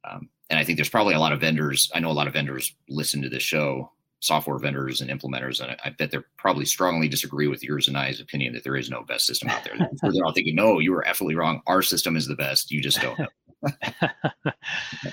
Um, 0.10 0.30
and 0.50 0.60
I 0.60 0.64
think 0.64 0.78
there's 0.78 0.90
probably 0.90 1.14
a 1.14 1.20
lot 1.20 1.34
of 1.34 1.42
vendors. 1.42 1.90
I 1.94 2.00
know 2.00 2.12
a 2.12 2.14
lot 2.14 2.28
of 2.28 2.34
vendors 2.34 2.74
listen 2.88 3.22
to 3.22 3.30
this 3.30 3.44
show, 3.44 3.92
software 4.20 4.58
vendors 4.58 5.02
and 5.02 5.10
implementers, 5.10 5.62
and 5.62 5.72
I, 5.72 5.78
I 5.86 5.90
bet 5.92 6.12
they're 6.12 6.26
probably 6.38 6.66
strongly 6.66 7.08
disagree 7.08 7.48
with 7.48 7.64
yours 7.64 7.88
and 7.88 7.98
I's 7.98 8.20
opinion 8.20 8.54
that 8.54 8.64
there 8.64 8.76
is 8.76 8.90
no 8.90 9.04
best 9.04 9.26
system 9.26 9.50
out 9.50 9.64
there. 9.64 9.76
they're 10.02 10.12
all 10.26 10.34
thinking, 10.34 10.56
no, 10.56 10.80
you 10.80 10.92
were 10.92 11.08
absolutely 11.08 11.36
wrong. 11.36 11.62
Our 11.68 11.82
system 11.82 12.16
is 12.16 12.28
the 12.28 12.36
best. 12.36 12.72
You 12.72 12.82
just 12.82 13.02
don't 13.02 13.20
know. 13.20 13.28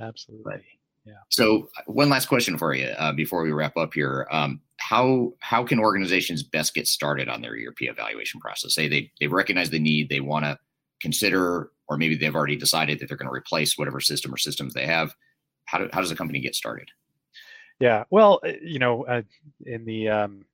Absolutely. 0.00 0.62
Yeah. 1.04 1.14
So 1.30 1.68
one 1.86 2.08
last 2.08 2.26
question 2.26 2.56
for 2.56 2.74
you 2.74 2.86
uh, 2.86 3.12
before 3.12 3.42
we 3.42 3.52
wrap 3.52 3.76
up 3.76 3.94
here. 3.94 4.26
Um, 4.30 4.60
how 4.76 5.32
how 5.40 5.64
can 5.64 5.78
organizations 5.78 6.42
best 6.42 6.74
get 6.74 6.86
started 6.86 7.28
on 7.28 7.40
their 7.40 7.52
ERP 7.52 7.82
evaluation 7.82 8.40
process? 8.40 8.74
Say 8.74 8.88
they 8.88 9.10
they 9.20 9.26
recognize 9.26 9.70
the 9.70 9.78
need, 9.78 10.08
they 10.08 10.20
want 10.20 10.44
to 10.44 10.58
consider, 11.00 11.70
or 11.88 11.96
maybe 11.96 12.16
they've 12.16 12.34
already 12.34 12.56
decided 12.56 12.98
that 12.98 13.08
they're 13.08 13.16
going 13.16 13.28
to 13.28 13.34
replace 13.34 13.76
whatever 13.76 14.00
system 14.00 14.32
or 14.32 14.36
systems 14.36 14.74
they 14.74 14.86
have. 14.86 15.14
How 15.64 15.78
do, 15.78 15.88
how 15.92 16.00
does 16.00 16.10
a 16.10 16.16
company 16.16 16.40
get 16.40 16.54
started? 16.54 16.88
Yeah, 17.82 18.04
well, 18.10 18.38
uh, 18.46 18.52
you 18.62 18.78
know, 18.78 19.04
uh, 19.06 19.22
in 19.66 19.84
the 19.84 20.08
um, 20.08 20.44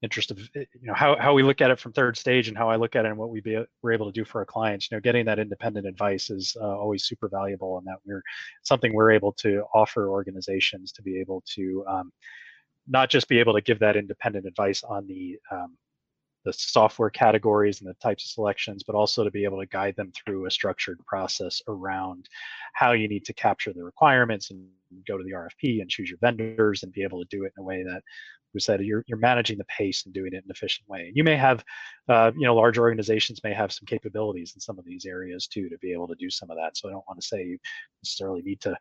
interest 0.00 0.30
of 0.30 0.38
eh, 0.56 0.64
you 0.80 0.86
know 0.86 0.94
how, 0.94 1.14
how 1.18 1.34
we 1.34 1.42
look 1.42 1.60
at 1.60 1.70
it 1.70 1.78
from 1.78 1.92
third 1.92 2.16
stage 2.16 2.48
and 2.48 2.56
how 2.56 2.70
I 2.70 2.76
look 2.76 2.96
at 2.96 3.04
it 3.04 3.08
and 3.08 3.18
what 3.18 3.28
we 3.28 3.42
be, 3.42 3.62
we're 3.82 3.92
able 3.92 4.06
to 4.06 4.18
do 4.18 4.24
for 4.24 4.38
our 4.38 4.46
clients. 4.46 4.90
You 4.90 4.96
know, 4.96 5.02
getting 5.02 5.26
that 5.26 5.38
independent 5.38 5.86
advice 5.86 6.30
is 6.30 6.56
uh, 6.58 6.78
always 6.78 7.04
super 7.04 7.28
valuable, 7.28 7.76
and 7.76 7.86
that 7.86 7.98
we're 8.06 8.22
something 8.62 8.94
we're 8.94 9.10
able 9.10 9.32
to 9.44 9.64
offer 9.74 10.08
organizations 10.08 10.90
to 10.92 11.02
be 11.02 11.20
able 11.20 11.42
to 11.54 11.84
um, 11.86 12.12
not 12.88 13.10
just 13.10 13.28
be 13.28 13.40
able 13.40 13.52
to 13.52 13.60
give 13.60 13.78
that 13.80 13.98
independent 13.98 14.46
advice 14.46 14.82
on 14.82 15.06
the 15.06 15.38
um, 15.52 15.76
the 16.46 16.52
software 16.54 17.10
categories 17.10 17.82
and 17.82 17.90
the 17.90 17.94
types 18.02 18.24
of 18.24 18.30
selections, 18.30 18.84
but 18.84 18.96
also 18.96 19.22
to 19.22 19.30
be 19.30 19.44
able 19.44 19.60
to 19.60 19.66
guide 19.66 19.96
them 19.96 20.10
through 20.12 20.46
a 20.46 20.50
structured 20.50 20.98
process 21.04 21.60
around 21.68 22.26
how 22.72 22.92
you 22.92 23.06
need 23.06 23.26
to 23.26 23.34
capture 23.34 23.74
the 23.74 23.84
requirements 23.84 24.50
and 24.50 24.66
go 25.06 25.16
to 25.16 25.24
the 25.24 25.32
RFP 25.32 25.80
and 25.80 25.90
choose 25.90 26.08
your 26.08 26.18
vendors 26.20 26.82
and 26.82 26.92
be 26.92 27.02
able 27.02 27.20
to 27.20 27.28
do 27.30 27.44
it 27.44 27.52
in 27.56 27.62
a 27.62 27.64
way 27.64 27.82
that 27.82 28.02
who 28.52 28.58
said 28.58 28.80
you're, 28.80 29.04
you're 29.06 29.18
managing 29.18 29.58
the 29.58 29.64
pace 29.64 30.04
and 30.04 30.14
doing 30.14 30.32
it 30.32 30.38
in 30.38 30.44
an 30.44 30.50
efficient 30.50 30.88
way. 30.88 31.12
You 31.14 31.24
may 31.24 31.36
have, 31.36 31.64
uh, 32.08 32.32
you 32.34 32.46
know, 32.46 32.54
large 32.54 32.78
organizations 32.78 33.40
may 33.44 33.52
have 33.54 33.72
some 33.72 33.86
capabilities 33.86 34.52
in 34.54 34.60
some 34.60 34.78
of 34.78 34.84
these 34.84 35.06
areas 35.06 35.46
too 35.46 35.68
to 35.68 35.78
be 35.78 35.92
able 35.92 36.08
to 36.08 36.14
do 36.16 36.30
some 36.30 36.50
of 36.50 36.56
that. 36.56 36.76
So 36.76 36.88
I 36.88 36.92
don't 36.92 37.04
want 37.06 37.20
to 37.20 37.26
say 37.26 37.44
you 37.44 37.58
necessarily 38.02 38.42
need 38.42 38.60
to, 38.62 38.76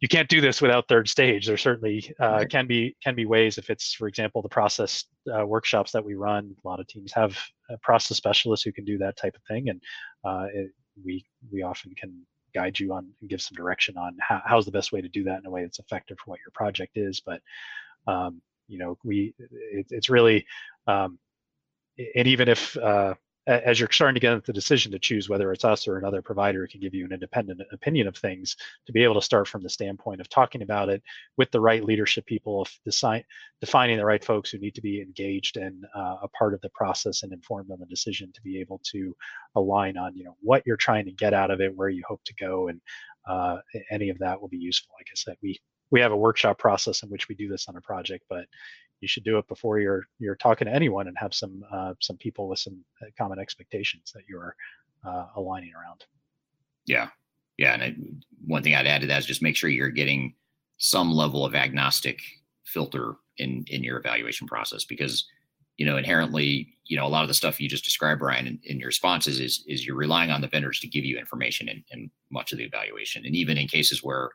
you 0.00 0.08
can't 0.08 0.28
do 0.28 0.40
this 0.40 0.62
without 0.62 0.88
third 0.88 1.08
stage. 1.08 1.46
There 1.46 1.56
certainly 1.56 2.12
uh, 2.20 2.30
right. 2.30 2.50
can 2.50 2.66
be 2.66 2.96
can 3.02 3.14
be 3.14 3.26
ways 3.26 3.58
if 3.58 3.70
it's, 3.70 3.94
for 3.94 4.08
example, 4.08 4.42
the 4.42 4.48
process 4.48 5.04
uh, 5.32 5.46
workshops 5.46 5.92
that 5.92 6.04
we 6.04 6.14
run. 6.14 6.54
A 6.64 6.68
lot 6.68 6.80
of 6.80 6.88
teams 6.88 7.12
have 7.12 7.38
process 7.82 8.16
specialists 8.16 8.64
who 8.64 8.72
can 8.72 8.84
do 8.84 8.98
that 8.98 9.16
type 9.16 9.34
of 9.36 9.42
thing, 9.48 9.68
and 9.68 9.80
uh, 10.24 10.46
it, 10.52 10.70
we 11.04 11.24
we 11.52 11.62
often 11.62 11.94
can 11.94 12.26
guide 12.54 12.78
you 12.78 12.92
on 12.92 13.10
and 13.20 13.30
give 13.30 13.42
some 13.42 13.56
direction 13.56 13.96
on 13.96 14.16
how, 14.20 14.42
how's 14.44 14.66
the 14.66 14.72
best 14.72 14.92
way 14.92 15.00
to 15.00 15.08
do 15.08 15.24
that 15.24 15.40
in 15.40 15.46
a 15.46 15.50
way 15.50 15.62
that's 15.62 15.78
effective 15.78 16.18
for 16.18 16.30
what 16.30 16.40
your 16.40 16.52
project 16.52 16.96
is. 16.96 17.20
But 17.20 17.40
um, 18.06 18.42
you 18.68 18.78
know 18.78 18.96
we 19.04 19.34
it, 19.38 19.86
it's 19.90 20.10
really 20.10 20.46
um, 20.86 21.18
and 22.14 22.26
even 22.26 22.48
if 22.48 22.76
uh, 22.76 23.14
as 23.46 23.80
you're 23.80 23.90
starting 23.90 24.14
to 24.14 24.20
get 24.20 24.32
into 24.32 24.46
the 24.46 24.52
decision 24.52 24.92
to 24.92 24.98
choose 24.98 25.28
whether 25.28 25.52
it's 25.52 25.64
us 25.64 25.88
or 25.88 25.98
another 25.98 26.22
provider, 26.22 26.66
can 26.66 26.80
give 26.80 26.94
you 26.94 27.04
an 27.04 27.12
independent 27.12 27.60
opinion 27.72 28.06
of 28.06 28.16
things 28.16 28.56
to 28.86 28.92
be 28.92 29.02
able 29.02 29.14
to 29.14 29.22
start 29.22 29.48
from 29.48 29.62
the 29.62 29.68
standpoint 29.68 30.20
of 30.20 30.28
talking 30.28 30.62
about 30.62 30.88
it 30.88 31.02
with 31.36 31.50
the 31.50 31.60
right 31.60 31.84
leadership 31.84 32.24
people, 32.24 32.66
design, 32.84 33.24
defining 33.60 33.96
the 33.96 34.04
right 34.04 34.24
folks 34.24 34.50
who 34.50 34.58
need 34.58 34.74
to 34.74 34.80
be 34.80 35.00
engaged 35.00 35.56
and 35.56 35.84
uh, 35.94 36.18
a 36.22 36.28
part 36.28 36.54
of 36.54 36.60
the 36.60 36.70
process 36.70 37.24
and 37.24 37.32
informed 37.32 37.70
on 37.70 37.80
the 37.80 37.86
decision 37.86 38.30
to 38.32 38.42
be 38.42 38.60
able 38.60 38.80
to 38.84 39.14
align 39.56 39.96
on, 39.96 40.16
you 40.16 40.24
know, 40.24 40.36
what 40.40 40.62
you're 40.64 40.76
trying 40.76 41.04
to 41.04 41.12
get 41.12 41.34
out 41.34 41.50
of 41.50 41.60
it, 41.60 41.76
where 41.76 41.88
you 41.88 42.02
hope 42.06 42.22
to 42.24 42.34
go, 42.34 42.68
and 42.68 42.80
uh, 43.28 43.58
any 43.90 44.08
of 44.08 44.18
that 44.18 44.40
will 44.40 44.48
be 44.48 44.58
useful. 44.58 44.94
Like 44.98 45.08
I 45.10 45.16
said, 45.16 45.36
we 45.42 45.60
we 45.90 46.00
have 46.00 46.12
a 46.12 46.16
workshop 46.16 46.58
process 46.58 47.02
in 47.02 47.10
which 47.10 47.28
we 47.28 47.34
do 47.34 47.48
this 47.48 47.68
on 47.68 47.76
a 47.76 47.80
project, 47.80 48.24
but 48.28 48.46
you 49.02 49.08
should 49.08 49.24
do 49.24 49.38
it 49.38 49.46
before 49.48 49.78
you're 49.78 50.04
you're 50.18 50.36
talking 50.36 50.66
to 50.66 50.74
anyone 50.74 51.08
and 51.08 51.16
have 51.18 51.34
some 51.34 51.62
uh, 51.72 51.94
some 52.00 52.16
people 52.16 52.48
with 52.48 52.58
some 52.58 52.84
uh, 53.02 53.06
common 53.18 53.38
expectations 53.38 54.12
that 54.14 54.22
you're 54.28 54.54
uh, 55.06 55.26
aligning 55.36 55.72
around. 55.74 56.04
Yeah, 56.86 57.08
yeah, 57.58 57.74
and 57.74 57.82
I, 57.82 57.94
one 58.46 58.62
thing 58.62 58.74
I'd 58.74 58.86
add 58.86 59.02
to 59.02 59.06
that 59.08 59.18
is 59.18 59.26
just 59.26 59.42
make 59.42 59.56
sure 59.56 59.68
you're 59.68 59.90
getting 59.90 60.34
some 60.78 61.12
level 61.12 61.44
of 61.44 61.54
agnostic 61.54 62.20
filter 62.64 63.16
in 63.38 63.64
in 63.66 63.82
your 63.82 63.98
evaluation 63.98 64.46
process 64.46 64.84
because 64.84 65.26
you 65.76 65.84
know 65.84 65.96
inherently 65.96 66.74
you 66.84 66.96
know 66.96 67.06
a 67.06 67.08
lot 67.08 67.22
of 67.22 67.28
the 67.28 67.34
stuff 67.34 67.60
you 67.60 67.68
just 67.68 67.84
described 67.84 68.20
brian 68.20 68.46
in, 68.46 68.60
in 68.64 68.78
your 68.78 68.86
responses 68.86 69.40
is 69.40 69.64
is 69.66 69.86
you're 69.86 69.96
relying 69.96 70.30
on 70.30 70.40
the 70.40 70.48
vendors 70.48 70.78
to 70.80 70.86
give 70.86 71.04
you 71.04 71.18
information 71.18 71.68
in, 71.68 71.84
in 71.90 72.10
much 72.30 72.52
of 72.52 72.58
the 72.58 72.64
evaluation 72.64 73.24
and 73.26 73.34
even 73.34 73.58
in 73.58 73.66
cases 73.66 74.02
where 74.02 74.30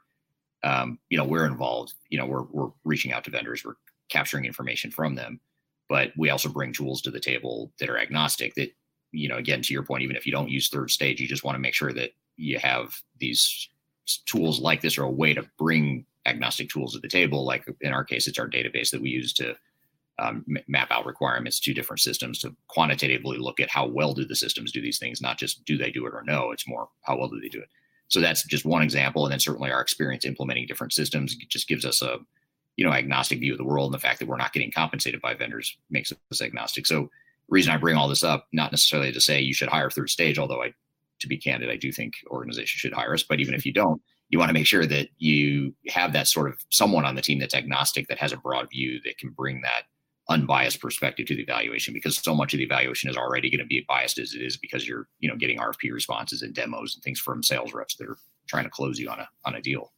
um, 0.64 0.99
you 1.10 1.18
know, 1.18 1.23
we're 1.23 1.45
involved. 1.45 1.94
You 2.10 2.18
know, 2.19 2.26
we're 2.26 2.44
we're 2.44 2.69
reaching 2.84 3.11
out 3.11 3.23
to 3.26 3.31
vendors, 3.31 3.64
we're 3.64 3.76
capturing 4.10 4.46
information 4.46 4.92
from 4.92 5.16
them. 5.16 5.40
but 5.90 6.12
we 6.18 6.30
also 6.30 6.50
bring 6.50 6.74
tools 6.74 7.02
to 7.02 7.12
the 7.12 7.20
table 7.20 7.72
that 7.80 7.90
are 7.90 7.98
agnostic 7.98 8.54
that 8.56 8.72
you 9.12 9.28
know 9.30 9.38
again 9.38 9.62
to 9.62 9.74
your 9.74 9.84
point 9.84 10.04
even 10.04 10.16
if 10.16 10.26
you 10.26 10.32
don't 10.32 10.50
use 10.50 10.68
third 10.70 10.92
stage 10.92 11.20
you 11.22 11.28
just 11.28 11.44
want 11.44 11.56
to 11.56 11.60
make 11.60 11.74
sure 11.74 11.94
that 11.94 12.12
you 12.36 12.60
have 12.60 13.02
these 13.20 13.70
tools 14.26 14.60
like 14.60 14.82
this 14.82 14.98
are 14.98 15.04
a 15.04 15.12
way 15.12 15.34
to 15.34 15.44
bring 15.58 16.06
agnostic 16.26 16.70
tools 16.70 16.94
to 16.94 17.00
the 17.00 17.08
table 17.08 17.46
like 17.46 17.66
in 17.82 17.94
our 17.94 18.04
case 18.04 18.28
it's 18.28 18.40
our 18.40 18.50
database 18.50 18.90
that 18.92 19.02
we 19.02 19.10
use 19.10 19.34
to 19.34 19.56
um, 20.20 20.44
map 20.68 20.90
out 20.92 21.06
requirements 21.06 21.60
to 21.60 21.74
different 21.74 22.00
systems 22.00 22.40
to 22.40 22.56
quantitatively 22.68 23.38
look 23.38 23.60
at 23.60 23.70
how 23.70 23.86
well 23.88 24.14
do 24.14 24.26
the 24.26 24.36
systems 24.36 24.72
do 24.72 24.82
these 24.82 25.00
things 25.00 25.22
not 25.22 25.38
just 25.38 25.64
do 25.66 25.78
they 25.78 25.92
do 25.92 26.06
it 26.06 26.14
or 26.14 26.24
no 26.24 26.52
it's 26.52 26.68
more 26.68 26.90
how 27.04 27.16
well 27.18 27.30
do 27.30 27.40
they 27.40 27.50
do 27.50 27.60
it 27.60 27.70
so 28.10 28.20
that's 28.20 28.44
just 28.46 28.66
one 28.66 28.82
example 28.82 29.26
and 29.26 29.32
then 29.32 29.40
certainly 29.40 29.72
our 29.72 29.82
experience 29.82 30.26
implementing 30.26 30.66
different 30.66 30.92
systems 30.92 31.36
just 31.36 31.68
gives 31.68 31.86
us 31.86 32.02
a 32.02 32.18
you 32.78 32.86
know 32.86 32.94
agnostic 32.94 33.40
view 33.40 33.52
of 33.52 33.58
the 33.58 33.66
world 33.66 33.88
and 33.88 33.94
the 33.94 34.08
fact 34.08 34.20
that 34.20 34.28
we're 34.28 34.38
not 34.38 34.54
getting 34.54 34.72
compensated 34.72 35.22
by 35.22 35.34
vendors 35.34 35.78
makes 35.90 36.14
us 36.32 36.41
agnostic 36.41 36.88
so 36.88 37.10
reason 37.49 37.74
i 37.74 37.78
bring 37.78 37.98
all 37.98 38.08
this 38.08 38.24
up 38.24 38.48
not 38.54 38.72
necessarily 38.72 39.12
to 39.12 39.20
say 39.20 39.41
you 39.41 39.54
should 39.54 39.70
hire 39.70 39.90
third 39.90 40.10
stage 40.10 40.40
although 40.40 40.64
i 40.64 40.72
to 41.20 41.28
be 41.28 41.38
candid 41.38 41.70
i 41.70 41.76
do 41.76 41.91
think 41.91 42.14
organizations 42.30 42.80
should 42.80 42.94
hire 42.94 43.14
us 43.14 43.24
but 43.24 43.40
even 43.40 43.54
if 43.54 43.66
you 43.66 43.74
don't 43.74 44.02
you 44.30 44.38
want 44.40 44.49
to 44.49 44.54
make 44.54 44.68
sure 44.68 44.86
that 44.86 45.08
you 45.18 45.74
have 45.88 46.14
that 46.14 46.28
sort 46.28 46.49
of 46.49 46.58
someone 46.70 47.06
on 47.06 47.16
the 47.16 47.22
team 47.22 47.40
that's 47.40 47.56
agnostic 47.56 48.08
that 48.08 48.18
has 48.18 48.32
a 48.32 48.38
broad 48.38 48.70
view 48.70 48.99
that 49.04 49.18
can 49.18 49.30
bring 49.30 49.62
that 49.62 49.84
unbiased 50.30 50.82
perspective 50.82 51.26
to 51.26 51.36
the 51.36 51.41
evaluation 51.41 51.94
because 51.94 52.22
so 52.22 52.36
much 52.36 52.54
of 52.54 52.58
the 52.58 52.66
evaluation 52.66 53.10
is 53.10 53.16
already 53.16 53.49
going 53.49 53.60
to 53.60 53.66
be 53.66 53.86
biased 53.88 54.20
as 54.20 54.34
it 54.34 54.41
is 54.41 54.58
because 54.58 54.88
you're 54.88 55.08
you 55.20 55.30
know 55.30 55.38
getting 55.38 55.58
RFP 55.58 55.91
responses 55.91 56.41
and 56.41 56.54
demos 56.54 56.95
and 56.95 57.04
things 57.04 57.20
from 57.20 57.41
sales 57.41 57.74
reps 57.74 57.95
that 57.95 58.08
are 58.08 58.18
trying 58.48 58.66
to 58.66 58.70
close 58.70 58.99
you 58.99 59.10
on 59.10 59.20
a 59.20 59.30
on 59.45 59.56
a 59.56 59.62
deal. 59.62 59.94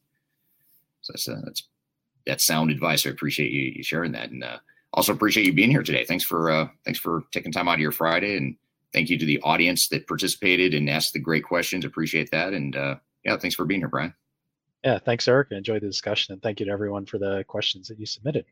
So 1.02 1.14
that's 1.14 1.28
uh, 1.28 1.42
that's 1.46 1.68
that's 2.30 2.46
sound 2.46 2.72
advice. 2.72 3.06
I 3.06 3.10
appreciate 3.10 3.52
you, 3.52 3.74
you 3.76 3.84
sharing 3.84 4.12
that, 4.14 4.30
and 4.30 4.44
uh, 4.44 4.58
also 4.94 5.14
appreciate 5.14 5.46
you 5.46 5.54
being 5.54 5.72
here 5.72 5.84
today. 5.84 6.06
Thanks 6.06 6.24
for 6.24 6.50
uh, 6.50 6.68
thanks 6.86 7.00
for 7.00 7.24
taking 7.32 7.52
time 7.52 7.68
out 7.68 7.76
of 7.76 7.80
your 7.80 7.92
Friday, 7.92 8.38
and 8.38 8.56
thank 8.94 9.10
you 9.10 9.18
to 9.18 9.26
the 9.26 9.40
audience 9.42 9.90
that 9.90 10.08
participated 10.08 10.74
and 10.74 10.90
asked 10.90 11.14
the 11.14 11.20
great 11.20 11.44
questions. 11.44 11.86
Appreciate 11.86 12.32
that, 12.32 12.54
and 12.54 12.76
uh, 12.76 12.96
yeah, 13.26 13.38
thanks 13.38 13.56
for 13.56 13.66
being 13.66 13.82
here, 13.82 13.90
Brian. 13.90 14.14
Yeah, 14.84 15.00
thanks, 15.00 15.28
Eric. 15.28 15.50
I 15.52 15.56
enjoyed 15.56 15.82
the 15.82 15.88
discussion, 15.88 16.34
and 16.34 16.42
thank 16.42 16.60
you 16.60 16.66
to 16.68 16.72
everyone 16.72 17.06
for 17.06 17.18
the 17.18 17.44
questions 17.48 17.88
that 17.90 18.00
you 18.00 18.06
submitted. 18.06 18.46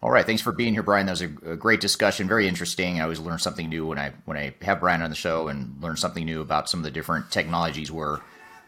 All 0.00 0.10
right, 0.10 0.24
thanks 0.24 0.40
for 0.40 0.52
being 0.52 0.74
here, 0.74 0.84
Brian. 0.84 1.06
That 1.06 1.12
was 1.12 1.22
a, 1.22 1.52
a, 1.52 1.56
great 1.56 1.80
discussion, 1.80 2.28
very 2.28 2.46
interesting. 2.46 3.00
I 3.00 3.02
always 3.02 3.18
learn 3.18 3.40
something 3.40 3.68
new 3.68 3.84
when 3.84 3.98
I 3.98 4.12
when 4.26 4.36
I 4.36 4.54
have 4.62 4.78
Brian 4.78 5.02
on 5.02 5.10
the 5.10 5.16
show 5.16 5.48
and 5.48 5.74
learn 5.82 5.96
something 5.96 6.24
new 6.24 6.40
about 6.40 6.70
some 6.70 6.78
of 6.78 6.84
the 6.84 6.90
different 6.92 7.32
technologies 7.32 7.90
we're 7.90 8.20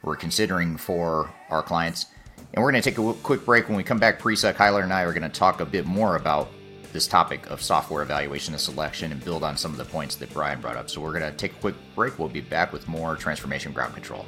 we're 0.03 0.17
considering 0.17 0.77
for 0.77 1.31
our 1.49 1.63
clients. 1.63 2.07
And 2.53 2.63
we're 2.63 2.73
going 2.73 2.83
to 2.83 2.91
take 2.91 2.99
a 2.99 3.13
quick 3.23 3.45
break. 3.45 3.69
When 3.69 3.77
we 3.77 3.85
come 3.85 3.99
back, 3.99 4.21
Parisa, 4.21 4.53
Kyler, 4.53 4.83
and 4.83 4.93
I 4.93 5.03
are 5.03 5.13
going 5.13 5.23
to 5.23 5.29
talk 5.29 5.61
a 5.61 5.67
bit 5.67 5.87
more 5.87 6.17
about 6.17 6.49
this 6.93 7.07
topic 7.07 7.49
of 7.51 7.63
software 7.63 8.03
evaluation 8.03 8.55
and 8.55 8.61
selection 8.61 9.13
and 9.13 9.25
build 9.25 9.45
on 9.45 9.57
some 9.57 9.71
of 9.71 9.79
the 9.79 9.85
points 9.85 10.17
that 10.17 10.33
Brian 10.33 10.61
brought 10.61 10.77
up. 10.77 10.91
So 10.91 11.01
we're 11.01 11.19
going 11.19 11.31
to 11.31 11.37
take 11.37 11.53
a 11.53 11.61
quick 11.61 11.75
break. 11.95 12.19
We'll 12.19 12.29
be 12.29 12.41
back 12.41 12.73
with 12.73 12.89
more 12.89 13.17
transformation 13.17 13.73
ground 13.73 13.95
control. 13.95 14.27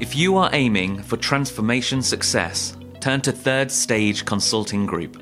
If 0.00 0.16
you 0.16 0.36
are 0.36 0.50
aiming 0.52 1.02
for 1.02 1.16
transformation 1.16 2.02
success, 2.02 2.76
turn 3.00 3.20
to 3.22 3.32
Third 3.32 3.70
Stage 3.70 4.24
Consulting 4.24 4.84
Group. 4.84 5.21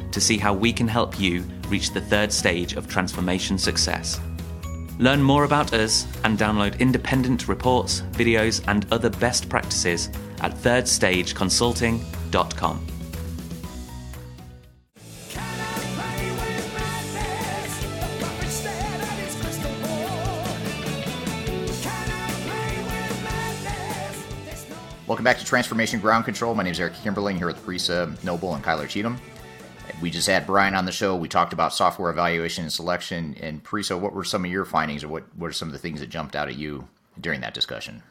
to 0.11 0.21
see 0.21 0.37
how 0.37 0.53
we 0.53 0.71
can 0.73 0.87
help 0.87 1.19
you 1.19 1.43
reach 1.67 1.91
the 1.91 2.01
third 2.01 2.31
stage 2.31 2.73
of 2.73 2.87
transformation 2.87 3.57
success. 3.57 4.19
Learn 4.99 5.23
more 5.23 5.45
about 5.45 5.73
us 5.73 6.05
and 6.23 6.37
download 6.37 6.79
independent 6.79 7.47
reports, 7.47 8.01
videos, 8.11 8.63
and 8.67 8.85
other 8.91 9.09
best 9.09 9.49
practices 9.49 10.09
at 10.41 10.53
thirdstageconsulting.com. 10.53 12.87
Welcome 25.07 25.23
back 25.25 25.39
to 25.39 25.45
Transformation 25.45 25.99
Ground 25.99 26.23
Control. 26.23 26.55
My 26.55 26.63
name 26.63 26.71
is 26.71 26.79
Eric 26.79 26.93
Kimberling 26.93 27.35
here 27.35 27.47
with 27.47 27.61
Parisa 27.65 28.23
Noble 28.23 28.55
and 28.55 28.63
Kyler 28.63 28.87
Cheatham. 28.87 29.19
We 30.01 30.09
just 30.09 30.27
had 30.27 30.47
Brian 30.47 30.73
on 30.73 30.85
the 30.85 30.91
show. 30.91 31.15
We 31.15 31.27
talked 31.27 31.53
about 31.53 31.73
software 31.73 32.09
evaluation 32.09 32.63
and 32.63 32.73
selection. 32.73 33.35
And 33.39 33.63
Parisa, 33.63 33.99
what 33.99 34.13
were 34.13 34.23
some 34.23 34.43
of 34.43 34.51
your 34.51 34.65
findings, 34.65 35.03
or 35.03 35.07
what, 35.07 35.23
what 35.35 35.47
are 35.47 35.53
some 35.53 35.67
of 35.67 35.73
the 35.73 35.79
things 35.79 35.99
that 35.99 36.09
jumped 36.09 36.35
out 36.35 36.47
at 36.47 36.55
you 36.55 36.87
during 37.19 37.41
that 37.41 37.53
discussion? 37.53 38.01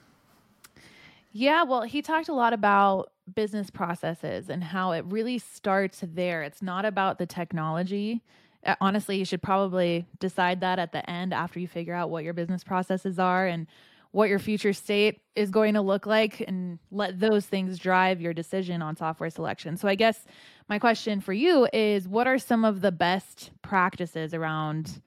Yeah, 1.32 1.62
well, 1.64 1.82
he 1.82 2.02
talked 2.02 2.28
a 2.28 2.34
lot 2.34 2.52
about 2.52 3.12
business 3.34 3.70
processes 3.70 4.48
and 4.48 4.64
how 4.64 4.92
it 4.92 5.04
really 5.06 5.38
starts 5.38 6.02
there. 6.02 6.42
It's 6.42 6.62
not 6.62 6.84
about 6.84 7.18
the 7.18 7.26
technology. 7.26 8.22
Uh, 8.64 8.74
honestly, 8.80 9.16
you 9.16 9.24
should 9.24 9.42
probably 9.42 10.06
decide 10.18 10.60
that 10.60 10.78
at 10.78 10.92
the 10.92 11.08
end 11.08 11.32
after 11.32 11.60
you 11.60 11.68
figure 11.68 11.94
out 11.94 12.10
what 12.10 12.24
your 12.24 12.34
business 12.34 12.64
processes 12.64 13.18
are 13.18 13.46
and 13.46 13.66
what 14.10 14.28
your 14.28 14.40
future 14.40 14.72
state 14.72 15.20
is 15.36 15.50
going 15.50 15.74
to 15.74 15.80
look 15.80 16.04
like 16.04 16.40
and 16.40 16.80
let 16.90 17.20
those 17.20 17.46
things 17.46 17.78
drive 17.78 18.20
your 18.20 18.34
decision 18.34 18.82
on 18.82 18.96
software 18.96 19.30
selection. 19.30 19.76
So 19.76 19.86
I 19.86 19.94
guess 19.94 20.26
my 20.70 20.78
question 20.78 21.20
for 21.20 21.32
you 21.32 21.68
is 21.72 22.08
what 22.08 22.28
are 22.28 22.38
some 22.38 22.64
of 22.64 22.80
the 22.80 22.92
best 22.92 23.50
practices 23.60 24.32
around 24.32 25.02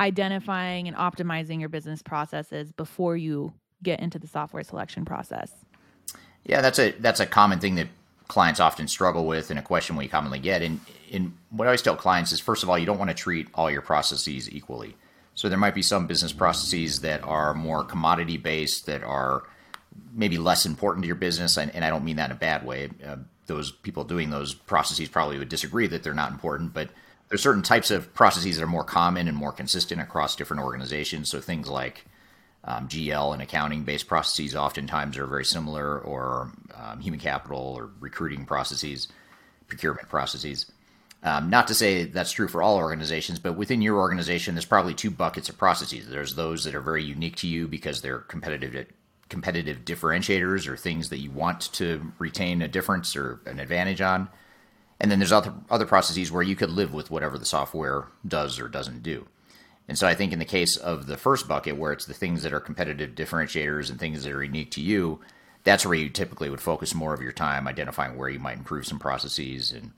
identifying 0.00 0.88
and 0.88 0.96
optimizing 0.96 1.60
your 1.60 1.68
business 1.68 2.02
processes 2.02 2.72
before 2.72 3.14
you 3.14 3.52
get 3.82 4.00
into 4.00 4.18
the 4.18 4.26
software 4.26 4.62
selection 4.62 5.04
process? 5.04 5.52
Yeah, 6.44 6.62
that's 6.62 6.78
a 6.78 6.92
that's 6.92 7.20
a 7.20 7.26
common 7.26 7.60
thing 7.60 7.74
that 7.74 7.88
clients 8.26 8.58
often 8.58 8.88
struggle 8.88 9.26
with 9.26 9.50
and 9.50 9.58
a 9.58 9.62
question 9.62 9.94
we 9.96 10.08
commonly 10.08 10.38
get. 10.38 10.62
And, 10.62 10.80
and 11.12 11.36
what 11.50 11.66
I 11.66 11.68
always 11.68 11.82
tell 11.82 11.94
clients 11.94 12.32
is 12.32 12.40
first 12.40 12.62
of 12.62 12.70
all, 12.70 12.78
you 12.78 12.86
don't 12.86 12.98
want 12.98 13.10
to 13.10 13.14
treat 13.14 13.48
all 13.54 13.70
your 13.70 13.82
processes 13.82 14.50
equally. 14.50 14.96
So 15.34 15.50
there 15.50 15.58
might 15.58 15.74
be 15.74 15.82
some 15.82 16.06
business 16.06 16.32
processes 16.32 17.00
that 17.02 17.22
are 17.22 17.52
more 17.52 17.84
commodity 17.84 18.38
based, 18.38 18.86
that 18.86 19.02
are 19.02 19.42
maybe 20.14 20.38
less 20.38 20.64
important 20.64 21.02
to 21.02 21.06
your 21.06 21.16
business, 21.16 21.58
and, 21.58 21.74
and 21.74 21.84
I 21.84 21.90
don't 21.90 22.04
mean 22.04 22.16
that 22.16 22.30
in 22.30 22.36
a 22.36 22.38
bad 22.38 22.64
way. 22.64 22.88
Uh, 23.06 23.16
those 23.46 23.72
people 23.72 24.04
doing 24.04 24.30
those 24.30 24.54
processes 24.54 25.08
probably 25.08 25.38
would 25.38 25.48
disagree 25.48 25.86
that 25.88 26.02
they're 26.02 26.14
not 26.14 26.32
important, 26.32 26.72
but 26.72 26.90
there's 27.28 27.42
certain 27.42 27.62
types 27.62 27.90
of 27.90 28.12
processes 28.14 28.56
that 28.56 28.62
are 28.62 28.68
more 28.68 28.84
common 28.84 29.26
and 29.28 29.36
more 29.36 29.52
consistent 29.52 30.00
across 30.00 30.36
different 30.36 30.62
organizations. 30.62 31.28
So 31.30 31.40
things 31.40 31.68
like 31.68 32.04
um, 32.64 32.88
GL 32.88 33.32
and 33.32 33.42
accounting 33.42 33.84
based 33.84 34.06
processes 34.06 34.54
oftentimes 34.54 35.16
are 35.16 35.26
very 35.26 35.44
similar, 35.44 35.98
or 35.98 36.52
um, 36.74 37.00
human 37.00 37.18
capital 37.18 37.74
or 37.76 37.90
recruiting 38.00 38.44
processes, 38.44 39.08
procurement 39.66 40.08
processes. 40.08 40.70
Um, 41.24 41.50
not 41.50 41.68
to 41.68 41.74
say 41.74 42.04
that's 42.04 42.32
true 42.32 42.48
for 42.48 42.62
all 42.62 42.76
organizations, 42.76 43.38
but 43.38 43.56
within 43.56 43.80
your 43.80 43.98
organization, 43.98 44.54
there's 44.54 44.64
probably 44.64 44.92
two 44.92 45.10
buckets 45.10 45.48
of 45.48 45.56
processes. 45.56 46.08
There's 46.08 46.34
those 46.34 46.64
that 46.64 46.74
are 46.74 46.80
very 46.80 47.04
unique 47.04 47.36
to 47.36 47.46
you 47.46 47.68
because 47.68 48.02
they're 48.02 48.18
competitive 48.18 48.74
competitive 49.32 49.84
differentiators 49.84 50.68
or 50.68 50.76
things 50.76 51.08
that 51.08 51.18
you 51.18 51.32
want 51.32 51.72
to 51.72 52.12
retain 52.18 52.62
a 52.62 52.68
difference 52.68 53.16
or 53.16 53.40
an 53.46 53.58
advantage 53.58 54.00
on. 54.00 54.28
And 55.00 55.10
then 55.10 55.18
there's 55.18 55.32
other 55.32 55.52
other 55.68 55.86
processes 55.86 56.30
where 56.30 56.44
you 56.44 56.54
could 56.54 56.70
live 56.70 56.94
with 56.94 57.10
whatever 57.10 57.36
the 57.36 57.44
software 57.44 58.06
does 58.28 58.60
or 58.60 58.68
doesn't 58.68 59.02
do. 59.02 59.26
And 59.88 59.98
so 59.98 60.06
I 60.06 60.14
think 60.14 60.32
in 60.32 60.38
the 60.38 60.44
case 60.44 60.76
of 60.76 61.06
the 61.06 61.16
first 61.16 61.48
bucket, 61.48 61.76
where 61.76 61.92
it's 61.92 62.04
the 62.04 62.14
things 62.14 62.42
that 62.42 62.52
are 62.52 62.60
competitive 62.60 63.16
differentiators 63.16 63.90
and 63.90 63.98
things 63.98 64.22
that 64.22 64.32
are 64.32 64.44
unique 64.44 64.70
to 64.72 64.80
you, 64.80 65.18
that's 65.64 65.84
where 65.84 65.96
you 65.96 66.08
typically 66.08 66.50
would 66.50 66.60
focus 66.60 66.94
more 66.94 67.14
of 67.14 67.22
your 67.22 67.32
time 67.32 67.66
identifying 67.66 68.16
where 68.16 68.28
you 68.28 68.38
might 68.38 68.58
improve 68.58 68.86
some 68.86 69.00
processes 69.00 69.72
and 69.72 69.90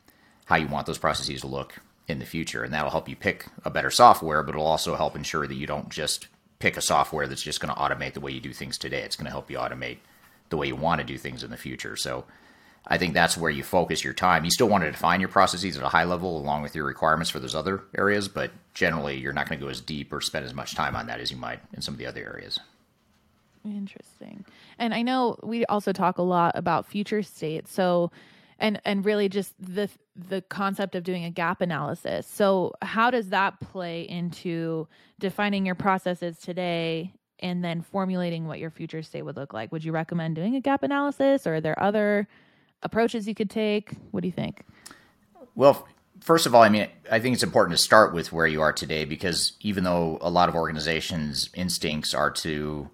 how 0.46 0.56
you 0.56 0.68
want 0.68 0.86
those 0.86 0.98
processes 0.98 1.42
to 1.42 1.48
look 1.48 1.80
in 2.06 2.18
the 2.18 2.24
future. 2.24 2.62
And 2.62 2.72
that'll 2.72 2.90
help 2.90 3.08
you 3.08 3.16
pick 3.16 3.46
a 3.64 3.70
better 3.70 3.90
software, 3.90 4.42
but 4.42 4.54
it'll 4.54 4.66
also 4.66 4.94
help 4.94 5.16
ensure 5.16 5.46
that 5.46 5.54
you 5.54 5.66
don't 5.66 5.88
just 5.88 6.28
pick 6.64 6.78
a 6.78 6.80
software 6.80 7.26
that's 7.26 7.42
just 7.42 7.60
going 7.60 7.74
to 7.74 7.78
automate 7.78 8.14
the 8.14 8.20
way 8.20 8.32
you 8.32 8.40
do 8.40 8.54
things 8.54 8.78
today. 8.78 9.02
It's 9.02 9.16
going 9.16 9.26
to 9.26 9.30
help 9.30 9.50
you 9.50 9.58
automate 9.58 9.98
the 10.48 10.56
way 10.56 10.66
you 10.66 10.74
want 10.74 10.98
to 10.98 11.06
do 11.06 11.18
things 11.18 11.44
in 11.44 11.50
the 11.50 11.58
future. 11.58 11.94
So 11.94 12.24
I 12.86 12.96
think 12.96 13.12
that's 13.12 13.36
where 13.36 13.50
you 13.50 13.62
focus 13.62 14.02
your 14.02 14.14
time. 14.14 14.46
You 14.46 14.50
still 14.50 14.70
want 14.70 14.82
to 14.82 14.90
define 14.90 15.20
your 15.20 15.28
processes 15.28 15.76
at 15.76 15.82
a 15.82 15.90
high 15.90 16.04
level 16.04 16.38
along 16.38 16.62
with 16.62 16.74
your 16.74 16.86
requirements 16.86 17.28
for 17.28 17.38
those 17.38 17.54
other 17.54 17.82
areas, 17.98 18.28
but 18.28 18.50
generally 18.72 19.18
you're 19.18 19.34
not 19.34 19.46
going 19.46 19.58
to 19.60 19.64
go 19.66 19.68
as 19.68 19.82
deep 19.82 20.10
or 20.10 20.22
spend 20.22 20.46
as 20.46 20.54
much 20.54 20.74
time 20.74 20.96
on 20.96 21.06
that 21.08 21.20
as 21.20 21.30
you 21.30 21.36
might 21.36 21.60
in 21.74 21.82
some 21.82 21.92
of 21.92 21.98
the 21.98 22.06
other 22.06 22.22
areas. 22.22 22.58
Interesting. 23.62 24.46
And 24.78 24.94
I 24.94 25.02
know 25.02 25.36
we 25.42 25.66
also 25.66 25.92
talk 25.92 26.16
a 26.16 26.22
lot 26.22 26.56
about 26.56 26.86
future 26.86 27.22
state. 27.22 27.68
So, 27.68 28.10
and 28.58 28.80
and 28.84 29.04
really 29.04 29.28
just 29.28 29.54
the 29.58 29.88
the 30.16 30.42
concept 30.42 30.94
of 30.94 31.02
doing 31.02 31.24
a 31.24 31.30
gap 31.30 31.60
analysis. 31.60 32.26
So, 32.26 32.72
how 32.82 33.10
does 33.10 33.30
that 33.30 33.60
play 33.60 34.02
into 34.02 34.88
defining 35.18 35.66
your 35.66 35.74
processes 35.74 36.38
today 36.38 37.12
and 37.40 37.64
then 37.64 37.82
formulating 37.82 38.46
what 38.46 38.58
your 38.58 38.70
future 38.70 39.02
state 39.02 39.22
would 39.22 39.36
look 39.36 39.52
like? 39.52 39.72
Would 39.72 39.84
you 39.84 39.92
recommend 39.92 40.36
doing 40.36 40.54
a 40.54 40.60
gap 40.60 40.82
analysis 40.82 41.46
or 41.46 41.56
are 41.56 41.60
there 41.60 41.80
other 41.82 42.28
approaches 42.82 43.26
you 43.26 43.34
could 43.34 43.50
take? 43.50 43.92
What 44.12 44.20
do 44.20 44.28
you 44.28 44.32
think? 44.32 44.62
Well, 45.54 45.86
first 46.20 46.46
of 46.46 46.54
all, 46.54 46.62
I 46.62 46.68
mean, 46.68 46.88
I 47.10 47.18
think 47.20 47.34
it's 47.34 47.42
important 47.42 47.76
to 47.76 47.82
start 47.82 48.14
with 48.14 48.32
where 48.32 48.46
you 48.46 48.60
are 48.60 48.72
today 48.72 49.04
because 49.04 49.52
even 49.60 49.84
though 49.84 50.18
a 50.20 50.30
lot 50.30 50.48
of 50.48 50.54
organizations' 50.54 51.50
instincts 51.54 52.14
are 52.14 52.30
to 52.30 52.88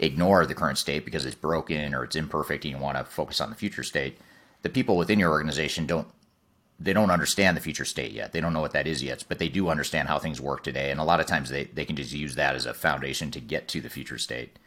ignore 0.00 0.44
the 0.44 0.54
current 0.54 0.78
state 0.78 1.04
because 1.04 1.24
it's 1.24 1.36
broken 1.36 1.94
or 1.94 2.04
it's 2.04 2.16
imperfect 2.16 2.64
and 2.64 2.74
you 2.74 2.78
want 2.78 2.98
to 2.98 3.04
focus 3.04 3.40
on 3.40 3.50
the 3.50 3.56
future 3.56 3.84
state, 3.84 4.18
the 4.64 4.68
people 4.70 4.96
within 4.96 5.20
your 5.20 5.30
organization 5.30 5.86
don't 5.86 6.08
they 6.80 6.92
don't 6.92 7.12
understand 7.12 7.56
the 7.56 7.60
future 7.60 7.84
state 7.84 8.10
yet. 8.10 8.32
They 8.32 8.40
don't 8.40 8.52
know 8.52 8.60
what 8.60 8.72
that 8.72 8.88
is 8.88 9.00
yet, 9.00 9.24
but 9.28 9.38
they 9.38 9.48
do 9.48 9.68
understand 9.68 10.08
how 10.08 10.18
things 10.18 10.40
work 10.40 10.64
today. 10.64 10.90
And 10.90 10.98
a 10.98 11.04
lot 11.04 11.20
of 11.20 11.26
times 11.26 11.48
they, 11.48 11.64
they 11.64 11.84
can 11.84 11.94
just 11.94 12.12
use 12.12 12.34
that 12.34 12.56
as 12.56 12.66
a 12.66 12.74
foundation 12.74 13.30
to 13.30 13.40
get 13.40 13.68
to 13.68 13.80
the 13.80 13.88
future 13.88 14.18
state. 14.18 14.58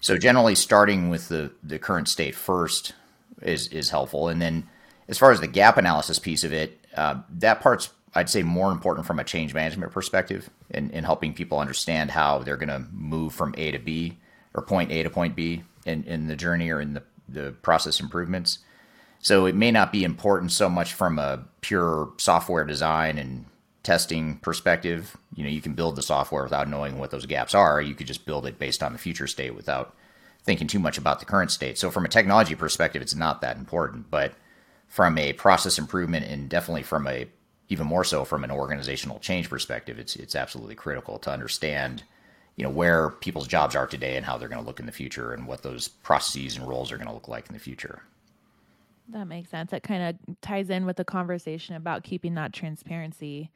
So 0.00 0.18
generally 0.18 0.56
starting 0.56 1.10
with 1.10 1.28
the, 1.28 1.52
the 1.62 1.78
current 1.78 2.08
state 2.08 2.34
first 2.34 2.92
is, 3.40 3.68
is 3.68 3.90
helpful. 3.90 4.26
And 4.26 4.42
then 4.42 4.68
as 5.08 5.16
far 5.16 5.30
as 5.30 5.38
the 5.38 5.46
gap 5.46 5.76
analysis 5.76 6.18
piece 6.18 6.42
of 6.42 6.52
it, 6.52 6.84
uh, 6.96 7.20
that 7.38 7.60
part's 7.60 7.90
I'd 8.14 8.30
say 8.30 8.42
more 8.42 8.72
important 8.72 9.06
from 9.06 9.20
a 9.20 9.24
change 9.24 9.54
management 9.54 9.92
perspective 9.92 10.50
in, 10.70 10.90
in 10.90 11.04
helping 11.04 11.34
people 11.34 11.60
understand 11.60 12.10
how 12.10 12.40
they're 12.40 12.56
going 12.56 12.68
to 12.68 12.84
move 12.90 13.32
from 13.32 13.54
A 13.56 13.70
to 13.70 13.78
B 13.78 14.18
or 14.54 14.62
point 14.62 14.90
A 14.90 15.04
to 15.04 15.10
point 15.10 15.36
B 15.36 15.62
in, 15.86 16.02
in 16.04 16.26
the 16.26 16.34
journey 16.34 16.70
or 16.70 16.80
in 16.80 16.94
the, 16.94 17.02
the 17.28 17.52
process 17.62 18.00
improvements. 18.00 18.58
So 19.20 19.46
it 19.46 19.54
may 19.54 19.70
not 19.70 19.92
be 19.92 20.04
important 20.04 20.52
so 20.52 20.68
much 20.68 20.94
from 20.94 21.18
a 21.18 21.44
pure 21.60 22.12
software 22.18 22.64
design 22.64 23.18
and 23.18 23.44
testing 23.82 24.36
perspective. 24.36 25.16
You 25.34 25.44
know, 25.44 25.50
you 25.50 25.60
can 25.60 25.74
build 25.74 25.96
the 25.96 26.02
software 26.02 26.42
without 26.42 26.68
knowing 26.68 26.98
what 26.98 27.10
those 27.10 27.26
gaps 27.26 27.54
are. 27.54 27.80
You 27.80 27.94
could 27.94 28.06
just 28.06 28.26
build 28.26 28.46
it 28.46 28.58
based 28.58 28.82
on 28.82 28.92
the 28.92 28.98
future 28.98 29.26
state 29.26 29.54
without 29.54 29.94
thinking 30.44 30.66
too 30.66 30.78
much 30.78 30.98
about 30.98 31.20
the 31.20 31.26
current 31.26 31.50
state. 31.50 31.78
So 31.78 31.90
from 31.90 32.04
a 32.04 32.08
technology 32.08 32.54
perspective, 32.54 33.02
it's 33.02 33.14
not 33.14 33.40
that 33.40 33.56
important. 33.56 34.10
But 34.10 34.34
from 34.88 35.18
a 35.18 35.32
process 35.34 35.78
improvement 35.78 36.26
and 36.26 36.48
definitely 36.48 36.82
from 36.82 37.06
a 37.06 37.26
even 37.70 37.86
more 37.86 38.04
so 38.04 38.24
from 38.24 38.44
an 38.44 38.50
organizational 38.50 39.18
change 39.18 39.50
perspective, 39.50 39.98
it's 39.98 40.16
it's 40.16 40.34
absolutely 40.34 40.74
critical 40.74 41.18
to 41.18 41.30
understand, 41.30 42.02
you 42.56 42.64
know, 42.64 42.70
where 42.70 43.10
people's 43.10 43.46
jobs 43.46 43.76
are 43.76 43.86
today 43.86 44.16
and 44.16 44.24
how 44.24 44.38
they're 44.38 44.48
going 44.48 44.60
to 44.60 44.66
look 44.66 44.80
in 44.80 44.86
the 44.86 44.92
future 44.92 45.34
and 45.34 45.46
what 45.46 45.62
those 45.62 45.88
processes 45.88 46.56
and 46.56 46.66
roles 46.66 46.90
are 46.90 46.96
going 46.96 47.08
to 47.08 47.14
look 47.14 47.28
like 47.28 47.46
in 47.48 47.54
the 47.54 47.60
future. 47.60 48.02
That 49.10 49.26
makes 49.26 49.50
sense. 49.50 49.70
That 49.70 49.82
kind 49.82 50.02
of 50.02 50.40
ties 50.40 50.70
in 50.70 50.84
with 50.84 50.96
the 50.96 51.04
conversation 51.04 51.74
about 51.76 52.04
keeping 52.04 52.34
that 52.34 52.52
transparency 52.52 53.50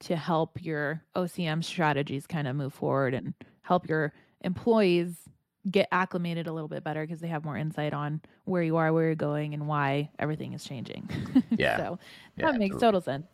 to 0.00 0.16
help 0.16 0.62
your 0.64 1.02
OCM 1.16 1.62
strategies 1.64 2.26
kind 2.26 2.46
of 2.48 2.56
move 2.56 2.72
forward 2.72 3.14
and 3.14 3.34
help 3.62 3.88
your 3.88 4.12
employees 4.42 5.28
get 5.70 5.88
acclimated 5.92 6.46
a 6.46 6.52
little 6.52 6.68
bit 6.68 6.82
better 6.84 7.02
because 7.04 7.20
they 7.20 7.28
have 7.28 7.44
more 7.44 7.56
insight 7.56 7.92
on 7.92 8.20
where 8.44 8.62
you 8.62 8.76
are, 8.76 8.92
where 8.92 9.06
you're 9.06 9.14
going, 9.14 9.54
and 9.54 9.66
why 9.68 10.10
everything 10.18 10.52
is 10.52 10.64
changing. 10.64 11.08
Yeah. 11.56 11.76
so 11.76 11.98
Yeah, 12.36 12.46
that 12.46 12.56
makes 12.56 12.76
absolutely. 12.76 12.86
total 12.86 13.00
sense. 13.00 13.26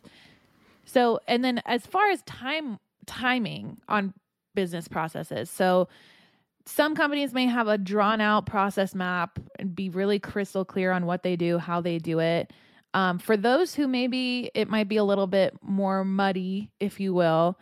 So, 0.85 1.19
and 1.27 1.43
then 1.43 1.61
as 1.65 1.85
far 1.85 2.09
as 2.09 2.21
time 2.23 2.79
timing 3.05 3.79
on 3.87 4.13
business 4.55 4.87
processes, 4.87 5.49
so 5.49 5.87
some 6.65 6.95
companies 6.95 7.33
may 7.33 7.45
have 7.45 7.67
a 7.67 7.77
drawn 7.77 8.21
out 8.21 8.45
process 8.45 8.95
map 8.95 9.39
and 9.59 9.75
be 9.75 9.89
really 9.89 10.19
crystal 10.19 10.65
clear 10.65 10.91
on 10.91 11.05
what 11.05 11.23
they 11.23 11.35
do, 11.35 11.57
how 11.57 11.81
they 11.81 11.99
do 11.99 12.19
it. 12.19 12.51
Um, 12.93 13.19
for 13.19 13.37
those 13.37 13.75
who 13.75 13.87
maybe 13.87 14.49
it 14.55 14.69
might 14.69 14.87
be 14.87 14.97
a 14.97 15.03
little 15.03 15.27
bit 15.27 15.53
more 15.61 16.03
muddy, 16.03 16.71
if 16.79 16.99
you 16.99 17.13
will, 17.13 17.59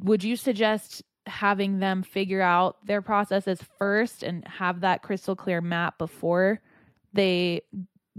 would 0.00 0.22
you 0.24 0.36
suggest 0.36 1.02
having 1.26 1.80
them 1.80 2.02
figure 2.02 2.40
out 2.40 2.84
their 2.86 3.02
processes 3.02 3.60
first 3.78 4.22
and 4.22 4.46
have 4.46 4.80
that 4.80 5.02
crystal 5.02 5.34
clear 5.34 5.60
map 5.60 5.98
before 5.98 6.60
they 7.12 7.62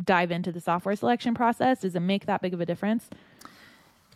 dive 0.03 0.29
into 0.29 0.51
the 0.51 0.61
software 0.61 0.95
selection 0.95 1.33
process? 1.33 1.81
Does 1.81 1.95
it 1.95 2.01
make 2.01 2.25
that 2.25 2.41
big 2.41 2.53
of 2.53 2.61
a 2.61 2.65
difference? 2.65 3.09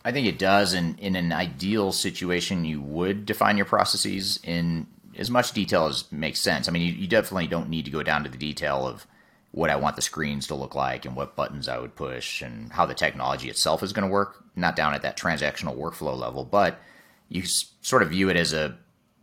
I 0.04 0.12
think 0.12 0.26
it 0.26 0.38
does. 0.38 0.74
And 0.74 0.98
in 1.00 1.16
an 1.16 1.32
ideal 1.32 1.90
situation, 1.90 2.64
you 2.64 2.80
would 2.82 3.24
define 3.24 3.56
your 3.56 3.66
processes 3.66 4.38
in 4.44 4.86
as 5.18 5.30
much 5.30 5.52
detail 5.52 5.86
as 5.86 6.10
makes 6.10 6.40
sense. 6.40 6.68
I 6.68 6.72
mean, 6.72 6.82
you, 6.82 6.92
you 6.92 7.06
definitely 7.06 7.46
don't 7.46 7.68
need 7.68 7.84
to 7.84 7.90
go 7.90 8.02
down 8.02 8.24
to 8.24 8.30
the 8.30 8.38
detail 8.38 8.86
of 8.86 9.06
what 9.52 9.70
I 9.70 9.76
want 9.76 9.96
the 9.96 10.02
screens 10.02 10.46
to 10.46 10.54
look 10.54 10.74
like 10.74 11.04
and 11.04 11.14
what 11.14 11.36
buttons 11.36 11.68
I 11.68 11.78
would 11.78 11.94
push 11.94 12.40
and 12.40 12.72
how 12.72 12.86
the 12.86 12.94
technology 12.94 13.50
itself 13.50 13.82
is 13.82 13.92
going 13.92 14.08
to 14.08 14.12
work, 14.12 14.42
not 14.56 14.76
down 14.76 14.94
at 14.94 15.02
that 15.02 15.18
transactional 15.18 15.76
workflow 15.76 16.18
level, 16.18 16.44
but 16.44 16.78
you 17.28 17.42
sort 17.44 18.02
of 18.02 18.10
view 18.10 18.28
it 18.28 18.36
as 18.36 18.52
a 18.52 18.76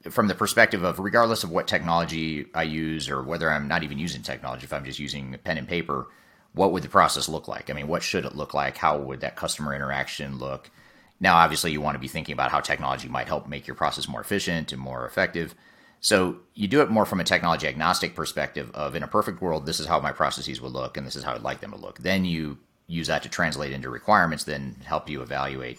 from 0.10 0.28
the 0.28 0.36
perspective 0.36 0.84
of 0.84 0.98
regardless 1.00 1.44
of 1.44 1.52
what 1.52 1.68
technology 1.68 2.46
I 2.54 2.64
use 2.64 3.10
or 3.10 3.22
whether 3.22 3.52
I'm 3.52 3.68
not 3.68 3.84
even 3.84 4.00
using 4.00 4.22
technology, 4.22 4.64
if 4.64 4.72
I'm 4.72 4.86
just 4.86 5.00
using 5.00 5.38
pen 5.44 5.58
and 5.58 5.68
paper, 5.68 6.08
what 6.54 6.72
would 6.72 6.84
the 6.84 6.90
process 6.90 7.28
look 7.28 7.48
like? 7.48 7.70
I 7.70 7.74
mean, 7.74 7.88
what 7.88 8.02
should 8.02 8.26
it 8.26 8.36
look 8.36 8.54
like? 8.54 8.78
How 8.78 8.98
would 8.98 9.22
that 9.22 9.36
customer 9.36 9.76
interaction 9.76 10.38
look? 10.38 10.72
Now, 11.20 11.36
obviously, 11.36 11.72
you 11.72 11.82
want 11.82 11.96
to 11.96 12.00
be 12.00 12.08
thinking 12.08 12.34
about 12.34 12.52
how 12.52 12.62
technology 12.62 13.10
might 13.10 13.28
help 13.28 13.48
make 13.48 13.68
your 13.68 13.76
process 13.76 14.08
more 14.08 14.22
efficient 14.22 14.72
and 14.72 14.82
more 14.82 15.06
effective. 15.06 15.54
So 16.02 16.38
you 16.54 16.68
do 16.68 16.82
it 16.82 16.90
more 16.90 17.06
from 17.06 17.20
a 17.20 17.26
technology 17.26 17.68
agnostic 17.68 18.16
perspective 18.16 18.72
of 18.74 18.96
in 18.96 19.04
a 19.04 19.08
perfect 19.08 19.42
world, 19.42 19.66
this 19.66 19.80
is 19.80 19.88
how 19.88 20.00
my 20.00 20.12
processes 20.12 20.62
would 20.62 20.72
look 20.72 20.98
and 20.98 21.06
this 21.06 21.16
is 21.16 21.24
how 21.24 21.34
I'd 21.34 21.42
like 21.42 21.60
them 21.60 21.72
to 21.72 21.78
look. 21.78 22.00
Then 22.00 22.26
you 22.26 22.58
use 22.88 23.08
that 23.08 23.24
to 23.24 23.30
translate 23.30 23.74
into 23.74 23.90
requirements, 23.90 24.46
then 24.46 24.78
help 24.84 25.10
you 25.10 25.22
evaluate 25.22 25.78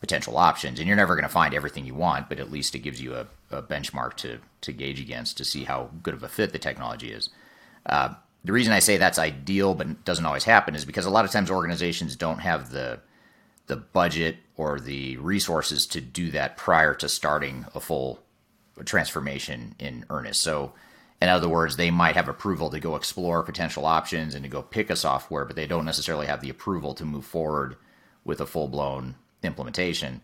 potential 0.00 0.36
options. 0.36 0.78
And 0.78 0.86
you're 0.86 0.96
never 0.96 1.14
going 1.14 1.22
to 1.22 1.28
find 1.28 1.54
everything 1.54 1.86
you 1.86 1.94
want, 1.94 2.28
but 2.28 2.38
at 2.38 2.52
least 2.52 2.74
it 2.74 2.80
gives 2.80 3.00
you 3.00 3.14
a, 3.14 3.26
a 3.50 3.62
benchmark 3.62 4.14
to, 4.18 4.38
to 4.60 4.72
gauge 4.72 5.00
against 5.00 5.38
to 5.38 5.44
see 5.44 5.64
how 5.64 5.90
good 6.02 6.14
of 6.14 6.22
a 6.22 6.28
fit 6.28 6.52
the 6.52 6.58
technology 6.58 7.12
is. 7.12 7.30
Uh, 7.86 8.14
the 8.44 8.52
reason 8.52 8.72
I 8.72 8.80
say 8.80 8.96
that's 8.96 9.18
ideal 9.18 9.74
but 9.74 10.04
doesn't 10.04 10.26
always 10.26 10.44
happen 10.44 10.74
is 10.74 10.84
because 10.84 11.06
a 11.06 11.10
lot 11.10 11.24
of 11.24 11.30
times 11.30 11.50
organizations 11.50 12.16
don't 12.16 12.40
have 12.40 12.70
the 12.70 13.00
the 13.68 13.76
budget 13.76 14.36
or 14.56 14.80
the 14.80 15.16
resources 15.18 15.86
to 15.86 16.00
do 16.00 16.32
that 16.32 16.56
prior 16.56 16.94
to 16.94 17.08
starting 17.08 17.64
a 17.76 17.80
full 17.80 18.20
transformation 18.84 19.74
in 19.78 20.04
earnest. 20.10 20.40
So, 20.42 20.72
in 21.20 21.28
other 21.28 21.48
words, 21.48 21.76
they 21.76 21.90
might 21.90 22.16
have 22.16 22.28
approval 22.28 22.70
to 22.70 22.80
go 22.80 22.96
explore 22.96 23.44
potential 23.44 23.86
options 23.86 24.34
and 24.34 24.42
to 24.42 24.48
go 24.48 24.60
pick 24.60 24.90
a 24.90 24.96
software, 24.96 25.44
but 25.44 25.54
they 25.54 25.68
don't 25.68 25.84
necessarily 25.84 26.26
have 26.26 26.40
the 26.40 26.50
approval 26.50 26.94
to 26.94 27.04
move 27.04 27.24
forward 27.24 27.76
with 28.24 28.40
a 28.40 28.46
full 28.46 28.68
blown 28.68 29.14
implementation. 29.42 30.20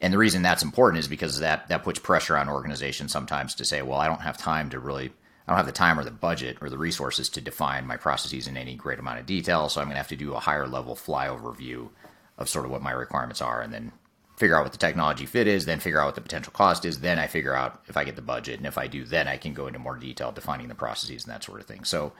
And 0.00 0.12
the 0.12 0.18
reason 0.18 0.42
that's 0.42 0.64
important 0.64 0.98
is 0.98 1.06
because 1.06 1.38
that 1.38 1.68
that 1.68 1.84
puts 1.84 2.00
pressure 2.00 2.36
on 2.36 2.48
organizations 2.48 3.12
sometimes 3.12 3.54
to 3.54 3.64
say, 3.64 3.82
well, 3.82 4.00
I 4.00 4.08
don't 4.08 4.22
have 4.22 4.36
time 4.36 4.70
to 4.70 4.80
really, 4.80 5.12
I 5.46 5.52
don't 5.52 5.58
have 5.58 5.66
the 5.66 5.72
time 5.72 5.98
or 5.98 6.04
the 6.04 6.10
budget 6.10 6.58
or 6.60 6.68
the 6.68 6.78
resources 6.78 7.28
to 7.30 7.40
define 7.40 7.86
my 7.86 7.96
processes 7.96 8.48
in 8.48 8.56
any 8.56 8.74
great 8.74 8.98
amount 8.98 9.20
of 9.20 9.26
detail. 9.26 9.68
So 9.68 9.80
I'm 9.80 9.86
going 9.86 9.94
to 9.94 9.98
have 9.98 10.08
to 10.08 10.16
do 10.16 10.34
a 10.34 10.40
higher 10.40 10.66
level 10.66 10.96
flyover 10.96 11.56
view 11.56 11.90
of 12.36 12.48
sort 12.48 12.64
of 12.64 12.72
what 12.72 12.82
my 12.82 12.90
requirements 12.90 13.40
are, 13.40 13.62
and 13.62 13.72
then 13.72 13.92
figure 14.36 14.56
out 14.56 14.64
what 14.64 14.72
the 14.72 14.78
technology 14.78 15.26
fit 15.26 15.46
is, 15.46 15.66
then 15.66 15.80
figure 15.80 16.00
out 16.00 16.06
what 16.06 16.14
the 16.14 16.20
potential 16.20 16.52
cost 16.52 16.84
is, 16.84 17.00
then 17.00 17.18
I 17.18 17.26
figure 17.26 17.54
out 17.54 17.82
if 17.88 17.96
I 17.96 18.04
get 18.04 18.16
the 18.16 18.22
budget, 18.22 18.58
and 18.58 18.66
if 18.66 18.78
I 18.78 18.86
do, 18.86 19.04
then 19.04 19.28
I 19.28 19.36
can 19.36 19.54
go 19.54 19.66
into 19.66 19.78
more 19.78 19.96
detail 19.96 20.32
defining 20.32 20.68
the 20.68 20.74
processes 20.74 21.24
and 21.24 21.32
that 21.32 21.44
sort 21.44 21.60
of 21.60 21.66
thing. 21.66 21.84
So 21.84 22.12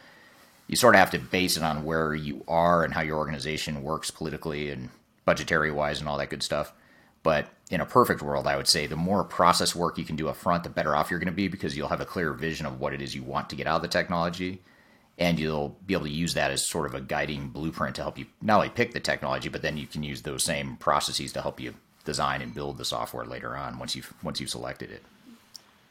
you 0.68 0.76
sort 0.76 0.94
of 0.94 1.00
have 1.00 1.10
to 1.10 1.18
base 1.18 1.56
it 1.56 1.62
on 1.62 1.84
where 1.84 2.14
you 2.14 2.44
are 2.46 2.84
and 2.84 2.94
how 2.94 3.00
your 3.00 3.18
organization 3.18 3.82
works 3.82 4.10
politically 4.10 4.70
and 4.70 4.90
budgetary 5.24 5.70
wise 5.70 6.00
and 6.00 6.08
all 6.08 6.18
that 6.18 6.30
good 6.30 6.42
stuff. 6.42 6.72
But 7.22 7.48
in 7.70 7.80
a 7.80 7.86
perfect 7.86 8.20
world, 8.20 8.46
I 8.46 8.56
would 8.56 8.66
say 8.66 8.86
the 8.86 8.96
more 8.96 9.22
process 9.22 9.76
work 9.76 9.96
you 9.96 10.04
can 10.04 10.16
do 10.16 10.28
up 10.28 10.36
front, 10.36 10.64
the 10.64 10.70
better 10.70 10.96
off 10.96 11.10
you're 11.10 11.20
going 11.20 11.26
to 11.26 11.32
be 11.32 11.48
because 11.48 11.76
you'll 11.76 11.88
have 11.88 12.00
a 12.00 12.06
clear 12.06 12.32
vision 12.32 12.66
of 12.66 12.80
what 12.80 12.92
it 12.92 13.00
is 13.00 13.14
you 13.14 13.22
want 13.22 13.50
to 13.50 13.56
get 13.56 13.66
out 13.66 13.76
of 13.76 13.82
the 13.82 13.88
technology. 13.88 14.60
And 15.18 15.38
you'll 15.38 15.76
be 15.86 15.94
able 15.94 16.06
to 16.06 16.10
use 16.10 16.34
that 16.34 16.50
as 16.50 16.66
sort 16.66 16.86
of 16.86 16.94
a 16.94 17.00
guiding 17.00 17.48
blueprint 17.50 17.96
to 17.96 18.02
help 18.02 18.18
you 18.18 18.26
not 18.40 18.56
only 18.56 18.70
pick 18.70 18.92
the 18.92 19.00
technology, 19.00 19.48
but 19.48 19.62
then 19.62 19.76
you 19.76 19.86
can 19.86 20.02
use 20.02 20.22
those 20.22 20.42
same 20.42 20.76
processes 20.76 21.32
to 21.32 21.42
help 21.42 21.60
you 21.60 21.74
design 22.04 22.42
and 22.42 22.54
build 22.54 22.78
the 22.78 22.84
software 22.84 23.24
later 23.24 23.56
on 23.56 23.78
once 23.78 23.94
you've 23.94 24.12
once 24.22 24.40
you've 24.40 24.50
selected 24.50 24.90
it. 24.90 25.02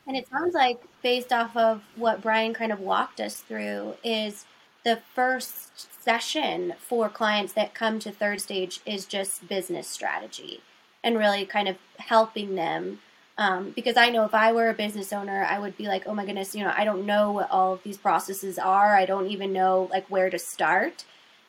And 0.07 0.17
it 0.17 0.27
sounds 0.29 0.53
like, 0.53 0.81
based 1.03 1.31
off 1.31 1.55
of 1.55 1.83
what 1.95 2.21
Brian 2.21 2.53
kind 2.53 2.71
of 2.71 2.79
walked 2.79 3.19
us 3.19 3.37
through, 3.37 3.95
is 4.03 4.45
the 4.83 4.99
first 5.13 6.03
session 6.03 6.73
for 6.79 7.07
clients 7.07 7.53
that 7.53 7.73
come 7.73 7.99
to 7.99 8.11
third 8.11 8.41
stage 8.41 8.79
is 8.85 9.05
just 9.05 9.47
business 9.47 9.87
strategy 9.87 10.61
and 11.03 11.17
really 11.17 11.45
kind 11.45 11.67
of 11.67 11.77
helping 11.97 12.55
them. 12.55 12.99
Um, 13.37 13.71
because 13.71 13.95
I 13.95 14.09
know 14.09 14.25
if 14.25 14.33
I 14.33 14.51
were 14.51 14.69
a 14.69 14.73
business 14.73 15.13
owner, 15.13 15.45
I 15.47 15.59
would 15.59 15.77
be 15.77 15.87
like, 15.87 16.07
oh 16.07 16.13
my 16.13 16.25
goodness, 16.25 16.55
you 16.55 16.63
know, 16.63 16.73
I 16.75 16.83
don't 16.83 17.05
know 17.05 17.31
what 17.31 17.49
all 17.49 17.73
of 17.73 17.83
these 17.83 17.97
processes 17.97 18.59
are. 18.59 18.95
I 18.95 19.05
don't 19.05 19.27
even 19.27 19.53
know 19.53 19.87
like 19.91 20.07
where 20.09 20.29
to 20.29 20.39
start. 20.39 21.05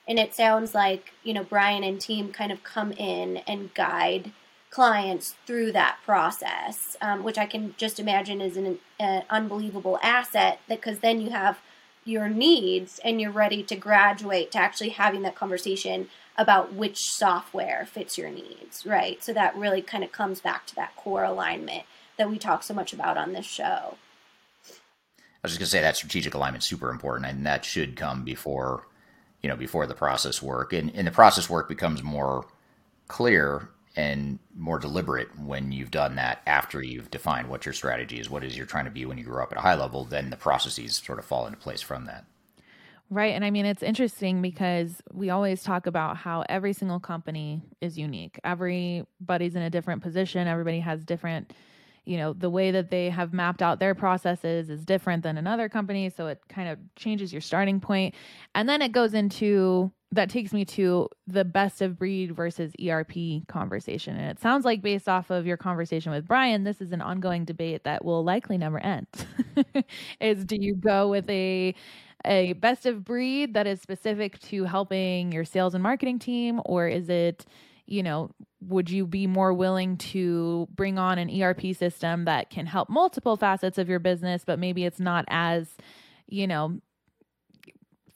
And 0.06 0.18
it 0.18 0.34
sounds 0.34 0.74
like, 0.74 1.12
you 1.22 1.32
know, 1.32 1.44
Brian 1.44 1.84
and 1.84 2.00
team 2.00 2.32
kind 2.32 2.52
of 2.52 2.62
come 2.62 2.92
in 2.92 3.38
and 3.38 3.72
guide 3.74 4.32
clients 4.72 5.34
through 5.46 5.70
that 5.70 5.98
process, 6.04 6.96
um, 7.02 7.22
which 7.22 7.36
I 7.36 7.44
can 7.44 7.74
just 7.76 8.00
imagine 8.00 8.40
is 8.40 8.56
an, 8.56 8.78
an 8.98 9.22
unbelievable 9.28 9.98
asset 10.02 10.60
because 10.66 11.00
then 11.00 11.20
you 11.20 11.28
have 11.30 11.60
your 12.04 12.28
needs 12.28 12.98
and 13.04 13.20
you're 13.20 13.30
ready 13.30 13.62
to 13.64 13.76
graduate 13.76 14.50
to 14.50 14.58
actually 14.58 14.88
having 14.88 15.22
that 15.22 15.36
conversation 15.36 16.08
about 16.38 16.72
which 16.72 16.98
software 16.98 17.86
fits 17.86 18.16
your 18.16 18.30
needs, 18.30 18.86
right? 18.86 19.22
So 19.22 19.34
that 19.34 19.54
really 19.54 19.82
kind 19.82 20.02
of 20.02 20.10
comes 20.10 20.40
back 20.40 20.66
to 20.68 20.74
that 20.76 20.96
core 20.96 21.22
alignment 21.22 21.82
that 22.16 22.30
we 22.30 22.38
talk 22.38 22.62
so 22.62 22.72
much 22.72 22.94
about 22.94 23.18
on 23.18 23.34
this 23.34 23.46
show. 23.46 23.98
I 25.20 25.42
was 25.42 25.52
just 25.52 25.58
gonna 25.58 25.66
say 25.66 25.82
that 25.82 25.96
strategic 25.98 26.32
alignment 26.32 26.64
is 26.64 26.68
super 26.68 26.88
important, 26.88 27.26
and 27.26 27.44
that 27.44 27.66
should 27.66 27.94
come 27.94 28.24
before, 28.24 28.86
you 29.42 29.50
know, 29.50 29.56
before 29.56 29.86
the 29.86 29.94
process 29.94 30.40
work, 30.40 30.72
and, 30.72 30.90
and 30.94 31.06
the 31.06 31.12
process 31.12 31.50
work 31.50 31.68
becomes 31.68 32.02
more 32.02 32.46
clear 33.06 33.68
and 33.96 34.38
more 34.56 34.78
deliberate 34.78 35.28
when 35.38 35.72
you've 35.72 35.90
done 35.90 36.16
that 36.16 36.40
after 36.46 36.82
you've 36.82 37.10
defined 37.10 37.48
what 37.48 37.66
your 37.66 37.72
strategy 37.72 38.18
is, 38.18 38.30
what 38.30 38.44
is 38.44 38.56
you're 38.56 38.66
trying 38.66 38.86
to 38.86 38.90
be 38.90 39.04
when 39.04 39.18
you 39.18 39.24
grow 39.24 39.42
up 39.42 39.52
at 39.52 39.58
a 39.58 39.62
high 39.62 39.74
level. 39.74 40.04
Then 40.04 40.30
the 40.30 40.36
processes 40.36 40.96
sort 40.96 41.18
of 41.18 41.24
fall 41.24 41.46
into 41.46 41.58
place 41.58 41.82
from 41.82 42.06
that. 42.06 42.24
Right. 43.10 43.34
And 43.34 43.44
I 43.44 43.50
mean, 43.50 43.66
it's 43.66 43.82
interesting 43.82 44.40
because 44.40 45.02
we 45.12 45.28
always 45.28 45.62
talk 45.62 45.86
about 45.86 46.16
how 46.16 46.44
every 46.48 46.72
single 46.72 46.98
company 46.98 47.60
is 47.82 47.98
unique. 47.98 48.40
Everybody's 48.42 49.54
in 49.54 49.60
a 49.60 49.68
different 49.68 50.02
position. 50.02 50.48
Everybody 50.48 50.80
has 50.80 51.04
different, 51.04 51.52
you 52.06 52.16
know, 52.16 52.32
the 52.32 52.48
way 52.48 52.70
that 52.70 52.88
they 52.88 53.10
have 53.10 53.34
mapped 53.34 53.60
out 53.60 53.80
their 53.80 53.94
processes 53.94 54.70
is 54.70 54.86
different 54.86 55.22
than 55.22 55.36
another 55.36 55.68
company. 55.68 56.08
So 56.08 56.28
it 56.28 56.40
kind 56.48 56.70
of 56.70 56.78
changes 56.96 57.34
your 57.34 57.42
starting 57.42 57.80
point. 57.80 58.14
And 58.54 58.66
then 58.66 58.80
it 58.80 58.92
goes 58.92 59.12
into 59.12 59.92
that 60.12 60.28
takes 60.28 60.52
me 60.52 60.64
to 60.66 61.08
the 61.26 61.44
best 61.44 61.80
of 61.80 61.98
breed 61.98 62.36
versus 62.36 62.72
ERP 62.86 63.46
conversation. 63.48 64.16
And 64.16 64.30
it 64.30 64.40
sounds 64.40 64.64
like, 64.64 64.82
based 64.82 65.08
off 65.08 65.30
of 65.30 65.46
your 65.46 65.56
conversation 65.56 66.12
with 66.12 66.28
Brian, 66.28 66.64
this 66.64 66.80
is 66.82 66.92
an 66.92 67.00
ongoing 67.00 67.46
debate 67.46 67.84
that 67.84 68.04
will 68.04 68.22
likely 68.22 68.58
never 68.58 68.78
end. 68.78 69.06
is 70.20 70.44
do 70.44 70.56
you 70.60 70.74
go 70.74 71.08
with 71.08 71.28
a 71.30 71.74
a 72.24 72.52
best 72.54 72.86
of 72.86 73.04
breed 73.04 73.54
that 73.54 73.66
is 73.66 73.80
specific 73.80 74.38
to 74.38 74.64
helping 74.64 75.32
your 75.32 75.44
sales 75.44 75.74
and 75.74 75.82
marketing 75.82 76.18
team 76.18 76.60
or 76.66 76.86
is 76.86 77.08
it 77.08 77.44
you 77.86 78.00
know 78.00 78.30
would 78.60 78.88
you 78.88 79.06
be 79.06 79.26
more 79.26 79.52
willing 79.52 79.96
to 79.96 80.68
bring 80.72 80.98
on 80.98 81.18
an 81.18 81.42
ERP 81.42 81.74
system 81.74 82.26
that 82.26 82.48
can 82.48 82.64
help 82.64 82.88
multiple 82.88 83.36
facets 83.36 83.76
of 83.76 83.88
your 83.88 83.98
business 83.98 84.44
but 84.46 84.60
maybe 84.60 84.84
it's 84.84 85.00
not 85.00 85.24
as 85.26 85.76
you 86.28 86.46
know 86.46 86.78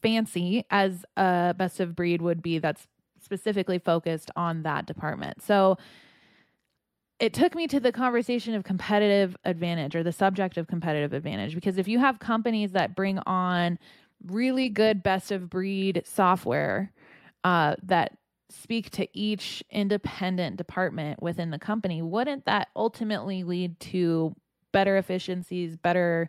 fancy 0.03 0.65
as 0.71 1.05
a 1.17 1.55
best 1.57 1.81
of 1.81 1.97
breed 1.97 2.23
would 2.23 2.43
be 2.43 2.59
that's 2.59 2.87
specifically 3.21 3.79
focused 3.79 4.31
on 4.37 4.63
that 4.63 4.87
department. 4.87 5.43
So 5.43 5.79
it 7.19 7.33
took 7.33 7.55
me 7.55 7.67
to 7.69 7.81
the 7.81 7.93
conversation 7.93 8.55
of 8.55 8.65
competitive 8.65 9.37
advantage 9.45 9.97
or 9.97 10.03
the 10.03 10.13
subject 10.13 10.57
of 10.57 10.67
competitive 10.67 11.13
advantage 11.13 11.55
because 11.55 11.79
if 11.79 11.89
you 11.89 11.99
have 11.99 12.19
companies 12.19 12.73
that 12.73 12.95
bring 12.95 13.19
on 13.21 13.79
really 14.27 14.69
good 14.69 15.03
best 15.03 15.31
of 15.33 15.49
breed 15.49 16.03
software 16.05 16.93
uh, 17.45 17.75
that 17.83 18.17
speak 18.49 18.91
to 18.91 19.09
each 19.13 19.63
independent 19.71 20.57
department 20.57 21.21
within 21.23 21.51
the 21.51 21.59
company 21.59 22.03
wouldn't 22.03 22.45
that 22.45 22.69
ultimately 22.77 23.43
lead 23.43 23.79
to 23.81 24.35
better 24.73 24.97
efficiencies 24.97 25.77
better 25.77 26.29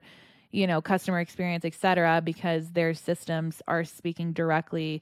you 0.57 0.65
know 0.65 0.81
customer 0.81 1.19
experience 1.19 1.63
etc 1.63 2.21
because 2.23 2.71
their 2.71 2.93
systems 2.93 3.61
are 3.67 3.83
speaking 3.83 4.33
directly 4.33 5.01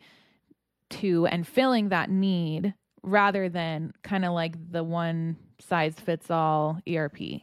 to 0.90 1.26
and 1.28 1.48
filling 1.48 1.90
that 1.90 2.10
need 2.10 2.74
rather 3.06 3.48
than 3.48 3.94
kind 4.04 4.26
of 4.26 4.34
like 4.34 4.56
the 4.72 4.84
one 4.84 5.38
size 5.60 5.96
fits 5.96 6.30
all 6.30 6.80
ERP. 6.90 7.42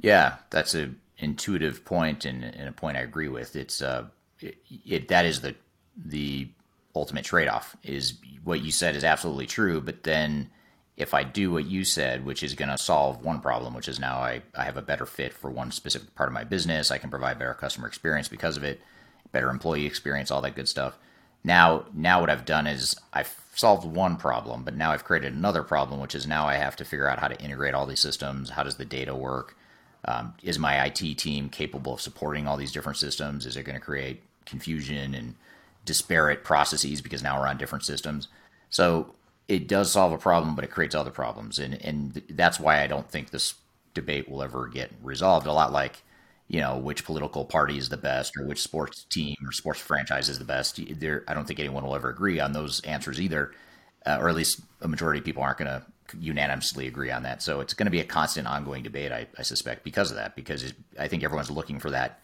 Yeah, 0.00 0.36
that's 0.50 0.74
a 0.74 0.90
intuitive 1.18 1.84
point 1.84 2.24
and, 2.24 2.42
and 2.42 2.68
a 2.68 2.72
point 2.72 2.96
I 2.96 3.00
agree 3.00 3.28
with. 3.28 3.54
It's 3.54 3.80
uh, 3.80 4.06
it, 4.40 4.56
it, 4.84 5.08
that 5.08 5.24
is 5.24 5.40
the 5.40 5.54
the 5.96 6.48
ultimate 6.94 7.24
trade 7.24 7.48
off. 7.48 7.76
Is 7.82 8.14
what 8.42 8.62
you 8.62 8.72
said 8.72 8.96
is 8.96 9.04
absolutely 9.04 9.46
true, 9.46 9.80
but 9.80 10.02
then 10.02 10.50
if 10.96 11.12
I 11.12 11.24
do 11.24 11.50
what 11.50 11.66
you 11.66 11.84
said, 11.84 12.24
which 12.24 12.42
is 12.42 12.54
going 12.54 12.68
to 12.68 12.78
solve 12.78 13.24
one 13.24 13.40
problem, 13.40 13.74
which 13.74 13.88
is 13.88 13.98
now 13.98 14.18
I, 14.18 14.42
I 14.56 14.64
have 14.64 14.76
a 14.76 14.82
better 14.82 15.06
fit 15.06 15.32
for 15.32 15.50
one 15.50 15.72
specific 15.72 16.14
part 16.14 16.28
of 16.28 16.34
my 16.34 16.44
business, 16.44 16.90
I 16.90 16.98
can 16.98 17.10
provide 17.10 17.38
better 17.38 17.54
customer 17.54 17.88
experience 17.88 18.28
because 18.28 18.56
of 18.56 18.62
it, 18.62 18.80
better 19.32 19.50
employee 19.50 19.86
experience, 19.86 20.30
all 20.30 20.40
that 20.42 20.54
good 20.54 20.68
stuff. 20.68 20.96
Now, 21.42 21.84
now 21.92 22.20
what 22.20 22.30
I've 22.30 22.44
done 22.44 22.66
is 22.66 22.96
I've 23.12 23.34
solved 23.54 23.84
one 23.86 24.16
problem, 24.16 24.62
but 24.62 24.76
now 24.76 24.92
I've 24.92 25.04
created 25.04 25.34
another 25.34 25.62
problem, 25.62 26.00
which 26.00 26.14
is 26.14 26.26
now 26.26 26.46
I 26.46 26.54
have 26.54 26.76
to 26.76 26.84
figure 26.84 27.08
out 27.08 27.18
how 27.18 27.28
to 27.28 27.40
integrate 27.42 27.74
all 27.74 27.86
these 27.86 28.00
systems. 28.00 28.50
How 28.50 28.62
does 28.62 28.76
the 28.76 28.84
data 28.84 29.14
work? 29.14 29.56
Um, 30.06 30.34
is 30.42 30.58
my 30.58 30.84
IT 30.84 31.18
team 31.18 31.48
capable 31.48 31.94
of 31.94 32.00
supporting 32.00 32.46
all 32.46 32.56
these 32.56 32.72
different 32.72 32.98
systems? 32.98 33.46
Is 33.46 33.56
it 33.56 33.64
going 33.64 33.78
to 33.78 33.84
create 33.84 34.22
confusion 34.46 35.14
and 35.14 35.34
disparate 35.84 36.44
processes 36.44 37.00
because 37.00 37.22
now 37.22 37.38
we're 37.38 37.48
on 37.48 37.58
different 37.58 37.84
systems? 37.84 38.28
So 38.70 39.14
it 39.48 39.68
does 39.68 39.92
solve 39.92 40.12
a 40.12 40.18
problem, 40.18 40.54
but 40.54 40.64
it 40.64 40.70
creates 40.70 40.94
other 40.94 41.10
problems, 41.10 41.58
and 41.58 41.74
and 41.84 42.22
that's 42.30 42.58
why 42.58 42.82
I 42.82 42.86
don't 42.86 43.10
think 43.10 43.30
this 43.30 43.54
debate 43.92 44.28
will 44.28 44.42
ever 44.42 44.66
get 44.68 44.90
resolved. 45.02 45.46
A 45.46 45.52
lot 45.52 45.72
like 45.72 46.02
you 46.48 46.60
know 46.60 46.78
which 46.78 47.04
political 47.04 47.44
party 47.44 47.78
is 47.78 47.88
the 47.88 47.96
best 47.96 48.36
or 48.36 48.46
which 48.46 48.62
sports 48.62 49.04
team 49.04 49.36
or 49.44 49.52
sports 49.52 49.80
franchise 49.80 50.28
is 50.28 50.38
the 50.38 50.44
best. 50.44 50.80
There, 50.98 51.24
I 51.28 51.34
don't 51.34 51.46
think 51.46 51.60
anyone 51.60 51.84
will 51.84 51.94
ever 51.94 52.10
agree 52.10 52.40
on 52.40 52.52
those 52.52 52.80
answers 52.82 53.20
either, 53.20 53.52
uh, 54.06 54.18
or 54.20 54.28
at 54.28 54.34
least 54.34 54.60
a 54.80 54.88
majority 54.88 55.18
of 55.20 55.24
people 55.24 55.42
aren't 55.42 55.58
going 55.58 55.68
to 55.68 55.82
unanimously 56.18 56.86
agree 56.86 57.10
on 57.10 57.22
that. 57.24 57.42
So 57.42 57.60
it's 57.60 57.74
going 57.74 57.86
to 57.86 57.90
be 57.90 58.00
a 58.00 58.04
constant, 58.04 58.46
ongoing 58.46 58.82
debate, 58.82 59.10
I, 59.10 59.26
I 59.38 59.42
suspect, 59.42 59.84
because 59.84 60.10
of 60.10 60.16
that. 60.16 60.36
Because 60.36 60.72
I 60.98 61.08
think 61.08 61.24
everyone's 61.24 61.50
looking 61.50 61.78
for 61.80 61.90
that 61.90 62.20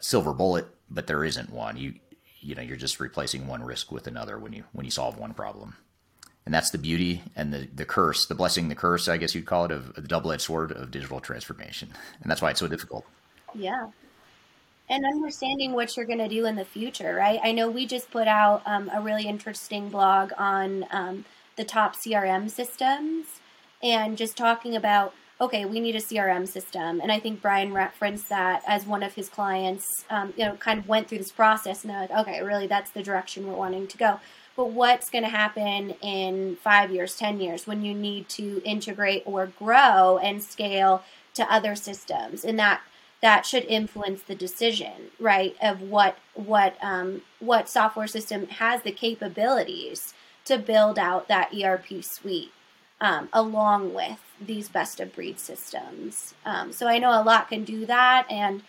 silver 0.00 0.32
bullet, 0.32 0.66
but 0.90 1.06
there 1.06 1.24
isn't 1.24 1.50
one. 1.50 1.76
You 1.76 1.94
you 2.40 2.54
know 2.54 2.62
you're 2.62 2.76
just 2.76 3.00
replacing 3.00 3.46
one 3.46 3.62
risk 3.62 3.90
with 3.90 4.06
another 4.06 4.38
when 4.38 4.52
you 4.52 4.64
when 4.72 4.84
you 4.84 4.90
solve 4.90 5.18
one 5.18 5.34
problem 5.34 5.74
and 6.44 6.54
that's 6.54 6.70
the 6.70 6.78
beauty 6.78 7.22
and 7.36 7.52
the, 7.52 7.68
the 7.74 7.84
curse, 7.84 8.26
the 8.26 8.34
blessing, 8.34 8.68
the 8.68 8.74
curse, 8.74 9.08
I 9.08 9.16
guess 9.16 9.34
you'd 9.34 9.46
call 9.46 9.66
it, 9.66 9.70
of 9.70 9.94
the 9.94 10.02
double 10.02 10.32
edged 10.32 10.42
sword 10.42 10.72
of 10.72 10.90
digital 10.90 11.20
transformation. 11.20 11.90
And 12.20 12.30
that's 12.30 12.42
why 12.42 12.50
it's 12.50 12.60
so 12.60 12.68
difficult. 12.68 13.04
Yeah. 13.54 13.88
And 14.88 15.04
understanding 15.04 15.72
what 15.72 15.96
you're 15.96 16.06
going 16.06 16.18
to 16.18 16.28
do 16.28 16.44
in 16.46 16.56
the 16.56 16.64
future, 16.64 17.14
right? 17.14 17.40
I 17.42 17.52
know 17.52 17.70
we 17.70 17.86
just 17.86 18.10
put 18.10 18.26
out 18.26 18.62
um, 18.66 18.90
a 18.92 19.00
really 19.00 19.26
interesting 19.26 19.88
blog 19.88 20.32
on 20.36 20.84
um, 20.90 21.24
the 21.56 21.64
top 21.64 21.94
CRM 21.96 22.50
systems 22.50 23.26
and 23.82 24.18
just 24.18 24.36
talking 24.36 24.74
about, 24.74 25.14
okay, 25.40 25.64
we 25.64 25.78
need 25.78 25.94
a 25.94 26.00
CRM 26.00 26.46
system. 26.48 27.00
And 27.00 27.12
I 27.12 27.20
think 27.20 27.40
Brian 27.40 27.72
referenced 27.72 28.28
that 28.28 28.62
as 28.66 28.84
one 28.84 29.02
of 29.02 29.14
his 29.14 29.28
clients, 29.28 29.86
um, 30.10 30.34
you 30.36 30.44
know, 30.44 30.56
kind 30.56 30.80
of 30.80 30.88
went 30.88 31.08
through 31.08 31.18
this 31.18 31.32
process 31.32 31.82
and 31.82 31.90
they're 31.90 32.00
like, 32.00 32.10
okay, 32.10 32.42
really, 32.42 32.66
that's 32.66 32.90
the 32.90 33.02
direction 33.02 33.46
we're 33.46 33.54
wanting 33.54 33.86
to 33.86 33.96
go 33.96 34.20
but 34.56 34.70
what's 34.70 35.10
going 35.10 35.24
to 35.24 35.30
happen 35.30 35.90
in 36.02 36.56
five 36.56 36.90
years, 36.90 37.16
10 37.16 37.40
years 37.40 37.66
when 37.66 37.84
you 37.84 37.94
need 37.94 38.28
to 38.30 38.60
integrate 38.64 39.22
or 39.24 39.46
grow 39.46 40.18
and 40.18 40.42
scale 40.42 41.02
to 41.34 41.52
other 41.52 41.74
systems? 41.74 42.44
And 42.44 42.58
that 42.58 42.82
that 43.22 43.46
should 43.46 43.64
influence 43.66 44.22
the 44.22 44.34
decision, 44.34 45.10
right, 45.20 45.56
of 45.62 45.80
what 45.80 46.18
what 46.34 46.76
um, 46.82 47.22
what 47.38 47.68
software 47.68 48.08
system 48.08 48.48
has 48.48 48.82
the 48.82 48.92
capabilities 48.92 50.12
to 50.44 50.58
build 50.58 50.98
out 50.98 51.28
that 51.28 51.52
ERP 51.54 52.02
suite 52.02 52.52
um, 53.02 53.28
along 53.32 53.92
with 53.92 54.18
these 54.40 54.68
best 54.68 55.00
of 55.00 55.14
breed 55.14 55.38
systems. 55.38 56.34
Um, 56.46 56.72
so 56.72 56.86
I 56.86 56.98
know 56.98 57.10
a 57.10 57.22
lot 57.22 57.48
can 57.48 57.64
do 57.64 57.84
that, 57.86 58.26
and 58.30 58.62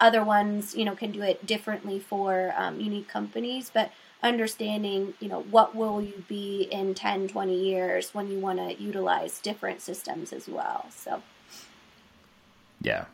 other 0.00 0.24
ones, 0.24 0.74
you 0.74 0.84
know, 0.84 0.94
can 0.94 1.12
do 1.12 1.22
it 1.22 1.46
differently 1.46 1.98
for 1.98 2.52
um, 2.56 2.80
unique 2.80 3.08
companies. 3.08 3.70
But 3.72 3.90
understanding, 4.22 5.14
you 5.20 5.28
know, 5.28 5.42
what 5.42 5.74
will 5.74 6.00
you 6.00 6.24
be 6.28 6.68
in 6.70 6.94
10, 6.94 7.28
20 7.28 7.54
years 7.54 8.14
when 8.14 8.30
you 8.30 8.38
want 8.38 8.58
to 8.58 8.82
utilize 8.82 9.40
different 9.40 9.80
systems 9.80 10.32
as 10.32 10.48
well. 10.48 10.86
So, 10.90 11.22
yeah. 12.80 13.06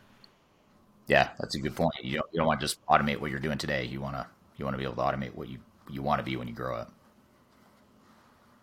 Yeah, 1.07 1.29
that's 1.39 1.55
a 1.55 1.59
good 1.59 1.75
point. 1.75 1.93
You 2.01 2.17
don't, 2.17 2.27
you 2.31 2.37
don't 2.37 2.47
want 2.47 2.61
to 2.61 2.65
just 2.65 2.83
automate 2.85 3.17
what 3.19 3.29
you're 3.29 3.39
doing 3.39 3.57
today. 3.57 3.85
You 3.85 3.99
want 3.99 4.15
to 4.15 4.25
you 4.57 4.65
want 4.65 4.75
to 4.75 4.77
be 4.77 4.85
able 4.85 4.95
to 4.95 5.01
automate 5.01 5.35
what 5.35 5.49
you 5.49 5.59
you 5.89 6.01
want 6.01 6.19
to 6.19 6.23
be 6.23 6.37
when 6.37 6.47
you 6.47 6.53
grow 6.53 6.75
up. 6.75 6.93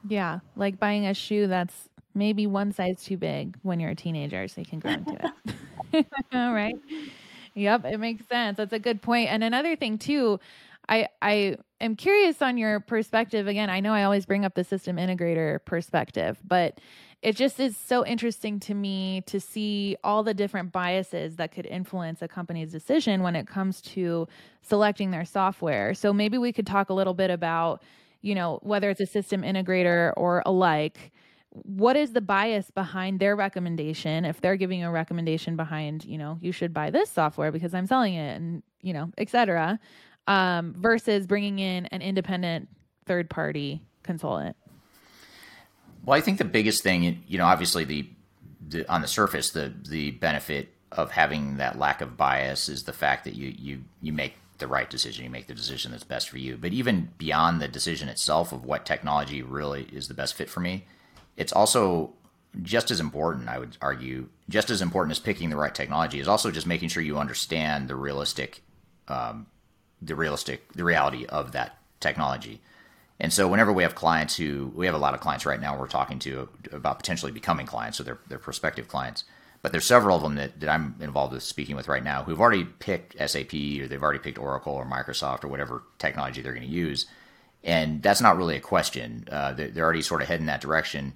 Yeah, 0.09 0.41
like 0.57 0.79
buying 0.79 1.07
a 1.07 1.13
shoe 1.13 1.47
that's 1.47 1.89
maybe 2.15 2.47
one 2.47 2.73
size 2.73 3.03
too 3.05 3.19
big 3.19 3.57
when 3.63 3.79
you're 3.79 3.91
a 3.91 3.95
teenager 3.95 4.49
so 4.49 4.61
you 4.63 4.67
can 4.67 4.79
grow 4.79 4.93
into 4.93 5.19
it. 5.93 6.07
All 6.33 6.53
right. 6.55 6.75
Yep, 7.55 7.85
it 7.85 7.99
makes 7.99 8.27
sense. 8.29 8.57
That's 8.57 8.73
a 8.73 8.79
good 8.79 9.03
point. 9.03 9.31
And 9.31 9.45
another 9.45 9.77
thing 9.77 9.99
too, 9.99 10.41
I 10.91 11.09
I 11.23 11.57
am 11.81 11.97
curious 11.97 12.43
on 12.43 12.59
your 12.59 12.81
perspective. 12.81 13.47
Again, 13.47 13.71
I 13.71 13.81
know 13.81 13.95
I 13.95 14.03
always 14.03 14.27
bring 14.27 14.45
up 14.45 14.55
the 14.55 14.65
system 14.65 14.97
integrator 14.97 15.65
perspective, 15.65 16.39
but 16.47 16.81
it 17.23 17.37
just 17.37 17.61
is 17.61 17.77
so 17.77 18.05
interesting 18.05 18.59
to 18.61 18.75
me 18.75 19.23
to 19.27 19.41
see 19.41 19.97
all 20.03 20.23
the 20.23 20.35
different 20.35 20.73
biases 20.73 21.37
that 21.37 21.53
could 21.53 21.67
influence 21.67 22.23
a 22.23 22.29
company's 22.29 22.73
decision 22.73 23.23
when 23.23 23.37
it 23.37 23.47
comes 23.47 23.81
to 23.83 24.27
selecting 24.63 25.11
their 25.11 25.25
software. 25.25 25.95
So 25.95 26.13
maybe 26.13 26.39
we 26.39 26.53
could 26.53 26.67
talk 26.67 26.91
a 26.91 26.95
little 26.95 27.15
bit 27.15 27.31
about, 27.31 27.83
you 28.23 28.35
know, 28.35 28.59
whether 28.63 28.91
it's 28.91 29.01
a 29.01 29.07
system 29.07 29.43
integrator 29.43 30.13
or 30.17 30.43
alike, 30.47 31.13
what 31.53 31.97
is 31.97 32.13
the 32.13 32.21
bias 32.21 32.71
behind 32.71 33.19
their 33.21 33.35
recommendation 33.35 34.25
if 34.25 34.41
they're 34.41 34.57
giving 34.57 34.85
a 34.85 34.91
recommendation 34.91 35.57
behind 35.57 36.05
you 36.05 36.17
know 36.17 36.39
you 36.41 36.53
should 36.53 36.73
buy 36.73 36.91
this 36.91 37.11
software 37.11 37.51
because 37.51 37.75
i'm 37.75 37.87
selling 37.87 38.15
it 38.15 38.37
and 38.37 38.63
you 38.83 38.93
know 38.93 39.11
etc 39.19 39.79
um, 40.27 40.75
versus 40.79 41.27
bringing 41.27 41.59
in 41.59 41.87
an 41.87 42.03
independent 42.03 42.69
third 43.07 43.31
party 43.31 43.83
consultant? 44.03 44.57
Well 46.05 46.17
i 46.17 46.21
think 46.21 46.39
the 46.39 46.45
biggest 46.45 46.83
thing 46.83 47.23
you 47.27 47.39
know 47.39 47.45
obviously 47.45 47.85
the, 47.85 48.09
the 48.67 48.91
on 48.91 49.03
the 49.03 49.09
surface 49.09 49.51
the 49.51 49.73
the 49.89 50.13
benefit 50.13 50.69
of 50.93 51.11
having 51.11 51.59
that 51.59 51.79
lack 51.79 52.01
of 52.01 52.17
bias 52.17 52.69
is 52.69 52.85
the 52.85 52.93
fact 52.93 53.25
that 53.25 53.35
you 53.35 53.55
you 53.59 53.83
you 54.01 54.13
make 54.13 54.35
the 54.59 54.67
right 54.67 54.89
decision 54.89 55.25
you 55.25 55.31
make 55.31 55.47
the 55.47 55.55
decision 55.55 55.91
that's 55.91 56.05
best 56.05 56.29
for 56.29 56.37
you. 56.37 56.57
But 56.57 56.73
even 56.73 57.11
beyond 57.17 57.61
the 57.61 57.69
decision 57.69 58.09
itself 58.09 58.53
of 58.53 58.65
what 58.65 58.85
technology 58.85 59.43
really 59.43 59.85
is 59.93 60.09
the 60.09 60.15
best 60.15 60.35
fit 60.35 60.51
for 60.51 60.61
me 60.61 60.85
it's 61.41 61.53
also 61.53 62.13
just 62.63 62.91
as 62.91 63.01
important, 63.01 63.49
I 63.49 63.59
would 63.59 63.77
argue, 63.81 64.29
just 64.49 64.71
as 64.71 64.83
important 64.83 65.13
as 65.13 65.19
picking 65.19 65.51
the 65.51 65.57
right 65.57 65.75
technology 65.75 66.21
is 66.21 66.29
also 66.29 66.51
just 66.51 66.67
making 66.67 66.91
sure 66.91 67.03
you 67.03 67.19
understand 67.19 67.89
the 67.89 67.97
realistic, 67.97 68.63
um, 69.09 69.47
the 70.03 70.15
realistic, 70.15 70.73
the 70.73 70.85
reality 70.85 71.27
of 71.27 71.53
that 71.53 71.79
technology. 72.01 72.61
And 73.19 73.33
so, 73.33 73.49
whenever 73.49 73.73
we 73.73 73.83
have 73.83 73.95
clients 73.95 74.37
who 74.37 74.73
we 74.75 74.87
have 74.87 74.95
a 74.95 74.99
lot 74.99 75.15
of 75.15 75.21
clients 75.21 75.45
right 75.45 75.61
now, 75.61 75.79
we're 75.79 75.89
talking 75.89 76.19
to 76.21 76.49
about 76.73 76.99
potentially 76.99 77.33
becoming 77.33 77.67
clients, 77.67 77.99
so 77.99 78.05
they're 78.05 78.19
they're 78.29 78.39
prospective 78.39 78.89
clients. 78.89 79.25
But 79.63 79.73
there's 79.73 79.85
several 79.85 80.17
of 80.17 80.23
them 80.23 80.37
that, 80.37 80.59
that 80.61 80.71
I'm 80.71 80.95
involved 81.01 81.35
with 81.35 81.43
speaking 81.43 81.77
with 81.77 81.87
right 81.87 82.03
now 82.03 82.23
who've 82.23 82.41
already 82.41 82.65
picked 82.65 83.15
SAP 83.19 83.53
or 83.53 83.87
they've 83.87 84.03
already 84.03 84.19
picked 84.19 84.39
Oracle 84.39 84.73
or 84.73 84.87
Microsoft 84.87 85.45
or 85.45 85.49
whatever 85.49 85.83
technology 85.99 86.41
they're 86.41 86.55
going 86.55 86.67
to 86.67 86.73
use, 86.73 87.07
and 87.63 88.03
that's 88.03 88.23
not 88.23 88.39
really 88.39 88.57
a 88.57 88.61
question. 88.61 89.29
Uh, 89.31 89.53
they're, 89.53 89.69
they're 89.69 89.85
already 89.85 90.01
sort 90.01 90.23
of 90.23 90.29
heading 90.29 90.47
that 90.47 90.63
direction 90.63 91.13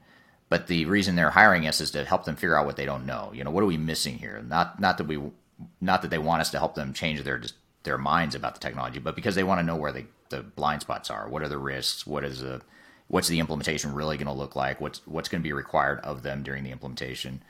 but 0.48 0.66
the 0.66 0.84
reason 0.84 1.16
they're 1.16 1.30
hiring 1.30 1.66
us 1.66 1.80
is 1.80 1.90
to 1.92 2.04
help 2.04 2.24
them 2.24 2.36
figure 2.36 2.56
out 2.56 2.66
what 2.66 2.76
they 2.76 2.84
don't 2.84 3.06
know. 3.06 3.32
You 3.34 3.44
know, 3.44 3.50
what 3.50 3.62
are 3.62 3.66
we 3.66 3.76
missing 3.76 4.18
here? 4.18 4.40
Not 4.46 4.78
not 4.78 4.98
that 4.98 5.06
we 5.08 5.20
not 5.80 6.02
that 6.02 6.12
they 6.12 6.18
want 6.18 6.42
us 6.42 6.50
to 6.50 6.58
help 6.58 6.74
them 6.74 6.92
change 6.92 7.22
their 7.22 7.42
their 7.84 7.98
minds 7.98 8.34
about 8.34 8.54
the 8.54 8.60
technology, 8.60 8.98
but 8.98 9.14
because 9.14 9.34
they 9.34 9.44
want 9.44 9.60
to 9.60 9.66
know 9.66 9.76
where 9.76 9.92
the 9.92 10.06
blind 10.42 10.82
spots 10.82 11.10
are. 11.10 11.28
What 11.28 11.42
are 11.42 11.48
the 11.48 11.58
risks? 11.58 12.06
What 12.06 12.24
is 12.24 12.40
the 12.40 12.60
what's 13.08 13.28
the 13.28 13.40
implementation 13.40 13.94
really 13.94 14.16
going 14.16 14.26
to 14.26 14.32
look 14.32 14.56
like? 14.56 14.80
What's 14.80 15.00
what's 15.06 15.28
going 15.28 15.42
to 15.42 15.46
be 15.46 15.52
required 15.52 16.00
of 16.00 16.22
them 16.22 16.42
during 16.42 16.64
the 16.64 16.72
implementation? 16.72 17.42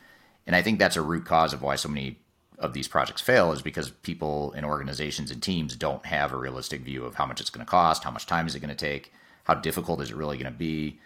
And 0.46 0.54
I 0.54 0.62
think 0.62 0.78
that's 0.78 0.96
a 0.96 1.02
root 1.02 1.24
cause 1.24 1.52
of 1.52 1.62
why 1.62 1.76
so 1.76 1.88
many 1.88 2.18
of 2.58 2.72
these 2.72 2.88
projects 2.88 3.22
fail 3.22 3.52
is 3.52 3.62
because 3.62 3.90
people 3.90 4.52
and 4.52 4.64
organizations 4.64 5.30
and 5.30 5.42
teams 5.42 5.74
don't 5.74 6.04
have 6.06 6.32
a 6.32 6.36
realistic 6.36 6.82
view 6.82 7.04
of 7.04 7.14
how 7.14 7.26
much 7.26 7.40
it's 7.40 7.50
going 7.50 7.64
to 7.64 7.70
cost, 7.70 8.04
how 8.04 8.10
much 8.10 8.26
time 8.26 8.46
is 8.46 8.54
it 8.54 8.60
going 8.60 8.68
to 8.68 8.74
take, 8.74 9.12
how 9.44 9.54
difficult 9.54 10.00
is 10.00 10.10
it 10.10 10.16
really 10.16 10.36
going 10.36 10.52
to 10.52 10.58
be. 10.58 10.98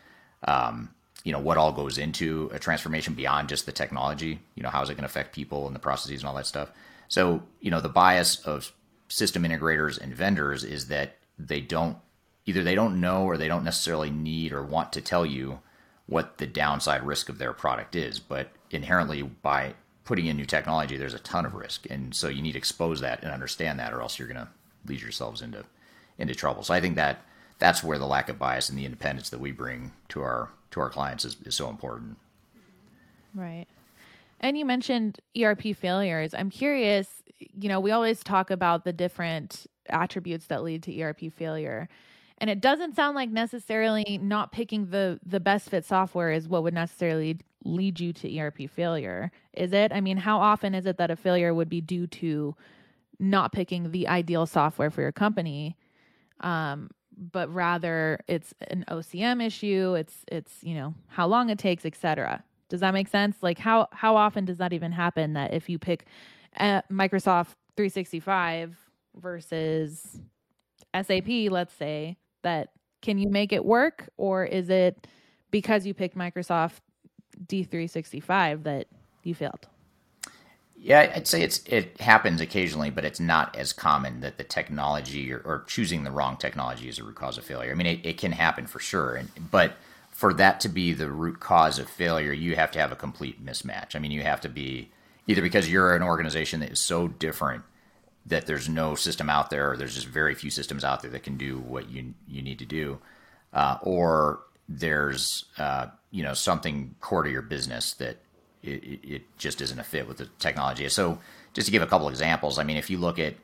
Um, 0.44 0.90
you 1.24 1.32
know 1.32 1.40
what 1.40 1.58
all 1.58 1.72
goes 1.72 1.98
into 1.98 2.48
a 2.54 2.60
transformation 2.60 3.12
beyond 3.12 3.48
just 3.48 3.66
the 3.66 3.72
technology 3.72 4.38
you 4.54 4.62
know 4.62 4.70
how 4.70 4.80
is 4.82 4.88
it 4.88 4.94
going 4.94 5.02
to 5.02 5.06
affect 5.06 5.34
people 5.34 5.66
and 5.66 5.74
the 5.74 5.80
processes 5.80 6.20
and 6.20 6.28
all 6.28 6.34
that 6.36 6.46
stuff 6.46 6.70
so 7.08 7.42
you 7.60 7.72
know 7.72 7.80
the 7.80 7.88
bias 7.88 8.38
of 8.46 8.72
system 9.08 9.44
integrators 9.44 10.00
and 10.00 10.14
vendors 10.14 10.64
is 10.64 10.88
that 10.88 11.16
they 11.38 11.60
don't 11.60 11.96
either 12.46 12.62
they 12.62 12.74
don't 12.74 13.00
know 13.00 13.24
or 13.24 13.36
they 13.36 13.48
don't 13.48 13.64
necessarily 13.64 14.10
need 14.10 14.52
or 14.52 14.62
want 14.62 14.92
to 14.92 15.00
tell 15.00 15.24
you 15.24 15.60
what 16.06 16.38
the 16.38 16.46
downside 16.46 17.02
risk 17.02 17.28
of 17.28 17.38
their 17.38 17.52
product 17.52 17.96
is 17.96 18.18
but 18.18 18.50
inherently 18.70 19.22
by 19.22 19.74
putting 20.04 20.26
in 20.26 20.36
new 20.36 20.46
technology 20.46 20.96
there's 20.96 21.14
a 21.14 21.20
ton 21.20 21.46
of 21.46 21.54
risk 21.54 21.86
and 21.90 22.14
so 22.14 22.28
you 22.28 22.42
need 22.42 22.52
to 22.52 22.58
expose 22.58 23.00
that 23.00 23.22
and 23.22 23.32
understand 23.32 23.78
that 23.78 23.92
or 23.92 24.00
else 24.00 24.18
you're 24.18 24.28
going 24.28 24.40
to 24.40 24.48
lead 24.86 25.00
yourselves 25.00 25.42
into 25.42 25.64
into 26.18 26.34
trouble 26.34 26.62
so 26.62 26.74
i 26.74 26.80
think 26.80 26.96
that 26.96 27.24
that's 27.58 27.82
where 27.82 27.98
the 27.98 28.06
lack 28.06 28.28
of 28.28 28.38
bias 28.38 28.68
and 28.68 28.78
the 28.78 28.84
independence 28.84 29.30
that 29.30 29.40
we 29.40 29.52
bring 29.52 29.92
to 30.08 30.22
our 30.22 30.50
to 30.70 30.80
our 30.80 30.90
clients 30.90 31.24
is, 31.24 31.36
is 31.44 31.54
so 31.54 31.68
important. 31.68 32.18
Right. 33.34 33.66
And 34.40 34.56
you 34.56 34.64
mentioned 34.64 35.18
ERP 35.40 35.76
failures. 35.76 36.34
I'm 36.34 36.50
curious, 36.50 37.08
you 37.38 37.68
know, 37.68 37.80
we 37.80 37.90
always 37.90 38.22
talk 38.22 38.50
about 38.50 38.84
the 38.84 38.92
different 38.92 39.66
attributes 39.88 40.46
that 40.46 40.62
lead 40.62 40.82
to 40.84 41.00
ERP 41.00 41.32
failure. 41.32 41.88
And 42.38 42.48
it 42.48 42.60
doesn't 42.60 42.94
sound 42.94 43.16
like 43.16 43.30
necessarily 43.30 44.18
not 44.22 44.52
picking 44.52 44.90
the 44.90 45.18
the 45.26 45.40
best 45.40 45.70
fit 45.70 45.84
software 45.84 46.30
is 46.30 46.48
what 46.48 46.62
would 46.62 46.74
necessarily 46.74 47.38
lead 47.64 47.98
you 47.98 48.12
to 48.12 48.38
ERP 48.38 48.70
failure. 48.70 49.32
Is 49.52 49.72
it? 49.72 49.92
I 49.92 50.00
mean, 50.00 50.18
how 50.18 50.38
often 50.38 50.74
is 50.74 50.86
it 50.86 50.98
that 50.98 51.10
a 51.10 51.16
failure 51.16 51.52
would 51.52 51.68
be 51.68 51.80
due 51.80 52.06
to 52.06 52.54
not 53.18 53.52
picking 53.52 53.90
the 53.90 54.06
ideal 54.06 54.46
software 54.46 54.90
for 54.90 55.02
your 55.02 55.10
company? 55.10 55.76
Um, 56.40 56.90
but 57.16 57.52
rather 57.52 58.20
it's 58.28 58.54
an 58.68 58.84
OCM 58.88 59.44
issue. 59.44 59.94
It's 59.98 60.24
it's 60.28 60.62
you 60.62 60.74
know 60.74 60.94
how 61.08 61.26
long 61.26 61.50
it 61.50 61.58
takes, 61.58 61.84
etc. 61.84 62.44
Does 62.68 62.80
that 62.80 62.92
make 62.92 63.08
sense? 63.08 63.36
Like 63.42 63.58
how 63.58 63.88
how 63.92 64.16
often 64.16 64.44
does 64.44 64.58
that 64.58 64.72
even 64.72 64.92
happen? 64.92 65.32
That 65.34 65.54
if 65.54 65.68
you 65.68 65.78
pick 65.78 66.06
uh, 66.56 66.82
Microsoft 66.90 67.54
365 67.76 68.76
versus 69.16 70.20
SAP, 70.94 71.28
let's 71.50 71.74
say, 71.74 72.16
that 72.42 72.70
can 73.02 73.18
you 73.18 73.28
make 73.28 73.52
it 73.52 73.64
work, 73.64 74.08
or 74.16 74.44
is 74.44 74.68
it 74.70 75.06
because 75.50 75.86
you 75.86 75.94
picked 75.94 76.16
Microsoft 76.16 76.80
D365 77.46 78.64
that 78.64 78.86
you 79.22 79.34
failed? 79.34 79.66
Yeah, 80.80 81.12
I'd 81.14 81.26
say 81.26 81.42
it's 81.42 81.62
it 81.66 82.00
happens 82.00 82.40
occasionally, 82.40 82.90
but 82.90 83.04
it's 83.04 83.18
not 83.18 83.56
as 83.56 83.72
common 83.72 84.20
that 84.20 84.38
the 84.38 84.44
technology 84.44 85.32
or, 85.32 85.40
or 85.44 85.64
choosing 85.66 86.04
the 86.04 86.10
wrong 86.10 86.36
technology 86.36 86.88
is 86.88 86.98
a 86.98 87.04
root 87.04 87.16
cause 87.16 87.36
of 87.36 87.44
failure. 87.44 87.72
I 87.72 87.74
mean, 87.74 87.86
it, 87.86 88.06
it 88.06 88.18
can 88.18 88.32
happen 88.32 88.66
for 88.66 88.78
sure, 88.78 89.16
and 89.16 89.28
but 89.50 89.76
for 90.18 90.34
that 90.34 90.58
to 90.58 90.68
be 90.68 90.92
the 90.92 91.08
root 91.08 91.38
cause 91.38 91.78
of 91.78 91.88
failure, 91.88 92.32
you 92.32 92.56
have 92.56 92.72
to 92.72 92.78
have 92.80 92.90
a 92.90 92.96
complete 92.96 93.40
mismatch. 93.40 93.94
I 93.94 94.00
mean, 94.00 94.10
you 94.10 94.22
have 94.22 94.40
to 94.40 94.48
be 94.48 94.90
either 95.28 95.40
because 95.40 95.70
you're 95.70 95.94
an 95.94 96.02
organization 96.02 96.58
that 96.58 96.72
is 96.72 96.80
so 96.80 97.06
different 97.06 97.62
that 98.26 98.44
there's 98.44 98.68
no 98.68 98.96
system 98.96 99.30
out 99.30 99.48
there, 99.48 99.70
or 99.70 99.76
there's 99.76 99.94
just 99.94 100.08
very 100.08 100.34
few 100.34 100.50
systems 100.50 100.82
out 100.82 101.02
there 101.02 101.10
that 101.12 101.22
can 101.22 101.36
do 101.36 101.60
what 101.60 101.88
you 101.88 102.14
you 102.26 102.42
need 102.42 102.58
to 102.58 102.64
do, 102.64 102.98
uh, 103.52 103.78
or 103.82 104.40
there's 104.68 105.44
uh, 105.56 105.86
you 106.10 106.24
know 106.24 106.34
something 106.34 106.96
core 107.00 107.22
to 107.22 107.30
your 107.30 107.40
business 107.40 107.92
that 107.94 108.16
it, 108.64 108.98
it 109.04 109.38
just 109.38 109.60
isn't 109.60 109.78
a 109.78 109.84
fit 109.84 110.08
with 110.08 110.16
the 110.16 110.26
technology. 110.40 110.88
So, 110.88 111.20
just 111.54 111.66
to 111.66 111.70
give 111.70 111.82
a 111.82 111.86
couple 111.86 112.08
examples, 112.08 112.58
I 112.58 112.64
mean, 112.64 112.76
if 112.76 112.90
you 112.90 112.98
look 112.98 113.20
at 113.20 113.34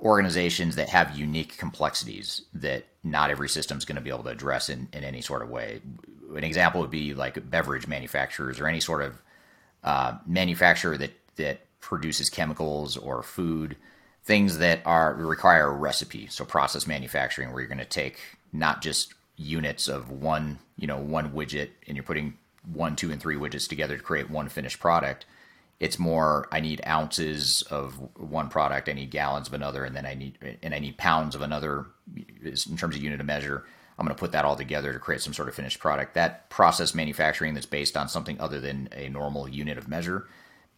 organizations 0.00 0.76
that 0.76 0.88
have 0.88 1.16
unique 1.16 1.56
complexities 1.56 2.42
that 2.52 2.84
not 3.02 3.30
every 3.30 3.48
system 3.48 3.78
is 3.78 3.84
going 3.84 3.96
to 3.96 4.02
be 4.02 4.10
able 4.10 4.22
to 4.24 4.30
address 4.30 4.68
in, 4.68 4.88
in 4.92 5.04
any 5.04 5.20
sort 5.20 5.42
of 5.42 5.50
way. 5.50 5.80
An 6.34 6.44
example 6.44 6.80
would 6.80 6.90
be 6.90 7.14
like 7.14 7.50
beverage 7.50 7.86
manufacturers 7.86 8.60
or 8.60 8.66
any 8.66 8.80
sort 8.80 9.02
of 9.02 9.22
uh, 9.82 10.18
manufacturer 10.26 10.96
that, 10.98 11.12
that 11.36 11.60
produces 11.80 12.30
chemicals 12.30 12.96
or 12.96 13.22
food, 13.22 13.76
things 14.24 14.58
that 14.58 14.80
are 14.84 15.14
require 15.14 15.68
a 15.68 15.72
recipe. 15.72 16.26
So 16.26 16.44
process 16.44 16.86
manufacturing, 16.86 17.52
where 17.52 17.60
you're 17.60 17.68
going 17.68 17.78
to 17.78 17.84
take 17.84 18.18
not 18.52 18.82
just 18.82 19.14
units 19.36 19.88
of 19.88 20.10
one, 20.10 20.58
you 20.76 20.86
know, 20.86 20.98
one 20.98 21.32
widget, 21.32 21.70
and 21.86 21.96
you're 21.96 22.04
putting 22.04 22.38
one, 22.72 22.96
two, 22.96 23.12
and 23.12 23.20
three 23.20 23.36
widgets 23.36 23.68
together 23.68 23.96
to 23.96 24.02
create 24.02 24.30
one 24.30 24.48
finished 24.48 24.80
product. 24.80 25.26
It's 25.80 25.98
more 25.98 26.48
I 26.52 26.60
need 26.60 26.80
ounces 26.86 27.62
of 27.62 27.94
one 28.16 28.48
product, 28.48 28.88
I 28.88 28.92
need 28.92 29.10
gallons 29.10 29.48
of 29.48 29.54
another, 29.54 29.84
and 29.84 29.94
then 29.94 30.06
I 30.06 30.14
need 30.14 30.58
and 30.62 30.74
I 30.74 30.78
need 30.78 30.96
pounds 30.96 31.34
of 31.34 31.42
another 31.42 31.86
in 32.14 32.76
terms 32.76 32.96
of 32.96 33.02
unit 33.02 33.20
of 33.20 33.26
measure. 33.26 33.64
I'm 33.98 34.06
going 34.06 34.14
to 34.14 34.20
put 34.20 34.32
that 34.32 34.44
all 34.44 34.56
together 34.56 34.92
to 34.92 34.98
create 34.98 35.20
some 35.20 35.32
sort 35.32 35.48
of 35.48 35.54
finished 35.54 35.78
product. 35.78 36.14
That 36.14 36.50
process 36.50 36.94
manufacturing 36.94 37.54
that's 37.54 37.66
based 37.66 37.96
on 37.96 38.08
something 38.08 38.40
other 38.40 38.60
than 38.60 38.88
a 38.92 39.08
normal 39.08 39.48
unit 39.48 39.78
of 39.78 39.88
measure, 39.88 40.26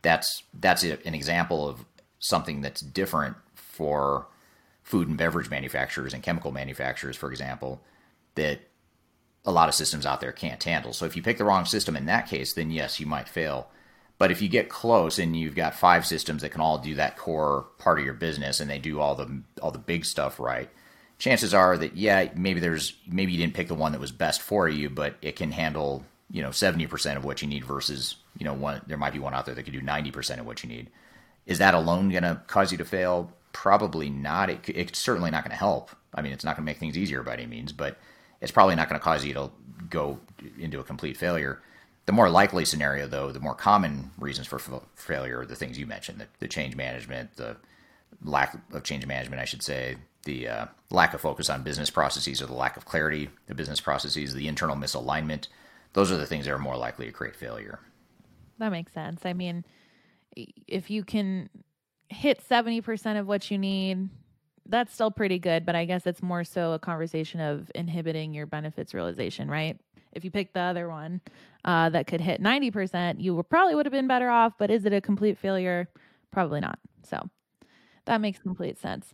that's 0.02 0.42
that's 0.54 0.82
an 0.82 1.14
example 1.14 1.68
of 1.68 1.84
something 2.18 2.60
that's 2.60 2.80
different 2.80 3.36
for 3.54 4.26
food 4.82 5.08
and 5.08 5.18
beverage 5.18 5.50
manufacturers 5.50 6.14
and 6.14 6.22
chemical 6.22 6.52
manufacturers, 6.52 7.16
for 7.16 7.30
example, 7.30 7.82
that 8.36 8.60
a 9.44 9.50
lot 9.50 9.68
of 9.68 9.74
systems 9.74 10.06
out 10.06 10.20
there 10.20 10.32
can't 10.32 10.62
handle. 10.62 10.92
So 10.92 11.06
if 11.06 11.16
you 11.16 11.22
pick 11.22 11.38
the 11.38 11.44
wrong 11.44 11.64
system 11.64 11.96
in 11.96 12.06
that 12.06 12.28
case, 12.28 12.52
then 12.52 12.70
yes, 12.70 13.00
you 13.00 13.06
might 13.06 13.28
fail. 13.28 13.68
But 14.18 14.30
if 14.30 14.40
you 14.40 14.48
get 14.48 14.68
close 14.68 15.18
and 15.18 15.36
you've 15.36 15.54
got 15.54 15.74
five 15.74 16.06
systems 16.06 16.42
that 16.42 16.50
can 16.50 16.62
all 16.62 16.78
do 16.78 16.94
that 16.94 17.18
core 17.18 17.66
part 17.78 17.98
of 17.98 18.04
your 18.04 18.14
business 18.14 18.60
and 18.60 18.70
they 18.70 18.78
do 18.78 19.00
all 19.00 19.14
the 19.14 19.42
all 19.60 19.70
the 19.70 19.78
big 19.78 20.04
stuff 20.04 20.40
right, 20.40 20.70
chances 21.18 21.52
are 21.52 21.76
that 21.76 21.96
yeah, 21.96 22.30
maybe 22.34 22.60
there's 22.60 22.94
maybe 23.06 23.32
you 23.32 23.38
didn't 23.38 23.54
pick 23.54 23.68
the 23.68 23.74
one 23.74 23.92
that 23.92 24.00
was 24.00 24.12
best 24.12 24.40
for 24.40 24.68
you, 24.68 24.88
but 24.88 25.16
it 25.20 25.36
can 25.36 25.52
handle 25.52 26.04
you 26.30 26.42
know 26.42 26.50
seventy 26.50 26.86
percent 26.86 27.18
of 27.18 27.24
what 27.24 27.42
you 27.42 27.48
need 27.48 27.64
versus 27.64 28.16
you 28.38 28.44
know 28.44 28.54
one 28.54 28.80
there 28.86 28.96
might 28.96 29.12
be 29.12 29.18
one 29.18 29.34
out 29.34 29.46
there 29.46 29.54
that 29.54 29.62
could 29.62 29.72
do 29.72 29.82
ninety 29.82 30.10
percent 30.10 30.40
of 30.40 30.46
what 30.46 30.62
you 30.62 30.68
need. 30.68 30.90
Is 31.46 31.58
that 31.58 31.74
alone 31.74 32.08
going 32.10 32.24
to 32.24 32.40
cause 32.46 32.72
you 32.72 32.78
to 32.78 32.84
fail? 32.84 33.30
Probably 33.52 34.10
not. 34.10 34.50
It, 34.50 34.68
it's 34.68 34.98
certainly 34.98 35.30
not 35.30 35.44
going 35.44 35.52
to 35.52 35.56
help. 35.56 35.90
I 36.14 36.22
mean, 36.22 36.32
it's 36.32 36.44
not 36.44 36.56
going 36.56 36.64
to 36.64 36.70
make 36.70 36.78
things 36.78 36.98
easier 36.98 37.22
by 37.22 37.34
any 37.34 37.46
means, 37.46 37.72
but 37.72 37.98
it's 38.40 38.50
probably 38.50 38.74
not 38.74 38.88
going 38.88 38.98
to 38.98 39.04
cause 39.04 39.24
you 39.24 39.34
to 39.34 39.50
go 39.88 40.18
into 40.58 40.80
a 40.80 40.84
complete 40.84 41.16
failure. 41.16 41.60
The 42.06 42.12
more 42.12 42.30
likely 42.30 42.64
scenario, 42.64 43.06
though, 43.06 43.32
the 43.32 43.40
more 43.40 43.54
common 43.54 44.12
reasons 44.18 44.46
for 44.46 44.56
f- 44.56 44.82
failure 44.94 45.40
are 45.40 45.46
the 45.46 45.56
things 45.56 45.78
you 45.78 45.86
mentioned: 45.86 46.20
the, 46.20 46.26
the, 46.38 46.48
change 46.48 46.76
management, 46.76 47.36
the 47.36 47.56
lack 48.22 48.56
of 48.72 48.84
change 48.84 49.06
management, 49.06 49.42
I 49.42 49.44
should 49.44 49.62
say, 49.62 49.96
the 50.24 50.48
uh, 50.48 50.66
lack 50.90 51.14
of 51.14 51.20
focus 51.20 51.50
on 51.50 51.62
business 51.62 51.90
processes 51.90 52.40
or 52.40 52.46
the 52.46 52.54
lack 52.54 52.76
of 52.76 52.84
clarity, 52.84 53.28
the 53.46 53.54
business 53.54 53.80
processes, 53.80 54.34
the 54.34 54.48
internal 54.48 54.76
misalignment, 54.76 55.48
those 55.94 56.12
are 56.12 56.16
the 56.16 56.26
things 56.26 56.44
that 56.44 56.52
are 56.52 56.58
more 56.58 56.76
likely 56.76 57.06
to 57.06 57.12
create 57.12 57.34
failure. 57.34 57.80
That 58.58 58.70
makes 58.70 58.92
sense. 58.92 59.24
I 59.24 59.32
mean, 59.32 59.64
if 60.36 60.90
you 60.90 61.04
can 61.04 61.48
hit 62.08 62.46
70% 62.46 63.18
of 63.18 63.26
what 63.26 63.50
you 63.50 63.58
need, 63.58 64.10
that's 64.66 64.92
still 64.92 65.10
pretty 65.10 65.38
good, 65.38 65.64
but 65.64 65.74
I 65.74 65.84
guess 65.84 66.06
it's 66.06 66.22
more 66.22 66.44
so 66.44 66.72
a 66.72 66.78
conversation 66.78 67.40
of 67.40 67.70
inhibiting 67.74 68.34
your 68.34 68.46
benefits 68.46 68.94
realization, 68.94 69.48
right? 69.48 69.78
If 70.16 70.24
you 70.24 70.30
pick 70.30 70.52
the 70.52 70.60
other 70.60 70.88
one 70.88 71.20
uh, 71.64 71.90
that 71.90 72.06
could 72.06 72.20
hit 72.20 72.42
90%, 72.42 73.20
you 73.20 73.40
probably 73.44 73.74
would 73.74 73.86
have 73.86 73.92
been 73.92 74.08
better 74.08 74.30
off, 74.30 74.54
but 74.58 74.70
is 74.70 74.86
it 74.86 74.92
a 74.92 75.00
complete 75.00 75.38
failure? 75.38 75.88
Probably 76.32 76.60
not. 76.60 76.78
So 77.02 77.28
that 78.06 78.20
makes 78.20 78.38
complete 78.38 78.78
sense. 78.78 79.12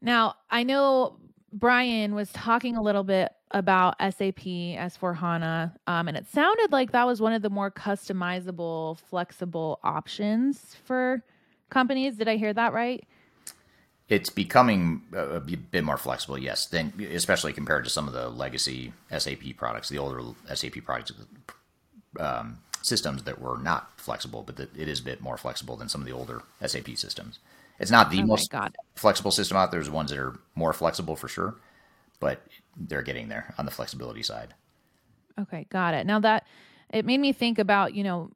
Now, 0.00 0.34
I 0.50 0.62
know 0.62 1.18
Brian 1.52 2.14
was 2.14 2.32
talking 2.32 2.76
a 2.76 2.82
little 2.82 3.04
bit 3.04 3.30
about 3.50 3.96
SAP 4.00 4.44
S4 4.44 5.16
HANA, 5.16 5.74
um, 5.86 6.08
and 6.08 6.16
it 6.16 6.26
sounded 6.26 6.70
like 6.72 6.92
that 6.92 7.06
was 7.06 7.20
one 7.20 7.32
of 7.32 7.42
the 7.42 7.50
more 7.50 7.70
customizable, 7.70 8.98
flexible 8.98 9.80
options 9.82 10.76
for 10.84 11.24
companies. 11.70 12.16
Did 12.16 12.28
I 12.28 12.36
hear 12.36 12.52
that 12.52 12.72
right? 12.72 13.06
It's 14.08 14.30
becoming 14.30 15.02
a 15.12 15.40
bit 15.40 15.84
more 15.84 15.98
flexible, 15.98 16.38
yes. 16.38 16.64
Then, 16.64 16.92
especially 17.12 17.52
compared 17.52 17.84
to 17.84 17.90
some 17.90 18.08
of 18.08 18.14
the 18.14 18.30
legacy 18.30 18.92
SAP 19.16 19.56
products, 19.56 19.90
the 19.90 19.98
older 19.98 20.22
SAP 20.54 20.82
products 20.84 21.12
um, 22.18 22.58
systems 22.82 23.24
that 23.24 23.40
were 23.40 23.58
not 23.58 23.90
flexible, 23.96 24.42
but 24.42 24.56
that 24.56 24.74
it 24.76 24.88
is 24.88 25.00
a 25.00 25.04
bit 25.04 25.20
more 25.20 25.36
flexible 25.36 25.76
than 25.76 25.88
some 25.88 26.00
of 26.00 26.06
the 26.06 26.12
older 26.12 26.42
SAP 26.64 26.96
systems. 26.96 27.38
It's 27.78 27.90
not 27.90 28.10
the 28.10 28.22
oh 28.22 28.26
most 28.26 28.52
flexible 28.96 29.30
system 29.30 29.56
out 29.56 29.70
there. 29.70 29.80
There's 29.80 29.90
ones 29.90 30.10
that 30.10 30.18
are 30.18 30.38
more 30.54 30.72
flexible 30.72 31.14
for 31.14 31.28
sure, 31.28 31.54
but 32.18 32.42
they're 32.76 33.02
getting 33.02 33.28
there 33.28 33.54
on 33.58 33.66
the 33.66 33.70
flexibility 33.70 34.22
side. 34.22 34.54
Okay, 35.38 35.66
got 35.70 35.94
it. 35.94 36.06
Now 36.06 36.18
that 36.20 36.44
it 36.90 37.04
made 37.04 37.20
me 37.20 37.32
think 37.32 37.58
about, 37.58 37.94
you 37.94 38.02
know, 38.02 38.30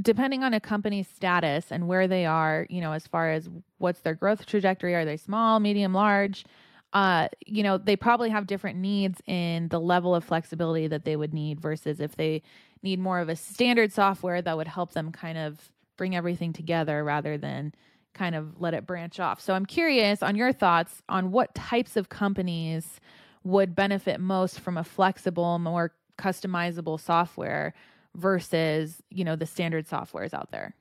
depending 0.00 0.44
on 0.44 0.54
a 0.54 0.60
company's 0.60 1.08
status 1.08 1.66
and 1.70 1.88
where 1.88 2.06
they 2.06 2.24
are, 2.24 2.66
you 2.70 2.80
know, 2.80 2.92
as 2.92 3.06
far 3.06 3.30
as 3.30 3.48
what's 3.78 4.00
their 4.00 4.14
growth 4.14 4.46
trajectory, 4.46 4.94
are 4.94 5.04
they 5.04 5.16
small, 5.16 5.58
medium, 5.60 5.92
large? 5.92 6.44
Uh, 6.92 7.28
you 7.44 7.62
know, 7.62 7.76
they 7.76 7.96
probably 7.96 8.30
have 8.30 8.46
different 8.46 8.78
needs 8.78 9.20
in 9.26 9.68
the 9.68 9.80
level 9.80 10.14
of 10.14 10.24
flexibility 10.24 10.86
that 10.86 11.04
they 11.04 11.16
would 11.16 11.34
need 11.34 11.60
versus 11.60 12.00
if 12.00 12.16
they 12.16 12.42
need 12.82 12.98
more 12.98 13.18
of 13.18 13.28
a 13.28 13.36
standard 13.36 13.92
software 13.92 14.40
that 14.40 14.56
would 14.56 14.68
help 14.68 14.92
them 14.92 15.10
kind 15.10 15.36
of 15.36 15.68
bring 15.96 16.14
everything 16.14 16.52
together 16.52 17.02
rather 17.02 17.36
than 17.36 17.74
kind 18.14 18.34
of 18.34 18.60
let 18.60 18.74
it 18.74 18.86
branch 18.86 19.20
off. 19.20 19.40
So 19.40 19.52
I'm 19.52 19.66
curious 19.66 20.22
on 20.22 20.36
your 20.36 20.52
thoughts 20.52 21.02
on 21.08 21.32
what 21.32 21.54
types 21.54 21.96
of 21.96 22.08
companies 22.08 23.00
would 23.44 23.74
benefit 23.74 24.20
most 24.20 24.60
from 24.60 24.76
a 24.76 24.84
flexible, 24.84 25.58
more 25.58 25.92
customizable 26.18 27.00
software 27.00 27.74
versus, 28.18 29.02
you 29.10 29.24
know, 29.24 29.36
the 29.36 29.46
standard 29.46 29.86
softwares 29.86 30.34
out 30.34 30.50
there. 30.50 30.74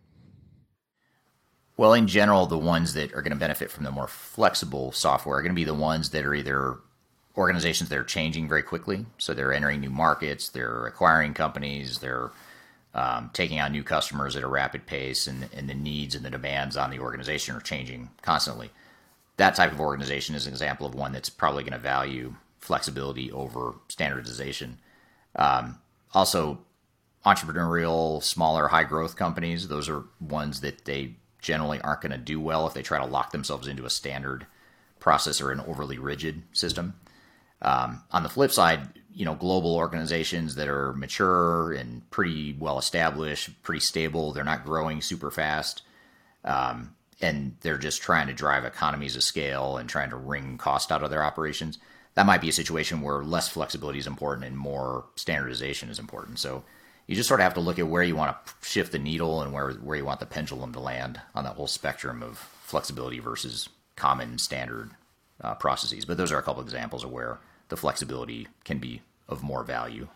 Well, 1.78 1.94
in 1.94 2.08
general, 2.08 2.48
the 2.48 2.58
ones 2.58 2.94
that 2.96 3.14
are 3.14 3.22
going 3.22 3.34
to 3.34 3.38
benefit 3.38 3.70
from 3.70 3.84
the 3.84 3.92
more 3.92 4.08
flexible 4.08 4.92
software 4.92 5.38
are 5.38 5.42
going 5.44 5.52
to 5.52 5.56
be 5.56 5.64
the 5.64 5.76
ones 5.76 6.10
that 6.10 6.26
are 6.26 6.34
either 6.34 6.80
organizations 7.38 7.90
that 7.90 8.00
are 8.00 8.04
changing 8.04 8.50
very 8.50 8.64
quickly. 8.64 9.06
So 9.20 9.34
they're 9.34 9.54
entering 9.54 9.80
new 9.80 9.92
markets, 9.92 10.50
they're 10.50 10.88
acquiring 10.88 11.36
companies, 11.36 12.00
they're 12.00 12.32
um, 12.96 13.30
taking 13.32 13.60
on 13.60 13.72
new 13.72 13.84
customers 13.84 14.36
at 14.36 14.42
a 14.42 14.48
rapid 14.48 14.88
pace, 14.88 15.28
and, 15.28 15.48
and 15.54 15.70
the 15.70 15.76
needs 15.76 16.16
and 16.16 16.26
the 16.26 16.32
demands 16.32 16.76
on 16.76 16.90
the 16.90 16.98
organization 17.00 17.56
are 17.56 17.62
changing 17.62 18.10
constantly. 18.24 18.72
That 19.38 19.54
type 19.54 19.72
of 19.72 19.80
organization 19.80 20.34
is 20.34 20.48
an 20.48 20.54
example 20.54 20.88
of 20.88 20.96
one 20.96 21.12
that's 21.12 21.30
probably 21.30 21.62
going 21.62 21.74
to 21.74 21.80
value 21.80 22.34
flexibility 22.58 23.32
over 23.32 23.76
standardization. 23.88 24.80
Um, 25.36 25.78
also, 26.16 26.58
entrepreneurial, 27.26 28.24
smaller, 28.24 28.68
high 28.68 28.84
growth 28.84 29.16
companies, 29.16 29.68
those 29.68 29.90
are 29.90 30.04
ones 30.20 30.62
that 30.62 30.86
they 30.86 31.16
generally 31.40 31.80
aren't 31.82 32.02
going 32.02 32.12
to 32.12 32.18
do 32.18 32.40
well 32.40 32.68
if 32.68 32.74
they 32.74 32.82
try 32.82 33.00
to 33.00 33.06
lock 33.06 33.32
themselves 33.32 33.68
into 33.68 33.86
a 33.86 33.90
standard 33.90 34.48
process 35.00 35.42
or 35.42 35.52
an 35.52 35.60
overly 35.62 35.98
rigid 35.98 36.44
system. 36.54 36.94
Um, 37.62 38.04
on 38.12 38.24
the 38.24 38.30
flip 38.30 38.52
side, 38.52 38.90
you 39.18 39.26
know 39.26 39.34
global 39.34 39.76
organizations 39.76 40.56
that 40.56 40.68
are 40.68 40.94
mature 40.94 41.74
and 41.74 42.08
pretty 42.12 42.56
well 42.60 42.78
established, 42.78 43.64
pretty 43.64 43.80
stable. 43.80 44.32
They're 44.32 44.44
not 44.44 44.64
growing 44.64 45.02
super 45.02 45.32
fast, 45.32 45.82
um, 46.46 46.94
and 47.20 47.56
they're 47.62 47.80
just 47.80 48.04
trying 48.04 48.28
to 48.28 48.34
drive 48.34 48.64
economies 48.64 49.16
of 49.16 49.24
scale 49.24 49.78
and 49.78 49.90
trying 49.90 50.12
to 50.12 50.16
wring 50.16 50.60
cost 50.60 50.92
out 50.92 51.02
of 51.02 51.10
their 51.10 51.24
operations. 51.24 51.80
That 52.14 52.28
might 52.28 52.42
be 52.42 52.50
a 52.50 52.54
situation 52.54 53.02
where 53.02 53.24
less 53.24 53.50
flexibility 53.50 53.98
is 53.98 54.08
important 54.08 54.46
and 54.46 54.56
more 54.56 55.06
standardization 55.16 55.90
is 55.90 55.98
important. 55.98 56.38
So 56.38 56.64
you 57.08 57.16
just 57.16 57.28
sort 57.28 57.40
of 57.40 57.46
have 57.46 57.54
to 57.56 57.62
look 57.62 57.80
at 57.80 57.88
where 57.88 58.04
you 58.04 58.16
want 58.16 58.36
to 58.46 58.54
shift 58.62 58.92
the 58.92 59.00
needle 59.00 59.42
and 59.42 59.54
where 59.54 59.72
where 59.72 59.98
you 59.98 60.06
want 60.06 60.20
the 60.20 60.26
pendulum 60.26 60.74
to 60.74 60.80
land 60.80 61.22
on 61.34 61.46
that 61.46 61.56
whole 61.56 61.68
spectrum 61.68 62.22
of 62.22 62.38
flexibility 62.38 63.20
versus 63.20 63.70
common 63.96 64.38
standard 64.38 64.92
uh, 65.42 65.56
processes. 65.56 66.06
But 66.06 66.18
those 66.18 66.32
are 66.32 66.38
a 66.38 66.44
couple 66.44 66.62
of 66.62 66.68
examples 66.68 67.04
of 67.04 67.12
where 67.12 67.40
the 67.70 67.78
flexibility 67.78 68.48
can 68.66 68.78
be 68.78 69.02
of 69.28 69.42
more 69.42 69.64
value. 69.64 70.08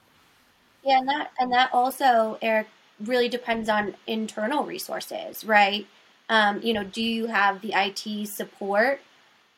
Yeah, 0.84 1.00
and 1.00 1.08
that 1.08 1.32
and 1.40 1.52
that 1.54 1.70
also, 1.74 2.38
Eric, 2.42 2.68
really 3.00 3.30
depends 3.30 3.70
on 3.70 3.96
internal 4.06 4.66
resources, 4.66 5.46
right? 5.46 5.88
Um, 6.30 6.62
you 6.62 6.74
know, 6.74 6.84
do 6.84 7.02
you 7.02 7.28
have 7.28 7.62
the 7.62 7.74
IT 7.74 8.28
support 8.28 9.02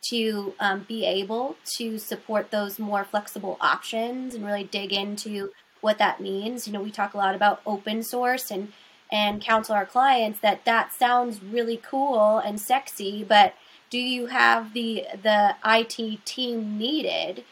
to 0.10 0.53
um, 0.60 0.85
be 0.88 1.05
able 1.05 1.55
to 1.77 1.97
support 1.97 2.51
those 2.51 2.77
more 2.77 3.03
flexible 3.05 3.57
options 3.61 4.35
and 4.35 4.45
really 4.45 4.65
dig 4.65 4.91
into 4.91 5.49
what 5.84 5.97
that 5.97 6.22
means? 6.22 6.68
You 6.68 6.73
know, 6.73 6.81
we 6.81 6.91
talk 6.91 7.14
a 7.14 7.18
lot 7.18 7.35
about 7.35 7.61
open 7.65 8.03
source 8.03 8.51
and 8.51 8.72
and 9.11 9.41
counsel 9.41 9.76
our 9.76 9.85
clients 9.85 10.39
that 10.39 10.65
that 10.65 10.91
sounds 10.91 11.43
really 11.43 11.77
cool 11.77 12.39
and 12.39 12.60
sexy, 12.60 13.23
but 13.23 13.53
do 13.89 13.99
you 13.99 14.27
have 14.27 14.73
the 14.73 15.05
the 15.22 15.55
IT 15.64 16.26
team 16.26 16.77
needed 16.77 17.43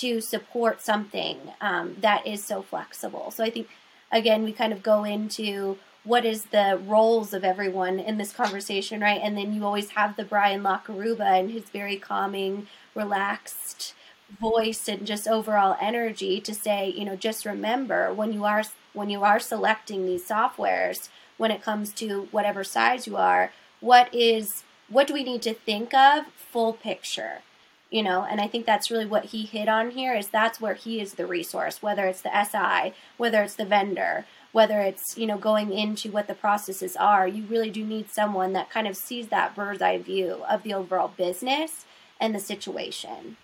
to 0.00 0.20
support 0.20 0.82
something 0.82 1.38
um, 1.60 1.96
that 2.00 2.26
is 2.26 2.44
so 2.44 2.62
flexible. 2.62 3.30
So 3.30 3.42
I 3.44 3.50
think, 3.50 3.68
again, 4.12 4.44
we 4.44 4.52
kind 4.52 4.72
of 4.72 4.82
go 4.82 5.04
into 5.04 5.78
what 6.04 6.24
is 6.24 6.44
the 6.46 6.80
roles 6.86 7.32
of 7.32 7.42
everyone 7.42 7.98
in 7.98 8.18
this 8.18 8.32
conversation, 8.32 9.00
right? 9.00 9.20
And 9.22 9.36
then 9.36 9.52
you 9.52 9.64
always 9.64 9.90
have 9.90 10.16
the 10.16 10.24
Brian 10.24 10.62
Lockaruba 10.62 11.40
and 11.40 11.50
his 11.50 11.64
very 11.64 11.96
calming, 11.96 12.68
relaxed 12.94 13.94
voice 14.40 14.88
and 14.88 15.06
just 15.06 15.28
overall 15.28 15.76
energy 15.80 16.40
to 16.40 16.54
say, 16.54 16.92
you 16.94 17.04
know, 17.04 17.16
just 17.16 17.44
remember 17.44 18.12
when 18.12 18.32
you 18.32 18.44
are 18.44 18.64
when 18.92 19.10
you 19.10 19.22
are 19.22 19.38
selecting 19.38 20.06
these 20.06 20.26
softwares, 20.26 21.08
when 21.36 21.50
it 21.50 21.62
comes 21.62 21.92
to 21.92 22.28
whatever 22.30 22.64
size 22.64 23.06
you 23.06 23.16
are, 23.16 23.52
what 23.80 24.12
is 24.14 24.64
what 24.88 25.06
do 25.06 25.14
we 25.14 25.24
need 25.24 25.42
to 25.42 25.54
think 25.54 25.92
of 25.94 26.26
full 26.34 26.72
picture? 26.72 27.42
you 27.90 28.02
know 28.02 28.26
and 28.28 28.40
i 28.40 28.46
think 28.46 28.66
that's 28.66 28.90
really 28.90 29.06
what 29.06 29.26
he 29.26 29.44
hit 29.44 29.68
on 29.68 29.90
here 29.90 30.14
is 30.14 30.28
that's 30.28 30.60
where 30.60 30.74
he 30.74 31.00
is 31.00 31.14
the 31.14 31.26
resource 31.26 31.82
whether 31.82 32.06
it's 32.06 32.20
the 32.20 32.44
si 32.44 32.92
whether 33.16 33.42
it's 33.42 33.54
the 33.54 33.64
vendor 33.64 34.26
whether 34.52 34.80
it's 34.80 35.16
you 35.16 35.26
know 35.26 35.38
going 35.38 35.72
into 35.72 36.10
what 36.10 36.26
the 36.26 36.34
processes 36.34 36.96
are 36.96 37.28
you 37.28 37.44
really 37.44 37.70
do 37.70 37.84
need 37.84 38.10
someone 38.10 38.52
that 38.52 38.70
kind 38.70 38.88
of 38.88 38.96
sees 38.96 39.28
that 39.28 39.54
bird's 39.54 39.82
eye 39.82 39.98
view 39.98 40.42
of 40.48 40.62
the 40.62 40.74
overall 40.74 41.12
business 41.16 41.84
and 42.20 42.34
the 42.34 42.40
situation 42.40 43.36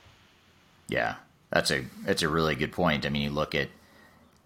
yeah 0.93 1.15
that's 1.51 1.71
a 1.71 1.85
that's 2.05 2.23
a 2.23 2.29
really 2.29 2.55
good 2.55 2.73
point 2.73 3.07
i 3.07 3.09
mean 3.09 3.23
you 3.23 3.31
look 3.31 3.55
at 3.55 3.69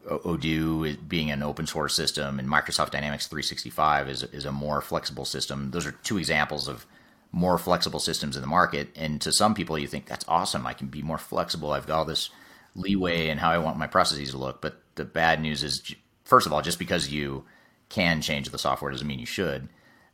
Odoo 0.06 0.96
being 1.08 1.30
an 1.30 1.42
open 1.42 1.66
source 1.66 1.94
system 1.94 2.38
and 2.38 2.48
Microsoft 2.48 2.90
Dynamics 2.90 3.26
365 3.26 4.08
is, 4.08 4.22
is 4.22 4.44
a 4.44 4.52
more 4.52 4.80
flexible 4.80 5.24
system. 5.24 5.72
Those 5.72 5.84
are 5.84 5.90
two 5.90 6.16
examples 6.18 6.68
of 6.68 6.86
more 7.32 7.58
flexible 7.58 8.00
systems 8.00 8.36
in 8.36 8.42
the 8.42 8.48
market. 8.48 8.88
And 8.94 9.20
to 9.22 9.32
some 9.32 9.54
people, 9.54 9.78
you 9.78 9.86
think 9.86 10.06
that's 10.06 10.24
awesome. 10.28 10.66
I 10.66 10.74
can 10.74 10.86
be 10.86 11.02
more 11.02 11.18
flexible. 11.18 11.72
I've 11.72 11.86
got 11.86 11.98
all 11.98 12.04
this 12.04 12.30
leeway 12.74 13.28
in 13.28 13.38
how 13.38 13.50
I 13.50 13.58
want 13.58 13.78
my 13.78 13.86
processes 13.86 14.30
to 14.30 14.38
look. 14.38 14.62
But 14.62 14.80
the 14.94 15.04
bad 15.04 15.40
news 15.40 15.62
is, 15.62 15.94
first 16.24 16.46
of 16.46 16.52
all, 16.52 16.62
just 16.62 16.78
because 16.78 17.12
you 17.12 17.44
can 17.88 18.20
change 18.20 18.48
the 18.48 18.58
software 18.58 18.90
doesn't 18.90 19.06
mean 19.06 19.18
you 19.18 19.26
should. 19.26 19.68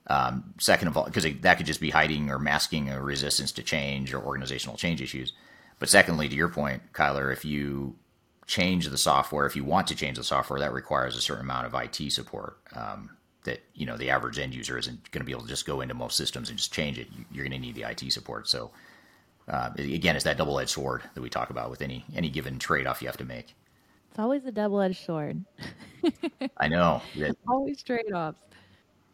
Um, 0.09 0.55
second 0.59 0.89
of 0.89 0.97
all, 0.97 1.05
because 1.05 1.25
that 1.43 1.59
could 1.59 1.67
just 1.67 1.81
be 1.81 1.91
hiding 1.91 2.31
or 2.31 2.39
masking 2.39 2.91
a 2.91 3.01
resistance 3.01 3.53
to 3.53 3.63
change 3.63 4.13
or 4.13 4.23
organizational 4.23 4.77
change 4.77 5.01
issues. 5.01 5.33
But 5.83 5.89
secondly, 5.89 6.29
to 6.29 6.37
your 6.37 6.49
point, 6.49 6.81
Kyler, 6.93 7.33
if 7.33 7.45
you 7.45 7.97
change 8.47 8.87
the 8.87 8.97
software, 8.97 9.47
if 9.47 9.57
you 9.57 9.65
want 9.65 9.89
to 9.89 9.97
change 9.97 10.17
the 10.17 10.23
software, 10.23 10.61
that 10.61 10.73
requires 10.73 11.17
a 11.17 11.21
certain 11.21 11.43
amount 11.43 11.67
of 11.67 11.75
IT 11.75 12.13
support. 12.13 12.59
Um, 12.77 13.11
that 13.43 13.65
you 13.75 13.85
know 13.85 13.97
the 13.97 14.09
average 14.09 14.39
end 14.39 14.55
user 14.55 14.79
isn't 14.79 15.11
going 15.11 15.23
to 15.23 15.25
be 15.25 15.33
able 15.33 15.43
to 15.43 15.49
just 15.49 15.67
go 15.67 15.81
into 15.81 15.93
most 15.93 16.17
systems 16.17 16.51
and 16.51 16.57
just 16.57 16.73
change 16.73 17.01
it. 17.01 17.09
You're 17.33 17.43
going 17.45 17.61
to 17.61 17.67
need 17.67 17.75
the 17.75 17.83
IT 17.83 18.13
support. 18.13 18.47
So 18.47 18.71
uh, 19.49 19.71
again, 19.77 20.15
it's 20.15 20.25
that 20.25 20.39
double-edged 20.39 20.71
sword 20.71 21.03
that 21.15 21.21
we 21.21 21.29
talk 21.29 21.51
about 21.51 21.69
with 21.69 21.83
any 21.83 22.05
any 22.15 22.29
given 22.29 22.61
trade-off 22.61 23.03
you 23.03 23.09
have 23.09 23.17
to 23.17 23.25
make. 23.25 23.57
It's 24.11 24.21
always 24.21 24.45
a 24.45 24.53
double-edged 24.53 25.05
sword. 25.05 25.45
I 26.59 26.69
know. 26.69 27.03
always 27.49 27.83
trade-offs. 27.83 28.39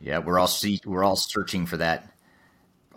Yeah, 0.03 0.19
we're 0.19 0.39
all 0.39 0.47
see, 0.47 0.83
we're 0.85 1.03
all 1.03 1.17
searching 1.17 1.65
for 1.65 1.79
that 1.79 2.13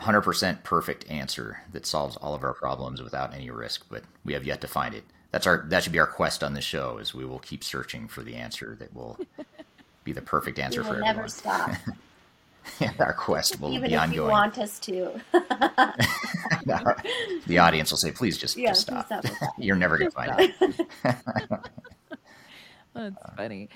100% 0.02 0.64
perfect 0.64 1.10
answer 1.10 1.62
that 1.72 1.86
solves 1.86 2.18
all 2.18 2.34
of 2.34 2.44
our 2.44 2.54
problems 2.54 3.02
without 3.02 3.34
any 3.34 3.50
risk, 3.52 3.86
but 3.90 4.04
we 4.26 4.34
have 4.34 4.44
yet 4.46 4.62
to 4.62 4.68
find 4.68 4.96
it. 4.96 5.04
that's 5.32 5.46
our 5.48 5.66
that 5.70 5.84
should 5.84 5.94
be 5.94 6.00
our 6.00 6.08
quest 6.08 6.44
on 6.44 6.54
the 6.54 6.62
show 6.62 6.98
is 6.98 7.14
we 7.14 7.26
will 7.26 7.40
keep 7.40 7.64
searching 7.64 8.08
for 8.08 8.22
the 8.24 8.36
answer 8.36 8.76
that 8.80 8.94
will 8.96 9.18
be 10.04 10.12
the 10.12 10.22
perfect 10.22 10.58
answer 10.60 10.82
we 10.82 10.88
for 10.88 10.94
will 10.96 11.06
everyone. 11.06 11.16
never 11.18 11.28
stop. 11.30 11.72
yeah, 12.80 12.92
our 13.00 13.14
quest 13.14 13.60
will 13.62 13.72
Even 13.74 13.90
be 13.90 13.94
if 13.96 14.02
ongoing. 14.02 14.26
you 14.28 14.32
want 14.32 14.58
us 14.58 14.80
to. 14.80 15.22
the 17.48 17.58
audience 17.60 17.92
will 17.92 17.98
say, 17.98 18.12
"Please 18.12 18.38
just, 18.38 18.58
Yeah, 18.58 18.70
just 18.70 18.88
please 18.88 19.04
stop. 19.06 19.26
stop. 19.26 19.50
You're 19.58 19.76
never 19.76 19.98
gonna 19.98 20.12
find 20.12 20.32
it." 20.40 20.56
That's 22.94 23.16
funny. 23.38 23.70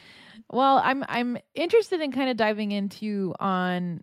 Well, 0.51 0.81
I'm 0.83 1.03
I'm 1.07 1.37
interested 1.53 2.01
in 2.01 2.11
kind 2.11 2.29
of 2.29 2.37
diving 2.37 2.71
into 2.71 3.33
on 3.39 4.01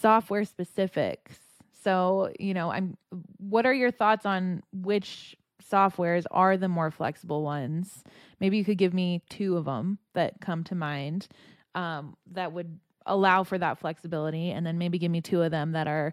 software 0.00 0.44
specifics. 0.44 1.38
So, 1.82 2.32
you 2.38 2.54
know, 2.54 2.70
I'm 2.70 2.96
what 3.38 3.66
are 3.66 3.74
your 3.74 3.90
thoughts 3.90 4.26
on 4.26 4.62
which 4.72 5.36
softwares 5.70 6.24
are 6.30 6.56
the 6.56 6.68
more 6.68 6.90
flexible 6.90 7.42
ones? 7.42 8.02
Maybe 8.40 8.56
you 8.58 8.64
could 8.64 8.78
give 8.78 8.94
me 8.94 9.22
two 9.28 9.56
of 9.56 9.64
them 9.64 9.98
that 10.14 10.40
come 10.40 10.64
to 10.64 10.74
mind 10.74 11.28
um, 11.74 12.16
that 12.32 12.52
would 12.52 12.78
allow 13.06 13.44
for 13.44 13.58
that 13.58 13.78
flexibility, 13.78 14.50
and 14.50 14.66
then 14.66 14.78
maybe 14.78 14.98
give 14.98 15.10
me 15.10 15.20
two 15.20 15.42
of 15.42 15.50
them 15.50 15.72
that 15.72 15.86
are 15.86 16.12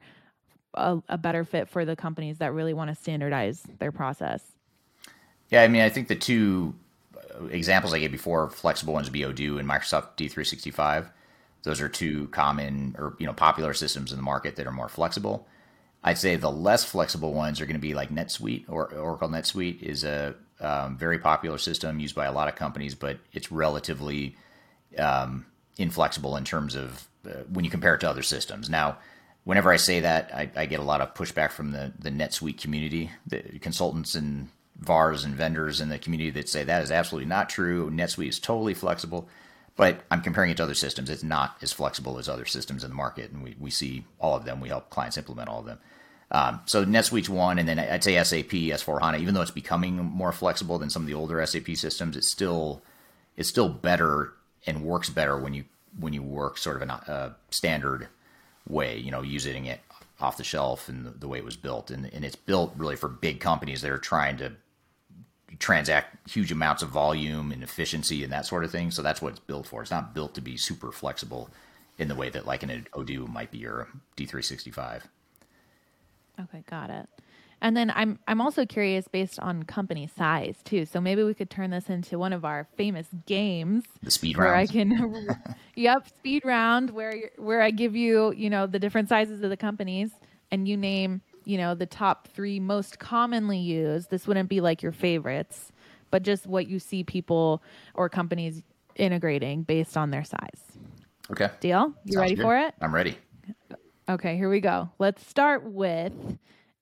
a, 0.76 1.00
a 1.10 1.18
better 1.18 1.44
fit 1.44 1.70
for 1.70 1.86
the 1.86 1.96
companies 1.96 2.38
that 2.38 2.54
really 2.54 2.74
want 2.74 2.90
to 2.90 2.96
standardize 2.96 3.64
their 3.80 3.92
process. 3.92 4.44
Yeah, 5.50 5.62
I 5.62 5.68
mean, 5.68 5.82
I 5.82 5.90
think 5.90 6.08
the 6.08 6.16
two 6.16 6.76
uh, 7.18 7.46
examples 7.46 7.94
I 7.94 8.00
gave 8.00 8.12
before, 8.12 8.50
flexible 8.50 8.94
ones, 8.94 9.10
Odoo 9.10 9.60
and 9.60 9.68
Microsoft 9.68 10.18
D365. 10.18 11.10
Those 11.64 11.82
are 11.82 11.90
two 11.90 12.28
common 12.28 12.96
or 12.98 13.16
you 13.20 13.26
know 13.26 13.34
popular 13.34 13.74
systems 13.74 14.12
in 14.12 14.18
the 14.18 14.24
market 14.24 14.56
that 14.56 14.68
are 14.68 14.72
more 14.72 14.90
flexible. 14.90 15.48
I'd 16.06 16.20
say 16.20 16.36
the 16.36 16.52
less 16.52 16.86
flexible 16.86 17.34
ones 17.34 17.60
are 17.60 17.66
going 17.66 17.76
to 17.76 17.82
be 17.82 17.96
like 17.96 18.14
NetSuite 18.14 18.66
or 18.70 18.94
Oracle 18.94 19.28
NetSuite 19.28 19.82
is 19.82 20.04
a 20.04 20.36
um, 20.62 20.98
very 20.98 21.18
popular 21.18 21.58
system 21.58 22.00
used 22.00 22.14
by 22.14 22.26
a 22.26 22.32
lot 22.32 22.48
of 22.48 22.56
companies, 22.56 22.94
but 22.94 23.18
it's 23.34 23.52
relatively 23.52 24.36
um, 25.00 25.48
inflexible 25.80 26.38
in 26.38 26.46
terms 26.46 26.76
of 26.76 27.08
uh, 27.28 27.44
when 27.52 27.66
you 27.66 27.72
compare 27.72 27.96
it 27.96 28.02
to 28.02 28.10
other 28.10 28.22
systems. 28.22 28.70
Now, 28.70 29.00
whenever 29.46 29.74
I 29.74 29.78
say 29.78 30.02
that, 30.02 30.30
I, 30.32 30.52
I 30.56 30.66
get 30.68 30.80
a 30.80 30.84
lot 30.84 31.02
of 31.02 31.16
pushback 31.16 31.52
from 31.52 31.72
the 31.72 31.92
the 31.98 32.12
NetSuite 32.12 32.62
community, 32.62 33.10
the 33.26 33.42
consultants 33.60 34.14
and 34.14 34.50
VARs 34.78 35.24
and 35.24 35.34
vendors 35.34 35.82
in 35.82 35.90
the 35.90 35.98
community 35.98 36.30
that 36.30 36.50
say 36.50 36.64
that 36.64 36.84
is 36.84 36.92
absolutely 36.92 37.28
not 37.28 37.50
true. 37.50 37.90
NetSuite 37.90 38.30
is 38.30 38.40
totally 38.40 38.76
flexible, 38.76 39.28
but 39.76 40.02
I'm 40.10 40.22
comparing 40.22 40.52
it 40.52 40.58
to 40.58 40.64
other 40.64 40.74
systems. 40.74 41.10
It's 41.10 41.24
not 41.24 41.58
as 41.62 41.74
flexible 41.74 42.18
as 42.18 42.30
other 42.30 42.46
systems 42.46 42.84
in 42.84 42.90
the 42.90 42.96
market, 42.96 43.32
and 43.32 43.44
we, 43.44 43.56
we 43.60 43.70
see 43.70 44.06
all 44.20 44.36
of 44.36 44.46
them. 44.46 44.62
We 44.62 44.70
help 44.70 44.90
clients 44.90 45.18
implement 45.18 45.50
all 45.50 45.60
of 45.60 45.66
them. 45.66 45.80
Um, 46.32 46.62
so 46.66 46.86
NetSuite's 46.86 47.30
one, 47.30 47.60
and 47.60 47.68
then 47.68 47.78
I'd 47.78 48.04
say 48.04 48.22
SAP 48.24 48.52
S4 48.52 49.02
HANA. 49.02 49.18
Even 49.20 49.34
though 49.34 49.42
it's 49.42 49.52
becoming 49.52 49.98
more 49.98 50.32
flexible 50.32 50.80
than 50.80 50.90
some 50.90 51.04
of 51.04 51.08
the 51.08 51.14
older 51.14 51.46
SAP 51.46 51.76
systems, 51.76 52.18
it's 52.18 52.28
still 52.28 52.82
it's 53.38 53.50
still 53.50 53.70
better 53.70 54.34
and 54.66 54.84
works 54.84 55.10
better 55.10 55.38
when 55.38 55.54
you 55.54 55.66
when 56.00 56.14
you 56.14 56.24
work 56.24 56.58
sort 56.58 56.82
of 56.82 56.90
a, 56.90 56.94
a 56.94 57.36
standard 57.52 58.08
way. 58.68 58.98
You 58.98 59.12
know, 59.12 59.22
using 59.22 59.66
it 59.66 59.82
off 60.20 60.38
the 60.38 60.44
shelf 60.44 60.90
and 60.90 61.06
the, 61.06 61.12
the 61.12 61.28
way 61.28 61.38
it 61.38 61.46
was 61.46 61.58
built, 61.58 61.92
and, 61.92 62.12
and 62.14 62.26
it's 62.26 62.36
built 62.36 62.74
really 62.76 62.96
for 62.96 63.10
big 63.10 63.40
companies 63.40 63.82
that 63.82 63.92
are 63.92 63.98
trying 63.98 64.38
to 64.38 64.54
transact 65.60 66.30
huge 66.30 66.52
amounts 66.52 66.84
of 66.84 66.90
volume 66.90 67.52
and 67.52 67.64
efficiency 67.64 68.24
and 68.24 68.32
that 68.32 68.46
sort 68.46 68.64
of 68.64 68.72
thing. 68.72 68.92
So 68.92 69.02
that's 69.02 69.22
what 69.22 69.32
it's 69.32 69.40
built 69.40 69.68
for. 69.68 69.82
It's 69.82 69.92
not 69.92 70.14
built 70.14 70.36
to 70.36 70.42
be 70.42 70.58
super 70.58 70.92
flexible 70.92 71.50
in 71.98 72.08
the 72.08 72.16
way 72.16 72.30
that 72.30 72.46
like 72.46 72.64
an 72.64 72.88
Odoo 72.94 73.28
might 73.28 73.52
be 73.52 73.66
or 73.66 73.88
D365. 74.18 75.02
Okay, 76.40 76.64
got 76.70 76.90
it. 76.90 77.08
And 77.62 77.76
then 77.76 77.92
I'm 77.96 78.20
I'm 78.28 78.42
also 78.42 78.66
curious 78.66 79.08
based 79.08 79.40
on 79.40 79.64
company 79.64 80.10
size 80.16 80.58
too. 80.66 80.86
So 80.86 81.00
maybe 81.00 81.24
we 81.24 81.34
could 81.34 81.50
turn 81.50 81.72
this 81.72 81.90
into 81.90 82.20
one 82.20 82.34
of 82.34 82.44
our 82.44 82.68
famous 82.76 83.08
games. 83.26 83.86
The 84.04 84.12
speed 84.12 84.38
round, 84.38 84.46
where 84.46 84.54
rounds. 84.56 84.70
I 84.70 84.74
can, 84.74 85.56
yep, 85.76 86.08
speed 86.10 86.44
round 86.46 86.92
where 86.92 87.32
where 87.38 87.62
I 87.62 87.72
give 87.72 87.96
you 87.96 88.34
you 88.34 88.50
know 88.50 88.68
the 88.68 88.80
different 88.80 89.10
sizes 89.10 89.42
of 89.42 89.50
the 89.50 89.58
companies 89.58 90.12
and 90.52 90.68
you 90.68 90.78
name 90.78 91.22
you 91.46 91.58
know 91.58 91.76
the 91.76 91.86
top 91.86 92.28
three 92.28 92.60
most 92.60 93.00
commonly 93.00 93.60
used. 93.60 94.10
This 94.10 94.28
wouldn't 94.28 94.50
be 94.50 94.62
like 94.62 94.82
your 94.82 94.92
favorites, 94.92 95.72
but 96.12 96.24
just 96.24 96.48
what 96.48 96.68
you 96.68 96.80
see 96.80 97.04
people 97.04 97.64
or 97.94 98.10
companies 98.10 98.62
integrating 98.96 99.64
based 99.64 99.98
on 99.98 100.12
their 100.12 100.24
size. 100.24 100.62
Okay. 101.32 101.50
Deal? 101.60 101.94
You 102.06 102.14
Sounds 102.14 102.22
ready 102.22 102.36
good. 102.36 102.44
for 102.44 102.58
it? 102.58 102.74
I'm 102.82 102.94
ready. 102.94 103.18
Okay, 104.08 104.38
here 104.38 104.50
we 104.50 104.60
go. 104.60 104.90
Let's 105.00 105.26
start 105.28 105.64
with 105.64 106.14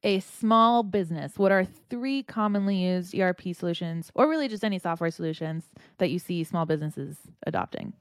a 0.03 0.19
small 0.19 0.83
business. 0.83 1.39
What 1.39 1.53
are 1.53 1.65
three 1.89 2.23
commonly 2.23 2.75
used 2.75 3.15
ERP 3.17 3.55
solutions, 3.55 4.11
or 4.15 4.27
really 4.27 4.49
just 4.49 4.65
any 4.65 4.77
software 4.77 5.11
solutions 5.11 5.69
that 5.99 6.11
you 6.11 6.19
see 6.19 6.43
small 6.43 6.65
businesses 6.65 7.17
adopting? 7.47 7.93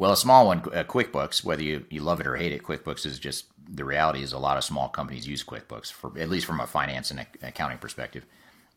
Well, 0.00 0.12
a 0.12 0.16
small 0.16 0.46
one, 0.46 0.60
uh, 0.60 0.84
QuickBooks, 0.84 1.44
whether 1.44 1.62
you, 1.62 1.84
you 1.90 2.00
love 2.00 2.20
it 2.20 2.26
or 2.26 2.34
hate 2.34 2.52
it, 2.52 2.62
QuickBooks 2.62 3.04
is 3.04 3.18
just 3.18 3.44
the 3.68 3.84
reality 3.84 4.22
is 4.22 4.32
a 4.32 4.38
lot 4.38 4.56
of 4.56 4.64
small 4.64 4.88
companies 4.88 5.28
use 5.28 5.44
QuickBooks 5.44 5.92
for 5.92 6.18
at 6.18 6.30
least 6.30 6.46
from 6.46 6.58
a 6.58 6.66
finance 6.66 7.10
and 7.10 7.20
ac- 7.20 7.28
accounting 7.42 7.76
perspective. 7.76 8.24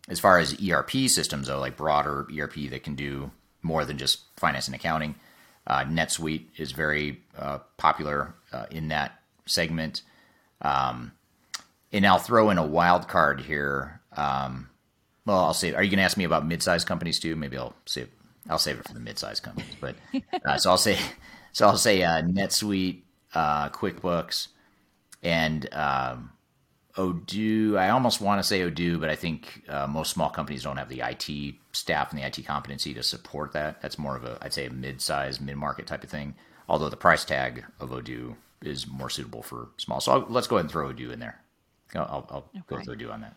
As 0.09 0.19
far 0.19 0.37
as 0.37 0.61
ERP 0.61 0.91
systems, 1.07 1.47
though, 1.47 1.61
like 1.61 1.77
broader 1.77 2.27
ERP 2.37 2.69
that 2.71 2.83
can 2.83 2.95
do 2.95 3.31
more 3.61 3.85
than 3.85 3.97
just 3.97 4.19
finance 4.35 4.67
and 4.67 4.75
accounting, 4.75 5.15
uh, 5.65 5.85
NetSuite 5.85 6.47
is 6.57 6.73
very 6.73 7.21
uh, 7.37 7.59
popular 7.77 8.35
uh, 8.51 8.65
in 8.69 8.89
that 8.89 9.17
segment. 9.45 10.01
Um, 10.61 11.13
and 11.93 12.05
I'll 12.05 12.19
throw 12.19 12.49
in 12.49 12.57
a 12.57 12.67
wild 12.67 13.07
card 13.07 13.39
here. 13.39 14.01
Um, 14.17 14.69
well, 15.25 15.39
I'll 15.39 15.53
say, 15.53 15.73
are 15.73 15.83
you 15.83 15.89
going 15.89 15.99
to 15.99 16.03
ask 16.03 16.17
me 16.17 16.25
about 16.25 16.45
mid-sized 16.45 16.85
companies 16.85 17.17
too? 17.17 17.37
Maybe 17.37 17.55
I'll 17.57 17.77
save. 17.85 18.09
I'll 18.49 18.59
save 18.59 18.79
it 18.79 18.87
for 18.87 18.93
the 18.93 18.99
mid-sized 18.99 19.43
companies. 19.43 19.75
But 19.79 19.95
uh, 20.45 20.57
so 20.57 20.69
I'll 20.71 20.77
say, 20.77 20.97
so 21.51 21.67
I'll 21.67 21.77
say 21.77 22.03
uh, 22.03 22.21
NetSuite, 22.21 23.01
uh, 23.33 23.69
QuickBooks, 23.69 24.49
and 25.21 25.73
um, 25.73 26.31
Odoo. 26.97 27.77
I 27.77 27.89
almost 27.89 28.21
want 28.21 28.39
to 28.39 28.43
say 28.47 28.61
Odoo, 28.61 28.99
but 28.99 29.09
I 29.09 29.15
think 29.15 29.63
uh, 29.69 29.87
most 29.87 30.11
small 30.11 30.29
companies 30.29 30.63
don't 30.63 30.77
have 30.77 30.89
the 30.89 31.01
IT 31.01 31.55
staff 31.71 32.11
and 32.11 32.21
the 32.21 32.25
IT 32.25 32.45
competency 32.45 32.93
to 32.93 33.03
support 33.03 33.53
that. 33.53 33.81
That's 33.81 33.97
more 33.97 34.15
of 34.15 34.25
a, 34.25 34.37
I'd 34.41 34.53
say, 34.53 34.65
a 34.65 34.69
mid-sized, 34.69 35.41
mid-market 35.41 35.87
type 35.87 36.03
of 36.03 36.09
thing. 36.09 36.35
Although 36.67 36.89
the 36.89 36.97
price 36.97 37.25
tag 37.25 37.65
of 37.79 37.89
Odoo 37.89 38.35
is 38.61 38.87
more 38.87 39.09
suitable 39.09 39.41
for 39.41 39.69
small. 39.77 39.99
So 39.99 40.11
I'll, 40.11 40.25
let's 40.29 40.47
go 40.47 40.57
ahead 40.57 40.65
and 40.65 40.71
throw 40.71 40.93
Odoo 40.93 41.11
in 41.11 41.19
there. 41.19 41.39
I'll, 41.95 42.01
I'll, 42.01 42.27
I'll 42.55 42.63
go 42.67 42.77
with 42.77 42.87
Odoo 42.87 43.11
on 43.11 43.21
that. 43.21 43.35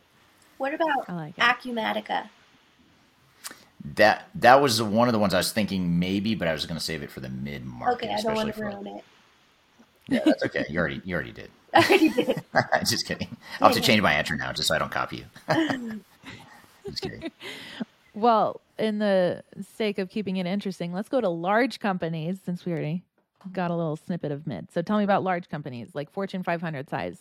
What 0.58 0.72
about 0.74 1.08
I 1.08 1.14
like 1.14 1.34
it. 1.36 1.40
Acumatica? 1.40 2.28
That 3.94 4.28
that 4.34 4.60
was 4.60 4.82
one 4.82 5.08
of 5.08 5.12
the 5.12 5.18
ones 5.18 5.32
I 5.32 5.38
was 5.38 5.52
thinking 5.52 5.98
maybe, 5.98 6.34
but 6.34 6.48
I 6.48 6.52
was 6.52 6.66
going 6.66 6.78
to 6.78 6.84
save 6.84 7.02
it 7.02 7.10
for 7.10 7.20
the 7.20 7.28
mid 7.28 7.64
market. 7.64 8.06
Okay, 8.06 8.14
I 8.14 8.20
don't 8.20 8.34
want 8.34 8.46
to 8.46 8.50
especially 8.50 8.72
for- 8.72 8.82
ruin 8.82 8.98
it. 8.98 9.04
Yeah, 10.08 10.20
that's 10.24 10.44
okay. 10.44 10.64
You 10.68 10.78
already 10.78 11.00
you 11.04 11.14
already 11.14 11.32
did. 11.32 11.50
I 11.74 11.82
already 11.82 12.08
did. 12.10 12.42
just 12.88 13.06
kidding. 13.06 13.36
I'll 13.60 13.68
have 13.68 13.76
to 13.76 13.82
change 13.82 14.00
my 14.02 14.12
answer 14.12 14.36
now 14.36 14.52
just 14.52 14.68
so 14.68 14.74
I 14.74 14.78
don't 14.78 14.90
copy 14.90 15.24
you. 15.48 16.00
just 16.86 17.02
kidding. 17.02 17.30
Well, 18.14 18.60
in 18.78 18.98
the 18.98 19.42
sake 19.76 19.98
of 19.98 20.08
keeping 20.08 20.36
it 20.36 20.46
interesting, 20.46 20.92
let's 20.92 21.08
go 21.08 21.20
to 21.20 21.28
large 21.28 21.80
companies 21.80 22.38
since 22.44 22.64
we 22.64 22.72
already 22.72 23.02
got 23.52 23.70
a 23.70 23.74
little 23.74 23.96
snippet 23.96 24.32
of 24.32 24.46
mid. 24.46 24.70
So 24.72 24.82
tell 24.82 24.98
me 24.98 25.04
about 25.04 25.22
large 25.22 25.48
companies 25.48 25.90
like 25.94 26.10
Fortune 26.10 26.42
500 26.42 26.88
size. 26.88 27.18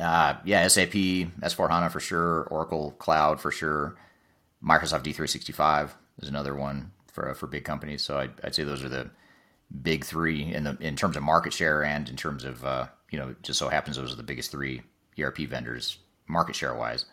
Uh, 0.00 0.36
yeah, 0.44 0.66
SAP, 0.68 0.92
S4 0.92 1.70
HANA 1.70 1.90
for 1.90 2.00
sure, 2.00 2.44
Oracle 2.44 2.92
Cloud 2.98 3.40
for 3.40 3.50
sure, 3.50 3.96
Microsoft 4.64 5.04
D365 5.04 5.90
is 6.20 6.28
another 6.28 6.54
one 6.54 6.90
for 7.12 7.32
for 7.34 7.46
big 7.46 7.64
companies. 7.64 8.02
So 8.04 8.18
I'd, 8.18 8.32
I'd 8.42 8.54
say 8.54 8.64
those 8.64 8.82
are 8.84 8.88
the 8.88 9.10
big 9.82 10.04
three 10.04 10.42
in 10.54 10.64
the 10.64 10.76
in 10.80 10.96
terms 10.96 11.16
of 11.16 11.22
market 11.22 11.52
share 11.52 11.84
and 11.84 12.08
in 12.08 12.16
terms 12.16 12.44
of 12.44 12.64
uh, 12.64 12.86
you 13.10 13.18
know, 13.18 13.34
just 13.42 13.58
so 13.58 13.68
happens 13.68 13.96
those 13.96 14.12
are 14.12 14.16
the 14.16 14.22
biggest 14.22 14.50
three 14.50 14.82
ERP 15.20 15.38
vendors 15.38 15.98
market 16.26 16.54
share 16.56 16.74
wise. 16.74 17.06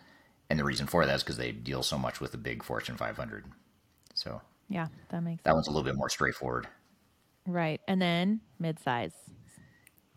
And 0.50 0.60
the 0.60 0.64
reason 0.64 0.86
for 0.88 1.06
that 1.06 1.16
is 1.16 1.24
because 1.24 1.38
they 1.38 1.52
deal 1.52 1.82
so 1.82 1.98
much 1.98 2.20
with 2.22 2.32
the 2.32 2.38
big 2.38 2.64
Fortune 2.64 2.98
500. 2.98 3.46
So 4.14 4.42
Yeah, 4.70 4.88
that 5.10 5.22
makes 5.24 5.42
that 5.44 5.50
sense. 5.50 5.56
one's 5.56 5.68
a 5.68 5.72
little 5.72 5.84
bit 5.84 5.96
more 5.98 6.10
straightforward. 6.10 6.68
Right. 7.48 7.82
And 7.88 8.02
then 8.02 8.42
mid 8.60 8.80
size. 8.80 9.14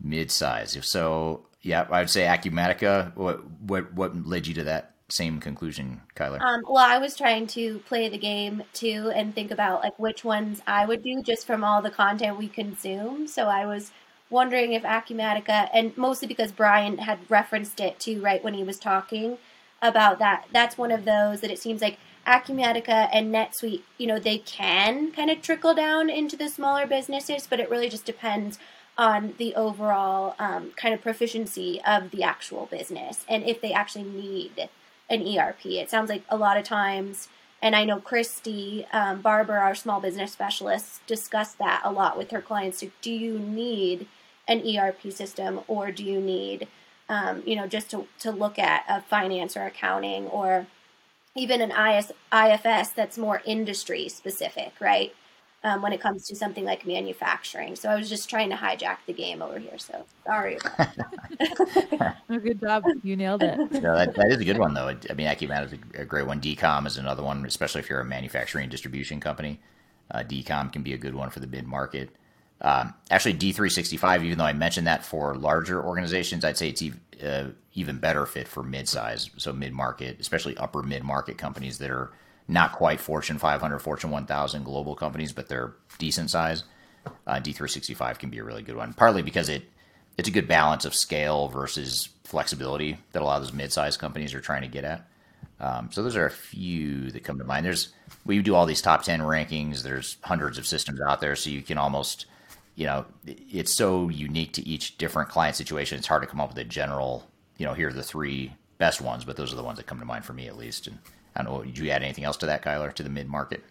Mid-size. 0.01 0.77
So 0.83 1.47
yeah, 1.61 1.85
I'd 1.91 2.09
say 2.09 2.21
Acumatica. 2.21 3.13
What 3.15 3.43
what 3.61 3.93
what 3.93 4.25
led 4.25 4.47
you 4.47 4.53
to 4.55 4.63
that 4.65 4.95
same 5.09 5.39
conclusion, 5.39 6.01
Kyler? 6.15 6.39
Um, 6.41 6.63
well, 6.67 6.85
I 6.85 6.97
was 6.97 7.15
trying 7.15 7.47
to 7.47 7.79
play 7.79 8.09
the 8.09 8.17
game 8.17 8.63
too 8.73 9.11
and 9.13 9.33
think 9.33 9.51
about 9.51 9.83
like 9.83 9.97
which 9.99 10.23
ones 10.23 10.61
I 10.67 10.85
would 10.85 11.03
do 11.03 11.21
just 11.21 11.45
from 11.45 11.63
all 11.63 11.81
the 11.81 11.91
content 11.91 12.37
we 12.37 12.47
consume. 12.47 13.27
So 13.27 13.47
I 13.47 13.65
was 13.65 13.91
wondering 14.29 14.73
if 14.73 14.83
Acumatica, 14.83 15.69
and 15.73 15.95
mostly 15.97 16.27
because 16.27 16.51
Brian 16.51 16.99
had 16.99 17.19
referenced 17.29 17.79
it 17.79 17.99
too, 17.99 18.21
right 18.21 18.43
when 18.43 18.53
he 18.53 18.63
was 18.63 18.77
talking 18.77 19.37
about 19.81 20.19
that. 20.19 20.45
That's 20.51 20.77
one 20.77 20.91
of 20.91 21.05
those 21.05 21.41
that 21.41 21.51
it 21.51 21.59
seems 21.59 21.81
like 21.81 21.97
Acumatica 22.27 23.09
and 23.11 23.33
NetSuite, 23.33 23.81
you 23.97 24.05
know, 24.05 24.19
they 24.19 24.37
can 24.37 25.11
kind 25.11 25.31
of 25.31 25.41
trickle 25.41 25.73
down 25.73 26.09
into 26.09 26.35
the 26.35 26.49
smaller 26.49 26.85
businesses, 26.85 27.47
but 27.49 27.59
it 27.59 27.69
really 27.69 27.89
just 27.89 28.05
depends 28.05 28.59
on 28.99 29.33
the 29.37 29.55
overall 29.55 30.35
um, 30.37 30.71
kind 30.75 30.93
of 30.93 31.01
proficiency 31.01 31.81
of 31.87 32.11
the 32.11 32.21
actual 32.21 32.65
business 32.65 33.23
and 33.29 33.43
if 33.45 33.61
they 33.61 33.71
actually 33.71 34.03
need 34.03 34.67
an 35.09 35.21
ERP. 35.27 35.65
It 35.65 35.89
sounds 35.89 36.09
like 36.09 36.23
a 36.29 36.37
lot 36.37 36.57
of 36.57 36.63
times 36.63 37.27
And 37.61 37.75
I 37.75 37.83
know 37.83 37.99
Christy 37.99 38.85
um, 38.93 39.21
Barber, 39.21 39.57
our 39.57 39.75
small 39.75 39.99
business 39.99 40.31
specialist, 40.31 41.05
discussed 41.07 41.57
that 41.59 41.81
a 41.83 41.91
lot 41.91 42.17
with 42.17 42.31
her 42.31 42.41
clients. 42.41 42.83
Do 43.01 43.11
you 43.11 43.37
need 43.37 44.07
an 44.47 44.63
ERP 44.65 45.11
system 45.11 45.61
or 45.67 45.91
do 45.91 46.03
you 46.03 46.21
need, 46.21 46.67
um, 47.09 47.43
you 47.45 47.55
know, 47.55 47.67
just 47.67 47.91
to, 47.91 48.07
to 48.19 48.31
look 48.31 48.57
at 48.57 48.83
a 48.87 49.01
finance 49.01 49.57
or 49.57 49.63
accounting 49.65 50.27
or 50.27 50.67
even 51.35 51.61
an 51.61 51.71
IS, 51.71 52.11
IFS 52.33 52.89
that's 52.91 53.17
more 53.17 53.41
industry 53.45 54.07
specific, 54.09 54.73
right? 54.79 55.13
Um, 55.61 55.81
when 55.81 55.91
it 55.91 55.99
comes 55.99 56.25
to 56.27 56.37
something 56.37 56.63
like 56.63 56.85
manufacturing. 56.85 57.75
So 57.75 57.89
I 57.89 57.97
was 57.97 58.07
just 58.07 58.29
trying 58.29 58.49
to 58.49 58.55
hijack 58.55 58.99
the 59.05 59.11
game 59.11 59.41
over 59.41 59.59
here. 59.59 59.77
So 59.77 60.05
sorry. 60.25 60.57
good 62.29 62.61
job. 62.61 62.85
You 63.03 63.17
nailed 63.17 63.43
it. 63.43 63.57
no, 63.73 63.93
that, 63.93 64.15
that 64.15 64.31
is 64.31 64.39
a 64.39 64.45
good 64.45 64.57
one, 64.57 64.73
though. 64.73 64.87
I 64.87 65.13
mean, 65.15 65.27
Acumatica 65.27 65.65
is 65.65 65.73
a 65.95 66.05
great 66.05 66.27
one. 66.27 66.39
Deacom 66.39 66.87
is 66.87 66.95
another 66.95 67.23
one, 67.23 67.45
especially 67.45 67.79
if 67.79 67.89
you're 67.89 67.99
a 67.99 68.05
manufacturing 68.05 68.63
and 68.63 68.71
distribution 68.71 69.19
company. 69.19 69.59
Uh, 70.11 70.19
Deacom 70.19 70.71
can 70.71 70.81
be 70.81 70.93
a 70.93 70.97
good 70.97 71.13
one 71.13 71.29
for 71.29 71.41
the 71.41 71.47
mid 71.47 71.67
market. 71.67 72.09
Um, 72.61 72.93
actually, 73.09 73.35
D365, 73.35 74.23
even 74.23 74.37
though 74.37 74.45
I 74.45 74.53
mentioned 74.53 74.87
that 74.87 75.05
for 75.05 75.35
larger 75.35 75.83
organizations, 75.83 76.43
I'd 76.43 76.57
say 76.57 76.69
it's 76.69 76.81
even, 76.81 76.99
uh, 77.23 77.49
even 77.73 77.97
better 77.99 78.25
fit 78.25 78.47
for 78.47 78.63
mid-size, 78.63 79.29
so 79.37 79.53
mid-market, 79.53 80.19
especially 80.19 80.57
upper 80.57 80.83
mid-market 80.83 81.37
companies 81.37 81.77
that 81.77 81.89
are 81.89 82.11
not 82.49 82.73
quite 82.73 82.99
Fortune 82.99 83.37
500, 83.37 83.79
Fortune 83.79 84.11
1000 84.11 84.63
global 84.63 84.95
companies, 84.95 85.31
but 85.31 85.47
they're 85.47 85.73
decent 85.97 86.29
size. 86.29 86.63
Uh, 87.25 87.35
D365 87.35 88.19
can 88.19 88.29
be 88.29 88.39
a 88.39 88.43
really 88.43 88.63
good 88.63 88.75
one, 88.75 88.93
partly 88.93 89.21
because 89.21 89.47
it 89.47 89.63
it's 90.17 90.27
a 90.27 90.33
good 90.33 90.49
balance 90.49 90.83
of 90.83 90.93
scale 90.93 91.47
versus 91.47 92.09
flexibility 92.25 92.97
that 93.13 93.21
a 93.21 93.25
lot 93.25 93.37
of 93.37 93.43
those 93.43 93.53
mid-sized 93.53 94.01
companies 94.01 94.33
are 94.33 94.41
trying 94.41 94.63
to 94.63 94.67
get 94.67 94.83
at. 94.83 95.07
Um, 95.61 95.89
so 95.93 96.03
those 96.03 96.17
are 96.17 96.25
a 96.25 96.31
few 96.31 97.09
that 97.11 97.23
come 97.23 97.37
to 97.37 97.45
mind. 97.45 97.65
There's 97.65 97.93
we 98.25 98.41
do 98.41 98.53
all 98.53 98.65
these 98.65 98.81
top 98.81 99.03
10 99.03 99.21
rankings. 99.21 99.81
There's 99.81 100.17
hundreds 100.23 100.57
of 100.57 100.67
systems 100.67 100.99
out 100.99 101.21
there, 101.21 101.37
so 101.37 101.49
you 101.49 101.61
can 101.61 101.77
almost– 101.77 102.25
you 102.79 102.85
know, 102.85 103.05
it's 103.25 103.73
so 103.73 104.07
unique 104.07 104.53
to 104.53 104.65
each 104.65 104.97
different 104.97 105.27
client 105.27 105.57
situation. 105.57 105.97
It's 105.97 106.07
hard 106.07 106.21
to 106.21 106.27
come 106.29 106.39
up 106.39 106.47
with 106.47 106.57
a 106.59 106.63
general, 106.63 107.29
you 107.57 107.65
know, 107.65 107.73
here 107.73 107.89
are 107.89 107.93
the 107.93 108.01
three 108.01 108.53
best 108.77 109.01
ones, 109.01 109.25
but 109.25 109.35
those 109.35 109.51
are 109.51 109.57
the 109.57 109.63
ones 109.63 109.77
that 109.79 109.85
come 109.85 109.99
to 109.99 110.05
mind 110.05 110.23
for 110.23 110.31
me 110.31 110.47
at 110.47 110.55
least. 110.55 110.87
And 110.87 110.97
I 111.35 111.43
don't 111.43 111.53
know, 111.53 111.63
did 111.63 111.77
you 111.77 111.89
add 111.89 112.03
anything 112.03 112.23
else 112.23 112.37
to 112.37 112.45
that, 112.47 112.63
Kyler, 112.63 112.93
to 112.93 113.03
the 113.03 113.09
mid 113.09 113.27
market? 113.27 113.63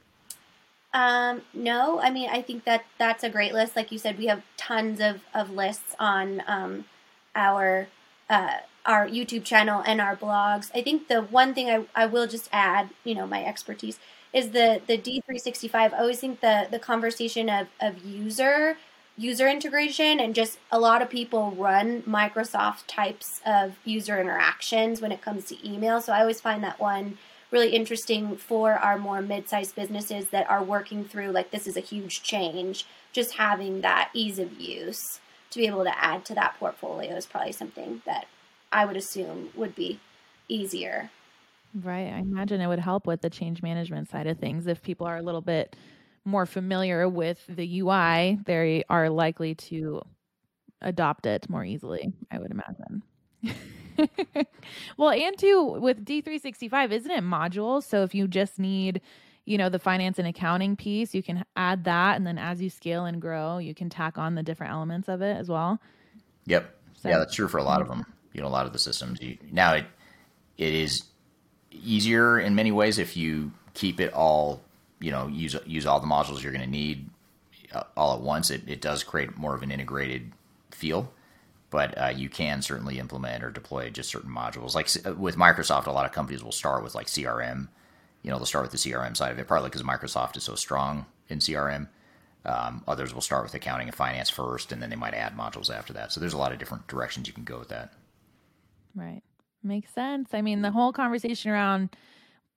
Um, 0.94 1.42
no, 1.52 2.00
I 2.00 2.10
mean, 2.10 2.30
I 2.30 2.40
think 2.40 2.64
that 2.64 2.84
that's 2.96 3.22
a 3.22 3.28
great 3.28 3.52
list. 3.52 3.76
Like 3.76 3.92
you 3.92 3.98
said, 3.98 4.18
we 4.18 4.26
have 4.26 4.42
tons 4.56 5.00
of, 5.00 5.20
of 5.34 5.50
lists 5.50 5.94
on 5.98 6.42
um, 6.46 6.86
our 7.34 7.88
uh, 8.30 8.58
our 8.86 9.06
YouTube 9.06 9.44
channel 9.44 9.82
and 9.86 10.00
our 10.00 10.16
blogs. 10.16 10.70
I 10.74 10.82
think 10.82 11.08
the 11.08 11.20
one 11.20 11.54
thing 11.54 11.68
I, 11.68 11.84
I 11.94 12.06
will 12.06 12.26
just 12.26 12.48
add, 12.52 12.90
you 13.04 13.14
know, 13.14 13.26
my 13.26 13.44
expertise 13.44 13.98
is 14.32 14.50
the 14.50 14.80
the 14.86 14.96
D365. 14.96 15.74
I 15.74 15.88
always 15.88 16.20
think 16.20 16.40
the 16.40 16.66
the 16.70 16.78
conversation 16.78 17.48
of 17.50 17.68
of 17.80 18.04
user 18.04 18.76
user 19.18 19.48
integration 19.48 20.20
and 20.20 20.34
just 20.34 20.58
a 20.70 20.78
lot 20.78 21.02
of 21.02 21.10
people 21.10 21.50
run 21.50 22.02
Microsoft 22.02 22.84
types 22.86 23.40
of 23.44 23.76
user 23.84 24.20
interactions 24.20 25.00
when 25.00 25.10
it 25.10 25.20
comes 25.20 25.44
to 25.46 25.68
email. 25.68 26.00
So 26.00 26.12
I 26.12 26.20
always 26.20 26.40
find 26.40 26.62
that 26.62 26.78
one 26.78 27.18
really 27.50 27.70
interesting 27.70 28.36
for 28.36 28.72
our 28.72 28.98
more 28.98 29.22
mid-sized 29.22 29.74
businesses 29.74 30.28
that 30.28 30.48
are 30.50 30.62
working 30.62 31.04
through 31.04 31.30
like 31.30 31.50
this 31.50 31.66
is 31.66 31.76
a 31.76 31.80
huge 31.80 32.22
change. 32.22 32.86
Just 33.12 33.34
having 33.34 33.80
that 33.80 34.10
ease 34.12 34.38
of 34.38 34.60
use 34.60 35.20
to 35.50 35.58
be 35.58 35.66
able 35.66 35.84
to 35.84 36.04
add 36.04 36.24
to 36.26 36.34
that 36.34 36.56
portfolio 36.58 37.14
is 37.16 37.26
probably 37.26 37.52
something 37.52 38.02
that 38.04 38.26
I 38.70 38.84
would 38.84 38.96
assume 38.96 39.48
would 39.54 39.74
be 39.74 39.98
easier. 40.48 41.10
Right. 41.74 42.12
I 42.12 42.18
imagine 42.18 42.60
it 42.60 42.66
would 42.66 42.78
help 42.78 43.06
with 43.06 43.22
the 43.22 43.30
change 43.30 43.62
management 43.62 44.10
side 44.10 44.26
of 44.26 44.38
things 44.38 44.66
if 44.66 44.82
people 44.82 45.06
are 45.06 45.16
a 45.16 45.22
little 45.22 45.40
bit 45.40 45.76
more 46.24 46.46
familiar 46.46 47.08
with 47.08 47.44
the 47.48 47.80
UI, 47.80 48.38
they 48.44 48.84
are 48.88 49.08
likely 49.08 49.54
to 49.54 50.02
adopt 50.82 51.26
it 51.26 51.48
more 51.48 51.64
easily, 51.64 52.12
I 52.30 52.38
would 52.38 52.50
imagine. 52.50 53.02
well, 54.96 55.10
and 55.10 55.38
too 55.38 55.78
with 55.80 56.04
D365, 56.04 56.92
isn't 56.92 57.10
it 57.10 57.22
modules? 57.22 57.84
So 57.84 58.02
if 58.02 58.14
you 58.14 58.28
just 58.28 58.58
need, 58.58 59.00
you 59.44 59.58
know, 59.58 59.68
the 59.68 59.78
finance 59.78 60.18
and 60.18 60.28
accounting 60.28 60.76
piece, 60.76 61.14
you 61.14 61.22
can 61.22 61.44
add 61.56 61.84
that 61.84 62.16
and 62.16 62.26
then 62.26 62.38
as 62.38 62.60
you 62.62 62.70
scale 62.70 63.04
and 63.04 63.20
grow, 63.20 63.58
you 63.58 63.74
can 63.74 63.88
tack 63.90 64.18
on 64.18 64.34
the 64.34 64.42
different 64.42 64.72
elements 64.72 65.08
of 65.08 65.22
it 65.22 65.36
as 65.36 65.48
well. 65.48 65.80
Yep. 66.46 66.74
So, 66.94 67.08
yeah, 67.08 67.18
that's 67.18 67.34
true 67.34 67.48
for 67.48 67.58
a 67.58 67.64
lot 67.64 67.80
of 67.80 67.88
them. 67.88 68.04
You 68.32 68.42
know, 68.42 68.48
a 68.48 68.50
lot 68.50 68.66
of 68.66 68.72
the 68.72 68.78
systems. 68.78 69.20
You, 69.20 69.38
now 69.50 69.74
it 69.74 69.86
it 70.56 70.74
is 70.74 71.04
easier 71.70 72.38
in 72.38 72.54
many 72.54 72.72
ways 72.72 72.98
if 72.98 73.16
you 73.16 73.52
keep 73.74 74.00
it 74.00 74.12
all 74.12 74.60
you 75.00 75.12
know 75.12 75.28
use 75.28 75.54
use 75.64 75.86
all 75.86 76.00
the 76.00 76.06
modules 76.06 76.42
you're 76.42 76.52
going 76.52 76.64
to 76.64 76.70
need 76.70 77.08
uh, 77.72 77.82
all 77.96 78.14
at 78.14 78.20
once, 78.20 78.50
it, 78.50 78.62
it 78.66 78.80
does 78.80 79.02
create 79.02 79.36
more 79.36 79.54
of 79.54 79.62
an 79.62 79.70
integrated 79.70 80.32
feel. 80.70 81.12
But 81.70 81.98
uh, 81.98 82.12
you 82.16 82.28
can 82.28 82.62
certainly 82.62 82.98
implement 82.98 83.44
or 83.44 83.50
deploy 83.50 83.90
just 83.90 84.10
certain 84.10 84.30
modules. 84.30 84.74
Like 84.74 84.88
uh, 85.04 85.14
with 85.14 85.36
Microsoft, 85.36 85.86
a 85.86 85.92
lot 85.92 86.06
of 86.06 86.12
companies 86.12 86.42
will 86.42 86.52
start 86.52 86.82
with 86.82 86.94
like 86.94 87.06
CRM. 87.06 87.68
You 88.22 88.30
know, 88.30 88.38
they'll 88.38 88.46
start 88.46 88.64
with 88.64 88.72
the 88.72 88.90
CRM 88.90 89.16
side 89.16 89.32
of 89.32 89.38
it, 89.38 89.46
partly 89.46 89.68
because 89.68 89.82
Microsoft 89.82 90.36
is 90.36 90.44
so 90.44 90.54
strong 90.54 91.06
in 91.28 91.38
CRM. 91.38 91.88
Um, 92.44 92.82
others 92.88 93.12
will 93.12 93.20
start 93.20 93.44
with 93.44 93.54
accounting 93.54 93.88
and 93.88 93.94
finance 93.94 94.30
first, 94.30 94.72
and 94.72 94.80
then 94.80 94.88
they 94.88 94.96
might 94.96 95.14
add 95.14 95.36
modules 95.36 95.70
after 95.70 95.92
that. 95.92 96.12
So 96.12 96.20
there's 96.20 96.32
a 96.32 96.38
lot 96.38 96.52
of 96.52 96.58
different 96.58 96.86
directions 96.86 97.26
you 97.26 97.34
can 97.34 97.44
go 97.44 97.58
with 97.58 97.68
that. 97.68 97.92
Right. 98.94 99.22
Makes 99.62 99.92
sense. 99.92 100.30
I 100.32 100.40
mean, 100.40 100.62
the 100.62 100.70
whole 100.70 100.92
conversation 100.92 101.50
around 101.50 101.90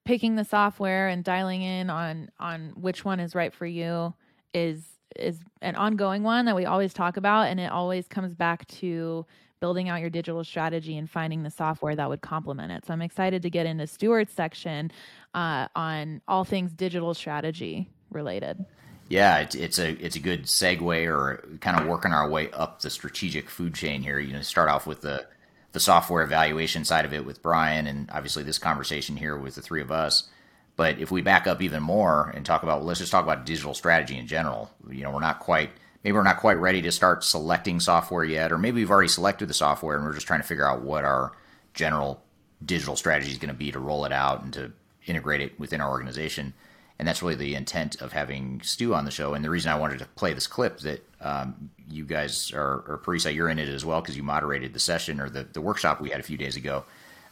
picking 0.05 0.35
the 0.35 0.45
software 0.45 1.07
and 1.07 1.23
dialing 1.23 1.61
in 1.61 1.89
on 1.89 2.29
on 2.39 2.73
which 2.75 3.03
one 3.05 3.19
is 3.19 3.35
right 3.35 3.53
for 3.53 3.65
you 3.65 4.13
is 4.53 4.83
is 5.15 5.39
an 5.61 5.75
ongoing 5.75 6.23
one 6.23 6.45
that 6.45 6.55
we 6.55 6.65
always 6.65 6.93
talk 6.93 7.17
about 7.17 7.47
and 7.47 7.59
it 7.59 7.71
always 7.71 8.07
comes 8.07 8.33
back 8.33 8.67
to 8.67 9.25
building 9.59 9.89
out 9.89 10.01
your 10.01 10.09
digital 10.09 10.43
strategy 10.43 10.97
and 10.97 11.09
finding 11.09 11.43
the 11.43 11.51
software 11.51 11.95
that 11.95 12.09
would 12.09 12.21
complement 12.21 12.71
it. 12.71 12.85
So 12.85 12.93
i'm 12.93 13.01
excited 13.01 13.43
to 13.43 13.49
get 13.49 13.65
into 13.65 13.85
stuart's 13.88 14.33
section 14.33 14.91
uh, 15.33 15.67
on 15.75 16.21
all 16.27 16.43
things 16.43 16.71
digital 16.73 17.13
strategy 17.13 17.89
related. 18.09 18.65
Yeah 19.09 19.39
it's, 19.39 19.55
it's 19.55 19.79
a 19.79 19.91
it's 20.03 20.15
a 20.15 20.19
good 20.19 20.45
segue 20.45 21.07
or 21.07 21.57
kind 21.59 21.79
of 21.79 21.88
working 21.88 22.13
our 22.13 22.29
way 22.29 22.49
up 22.51 22.81
the 22.81 22.89
strategic 22.89 23.49
food 23.49 23.73
chain 23.73 24.01
here. 24.01 24.19
You 24.19 24.33
know 24.33 24.41
start 24.41 24.69
off 24.69 24.88
with 24.88 25.01
the 25.01 25.25
the 25.73 25.79
software 25.79 26.23
evaluation 26.23 26.83
side 26.83 27.05
of 27.05 27.13
it 27.13 27.25
with 27.25 27.41
Brian, 27.41 27.88
and 27.88 28.09
obviously 28.11 28.43
this 28.43 28.57
conversation 28.57 29.15
here 29.15 29.38
with 29.38 29.55
the 29.55 29.61
three 29.61 29.81
of 29.81 29.91
us. 29.91 30.29
But 30.76 30.99
if 30.99 31.11
we 31.11 31.22
back 31.22 31.48
up 31.48 31.61
even 31.61 31.84
more 31.84 32.31
and 32.35 32.45
talk 32.45 32.64
about, 32.64 32.80
well, 32.80 32.88
let's 32.88 32.99
just 32.99 33.11
talk 33.11 33.23
about 33.23 33.45
digital 33.45 33.73
strategy 33.73 34.18
in 34.18 34.27
general. 34.27 34.72
You 34.89 35.03
know, 35.03 35.11
we're 35.11 35.19
not 35.19 35.39
quite, 35.39 35.69
maybe 36.03 36.14
we're 36.14 36.23
not 36.23 36.39
quite 36.39 36.57
ready 36.57 36.81
to 36.84 36.91
start 36.91 37.23
selecting 37.23 37.80
software 37.80 38.23
yet, 38.23 38.52
or 38.52 38.57
maybe 38.57 38.81
we've 38.81 38.91
already 38.91 39.10
selected 39.10 39.48
the 39.48 39.53
software 39.53 39.95
and 39.95 40.06
we're 40.06 40.14
just 40.14 40.27
trying 40.27 40.41
to 40.41 40.48
figure 40.48 40.68
out 40.68 40.81
what 40.81 41.06
our 41.06 41.34
general 41.73 42.23
digital 42.65 42.95
strategy 42.95 43.31
is 43.31 43.38
going 43.38 43.53
to 43.53 43.57
be 43.57 43.72
to 43.72 43.80
roll 43.80 44.06
it 44.06 44.11
out 44.11 44.43
and 44.43 44.53
to 44.53 44.72
integrate 45.06 45.41
it 45.41 45.60
within 45.60 45.81
our 45.81 45.89
organization 45.89 46.53
and 47.02 47.07
that's 47.07 47.23
really 47.23 47.34
the 47.34 47.56
intent 47.56 47.99
of 47.99 48.11
having 48.11 48.61
Stu 48.61 48.93
on 48.93 49.06
the 49.06 49.11
show. 49.11 49.34
And 49.34 49.43
the 49.43 49.49
reason 49.49 49.72
I 49.72 49.76
wanted 49.80 49.98
to 49.99 50.06
play 50.06 50.34
this 50.34 50.45
clip 50.45 50.81
that 50.81 51.03
um, 51.19 51.72
you 51.89 52.06
guys 52.06 52.52
are, 52.53 52.84
or 52.88 53.02
Parisa, 53.03 53.34
you're 53.34 53.49
in 53.49 53.57
it 53.57 53.68
as 53.68 53.84
well 53.84 54.02
because 54.02 54.15
you 54.15 54.22
moderated 54.22 54.72
the 54.73 54.80
session 54.80 55.19
or 55.19 55.27
the, 55.27 55.41
the 55.45 55.61
workshop 55.61 55.99
we 55.99 56.11
had 56.11 56.19
a 56.19 56.23
few 56.23 56.38
days 56.38 56.56
ago. 56.56 56.85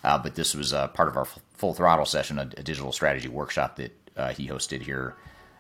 Uh, 0.03 0.17
but 0.17 0.35
this 0.35 0.55
was 0.55 0.73
uh, 0.73 0.88
part 0.89 1.09
of 1.09 1.17
our 1.17 1.26
full 1.53 1.73
throttle 1.73 2.05
session, 2.05 2.39
a, 2.39 2.43
a 2.57 2.63
digital 2.63 2.91
strategy 2.91 3.27
workshop 3.27 3.76
that 3.76 4.11
uh, 4.15 4.34
he 4.34 4.47
hosted 4.47 4.81
here 4.81 5.15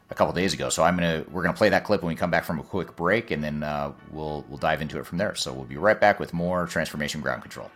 a 0.09 0.15
couple 0.15 0.33
days 0.33 0.53
ago. 0.53 0.69
So 0.69 0.83
I'm 0.83 0.95
gonna 0.95 1.23
we're 1.29 1.43
gonna 1.43 1.53
play 1.53 1.69
that 1.69 1.83
clip 1.83 2.01
when 2.01 2.09
we 2.09 2.15
come 2.15 2.31
back 2.31 2.45
from 2.45 2.59
a 2.59 2.63
quick 2.63 2.95
break, 2.95 3.31
and 3.31 3.43
then 3.43 3.63
uh, 3.63 3.91
we'll 4.11 4.45
we'll 4.47 4.57
dive 4.57 4.81
into 4.81 4.99
it 4.99 5.05
from 5.05 5.17
there. 5.17 5.35
So 5.35 5.53
we'll 5.53 5.65
be 5.65 5.77
right 5.77 5.99
back 5.99 6.19
with 6.19 6.33
more 6.33 6.65
transformation 6.67 7.21
ground 7.21 7.41
control. 7.41 7.69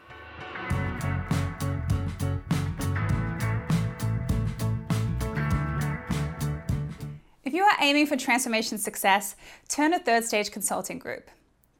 If 7.44 7.54
you 7.54 7.64
are 7.64 7.78
aiming 7.82 8.08
for 8.08 8.16
transformation 8.16 8.80
success, 8.80 9.36
turn 9.70 9.92
to 9.92 10.00
Third 10.00 10.24
Stage 10.24 10.50
Consulting 10.50 10.98
Group. 10.98 11.30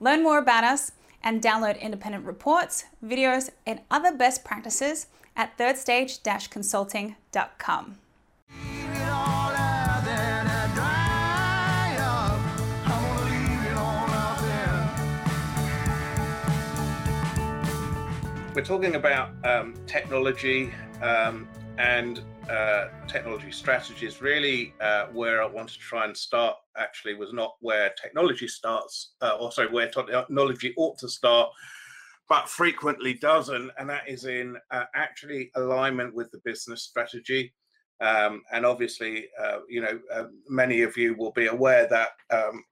Learn 0.00 0.22
more 0.22 0.38
about 0.38 0.64
us 0.64 0.92
and 1.22 1.42
download 1.42 1.78
independent 1.78 2.24
reports, 2.24 2.84
videos, 3.04 3.50
and 3.66 3.82
other 3.90 4.16
best 4.16 4.42
practices 4.44 5.08
at 5.36 5.58
thirdstage-consulting.com. 5.58 7.98
We're 18.52 18.64
talking 18.64 18.96
about 18.96 19.30
um, 19.44 19.74
technology 19.86 20.72
um, 21.02 21.46
and 21.78 22.20
uh, 22.50 22.88
technology 23.06 23.52
strategies. 23.52 24.20
Really, 24.20 24.74
uh, 24.80 25.06
where 25.12 25.42
I 25.42 25.46
wanted 25.46 25.74
to 25.74 25.78
try 25.78 26.04
and 26.04 26.16
start 26.16 26.56
actually 26.76 27.14
was 27.14 27.32
not 27.32 27.54
where 27.60 27.92
technology 28.00 28.48
starts, 28.48 29.12
uh, 29.22 29.36
or 29.40 29.52
sorry, 29.52 29.68
where 29.68 29.88
technology 29.88 30.74
ought 30.76 30.98
to 30.98 31.08
start, 31.08 31.50
but 32.28 32.48
frequently 32.48 33.14
doesn't, 33.14 33.70
and 33.78 33.88
that 33.88 34.08
is 34.08 34.24
in 34.24 34.56
uh, 34.70 34.84
actually 34.94 35.50
alignment 35.54 36.14
with 36.14 36.30
the 36.32 36.40
business 36.44 36.82
strategy. 36.82 37.52
Um, 38.00 38.42
and 38.52 38.66
obviously, 38.66 39.28
uh, 39.40 39.58
you 39.68 39.82
know, 39.82 40.00
uh, 40.12 40.24
many 40.48 40.82
of 40.82 40.96
you 40.96 41.14
will 41.14 41.32
be 41.32 41.46
aware 41.46 41.86
that 41.88 42.10
um, 42.30 42.64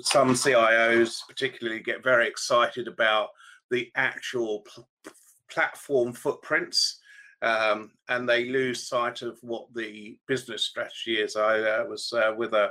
some 0.00 0.30
CIOs, 0.30 1.20
particularly, 1.28 1.80
get 1.80 2.04
very 2.04 2.26
excited 2.26 2.88
about 2.88 3.28
the 3.70 3.90
actual 3.96 4.60
pl- 4.60 4.88
platform 5.50 6.12
footprints. 6.12 7.00
Um, 7.46 7.92
and 8.08 8.28
they 8.28 8.46
lose 8.46 8.88
sight 8.88 9.22
of 9.22 9.38
what 9.40 9.72
the 9.72 10.18
business 10.26 10.64
strategy 10.64 11.20
is. 11.20 11.36
I 11.36 11.60
uh, 11.60 11.84
was 11.84 12.12
uh, 12.12 12.32
with 12.36 12.54
a 12.54 12.70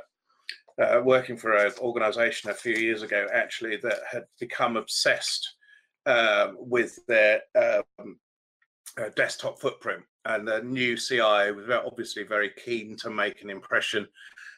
uh, 0.78 1.02
working 1.02 1.38
for 1.38 1.56
an 1.56 1.72
organization 1.80 2.50
a 2.50 2.54
few 2.54 2.76
years 2.76 3.02
ago, 3.02 3.26
actually, 3.34 3.78
that 3.78 4.00
had 4.12 4.26
become 4.40 4.76
obsessed 4.76 5.56
um, 6.06 6.58
with 6.60 7.00
their 7.08 7.42
um, 7.56 8.20
uh, 9.00 9.10
desktop 9.16 9.62
footprint. 9.62 10.04
And 10.26 10.46
the 10.46 10.62
new 10.62 10.98
CIO 10.98 11.54
was 11.54 11.70
obviously 11.70 12.24
very 12.24 12.52
keen 12.66 12.98
to 12.98 13.10
make 13.10 13.42
an 13.42 13.50
impression. 13.50 14.06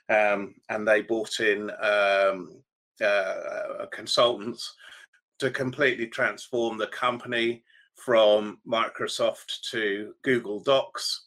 Um, 0.10 0.56
and 0.70 0.88
they 0.88 1.04
brought 1.04 1.40
in 1.40 1.70
um, 1.80 2.64
uh, 3.04 3.86
consultants 3.92 4.74
to 5.38 5.52
completely 5.52 6.08
transform 6.08 6.80
the 6.80 6.88
company 6.88 7.64
from 7.98 8.60
Microsoft 8.68 9.62
to 9.72 10.14
Google 10.24 10.62
Docs. 10.62 11.26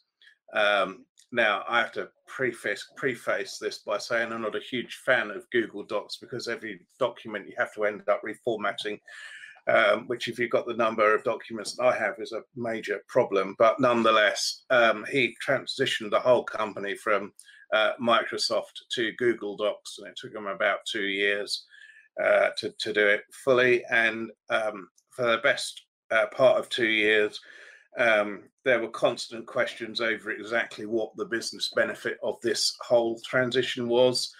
Um, 0.53 1.05
now, 1.31 1.63
I 1.67 1.79
have 1.79 1.91
to 1.93 2.09
preface 2.27 2.85
preface 2.97 3.57
this 3.57 3.79
by 3.79 3.97
saying 3.97 4.31
I'm 4.31 4.41
not 4.41 4.55
a 4.55 4.59
huge 4.59 4.95
fan 5.05 5.31
of 5.31 5.49
Google 5.51 5.83
Docs 5.83 6.17
because 6.17 6.47
every 6.47 6.81
document 6.99 7.47
you 7.47 7.53
have 7.57 7.73
to 7.75 7.85
end 7.85 8.01
up 8.09 8.21
reformatting, 8.23 8.99
um, 9.67 10.07
which, 10.07 10.27
if 10.27 10.39
you've 10.39 10.49
got 10.49 10.65
the 10.65 10.73
number 10.73 11.13
of 11.13 11.23
documents 11.23 11.75
that 11.75 11.85
I 11.85 11.97
have, 11.97 12.15
is 12.19 12.33
a 12.33 12.43
major 12.55 13.01
problem. 13.07 13.55
But 13.57 13.79
nonetheless, 13.79 14.63
um, 14.69 15.05
he 15.09 15.35
transitioned 15.45 16.11
the 16.11 16.19
whole 16.19 16.43
company 16.43 16.95
from 16.95 17.31
uh, 17.73 17.91
Microsoft 18.01 18.81
to 18.95 19.13
Google 19.13 19.55
Docs, 19.55 19.99
and 19.99 20.07
it 20.07 20.17
took 20.17 20.35
him 20.35 20.47
about 20.47 20.79
two 20.85 21.05
years 21.05 21.65
uh, 22.21 22.49
to, 22.57 22.73
to 22.77 22.91
do 22.91 23.07
it 23.07 23.23
fully. 23.31 23.85
And 23.89 24.31
um, 24.49 24.89
for 25.11 25.31
the 25.31 25.37
best 25.37 25.81
uh, 26.11 26.27
part 26.27 26.59
of 26.59 26.69
two 26.69 26.87
years, 26.87 27.39
um, 27.97 28.43
there 28.63 28.79
were 28.79 28.89
constant 28.89 29.45
questions 29.45 30.01
over 30.01 30.31
exactly 30.31 30.85
what 30.85 31.15
the 31.15 31.25
business 31.25 31.71
benefit 31.75 32.17
of 32.23 32.39
this 32.41 32.75
whole 32.81 33.19
transition 33.25 33.87
was. 33.87 34.33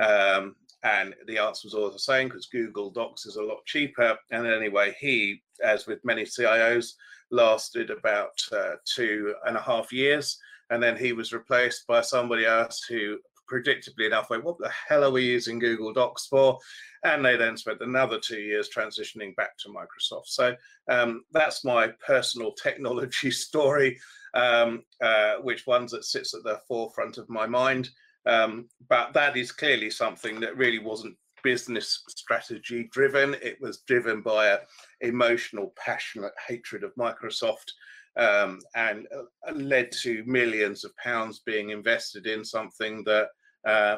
Um, 0.00 0.56
and 0.82 1.14
the 1.26 1.38
answer 1.38 1.66
was 1.66 1.74
always 1.74 1.94
the 1.94 1.98
same 1.98 2.28
because 2.28 2.46
Google 2.46 2.90
Docs 2.90 3.26
is 3.26 3.36
a 3.36 3.42
lot 3.42 3.64
cheaper. 3.66 4.16
And 4.30 4.46
anyway, 4.46 4.94
he, 5.00 5.42
as 5.64 5.86
with 5.86 6.04
many 6.04 6.24
CIOs, 6.24 6.92
lasted 7.30 7.90
about 7.90 8.40
uh, 8.52 8.74
two 8.84 9.34
and 9.46 9.56
a 9.56 9.62
half 9.62 9.92
years. 9.92 10.38
And 10.70 10.82
then 10.82 10.96
he 10.96 11.12
was 11.12 11.32
replaced 11.32 11.86
by 11.86 12.02
somebody 12.02 12.44
else 12.44 12.84
who 12.88 13.18
predictably 13.50 14.06
enough 14.06 14.30
went, 14.30 14.44
What 14.44 14.58
the 14.58 14.70
hell 14.88 15.04
are 15.04 15.10
we 15.10 15.24
using 15.24 15.58
Google 15.58 15.92
Docs 15.92 16.26
for? 16.26 16.58
And 17.04 17.24
they 17.24 17.36
then 17.36 17.56
spent 17.56 17.80
another 17.80 18.18
two 18.18 18.40
years 18.40 18.68
transitioning 18.74 19.34
back 19.36 19.56
to 19.58 19.68
Microsoft. 19.68 20.26
So 20.26 20.54
um, 20.88 21.24
that's 21.32 21.64
my 21.64 21.88
personal 22.04 22.52
technology 22.62 23.30
story, 23.30 23.98
um, 24.34 24.82
uh, 25.02 25.36
which 25.42 25.66
ones 25.66 25.92
that 25.92 26.04
sits 26.04 26.34
at 26.34 26.42
the 26.44 26.60
forefront 26.66 27.18
of 27.18 27.28
my 27.28 27.46
mind. 27.46 27.90
Um, 28.26 28.68
but 28.88 29.14
that 29.14 29.36
is 29.36 29.52
clearly 29.52 29.90
something 29.90 30.40
that 30.40 30.56
really 30.56 30.78
wasn't 30.78 31.16
business 31.42 32.02
strategy 32.08 32.88
driven. 32.92 33.34
It 33.42 33.58
was 33.60 33.78
driven 33.86 34.20
by 34.20 34.48
a 34.48 34.58
emotional, 35.00 35.72
passionate 35.76 36.34
hatred 36.46 36.84
of 36.84 36.94
Microsoft. 36.96 37.70
Um, 38.16 38.58
and 38.74 39.06
uh, 39.16 39.52
led 39.52 39.92
to 40.02 40.24
millions 40.26 40.84
of 40.84 40.96
pounds 40.96 41.38
being 41.46 41.70
invested 41.70 42.26
in 42.26 42.44
something 42.44 43.04
that 43.04 43.28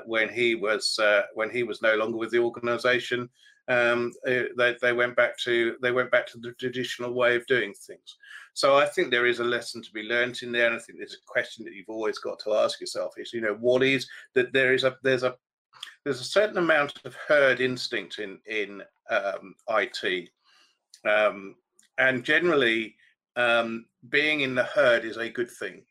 when 0.06 0.28
he 0.28 0.54
was 0.54 0.98
uh, 0.98 1.22
when 1.34 1.50
he 1.50 1.62
was 1.62 1.82
no 1.82 1.94
longer 1.96 2.16
with 2.16 2.30
the 2.30 2.38
organisation. 2.38 3.28
Um, 3.68 4.12
uh, 4.26 4.50
they, 4.56 4.74
they 4.82 4.92
went 4.92 5.14
back 5.14 5.38
to 5.44 5.76
they 5.80 5.92
went 5.92 6.10
back 6.10 6.26
to 6.28 6.38
the 6.38 6.52
traditional 6.52 7.14
way 7.14 7.36
of 7.36 7.46
doing 7.46 7.72
things. 7.72 8.16
So 8.54 8.76
I 8.76 8.86
think 8.86 9.10
there 9.10 9.26
is 9.26 9.38
a 9.38 9.44
lesson 9.44 9.80
to 9.82 9.92
be 9.92 10.02
learned 10.02 10.42
in 10.42 10.50
there, 10.50 10.66
and 10.66 10.74
I 10.74 10.78
think 10.80 10.98
there's 10.98 11.14
a 11.14 11.26
question 11.32 11.64
that 11.64 11.74
you've 11.74 11.88
always 11.88 12.18
got 12.18 12.40
to 12.40 12.54
ask 12.54 12.80
yourself: 12.80 13.14
is 13.16 13.32
you 13.32 13.40
know 13.40 13.56
what 13.60 13.82
is 13.82 14.08
that 14.34 14.52
there 14.52 14.74
is 14.74 14.84
a 14.84 14.96
there's 15.02 15.22
a 15.22 15.36
there's 16.04 16.20
a 16.20 16.24
certain 16.24 16.58
amount 16.58 16.94
of 17.04 17.14
herd 17.28 17.60
instinct 17.60 18.18
in 18.18 18.38
in 18.46 18.82
um, 19.08 19.54
IT, 19.68 20.30
um, 21.08 21.54
and 21.98 22.24
generally 22.24 22.96
um, 23.36 23.86
being 24.08 24.40
in 24.40 24.54
the 24.54 24.64
herd 24.64 25.04
is 25.04 25.16
a 25.16 25.28
good 25.28 25.50
thing 25.50 25.82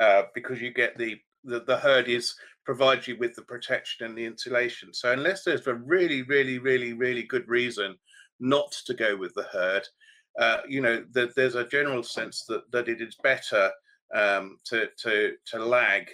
uh, 0.00 0.22
because 0.34 0.60
you 0.60 0.72
get 0.72 0.96
the, 0.96 1.18
the 1.44 1.60
the 1.60 1.76
herd 1.76 2.08
is 2.08 2.36
provides 2.66 3.06
you 3.06 3.16
with 3.16 3.34
the 3.34 3.42
protection 3.42 4.04
and 4.04 4.18
the 4.18 4.24
insulation. 4.26 4.92
So 4.92 5.12
unless 5.12 5.44
there's 5.44 5.66
a 5.68 5.74
really, 5.74 6.22
really, 6.22 6.58
really, 6.58 6.92
really 6.92 7.22
good 7.22 7.48
reason 7.48 7.96
not 8.40 8.72
to 8.84 8.92
go 8.92 9.16
with 9.16 9.32
the 9.34 9.44
herd, 9.44 9.86
uh, 10.38 10.58
you 10.68 10.82
know, 10.82 11.04
that 11.12 11.34
there's 11.34 11.54
a 11.54 11.66
general 11.66 12.02
sense 12.02 12.44
that 12.48 12.70
that 12.72 12.88
it 12.88 13.00
is 13.00 13.16
better 13.22 13.70
um, 14.14 14.58
to 14.64 14.88
to 14.98 15.32
to 15.46 15.64
lag 15.64 16.08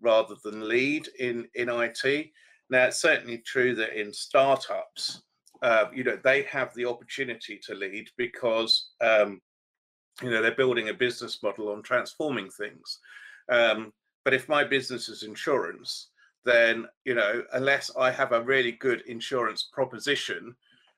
rather 0.00 0.34
than 0.42 0.68
lead 0.68 1.06
in 1.20 1.46
in 1.54 1.68
IT. 1.68 2.30
Now, 2.70 2.86
it's 2.86 3.00
certainly 3.00 3.38
true 3.38 3.74
that 3.76 4.00
in 4.00 4.12
startups, 4.12 5.22
uh, 5.62 5.86
you 5.92 6.04
know, 6.04 6.18
they 6.24 6.42
have 6.44 6.72
the 6.74 6.86
opportunity 6.86 7.60
to 7.66 7.74
lead 7.74 8.08
because 8.16 8.90
um, 9.00 9.40
you 10.22 10.30
know 10.30 10.42
they're 10.42 10.52
building 10.52 10.88
a 10.88 10.94
business 10.94 11.42
model 11.42 11.70
on 11.70 11.82
transforming 11.82 12.50
things. 12.50 12.98
Um, 13.50 13.92
but 14.24 14.34
if 14.34 14.48
my 14.48 14.64
business 14.64 15.08
is 15.08 15.22
insurance, 15.22 16.08
then 16.44 16.86
you 17.04 17.14
know, 17.14 17.42
unless 17.52 17.90
I 17.96 18.10
have 18.10 18.32
a 18.32 18.42
really 18.42 18.72
good 18.72 19.02
insurance 19.02 19.68
proposition, 19.72 20.54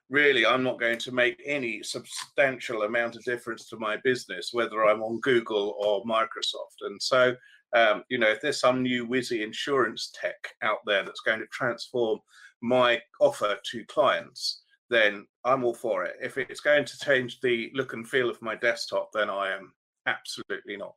really 0.09 0.45
I'm 0.45 0.63
not 0.63 0.79
going 0.79 0.99
to 0.99 1.11
make 1.11 1.41
any 1.45 1.83
substantial 1.83 2.83
amount 2.83 3.15
of 3.15 3.23
difference 3.23 3.67
to 3.69 3.77
my 3.77 3.97
business, 4.03 4.49
whether 4.53 4.85
I'm 4.85 5.01
on 5.01 5.19
Google 5.19 5.75
or 5.79 6.03
Microsoft. 6.05 6.81
And 6.81 7.01
so, 7.01 7.35
um, 7.75 8.03
you 8.09 8.17
know, 8.17 8.29
if 8.29 8.41
there's 8.41 8.59
some 8.59 8.83
new 8.83 9.07
whizzy 9.07 9.43
insurance 9.43 10.11
tech 10.19 10.55
out 10.61 10.79
there 10.85 11.03
that's 11.03 11.21
going 11.21 11.39
to 11.39 11.47
transform 11.47 12.19
my 12.61 13.01
offer 13.19 13.57
to 13.71 13.85
clients, 13.85 14.61
then 14.89 15.25
I'm 15.43 15.63
all 15.63 15.73
for 15.73 16.05
it. 16.05 16.15
If 16.21 16.37
it's 16.37 16.59
going 16.59 16.85
to 16.85 16.97
change 16.99 17.41
the 17.41 17.71
look 17.73 17.93
and 17.93 18.07
feel 18.07 18.29
of 18.29 18.41
my 18.41 18.55
desktop, 18.55 19.09
then 19.13 19.29
I 19.29 19.53
am 19.53 19.73
absolutely 20.05 20.77
not 20.77 20.95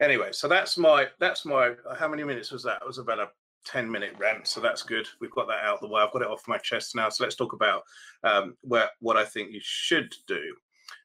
anyway, 0.00 0.28
so 0.32 0.48
that's 0.48 0.76
my 0.76 1.06
that's 1.18 1.44
my 1.44 1.74
how 1.98 2.08
many 2.08 2.24
minutes 2.24 2.50
was 2.50 2.62
that? 2.64 2.82
It 2.82 2.86
was 2.86 2.98
about 2.98 3.18
a 3.18 3.28
10 3.66 3.90
minute 3.90 4.14
rant, 4.18 4.46
so 4.46 4.60
that's 4.60 4.82
good. 4.82 5.06
We've 5.20 5.30
got 5.30 5.46
that 5.48 5.64
out 5.64 5.74
of 5.74 5.80
the 5.80 5.88
way. 5.88 6.02
I've 6.02 6.12
got 6.12 6.22
it 6.22 6.28
off 6.28 6.48
my 6.48 6.58
chest 6.58 6.94
now. 6.94 7.08
So 7.08 7.24
let's 7.24 7.36
talk 7.36 7.52
about 7.52 7.82
um, 8.24 8.56
where, 8.62 8.88
what 9.00 9.16
I 9.16 9.24
think 9.24 9.52
you 9.52 9.60
should 9.62 10.14
do. 10.26 10.54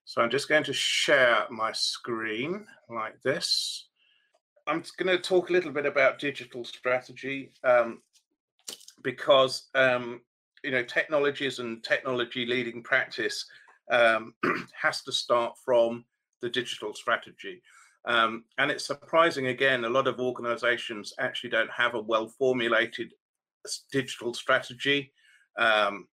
So 0.05 0.21
I'm 0.21 0.29
just 0.29 0.49
going 0.49 0.63
to 0.65 0.73
share 0.73 1.45
my 1.49 1.71
screen 1.71 2.65
like 2.89 3.21
this. 3.21 3.87
I'm 4.67 4.83
going 4.97 5.15
to 5.15 5.21
talk 5.21 5.49
a 5.49 5.53
little 5.53 5.71
bit 5.71 5.85
about 5.85 6.19
digital 6.19 6.63
strategy 6.63 7.51
um, 7.63 8.01
because 9.03 9.67
um, 9.75 10.21
you 10.63 10.71
know 10.71 10.83
technologies 10.83 11.59
and 11.59 11.83
technology 11.83 12.45
leading 12.45 12.81
practice 12.81 13.45
um, 13.91 14.33
has 14.81 15.01
to 15.01 15.11
start 15.11 15.57
from 15.63 16.05
the 16.41 16.49
digital 16.49 16.93
strategy. 16.93 17.61
Um, 18.05 18.43
and 18.57 18.69
it's 18.69 18.85
surprising 18.85 19.47
again, 19.47 19.85
a 19.85 19.89
lot 19.89 20.07
of 20.07 20.19
organizations 20.19 21.13
actually 21.19 21.51
don't 21.51 21.71
have 21.71 21.95
a 21.95 22.01
well 22.01 22.27
formulated 22.27 23.13
digital 23.91 24.33
strategy. 24.33 25.13
Um, 25.57 26.07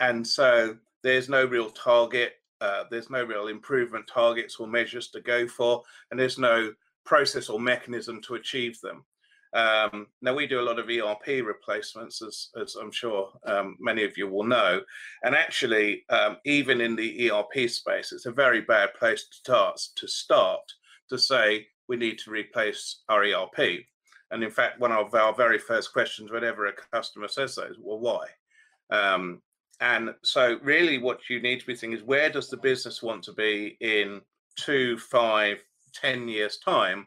and 0.00 0.26
so 0.26 0.76
there's 1.02 1.28
no 1.28 1.44
real 1.44 1.70
target, 1.70 2.34
uh, 2.60 2.84
there's 2.90 3.10
no 3.10 3.24
real 3.24 3.48
improvement 3.48 4.06
targets 4.12 4.56
or 4.56 4.66
measures 4.66 5.08
to 5.08 5.20
go 5.20 5.46
for, 5.46 5.82
and 6.10 6.18
there's 6.18 6.38
no 6.38 6.72
process 7.04 7.48
or 7.48 7.60
mechanism 7.60 8.20
to 8.22 8.34
achieve 8.34 8.80
them. 8.80 9.04
Um, 9.52 10.08
now 10.20 10.34
we 10.34 10.46
do 10.46 10.60
a 10.60 10.68
lot 10.68 10.78
of 10.78 10.88
ERP 10.90 11.46
replacements, 11.46 12.20
as, 12.20 12.48
as 12.60 12.74
I'm 12.74 12.90
sure 12.90 13.30
um, 13.46 13.76
many 13.80 14.04
of 14.04 14.18
you 14.18 14.28
will 14.28 14.44
know, 14.44 14.82
and 15.22 15.34
actually, 15.34 16.04
um, 16.10 16.38
even 16.44 16.80
in 16.80 16.96
the 16.96 17.30
ERP 17.30 17.70
space, 17.70 18.12
it's 18.12 18.26
a 18.26 18.32
very 18.32 18.60
bad 18.60 18.92
place 18.94 19.26
to 19.28 19.36
start. 19.36 19.80
To 19.96 20.08
start 20.08 20.60
to 21.10 21.18
say 21.18 21.66
we 21.88 21.96
need 21.96 22.18
to 22.18 22.30
replace 22.30 23.02
our 23.08 23.22
ERP. 23.24 23.84
And 24.30 24.42
in 24.42 24.50
fact, 24.50 24.80
one 24.80 24.92
of 24.92 25.14
our 25.14 25.34
very 25.34 25.58
first 25.58 25.92
questions 25.92 26.30
whenever 26.30 26.66
a 26.66 26.72
customer 26.92 27.28
says 27.28 27.54
that 27.54 27.70
is, 27.70 27.76
well, 27.80 27.98
why? 27.98 28.26
Um, 28.90 29.42
and 29.80 30.14
so, 30.22 30.58
really, 30.62 30.98
what 30.98 31.28
you 31.28 31.40
need 31.40 31.60
to 31.60 31.66
be 31.66 31.74
thinking 31.74 31.98
is 31.98 32.04
where 32.04 32.30
does 32.30 32.48
the 32.48 32.56
business 32.56 33.02
want 33.02 33.22
to 33.24 33.32
be 33.32 33.76
in 33.80 34.22
two, 34.56 34.98
five, 34.98 35.62
ten 35.92 36.28
years' 36.28 36.58
time? 36.58 37.06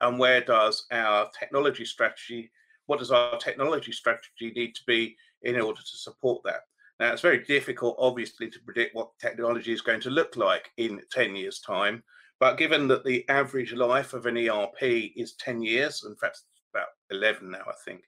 And 0.00 0.18
where 0.18 0.40
does 0.40 0.86
our 0.90 1.30
technology 1.38 1.84
strategy, 1.84 2.50
what 2.86 2.98
does 2.98 3.12
our 3.12 3.38
technology 3.38 3.92
strategy 3.92 4.52
need 4.54 4.74
to 4.74 4.82
be 4.86 5.16
in 5.42 5.60
order 5.60 5.80
to 5.80 5.96
support 5.96 6.42
that? 6.44 6.62
Now, 7.00 7.12
it's 7.12 7.22
very 7.22 7.42
difficult, 7.44 7.96
obviously, 7.98 8.50
to 8.50 8.60
predict 8.60 8.94
what 8.94 9.16
technology 9.18 9.72
is 9.72 9.80
going 9.80 10.00
to 10.02 10.10
look 10.10 10.36
like 10.36 10.70
in 10.76 11.00
10 11.10 11.34
years' 11.34 11.60
time. 11.60 12.02
But 12.42 12.58
given 12.58 12.88
that 12.88 13.04
the 13.04 13.24
average 13.28 13.72
life 13.72 14.14
of 14.14 14.26
an 14.26 14.36
ERP 14.36 14.82
is 15.14 15.34
10 15.34 15.62
years, 15.62 16.02
in 16.04 16.16
fact, 16.16 16.40
about 16.74 16.88
11 17.12 17.48
now, 17.48 17.60
I 17.60 17.74
think, 17.84 18.02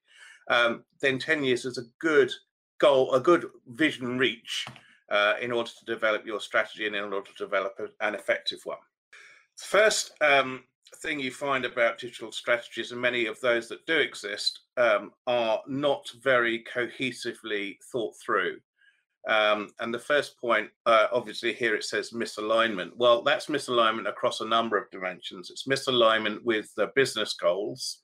um, 0.50 0.82
then 1.00 1.20
10 1.20 1.44
years 1.44 1.64
is 1.64 1.78
a 1.78 1.86
good 2.00 2.32
goal, 2.80 3.14
a 3.14 3.20
good 3.20 3.46
vision 3.68 4.18
reach 4.18 4.66
uh, 5.08 5.34
in 5.40 5.52
order 5.52 5.70
to 5.70 5.84
develop 5.84 6.26
your 6.26 6.40
strategy 6.40 6.84
and 6.84 6.96
in 6.96 7.04
order 7.04 7.30
to 7.30 7.44
develop 7.44 7.78
an 8.00 8.16
effective 8.16 8.58
one. 8.64 8.78
First 9.56 10.14
um, 10.20 10.64
thing 10.96 11.20
you 11.20 11.30
find 11.30 11.64
about 11.64 12.00
digital 12.00 12.32
strategies, 12.32 12.90
and 12.90 13.00
many 13.00 13.26
of 13.26 13.38
those 13.38 13.68
that 13.68 13.86
do 13.86 13.98
exist, 13.98 14.62
um, 14.76 15.12
are 15.28 15.62
not 15.68 16.10
very 16.20 16.64
cohesively 16.74 17.76
thought 17.92 18.16
through. 18.16 18.58
Um, 19.28 19.70
and 19.80 19.92
the 19.92 19.98
first 19.98 20.38
point, 20.38 20.68
uh, 20.86 21.06
obviously, 21.12 21.54
here 21.54 21.74
it 21.74 21.84
says 21.84 22.10
misalignment. 22.10 22.90
Well, 22.96 23.22
that's 23.22 23.46
misalignment 23.46 24.08
across 24.08 24.40
a 24.40 24.48
number 24.48 24.76
of 24.76 24.90
dimensions. 24.90 25.50
It's 25.50 25.66
misalignment 25.66 26.42
with 26.44 26.74
the 26.76 26.90
business 26.94 27.34
goals. 27.34 28.02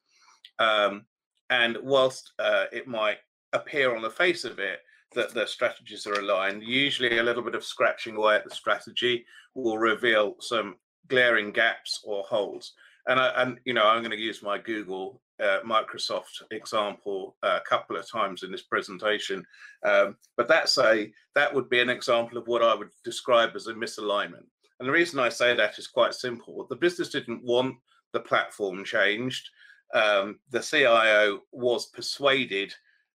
Um, 0.59 1.05
and 1.51 1.77
whilst 1.83 2.33
uh, 2.39 2.67
it 2.73 2.87
might 2.87 3.19
appear 3.53 3.95
on 3.95 4.03
the 4.03 4.11
face 4.11 4.45
of 4.45 4.59
it 4.59 4.81
that 5.15 5.35
the 5.35 5.47
strategies 5.47 6.07
are 6.07 6.21
aligned. 6.21 6.63
Usually, 6.63 7.19
a 7.19 7.23
little 7.23 7.43
bit 7.43 7.55
of 7.55 7.65
scratching 7.65 8.17
away 8.17 8.37
at 8.37 8.45
the 8.45 8.55
strategy 8.55 9.27
will 9.55 9.79
reveal 9.79 10.37
some 10.41 10.77
glaring 11.09 11.51
gaps 11.51 12.01
or 12.05 12.23
holes. 12.23 12.73
And 13.09 13.19
I, 13.19 13.43
and 13.43 13.59
you 13.65 13.75
know, 13.75 13.85
I'm 13.85 14.03
going 14.03 14.13
to 14.13 14.17
use 14.17 14.43
my 14.43 14.59
Google 14.59 15.21
uh, 15.41 15.61
Microsoft 15.65 16.43
example 16.51 17.37
uh, 17.43 17.59
a 17.63 17.69
couple 17.69 17.97
of 17.97 18.09
times 18.09 18.43
in 18.43 18.51
this 18.51 18.63
presentation, 18.63 19.45
um, 19.85 20.17
but 20.37 20.49
that's 20.49 20.77
a 20.79 21.13
that 21.35 21.55
would 21.55 21.69
be 21.69 21.81
an 21.81 21.91
example 21.91 22.39
of 22.39 22.47
what 22.47 22.63
I 22.63 22.75
would 22.75 22.91
describe 23.05 23.51
as 23.55 23.67
a 23.67 23.75
misalignment. 23.75 24.47
And 24.79 24.89
the 24.89 24.93
reason 24.93 25.19
I 25.19 25.29
say 25.29 25.55
that 25.55 25.79
is 25.79 25.87
quite 25.87 26.15
simple: 26.15 26.67
the 26.69 26.77
business 26.77 27.11
didn't 27.11 27.45
want 27.45 27.77
the 28.13 28.21
platform 28.21 28.85
changed. 28.85 29.49
Um, 29.95 30.39
the 30.51 30.61
CIO 30.61 31.41
was 31.53 31.87
persuaded 31.87 32.73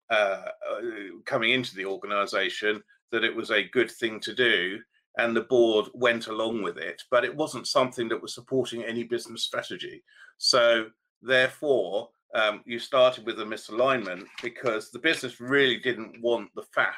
uh, 0.09 0.45
uh, 0.69 0.81
coming 1.25 1.51
into 1.51 1.75
the 1.75 1.85
organization 1.85 2.83
that 3.11 3.23
it 3.23 3.35
was 3.35 3.49
a 3.49 3.69
good 3.69 3.89
thing 3.89 4.19
to 4.19 4.35
do 4.35 4.79
and 5.17 5.35
the 5.35 5.41
board 5.41 5.87
went 5.93 6.27
along 6.27 6.61
with 6.61 6.77
it 6.77 7.01
but 7.09 7.25
it 7.25 7.35
wasn't 7.35 7.65
something 7.65 8.07
that 8.07 8.21
was 8.21 8.33
supporting 8.33 8.83
any 8.83 9.03
business 9.03 9.43
strategy 9.43 10.03
so 10.37 10.85
therefore 11.21 12.09
um, 12.33 12.61
you 12.65 12.79
started 12.79 13.25
with 13.25 13.39
a 13.39 13.45
misalignment 13.45 14.25
because 14.41 14.91
the 14.91 14.99
business 14.99 15.39
really 15.39 15.77
didn't 15.77 16.21
want 16.21 16.49
the 16.55 16.63
faff 16.75 16.93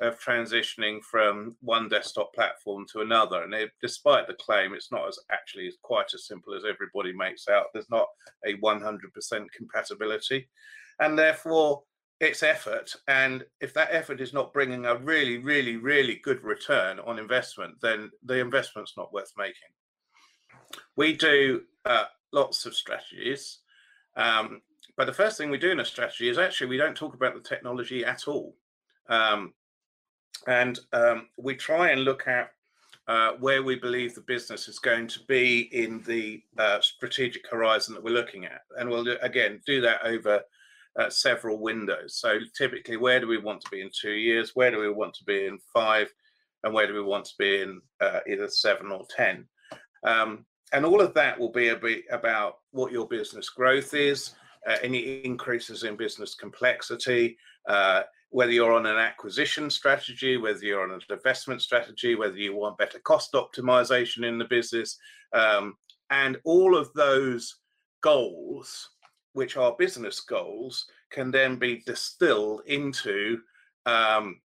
of 0.00 0.18
transitioning 0.20 1.00
from 1.02 1.56
one 1.60 1.88
desktop 1.88 2.34
platform 2.34 2.84
to 2.92 3.00
another 3.00 3.44
and 3.44 3.54
it, 3.54 3.70
despite 3.80 4.26
the 4.26 4.34
claim 4.34 4.74
it's 4.74 4.90
not 4.90 5.06
as 5.06 5.18
actually 5.30 5.72
quite 5.82 6.12
as 6.12 6.26
simple 6.26 6.52
as 6.52 6.64
everybody 6.68 7.12
makes 7.12 7.46
out 7.48 7.66
there's 7.72 7.90
not 7.90 8.08
a 8.44 8.54
100% 8.54 9.46
compatibility 9.56 10.48
and 10.98 11.16
therefore 11.16 11.82
its 12.20 12.42
effort. 12.42 12.94
And 13.08 13.44
if 13.60 13.74
that 13.74 13.88
effort 13.90 14.20
is 14.20 14.32
not 14.32 14.52
bringing 14.52 14.86
a 14.86 14.96
really, 14.96 15.38
really, 15.38 15.76
really 15.76 16.16
good 16.16 16.42
return 16.42 16.98
on 17.00 17.18
investment, 17.18 17.76
then 17.80 18.10
the 18.24 18.38
investment's 18.38 18.94
not 18.96 19.12
worth 19.12 19.32
making. 19.36 19.54
We 20.96 21.16
do 21.16 21.62
uh, 21.84 22.06
lots 22.32 22.66
of 22.66 22.74
strategies. 22.74 23.58
Um, 24.16 24.60
but 24.96 25.06
the 25.06 25.12
first 25.12 25.38
thing 25.38 25.50
we 25.50 25.58
do 25.58 25.70
in 25.70 25.80
a 25.80 25.84
strategy 25.84 26.28
is 26.28 26.38
actually 26.38 26.68
we 26.68 26.76
don't 26.76 26.96
talk 26.96 27.14
about 27.14 27.34
the 27.34 27.40
technology 27.40 28.04
at 28.04 28.28
all. 28.28 28.54
Um, 29.08 29.52
and 30.46 30.78
um, 30.92 31.28
we 31.36 31.54
try 31.54 31.90
and 31.90 32.02
look 32.02 32.28
at 32.28 32.50
uh, 33.06 33.32
where 33.38 33.62
we 33.62 33.76
believe 33.76 34.14
the 34.14 34.20
business 34.22 34.68
is 34.68 34.78
going 34.78 35.06
to 35.08 35.20
be 35.28 35.62
in 35.72 36.02
the 36.06 36.42
uh, 36.58 36.80
strategic 36.80 37.48
horizon 37.50 37.94
that 37.94 38.02
we're 38.02 38.10
looking 38.14 38.44
at. 38.44 38.62
And 38.78 38.88
we'll, 38.88 39.06
again, 39.20 39.60
do 39.66 39.80
that 39.82 40.04
over 40.04 40.40
uh, 40.98 41.10
several 41.10 41.58
windows. 41.58 42.16
So 42.16 42.38
typically, 42.56 42.96
where 42.96 43.20
do 43.20 43.26
we 43.26 43.38
want 43.38 43.60
to 43.62 43.70
be 43.70 43.82
in 43.82 43.90
two 43.92 44.12
years? 44.12 44.52
Where 44.54 44.70
do 44.70 44.78
we 44.78 44.90
want 44.90 45.14
to 45.14 45.24
be 45.24 45.46
in 45.46 45.58
five? 45.72 46.12
And 46.62 46.72
where 46.72 46.86
do 46.86 46.94
we 46.94 47.02
want 47.02 47.26
to 47.26 47.34
be 47.38 47.60
in 47.60 47.80
uh, 48.00 48.20
either 48.26 48.48
seven 48.48 48.90
or 48.90 49.04
10? 49.14 49.46
Um, 50.04 50.46
and 50.72 50.86
all 50.86 51.00
of 51.00 51.14
that 51.14 51.38
will 51.38 51.52
be 51.52 51.74
bit 51.74 52.04
about 52.10 52.56
what 52.74 52.92
your 52.92 53.06
business 53.08 53.48
growth 53.48 53.94
is, 53.94 54.32
uh, 54.68 54.76
any 54.82 55.24
increases 55.24 55.84
in 55.84 55.96
business 55.96 56.34
complexity, 56.34 57.36
uh, 57.68 58.02
whether 58.30 58.52
you're 58.52 58.74
on 58.74 58.86
an 58.86 58.96
acquisition 58.96 59.70
strategy, 59.70 60.36
whether 60.36 60.64
you're 60.64 60.82
on 60.82 61.00
a 61.00 61.12
divestment 61.12 61.60
strategy, 61.60 62.14
whether 62.14 62.36
you 62.36 62.54
want 62.54 62.78
better 62.78 62.98
cost 63.00 63.32
optimization 63.32 64.24
in 64.24 64.38
the 64.38 64.44
business. 64.44 64.98
Um, 65.32 65.76
and 66.10 66.36
all 66.44 66.76
of 66.76 66.92
those 66.94 67.56
goals 68.02 68.90
which 69.34 69.56
are 69.56 69.76
business 69.78 70.20
goals, 70.20 70.86
can 71.10 71.30
then 71.30 71.56
be 71.56 71.82
distilled 71.86 72.62
into 72.66 73.38
um, 73.84 74.40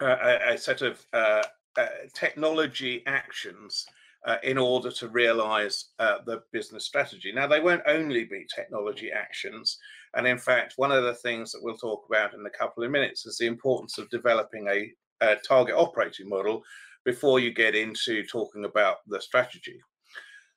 a, 0.00 0.52
a, 0.52 0.58
set 0.58 0.82
of 0.82 1.04
uh, 1.12 1.42
uh, 1.76 1.86
technology 2.14 3.02
actions 3.06 3.86
uh, 4.26 4.36
in 4.42 4.58
order 4.58 4.90
to 4.90 5.08
realize 5.08 5.86
uh, 5.98 6.18
the 6.26 6.42
business 6.52 6.84
strategy. 6.84 7.32
Now, 7.32 7.46
they 7.46 7.60
won't 7.60 7.82
only 7.86 8.24
be 8.24 8.46
technology 8.54 9.10
actions. 9.10 9.78
And 10.14 10.26
in 10.26 10.38
fact, 10.38 10.74
one 10.76 10.92
of 10.92 11.04
the 11.04 11.14
things 11.14 11.52
that 11.52 11.62
we'll 11.62 11.76
talk 11.76 12.04
about 12.08 12.34
in 12.34 12.44
a 12.44 12.58
couple 12.58 12.82
of 12.82 12.90
minutes 12.90 13.26
is 13.26 13.38
the 13.38 13.46
importance 13.46 13.98
of 13.98 14.10
developing 14.10 14.66
a, 14.68 14.90
a 15.20 15.36
target 15.36 15.74
operating 15.76 16.28
model 16.28 16.62
before 17.04 17.40
you 17.40 17.52
get 17.52 17.74
into 17.74 18.24
talking 18.24 18.64
about 18.64 18.96
the 19.06 19.20
strategy. 19.20 19.80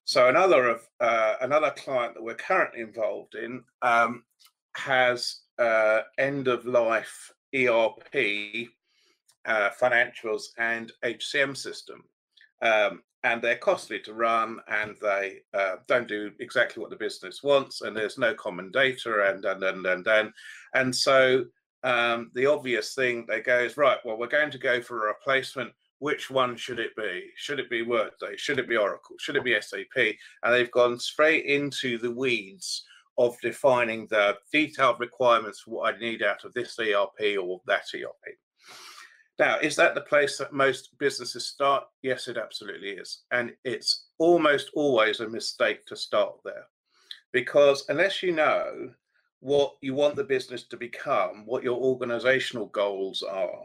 So 0.03 0.27
another 0.27 0.67
of 0.67 0.81
uh, 0.99 1.35
another 1.41 1.71
client 1.71 2.15
that 2.15 2.23
we're 2.23 2.33
currently 2.33 2.81
involved 2.81 3.35
in 3.35 3.63
um, 3.81 4.23
has 4.75 5.41
uh, 5.59 6.01
end 6.17 6.47
of 6.47 6.65
life 6.65 7.31
ERP, 7.55 8.67
uh, 9.45 9.69
financials, 9.79 10.43
and 10.57 10.91
HCM 11.03 11.55
system, 11.55 12.03
um, 12.61 13.03
and 13.23 13.41
they're 13.41 13.57
costly 13.57 13.99
to 13.99 14.13
run, 14.13 14.59
and 14.67 14.95
they 15.01 15.39
uh, 15.53 15.75
don't 15.87 16.07
do 16.07 16.31
exactly 16.39 16.81
what 16.81 16.89
the 16.89 16.95
business 16.95 17.43
wants, 17.43 17.81
and 17.81 17.95
there's 17.95 18.17
no 18.17 18.33
common 18.33 18.71
data, 18.71 19.29
and 19.29 19.45
and 19.45 19.63
and 19.63 19.85
and 19.85 20.07
and, 20.07 20.31
and 20.73 20.95
so 20.95 21.45
um, 21.83 22.31
the 22.33 22.45
obvious 22.45 22.93
thing 22.93 23.25
they 23.27 23.41
go 23.41 23.59
is 23.59 23.77
right. 23.77 23.97
Well, 24.03 24.17
we're 24.17 24.27
going 24.27 24.51
to 24.51 24.57
go 24.57 24.81
for 24.81 25.05
a 25.05 25.13
replacement 25.13 25.71
which 26.01 26.31
one 26.31 26.57
should 26.57 26.79
it 26.79 26.95
be? 26.95 27.25
Should 27.35 27.59
it 27.59 27.69
be 27.69 27.83
Workday? 27.83 28.35
Should 28.35 28.57
it 28.57 28.67
be 28.67 28.75
Oracle? 28.75 29.15
Should 29.19 29.35
it 29.35 29.43
be 29.43 29.55
SAP? 29.61 30.15
And 30.41 30.51
they've 30.51 30.71
gone 30.71 30.97
straight 30.97 31.45
into 31.45 31.99
the 31.99 32.09
weeds 32.09 32.83
of 33.19 33.39
defining 33.43 34.07
the 34.07 34.35
detailed 34.51 34.99
requirements 34.99 35.61
for 35.61 35.71
what 35.75 35.93
I 35.93 35.99
need 35.99 36.23
out 36.23 36.43
of 36.43 36.53
this 36.53 36.79
ERP 36.79 37.37
or 37.39 37.61
that 37.67 37.83
ERP. 37.93 38.35
Now, 39.41 39.57
is 39.57 39.75
that 39.77 39.95
the 39.95 40.01
place 40.01 40.37
that 40.37 40.53
most 40.53 40.95
businesses 40.99 41.47
start? 41.47 41.85
Yes, 42.03 42.27
it 42.27 42.37
absolutely 42.37 42.89
is. 42.89 43.23
And 43.31 43.53
it's 43.63 44.05
almost 44.19 44.69
always 44.75 45.19
a 45.19 45.27
mistake 45.27 45.83
to 45.87 45.95
start 45.95 46.35
there 46.45 46.67
because 47.33 47.83
unless 47.89 48.21
you 48.21 48.33
know 48.33 48.91
what 49.39 49.77
you 49.81 49.95
want 49.95 50.15
the 50.15 50.23
business 50.23 50.67
to 50.67 50.77
become, 50.77 51.43
what 51.47 51.63
your 51.63 51.75
organizational 51.75 52.67
goals 52.67 53.23
are, 53.23 53.63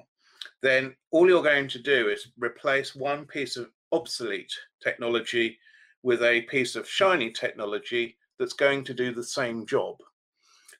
then 0.62 0.96
all 1.10 1.28
you're 1.28 1.42
going 1.42 1.68
to 1.68 1.78
do 1.78 2.08
is 2.08 2.28
replace 2.38 2.96
one 2.96 3.26
piece 3.26 3.58
of 3.58 3.68
obsolete 3.92 4.54
technology 4.82 5.58
with 6.02 6.22
a 6.22 6.40
piece 6.40 6.74
of 6.74 6.88
shiny 6.88 7.30
technology 7.30 8.16
that's 8.38 8.54
going 8.54 8.82
to 8.82 8.94
do 8.94 9.12
the 9.12 9.22
same 9.22 9.66
job. 9.66 9.96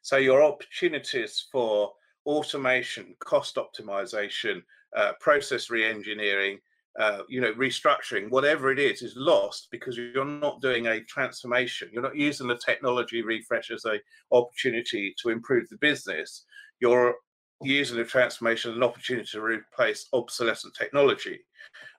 So 0.00 0.16
your 0.16 0.42
opportunities 0.42 1.48
for 1.52 1.92
automation, 2.24 3.14
cost 3.20 3.56
optimization, 3.56 4.62
uh, 4.94 5.12
process 5.20 5.70
re-engineering, 5.70 6.58
uh, 6.98 7.20
you 7.28 7.40
know, 7.40 7.52
restructuring, 7.54 8.30
whatever 8.30 8.70
it 8.70 8.78
is, 8.78 9.02
is 9.02 9.14
lost 9.16 9.68
because 9.70 9.96
you're 9.96 10.24
not 10.24 10.60
doing 10.60 10.86
a 10.86 11.02
transformation. 11.04 11.88
You're 11.92 12.02
not 12.02 12.16
using 12.16 12.46
the 12.46 12.56
technology 12.56 13.22
refresh 13.22 13.70
as 13.70 13.84
a 13.84 14.00
opportunity 14.32 15.14
to 15.22 15.30
improve 15.30 15.68
the 15.68 15.76
business. 15.76 16.44
You're 16.80 17.14
using 17.62 17.96
the 17.96 18.04
transformation 18.04 18.70
as 18.70 18.76
an 18.76 18.82
opportunity 18.82 19.28
to 19.32 19.42
replace 19.42 20.08
obsolescent 20.12 20.74
technology, 20.74 21.40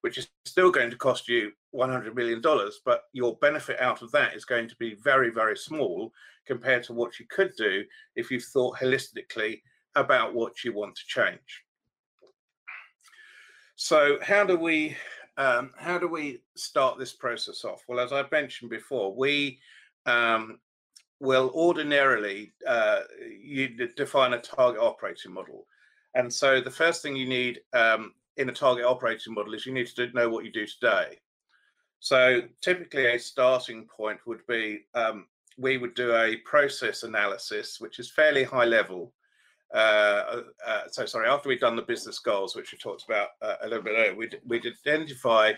which 0.02 0.18
is 0.18 0.28
still 0.46 0.72
going 0.72 0.90
to 0.90 0.98
cost 0.98 1.28
you 1.28 1.52
$100 1.76 2.16
million, 2.16 2.42
but 2.86 3.02
your 3.14 3.38
benefit 3.38 3.80
out 3.80 4.02
of 4.02 4.12
that 4.12 4.36
is 4.36 4.46
going 4.46 4.68
to 4.68 4.76
be 4.78 4.96
very, 5.04 5.30
very 5.30 5.58
small 5.58 6.12
compared 6.46 6.84
to 6.84 6.94
what 6.94 7.20
you 7.20 7.26
could 7.30 7.52
do 7.58 7.84
if 8.16 8.32
you've 8.32 8.46
thought 8.46 8.78
holistically 8.78 9.62
about 9.96 10.34
what 10.34 10.64
you 10.64 10.74
want 10.74 10.96
to 10.96 11.04
change. 11.08 11.64
So 13.78 14.18
how 14.24 14.44
do 14.44 14.58
we 14.58 14.98
um, 15.38 15.72
how 15.78 16.00
do 16.00 16.08
we 16.08 16.42
start 16.56 16.98
this 16.98 17.14
process 17.14 17.64
off? 17.64 17.84
Well, 17.88 18.00
as 18.00 18.12
I've 18.12 18.32
mentioned 18.32 18.72
before, 18.72 19.16
we 19.16 19.60
um, 20.08 20.60
will 21.20 21.52
ordinarily 21.54 22.54
uh, 22.68 23.02
you 23.40 23.88
define 23.96 24.34
a 24.34 24.42
target 24.42 24.82
operating 24.82 25.32
model. 25.32 25.68
And 26.16 26.34
so 26.34 26.60
the 26.60 26.72
first 26.72 27.04
thing 27.04 27.16
you 27.16 27.30
need 27.30 27.62
um, 27.74 28.14
in 28.38 28.50
a 28.50 28.52
target 28.52 28.84
operating 28.84 29.36
model 29.36 29.54
is 29.54 29.68
you 29.68 29.74
need 29.74 29.86
to 29.88 30.12
know 30.12 30.28
what 30.28 30.44
you 30.44 30.52
do 30.52 30.66
today. 30.66 31.20
So 32.00 32.42
typically 32.62 33.06
a 33.06 33.20
starting 33.20 33.86
point 33.86 34.20
would 34.26 34.46
be 34.48 34.86
um, 34.96 35.28
we 35.60 35.78
would 35.78 35.94
do 35.94 36.16
a 36.16 36.38
process 36.38 37.04
analysis, 37.04 37.80
which 37.80 38.00
is 38.00 38.10
fairly 38.10 38.44
high 38.44 38.66
level. 38.66 39.14
Uh, 39.74 40.42
uh, 40.66 40.82
so 40.90 41.06
sorry, 41.06 41.28
after 41.28 41.50
we've 41.50 41.60
done 41.60 41.76
the 41.76 41.82
business 41.82 42.20
goals, 42.20 42.56
which 42.56 42.72
we 42.72 42.78
talked 42.78 43.04
about 43.04 43.30
uh, 43.42 43.56
a 43.64 43.68
little 43.68 43.84
bit 43.84 43.96
earlier, 43.98 44.16
we'd, 44.16 44.40
we'd 44.46 44.66
identify, 44.66 45.52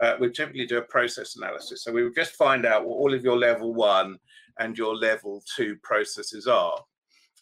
uh, 0.00 0.14
we 0.20 0.30
typically 0.30 0.66
do 0.66 0.78
a 0.78 0.82
process 0.82 1.36
analysis. 1.36 1.82
So 1.82 1.92
we 1.92 2.04
would 2.04 2.14
just 2.14 2.34
find 2.34 2.64
out 2.64 2.86
what 2.86 2.96
all 2.96 3.12
of 3.12 3.24
your 3.24 3.38
level 3.38 3.74
one 3.74 4.18
and 4.58 4.78
your 4.78 4.94
level 4.94 5.42
two 5.56 5.76
processes 5.82 6.46
are. 6.46 6.78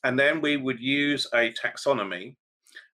And 0.05 0.19
then 0.19 0.41
we 0.41 0.57
would 0.57 0.81
use 0.81 1.27
a 1.35 1.53
taxonomy 1.53 2.37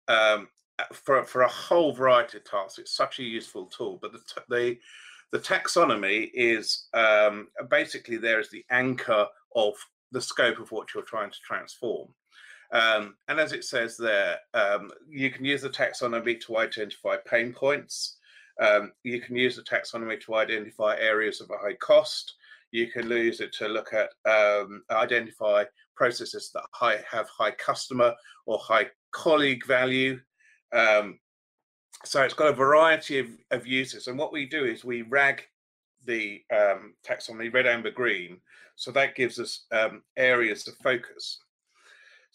um, 0.07 0.47
for, 0.93 1.23
for 1.25 1.41
a 1.41 1.49
whole 1.49 1.93
variety 1.93 2.37
of 2.37 2.45
tasks. 2.45 2.79
It's 2.79 2.95
such 2.95 3.19
a 3.19 3.23
useful 3.23 3.65
tool, 3.65 3.99
but 4.01 4.11
the, 4.11 4.19
the, 4.49 4.77
the 5.31 5.39
taxonomy 5.39 6.29
is 6.33 6.87
um, 6.93 7.47
basically 7.69 8.17
there 8.17 8.39
as 8.39 8.49
the 8.49 8.65
anchor 8.69 9.27
of 9.55 9.73
the 10.11 10.21
scope 10.21 10.59
of 10.59 10.71
what 10.71 10.93
you're 10.93 11.03
trying 11.03 11.31
to 11.31 11.39
transform. 11.45 12.07
Um, 12.71 13.15
and 13.27 13.39
as 13.39 13.51
it 13.51 13.63
says 13.63 13.97
there, 13.97 14.37
um, 14.53 14.91
you 15.09 15.29
can 15.29 15.45
use 15.45 15.61
the 15.61 15.69
taxonomy 15.69 16.39
to 16.41 16.57
identify 16.57 17.17
pain 17.25 17.53
points. 17.53 18.17
Um, 18.61 18.91
you 19.03 19.21
can 19.21 19.35
use 19.35 19.55
the 19.55 19.63
taxonomy 19.63 20.19
to 20.21 20.35
identify 20.35 20.95
areas 20.97 21.41
of 21.41 21.49
a 21.51 21.57
high 21.57 21.75
cost. 21.75 22.35
You 22.71 22.87
can 22.87 23.09
use 23.09 23.39
it 23.39 23.53
to 23.53 23.67
look 23.67 23.93
at 23.93 24.09
um, 24.29 24.83
identify 24.91 25.65
processes 25.95 26.51
that 26.53 26.63
high, 26.71 26.99
have 27.09 27.29
high 27.29 27.51
customer 27.51 28.13
or 28.45 28.57
high 28.59 28.87
colleague 29.11 29.65
value. 29.65 30.19
Um, 30.73 31.19
so 32.03 32.21
it's 32.21 32.33
got 32.33 32.49
a 32.49 32.53
variety 32.53 33.19
of, 33.19 33.27
of 33.51 33.65
uses. 33.65 34.07
And 34.07 34.17
what 34.17 34.33
we 34.33 34.45
do 34.45 34.65
is 34.65 34.83
we 34.83 35.03
rag 35.03 35.43
the 36.05 36.41
um, 36.53 36.93
taxonomy 37.07 37.53
red, 37.53 37.65
amber, 37.65 37.91
green. 37.91 38.39
So 38.75 38.91
that 38.91 39.15
gives 39.15 39.39
us 39.39 39.65
areas 40.17 40.67
of 40.67 40.75
focus. 40.83 41.39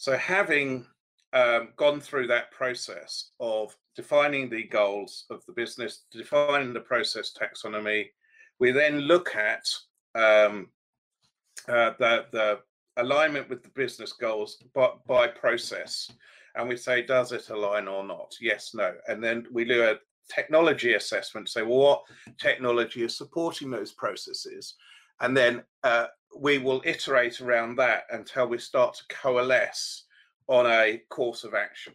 So 0.01 0.17
having 0.17 0.87
um, 1.35 1.75
gone 1.77 2.01
through 2.01 2.27
that 2.29 2.51
process 2.53 3.33
of 3.39 3.77
defining 3.95 4.49
the 4.49 4.63
goals 4.63 5.27
of 5.29 5.45
the 5.45 5.53
business, 5.53 6.05
defining 6.11 6.73
the 6.73 6.81
process 6.81 7.35
taxonomy, 7.39 8.07
we 8.59 8.71
then 8.71 9.01
look 9.01 9.37
at 9.37 9.63
um, 10.15 10.71
uh, 11.69 11.91
the, 11.99 12.25
the 12.33 12.61
alignment 12.97 13.51
with 13.51 13.63
the 13.63 13.69
business 13.69 14.15
goals 14.15 14.57
by, 14.75 14.89
by 15.07 15.27
process. 15.27 16.11
And 16.55 16.67
we 16.67 16.79
say, 16.79 17.03
does 17.03 17.33
it 17.33 17.51
align 17.51 17.87
or 17.87 18.03
not? 18.03 18.35
Yes, 18.41 18.71
no. 18.73 18.95
And 19.07 19.23
then 19.23 19.49
we 19.53 19.67
do 19.67 19.85
a 19.85 19.99
technology 20.35 20.95
assessment, 20.95 21.51
say, 21.51 21.61
well, 21.61 21.79
what 21.79 22.03
technology 22.39 23.05
is 23.05 23.19
supporting 23.19 23.71
those 23.71 23.93
processes? 23.93 24.77
And 25.21 25.37
then 25.37 25.63
uh, 25.85 26.07
we 26.39 26.59
will 26.59 26.83
iterate 26.85 27.41
around 27.41 27.77
that 27.77 28.05
until 28.11 28.47
we 28.47 28.59
start 28.59 28.95
to 28.95 29.15
coalesce 29.15 30.05
on 30.49 30.67
a 30.67 31.03
course 31.09 31.45
of 31.45 31.55
action. 31.55 31.95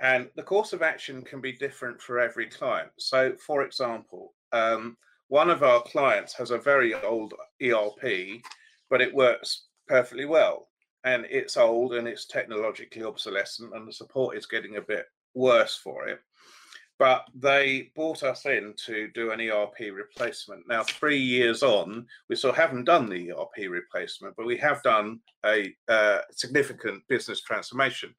And 0.00 0.28
the 0.34 0.42
course 0.42 0.72
of 0.72 0.82
action 0.82 1.22
can 1.22 1.40
be 1.40 1.52
different 1.52 2.00
for 2.00 2.18
every 2.18 2.46
client. 2.46 2.90
So, 2.98 3.34
for 3.36 3.62
example, 3.62 4.34
um, 4.52 4.96
one 5.28 5.48
of 5.48 5.62
our 5.62 5.82
clients 5.82 6.34
has 6.34 6.50
a 6.50 6.58
very 6.58 6.94
old 6.94 7.34
ERP, 7.62 8.42
but 8.90 9.00
it 9.00 9.14
works 9.14 9.66
perfectly 9.86 10.24
well. 10.24 10.68
And 11.04 11.26
it's 11.30 11.56
old 11.56 11.94
and 11.94 12.06
it's 12.06 12.26
technologically 12.26 13.02
obsolescent, 13.02 13.74
and 13.74 13.88
the 13.88 13.92
support 13.92 14.36
is 14.36 14.46
getting 14.46 14.76
a 14.76 14.82
bit 14.82 15.06
worse 15.34 15.76
for 15.76 16.08
it. 16.08 16.20
But 17.02 17.26
they 17.34 17.90
brought 17.96 18.22
us 18.22 18.46
in 18.46 18.74
to 18.86 19.08
do 19.12 19.32
an 19.32 19.40
ERP 19.40 19.92
replacement. 19.92 20.68
Now, 20.68 20.84
three 20.84 21.18
years 21.18 21.64
on, 21.64 22.06
we 22.28 22.36
still 22.36 22.52
haven't 22.52 22.84
done 22.84 23.08
the 23.08 23.32
ERP 23.32 23.68
replacement, 23.68 24.36
but 24.36 24.46
we 24.46 24.56
have 24.58 24.84
done 24.84 25.18
a 25.44 25.74
uh, 25.88 26.18
significant 26.30 27.02
business 27.08 27.40
transformation. 27.40 28.14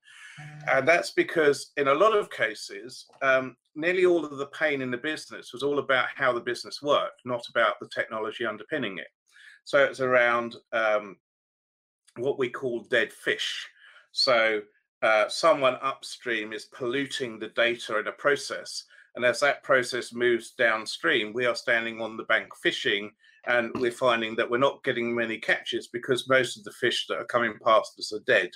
And 0.69 0.85
that's 0.85 1.11
because, 1.11 1.71
in 1.77 1.87
a 1.87 1.93
lot 1.93 2.13
of 2.13 2.29
cases, 2.29 3.05
um, 3.21 3.55
nearly 3.73 4.05
all 4.05 4.25
of 4.25 4.35
the 4.35 4.47
pain 4.47 4.81
in 4.81 4.91
the 4.91 4.97
business 4.97 5.53
was 5.53 5.63
all 5.63 5.79
about 5.79 6.07
how 6.13 6.33
the 6.33 6.41
business 6.41 6.81
worked, 6.81 7.21
not 7.23 7.47
about 7.47 7.79
the 7.79 7.87
technology 7.87 8.45
underpinning 8.45 8.97
it. 8.97 9.07
So 9.63 9.81
it's 9.81 10.01
around 10.01 10.57
um, 10.73 11.15
what 12.17 12.37
we 12.37 12.49
call 12.49 12.81
dead 12.81 13.13
fish. 13.13 13.65
So 14.11 14.61
uh, 15.03 15.27
someone 15.27 15.77
upstream 15.81 16.53
is 16.53 16.65
polluting 16.65 17.37
the 17.37 17.49
data 17.49 17.99
in 17.99 18.07
a 18.07 18.11
process. 18.13 18.85
And 19.15 19.25
as 19.25 19.39
that 19.41 19.61
process 19.61 20.13
moves 20.13 20.51
downstream, 20.51 21.33
we 21.33 21.45
are 21.45 21.55
standing 21.55 22.01
on 22.01 22.15
the 22.17 22.23
bank 22.23 22.47
fishing 22.61 23.11
and 23.45 23.69
we're 23.75 23.91
finding 23.91 24.35
that 24.37 24.49
we're 24.49 24.57
not 24.57 24.83
getting 24.85 25.13
many 25.13 25.37
catches 25.37 25.87
because 25.87 26.29
most 26.29 26.57
of 26.57 26.63
the 26.63 26.71
fish 26.71 27.05
that 27.07 27.17
are 27.17 27.25
coming 27.25 27.55
past 27.63 27.99
us 27.99 28.13
are 28.13 28.23
dead. 28.25 28.49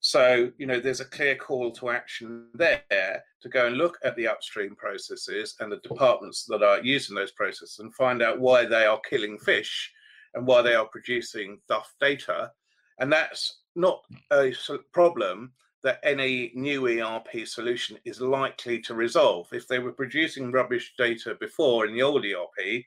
So, 0.00 0.52
you 0.58 0.66
know, 0.66 0.78
there's 0.78 1.00
a 1.00 1.06
clear 1.06 1.34
call 1.34 1.72
to 1.72 1.88
action 1.88 2.48
there 2.52 3.24
to 3.40 3.48
go 3.48 3.66
and 3.66 3.78
look 3.78 3.98
at 4.04 4.14
the 4.16 4.28
upstream 4.28 4.76
processes 4.76 5.56
and 5.58 5.72
the 5.72 5.78
departments 5.78 6.44
that 6.44 6.62
are 6.62 6.82
using 6.82 7.16
those 7.16 7.32
processes 7.32 7.78
and 7.80 7.94
find 7.94 8.22
out 8.22 8.38
why 8.38 8.66
they 8.66 8.84
are 8.84 9.00
killing 9.08 9.38
fish 9.38 9.90
and 10.34 10.46
why 10.46 10.60
they 10.60 10.74
are 10.74 10.86
producing 10.86 11.58
duff 11.66 11.94
data. 11.98 12.52
And 13.00 13.10
that's 13.10 13.62
not 13.76 14.04
a 14.32 14.52
problem 14.92 15.52
that 15.82 16.00
any 16.02 16.50
new 16.54 16.88
ERP 16.88 17.46
solution 17.46 17.96
is 18.04 18.20
likely 18.20 18.80
to 18.80 18.94
resolve. 18.94 19.46
If 19.52 19.68
they 19.68 19.78
were 19.78 19.92
producing 19.92 20.50
rubbish 20.50 20.94
data 20.98 21.36
before 21.38 21.86
in 21.86 21.94
the 21.94 22.02
old 22.02 22.24
ERP, 22.24 22.84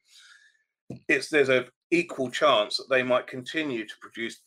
it's 1.08 1.30
there's 1.30 1.50
a 1.50 1.68
equal 1.92 2.30
chance 2.30 2.78
that 2.78 2.90
they 2.90 3.04
might 3.04 3.28
continue 3.28 3.88
to 3.88 3.94
produce 4.02 4.42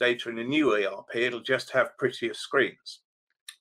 data 0.00 0.28
in 0.28 0.36
the 0.36 0.44
new 0.44 0.74
ERP. 0.74 1.14
It'll 1.16 1.40
just 1.40 1.70
have 1.70 1.96
prettier 1.98 2.34
screens. 2.34 3.00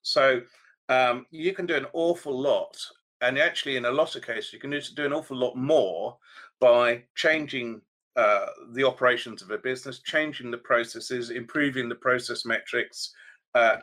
So 0.01 0.41
um, 0.89 1.26
you 1.31 1.53
can 1.53 1.65
do 1.65 1.76
an 1.76 1.88
awful 1.93 2.39
lot, 2.39 2.77
and 3.22 3.38
actually, 3.38 3.77
in 3.77 3.85
a 3.85 3.91
lot 3.91 4.15
of 4.15 4.26
cases, 4.26 4.53
you 4.53 4.59
can 4.59 4.72
do 4.72 5.05
an 5.05 5.14
awful 5.14 5.38
lot 5.38 5.55
more 5.55 6.18
by 6.59 7.03
changing 7.15 7.81
uh, 8.18 8.48
the 8.73 8.84
operations 8.84 9.41
of 9.41 9.52
a 9.52 9.57
business, 9.60 9.99
changing 9.99 10.49
the 10.52 10.57
processes, 10.57 11.30
improving 11.30 11.88
the 11.88 11.95
process 11.95 12.45
metrics, 12.45 13.14
uh, 13.53 13.77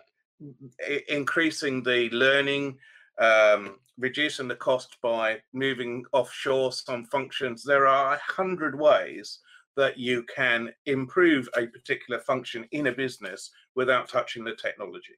increasing 1.09 1.83
the 1.85 2.11
learning, 2.11 2.77
um, 3.21 3.77
reducing 3.97 4.49
the 4.49 4.57
cost 4.57 4.97
by 5.01 5.41
moving 5.53 6.05
offshore 6.13 6.73
some 6.73 7.05
functions. 7.05 7.63
There 7.63 7.87
are 7.87 8.15
a 8.15 8.33
hundred 8.33 8.77
ways 8.77 9.39
that 9.77 9.99
you 9.99 10.25
can 10.25 10.73
improve 10.87 11.49
a 11.57 11.67
particular 11.67 12.21
function 12.21 12.67
in 12.73 12.89
a 12.89 12.93
business 12.93 13.51
without 13.77 14.09
touching 14.09 14.45
the 14.45 14.57
technology. 14.57 15.15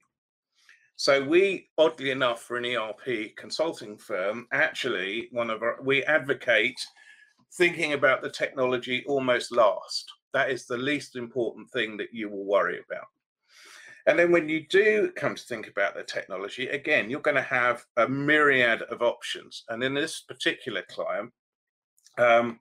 So 0.95 1.23
we, 1.23 1.69
oddly 1.77 2.11
enough, 2.11 2.43
for 2.43 2.57
an 2.57 2.65
ERP 2.65 3.35
consulting 3.35 3.97
firm, 3.97 4.47
actually 4.51 5.27
one 5.31 5.49
of 5.49 5.61
our 5.61 5.77
we 5.83 6.03
advocate 6.03 6.79
thinking 7.53 7.93
about 7.93 8.21
the 8.21 8.29
technology 8.29 9.03
almost 9.07 9.51
last. 9.51 10.11
That 10.33 10.51
is 10.51 10.65
the 10.65 10.77
least 10.77 11.15
important 11.15 11.69
thing 11.71 11.97
that 11.97 12.13
you 12.13 12.29
will 12.29 12.45
worry 12.45 12.79
about. 12.89 13.07
And 14.05 14.17
then 14.17 14.31
when 14.31 14.47
you 14.47 14.65
do 14.67 15.11
come 15.15 15.35
to 15.35 15.43
think 15.43 15.67
about 15.67 15.93
the 15.93 16.03
technology, 16.03 16.67
again, 16.67 17.09
you're 17.09 17.19
going 17.19 17.35
to 17.35 17.41
have 17.41 17.85
a 17.97 18.07
myriad 18.07 18.83
of 18.83 19.01
options. 19.01 19.63
And 19.67 19.83
in 19.83 19.93
this 19.93 20.21
particular 20.21 20.83
client, 20.89 21.31
um, 22.17 22.57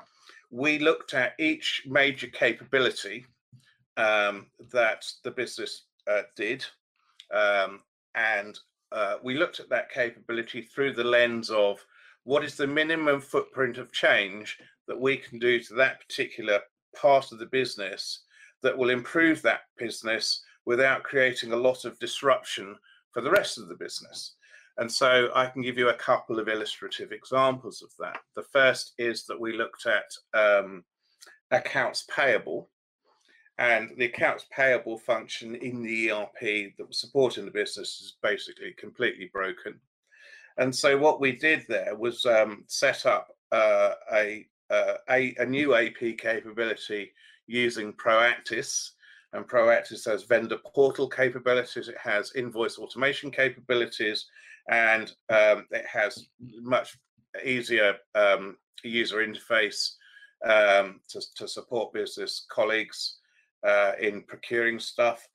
we 0.51 0.81
looked 0.81 1.15
at 1.15 1.35
each 1.39 1.83
major 1.87 2.27
capability 2.27 3.27
um, 3.97 4.47
that 4.73 5.05
the 5.23 5.31
business 5.31 5.85
uh, 6.11 6.23
did. 6.37 6.65
Um, 7.33 7.81
and 8.17 8.59
uh, 8.91 9.17
we 9.23 9.35
looked 9.37 9.61
at 9.61 9.69
that 9.69 9.91
capability 9.91 10.63
through 10.63 10.95
the 10.95 11.05
lens 11.05 11.51
of 11.51 11.85
what 12.27 12.45
is 12.45 12.57
the 12.57 12.67
minimum 12.67 13.21
footprint 13.21 13.79
of 13.79 13.93
change 13.93 14.59
that 14.89 15.01
we 15.01 15.17
can 15.17 15.39
do 15.39 15.61
to 15.61 15.75
that 15.75 16.01
particular 16.01 16.61
part 17.01 17.31
of 17.31 17.39
the 17.39 17.47
business 17.47 18.25
that 18.65 18.77
will 18.77 18.91
improve 18.91 19.41
that 19.41 19.61
business 19.79 20.43
without 20.65 21.05
creating 21.05 21.53
a 21.53 21.57
lot 21.57 21.85
of 21.85 21.97
disruption 22.01 22.75
for 23.13 23.21
the 23.21 23.31
rest 23.31 23.59
of 23.59 23.69
the 23.69 23.77
business. 23.77 24.35
And 24.77 24.91
so 24.91 25.31
I 25.37 25.47
can 25.47 25.63
give 25.63 25.79
you 25.79 25.91
a 25.91 25.95
couple 25.95 26.41
of 26.41 26.49
illustrative 26.49 27.13
examples 27.13 27.81
of 27.81 27.91
that. 28.01 28.19
The 28.35 28.43
first 28.43 28.95
is 28.99 29.25
that 29.27 29.41
we 29.41 29.57
looked 29.57 29.87
at 29.87 30.13
um, 30.37 30.83
accounts 31.53 32.07
payable, 32.15 32.69
and 33.59 33.93
the 33.99 34.07
accounts 34.07 34.47
payable 34.51 34.99
function 34.99 35.55
in 35.55 35.81
the 35.81 36.11
ERP 36.11 36.75
that 36.77 36.89
was 36.89 37.01
supporting 37.01 37.45
the 37.45 37.53
business 37.53 38.01
is 38.01 38.17
basically 38.21 38.75
completely 38.77 39.31
broken. 39.33 39.79
And 40.59 40.75
so 40.75 40.97
what 40.97 41.21
we 41.21 41.33
did 41.33 41.65
there 41.69 41.95
was 41.95 42.25
um, 42.25 42.65
set 42.67 43.07
up 43.07 43.29
uh, 43.53 43.93
a, 44.13 44.47
uh, 44.71 44.95
a, 45.11 45.35
a 45.39 45.47
new 45.47 45.75
AP 45.75 46.19
capability 46.19 47.13
using 47.47 47.93
Proactis. 47.93 48.93
And 49.33 49.47
Proactis 49.47 50.07
has 50.11 50.23
vendor 50.23 50.59
portal 50.73 51.09
capabilities. 51.09 51.89
It 51.89 51.99
has 52.03 52.33
invoice 52.35 52.79
automation 52.79 53.31
capabilities, 53.31 54.27
and 54.71 55.13
um, 55.29 55.67
it 55.71 55.85
has 55.87 56.29
much 56.63 56.97
easier 57.45 57.97
um, 58.15 58.57
user 58.83 59.19
interface 59.19 59.93
um, 60.45 61.01
to, 61.09 61.21
to 61.35 61.49
support 61.49 61.93
business 61.93 62.47
colleagues 62.49 63.17
uh, 63.67 63.93
in 64.01 64.23
procuring 64.23 64.79
stuff 64.79 65.29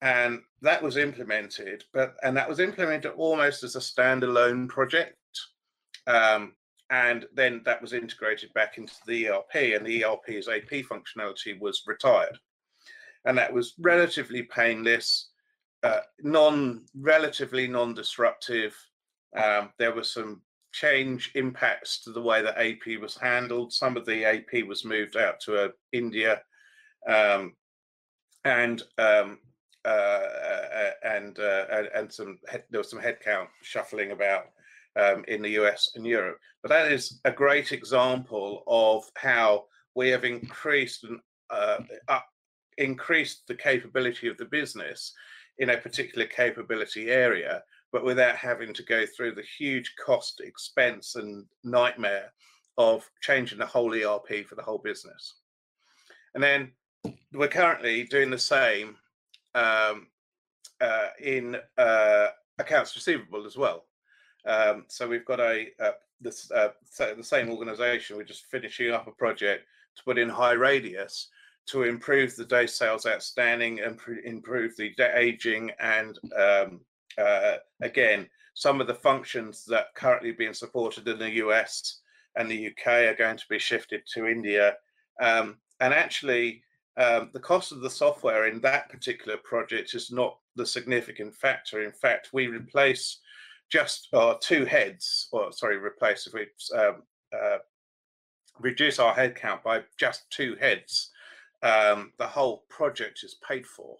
and 0.00 0.40
that 0.62 0.82
was 0.82 0.96
implemented 0.96 1.82
but 1.92 2.14
and 2.22 2.36
that 2.36 2.48
was 2.48 2.60
implemented 2.60 3.12
almost 3.16 3.64
as 3.64 3.74
a 3.74 3.80
standalone 3.80 4.68
project 4.68 5.16
um, 6.06 6.52
and 6.90 7.26
then 7.34 7.60
that 7.64 7.82
was 7.82 7.92
integrated 7.92 8.52
back 8.54 8.78
into 8.78 8.94
the 9.06 9.28
erp 9.28 9.54
and 9.54 9.86
the 9.86 10.04
erp's 10.04 10.48
ap 10.48 10.70
functionality 10.70 11.58
was 11.60 11.82
retired. 11.86 12.38
And 13.24 13.36
that 13.36 13.52
was 13.52 13.74
relatively 13.78 14.42
painless 14.42 15.30
uh, 15.82 16.00
non 16.22 16.84
relatively 16.96 17.68
non-disruptive 17.68 18.74
um, 19.36 19.70
there 19.78 19.94
were 19.94 20.02
some 20.02 20.40
change 20.72 21.30
impacts 21.34 22.02
to 22.02 22.10
the 22.10 22.22
way 22.22 22.42
that 22.42 22.58
ap 22.58 23.00
was 23.00 23.16
handled. 23.16 23.72
Some 23.72 23.96
of 23.96 24.06
the 24.06 24.24
ap 24.24 24.66
was 24.66 24.84
moved 24.84 25.16
out 25.16 25.40
to 25.40 25.64
uh, 25.64 25.68
india 25.92 26.40
um, 27.06 27.54
and 28.44 28.82
um, 28.96 29.38
uh, 29.88 30.26
uh, 30.82 30.90
and, 31.04 31.38
uh, 31.38 31.64
and, 31.70 31.88
and 31.94 32.12
some 32.12 32.38
there 32.70 32.80
was 32.80 32.90
some 32.90 33.00
headcount 33.00 33.48
shuffling 33.62 34.10
about 34.10 34.46
um, 34.96 35.24
in 35.28 35.40
the 35.40 35.50
US 35.60 35.92
and 35.94 36.06
Europe. 36.06 36.38
But 36.62 36.68
that 36.70 36.92
is 36.92 37.20
a 37.24 37.32
great 37.32 37.72
example 37.72 38.64
of 38.66 39.04
how 39.16 39.64
we 39.94 40.08
have 40.10 40.24
increased 40.24 41.04
and 41.04 41.20
uh, 41.50 41.78
increased 42.76 43.46
the 43.46 43.54
capability 43.54 44.28
of 44.28 44.36
the 44.36 44.44
business 44.44 45.14
in 45.58 45.70
a 45.70 45.76
particular 45.78 46.26
capability 46.26 47.10
area, 47.10 47.62
but 47.90 48.04
without 48.04 48.36
having 48.36 48.74
to 48.74 48.82
go 48.84 49.06
through 49.06 49.34
the 49.34 49.46
huge 49.58 49.94
cost, 50.04 50.40
expense, 50.40 51.16
and 51.16 51.46
nightmare 51.64 52.32
of 52.76 53.08
changing 53.22 53.58
the 53.58 53.66
whole 53.66 53.94
ERP 53.94 54.46
for 54.46 54.54
the 54.54 54.62
whole 54.62 54.78
business. 54.78 55.36
And 56.34 56.42
then 56.42 56.72
we're 57.32 57.48
currently 57.48 58.04
doing 58.04 58.30
the 58.30 58.38
same 58.38 58.96
um, 59.54 60.08
uh, 60.80 61.08
in 61.22 61.56
uh, 61.76 62.28
accounts 62.58 62.94
receivable 62.94 63.46
as 63.46 63.56
well. 63.56 63.84
Um, 64.46 64.84
so 64.88 65.08
we've 65.08 65.24
got 65.24 65.40
a 65.40 65.68
uh, 65.80 65.92
this 66.20 66.50
uh, 66.50 66.68
the 66.98 67.22
same 67.22 67.50
organisation. 67.50 68.16
We're 68.16 68.24
just 68.24 68.46
finishing 68.46 68.92
up 68.92 69.06
a 69.06 69.12
project 69.12 69.66
to 69.96 70.04
put 70.04 70.18
in 70.18 70.30
HighRadius 70.30 71.26
to 71.66 71.82
improve 71.82 72.34
the 72.34 72.44
day 72.44 72.66
sales 72.66 73.06
outstanding 73.06 73.80
and 73.80 73.98
improve 74.24 74.76
the 74.76 74.92
aging 75.14 75.70
and 75.78 76.18
um, 76.36 76.80
uh, 77.18 77.56
again 77.82 78.26
some 78.58 78.80
of 78.80 78.88
the 78.88 78.94
functions 78.94 79.64
that 79.66 79.94
currently 79.94 80.32
being 80.32 80.52
supported 80.52 81.06
in 81.06 81.16
the 81.18 81.30
US 81.44 82.00
and 82.34 82.50
the 82.50 82.66
UK 82.66 82.86
are 82.86 83.14
going 83.14 83.36
to 83.36 83.48
be 83.48 83.58
shifted 83.58 84.02
to 84.14 84.26
India. 84.26 84.76
Um, 85.20 85.58
and 85.78 85.94
actually, 85.94 86.64
um, 86.98 87.30
the 87.32 87.40
cost 87.40 87.70
of 87.70 87.80
the 87.80 87.90
software 87.90 88.48
in 88.48 88.60
that 88.60 88.88
particular 88.88 89.38
project 89.38 89.94
is 89.94 90.10
not 90.10 90.36
the 90.56 90.66
significant 90.66 91.34
factor. 91.34 91.84
In 91.84 91.92
fact, 91.92 92.30
we 92.32 92.48
replace 92.48 93.20
just 93.70 94.08
uh, 94.12 94.34
two 94.40 94.64
heads, 94.64 95.28
or 95.30 95.52
sorry, 95.52 95.76
replace 95.76 96.26
if 96.26 96.34
we 96.34 96.46
um, 96.76 97.02
uh, 97.32 97.58
reduce 98.58 98.98
our 98.98 99.14
head 99.14 99.36
count 99.36 99.62
by 99.62 99.82
just 99.98 100.28
two 100.30 100.56
heads, 100.56 101.10
um, 101.62 102.12
the 102.18 102.26
whole 102.26 102.64
project 102.68 103.20
is 103.22 103.36
paid 103.46 103.64
for 103.64 103.96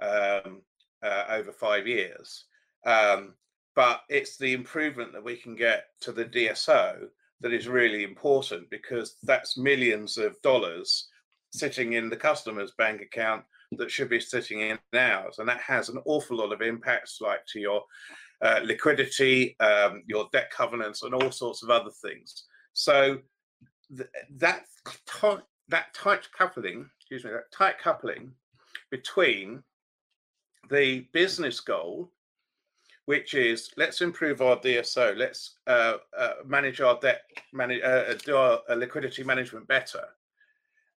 um, 0.00 0.62
uh, 1.02 1.24
over 1.28 1.52
five 1.52 1.86
years. 1.86 2.46
Um, 2.84 3.34
but 3.76 4.02
it's 4.08 4.36
the 4.36 4.52
improvement 4.52 5.12
that 5.12 5.24
we 5.24 5.36
can 5.36 5.54
get 5.54 5.84
to 6.00 6.12
the 6.12 6.24
DSO 6.24 7.06
that 7.40 7.52
is 7.52 7.68
really 7.68 8.02
important 8.02 8.68
because 8.68 9.16
that's 9.22 9.56
millions 9.56 10.18
of 10.18 10.40
dollars 10.42 11.08
sitting 11.52 11.92
in 11.94 12.08
the 12.08 12.16
customer's 12.16 12.72
bank 12.72 13.00
account 13.00 13.44
that 13.72 13.90
should 13.90 14.08
be 14.08 14.20
sitting 14.20 14.60
in 14.60 14.78
ours. 14.94 15.38
And 15.38 15.48
that 15.48 15.60
has 15.60 15.88
an 15.88 15.98
awful 16.04 16.36
lot 16.36 16.52
of 16.52 16.62
impacts, 16.62 17.20
like 17.20 17.44
to 17.52 17.60
your 17.60 17.82
uh, 18.42 18.60
liquidity, 18.64 19.56
um, 19.60 20.02
your 20.06 20.28
debt 20.32 20.50
covenants, 20.50 21.02
and 21.02 21.14
all 21.14 21.30
sorts 21.30 21.62
of 21.62 21.70
other 21.70 21.90
things. 22.02 22.44
So 22.72 23.18
th- 23.96 24.08
that 24.36 24.64
that 25.68 25.94
tight 25.94 26.28
coupling, 26.36 26.88
excuse 26.98 27.24
me, 27.24 27.30
that 27.30 27.52
tight 27.52 27.78
coupling 27.78 28.32
between 28.90 29.62
the 30.70 31.06
business 31.12 31.60
goal, 31.60 32.10
which 33.06 33.34
is 33.34 33.70
let's 33.76 34.00
improve 34.00 34.40
our 34.40 34.56
DSO, 34.56 35.16
let's 35.16 35.58
uh, 35.66 35.96
uh, 36.18 36.32
manage 36.46 36.80
our 36.80 36.98
debt, 37.00 37.22
manage, 37.52 37.82
uh, 37.82 38.14
do 38.24 38.36
our 38.36 38.60
uh, 38.68 38.74
liquidity 38.74 39.24
management 39.24 39.66
better, 39.66 40.04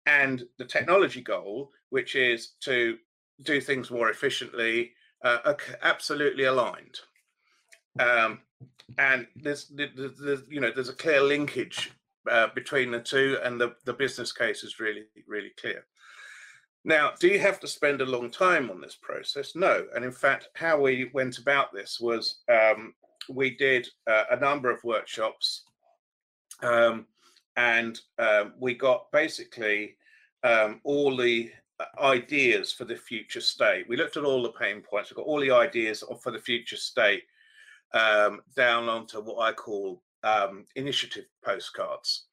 and 0.05 0.43
the 0.57 0.65
technology 0.65 1.21
goal, 1.21 1.71
which 1.89 2.15
is 2.15 2.53
to 2.61 2.97
do 3.43 3.61
things 3.61 3.89
more 3.91 4.09
efficiently, 4.09 4.93
uh, 5.23 5.39
are 5.45 5.57
absolutely 5.81 6.45
aligned. 6.45 6.99
Um, 7.99 8.41
and 8.97 9.27
there's, 9.35 9.67
there's, 9.69 10.43
you 10.49 10.59
know, 10.59 10.71
there's 10.71 10.89
a 10.89 10.93
clear 10.93 11.21
linkage 11.21 11.91
uh, 12.29 12.47
between 12.55 12.91
the 12.91 12.99
two, 12.99 13.37
and 13.43 13.59
the, 13.59 13.75
the 13.85 13.93
business 13.93 14.31
case 14.31 14.63
is 14.63 14.79
really, 14.79 15.03
really 15.27 15.51
clear. 15.59 15.85
Now, 16.85 17.13
do 17.19 17.27
you 17.27 17.39
have 17.39 17.59
to 17.61 17.67
spend 17.67 18.01
a 18.01 18.05
long 18.05 18.29
time 18.29 18.69
on 18.69 18.81
this 18.81 18.97
process? 19.01 19.55
No. 19.55 19.85
And 19.95 20.03
in 20.03 20.11
fact, 20.11 20.49
how 20.55 20.79
we 20.79 21.09
went 21.13 21.37
about 21.37 21.73
this 21.73 21.99
was 21.99 22.41
um, 22.49 22.93
we 23.29 23.55
did 23.55 23.87
uh, 24.05 24.25
a 24.31 24.35
number 24.35 24.69
of 24.69 24.83
workshops 24.83 25.63
um, 26.61 27.05
and 27.55 27.99
um, 28.19 28.53
we 28.59 28.73
got 28.73 29.11
basically 29.11 29.95
um, 30.43 30.81
all 30.83 31.15
the 31.15 31.51
uh, 31.79 31.85
ideas 32.01 32.71
for 32.71 32.85
the 32.85 32.95
future 32.95 33.41
state. 33.41 33.87
We 33.87 33.97
looked 33.97 34.17
at 34.17 34.25
all 34.25 34.43
the 34.43 34.51
pain 34.51 34.81
points. 34.81 35.09
We 35.09 35.15
got 35.15 35.25
all 35.25 35.39
the 35.39 35.51
ideas 35.51 36.03
for 36.21 36.31
the 36.31 36.39
future 36.39 36.77
state 36.77 37.23
um, 37.93 38.41
down 38.55 38.89
onto 38.89 39.21
what 39.21 39.39
I 39.39 39.53
call 39.53 40.01
um, 40.23 40.65
initiative 40.75 41.25
postcards. 41.43 42.25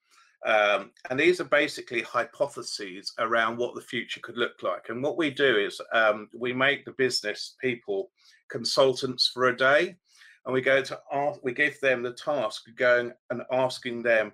Um, 0.47 0.93
and 1.11 1.21
these 1.21 1.41
are 1.41 1.45
basically 1.45 2.01
hypotheses 2.01 3.13
around 3.19 3.59
what 3.59 3.75
the 3.75 3.83
future 3.83 4.21
could 4.21 4.39
look 4.39 4.63
like. 4.63 4.89
And 4.89 5.03
what 5.03 5.19
we 5.19 5.31
do 5.31 5.59
is 5.59 5.81
um, 5.93 6.29
we 6.35 6.53
make 6.53 6.85
the 6.85 6.93
business 6.93 7.57
people 7.61 8.11
consultants 8.49 9.31
for 9.33 9.49
a 9.49 9.57
day, 9.57 9.97
and 10.47 10.55
we 10.55 10.63
go 10.63 10.83
to 10.83 10.99
ask, 11.13 11.41
we 11.43 11.53
give 11.53 11.79
them 11.81 12.03
the 12.03 12.13
task 12.13 12.69
of 12.69 12.77
going 12.77 13.13
and 13.29 13.43
asking 13.53 14.03
them 14.03 14.33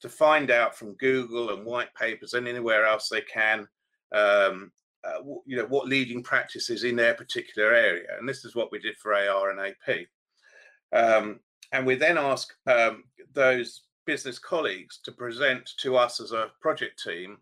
to 0.00 0.08
find 0.08 0.50
out 0.50 0.76
from 0.76 0.94
Google 0.94 1.50
and 1.50 1.64
white 1.64 1.94
papers 1.94 2.34
and 2.34 2.46
anywhere 2.46 2.86
else 2.86 3.08
they 3.08 3.22
can, 3.22 3.66
um, 4.12 4.70
uh, 5.04 5.20
you 5.46 5.56
know, 5.56 5.66
what 5.66 5.88
leading 5.88 6.22
practices 6.22 6.84
in 6.84 6.96
their 6.96 7.14
particular 7.14 7.72
area. 7.72 8.08
And 8.18 8.28
this 8.28 8.44
is 8.44 8.54
what 8.54 8.70
we 8.70 8.78
did 8.78 8.96
for 8.96 9.14
AR 9.14 9.50
and 9.50 9.60
AP. 9.60 10.06
Um, 10.92 11.40
and 11.72 11.86
we 11.86 11.96
then 11.96 12.16
ask 12.16 12.54
um, 12.66 13.04
those 13.34 13.82
business 14.06 14.38
colleagues 14.38 15.00
to 15.04 15.12
present 15.12 15.68
to 15.78 15.96
us 15.96 16.20
as 16.20 16.32
a 16.32 16.50
project 16.60 17.02
team 17.02 17.38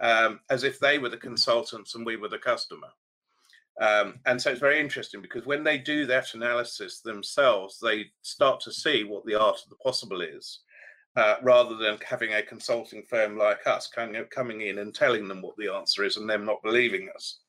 um, 0.00 0.40
as 0.48 0.64
if 0.64 0.80
they 0.80 0.98
were 0.98 1.08
the 1.08 1.16
consultants 1.16 1.94
and 1.94 2.04
we 2.04 2.16
were 2.16 2.28
the 2.28 2.38
customer. 2.38 2.88
Um, 3.80 4.18
and 4.26 4.40
so 4.40 4.50
it's 4.50 4.60
very 4.60 4.80
interesting 4.80 5.22
because 5.22 5.46
when 5.46 5.62
they 5.62 5.78
do 5.78 6.04
that 6.06 6.34
analysis 6.34 7.00
themselves, 7.00 7.78
they 7.80 8.06
start 8.22 8.60
to 8.60 8.72
see 8.72 9.04
what 9.04 9.24
the 9.24 9.34
art 9.34 9.60
of 9.62 9.70
the 9.70 9.76
possible 9.76 10.20
is 10.20 10.60
uh, 11.16 11.36
rather 11.42 11.76
than 11.76 11.98
having 12.08 12.34
a 12.34 12.42
consulting 12.42 13.02
firm 13.08 13.36
like 13.36 13.66
us 13.66 13.88
coming, 13.88 14.24
coming 14.30 14.60
in 14.62 14.78
and 14.78 14.94
telling 14.94 15.28
them 15.28 15.42
what 15.42 15.56
the 15.56 15.72
answer 15.72 16.04
is 16.04 16.16
and 16.16 16.28
them 16.28 16.44
not 16.44 16.62
believing 16.62 17.08
us. 17.14 17.40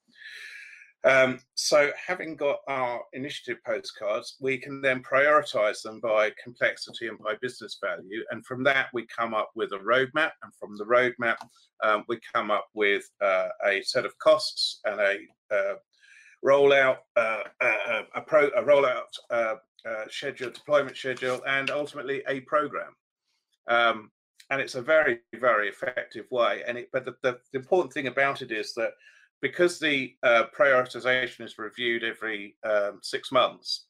Um, 1.03 1.39
so, 1.55 1.91
having 2.07 2.35
got 2.35 2.59
our 2.67 3.01
initiative 3.13 3.57
postcards, 3.65 4.35
we 4.39 4.57
can 4.59 4.81
then 4.81 5.01
prioritize 5.01 5.81
them 5.81 5.99
by 5.99 6.31
complexity 6.43 7.07
and 7.07 7.17
by 7.17 7.35
business 7.41 7.79
value. 7.83 8.23
And 8.29 8.45
from 8.45 8.63
that, 8.65 8.89
we 8.93 9.07
come 9.07 9.33
up 9.33 9.49
with 9.55 9.71
a 9.71 9.79
roadmap. 9.79 10.31
And 10.43 10.53
from 10.59 10.77
the 10.77 10.85
roadmap, 10.85 11.37
um, 11.83 12.03
we 12.07 12.19
come 12.33 12.51
up 12.51 12.67
with 12.75 13.09
uh, 13.19 13.47
a 13.65 13.81
set 13.81 14.05
of 14.05 14.15
costs 14.19 14.79
and 14.85 14.99
a 14.99 15.17
uh, 15.51 15.73
rollout, 16.45 16.97
uh, 17.15 17.43
uh 17.61 18.03
a, 18.13 18.21
pro, 18.21 18.47
a 18.49 18.63
rollout 18.63 19.17
uh, 19.31 19.55
schedule, 20.07 20.51
deployment 20.51 20.95
schedule, 20.95 21.41
and 21.47 21.71
ultimately 21.71 22.21
a 22.27 22.41
program. 22.41 22.93
Um, 23.71 24.11
and 24.49 24.59
it's 24.59 24.75
a 24.75 24.81
very, 24.81 25.19
very 25.39 25.69
effective 25.69 26.25
way. 26.29 26.61
And 26.67 26.77
it, 26.77 26.89
but 26.91 27.05
the, 27.05 27.15
the, 27.23 27.39
the 27.53 27.59
important 27.59 27.93
thing 27.93 28.07
about 28.07 28.41
it 28.41 28.51
is 28.51 28.73
that 28.73 28.91
because 29.41 29.79
the 29.79 30.13
uh, 30.23 30.43
prioritization 30.57 31.45
is 31.45 31.57
reviewed 31.57 32.03
every 32.03 32.57
um, 32.63 32.99
six 33.01 33.31
months, 33.31 33.85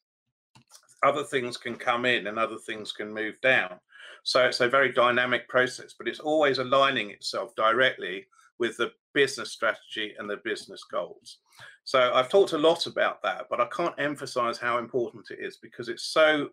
other 1.04 1.24
things 1.24 1.56
can 1.56 1.74
come 1.74 2.04
in 2.04 2.28
and 2.28 2.38
other 2.38 2.58
things 2.58 2.92
can 2.92 3.12
move 3.12 3.40
down. 3.40 3.74
So 4.22 4.44
it's 4.44 4.60
a 4.60 4.68
very 4.68 4.92
dynamic 4.92 5.48
process, 5.48 5.94
but 5.98 6.06
it's 6.06 6.20
always 6.20 6.58
aligning 6.58 7.10
itself 7.10 7.52
directly 7.56 8.26
with 8.60 8.76
the 8.76 8.92
business 9.14 9.50
strategy 9.50 10.14
and 10.16 10.30
the 10.30 10.40
business 10.44 10.84
goals. 10.84 11.38
So 11.82 12.12
I've 12.14 12.28
talked 12.28 12.52
a 12.52 12.58
lot 12.58 12.86
about 12.86 13.20
that, 13.24 13.46
but 13.50 13.60
I 13.60 13.66
can't 13.76 13.96
emphasize 13.98 14.58
how 14.58 14.78
important 14.78 15.24
it 15.32 15.40
is 15.44 15.58
because 15.60 15.88
it's 15.88 16.04
so 16.04 16.50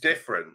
different 0.00 0.54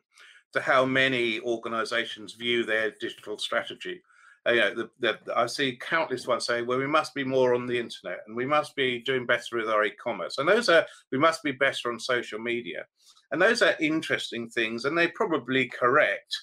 to 0.54 0.62
how 0.62 0.86
many 0.86 1.40
organizations 1.42 2.34
view 2.34 2.64
their 2.64 2.92
digital 3.00 3.38
strategy. 3.38 4.02
Uh, 4.48 4.52
you 4.52 4.60
know, 4.60 4.74
the, 4.76 4.90
the, 5.00 5.38
I 5.38 5.46
see 5.46 5.78
countless 5.80 6.26
ones 6.26 6.46
saying, 6.48 6.66
well, 6.66 6.80
we 6.80 6.88
must 6.88 7.14
be 7.14 7.24
more 7.24 7.54
on 7.54 7.68
the 7.68 7.78
internet 7.80 8.20
and 8.26 8.36
we 8.36 8.46
must 8.46 8.76
be 8.76 9.00
doing 9.00 9.26
better 9.26 9.58
with 9.58 9.70
our 9.70 9.86
e-commerce. 9.86 10.40
And 10.40 10.50
those 10.50 10.68
are, 10.68 10.86
we 11.12 11.20
must 11.20 11.44
be 11.44 11.52
better 11.52 11.92
on 11.92 12.00
social 12.00 12.40
media. 12.40 12.86
And 13.32 13.42
those 13.42 13.62
are 13.62 13.76
interesting 13.80 14.50
things 14.50 14.86
and 14.86 14.98
they're 14.98 15.12
probably 15.14 15.68
correct. 15.68 16.36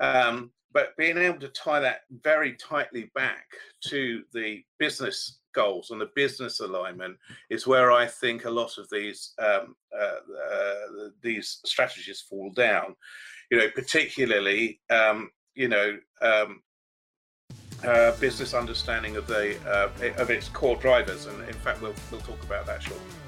Um, 0.00 0.50
but 0.72 0.96
being 0.98 1.16
able 1.16 1.40
to 1.40 1.48
tie 1.48 1.80
that 1.80 2.02
very 2.22 2.52
tightly 2.54 3.10
back 3.14 3.46
to 3.86 4.22
the 4.34 4.62
business 4.78 5.38
goals 5.54 5.90
and 5.90 6.00
the 6.00 6.10
business 6.14 6.60
alignment 6.60 7.16
is 7.50 7.66
where 7.66 7.90
I 7.90 8.06
think 8.06 8.44
a 8.44 8.50
lot 8.50 8.78
of 8.78 8.88
these 8.90 9.32
um, 9.38 9.74
uh, 9.98 10.20
uh, 10.54 11.08
these 11.22 11.60
strategies 11.64 12.20
fall 12.20 12.50
down. 12.50 12.94
You 13.50 13.58
know, 13.58 13.68
particularly 13.74 14.80
um, 14.90 15.30
you 15.54 15.68
know 15.68 15.98
um, 16.20 16.62
uh, 17.84 18.12
business 18.18 18.54
understanding 18.54 19.16
of 19.16 19.26
the 19.26 19.56
uh, 19.66 20.20
of 20.20 20.30
its 20.30 20.48
core 20.48 20.76
drivers, 20.76 21.26
and 21.26 21.40
in 21.48 21.54
fact, 21.54 21.80
we'll 21.80 21.94
we'll 22.10 22.20
talk 22.20 22.42
about 22.42 22.66
that 22.66 22.82
shortly. 22.82 23.27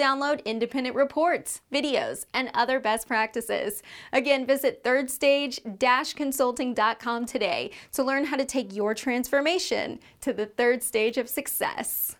download 0.00 0.44
independent 0.44 0.96
reports, 0.96 1.60
videos, 1.72 2.26
and 2.32 2.50
other 2.54 2.80
best 2.80 3.06
practices. 3.06 3.82
Again, 4.12 4.46
visit 4.46 4.82
thirdstage-consulting.com 4.82 7.26
today 7.26 7.70
to 7.92 8.02
learn 8.02 8.24
how 8.24 8.36
to 8.36 8.46
take 8.46 8.74
your 8.74 8.94
transformation 8.94 10.00
to 10.22 10.32
the 10.32 10.46
third 10.46 10.82
stage 10.82 11.18
of 11.18 11.28
success. 11.28 12.16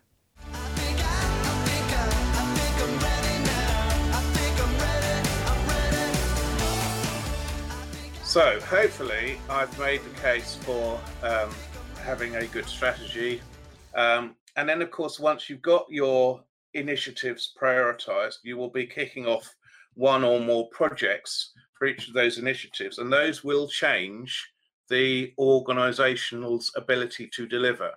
So, 8.22 8.60
hopefully, 8.60 9.40
I've 9.48 9.78
made 9.78 10.02
the 10.04 10.10
case 10.20 10.54
for 10.54 11.00
um, 11.22 11.48
having 12.04 12.36
a 12.36 12.44
good 12.46 12.66
strategy. 12.66 13.40
Um, 13.94 14.36
and 14.54 14.68
then, 14.68 14.82
of 14.82 14.90
course, 14.92 15.18
once 15.18 15.50
you've 15.50 15.62
got 15.62 15.86
your 15.90 16.44
initiatives 16.74 17.52
prioritized, 17.60 18.36
you 18.42 18.56
will 18.56 18.70
be 18.70 18.86
kicking 18.86 19.26
off 19.26 19.54
one 19.94 20.24
or 20.24 20.40
more 20.40 20.68
projects 20.70 21.52
for 21.74 21.86
each 21.86 22.08
of 22.08 22.14
those 22.14 22.38
initiatives, 22.38 22.98
and 22.98 23.12
those 23.12 23.42
will 23.42 23.68
change 23.68 24.50
the 24.88 25.32
organizational's 25.38 26.72
ability 26.76 27.28
to 27.34 27.46
deliver. 27.46 27.90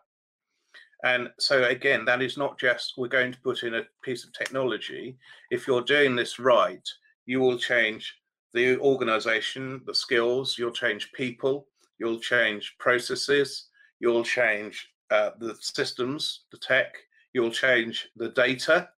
And 1.04 1.30
so, 1.38 1.66
again, 1.66 2.06
that 2.06 2.22
is 2.22 2.38
not 2.38 2.58
just 2.58 2.94
we're 2.98 3.10
going 3.10 3.34
to 3.34 3.42
put 3.42 3.64
in 3.64 3.76
a 3.76 3.84
piece 4.04 4.24
of 4.24 4.32
technology. 4.32 5.18
If 5.52 5.68
you're 5.68 5.82
doing 5.82 6.16
this 6.16 6.40
right, 6.40 6.88
you 7.26 7.42
will 7.42 7.58
change 7.58 8.16
the 8.54 8.80
organization, 8.80 9.82
the 9.86 9.96
skills, 9.96 10.58
you'll 10.58 10.72
change 10.72 11.12
people, 11.12 11.68
you'll 12.00 12.20
change 12.20 12.76
processes, 12.80 13.68
you'll 14.00 14.24
change 14.24 14.88
uh, 15.12 15.32
the 15.40 15.56
systems, 15.60 16.42
the 16.52 16.58
tech, 16.58 16.96
You'll 17.34 17.52
change 17.52 18.10
the 18.16 18.30
data. 18.30 18.90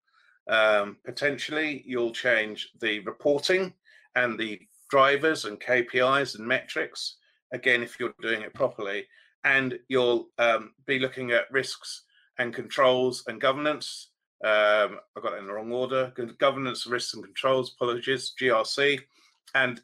Um, 0.47 0.97
potentially, 1.03 1.83
you'll 1.85 2.11
change 2.11 2.69
the 2.79 2.99
reporting 2.99 3.73
and 4.15 4.39
the 4.39 4.59
drivers 4.89 5.45
and 5.45 5.59
KPIs 5.59 6.37
and 6.37 6.47
metrics. 6.47 7.17
Again, 7.51 7.81
if 7.81 7.99
you're 7.99 8.13
doing 8.21 8.41
it 8.41 8.53
properly, 8.53 9.05
and 9.43 9.77
you'll 9.87 10.29
um, 10.39 10.73
be 10.85 10.99
looking 10.99 11.31
at 11.31 11.51
risks 11.51 12.03
and 12.37 12.53
controls 12.53 13.23
and 13.27 13.39
governance. 13.39 14.09
Um, 14.43 14.99
I 15.15 15.21
got 15.21 15.33
it 15.33 15.39
in 15.39 15.47
the 15.47 15.53
wrong 15.53 15.71
order. 15.71 16.11
Governance, 16.39 16.85
risks 16.85 17.13
and 17.13 17.23
controls. 17.23 17.73
Apologies, 17.73 18.33
GRC, 18.39 18.99
and 19.53 19.81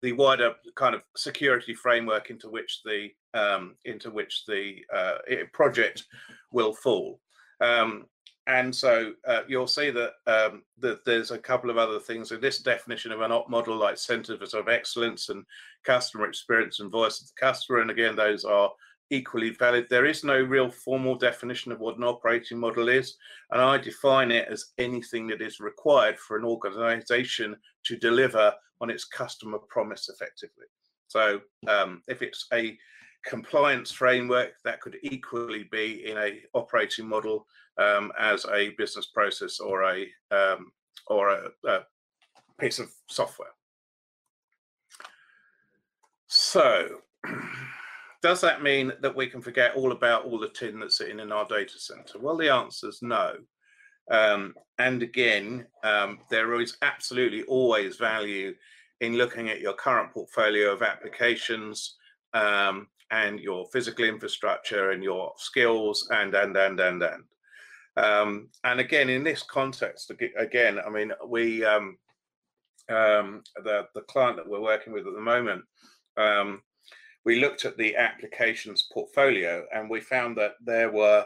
the 0.00 0.12
wider 0.12 0.54
kind 0.74 0.94
of 0.94 1.02
security 1.16 1.74
framework 1.74 2.30
into 2.30 2.48
which 2.48 2.80
the 2.84 3.10
um, 3.34 3.76
into 3.84 4.10
which 4.10 4.44
the 4.46 4.76
uh, 4.94 5.18
project 5.52 6.04
will 6.50 6.72
fall. 6.72 7.20
Um, 7.62 8.06
and 8.48 8.74
so 8.74 9.12
uh, 9.26 9.42
you'll 9.46 9.68
see 9.68 9.90
that, 9.90 10.12
um, 10.26 10.62
that 10.78 11.04
there's 11.04 11.30
a 11.30 11.38
couple 11.38 11.70
of 11.70 11.78
other 11.78 12.00
things 12.00 12.32
in 12.32 12.40
this 12.40 12.58
definition 12.58 13.12
of 13.12 13.20
an 13.20 13.30
op 13.30 13.48
model, 13.48 13.76
like 13.76 13.96
centers 13.96 14.52
of 14.52 14.68
excellence 14.68 15.28
and 15.28 15.44
customer 15.84 16.26
experience 16.26 16.80
and 16.80 16.90
voice 16.90 17.20
of 17.20 17.28
the 17.28 17.34
customer. 17.38 17.80
And 17.80 17.90
again, 17.90 18.16
those 18.16 18.44
are 18.44 18.70
equally 19.10 19.50
valid. 19.50 19.86
There 19.88 20.06
is 20.06 20.24
no 20.24 20.40
real 20.40 20.70
formal 20.70 21.14
definition 21.14 21.70
of 21.70 21.78
what 21.78 21.98
an 21.98 22.04
operating 22.04 22.58
model 22.58 22.88
is, 22.88 23.14
and 23.50 23.60
I 23.60 23.78
define 23.78 24.32
it 24.32 24.48
as 24.50 24.72
anything 24.78 25.28
that 25.28 25.42
is 25.42 25.60
required 25.60 26.18
for 26.18 26.36
an 26.36 26.44
organization 26.44 27.56
to 27.84 27.96
deliver 27.96 28.52
on 28.80 28.90
its 28.90 29.04
customer 29.04 29.58
promise 29.68 30.08
effectively. 30.08 30.66
So 31.06 31.40
um, 31.68 32.02
if 32.08 32.22
it's 32.22 32.46
a 32.52 32.76
compliance 33.24 33.90
framework 33.90 34.54
that 34.64 34.80
could 34.80 34.96
equally 35.02 35.64
be 35.70 36.06
in 36.06 36.18
a 36.18 36.40
operating 36.54 37.06
model 37.06 37.46
um, 37.78 38.12
as 38.18 38.46
a 38.52 38.70
business 38.70 39.06
process 39.06 39.60
or 39.60 39.82
a 39.82 40.06
um, 40.30 40.72
or 41.06 41.30
a, 41.30 41.50
a, 41.66 41.80
piece 42.60 42.78
of 42.78 42.92
software. 43.08 43.48
So, 46.28 47.00
does 48.22 48.40
that 48.40 48.62
mean 48.62 48.92
that 49.00 49.16
we 49.16 49.26
can 49.26 49.42
forget 49.42 49.74
all 49.74 49.92
about 49.92 50.26
all 50.26 50.38
the 50.38 50.48
tin 50.48 50.78
that's 50.78 50.98
sitting 50.98 51.18
in 51.18 51.32
our 51.32 51.46
data 51.46 51.78
center? 51.78 52.18
Well, 52.20 52.36
the 52.36 52.52
answer 52.52 52.88
is 52.88 53.00
no. 53.02 53.36
Um, 54.10 54.54
and 54.78 55.02
again, 55.02 55.66
um, 55.82 56.20
there 56.30 56.60
is 56.60 56.76
absolutely 56.82 57.42
always 57.44 57.96
value 57.96 58.54
in 59.00 59.16
looking 59.16 59.48
at 59.48 59.60
your 59.60 59.74
current 59.74 60.12
portfolio 60.12 60.72
of 60.72 60.82
applications 60.82 61.96
um, 62.34 62.88
and 63.12 63.38
your 63.38 63.66
physical 63.72 64.04
infrastructure 64.04 64.90
and 64.90 65.04
your 65.04 65.32
skills 65.36 66.08
and 66.10 66.34
and 66.34 66.56
and 66.56 66.80
and 66.80 67.02
and 67.02 67.24
um, 67.96 68.48
and 68.64 68.80
again 68.80 69.08
in 69.08 69.22
this 69.22 69.42
context 69.42 70.10
again 70.36 70.80
i 70.84 70.90
mean 70.90 71.12
we 71.28 71.64
um, 71.64 71.96
um, 72.88 73.42
the 73.62 73.86
the 73.94 74.00
client 74.02 74.36
that 74.36 74.48
we're 74.48 74.60
working 74.60 74.92
with 74.92 75.06
at 75.06 75.14
the 75.14 75.20
moment 75.20 75.62
um, 76.16 76.62
we 77.24 77.38
looked 77.38 77.64
at 77.64 77.76
the 77.76 77.94
applications 77.94 78.88
portfolio 78.92 79.64
and 79.72 79.88
we 79.88 80.00
found 80.00 80.36
that 80.36 80.54
there 80.64 80.90
were 80.90 81.24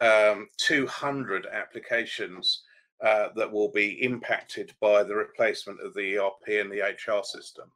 um, 0.00 0.48
200 0.58 1.46
applications 1.52 2.62
uh, 3.04 3.28
that 3.36 3.50
will 3.50 3.70
be 3.70 4.02
impacted 4.02 4.72
by 4.80 5.02
the 5.02 5.14
replacement 5.14 5.80
of 5.80 5.94
the 5.94 6.16
ERP 6.16 6.48
and 6.48 6.70
the 6.70 6.80
HR 6.80 7.22
system. 7.22 7.70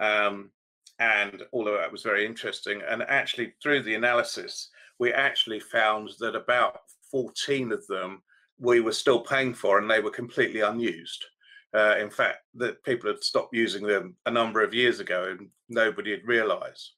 Um, 0.00 0.50
and 0.98 1.42
all 1.52 1.68
of 1.68 1.74
that 1.74 1.92
was 1.92 2.02
very 2.02 2.26
interesting. 2.26 2.82
And 2.88 3.02
actually, 3.02 3.54
through 3.62 3.82
the 3.82 3.94
analysis, 3.94 4.70
we 4.98 5.12
actually 5.12 5.60
found 5.60 6.10
that 6.20 6.34
about 6.34 6.80
14 7.10 7.72
of 7.72 7.86
them 7.86 8.22
we 8.60 8.80
were 8.80 8.92
still 8.92 9.20
paying 9.20 9.54
for, 9.54 9.78
and 9.78 9.88
they 9.88 10.00
were 10.00 10.10
completely 10.10 10.60
unused. 10.60 11.24
Uh, 11.74 11.96
in 11.98 12.10
fact, 12.10 12.38
that 12.54 12.82
people 12.82 13.08
had 13.08 13.22
stopped 13.22 13.54
using 13.54 13.84
them 13.84 14.16
a 14.26 14.30
number 14.30 14.62
of 14.62 14.74
years 14.74 15.00
ago, 15.00 15.36
and 15.38 15.48
nobody 15.68 16.10
had 16.10 16.26
realised. 16.26 16.92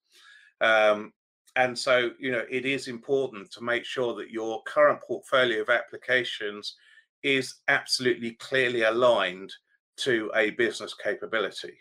Um, 0.60 1.12
and 1.56 1.76
so, 1.76 2.10
you 2.18 2.30
know, 2.30 2.44
it 2.48 2.64
is 2.64 2.88
important 2.88 3.50
to 3.52 3.64
make 3.64 3.84
sure 3.84 4.14
that 4.14 4.30
your 4.30 4.62
current 4.62 5.00
portfolio 5.02 5.60
of 5.60 5.68
applications 5.68 6.76
is 7.22 7.56
absolutely 7.68 8.32
clearly 8.32 8.82
aligned 8.82 9.52
to 9.98 10.30
a 10.34 10.50
business 10.50 10.94
capability 10.94 11.76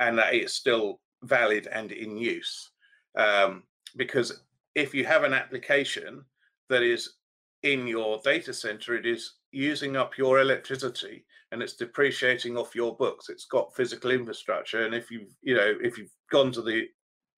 and 0.00 0.18
that 0.18 0.34
it's 0.34 0.54
still 0.54 1.00
valid 1.26 1.68
and 1.72 1.92
in 1.92 2.16
use. 2.16 2.70
Um, 3.16 3.62
because 3.96 4.42
if 4.74 4.94
you 4.94 5.04
have 5.04 5.24
an 5.24 5.32
application 5.32 6.24
that 6.68 6.82
is 6.82 7.14
in 7.62 7.86
your 7.86 8.20
data 8.24 8.52
center, 8.52 8.94
it 8.94 9.06
is 9.06 9.34
using 9.52 9.96
up 9.96 10.18
your 10.18 10.40
electricity 10.40 11.24
and 11.52 11.62
it's 11.62 11.74
depreciating 11.74 12.56
off 12.56 12.74
your 12.74 12.96
books. 12.96 13.28
It's 13.28 13.44
got 13.44 13.74
physical 13.74 14.10
infrastructure, 14.10 14.84
and 14.84 14.94
if 14.94 15.10
you've 15.10 15.34
you 15.40 15.54
know 15.54 15.74
if 15.80 15.96
you've 15.96 16.10
gone 16.30 16.50
to 16.52 16.62
the 16.62 16.88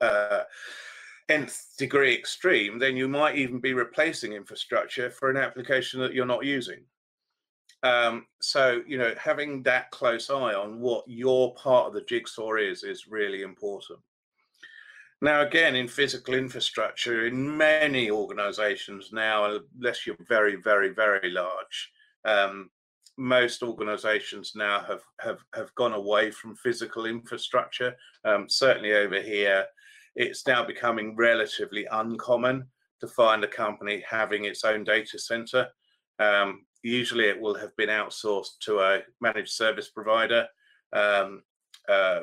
uh, 0.01 0.45
nth 1.29 1.75
degree 1.79 2.15
extreme, 2.15 2.79
then 2.79 2.97
you 2.97 3.09
might 3.09 3.37
even 3.37 3.61
be 3.61 3.75
replacing 3.75 4.33
infrastructure 4.33 5.11
for 5.11 5.31
an 5.31 5.37
application 5.37 6.01
that 6.01 6.15
you're 6.15 6.25
not 6.25 6.45
using. 6.45 6.81
Um, 7.83 8.27
so, 8.41 8.83
you 8.87 8.99
know, 8.99 9.15
having 9.19 9.63
that 9.65 9.91
close 9.91 10.31
eye 10.31 10.55
on 10.55 10.81
what 10.81 11.05
your 11.07 11.55
part 11.55 11.87
of 11.87 11.95
the 11.95 12.03
jigsaw 12.03 12.55
is, 12.57 12.83
is 12.83 13.07
really 13.07 13.43
important. 13.43 14.01
Now, 15.23 15.43
again, 15.43 15.75
in 15.77 15.89
physical 15.89 16.35
infrastructure, 16.35 17.27
in 17.27 17.57
many 17.57 18.11
organizations 18.11 19.11
now, 19.13 19.59
unless 19.79 20.07
you're 20.07 20.17
very, 20.29 20.57
very, 20.57 20.91
very 20.91 21.31
large, 21.31 21.93
um, 22.27 22.71
most 23.17 23.63
organizations 23.63 24.53
now 24.55 24.81
have, 24.81 25.01
have, 25.21 25.39
have 25.55 25.75
gone 25.75 25.95
away 25.95 26.31
from 26.31 26.55
physical 26.55 27.07
infrastructure. 27.07 27.97
Um, 28.27 28.47
certainly 28.49 28.93
over 28.93 29.23
here, 29.23 29.65
it's 30.17 30.47
now 30.47 30.63
becoming 30.63 31.17
relatively 31.17 31.87
uncommon 31.91 32.67
to 33.01 33.09
find 33.09 33.43
a 33.43 33.49
company 33.49 34.05
having 34.07 34.45
its 34.45 34.65
own 34.65 34.85
data 34.85 35.19
center. 35.19 35.69
Um, 36.19 36.66
usually 36.87 37.25
it 37.25 37.41
will 37.41 37.55
have 37.55 37.77
been 37.77 37.89
outsourced 37.89 38.59
to 38.61 38.81
a 38.81 39.01
managed 39.21 39.53
service 39.53 39.89
provider. 39.89 40.47
Um, 40.93 41.43
uh, 41.89 42.21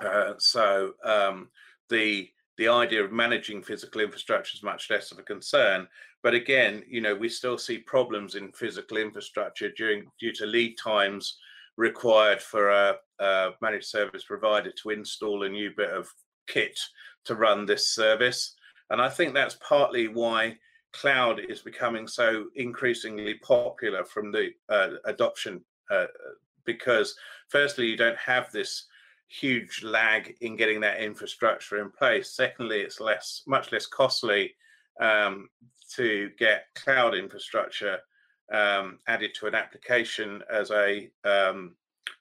uh, 0.00 0.34
so 0.38 0.92
um, 1.04 1.48
the 1.88 2.28
the 2.56 2.68
idea 2.68 3.02
of 3.02 3.10
managing 3.10 3.62
physical 3.62 4.00
infrastructure 4.00 4.54
is 4.54 4.62
much 4.62 4.88
less 4.88 5.10
of 5.10 5.18
a 5.18 5.22
concern. 5.22 5.88
But 6.22 6.34
again, 6.34 6.84
you 6.88 7.00
know, 7.00 7.14
we 7.14 7.28
still 7.28 7.58
see 7.58 7.78
problems 7.78 8.36
in 8.36 8.52
physical 8.52 8.96
infrastructure 8.96 9.70
during 9.70 10.06
due 10.20 10.32
to 10.34 10.46
lead 10.46 10.76
times 10.78 11.36
required 11.76 12.40
for 12.40 12.70
a, 12.70 12.94
a 13.18 13.50
managed 13.60 13.86
service 13.86 14.22
provider 14.22 14.70
to 14.70 14.90
install 14.90 15.42
a 15.42 15.48
new 15.48 15.72
bit 15.76 15.90
of 15.90 16.06
kit 16.46 16.78
to 17.24 17.34
run 17.34 17.66
this 17.66 17.88
service. 17.88 18.54
And 18.90 19.02
I 19.02 19.08
think 19.08 19.34
that's 19.34 19.56
partly 19.68 20.06
why 20.06 20.56
cloud 20.94 21.40
is 21.48 21.60
becoming 21.60 22.06
so 22.06 22.46
increasingly 22.54 23.34
popular 23.34 24.04
from 24.04 24.30
the 24.30 24.50
uh, 24.68 24.90
adoption 25.04 25.60
uh, 25.90 26.06
because 26.64 27.16
firstly 27.48 27.86
you 27.86 27.96
don't 27.96 28.16
have 28.16 28.50
this 28.52 28.86
huge 29.28 29.82
lag 29.82 30.36
in 30.40 30.56
getting 30.56 30.80
that 30.80 31.00
infrastructure 31.00 31.82
in 31.82 31.90
place. 31.90 32.30
Secondly 32.30 32.80
it's 32.80 33.00
less 33.00 33.42
much 33.46 33.72
less 33.72 33.86
costly 33.86 34.54
um, 35.00 35.48
to 35.96 36.30
get 36.38 36.66
cloud 36.74 37.14
infrastructure 37.14 37.98
um, 38.52 38.98
added 39.08 39.32
to 39.34 39.46
an 39.46 39.54
application 39.54 40.42
as 40.52 40.70
a 40.70 41.10
um, 41.24 41.74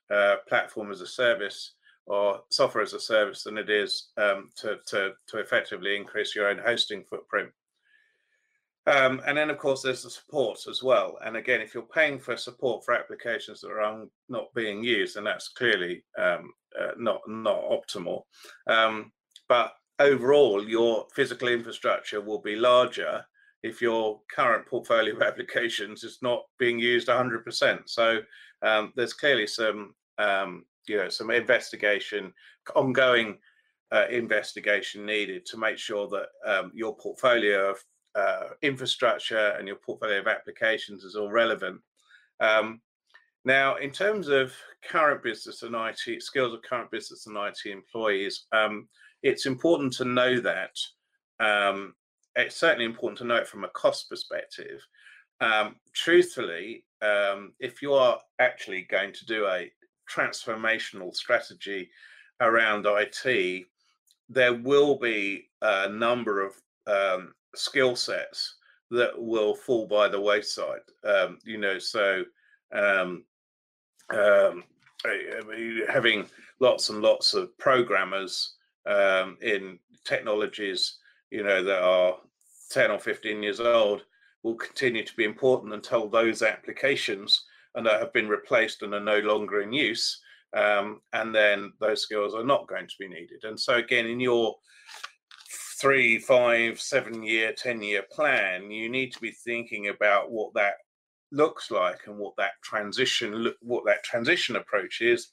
uh, 0.10 0.38
platform 0.48 0.92
as 0.92 1.02
a 1.02 1.08
service 1.08 1.74
or 2.06 2.42
software 2.50 2.84
as 2.84 2.94
a 2.94 3.00
service 3.00 3.44
than 3.44 3.58
it 3.58 3.70
is 3.70 4.10
um, 4.18 4.50
to, 4.56 4.78
to, 4.88 5.14
to 5.28 5.40
effectively 5.40 5.96
increase 5.96 6.36
your 6.36 6.50
own 6.50 6.58
hosting 6.58 7.04
footprint 7.04 7.50
um, 8.86 9.22
and 9.26 9.38
then, 9.38 9.50
of 9.50 9.58
course, 9.58 9.82
there's 9.82 10.04
the 10.04 10.10
support 10.10 10.60
as 10.70 10.84
well. 10.84 11.18
And 11.24 11.38
again, 11.38 11.62
if 11.62 11.74
you're 11.74 11.84
paying 11.84 12.20
for 12.20 12.36
support 12.36 12.84
for 12.84 12.94
applications 12.94 13.62
that 13.62 13.72
are 13.72 14.06
not 14.28 14.54
being 14.54 14.84
used, 14.84 15.16
then 15.16 15.24
that's 15.24 15.48
clearly 15.50 16.04
um, 16.18 16.52
uh, 16.80 16.92
not 16.98 17.22
not 17.28 17.62
optimal. 17.64 18.24
Um, 18.68 19.14
but 19.48 19.74
overall, 20.00 20.68
your 20.68 21.08
physical 21.14 21.48
infrastructure 21.48 22.20
will 22.20 22.42
be 22.42 22.58
larger 22.58 23.24
if 23.62 23.82
your 23.82 24.20
current 24.30 24.66
portfolio 24.68 25.16
of 25.16 25.22
applications 25.30 26.04
is 26.04 26.20
not 26.22 26.44
being 26.60 26.78
used 26.78 27.08
100%. 27.08 27.80
So 27.86 28.20
um, 28.62 28.92
there's 28.98 29.14
clearly 29.14 29.48
some 29.48 29.96
um, 30.18 30.66
you 30.90 30.98
know 30.98 31.08
some 31.08 31.32
investigation, 31.32 32.34
ongoing 32.76 33.38
uh, 33.94 34.08
investigation 34.10 35.06
needed 35.06 35.46
to 35.46 35.58
make 35.58 35.78
sure 35.78 36.10
that 36.10 36.28
um, 36.46 36.72
your 36.74 36.98
portfolio 36.98 37.70
of 37.70 37.78
uh, 38.16 38.50
infrastructure 38.62 39.56
and 39.58 39.68
your 39.68 39.78
portfolio 39.78 40.20
of 40.20 40.28
applications 40.28 41.04
is 41.04 41.16
all 41.16 41.32
relevant. 41.32 41.82
Um, 42.40 42.82
now, 43.46 43.76
in 43.76 43.92
terms 43.92 44.30
of 44.30 44.54
current 44.88 45.22
business 45.22 45.64
and 45.64 45.76
IT 45.76 46.24
skills 46.24 46.54
of 46.54 46.62
current 46.62 46.92
business 46.92 47.28
and 47.28 47.38
IT 47.38 47.58
employees, 47.66 48.46
um, 48.52 48.88
it's 49.22 49.46
important 49.46 49.94
to 49.94 50.06
know 50.06 50.40
that. 50.40 50.78
Um, 51.40 51.94
it's 52.36 52.56
certainly 52.56 52.86
important 52.86 53.18
to 53.20 53.26
know 53.26 53.36
it 53.36 53.48
from 53.48 53.64
a 53.64 53.70
cost 53.70 54.10
perspective. 54.10 54.82
Um, 55.42 55.76
truthfully, 55.94 56.86
um, 57.02 57.54
if 57.60 57.82
you 57.82 57.94
are 57.94 58.20
actually 58.40 58.84
going 58.84 59.12
to 59.14 59.26
do 59.26 59.46
a 59.46 59.72
transformational 60.10 61.14
strategy 61.14 61.90
around 62.40 62.86
IT, 62.88 63.66
there 64.30 64.54
will 64.54 64.98
be 64.98 65.50
a 65.62 65.90
number 65.90 66.46
of 66.46 66.54
um, 66.88 67.34
skill 67.56 67.96
sets 67.96 68.56
that 68.92 69.12
will 69.20 69.56
fall 69.56 69.88
by 69.88 70.08
the 70.08 70.20
wayside. 70.20 70.82
Um, 71.04 71.40
you 71.44 71.58
know, 71.58 71.80
so 71.80 72.24
um, 72.74 73.24
um, 74.14 74.64
having 75.90 76.26
lots 76.60 76.90
and 76.90 77.02
lots 77.02 77.34
of 77.34 77.58
programmers 77.58 78.56
um, 78.86 79.38
in 79.42 79.80
technologies, 80.06 80.98
you 81.32 81.44
know, 81.44 81.64
that 81.64 81.82
are 81.82 82.18
10 82.72 82.92
or 82.92 83.00
15 83.00 83.42
years 83.42 83.60
old 83.60 84.04
will 84.44 84.56
continue 84.56 85.04
to 85.04 85.16
be 85.16 85.24
important 85.24 85.74
until 85.74 86.08
those 86.08 86.42
applications 86.42 87.46
and 87.76 87.86
that 87.86 88.00
have 88.00 88.14
been 88.14 88.28
replaced 88.28 88.82
and 88.84 88.94
are 88.94 89.00
no 89.00 89.20
longer 89.20 89.62
in 89.62 89.74
use. 89.74 90.22
Um, 90.56 91.02
and 91.14 91.34
then 91.34 91.74
those 91.80 92.04
skills 92.04 92.36
are 92.36 92.44
not 92.44 92.68
going 92.68 92.88
to 92.88 92.96
be 93.00 93.08
needed. 93.08 93.44
And 93.44 93.60
so, 93.60 93.76
again, 93.76 94.06
in 94.06 94.20
your 94.20 94.56
three, 95.84 96.18
five, 96.18 96.80
seven 96.80 97.22
year, 97.22 97.52
10 97.52 97.82
year 97.82 98.04
plan, 98.10 98.72
you 98.72 98.88
need 98.88 99.12
to 99.12 99.20
be 99.20 99.32
thinking 99.32 99.90
about 99.90 100.32
what 100.32 100.54
that 100.54 100.76
looks 101.34 101.70
like 101.72 102.00
and 102.08 102.18
what 102.18 102.34
that 102.38 102.52
transition 102.64 103.52
what 103.60 103.84
that 103.86 104.02
transition 104.04 104.56
approach 104.56 105.02
is 105.02 105.28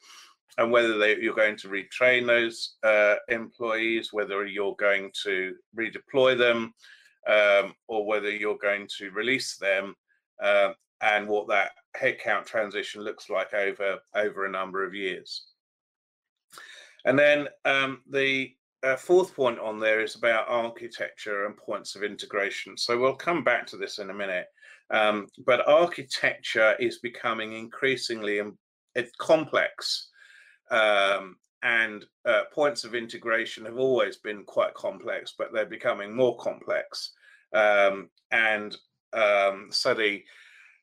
and 0.59 0.73
whether 0.73 0.99
they, 0.99 1.17
you're 1.19 1.35
going 1.35 1.57
to 1.57 1.69
retrain 1.69 2.27
those 2.27 2.77
uh, 2.83 3.17
employees 3.29 4.09
whether 4.11 4.47
you're 4.47 4.75
going 4.77 5.11
to 5.23 5.55
redeploy 5.79 6.37
them 6.37 6.73
um, 7.29 7.75
or 7.87 8.07
whether 8.07 8.31
you're 8.31 8.59
going 8.59 8.89
to 8.99 9.11
release 9.11 9.57
them 9.59 9.95
uh, 10.43 10.73
and 11.03 11.29
what 11.29 11.47
that 11.47 11.73
headcount 11.97 12.47
transition 12.47 13.03
looks 13.03 13.31
like 13.31 13.55
over 13.55 13.99
over 14.17 14.47
a 14.47 14.51
number 14.51 14.85
of 14.85 14.95
years. 14.95 15.45
And 17.05 17.19
then 17.19 17.47
um, 17.65 18.01
the 18.11 18.53
uh, 18.83 18.97
fourth 18.97 19.35
point 19.35 19.59
on 19.59 19.79
there 19.79 20.01
is 20.01 20.15
about 20.15 20.49
architecture 20.49 21.47
and 21.47 21.57
points 21.57 21.97
of 21.97 22.03
integration. 22.03 22.77
So 22.77 22.99
we'll 22.99 23.15
come 23.15 23.45
back 23.45 23.67
to 23.69 23.77
this 23.77 23.99
in 23.99 24.11
a 24.11 24.15
minute. 24.15 24.47
Um, 24.91 25.27
but 25.47 25.69
architecture 25.69 26.75
is 26.81 26.99
becoming 26.99 27.53
increasingly 27.53 28.41
complex, 29.19 30.09
um, 30.71 31.37
and 31.63 32.05
uh, 32.25 32.43
points 32.53 32.85
of 32.85 32.95
integration 32.95 33.65
have 33.67 33.77
always 33.79 34.17
been 34.17 34.45
quite 34.45 34.75
complex, 34.75 35.35
but 35.39 35.53
they're 35.53 35.67
becoming 35.67 36.15
more 36.15 36.37
complex. 36.39 37.13
Um, 37.55 38.09
and 38.33 38.77
um, 39.13 39.69
so 39.71 39.95
the 39.95 40.23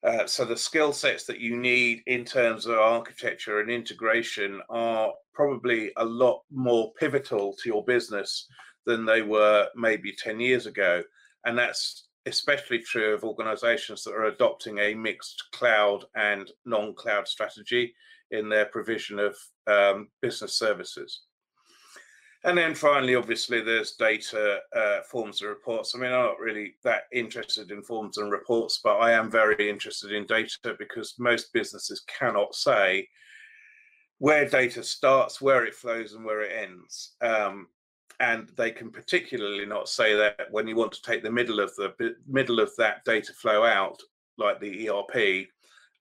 uh, 0.08 0.26
so 0.26 0.46
the 0.46 0.56
skill 0.56 0.94
sets 0.94 1.26
that 1.26 1.42
you 1.42 1.58
need 1.58 2.02
in 2.08 2.24
terms 2.24 2.66
of 2.66 2.78
architecture 2.78 3.60
and 3.60 3.70
integration 3.70 4.62
are 4.70 5.12
probably 5.34 5.92
a 5.98 6.06
lot 6.06 6.44
more 6.50 6.94
pivotal 6.98 7.54
to 7.62 7.68
your 7.68 7.84
business 7.84 8.48
than 8.86 9.06
they 9.06 9.22
were 9.22 9.68
maybe 9.76 10.14
10 10.14 10.40
years 10.40 10.66
ago. 10.66 11.04
And 11.46 11.58
that's 11.58 12.08
especially 12.26 12.80
true 12.80 13.14
of 13.14 13.26
organizations 13.26 14.06
that 14.06 14.14
are 14.14 14.26
adopting 14.26 14.80
a 14.80 14.94
mixed 14.94 15.44
cloud 15.52 16.06
and 16.16 16.50
non 16.66 16.94
cloud 16.94 17.28
strategy 17.28 17.94
in 18.32 18.48
their 18.48 18.66
provision 18.68 19.20
of 19.20 19.36
um, 19.68 20.08
business 20.22 20.58
services. 20.58 21.24
And 22.48 22.58
then 22.58 22.76
finally, 22.76 23.16
obviously, 23.16 23.60
there's 23.60 23.92
data, 23.92 24.60
uh, 24.74 25.02
forms 25.02 25.42
and 25.42 25.50
reports. 25.50 25.94
I 25.94 25.98
mean, 26.00 26.14
I'm 26.14 26.28
not 26.28 26.40
really 26.40 26.76
that 26.86 27.04
interested 27.12 27.72
in 27.72 27.84
forms 27.84 28.20
and 28.20 28.32
reports, 28.32 28.80
but 28.82 28.96
I 29.00 29.12
am 29.12 29.30
very 29.30 29.70
interested 29.70 30.14
in 30.14 30.26
data 30.26 30.74
because 30.80 31.16
most 31.20 31.52
businesses 31.52 32.06
cannot 32.08 32.56
say 32.56 33.10
where 34.20 34.48
data 34.48 34.82
starts, 34.82 35.42
where 35.42 35.66
it 35.66 35.76
flows, 35.76 36.14
and 36.14 36.24
where 36.24 36.42
it 36.42 36.54
ends. 36.58 37.16
Um, 37.20 37.68
and 38.22 38.50
they 38.56 38.72
can 38.72 38.92
particularly 38.92 39.66
not 39.66 39.90
say 39.90 40.16
that 40.16 40.48
when 40.50 40.70
you 40.70 40.78
want 40.78 40.94
to 40.94 41.02
take 41.02 41.24
the 41.24 41.30
middle 41.30 41.60
of 41.60 41.76
the 41.76 42.16
middle 42.30 42.62
of 42.62 42.72
that 42.78 43.04
data 43.04 43.34
flow 43.34 43.66
out, 43.66 44.02
like 44.38 44.62
the 44.62 44.90
ERP, 44.90 45.48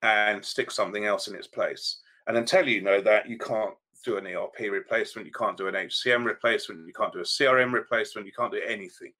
and 0.01 0.45
stick 0.45 0.71
something 0.71 1.03
else 1.03 1.27
in 1.27 1.35
its 1.35 1.47
place. 1.47 1.99
And 2.25 2.37
until 2.37 2.69
you 2.69 2.79
know 2.79 3.01
that, 3.01 3.29
you 3.29 3.37
can't 3.37 3.75
do 4.03 4.17
an 4.17 4.27
ERP 4.27 4.71
replacement, 4.71 5.27
you 5.27 5.33
can't 5.33 5.57
do 5.57 5.67
an 5.67 5.75
HCM 5.75 6.25
replacement, 6.25 6.85
you 6.85 6.93
can't 6.93 7.13
do 7.13 7.19
a 7.19 7.23
CRM 7.23 7.73
replacement, 7.73 8.27
you 8.27 8.33
can't 8.33 8.51
do 8.51 8.61
anything 8.67 9.11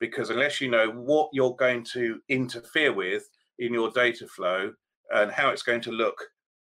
because 0.00 0.30
unless 0.30 0.60
you 0.60 0.68
know 0.68 0.90
what 0.90 1.28
you're 1.32 1.54
going 1.54 1.84
to 1.84 2.20
interfere 2.28 2.92
with 2.92 3.28
in 3.58 3.72
your 3.72 3.90
data 3.90 4.26
flow 4.26 4.72
and 5.14 5.30
how 5.30 5.50
it's 5.50 5.62
going 5.62 5.82
to 5.82 5.92
look 5.92 6.24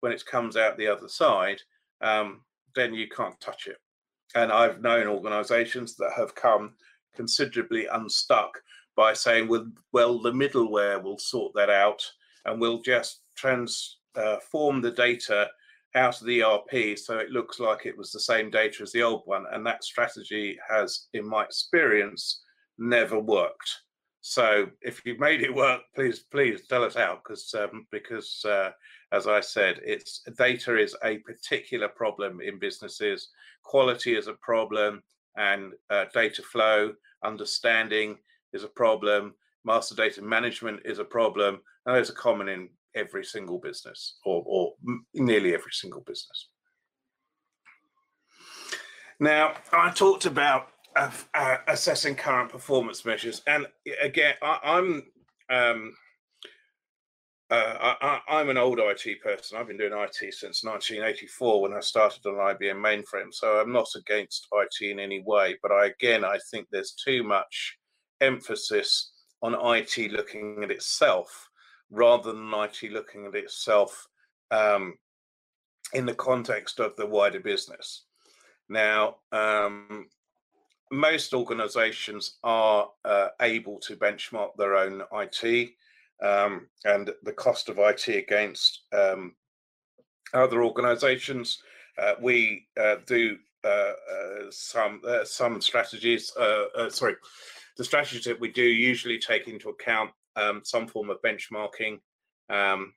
when 0.01 0.13
it 0.13 0.27
comes 0.27 0.57
out 0.57 0.77
the 0.77 0.89
other 0.89 1.09
side, 1.09 1.61
um, 2.01 2.43
then 2.75 2.93
you 2.93 3.09
can't 3.09 3.41
touch 3.41 3.69
it. 3.69 3.77
And 4.35 4.51
I've 4.51 4.81
known 4.81 5.07
organizations 5.07 5.95
that 5.97 6.13
have 6.17 6.35
come 6.35 6.75
considerably 7.15 7.87
unstuck 7.87 8.61
by 8.97 9.13
saying, 9.13 9.49
well, 9.49 9.71
well, 9.93 10.21
the 10.21 10.33
middleware 10.33 11.01
will 11.03 11.19
sort 11.19 11.55
that 11.55 11.71
out 11.71 12.05
and 12.45 12.61
we'll 12.61 12.83
just 12.83 13.21
transform 13.37 14.81
the 14.81 14.91
data 14.91 15.49
out 15.95 16.21
of 16.21 16.27
the 16.27 16.43
ERP 16.43 16.99
so 16.99 17.19
it 17.19 17.31
looks 17.31 17.61
like 17.61 17.85
it 17.85 17.97
was 17.97 18.11
the 18.11 18.21
same 18.21 18.51
data 18.51 18.83
as 18.83 18.93
the 18.93 19.03
old 19.03 19.23
one. 19.27 19.45
And 19.53 19.65
that 19.67 19.85
strategy 19.85 20.59
has, 20.69 21.09
in 21.13 21.29
my 21.29 21.45
experience, 21.45 22.43
never 22.79 23.19
worked. 23.19 23.71
So 24.23 24.69
if 24.81 25.03
you've 25.05 25.19
made 25.19 25.43
it 25.43 25.53
work, 25.53 25.81
please 25.97 26.21
please 26.21 26.67
tell 26.69 26.85
us 26.85 26.97
out 26.97 27.23
because 27.25 27.53
um, 27.55 27.87
because 27.91 28.45
uh, 28.45 28.71
as 29.11 29.27
I 29.27 29.41
said, 29.41 29.81
it's 29.85 30.23
data 30.39 30.79
is 30.79 30.95
a 31.03 31.19
particular 31.19 31.89
problem 31.89 32.41
in 32.41 32.61
businesses. 32.61 33.31
Quality 33.65 34.15
is 34.17 34.29
a 34.29 34.35
problem, 34.35 35.03
and 35.37 35.73
uh, 35.91 36.05
data 36.15 36.41
flow 36.41 36.93
understanding 37.25 38.17
is 38.53 38.63
a 38.63 38.69
problem. 38.69 39.35
Master 39.65 39.97
data 39.97 40.23
management 40.23 40.81
is 40.85 41.01
a 41.01 41.05
problem, 41.05 41.61
and 41.87 41.97
those 41.97 42.11
are 42.11 42.15
common 42.15 42.49
in 42.49 42.69
every 42.95 43.25
single 43.25 43.59
business 43.59 44.17
or, 44.25 44.43
or 44.47 44.73
nearly 45.15 45.55
every 45.55 45.73
single 45.73 46.01
business. 46.01 46.49
Now, 49.21 49.55
I 49.73 49.91
talked 49.91 50.27
about 50.27 50.69
uh, 50.97 51.11
uh, 51.35 51.59
assessing 51.69 52.17
current 52.17 52.51
performance 52.51 53.05
measures, 53.05 53.43
and 53.47 53.67
again, 54.03 54.35
I, 54.43 54.79
am 54.79 55.03
um, 55.49 55.95
uh, 57.53 57.95
I, 58.29 58.41
am 58.41 58.49
an 58.49 58.57
old 58.57 58.81
IT 58.81 59.23
person. 59.23 59.59
I've 59.59 59.69
been 59.69 59.77
doing 59.77 59.93
IT 59.93 60.35
since 60.35 60.65
1984 60.65 61.63
when 61.63 61.75
I 61.75 61.81
started 61.81 62.27
on 62.27 62.35
IBM 62.35 62.77
mainframe. 62.77 63.33
So 63.33 63.61
I'm 63.61 63.73
not 63.73 63.89
against 63.97 64.49
IT 64.53 64.91
in 64.91 64.99
any 64.99 65.23
way, 65.25 65.57
but 65.63 65.71
I 65.71 65.87
again 65.87 66.25
I 66.25 66.39
think 66.51 66.69
there's 66.71 66.93
too 66.93 67.23
much 67.23 67.77
emphasis 68.21 69.13
on 69.43 69.55
IT 69.77 70.13
looking 70.13 70.61
at 70.63 70.71
itself 70.71 71.51
rather 71.93 72.33
than 72.33 72.53
IT 72.55 72.91
looking 72.91 73.27
at 73.27 73.37
itself 73.37 74.09
um, 74.51 74.99
in 75.93 76.07
the 76.07 76.15
context 76.15 76.81
of 76.81 76.97
the 76.97 77.07
wider 77.07 77.39
business. 77.39 78.05
Now, 78.69 79.17
um, 79.31 80.09
most 80.91 81.35
organizations 81.35 82.39
are 82.43 82.89
uh, 83.05 83.29
able 83.41 83.79
to 83.81 83.97
benchmark 83.97 84.57
their 84.57 84.77
own 84.77 85.03
IT 85.13 85.71
um, 86.23 86.69
and 86.85 87.11
the 87.23 87.33
cost 87.33 87.69
of 87.69 87.79
IT 87.79 88.09
against 88.09 88.81
um, 88.93 89.35
other 90.33 90.65
organizations. 90.65 91.59
Uh, 91.99 92.15
we 92.21 92.67
uh, 92.81 92.97
do 93.07 93.37
uh, 93.65 93.69
uh, 93.69 94.51
some 94.51 95.01
uh, 95.07 95.25
some 95.25 95.61
strategies. 95.61 96.33
sorry, 96.89 97.15
the 97.77 97.85
strategies 97.85 98.25
that 98.25 98.41
we 98.41 98.51
do 98.51 98.65
usually 98.65 99.19
take 99.19 99.47
into 99.47 99.69
account 99.69 100.11
um, 100.37 100.63
some 100.65 100.87
form 100.87 101.11
of 101.11 101.23
benchmarking, 101.23 101.99
um, 102.51 102.93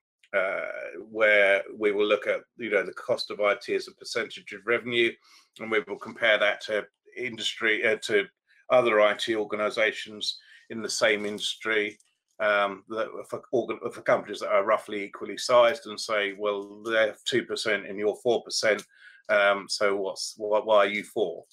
where 1.10 1.64
we 1.78 1.92
will 1.92 2.06
look 2.06 2.28
at 2.28 2.42
you 2.58 2.70
know 2.70 2.84
the 2.84 2.94
cost 2.94 3.32
of 3.32 3.40
IT 3.40 3.70
as 3.70 3.88
a 3.88 3.96
percentage 3.96 4.52
of 4.54 4.66
revenue, 4.66 5.12
and 5.60 5.72
we 5.72 5.80
will 5.88 5.98
compare 5.98 6.38
that 6.38 6.62
to 6.62 6.86
industry 7.18 7.86
uh, 7.86 7.98
to 8.02 8.26
other 8.70 9.00
IT 9.00 9.30
organizations 9.30 10.38
in 10.70 10.82
the 10.82 10.90
same 10.90 11.26
industry 11.26 11.98
um, 12.40 12.84
that 12.90 13.08
for, 13.30 13.42
for, 13.52 14.02
companies 14.02 14.40
that 14.40 14.52
are 14.52 14.66
roughly 14.66 15.04
equally 15.04 15.38
sized 15.38 15.88
and 15.88 16.00
say, 16.00 16.34
well, 16.38 16.82
they're 16.84 17.16
two 17.26 17.44
percent 17.44 17.86
and 17.88 17.98
you're 17.98 18.18
four 18.22 18.44
percent. 18.44 18.84
Um, 19.30 19.68
so 19.70 19.96
what's 19.96 20.34
why, 20.38 20.60
why, 20.60 20.78
are 20.78 20.88
you 20.88 21.04
four? 21.04 21.46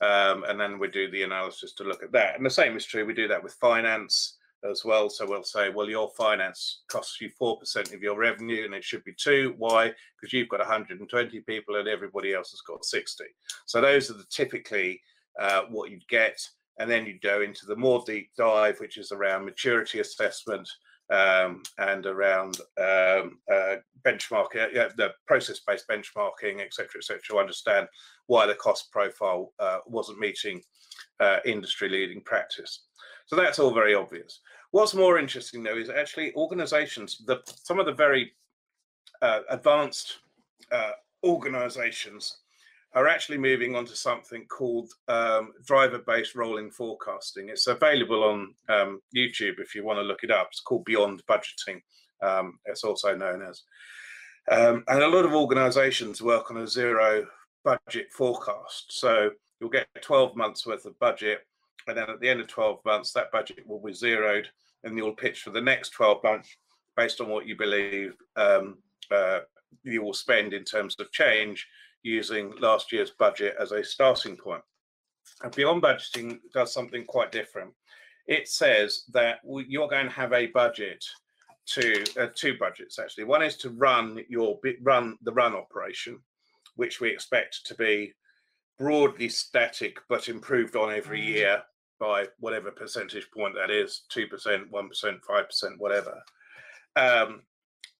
Um, 0.00 0.44
and 0.44 0.60
then 0.60 0.78
we 0.78 0.88
do 0.88 1.10
the 1.10 1.22
analysis 1.22 1.72
to 1.74 1.84
look 1.84 2.02
at 2.02 2.12
that. 2.12 2.36
And 2.36 2.44
the 2.44 2.50
same 2.50 2.76
is 2.76 2.84
true. 2.84 3.06
We 3.06 3.14
do 3.14 3.28
that 3.28 3.42
with 3.42 3.54
finance 3.54 4.36
as 4.70 4.84
well. 4.84 5.08
So 5.10 5.26
we'll 5.28 5.42
say, 5.42 5.70
well, 5.70 5.88
your 5.88 6.10
finance 6.16 6.82
costs 6.88 7.20
you 7.20 7.30
four 7.38 7.58
percent 7.58 7.92
of 7.92 8.02
your 8.02 8.18
revenue, 8.18 8.64
and 8.64 8.74
it 8.74 8.84
should 8.84 9.04
be 9.04 9.14
two. 9.16 9.54
Why? 9.58 9.92
Because 10.20 10.32
you've 10.32 10.48
got 10.48 10.60
120 10.60 11.40
people, 11.40 11.76
and 11.76 11.88
everybody 11.88 12.34
else 12.34 12.50
has 12.50 12.60
got 12.62 12.84
60. 12.84 13.24
So 13.66 13.80
those 13.80 14.10
are 14.10 14.14
the 14.14 14.26
typically 14.30 15.00
uh, 15.40 15.62
what 15.70 15.90
you'd 15.90 16.08
get, 16.08 16.38
and 16.78 16.90
then 16.90 17.06
you 17.06 17.18
go 17.20 17.42
into 17.42 17.66
the 17.66 17.76
more 17.76 18.02
deep 18.06 18.30
dive, 18.36 18.80
which 18.80 18.96
is 18.96 19.12
around 19.12 19.44
maturity 19.44 20.00
assessment. 20.00 20.68
Um, 21.10 21.62
and 21.76 22.06
around 22.06 22.56
um, 22.78 23.38
uh, 23.52 23.76
benchmarking, 24.06 24.74
uh, 24.74 24.88
the 24.96 25.12
process-based 25.26 25.86
benchmarking, 25.86 26.60
et 26.60 26.72
cetera, 26.72 26.96
et 26.96 27.04
cetera, 27.04 27.20
to 27.28 27.38
understand 27.38 27.88
why 28.26 28.46
the 28.46 28.54
cost 28.54 28.90
profile 28.90 29.52
uh, 29.58 29.80
wasn't 29.86 30.18
meeting 30.18 30.62
uh, 31.20 31.40
industry-leading 31.44 32.22
practice. 32.22 32.86
So 33.26 33.36
that's 33.36 33.58
all 33.58 33.72
very 33.72 33.94
obvious. 33.94 34.40
What's 34.74 34.92
more 34.92 35.20
interesting, 35.20 35.62
though, 35.62 35.76
is 35.76 35.88
actually 35.88 36.34
organizations, 36.34 37.22
the, 37.28 37.40
some 37.46 37.78
of 37.78 37.86
the 37.86 37.92
very 37.92 38.32
uh, 39.22 39.42
advanced 39.48 40.18
uh, 40.72 40.90
organizations 41.22 42.38
are 42.92 43.06
actually 43.06 43.38
moving 43.38 43.76
on 43.76 43.84
to 43.84 43.94
something 43.94 44.46
called 44.46 44.90
um, 45.06 45.52
driver-based 45.64 46.34
rolling 46.34 46.72
forecasting. 46.72 47.50
It's 47.50 47.68
available 47.68 48.24
on 48.24 48.52
um, 48.68 49.00
YouTube 49.16 49.60
if 49.60 49.76
you 49.76 49.84
want 49.84 50.00
to 50.00 50.02
look 50.02 50.24
it 50.24 50.32
up. 50.32 50.48
It's 50.50 50.58
called 50.58 50.84
Beyond 50.86 51.22
Budgeting. 51.30 51.80
Um, 52.20 52.58
it's 52.64 52.82
also 52.82 53.14
known 53.14 53.42
as. 53.42 53.62
Um, 54.50 54.82
and 54.88 55.04
a 55.04 55.08
lot 55.08 55.24
of 55.24 55.34
organizations 55.34 56.20
work 56.20 56.50
on 56.50 56.56
a 56.56 56.66
zero 56.66 57.28
budget 57.62 58.10
forecast. 58.10 58.86
So 58.88 59.30
you'll 59.60 59.70
get 59.70 59.86
12 60.00 60.34
months 60.34 60.66
worth 60.66 60.84
of 60.84 60.98
budget. 60.98 61.46
And 61.86 61.96
then 61.96 62.10
at 62.10 62.18
the 62.18 62.28
end 62.28 62.40
of 62.40 62.48
12 62.48 62.84
months, 62.84 63.12
that 63.12 63.30
budget 63.30 63.64
will 63.68 63.78
be 63.78 63.92
zeroed 63.92 64.48
and 64.84 64.96
you'll 64.96 65.12
pitch 65.12 65.42
for 65.42 65.50
the 65.50 65.60
next 65.60 65.90
12 65.90 66.22
months 66.22 66.56
based 66.96 67.20
on 67.20 67.28
what 67.28 67.46
you 67.46 67.56
believe 67.56 68.14
um, 68.36 68.78
uh, 69.10 69.40
you 69.82 70.02
will 70.02 70.14
spend 70.14 70.52
in 70.52 70.64
terms 70.64 70.96
of 71.00 71.10
change 71.12 71.66
using 72.02 72.52
last 72.60 72.92
year's 72.92 73.10
budget 73.18 73.56
as 73.58 73.72
a 73.72 73.82
starting 73.82 74.36
point. 74.36 74.62
And 75.42 75.54
Beyond 75.54 75.82
Budgeting 75.82 76.38
does 76.52 76.72
something 76.72 77.04
quite 77.06 77.32
different. 77.32 77.72
It 78.26 78.48
says 78.48 79.04
that 79.12 79.38
you're 79.44 79.88
going 79.88 80.06
to 80.06 80.12
have 80.12 80.32
a 80.32 80.46
budget 80.48 81.04
to 81.66 82.04
uh, 82.20 82.26
two 82.34 82.56
budgets 82.58 82.98
actually. 82.98 83.24
One 83.24 83.42
is 83.42 83.56
to 83.58 83.70
run 83.70 84.20
your 84.28 84.58
run 84.82 85.16
the 85.22 85.32
run 85.32 85.54
operation, 85.54 86.18
which 86.76 87.00
we 87.00 87.10
expect 87.10 87.64
to 87.66 87.74
be 87.74 88.12
broadly 88.78 89.28
static 89.28 89.98
but 90.08 90.28
improved 90.28 90.76
on 90.76 90.92
every 90.92 91.20
mm. 91.20 91.26
year 91.26 91.62
by 91.98 92.26
whatever 92.38 92.70
percentage 92.70 93.30
point 93.30 93.54
that 93.54 93.70
is 93.70 94.02
2%, 94.14 94.28
1%, 94.70 94.70
5%, 94.70 95.78
whatever. 95.78 96.22
Um, 96.96 97.42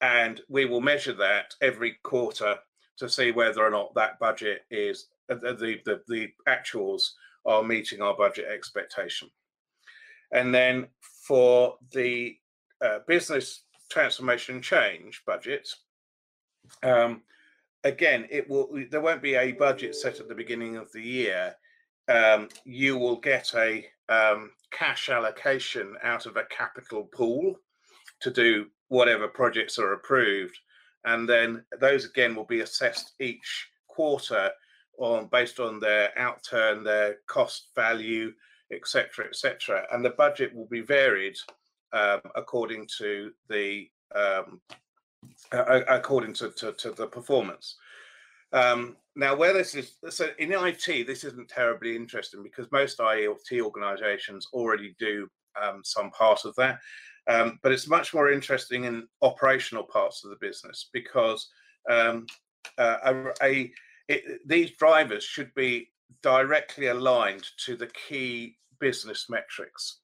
and 0.01 0.41
we 0.49 0.65
will 0.65 0.81
measure 0.81 1.15
that 1.15 1.55
every 1.63 1.97
quarter 2.03 2.57
to 2.99 3.09
see 3.09 3.31
whether 3.31 3.65
or 3.65 3.71
not 3.71 3.95
that 3.95 4.19
budget 4.19 4.63
is 4.71 5.07
uh, 5.31 5.37
the, 5.37 5.79
the, 5.85 6.01
the 6.09 6.29
actuals 6.49 7.03
are 7.47 7.63
meeting 7.63 8.03
our 8.03 8.17
budget 8.17 8.47
expectation. 8.53 9.29
And 10.33 10.55
then 10.55 10.89
for 11.27 11.77
the 11.93 12.37
uh, 12.85 13.01
business 13.07 13.63
transformation 13.91 14.61
change 14.61 15.23
budget, 15.27 15.69
um, 16.83 17.23
again, 17.85 18.27
it 18.31 18.49
will 18.49 18.69
there 18.91 19.01
won't 19.01 19.23
be 19.23 19.35
a 19.35 19.53
budget 19.53 19.95
set 19.95 20.21
at 20.21 20.29
the 20.29 20.35
beginning 20.35 20.77
of 20.77 20.91
the 20.93 21.03
year 21.03 21.55
um, 22.09 22.49
you 22.65 22.97
will 22.97 23.17
get 23.17 23.53
a 23.55 23.87
um, 24.09 24.51
cash 24.71 25.09
allocation 25.09 25.97
out 26.03 26.27
of 26.27 26.37
a 26.37 26.45
capital 26.45 27.09
pool 27.15 27.55
to 28.21 28.31
do 28.31 28.67
whatever 28.89 29.29
projects 29.29 29.79
are 29.79 29.93
approved. 29.93 30.57
And 31.05 31.29
then 31.29 31.65
those 31.81 32.05
again 32.05 32.35
will 32.35 32.45
be 32.45 32.61
assessed 32.61 33.13
each 33.21 33.69
quarter 33.89 34.51
on 34.99 35.27
based 35.27 35.61
on 35.61 35.81
their 35.81 36.13
outturn, 36.19 36.85
their 36.85 37.17
cost 37.27 37.69
value, 37.75 38.33
etc., 38.73 39.27
etc. 39.27 39.87
And 39.93 40.05
the 40.05 40.11
budget 40.11 40.55
will 40.55 40.67
be 40.67 40.81
varied 40.81 41.37
um, 41.93 42.21
according 42.35 42.89
to 42.99 43.33
the 43.49 43.89
um, 44.15 44.61
uh, 45.53 45.81
according 45.89 46.35
to, 46.35 46.51
to, 46.51 46.73
to, 46.73 46.91
the 46.93 47.07
performance. 47.07 47.77
Um, 48.53 48.97
now, 49.17 49.37
where 49.37 49.53
this 49.53 49.75
is, 49.75 49.97
so 50.11 50.29
in 50.39 50.53
IT, 50.53 51.07
this 51.07 51.23
isn't 51.25 51.49
terribly 51.49 51.95
interesting 51.95 52.43
because 52.43 52.71
most 52.73 53.01
IT 53.01 53.61
organizations 53.61 54.49
already 54.53 54.95
do 54.99 55.29
um, 55.61 55.83
some 55.85 56.11
part 56.11 56.45
of 56.45 56.55
that. 56.57 56.81
Um, 57.27 57.59
but 57.63 57.73
it's 57.73 57.89
much 57.89 58.13
more 58.13 58.31
interesting 58.31 58.85
in 58.85 59.07
operational 59.23 59.85
parts 59.85 60.25
of 60.25 60.31
the 60.31 60.37
business 60.41 60.91
because 60.93 61.49
um, 61.89 62.27
uh, 62.77 62.97
a, 63.05 63.33
a 63.43 63.73
it, 64.09 64.47
these 64.47 64.73
drivers 64.73 65.25
should 65.25 65.55
be 65.55 65.91
directly 66.23 66.89
aligned 66.89 67.47
to 67.65 67.77
the 67.77 67.87
key 68.09 68.57
business 68.79 69.31
metrics. 69.31 70.01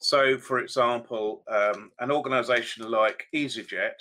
so, 0.00 0.38
for 0.38 0.58
example, 0.60 1.42
um, 1.48 1.90
an 1.98 2.12
organization 2.12 2.88
like 2.88 3.26
EasyJet, 3.34 3.98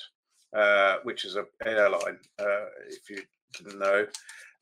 uh, 0.55 0.97
which 1.03 1.25
is 1.25 1.35
an 1.35 1.45
airline, 1.65 2.19
uh, 2.39 2.65
if 2.87 3.09
you 3.09 3.21
didn't 3.53 3.79
know, 3.79 4.05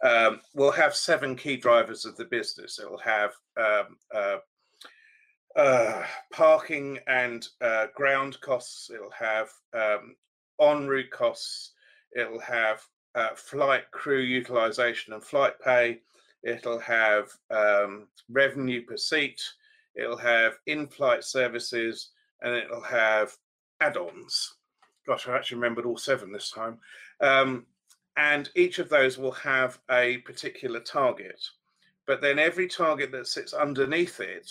um, 0.03 0.41
will 0.53 0.71
have 0.71 0.95
seven 0.95 1.35
key 1.35 1.57
drivers 1.57 2.05
of 2.05 2.15
the 2.17 2.25
business. 2.25 2.79
It 2.79 2.89
will 2.89 2.99
have 2.99 3.31
um, 3.57 3.97
uh, 4.13 4.37
uh, 5.55 6.03
parking 6.31 6.99
and 7.07 7.47
uh, 7.61 7.87
ground 7.95 8.39
costs. 8.41 8.89
It'll 8.93 9.11
have 9.11 9.49
um, 9.73 10.15
en 10.61 10.87
route 10.87 11.09
costs. 11.09 11.73
It'll 12.15 12.39
have 12.39 12.81
uh, 13.15 13.35
flight 13.35 13.89
crew 13.91 14.21
utilization 14.21 15.13
and 15.13 15.23
flight 15.23 15.53
pay. 15.63 15.99
It'll 16.43 16.79
have 16.79 17.29
um, 17.49 18.07
revenue 18.29 18.83
per 18.85 18.97
seat. 18.97 19.41
It'll 19.95 20.17
have 20.17 20.53
in 20.67 20.87
flight 20.87 21.23
services 21.23 22.11
and 22.41 22.53
it'll 22.53 22.81
have 22.81 23.35
add 23.81 23.97
ons. 23.97 24.53
Gosh, 25.07 25.27
I 25.27 25.35
actually 25.35 25.55
remembered 25.55 25.85
all 25.85 25.97
seven 25.97 26.31
this 26.31 26.51
time. 26.51 26.77
Um, 27.21 27.65
and 28.17 28.49
each 28.55 28.79
of 28.79 28.89
those 28.89 29.17
will 29.17 29.31
have 29.31 29.79
a 29.91 30.17
particular 30.19 30.79
target. 30.79 31.41
But 32.07 32.21
then 32.21 32.39
every 32.39 32.67
target 32.67 33.11
that 33.11 33.27
sits 33.27 33.53
underneath 33.53 34.19
it 34.19 34.49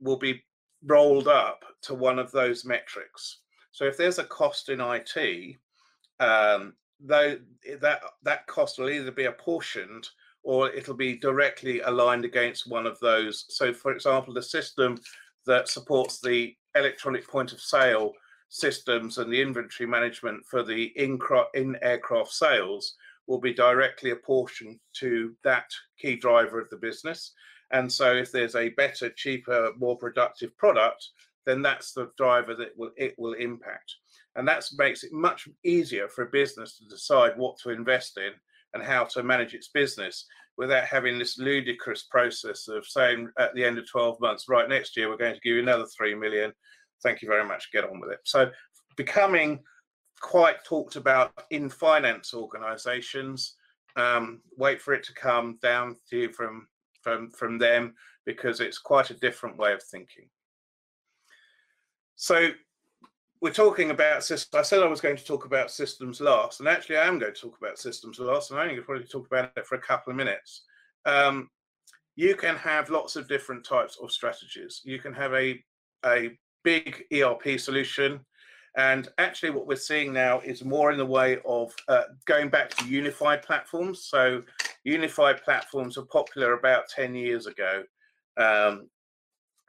will 0.00 0.18
be 0.18 0.44
rolled 0.84 1.26
up 1.26 1.64
to 1.82 1.94
one 1.94 2.18
of 2.18 2.30
those 2.30 2.64
metrics. 2.64 3.38
So 3.72 3.84
if 3.86 3.96
there's 3.96 4.18
a 4.18 4.24
cost 4.24 4.68
in 4.68 4.80
IT, 4.80 5.56
um, 6.20 6.74
though 7.00 7.38
that 7.80 8.00
that 8.22 8.46
cost 8.46 8.78
will 8.78 8.90
either 8.90 9.10
be 9.10 9.24
apportioned 9.24 10.08
or 10.42 10.70
it'll 10.70 10.94
be 10.94 11.16
directly 11.16 11.80
aligned 11.80 12.24
against 12.24 12.70
one 12.70 12.86
of 12.86 12.98
those. 13.00 13.46
So, 13.48 13.72
for 13.72 13.92
example, 13.92 14.32
the 14.32 14.42
system 14.42 14.98
that 15.44 15.68
supports 15.68 16.20
the 16.20 16.54
electronic 16.74 17.28
point 17.28 17.52
of 17.52 17.60
sale 17.60 18.12
systems 18.48 19.18
and 19.18 19.32
the 19.32 19.42
inventory 19.42 19.88
management 19.88 20.44
for 20.46 20.62
the 20.62 20.84
in 20.96 21.76
aircraft 21.82 22.32
sales 22.32 22.94
will 23.26 23.40
be 23.40 23.54
directly 23.54 24.10
apportioned 24.10 24.78
to 24.94 25.34
that 25.44 25.66
key 25.98 26.16
driver 26.16 26.60
of 26.60 26.70
the 26.70 26.76
business. 26.76 27.32
And 27.72 27.90
so, 27.90 28.14
if 28.14 28.30
there's 28.30 28.54
a 28.54 28.70
better, 28.70 29.10
cheaper, 29.10 29.72
more 29.76 29.96
productive 29.96 30.56
product, 30.56 31.08
then 31.46 31.62
that's 31.62 31.92
the 31.92 32.10
driver 32.16 32.54
that 32.54 32.76
will 32.76 32.90
it 32.96 33.14
will 33.18 33.34
impact. 33.34 33.94
And 34.34 34.46
that 34.46 34.64
makes 34.76 35.02
it 35.02 35.12
much 35.12 35.48
easier 35.64 36.08
for 36.08 36.22
a 36.22 36.30
business 36.30 36.78
to 36.78 36.84
decide 36.84 37.32
what 37.36 37.58
to 37.58 37.70
invest 37.70 38.18
in 38.18 38.32
and 38.74 38.82
how 38.82 39.04
to 39.04 39.22
manage 39.22 39.54
its 39.54 39.68
business 39.68 40.26
without 40.58 40.84
having 40.84 41.18
this 41.18 41.38
ludicrous 41.38 42.04
process 42.04 42.68
of 42.68 42.86
saying 42.86 43.28
at 43.38 43.54
the 43.54 43.64
end 43.64 43.78
of 43.78 43.88
12 43.90 44.20
months, 44.20 44.48
right, 44.48 44.68
next 44.68 44.96
year 44.96 45.08
we're 45.08 45.16
going 45.16 45.34
to 45.34 45.40
give 45.40 45.54
you 45.54 45.62
another 45.62 45.86
3 45.96 46.14
million. 46.14 46.52
Thank 47.02 47.22
you 47.22 47.28
very 47.28 47.46
much. 47.46 47.72
Get 47.72 47.84
on 47.84 48.00
with 48.00 48.10
it. 48.10 48.20
So, 48.24 48.50
becoming 48.96 49.60
quite 50.20 50.64
talked 50.64 50.96
about 50.96 51.32
in 51.50 51.68
finance 51.68 52.34
organizations. 52.34 53.54
Um, 53.96 54.40
wait 54.56 54.80
for 54.80 54.92
it 54.94 55.04
to 55.04 55.14
come 55.14 55.58
down 55.62 55.96
to 56.10 56.18
you 56.18 56.32
from, 56.32 56.68
from, 57.02 57.30
from 57.30 57.58
them 57.58 57.94
because 58.24 58.60
it's 58.60 58.78
quite 58.78 59.10
a 59.10 59.14
different 59.14 59.56
way 59.56 59.72
of 59.72 59.82
thinking. 59.82 60.28
So, 62.16 62.50
we're 63.40 63.52
talking 63.52 63.90
about 63.90 64.24
systems. 64.24 64.58
I 64.58 64.62
said 64.62 64.82
I 64.82 64.86
was 64.86 65.00
going 65.00 65.16
to 65.16 65.24
talk 65.24 65.44
about 65.44 65.70
systems 65.70 66.20
last, 66.20 66.60
and 66.60 66.68
actually, 66.68 66.96
I 66.96 67.06
am 67.06 67.18
going 67.18 67.34
to 67.34 67.40
talk 67.40 67.58
about 67.60 67.78
systems 67.78 68.18
last, 68.18 68.50
and 68.50 68.58
I'm 68.58 68.64
only 68.64 68.74
going 68.74 68.82
to 68.82 68.86
probably 68.86 69.06
talk 69.06 69.26
about 69.26 69.52
it 69.56 69.66
for 69.66 69.74
a 69.74 69.80
couple 69.80 70.10
of 70.10 70.16
minutes. 70.16 70.62
Um, 71.04 71.50
you 72.16 72.34
can 72.34 72.56
have 72.56 72.88
lots 72.88 73.14
of 73.14 73.28
different 73.28 73.64
types 73.64 73.98
of 74.02 74.10
strategies. 74.10 74.80
You 74.84 74.98
can 74.98 75.12
have 75.12 75.34
a 75.34 75.62
a 76.04 76.36
big 76.64 77.04
ERP 77.12 77.60
solution, 77.60 78.20
and 78.76 79.08
actually, 79.16 79.50
what 79.50 79.66
we're 79.66 79.76
seeing 79.76 80.12
now 80.12 80.40
is 80.40 80.64
more 80.64 80.92
in 80.92 80.98
the 80.98 81.06
way 81.06 81.38
of 81.46 81.74
uh, 81.88 82.02
going 82.26 82.50
back 82.50 82.70
to 82.70 82.86
unified 82.86 83.42
platforms. 83.42 84.04
So, 84.04 84.42
unified 84.84 85.42
platforms 85.42 85.96
were 85.96 86.04
popular 86.04 86.52
about 86.52 86.88
ten 86.88 87.14
years 87.14 87.46
ago. 87.46 87.84
Um, 88.36 88.88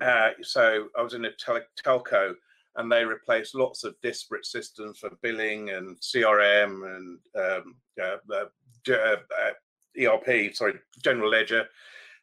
uh, 0.02 0.32
so, 0.42 0.88
I 0.98 1.02
was 1.02 1.14
in 1.14 1.26
a 1.26 1.32
tel- 1.32 1.62
telco 1.84 2.36
and 2.76 2.92
they 2.92 3.04
replaced 3.04 3.56
lots 3.56 3.84
of 3.84 3.96
disparate 4.04 4.46
systems 4.46 5.00
for 5.00 5.10
billing 5.22 5.72
and 5.72 5.98
CRM 6.00 6.96
and 6.96 7.20
um, 7.36 7.76
uh, 8.02 8.18
uh, 8.32 8.46
uh 8.94 9.52
ERP, 10.00 10.54
sorry, 10.54 10.76
General 11.04 11.32
Ledger, 11.32 11.66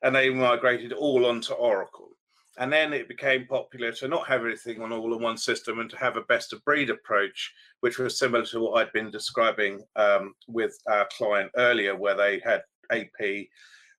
and 0.02 0.14
they 0.14 0.30
migrated 0.30 0.92
all 0.92 1.26
onto 1.26 1.54
Oracle. 1.54 2.10
And 2.58 2.72
then 2.72 2.92
it 2.92 3.08
became 3.08 3.46
popular 3.46 3.90
to 3.92 4.08
not 4.08 4.28
have 4.28 4.40
everything 4.40 4.80
on 4.80 4.92
all 4.92 5.12
in 5.14 5.22
one 5.22 5.36
system 5.36 5.80
and 5.80 5.90
to 5.90 5.96
have 5.96 6.16
a 6.16 6.22
best 6.22 6.52
of 6.52 6.64
breed 6.64 6.88
approach, 6.88 7.52
which 7.80 7.98
was 7.98 8.18
similar 8.18 8.44
to 8.46 8.60
what 8.60 8.80
I'd 8.80 8.92
been 8.92 9.10
describing 9.10 9.82
um, 9.96 10.34
with 10.46 10.78
our 10.86 11.08
client 11.16 11.50
earlier, 11.56 11.96
where 11.96 12.14
they 12.14 12.40
had 12.40 12.62
AP 12.90 13.46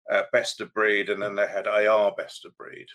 uh, 0.10 0.24
best 0.32 0.62
of 0.62 0.74
breed 0.74 1.10
and 1.10 1.22
then 1.22 1.36
they 1.36 1.48
had 1.48 1.68
AR 1.68 2.14
best 2.16 2.46
of 2.46 2.56
breed. 2.58 2.88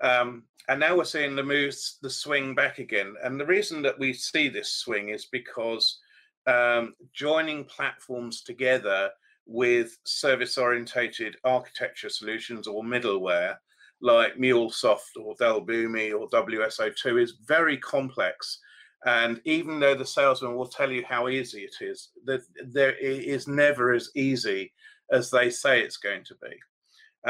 Um, 0.00 0.44
and 0.68 0.78
now 0.78 0.96
we're 0.96 1.04
seeing 1.04 1.34
the 1.34 1.42
moves, 1.42 1.98
the 2.02 2.10
swing 2.10 2.54
back 2.54 2.78
again. 2.78 3.14
And 3.24 3.40
the 3.40 3.46
reason 3.46 3.82
that 3.82 3.98
we 3.98 4.12
see 4.12 4.48
this 4.48 4.72
swing 4.72 5.08
is 5.08 5.26
because 5.26 5.98
um, 6.46 6.94
joining 7.12 7.64
platforms 7.64 8.42
together 8.42 9.10
with 9.46 9.96
service 10.04 10.58
orientated 10.58 11.36
architecture 11.44 12.08
solutions 12.08 12.66
or 12.66 12.82
middleware 12.82 13.56
like 14.00 14.36
MuleSoft 14.36 15.16
or 15.20 15.34
Dell 15.38 15.60
Boomi 15.60 16.12
or 16.12 16.28
WSO2 16.28 17.22
is 17.22 17.38
very 17.46 17.78
complex. 17.78 18.58
And 19.04 19.40
even 19.44 19.78
though 19.78 19.94
the 19.94 20.06
salesman 20.06 20.56
will 20.56 20.66
tell 20.66 20.90
you 20.90 21.04
how 21.08 21.28
easy 21.28 21.62
it 21.62 21.76
is, 21.80 22.10
that 22.24 22.42
there 22.64 22.96
is 22.96 23.46
never 23.46 23.92
as 23.92 24.10
easy 24.14 24.72
as 25.10 25.30
they 25.30 25.50
say 25.50 25.80
it's 25.80 25.96
going 25.96 26.24
to 26.24 26.34
be. 26.42 26.56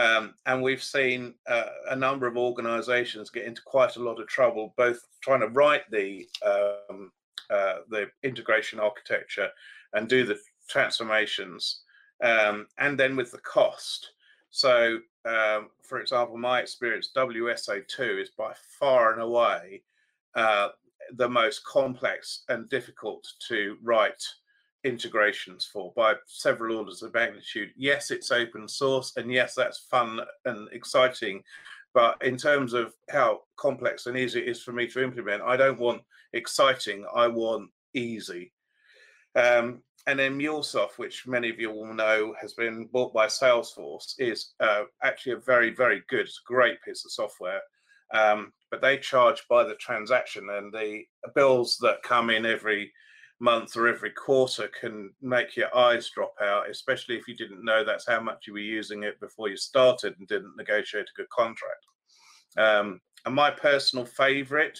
Um, 0.00 0.34
and 0.44 0.62
we've 0.62 0.82
seen 0.82 1.34
uh, 1.48 1.64
a 1.90 1.96
number 1.96 2.26
of 2.26 2.36
organizations 2.36 3.30
get 3.30 3.44
into 3.44 3.62
quite 3.64 3.96
a 3.96 4.02
lot 4.02 4.20
of 4.20 4.28
trouble, 4.28 4.74
both 4.76 5.00
trying 5.22 5.40
to 5.40 5.48
write 5.48 5.90
the 5.90 6.26
um, 6.44 7.10
uh, 7.48 7.76
the 7.88 8.10
integration 8.22 8.78
architecture 8.78 9.48
and 9.94 10.08
do 10.08 10.26
the 10.26 10.38
transformations, 10.68 11.82
um, 12.22 12.66
and 12.78 12.98
then 12.98 13.16
with 13.16 13.30
the 13.30 13.38
cost. 13.38 14.10
So, 14.50 14.98
um, 15.26 15.70
for 15.82 16.00
example, 16.00 16.36
my 16.38 16.60
experience, 16.60 17.10
WSO2 17.16 18.22
is 18.22 18.30
by 18.30 18.52
far 18.78 19.12
and 19.12 19.22
away 19.22 19.82
uh, 20.34 20.68
the 21.14 21.28
most 21.28 21.64
complex 21.64 22.44
and 22.48 22.68
difficult 22.68 23.26
to 23.48 23.76
write 23.82 24.22
integrations 24.84 25.68
for 25.70 25.92
by 25.96 26.14
several 26.26 26.76
orders 26.76 27.02
of 27.02 27.12
magnitude. 27.12 27.70
Yes, 27.76 28.10
it's 28.10 28.30
open 28.30 28.68
source, 28.68 29.12
and 29.16 29.32
yes, 29.32 29.55
that's 29.55 29.78
fun 29.90 30.20
and 30.44 30.68
exciting. 30.72 31.42
But 31.92 32.22
in 32.22 32.36
terms 32.36 32.72
of 32.72 32.94
how 33.10 33.42
complex 33.56 34.06
and 34.06 34.16
easy 34.16 34.40
it 34.40 34.48
is 34.48 34.62
for 34.62 34.72
me 34.72 34.86
to 34.88 35.02
implement, 35.02 35.42
I 35.42 35.56
don't 35.56 35.78
want 35.78 36.02
exciting. 36.34 37.05
I 37.14 37.26
want 37.26 37.70
easy. 37.94 38.52
Um, 39.34 39.82
and 40.07 40.18
then 40.18 40.39
MuleSoft, 40.39 40.99
which 40.99 41.26
many 41.26 41.51
of 41.51 41.59
you 41.59 41.70
will 41.70 41.93
know 41.93 42.35
has 42.41 42.55
been 42.55 42.86
bought 42.86 43.12
by 43.12 43.26
Salesforce, 43.26 44.15
is 44.18 44.52
uh, 44.60 44.85
actually 45.02 45.33
a 45.33 45.39
very, 45.39 45.70
very 45.75 46.02
good, 46.09 46.28
great 46.44 46.81
piece 46.83 47.05
of 47.05 47.10
software. 47.10 47.60
Um, 48.15 48.52
but 48.70 48.81
they 48.81 48.99
charge 48.99 49.43
by 49.49 49.65
the 49.65 49.75
transaction, 49.75 50.49
and 50.51 50.73
the 50.73 51.02
bills 51.35 51.76
that 51.81 52.02
come 52.05 52.31
in 52.31 52.47
every 52.47 52.93
month 53.41 53.76
or 53.76 53.89
every 53.89 54.10
quarter 54.10 54.70
can 54.81 55.12
make 55.20 55.57
your 55.57 55.76
eyes 55.76 56.09
drop 56.10 56.35
out, 56.41 56.70
especially 56.70 57.17
if 57.17 57.28
you 57.28 57.36
didn't 57.36 57.65
know 57.65 57.85
that's 57.85 58.07
how 58.07 58.20
much 58.20 58.47
you 58.47 58.52
were 58.52 58.59
using 58.60 59.02
it 59.02 59.20
before 59.20 59.49
you 59.49 59.57
started 59.57 60.15
and 60.18 60.28
didn't 60.28 60.57
negotiate 60.57 61.07
a 61.10 61.17
good 61.17 61.28
contract. 61.31 61.85
Um, 62.57 63.01
and 63.26 63.35
my 63.35 63.51
personal 63.51 64.07
favorite, 64.07 64.78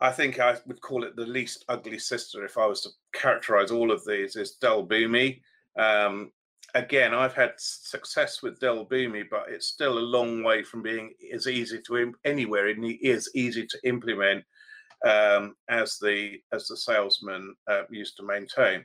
I 0.00 0.10
think 0.10 0.40
I 0.40 0.56
would 0.66 0.80
call 0.80 1.04
it 1.04 1.14
the 1.14 1.26
least 1.26 1.64
ugly 1.68 1.98
sister 1.98 2.44
if 2.44 2.56
I 2.56 2.66
was 2.66 2.80
to 2.82 2.90
characterize 3.12 3.70
all 3.70 3.90
of 3.90 4.04
these, 4.06 4.34
is 4.36 4.52
Dell 4.52 4.86
Boomi. 4.86 5.42
Um, 5.78 6.32
again, 6.74 7.12
I've 7.12 7.34
had 7.34 7.52
success 7.58 8.42
with 8.42 8.60
Dell 8.60 8.86
Boomi, 8.86 9.24
but 9.30 9.46
it's 9.48 9.66
still 9.66 9.98
a 9.98 10.00
long 10.16 10.42
way 10.42 10.62
from 10.62 10.82
being 10.82 11.12
as 11.34 11.46
easy 11.46 11.80
to 11.86 12.14
anywhere. 12.24 12.68
It 12.68 12.78
is 13.02 13.30
easy 13.34 13.66
to 13.66 13.78
implement 13.84 14.42
um, 15.06 15.54
as 15.68 15.98
the 16.00 16.40
as 16.52 16.66
the 16.66 16.76
salesman 16.76 17.54
uh, 17.68 17.82
used 17.90 18.16
to 18.16 18.22
maintain. 18.22 18.84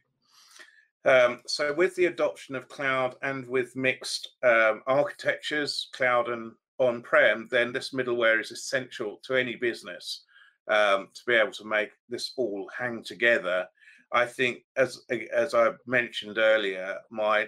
Um, 1.05 1.41
so 1.45 1.71
with 1.71 1.95
the 1.95 2.05
adoption 2.05 2.55
of 2.55 2.67
cloud 2.67 3.15
and 3.21 3.47
with 3.47 3.75
mixed 3.75 4.27
um, 4.43 4.81
architectures, 4.87 5.89
cloud 5.93 6.29
and 6.29 6.51
on-prem, 6.79 7.47
then 7.51 7.71
this 7.71 7.93
middleware 7.93 8.41
is 8.41 8.51
essential 8.51 9.19
to 9.23 9.35
any 9.35 9.55
business 9.55 10.23
um, 10.67 11.09
to 11.13 11.21
be 11.27 11.35
able 11.35 11.51
to 11.53 11.65
make 11.65 11.91
this 12.09 12.33
all 12.37 12.69
hang 12.77 13.03
together. 13.03 13.67
I 14.11 14.25
think, 14.25 14.59
as 14.77 15.01
as 15.33 15.53
I 15.53 15.71
mentioned 15.85 16.37
earlier, 16.37 16.97
my 17.09 17.47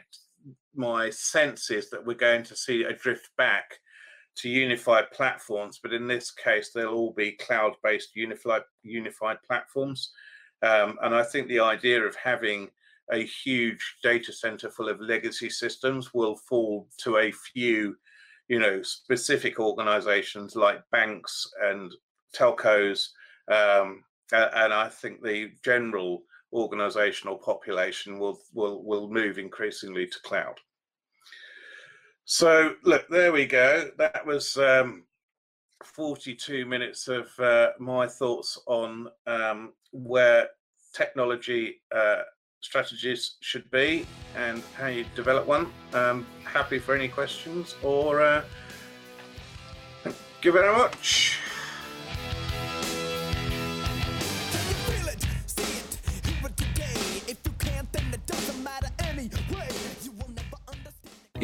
my 0.76 1.10
sense 1.10 1.72
is 1.72 1.90
that 1.90 2.06
we're 2.06 2.14
going 2.14 2.44
to 2.44 2.56
see 2.56 2.84
a 2.84 2.94
drift 2.94 3.30
back 3.38 3.80
to 4.38 4.50
unified 4.50 5.10
platforms, 5.12 5.80
but 5.82 5.94
in 5.94 6.08
this 6.08 6.32
case, 6.32 6.72
they'll 6.72 6.90
all 6.90 7.14
be 7.14 7.32
cloud-based 7.32 8.16
unified 8.16 8.62
unified 8.84 9.38
platforms. 9.46 10.12
Um, 10.62 10.98
and 11.02 11.14
I 11.14 11.24
think 11.24 11.48
the 11.48 11.60
idea 11.60 12.02
of 12.04 12.16
having 12.16 12.70
a 13.12 13.24
huge 13.24 13.98
data 14.04 14.34
center 14.34 14.70
full 14.70 14.90
of 14.90 15.00
legacy 15.00 15.50
systems 15.50 16.14
will 16.14 16.36
fall 16.36 16.88
to 16.98 17.18
a 17.18 17.32
few, 17.32 17.96
you 18.48 18.60
know, 18.60 18.82
specific 18.82 19.60
organizations 19.60 20.56
like 20.56 20.82
banks 20.92 21.48
and 21.64 21.94
telcos. 22.36 23.10
Um, 23.52 24.04
and 24.32 24.74
I 24.74 24.90
think 24.90 25.22
the 25.22 25.52
general 25.64 26.24
organizational 26.54 27.38
population 27.38 28.20
will 28.20 28.40
will 28.54 28.84
will 28.84 29.10
move 29.10 29.38
increasingly 29.38 30.08
to 30.08 30.20
cloud. 30.24 30.60
So 32.26 32.76
look, 32.84 33.08
there 33.10 33.32
we 33.32 33.46
go. 33.46 33.90
That 33.98 34.26
was 34.26 34.58
um, 34.58 35.04
42 35.84 36.66
minutes 36.66 37.08
of 37.08 37.28
uh, 37.40 37.70
my 37.80 38.08
thoughts 38.08 38.60
on 38.68 39.08
um, 39.28 39.74
where 39.92 40.50
technology 40.94 41.82
uh, 41.96 42.24
strategies 42.62 43.38
should 43.42 43.70
be 43.72 44.06
and 44.36 44.62
how 44.78 44.88
you 44.88 45.06
develop 45.16 45.48
one. 45.48 45.72
Um, 45.94 46.26
happy 46.44 46.80
for 46.80 46.96
any 46.96 47.08
questions 47.08 47.76
or 47.82 48.22
uh, 48.22 48.44
thank 50.04 50.16
you 50.44 50.52
very 50.52 50.76
much. 50.76 51.40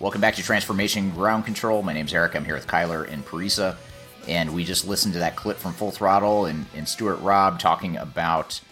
Welcome 0.00 0.22
back 0.22 0.36
to 0.36 0.42
Transformation 0.42 1.10
Ground 1.10 1.44
Control. 1.44 1.82
My 1.82 1.92
name's 1.92 2.14
Eric. 2.14 2.34
I'm 2.34 2.46
here 2.46 2.54
with 2.54 2.66
Kyler 2.66 3.06
and 3.12 3.22
Parisa. 3.22 3.76
And 4.26 4.54
we 4.54 4.64
just 4.64 4.88
listened 4.88 5.12
to 5.12 5.20
that 5.20 5.36
clip 5.36 5.58
from 5.58 5.74
Full 5.74 5.90
Throttle 5.90 6.46
and, 6.46 6.64
and 6.74 6.88
Stuart 6.88 7.16
Robb 7.16 7.58
talking 7.58 7.98
about 7.98 8.62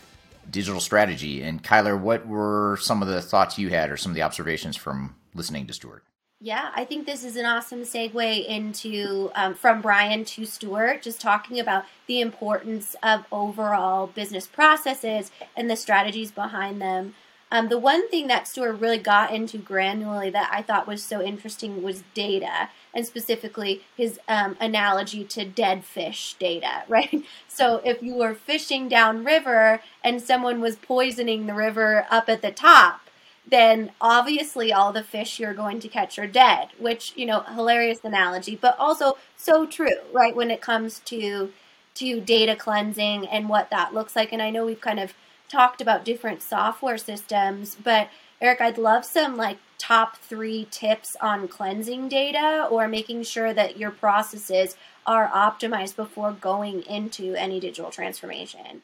digital 0.50 0.80
strategy. 0.80 1.42
And 1.42 1.62
Kyler, 1.62 2.00
what 2.00 2.26
were 2.26 2.78
some 2.80 3.02
of 3.02 3.08
the 3.08 3.20
thoughts 3.20 3.58
you 3.58 3.68
had 3.68 3.90
or 3.90 3.98
some 3.98 4.10
of 4.10 4.16
the 4.16 4.22
observations 4.22 4.74
from 4.74 5.16
listening 5.34 5.66
to 5.66 5.74
Stuart? 5.74 6.02
Yeah, 6.40 6.70
I 6.74 6.86
think 6.86 7.04
this 7.04 7.24
is 7.24 7.36
an 7.36 7.44
awesome 7.44 7.82
segue 7.82 8.46
into 8.46 9.30
um, 9.34 9.54
from 9.54 9.82
Brian 9.82 10.24
to 10.24 10.46
Stuart, 10.46 11.02
just 11.02 11.20
talking 11.20 11.60
about 11.60 11.84
the 12.06 12.22
importance 12.22 12.96
of 13.02 13.26
overall 13.30 14.06
business 14.06 14.46
processes 14.46 15.30
and 15.54 15.68
the 15.68 15.76
strategies 15.76 16.30
behind 16.30 16.80
them. 16.80 17.14
Um, 17.50 17.68
the 17.68 17.78
one 17.78 18.08
thing 18.10 18.26
that 18.26 18.46
Stuart 18.46 18.74
really 18.74 18.98
got 18.98 19.32
into 19.32 19.58
granularly 19.58 20.32
that 20.32 20.50
I 20.52 20.62
thought 20.62 20.86
was 20.86 21.02
so 21.02 21.22
interesting 21.22 21.82
was 21.82 22.04
data, 22.12 22.68
and 22.94 23.06
specifically 23.06 23.82
his 23.96 24.20
um, 24.28 24.56
analogy 24.60 25.24
to 25.24 25.44
dead 25.44 25.84
fish 25.84 26.34
data, 26.38 26.84
right? 26.88 27.24
So 27.48 27.80
if 27.84 28.02
you 28.02 28.14
were 28.14 28.34
fishing 28.34 28.88
downriver 28.88 29.80
and 30.04 30.22
someone 30.22 30.60
was 30.60 30.76
poisoning 30.76 31.46
the 31.46 31.54
river 31.54 32.06
up 32.10 32.28
at 32.28 32.42
the 32.42 32.52
top, 32.52 33.00
then 33.46 33.92
obviously 34.00 34.72
all 34.72 34.92
the 34.92 35.02
fish 35.02 35.40
you're 35.40 35.54
going 35.54 35.80
to 35.80 35.88
catch 35.88 36.18
are 36.18 36.26
dead, 36.26 36.68
which, 36.78 37.14
you 37.16 37.24
know, 37.24 37.40
hilarious 37.40 38.00
analogy, 38.04 38.56
but 38.56 38.78
also 38.78 39.16
so 39.36 39.64
true, 39.64 39.88
right, 40.12 40.36
when 40.36 40.50
it 40.50 40.60
comes 40.60 40.98
to 41.00 41.50
to 41.94 42.20
data 42.20 42.54
cleansing 42.54 43.26
and 43.26 43.48
what 43.48 43.70
that 43.70 43.92
looks 43.92 44.14
like. 44.14 44.32
And 44.32 44.40
I 44.40 44.50
know 44.50 44.64
we've 44.64 44.80
kind 44.80 45.00
of 45.00 45.14
talked 45.48 45.80
about 45.80 46.04
different 46.04 46.42
software 46.42 46.98
systems, 46.98 47.76
but 47.82 48.08
Eric, 48.40 48.60
I'd 48.60 48.78
love 48.78 49.04
some 49.04 49.36
like 49.36 49.58
top 49.78 50.16
three 50.16 50.66
tips 50.70 51.16
on 51.20 51.48
cleansing 51.48 52.08
data 52.08 52.66
or 52.70 52.88
making 52.88 53.22
sure 53.22 53.52
that 53.52 53.78
your 53.78 53.90
processes 53.90 54.76
are 55.06 55.28
optimized 55.28 55.96
before 55.96 56.32
going 56.32 56.82
into 56.82 57.34
any 57.34 57.60
digital 57.60 57.90
transformation. 57.90 58.82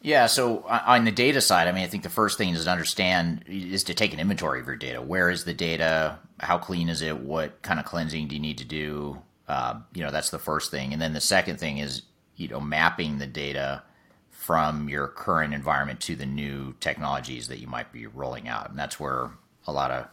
Yeah, 0.00 0.26
so 0.26 0.64
on 0.66 1.06
the 1.06 1.10
data 1.10 1.40
side, 1.40 1.66
I 1.66 1.72
mean, 1.72 1.82
I 1.82 1.86
think 1.86 2.02
the 2.02 2.10
first 2.10 2.36
thing 2.36 2.50
is 2.50 2.64
to 2.64 2.70
understand 2.70 3.44
is 3.48 3.84
to 3.84 3.94
take 3.94 4.12
an 4.12 4.20
inventory 4.20 4.60
of 4.60 4.66
your 4.66 4.76
data. 4.76 5.00
Where 5.00 5.30
is 5.30 5.44
the 5.44 5.54
data? 5.54 6.18
How 6.40 6.58
clean 6.58 6.90
is 6.90 7.00
it? 7.00 7.20
What 7.20 7.62
kind 7.62 7.80
of 7.80 7.86
cleansing 7.86 8.28
do 8.28 8.34
you 8.36 8.42
need 8.42 8.58
to 8.58 8.66
do? 8.66 9.22
Uh, 9.48 9.80
you 9.94 10.02
know, 10.02 10.10
that's 10.10 10.28
the 10.28 10.38
first 10.38 10.70
thing. 10.70 10.92
And 10.92 11.00
then 11.00 11.14
the 11.14 11.22
second 11.22 11.58
thing 11.58 11.78
is, 11.78 12.02
you 12.36 12.48
know, 12.48 12.60
mapping 12.60 13.16
the 13.16 13.26
data 13.26 13.82
from 14.44 14.90
your 14.90 15.08
current 15.08 15.54
environment 15.54 16.00
to 16.00 16.14
the 16.14 16.26
new 16.26 16.74
technologies 16.80 17.48
that 17.48 17.60
you 17.60 17.66
might 17.66 17.90
be 17.92 18.06
rolling 18.06 18.46
out. 18.46 18.68
And 18.68 18.78
that's 18.78 19.00
where 19.00 19.30
a 19.66 19.72
lot 19.72 19.90
of 19.90 20.06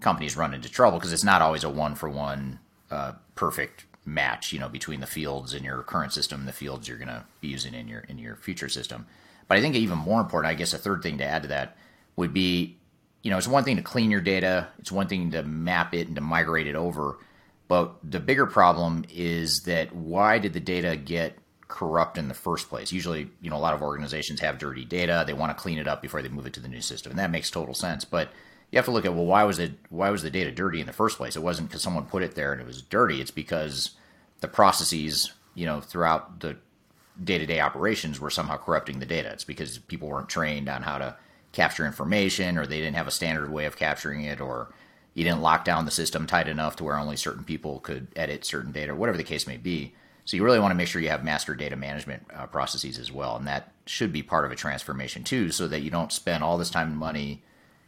companies 0.00 0.36
run 0.36 0.52
into 0.52 0.68
trouble 0.68 0.98
because 0.98 1.12
it's 1.12 1.24
not 1.24 1.40
always 1.40 1.64
a 1.64 1.70
one 1.70 1.94
for 1.94 2.10
one 2.10 2.58
perfect 3.34 3.86
match, 4.04 4.52
you 4.52 4.58
know, 4.58 4.68
between 4.68 5.00
the 5.00 5.06
fields 5.06 5.54
in 5.54 5.64
your 5.64 5.82
current 5.84 6.12
system 6.12 6.40
and 6.40 6.48
the 6.48 6.52
fields 6.52 6.86
you're 6.86 6.98
going 6.98 7.08
to 7.08 7.24
be 7.40 7.48
using 7.48 7.72
in 7.72 7.88
your 7.88 8.00
in 8.00 8.18
your 8.18 8.36
future 8.36 8.68
system. 8.68 9.06
But 9.48 9.56
I 9.56 9.62
think 9.62 9.74
even 9.74 9.96
more 9.96 10.20
important, 10.20 10.50
I 10.50 10.54
guess 10.54 10.74
a 10.74 10.78
third 10.78 11.02
thing 11.02 11.16
to 11.18 11.24
add 11.24 11.42
to 11.42 11.48
that 11.48 11.78
would 12.16 12.34
be, 12.34 12.76
you 13.22 13.30
know, 13.30 13.38
it's 13.38 13.48
one 13.48 13.64
thing 13.64 13.76
to 13.76 13.82
clean 13.82 14.10
your 14.10 14.20
data, 14.20 14.68
it's 14.80 14.92
one 14.92 15.08
thing 15.08 15.30
to 15.30 15.42
map 15.44 15.94
it 15.94 16.08
and 16.08 16.16
to 16.16 16.20
migrate 16.20 16.66
it 16.66 16.74
over, 16.74 17.16
but 17.68 17.94
the 18.04 18.20
bigger 18.20 18.44
problem 18.44 19.06
is 19.08 19.62
that 19.62 19.94
why 19.94 20.38
did 20.38 20.52
the 20.52 20.60
data 20.60 20.94
get 20.94 21.38
corrupt 21.72 22.18
in 22.18 22.28
the 22.28 22.34
first 22.34 22.68
place. 22.68 22.92
Usually, 22.92 23.30
you 23.40 23.48
know, 23.48 23.56
a 23.56 23.58
lot 23.58 23.72
of 23.72 23.80
organizations 23.80 24.40
have 24.40 24.58
dirty 24.58 24.84
data. 24.84 25.24
They 25.26 25.32
want 25.32 25.56
to 25.56 25.60
clean 25.60 25.78
it 25.78 25.88
up 25.88 26.02
before 26.02 26.20
they 26.20 26.28
move 26.28 26.46
it 26.46 26.52
to 26.52 26.60
the 26.60 26.68
new 26.68 26.82
system, 26.82 27.10
and 27.10 27.18
that 27.18 27.30
makes 27.30 27.50
total 27.50 27.74
sense. 27.74 28.04
But 28.04 28.28
you 28.70 28.76
have 28.76 28.84
to 28.84 28.90
look 28.90 29.06
at 29.06 29.14
well, 29.14 29.24
why 29.24 29.44
was 29.44 29.58
it 29.58 29.72
why 29.88 30.10
was 30.10 30.22
the 30.22 30.30
data 30.30 30.50
dirty 30.50 30.80
in 30.80 30.86
the 30.86 30.92
first 30.92 31.16
place? 31.16 31.34
It 31.34 31.42
wasn't 31.42 31.68
because 31.68 31.82
someone 31.82 32.04
put 32.04 32.22
it 32.22 32.34
there 32.34 32.52
and 32.52 32.60
it 32.60 32.66
was 32.66 32.82
dirty. 32.82 33.20
It's 33.20 33.30
because 33.30 33.92
the 34.40 34.48
processes, 34.48 35.32
you 35.54 35.64
know, 35.64 35.80
throughout 35.80 36.40
the 36.40 36.56
day-to-day 37.22 37.60
operations 37.60 38.20
were 38.20 38.30
somehow 38.30 38.56
corrupting 38.58 38.98
the 38.98 39.06
data. 39.06 39.30
It's 39.30 39.44
because 39.44 39.78
people 39.78 40.08
weren't 40.08 40.28
trained 40.28 40.68
on 40.68 40.82
how 40.82 40.98
to 40.98 41.16
capture 41.52 41.86
information, 41.86 42.58
or 42.58 42.66
they 42.66 42.80
didn't 42.80 42.96
have 42.96 43.06
a 43.06 43.10
standard 43.10 43.50
way 43.50 43.64
of 43.64 43.76
capturing 43.76 44.24
it, 44.24 44.40
or 44.40 44.72
you 45.14 45.24
didn't 45.24 45.42
lock 45.42 45.64
down 45.64 45.84
the 45.84 45.90
system 45.90 46.26
tight 46.26 46.48
enough 46.48 46.76
to 46.76 46.84
where 46.84 46.98
only 46.98 47.16
certain 47.16 47.44
people 47.44 47.80
could 47.80 48.08
edit 48.16 48.44
certain 48.44 48.72
data, 48.72 48.92
or 48.92 48.94
whatever 48.94 49.18
the 49.18 49.24
case 49.24 49.46
may 49.46 49.58
be. 49.58 49.94
So 50.24 50.36
you 50.36 50.44
really 50.44 50.60
want 50.60 50.70
to 50.70 50.76
make 50.76 50.88
sure 50.88 51.02
you 51.02 51.08
have 51.08 51.24
master 51.24 51.54
data 51.54 51.76
management 51.76 52.22
uh, 52.34 52.46
processes 52.46 52.98
as 52.98 53.10
well, 53.10 53.36
and 53.36 53.46
that 53.46 53.72
should 53.86 54.12
be 54.12 54.22
part 54.22 54.44
of 54.44 54.52
a 54.52 54.56
transformation 54.56 55.24
too, 55.24 55.50
so 55.50 55.66
that 55.68 55.80
you 55.80 55.90
don't 55.90 56.12
spend 56.12 56.44
all 56.44 56.58
this 56.58 56.70
time 56.70 56.88
and 56.88 56.96
money 56.96 57.42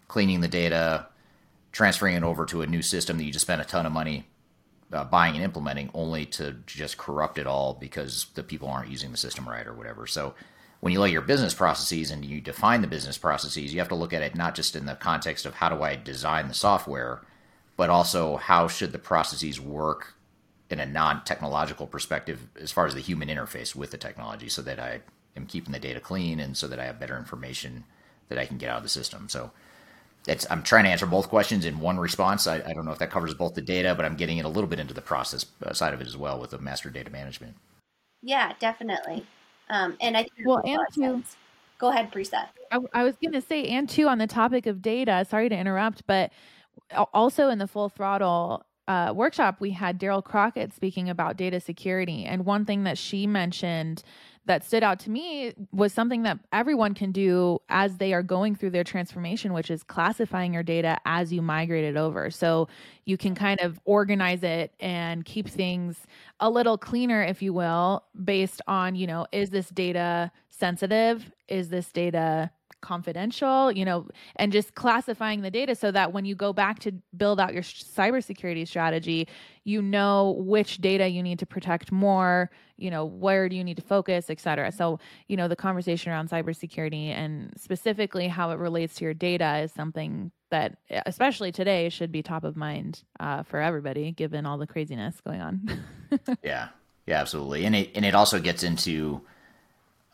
cleaning 0.08 0.40
the 0.40 0.48
data, 0.48 1.06
transferring 1.72 2.16
it 2.16 2.22
over 2.24 2.44
to 2.46 2.62
a 2.62 2.66
new 2.66 2.82
system 2.82 3.18
that 3.18 3.24
you 3.24 3.32
just 3.32 3.44
spent 3.44 3.62
a 3.62 3.64
ton 3.64 3.86
of 3.86 3.92
money 3.92 4.26
uh, 4.92 5.04
buying 5.04 5.34
and 5.34 5.44
implementing, 5.44 5.90
only 5.94 6.26
to 6.26 6.56
just 6.66 6.98
corrupt 6.98 7.38
it 7.38 7.46
all 7.46 7.74
because 7.74 8.26
the 8.34 8.42
people 8.42 8.68
aren't 8.68 8.90
using 8.90 9.10
the 9.10 9.16
system 9.16 9.48
right 9.48 9.66
or 9.66 9.74
whatever. 9.74 10.06
So 10.06 10.34
when 10.80 10.92
you 10.92 11.00
lay 11.00 11.10
your 11.10 11.22
business 11.22 11.54
processes 11.54 12.10
and 12.10 12.24
you 12.24 12.40
define 12.40 12.80
the 12.80 12.86
business 12.86 13.16
processes, 13.16 13.72
you 13.72 13.78
have 13.78 13.88
to 13.88 13.94
look 13.94 14.12
at 14.12 14.22
it 14.22 14.34
not 14.34 14.54
just 14.54 14.76
in 14.76 14.86
the 14.86 14.94
context 14.96 15.46
of 15.46 15.54
how 15.54 15.68
do 15.68 15.82
I 15.82 15.96
design 15.96 16.48
the 16.48 16.54
software, 16.54 17.22
but 17.76 17.90
also 17.90 18.36
how 18.36 18.68
should 18.68 18.92
the 18.92 18.98
processes 18.98 19.60
work 19.60 20.13
in 20.74 20.80
a 20.80 20.86
non-technological 20.86 21.86
perspective 21.86 22.48
as 22.60 22.72
far 22.72 22.86
as 22.86 22.94
the 22.94 23.00
human 23.00 23.28
interface 23.28 23.74
with 23.74 23.92
the 23.92 23.96
technology 23.96 24.48
so 24.48 24.60
that 24.60 24.80
I 24.80 25.00
am 25.36 25.46
keeping 25.46 25.72
the 25.72 25.78
data 25.78 26.00
clean 26.00 26.40
and 26.40 26.56
so 26.56 26.66
that 26.66 26.80
I 26.80 26.84
have 26.84 26.98
better 26.98 27.16
information 27.16 27.84
that 28.28 28.38
I 28.38 28.44
can 28.44 28.58
get 28.58 28.68
out 28.68 28.78
of 28.78 28.82
the 28.82 28.88
system. 28.88 29.28
So 29.28 29.52
it's, 30.26 30.46
I'm 30.50 30.64
trying 30.64 30.84
to 30.84 30.90
answer 30.90 31.06
both 31.06 31.28
questions 31.28 31.64
in 31.64 31.78
one 31.78 31.98
response. 31.98 32.48
I, 32.48 32.56
I, 32.56 32.72
don't 32.72 32.84
know 32.84 32.90
if 32.90 32.98
that 32.98 33.10
covers 33.10 33.34
both 33.34 33.54
the 33.54 33.62
data, 33.62 33.94
but 33.94 34.04
I'm 34.04 34.16
getting 34.16 34.38
it 34.38 34.44
a 34.44 34.48
little 34.48 34.68
bit 34.68 34.80
into 34.80 34.94
the 34.94 35.02
process 35.02 35.46
uh, 35.64 35.72
side 35.72 35.94
of 35.94 36.00
it 36.00 36.08
as 36.08 36.16
well 36.16 36.40
with 36.40 36.50
the 36.50 36.58
master 36.58 36.90
data 36.90 37.10
management. 37.10 37.54
Yeah, 38.22 38.54
definitely. 38.58 39.24
Um, 39.70 39.96
and 40.00 40.16
I 40.16 40.22
think 40.22 40.46
well, 40.46 40.62
and 40.64 40.80
to, 40.94 41.22
go 41.78 41.90
ahead, 41.90 42.10
Parisa. 42.10 42.48
I, 42.72 42.80
I 42.92 43.04
was 43.04 43.16
going 43.22 43.32
to 43.32 43.40
say, 43.40 43.64
and 43.66 43.88
two, 43.88 44.08
on 44.08 44.18
the 44.18 44.26
topic 44.26 44.66
of 44.66 44.82
data, 44.82 45.24
sorry 45.28 45.48
to 45.48 45.56
interrupt, 45.56 46.06
but 46.06 46.32
also 47.12 47.48
in 47.48 47.58
the 47.58 47.68
full 47.68 47.88
throttle 47.88 48.64
uh, 48.86 49.12
workshop, 49.14 49.56
we 49.60 49.70
had 49.70 49.98
Daryl 49.98 50.22
Crockett 50.22 50.74
speaking 50.74 51.08
about 51.08 51.36
data 51.36 51.60
security. 51.60 52.24
And 52.24 52.44
one 52.44 52.64
thing 52.64 52.84
that 52.84 52.98
she 52.98 53.26
mentioned 53.26 54.02
that 54.46 54.62
stood 54.62 54.82
out 54.82 54.98
to 55.00 55.10
me 55.10 55.54
was 55.72 55.92
something 55.92 56.22
that 56.24 56.38
everyone 56.52 56.92
can 56.92 57.12
do 57.12 57.58
as 57.70 57.96
they 57.96 58.12
are 58.12 58.22
going 58.22 58.54
through 58.54 58.70
their 58.70 58.84
transformation, 58.84 59.54
which 59.54 59.70
is 59.70 59.82
classifying 59.82 60.52
your 60.52 60.62
data 60.62 60.98
as 61.06 61.32
you 61.32 61.40
migrate 61.40 61.84
it 61.84 61.96
over. 61.96 62.30
So 62.30 62.68
you 63.06 63.16
can 63.16 63.34
kind 63.34 63.60
of 63.60 63.80
organize 63.86 64.42
it 64.42 64.72
and 64.80 65.24
keep 65.24 65.48
things 65.48 65.96
a 66.40 66.50
little 66.50 66.76
cleaner, 66.76 67.22
if 67.22 67.40
you 67.40 67.54
will, 67.54 68.04
based 68.22 68.60
on, 68.66 68.94
you 68.94 69.06
know, 69.06 69.26
is 69.32 69.48
this 69.48 69.70
data 69.70 70.30
sensitive? 70.50 71.32
Is 71.48 71.70
this 71.70 71.90
data 71.90 72.50
confidential, 72.84 73.72
you 73.72 73.84
know, 73.84 74.06
and 74.36 74.52
just 74.52 74.74
classifying 74.74 75.40
the 75.40 75.50
data 75.50 75.74
so 75.74 75.90
that 75.90 76.12
when 76.12 76.24
you 76.24 76.34
go 76.34 76.52
back 76.52 76.78
to 76.80 76.92
build 77.16 77.40
out 77.40 77.52
your 77.54 77.62
cybersecurity 77.62 78.68
strategy, 78.68 79.26
you 79.64 79.80
know 79.80 80.36
which 80.38 80.78
data 80.78 81.08
you 81.08 81.22
need 81.22 81.38
to 81.38 81.46
protect 81.46 81.90
more, 81.90 82.50
you 82.76 82.90
know, 82.90 83.04
where 83.04 83.48
do 83.48 83.56
you 83.56 83.64
need 83.64 83.78
to 83.78 83.82
focus, 83.82 84.28
et 84.28 84.38
cetera. 84.38 84.70
So, 84.70 85.00
you 85.26 85.36
know, 85.36 85.48
the 85.48 85.56
conversation 85.56 86.12
around 86.12 86.28
cybersecurity 86.28 87.08
and 87.08 87.52
specifically 87.56 88.28
how 88.28 88.50
it 88.50 88.58
relates 88.58 88.96
to 88.96 89.04
your 89.04 89.14
data 89.14 89.58
is 89.58 89.72
something 89.72 90.30
that, 90.50 90.76
especially 91.06 91.50
today, 91.50 91.88
should 91.88 92.12
be 92.12 92.22
top 92.22 92.44
of 92.44 92.54
mind 92.54 93.02
uh, 93.18 93.42
for 93.42 93.60
everybody, 93.60 94.12
given 94.12 94.44
all 94.44 94.58
the 94.58 94.66
craziness 94.66 95.20
going 95.22 95.40
on. 95.40 95.84
yeah, 96.42 96.68
yeah, 97.06 97.20
absolutely, 97.20 97.64
and 97.64 97.74
it 97.74 97.90
and 97.94 98.04
it 98.04 98.14
also 98.14 98.38
gets 98.38 98.62
into 98.62 99.22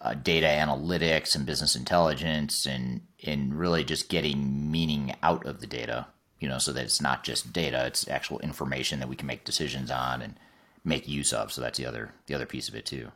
uh, 0.01 0.15
data 0.15 0.47
analytics 0.47 1.35
and 1.35 1.47
business 1.47 1.77
intelligence 1.77 2.67
and 2.67 3.03
and 3.25 3.59
really 3.59 3.85
just 3.85 4.09
getting 4.09 4.71
meaning 4.71 5.15
out 5.23 5.45
of 5.45 5.61
the 5.61 5.67
data 5.67 6.07
you 6.39 6.49
know 6.49 6.59
so 6.59 6.73
that 6.73 6.85
it's 6.85 7.01
not 7.01 7.23
just 7.23 7.53
data 7.53 7.87
it's 7.87 8.09
actual 8.09 8.39
information 8.41 8.99
that 8.99 9.09
we 9.09 9.17
can 9.17 9.27
make 9.27 9.45
decisions 9.45 9.91
on 9.91 10.23
and 10.23 10.39
make 10.85 11.09
use 11.09 11.33
of. 11.33 11.53
So 11.53 11.61
that's 11.61 11.79
the 11.79 11.87
other 11.87 12.13
the 12.27 12.35
other 12.35 12.47
piece 12.47 12.69
of 12.69 12.75
it 12.75 12.87
too. 12.87 13.11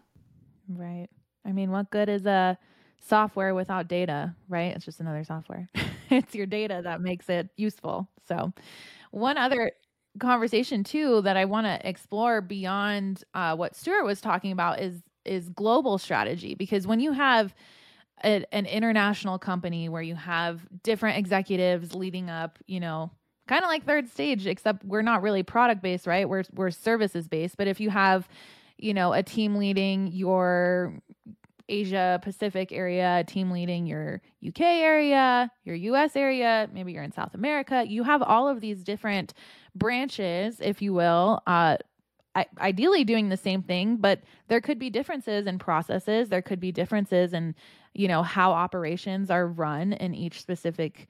Right. 0.69 1.09
I 1.47 1.53
mean 1.53 1.71
what 1.71 1.91
good 1.91 2.09
is 2.09 2.27
a 2.27 2.59
software 3.01 3.55
without 3.55 3.89
data 3.89 4.35
right? 4.49 4.75
It's 4.75 4.85
just 4.85 5.01
another 5.01 5.25
software. 5.25 5.69
It's 6.11 6.35
your 6.35 6.47
data 6.47 6.83
that 6.85 7.01
makes 7.01 7.31
it 7.31 7.49
useful. 7.57 8.09
So 8.29 8.53
one 9.11 9.39
other 9.39 9.73
conversation 10.21 10.85
too 10.85 11.23
that 11.23 11.37
i 11.37 11.45
want 11.45 11.67
to 11.67 11.89
explore 11.89 12.41
beyond 12.41 13.25
uh, 13.35 13.57
what 13.57 13.75
stuart 13.75 14.05
was 14.05 14.21
talking 14.21 14.53
about 14.53 14.81
is 14.81 15.03
is 15.25 15.49
global 15.49 15.99
strategy 15.99 16.55
because 16.55 16.86
when 16.86 17.01
you 17.01 17.12
have 17.12 17.55
a, 18.23 18.44
an 18.53 18.67
international 18.67 19.39
company 19.39 19.89
where 19.89 20.03
you 20.03 20.15
have 20.15 20.67
different 20.83 21.19
executives 21.19 21.94
leading 21.94 22.31
up, 22.31 22.59
you 22.67 22.81
know, 22.81 23.11
kind 23.47 23.62
of 23.62 23.69
like 23.69 23.85
third 23.85 24.09
stage 24.09 24.47
except 24.47 24.85
we're 24.85 25.03
not 25.03 25.23
really 25.23 25.43
product 25.43 25.83
based, 25.83 26.07
right? 26.07 26.28
We're 26.28 26.44
we're 26.53 26.70
services 26.70 27.28
based, 27.28 27.57
but 27.57 27.69
if 27.69 27.81
you 27.81 27.91
have, 27.91 28.28
you 28.78 28.94
know, 28.94 29.12
a 29.12 29.23
team 29.23 29.57
leading 29.57 30.09
your 30.09 30.94
Asia 31.69 32.20
Pacific 32.23 32.73
area, 32.73 33.25
team 33.27 33.51
leading 33.51 33.86
your 33.86 34.20
UK 34.47 34.61
area, 34.61 35.51
your 35.65 35.77
US 35.77 36.17
area, 36.17 36.69
maybe 36.73 36.93
you're 36.93 37.03
in 37.03 37.12
South 37.12 37.35
America. 37.35 37.85
You 37.86 38.05
have 38.05 38.23
all 38.23 38.49
of 38.49 38.61
these 38.61 38.85
different 38.85 39.35
branches, 39.75 40.61
if 40.61 40.83
you 40.83 40.93
will, 40.93 41.43
uh, 41.47 41.78
ideally 42.59 43.05
doing 43.05 43.29
the 43.29 43.37
same 43.37 43.63
thing, 43.63 43.97
but 43.97 44.21
there 44.49 44.61
could 44.61 44.79
be 44.79 44.91
differences 44.91 45.47
in 45.47 45.59
processes. 45.59 46.29
There 46.29 46.43
could 46.43 46.61
be 46.61 46.73
differences 46.73 47.33
in, 47.33 47.55
you 47.95 48.09
know, 48.09 48.23
how 48.23 48.53
operations 48.53 49.31
are 49.31 49.47
run 49.47 49.93
in 49.93 50.15
each 50.15 50.41
specific 50.41 51.09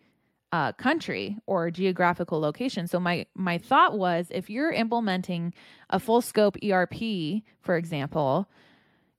uh, 0.53 0.73
country 0.73 1.37
or 1.47 1.71
geographical 1.71 2.39
location. 2.39 2.87
So 2.87 3.01
my 3.01 3.27
my 3.35 3.59
thought 3.59 3.99
was, 3.99 4.29
if 4.31 4.49
you're 4.49 4.71
implementing 4.71 5.53
a 5.91 5.99
full 5.99 6.21
scope 6.21 6.57
ERP, 6.63 7.43
for 7.61 7.77
example, 7.77 8.49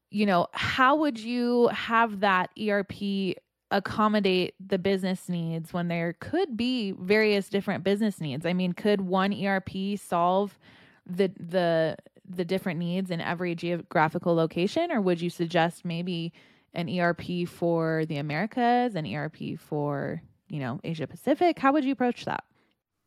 you 0.09 0.25
know, 0.25 0.47
how 0.53 0.95
would 0.95 1.19
you 1.19 1.67
have 1.73 2.21
that 2.21 2.51
ERP 2.57 3.35
accommodate 3.71 4.53
the 4.65 4.77
business 4.77 5.27
needs 5.27 5.73
when 5.73 5.89
there 5.89 6.15
could 6.21 6.55
be 6.55 6.91
various 6.93 7.49
different 7.49 7.83
business 7.83 8.21
needs? 8.21 8.45
I 8.45 8.53
mean, 8.53 8.71
could 8.71 9.01
one 9.01 9.33
ERP 9.33 9.97
solve 9.97 10.57
the 11.05 11.31
the 11.39 11.95
the 12.27 12.45
different 12.45 12.79
needs 12.79 13.11
in 13.11 13.21
every 13.21 13.53
geographical 13.55 14.33
location 14.33 14.91
or 14.91 14.99
would 14.99 15.21
you 15.21 15.29
suggest 15.29 15.85
maybe 15.85 16.33
an 16.75 16.89
ERP 16.89 17.47
for 17.47 18.05
the 18.05 18.17
Americas, 18.17 18.95
an 18.95 19.11
ERP 19.11 19.57
for, 19.57 20.21
you 20.49 20.59
know, 20.59 20.79
Asia 20.83 21.07
Pacific? 21.07 21.57
How 21.57 21.71
would 21.73 21.85
you 21.85 21.93
approach 21.93 22.25
that? 22.25 22.43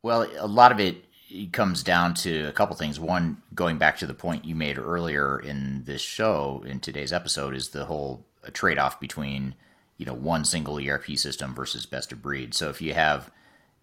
Well, 0.01 0.27
a 0.37 0.47
lot 0.47 0.71
of 0.71 0.79
it 0.79 1.05
comes 1.51 1.83
down 1.83 2.15
to 2.15 2.47
a 2.47 2.51
couple 2.51 2.75
things. 2.75 2.99
One, 2.99 3.41
going 3.53 3.77
back 3.77 3.97
to 3.99 4.07
the 4.07 4.13
point 4.13 4.45
you 4.45 4.55
made 4.55 4.77
earlier 4.77 5.39
in 5.39 5.83
this 5.85 6.01
show, 6.01 6.63
in 6.65 6.79
today's 6.79 7.13
episode, 7.13 7.55
is 7.55 7.69
the 7.69 7.85
whole 7.85 8.25
uh, 8.45 8.49
trade 8.51 8.79
off 8.79 8.99
between, 8.99 9.55
you 9.97 10.05
know, 10.05 10.13
one 10.13 10.43
single 10.43 10.79
ERP 10.79 11.17
system 11.17 11.53
versus 11.53 11.85
best 11.85 12.11
of 12.11 12.21
breed. 12.21 12.53
So 12.53 12.69
if 12.69 12.81
you 12.81 12.93
have 12.93 13.29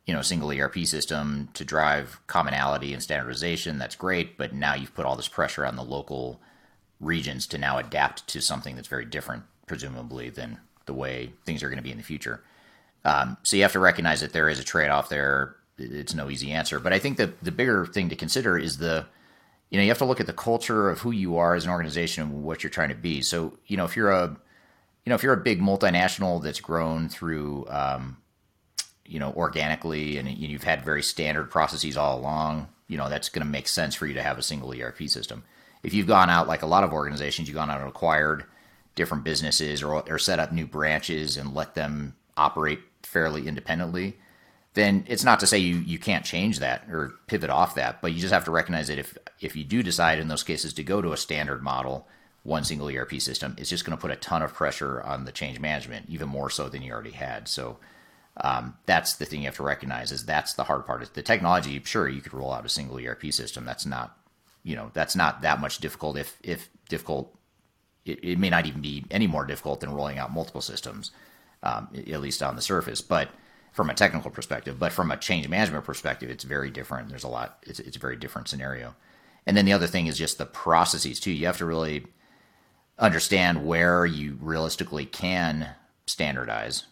you 0.07 0.15
know, 0.15 0.23
single 0.23 0.53
ERP 0.53 0.79
system 0.85 1.49
to 1.55 1.65
drive 1.65 2.21
commonality 2.29 2.93
and 2.93 3.03
standardization. 3.03 3.79
That's 3.79 3.97
great, 3.97 4.39
but 4.39 4.55
now 4.55 4.75
you've 4.75 4.95
put 4.95 5.05
all 5.05 5.17
this 5.17 5.29
pressure 5.29 5.67
on 5.67 5.75
the 5.75 5.83
local 5.83 6.41
regions 7.01 7.47
to 7.49 7.59
now 7.59 7.79
adapt 7.79 8.27
to 8.29 8.41
something 8.41 8.77
that's 8.77 8.89
very 8.89 9.05
different, 9.05 9.43
presumably, 9.67 10.31
than 10.31 10.59
the 10.87 10.95
way 10.95 11.33
things 11.45 11.63
are 11.63 11.69
going 11.69 11.79
to 11.79 11.83
be 11.83 11.91
in 11.91 11.99
the 11.99 12.05
future. 12.05 12.43
Um, 13.05 13.37
so 13.43 13.57
you 13.57 13.63
have 13.63 13.73
to 13.73 13.81
recognize 13.81 14.21
that 14.21 14.33
there 14.33 14.49
is 14.49 14.61
a 14.61 14.65
trade-off 14.65 15.09
there. 15.09 15.57
It's 15.77 16.15
no 16.15 16.31
easy 16.31 16.53
answer, 16.53 16.79
but 16.79 16.93
I 16.93 17.01
think 17.01 17.17
that 17.19 17.43
the 17.43 17.53
bigger 17.53 17.85
thing 17.85 18.09
to 18.09 18.17
consider 18.17 18.57
is 18.57 18.79
the, 18.79 19.07
you 19.71 19.79
know, 19.79 19.83
you 19.83 19.91
have 19.91 19.99
to 19.99 20.05
look 20.05 20.21
at 20.21 20.27
the 20.27 20.33
culture 20.33 20.89
of 20.89 21.01
who 21.01 21.11
you 21.11 21.37
are 21.37 21.57
as 21.57 21.65
an 21.65 21.71
organization 21.71 22.23
and 22.23 22.45
what 22.45 22.63
you're 22.63 22.71
trying 22.71 22.89
to 22.91 22.95
be. 22.95 23.23
So, 23.23 23.59
you 23.67 23.77
know, 23.77 23.85
if 23.85 23.97
you're 23.97 24.11
a, 24.11 24.29
you 25.05 25.11
know, 25.11 25.17
if 25.17 25.25
you're 25.25 25.35
a 25.35 25.37
big 25.37 25.61
multinational 25.61 26.43
that's 26.43 26.61
grown 26.61 27.09
through 27.09 27.67
um, 27.69 28.17
you 29.09 29.19
know, 29.19 29.33
organically 29.33 30.19
and 30.19 30.29
you've 30.29 30.65
had 30.65 30.85
very 30.85 31.03
standard 31.03 31.51
processes 31.51 31.97
all 31.97 32.19
along, 32.19 32.69
you 32.89 32.97
know, 32.97 33.09
that's 33.09 33.29
going 33.29 33.45
to 33.45 33.51
make 33.51 33.69
sense 33.69 33.95
for 33.95 34.07
you 34.07 34.15
to 34.15 34.23
have 34.23 34.39
a 34.39 34.43
single 34.43 34.73
ERP 34.73 35.09
system. 35.09 35.45
If 35.83 35.95
you've 35.95 36.07
gone 36.07 36.31
out, 36.31 36.49
like 36.49 36.63
a 36.63 36.67
lot 36.67 36.85
of 36.85 36.93
organizations, 36.93 37.49
you've 37.49 37.57
gone 37.57 37.71
out 37.71 37.81
and 37.81 37.89
acquired 37.89 38.45
different 38.95 39.25
businesses 39.25 39.83
or, 39.83 40.03
or 40.09 40.19
set 40.19 40.39
up 40.39 40.53
new 40.53 40.67
branches 40.67 41.37
and 41.37 41.55
let 41.55 41.75
them 41.75 42.17
operate 42.37 42.81
fairly 43.03 43.47
independently, 43.47 44.17
then 44.75 45.05
it's 45.07 45.25
not 45.25 45.41
to 45.41 45.47
say 45.47 45.59
you, 45.59 45.77
you 45.77 45.99
can't 45.99 46.25
change 46.25 46.59
that 46.59 46.87
or 46.91 47.15
pivot 47.29 47.51
off 47.51 47.77
that, 47.77 48.03
but 48.03 48.13
you 48.13 48.21
just 48.21 48.33
have 48.33 48.45
to 48.45 48.51
recognize 48.51 48.89
that 48.89 48.99
if, 48.99 49.17
if 49.41 49.57
you 49.57 49.65
do 49.65 49.83
decide 49.83 50.19
in 50.19 50.29
those 50.29 50.43
cases 50.43 50.75
to 50.75 50.83
go 50.83 51.01
to 51.01 51.13
a 51.13 51.17
standard 51.17 51.63
model, 51.63 52.07
one 52.43 52.63
single 52.63 52.89
ERP 52.89 53.21
system, 53.21 53.55
it's 53.59 53.71
just 53.71 53.85
going 53.85 53.97
to 53.97 54.01
put 54.01 54.11
a 54.11 54.17
ton 54.17 54.43
of 54.43 54.55
pressure 54.55 55.03
on 55.03 55.25
the 55.25 55.33
change 55.33 55.59
management, 55.59 56.07
even 56.09 56.29
more 56.29 56.51
so 56.51 56.69
than 56.69 56.83
you 56.83 56.93
already 56.93 57.11
had. 57.11 57.49
So, 57.49 57.79
um, 58.39 58.75
that's 58.85 59.17
the 59.17 59.25
thing 59.25 59.41
you 59.41 59.47
have 59.47 59.57
to 59.57 59.63
recognize 59.63 60.13
is 60.13 60.25
that's 60.25 60.55
the 60.55 60.65
hard 60.65 60.87
part. 60.87 61.03
Is 61.03 61.11
the 61.11 61.23
technology, 61.23 61.81
sure, 61.85 62.09
you 62.09 62.21
could 62.21 62.35
roll 62.35 62.53
out 62.53 62.67
a 62.67 62.69
single 62.69 62.99
ERP 62.99 63.33
system. 63.33 63.65
That's 63.65 63.87
not, 63.87 64.17
you 64.63 64.77
know, 64.77 64.91
that's 64.93 65.17
not 65.17 65.43
that 65.43 65.61
much 65.61 65.79
difficult. 65.79 66.19
If 66.19 66.37
if 66.43 66.69
difficult, 66.89 67.35
it, 68.05 68.23
it 68.23 68.39
may 68.39 68.51
not 68.51 68.67
even 68.67 68.83
be 68.83 69.05
any 69.11 69.27
more 69.27 69.47
difficult 69.47 69.81
than 69.81 69.95
rolling 69.95 70.19
out 70.19 70.33
multiple 70.33 70.61
systems, 70.61 71.13
um, 71.63 71.89
at 71.95 72.21
least 72.21 72.43
on 72.43 72.57
the 72.57 72.63
surface. 72.63 73.01
But 73.01 73.31
from 73.73 73.89
a 73.89 73.95
technical 73.95 74.31
perspective, 74.31 74.79
but 74.79 74.93
from 74.93 75.11
a 75.11 75.17
change 75.17 75.49
management 75.49 75.85
perspective, 75.85 76.29
it's 76.29 76.45
very 76.45 76.71
different. 76.71 77.09
There's 77.09 77.25
a 77.25 77.29
lot. 77.29 77.59
It's 77.63 77.81
it's 77.81 77.97
a 77.97 78.01
very 78.01 78.17
different 78.17 78.49
scenario. 78.49 78.95
And 79.47 79.57
then 79.57 79.65
the 79.65 79.73
other 79.73 79.87
thing 79.87 80.09
is 80.09 80.19
just 80.19 80.39
the 80.39 80.47
processes 80.47 81.21
too. 81.21 81.31
You 81.31 81.47
have 81.47 81.59
to 81.59 81.65
really 81.65 82.07
understand 82.99 83.65
where 83.65 84.05
you 84.05 84.37
realistically 84.41 85.07
can 85.07 85.69
standardize 86.07 86.85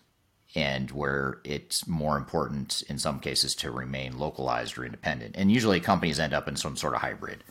and 0.55 0.91
where 0.93 1.39
it's 1.43 1.87
more 1.87 2.17
important 2.17 2.83
in 2.89 2.99
some 2.99 3.19
cases 3.19 3.55
to 3.57 3.71
remain 3.71 4.19
localized 4.19 4.79
or 4.79 4.85
independent. 4.85 5.35
And 5.37 5.51
usually 5.51 5.81
companies 5.81 6.21
end 6.21 6.33
up 6.33 6.47
in 6.47 6.57
some 6.57 6.77
sort 6.77 6.95
of 6.95 7.01
hybrid. 7.01 7.43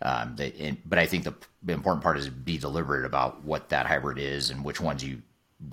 Um, 0.00 0.36
they, 0.36 0.78
but 0.84 0.98
I 0.98 1.06
think 1.06 1.24
the, 1.24 1.34
important 1.72 2.02
part 2.02 2.18
is 2.18 2.28
be 2.28 2.58
deliberate 2.58 3.04
about 3.04 3.44
what 3.44 3.68
that 3.70 3.86
hybrid 3.86 4.18
is 4.18 4.50
and 4.50 4.64
which 4.64 4.80
ones 4.80 5.04
you 5.04 5.22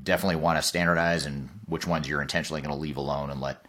definitely 0.03 0.35
want 0.35 0.57
to 0.57 0.61
standardize 0.61 1.25
and 1.25 1.49
which 1.65 1.87
ones 1.87 2.07
you're 2.07 2.21
intentionally 2.21 2.61
going 2.61 2.73
to 2.73 2.79
leave 2.79 2.97
alone 2.97 3.29
and 3.29 3.41
let 3.41 3.65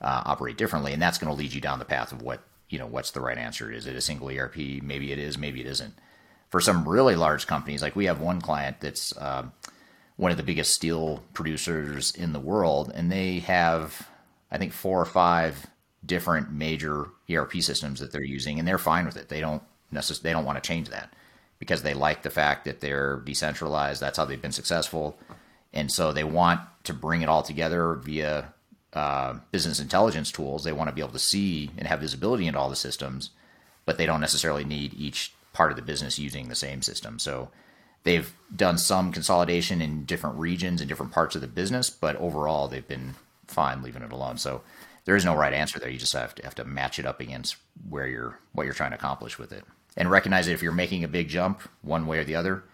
uh, 0.00 0.22
operate 0.26 0.56
differently. 0.56 0.92
And 0.92 1.02
that's 1.02 1.18
going 1.18 1.32
to 1.32 1.38
lead 1.38 1.52
you 1.52 1.60
down 1.60 1.78
the 1.78 1.84
path 1.84 2.12
of 2.12 2.22
what 2.22 2.42
you 2.68 2.78
know 2.78 2.86
what's 2.86 3.10
the 3.10 3.20
right 3.20 3.38
answer. 3.38 3.70
Is 3.70 3.86
it 3.86 3.96
a 3.96 4.00
single 4.00 4.30
ERP? 4.30 4.56
Maybe 4.82 5.12
it 5.12 5.18
is. 5.18 5.36
Maybe 5.36 5.60
it 5.60 5.66
isn't. 5.66 5.94
For 6.50 6.60
some 6.60 6.88
really 6.88 7.14
large 7.16 7.46
companies, 7.46 7.82
like 7.82 7.96
we 7.96 8.06
have 8.06 8.20
one 8.20 8.40
client 8.40 8.80
that's. 8.80 9.16
Uh, 9.16 9.46
one 10.20 10.30
of 10.30 10.36
the 10.36 10.42
biggest 10.42 10.74
steel 10.74 11.22
producers 11.32 12.12
in 12.14 12.34
the 12.34 12.38
world, 12.38 12.92
and 12.94 13.10
they 13.10 13.38
have 13.38 14.06
I 14.50 14.58
think 14.58 14.74
four 14.74 15.00
or 15.00 15.06
five 15.06 15.66
different 16.04 16.52
major 16.52 17.08
ERP 17.30 17.62
systems 17.62 18.00
that 18.00 18.12
they're 18.12 18.22
using, 18.22 18.58
and 18.58 18.68
they're 18.68 18.78
fine 18.78 19.06
with 19.06 19.16
it. 19.16 19.30
They 19.30 19.40
don't 19.40 19.62
necess- 19.92 20.20
they 20.20 20.32
don't 20.32 20.44
want 20.44 20.62
to 20.62 20.68
change 20.68 20.90
that 20.90 21.14
because 21.58 21.82
they 21.82 21.94
like 21.94 22.22
the 22.22 22.28
fact 22.28 22.66
that 22.66 22.80
they're 22.80 23.20
decentralized. 23.20 24.02
That's 24.02 24.18
how 24.18 24.26
they've 24.26 24.40
been 24.40 24.52
successful, 24.52 25.18
and 25.72 25.90
so 25.90 26.12
they 26.12 26.24
want 26.24 26.60
to 26.84 26.92
bring 26.92 27.22
it 27.22 27.28
all 27.30 27.42
together 27.42 27.94
via 27.94 28.52
uh, 28.92 29.38
business 29.52 29.80
intelligence 29.80 30.30
tools. 30.30 30.64
They 30.64 30.72
want 30.72 30.88
to 30.88 30.94
be 30.94 31.00
able 31.00 31.12
to 31.12 31.18
see 31.18 31.70
and 31.78 31.86
have 31.88 32.00
visibility 32.00 32.46
into 32.46 32.58
all 32.58 32.68
the 32.68 32.76
systems, 32.76 33.30
but 33.86 33.96
they 33.96 34.04
don't 34.04 34.20
necessarily 34.20 34.64
need 34.64 34.92
each 34.92 35.32
part 35.54 35.72
of 35.72 35.76
the 35.76 35.82
business 35.82 36.18
using 36.18 36.48
the 36.48 36.54
same 36.54 36.82
system. 36.82 37.18
So 37.18 37.48
they've 38.04 38.32
done 38.54 38.78
some 38.78 39.12
consolidation 39.12 39.80
in 39.80 40.04
different 40.04 40.38
regions 40.38 40.80
and 40.80 40.88
different 40.88 41.12
parts 41.12 41.34
of 41.34 41.40
the 41.40 41.48
business, 41.48 41.90
but 41.90 42.16
overall 42.16 42.68
they've 42.68 42.88
been 42.88 43.14
fine 43.46 43.82
leaving 43.82 44.02
it 44.02 44.12
alone. 44.12 44.38
So 44.38 44.62
there 45.04 45.16
is 45.16 45.24
no 45.24 45.34
right 45.34 45.52
answer 45.52 45.78
there. 45.78 45.90
You 45.90 45.98
just 45.98 46.12
have 46.12 46.34
to 46.36 46.42
have 46.44 46.54
to 46.56 46.64
match 46.64 46.98
it 46.98 47.06
up 47.06 47.20
against 47.20 47.56
where 47.88 48.06
you're 48.06 48.38
what 48.52 48.64
you're 48.64 48.74
trying 48.74 48.90
to 48.90 48.96
accomplish 48.96 49.38
with 49.38 49.52
it, 49.52 49.64
and 49.96 50.10
recognize 50.10 50.46
that 50.46 50.52
if 50.52 50.62
you're 50.62 50.72
making 50.72 51.04
a 51.04 51.08
big 51.08 51.28
jump 51.28 51.62
one 51.82 52.06
way 52.06 52.18
or 52.18 52.24
the 52.24 52.34
other, 52.34 52.64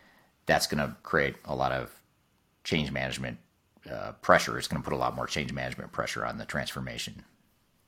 that's 0.47 0.67
going 0.67 0.79
to 0.79 0.97
create 1.03 1.37
a 1.45 1.55
lot 1.55 1.73
of 1.73 1.91
change 2.65 2.91
management 2.91 3.39
uh, 3.91 4.13
pressure. 4.23 4.59
It's 4.59 4.69
going 4.69 4.83
to 4.83 4.85
put 4.85 4.95
a 4.95 4.99
lot 4.99 5.15
more 5.15 5.27
change 5.27 5.53
management 5.53 5.93
pressure 5.93 6.27
on 6.27 6.39
the 6.39 6.45
transformation. 6.45 7.25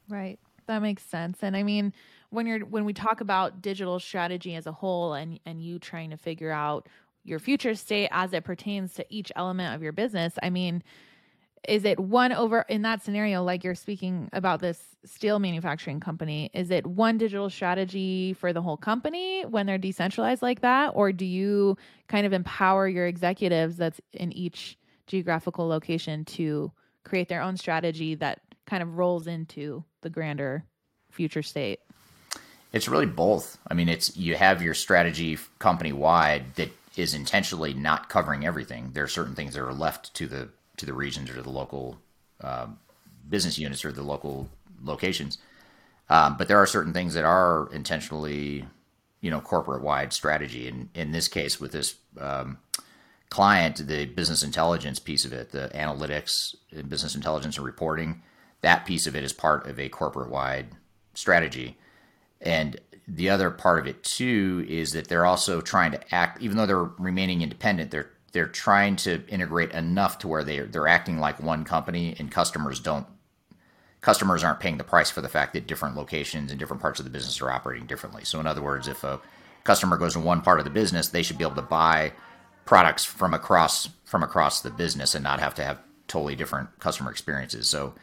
Right. 0.09 0.39
That 0.67 0.81
makes 0.81 1.03
sense. 1.03 1.39
And 1.43 1.57
I 1.57 1.63
mean, 1.63 1.93
when 2.31 2.47
you're 2.47 2.61
when 2.61 2.85
we 2.85 2.93
talk 2.93 3.21
about 3.21 3.61
digital 3.63 3.99
strategy 3.99 4.55
as 4.55 4.67
a 4.67 4.73
whole 4.73 5.15
and 5.15 5.41
and 5.45 5.63
you 5.63 5.79
trying 5.79 6.11
to 6.11 6.17
figure 6.17 6.53
out 6.53 6.87
your 7.29 7.39
future 7.39 7.75
state 7.75 8.09
as 8.11 8.33
it 8.33 8.45
pertains 8.45 8.95
to 8.95 9.07
each 9.11 9.31
element 9.37 9.75
of 9.75 9.83
your 9.83 9.93
business, 9.93 10.35
I 10.43 10.51
mean, 10.51 10.83
is 11.67 11.85
it 11.85 11.99
one 11.99 12.33
over 12.33 12.65
in 12.69 12.83
that 12.83 13.03
scenario 13.03 13.43
like 13.43 13.65
you're 13.65 13.75
speaking 13.75 14.29
about 14.33 14.61
this 14.61 14.83
steel 15.05 15.39
manufacturing 15.39 16.01
company 16.01 16.51
is 16.55 16.71
it 16.71 16.87
one 16.87 17.19
digital 17.19 17.49
strategy 17.49 18.33
for 18.33 18.53
the 18.53 18.61
whole 18.61 18.77
company 18.77 19.45
when 19.45 19.67
they're 19.67 19.79
decentralized 19.79 20.43
like 20.43 20.61
that? 20.61 20.89
Or 20.95 21.13
do 21.13 21.25
you 21.25 21.77
kind 22.09 22.27
of 22.27 22.33
empower 22.33 22.89
your 22.89 23.07
executives 23.07 23.77
that's 23.77 24.01
in 24.13 24.33
each 24.33 24.77
geographical 25.07 25.67
location 25.67 26.25
to 26.25 26.73
create 27.05 27.29
their 27.29 27.43
own 27.43 27.57
strategy 27.57 28.15
that 28.17 28.41
kind 28.67 28.83
of 28.83 28.99
rolls 28.99 29.27
into 29.27 29.85
the 30.03 30.11
grander 30.11 30.65
future 31.11 31.43
state? 31.43 31.81
It's 32.73 32.89
really 32.89 33.07
both. 33.07 33.59
I 33.71 33.75
mean 33.75 33.89
it's 33.89 34.17
you 34.17 34.35
have 34.35 34.63
your 34.63 34.75
strategy 34.75 35.39
company 35.59 35.93
wide 35.93 36.55
that 36.57 36.71
is 36.99 37.15
intentionally 37.15 37.73
not 37.73 38.09
covering 38.09 38.45
everything 38.45 38.91
there 38.93 39.05
are 39.05 39.09
certain 39.09 39.35
things 39.35 39.55
that 39.55 39.63
are 39.63 39.73
left 39.73 40.13
to 40.15 40.27
the 40.27 40.49
to 40.77 40.87
the 40.87 40.95
regions 40.95 41.31
or 41.31 41.35
to 41.35 41.43
the 41.43 41.51
local 41.51 41.99
um, 42.41 42.79
business 43.29 43.59
units 43.59 43.85
or 43.85 43.93
the 43.93 44.03
local 44.03 44.49
locations. 44.83 45.39
Um, 46.09 46.37
but 46.37 46.49
there 46.49 46.59
are 46.59 46.67
certain 46.67 46.93
things 46.93 47.15
that 47.15 47.25
are 47.25 47.69
intentionally, 47.73 48.65
you 49.21 49.31
know, 49.31 49.41
corporate 49.41 49.83
wide 49.83 50.13
strategy. 50.13 50.67
And 50.67 50.89
in 50.95 51.13
this 51.13 51.29
case, 51.29 51.61
with 51.61 51.73
this 51.73 51.97
um, 52.19 52.59
client, 53.29 53.87
the 53.87 54.07
business 54.07 54.43
intelligence 54.43 54.99
piece 54.99 55.25
of 55.25 55.33
it, 55.33 55.51
the 55.51 55.71
analytics, 55.75 56.55
and 56.73 56.89
business 56.89 57.15
intelligence 57.15 57.57
and 57.57 57.67
reporting, 57.67 58.23
that 58.63 58.87
piece 58.87 59.07
of 59.07 59.15
it 59.15 59.23
is 59.23 59.33
part 59.33 59.67
of 59.67 59.79
a 59.79 59.89
corporate 59.91 60.31
wide 60.31 60.69
strategy. 61.15 61.77
And 62.41 62.81
the 63.09 63.31
other 63.31 63.51
part 63.51 63.79
of 63.79 63.87
it 63.87 64.03
too 64.03 64.67
is 64.69 64.91
that 64.91 65.09
they're 65.09 65.25
also 65.25 65.61
trying 65.61 65.93
to 65.93 66.15
act, 66.15 66.43
even 66.43 66.57
though 66.57 66.67
they're 66.67 66.85
remaining 66.99 67.43
independent, 67.43 67.91
they're 67.91 68.11
they're 68.33 68.47
trying 68.47 68.95
to 68.95 69.27
integrate 69.29 69.73
enough 69.73 70.19
to 70.19 70.29
where 70.29 70.45
they 70.45 70.61
they're 70.61 70.87
acting 70.87 71.19
like 71.19 71.43
one 71.43 71.65
company 71.65 72.15
and 72.19 72.31
customers 72.31 72.79
don't 72.79 73.07
customers 74.03 74.45
aren't 74.45 74.61
paying 74.61 74.77
the 74.77 74.85
price 74.85 75.11
for 75.11 75.23
the 75.23 75.29
fact 75.29 75.55
that 75.55 75.67
different 75.67 75.97
locations 75.97 76.51
and 76.51 76.61
different 76.61 76.83
parts 76.83 77.01
of 77.01 77.05
the 77.05 77.11
business 77.11 77.41
are 77.41 77.51
operating 77.51 77.87
differently. 77.87 78.25
So 78.25 78.39
in 78.39 78.47
other 78.47 78.63
words, 78.63 78.87
if 78.87 79.03
a 79.03 79.21
customer 79.65 79.97
goes 79.97 80.13
to 80.13 80.21
one 80.21 80.43
part 80.43 80.61
of 80.61 80.65
the 80.65 80.71
business, 80.71 81.09
they 81.09 81.23
should 81.23 81.39
be 81.39 81.45
able 81.45 81.57
to 81.57 81.63
buy 81.63 82.13
products 82.67 83.05
from 83.05 83.33
across 83.33 83.89
from 84.05 84.23
across 84.23 84.61
the 84.61 84.71
business 84.71 85.15
and 85.15 85.25
not 85.25 85.41
have 85.41 85.55
to 85.55 85.65
have 85.65 85.81
totally 86.07 86.37
different 86.37 86.79
customer 86.79 87.11
experiences. 87.11 87.69
So 87.71 87.95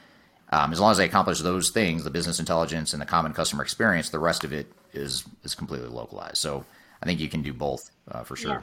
um, 0.50 0.72
as 0.72 0.80
long 0.80 0.92
as 0.92 0.98
they 0.98 1.06
accomplish 1.06 1.40
those 1.40 1.69
things, 1.69 2.03
the 2.03 2.09
business 2.09 2.40
intelligence 2.40 2.93
and 2.93 3.01
the 3.01 3.06
common 3.06 3.34
customer 3.34 3.64
experience, 3.64 4.09
the 4.09 4.19
rest 4.19 4.43
of 4.43 4.53
it 4.53 4.72
is 4.95 5.25
is 5.43 5.56
completely 5.56 5.90
localized. 5.90 6.38
So 6.38 6.65
I 7.01 7.06
think 7.06 7.19
you 7.19 7.30
can 7.30 7.41
do 7.41 7.53
both 7.53 7.91
uh, 8.09 8.24
for 8.24 8.35
sure. 8.35 8.51
Yeah. 8.51 8.61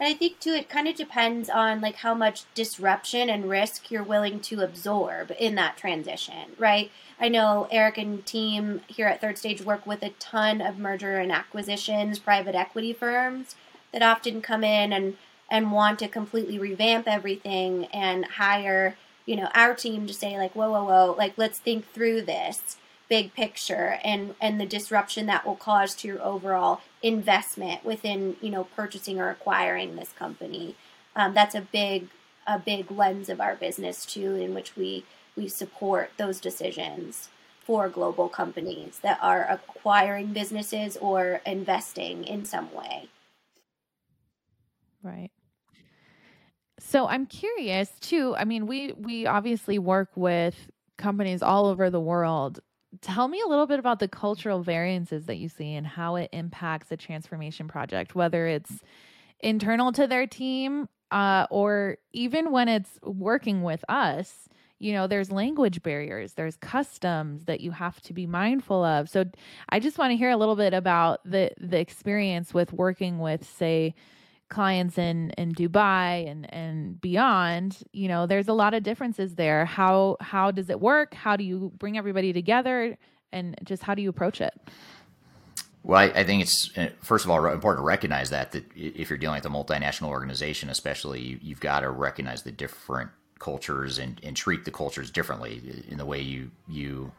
And 0.00 0.08
I 0.08 0.14
think 0.14 0.40
too, 0.40 0.50
it 0.50 0.68
kind 0.68 0.88
of 0.88 0.96
depends 0.96 1.48
on 1.48 1.80
like 1.80 1.96
how 1.96 2.14
much 2.14 2.44
disruption 2.54 3.30
and 3.30 3.48
risk 3.48 3.90
you're 3.90 4.02
willing 4.02 4.40
to 4.40 4.60
absorb 4.60 5.32
in 5.38 5.54
that 5.54 5.76
transition, 5.76 6.52
right? 6.58 6.90
I 7.20 7.28
know 7.28 7.68
Eric 7.70 7.98
and 7.98 8.26
team 8.26 8.80
here 8.88 9.06
at 9.06 9.20
Third 9.20 9.38
Stage 9.38 9.62
work 9.62 9.86
with 9.86 10.02
a 10.02 10.10
ton 10.10 10.60
of 10.60 10.78
merger 10.78 11.18
and 11.18 11.30
acquisitions, 11.30 12.18
private 12.18 12.56
equity 12.56 12.92
firms 12.92 13.54
that 13.92 14.02
often 14.02 14.42
come 14.42 14.64
in 14.64 14.92
and 14.92 15.16
and 15.50 15.70
want 15.70 16.00
to 16.00 16.08
completely 16.08 16.58
revamp 16.58 17.06
everything 17.06 17.84
and 17.86 18.24
hire, 18.24 18.96
you 19.26 19.36
know, 19.36 19.48
our 19.54 19.74
team 19.74 20.06
to 20.06 20.14
say 20.14 20.36
like, 20.38 20.56
whoa, 20.56 20.70
whoa, 20.70 20.84
whoa, 20.84 21.14
like 21.16 21.34
let's 21.36 21.58
think 21.60 21.86
through 21.92 22.22
this 22.22 22.76
big 23.08 23.34
picture 23.34 23.98
and 24.02 24.34
and 24.40 24.60
the 24.60 24.66
disruption 24.66 25.26
that 25.26 25.46
will 25.46 25.56
cause 25.56 25.94
to 25.94 26.08
your 26.08 26.22
overall 26.22 26.80
investment 27.02 27.84
within 27.84 28.36
you 28.40 28.50
know 28.50 28.64
purchasing 28.64 29.20
or 29.20 29.30
acquiring 29.30 29.96
this 29.96 30.12
company. 30.12 30.74
Um, 31.16 31.34
that's 31.34 31.54
a 31.54 31.60
big 31.60 32.08
a 32.46 32.58
big 32.58 32.90
lens 32.90 33.28
of 33.28 33.40
our 33.40 33.56
business 33.56 34.04
too 34.06 34.34
in 34.34 34.54
which 34.54 34.76
we 34.76 35.04
we 35.36 35.48
support 35.48 36.12
those 36.16 36.40
decisions 36.40 37.28
for 37.60 37.88
global 37.88 38.28
companies 38.28 38.98
that 39.02 39.18
are 39.22 39.46
acquiring 39.48 40.32
businesses 40.32 40.96
or 40.98 41.40
investing 41.46 42.24
in 42.24 42.44
some 42.44 42.72
way. 42.74 43.08
Right. 45.02 45.30
So 46.78 47.06
i'm 47.06 47.26
curious 47.26 47.90
too 48.00 48.34
i 48.36 48.44
mean 48.44 48.66
we 48.66 48.92
we 48.92 49.26
obviously 49.26 49.78
work 49.78 50.10
with 50.14 50.70
companies 50.96 51.42
all 51.42 51.66
over 51.66 51.90
the 51.90 52.00
world 52.00 52.60
tell 53.00 53.28
me 53.28 53.40
a 53.40 53.48
little 53.48 53.66
bit 53.66 53.78
about 53.78 53.98
the 53.98 54.08
cultural 54.08 54.62
variances 54.62 55.26
that 55.26 55.36
you 55.36 55.48
see 55.48 55.74
and 55.74 55.86
how 55.86 56.16
it 56.16 56.30
impacts 56.32 56.90
a 56.90 56.96
transformation 56.96 57.68
project, 57.68 58.14
whether 58.14 58.46
it's 58.46 58.82
internal 59.40 59.92
to 59.92 60.06
their 60.06 60.26
team 60.26 60.88
uh, 61.10 61.46
or 61.50 61.98
even 62.12 62.50
when 62.50 62.68
it's 62.68 62.98
working 63.02 63.62
with 63.62 63.84
us. 63.88 64.48
You 64.78 64.92
know, 64.92 65.06
there's 65.06 65.30
language 65.30 65.82
barriers, 65.82 66.34
there's 66.34 66.56
customs 66.56 67.44
that 67.44 67.60
you 67.60 67.70
have 67.70 68.00
to 68.02 68.12
be 68.12 68.26
mindful 68.26 68.84
of. 68.84 69.08
So, 69.08 69.24
I 69.68 69.80
just 69.80 69.96
want 69.96 70.10
to 70.10 70.16
hear 70.16 70.30
a 70.30 70.36
little 70.36 70.56
bit 70.56 70.74
about 70.74 71.20
the 71.24 71.52
the 71.58 71.78
experience 71.78 72.52
with 72.52 72.72
working 72.72 73.18
with, 73.20 73.48
say, 73.48 73.94
clients 74.48 74.98
in 74.98 75.30
in 75.30 75.52
Dubai 75.52 76.28
and 76.30 76.52
and 76.52 77.00
beyond, 77.00 77.78
you 77.92 78.08
know, 78.08 78.26
there's 78.26 78.48
a 78.48 78.52
lot 78.52 78.74
of 78.74 78.82
differences 78.82 79.34
there. 79.34 79.64
How 79.64 80.16
how 80.20 80.50
does 80.50 80.70
it 80.70 80.80
work? 80.80 81.14
How 81.14 81.36
do 81.36 81.44
you 81.44 81.72
bring 81.78 81.98
everybody 81.98 82.32
together, 82.32 82.96
and 83.32 83.56
just 83.64 83.82
how 83.82 83.94
do 83.94 84.02
you 84.02 84.10
approach 84.10 84.40
it? 84.40 84.52
Well, 85.82 85.98
I, 85.98 86.04
I 86.04 86.24
think 86.24 86.42
it's 86.42 86.76
uh, 86.78 86.88
first 87.02 87.24
of 87.24 87.30
all 87.30 87.44
important 87.46 87.82
to 87.82 87.86
recognize 87.86 88.30
that 88.30 88.52
that 88.52 88.64
if 88.74 89.10
you're 89.10 89.18
dealing 89.18 89.36
with 89.36 89.46
a 89.46 89.50
multinational 89.54 90.08
organization, 90.08 90.70
especially, 90.70 91.20
you, 91.20 91.38
you've 91.42 91.60
got 91.60 91.80
to 91.80 91.90
recognize 91.90 92.42
the 92.42 92.52
different 92.52 93.10
cultures 93.38 93.98
and, 93.98 94.20
and 94.22 94.36
treat 94.36 94.64
the 94.64 94.70
cultures 94.70 95.10
differently 95.10 95.84
in 95.88 95.98
the 95.98 96.06
way 96.06 96.20
you 96.20 96.50
you 96.68 97.12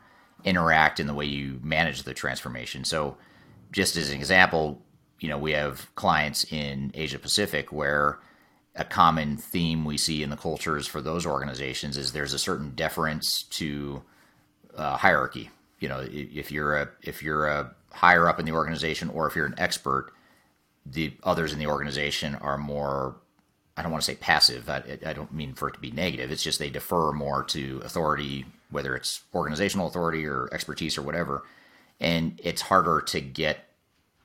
interact 0.43 0.99
in 0.99 1.07
the 1.07 1.13
way 1.13 1.25
you 1.25 1.59
manage 1.63 2.03
the 2.03 2.13
transformation. 2.13 2.83
So, 2.83 3.17
just 3.71 3.97
as 3.97 4.09
an 4.09 4.17
example, 4.17 4.81
you 5.19 5.29
know, 5.29 5.37
we 5.37 5.53
have 5.53 5.93
clients 5.95 6.51
in 6.51 6.91
Asia 6.93 7.19
Pacific 7.19 7.71
where 7.71 8.19
a 8.75 8.83
common 8.83 9.37
theme 9.37 9.85
we 9.85 9.97
see 9.97 10.21
in 10.21 10.29
the 10.29 10.35
cultures 10.35 10.85
for 10.85 11.01
those 11.01 11.25
organizations 11.25 11.97
is 11.97 12.11
there's 12.11 12.33
a 12.33 12.39
certain 12.39 12.71
deference 12.71 13.43
to 13.43 14.03
uh, 14.75 14.97
hierarchy. 14.97 15.49
You 15.79 15.89
know, 15.89 16.05
if 16.09 16.51
you're 16.51 16.75
a 16.75 16.89
if 17.01 17.23
you're 17.23 17.47
a 17.47 17.73
higher 17.91 18.27
up 18.27 18.39
in 18.39 18.45
the 18.45 18.51
organization 18.51 19.09
or 19.09 19.27
if 19.27 19.35
you're 19.35 19.45
an 19.45 19.55
expert, 19.57 20.11
the 20.85 21.13
others 21.23 21.53
in 21.53 21.59
the 21.59 21.67
organization 21.67 22.35
are 22.35 22.57
more. 22.57 23.15
I 23.77 23.81
don't 23.81 23.91
want 23.91 24.03
to 24.05 24.11
say 24.11 24.15
passive. 24.15 24.69
I, 24.69 24.99
I 25.05 25.11
don't 25.11 25.33
mean 25.33 25.53
for 25.53 25.67
it 25.67 25.73
to 25.73 25.79
be 25.81 25.91
negative. 25.91 26.31
It's 26.31 26.43
just 26.43 26.59
they 26.59 26.69
defer 26.69 27.11
more 27.11 27.43
to 27.43 27.81
authority, 27.83 28.45
whether 28.69 28.95
it's 28.95 29.21
organizational 29.33 29.87
authority 29.87 30.25
or 30.25 30.47
expertise 30.53 30.97
or 30.97 31.01
whatever, 31.01 31.43
and 31.99 32.39
it's 32.41 32.61
harder 32.61 33.01
to 33.07 33.19
get 33.19 33.65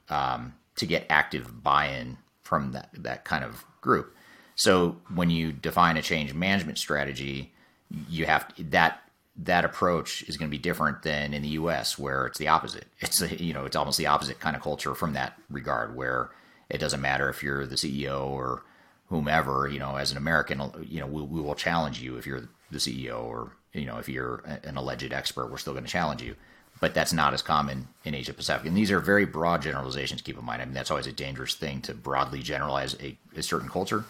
um, 0.08 0.54
to 0.80 0.86
get 0.86 1.06
active 1.08 1.62
buy-in 1.62 2.18
from 2.42 2.72
that 2.72 2.90
that 2.94 3.24
kind 3.24 3.44
of 3.44 3.64
group. 3.80 4.14
So 4.54 4.96
when 5.14 5.30
you 5.30 5.52
define 5.52 5.96
a 5.96 6.02
change 6.02 6.34
management 6.34 6.78
strategy, 6.78 7.52
you 8.08 8.26
have 8.26 8.52
that 8.58 9.02
that 9.36 9.64
approach 9.64 10.22
is 10.24 10.36
going 10.36 10.50
to 10.50 10.56
be 10.56 10.60
different 10.60 11.02
than 11.02 11.32
in 11.32 11.42
the 11.42 11.48
U.S. 11.60 11.98
where 11.98 12.26
it's 12.26 12.38
the 12.38 12.48
opposite. 12.48 12.86
It's 13.00 13.22
a, 13.22 13.42
you 13.42 13.54
know 13.54 13.64
it's 13.64 13.76
almost 13.76 13.98
the 13.98 14.06
opposite 14.06 14.40
kind 14.40 14.56
of 14.56 14.62
culture 14.62 14.94
from 14.94 15.12
that 15.14 15.34
regard 15.48 15.96
where 15.96 16.30
it 16.68 16.78
doesn't 16.78 17.00
matter 17.00 17.28
if 17.28 17.42
you're 17.42 17.66
the 17.66 17.76
CEO 17.76 18.26
or 18.26 18.62
whomever, 19.10 19.68
you 19.68 19.78
know, 19.78 19.96
as 19.96 20.12
an 20.12 20.16
American, 20.16 20.62
you 20.88 21.00
know, 21.00 21.06
we, 21.06 21.20
we 21.20 21.40
will 21.40 21.56
challenge 21.56 22.00
you 22.00 22.16
if 22.16 22.26
you're 22.26 22.48
the 22.70 22.78
CEO 22.78 23.24
or, 23.24 23.50
you 23.72 23.84
know, 23.84 23.98
if 23.98 24.08
you're 24.08 24.42
an 24.62 24.76
alleged 24.76 25.12
expert, 25.12 25.50
we're 25.50 25.58
still 25.58 25.72
going 25.72 25.84
to 25.84 25.90
challenge 25.90 26.22
you. 26.22 26.36
But 26.80 26.94
that's 26.94 27.12
not 27.12 27.34
as 27.34 27.42
common 27.42 27.88
in 28.04 28.14
Asia 28.14 28.32
Pacific. 28.32 28.66
And 28.66 28.76
these 28.76 28.90
are 28.90 29.00
very 29.00 29.26
broad 29.26 29.62
generalizations, 29.62 30.22
keep 30.22 30.38
in 30.38 30.44
mind. 30.44 30.62
I 30.62 30.64
mean, 30.64 30.74
that's 30.74 30.90
always 30.90 31.06
a 31.06 31.12
dangerous 31.12 31.54
thing 31.54 31.82
to 31.82 31.94
broadly 31.94 32.40
generalize 32.40 32.96
a, 33.00 33.16
a 33.36 33.42
certain 33.42 33.68
culture. 33.68 34.04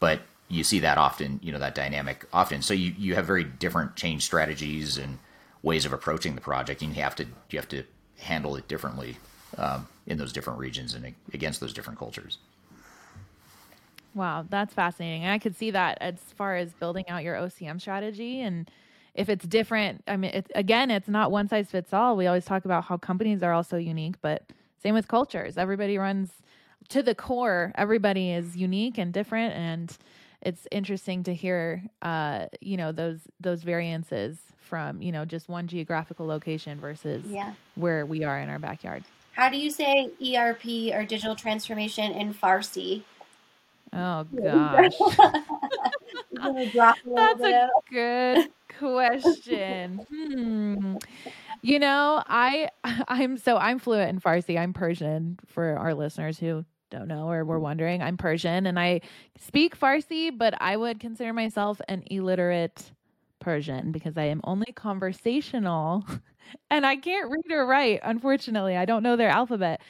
But 0.00 0.20
you 0.48 0.64
see 0.64 0.78
that 0.78 0.96
often, 0.96 1.40
you 1.42 1.52
know, 1.52 1.58
that 1.58 1.74
dynamic 1.74 2.24
often. 2.32 2.62
So 2.62 2.72
you, 2.72 2.94
you 2.96 3.14
have 3.16 3.26
very 3.26 3.44
different 3.44 3.96
change 3.96 4.24
strategies 4.24 4.96
and 4.96 5.18
ways 5.62 5.84
of 5.84 5.92
approaching 5.92 6.34
the 6.34 6.40
project. 6.40 6.80
And 6.80 6.96
you 6.96 7.02
have 7.02 7.16
to, 7.16 7.26
you 7.50 7.58
have 7.58 7.68
to 7.68 7.84
handle 8.18 8.56
it 8.56 8.66
differently 8.66 9.18
um, 9.58 9.86
in 10.06 10.16
those 10.16 10.32
different 10.32 10.58
regions 10.58 10.94
and 10.94 11.14
against 11.34 11.60
those 11.60 11.74
different 11.74 11.98
cultures. 11.98 12.38
Wow, 14.14 14.46
that's 14.48 14.72
fascinating. 14.72 15.24
And 15.24 15.32
I 15.32 15.38
could 15.38 15.56
see 15.56 15.70
that 15.72 15.98
as 16.00 16.14
far 16.36 16.56
as 16.56 16.72
building 16.72 17.06
out 17.08 17.22
your 17.22 17.36
OCM 17.36 17.78
strategy 17.78 18.40
and 18.40 18.70
if 19.16 19.28
it's 19.28 19.46
different, 19.46 20.04
I 20.06 20.16
mean, 20.16 20.30
it's, 20.34 20.50
again, 20.54 20.90
it's 20.90 21.08
not 21.08 21.30
one 21.30 21.48
size 21.48 21.70
fits 21.70 21.92
all. 21.92 22.16
We 22.16 22.26
always 22.26 22.44
talk 22.44 22.64
about 22.64 22.84
how 22.84 22.98
companies 22.98 23.42
are 23.42 23.52
also 23.52 23.76
unique, 23.76 24.16
but 24.20 24.44
same 24.82 24.94
with 24.94 25.08
cultures. 25.08 25.56
Everybody 25.56 25.96
runs 25.98 26.30
to 26.90 27.02
the 27.02 27.14
core. 27.14 27.72
Everybody 27.76 28.30
is 28.30 28.56
unique 28.56 28.98
and 28.98 29.12
different, 29.12 29.54
and 29.54 29.96
it's 30.42 30.68
interesting 30.70 31.22
to 31.24 31.34
hear, 31.34 31.82
uh, 32.02 32.46
you 32.60 32.76
know, 32.76 32.92
those 32.92 33.20
those 33.40 33.62
variances 33.62 34.38
from 34.60 35.00
you 35.00 35.12
know 35.12 35.24
just 35.24 35.48
one 35.48 35.66
geographical 35.66 36.26
location 36.26 36.78
versus 36.78 37.24
yeah. 37.26 37.54
where 37.74 38.04
we 38.04 38.22
are 38.22 38.38
in 38.38 38.50
our 38.50 38.58
backyard. 38.58 39.02
How 39.32 39.48
do 39.48 39.56
you 39.56 39.70
say 39.70 40.10
ERP 40.22 40.94
or 40.94 41.04
digital 41.04 41.34
transformation 41.34 42.12
in 42.12 42.34
Farsi? 42.34 43.02
Oh 43.92 44.24
gosh. 44.42 44.92
That's 47.04 47.40
a 47.40 47.68
good 47.90 48.48
question. 48.78 50.00
Hmm. 50.10 50.96
You 51.62 51.78
know, 51.78 52.22
I 52.26 52.70
I'm 53.08 53.36
so 53.38 53.56
I'm 53.56 53.78
fluent 53.78 54.10
in 54.10 54.20
Farsi. 54.20 54.58
I'm 54.58 54.72
Persian 54.72 55.38
for 55.46 55.76
our 55.78 55.94
listeners 55.94 56.38
who 56.38 56.64
don't 56.90 57.08
know 57.08 57.30
or 57.30 57.44
were 57.44 57.60
wondering. 57.60 58.02
I'm 58.02 58.16
Persian 58.16 58.66
and 58.66 58.78
I 58.78 59.00
speak 59.38 59.78
Farsi, 59.78 60.36
but 60.36 60.54
I 60.60 60.76
would 60.76 61.00
consider 61.00 61.32
myself 61.32 61.80
an 61.88 62.04
illiterate 62.10 62.92
Persian 63.40 63.92
because 63.92 64.16
I 64.16 64.24
am 64.24 64.40
only 64.44 64.72
conversational 64.74 66.04
and 66.70 66.86
I 66.86 66.96
can't 66.96 67.30
read 67.30 67.50
or 67.52 67.66
write, 67.66 68.00
unfortunately. 68.02 68.76
I 68.76 68.84
don't 68.84 69.02
know 69.02 69.16
their 69.16 69.30
alphabet. 69.30 69.80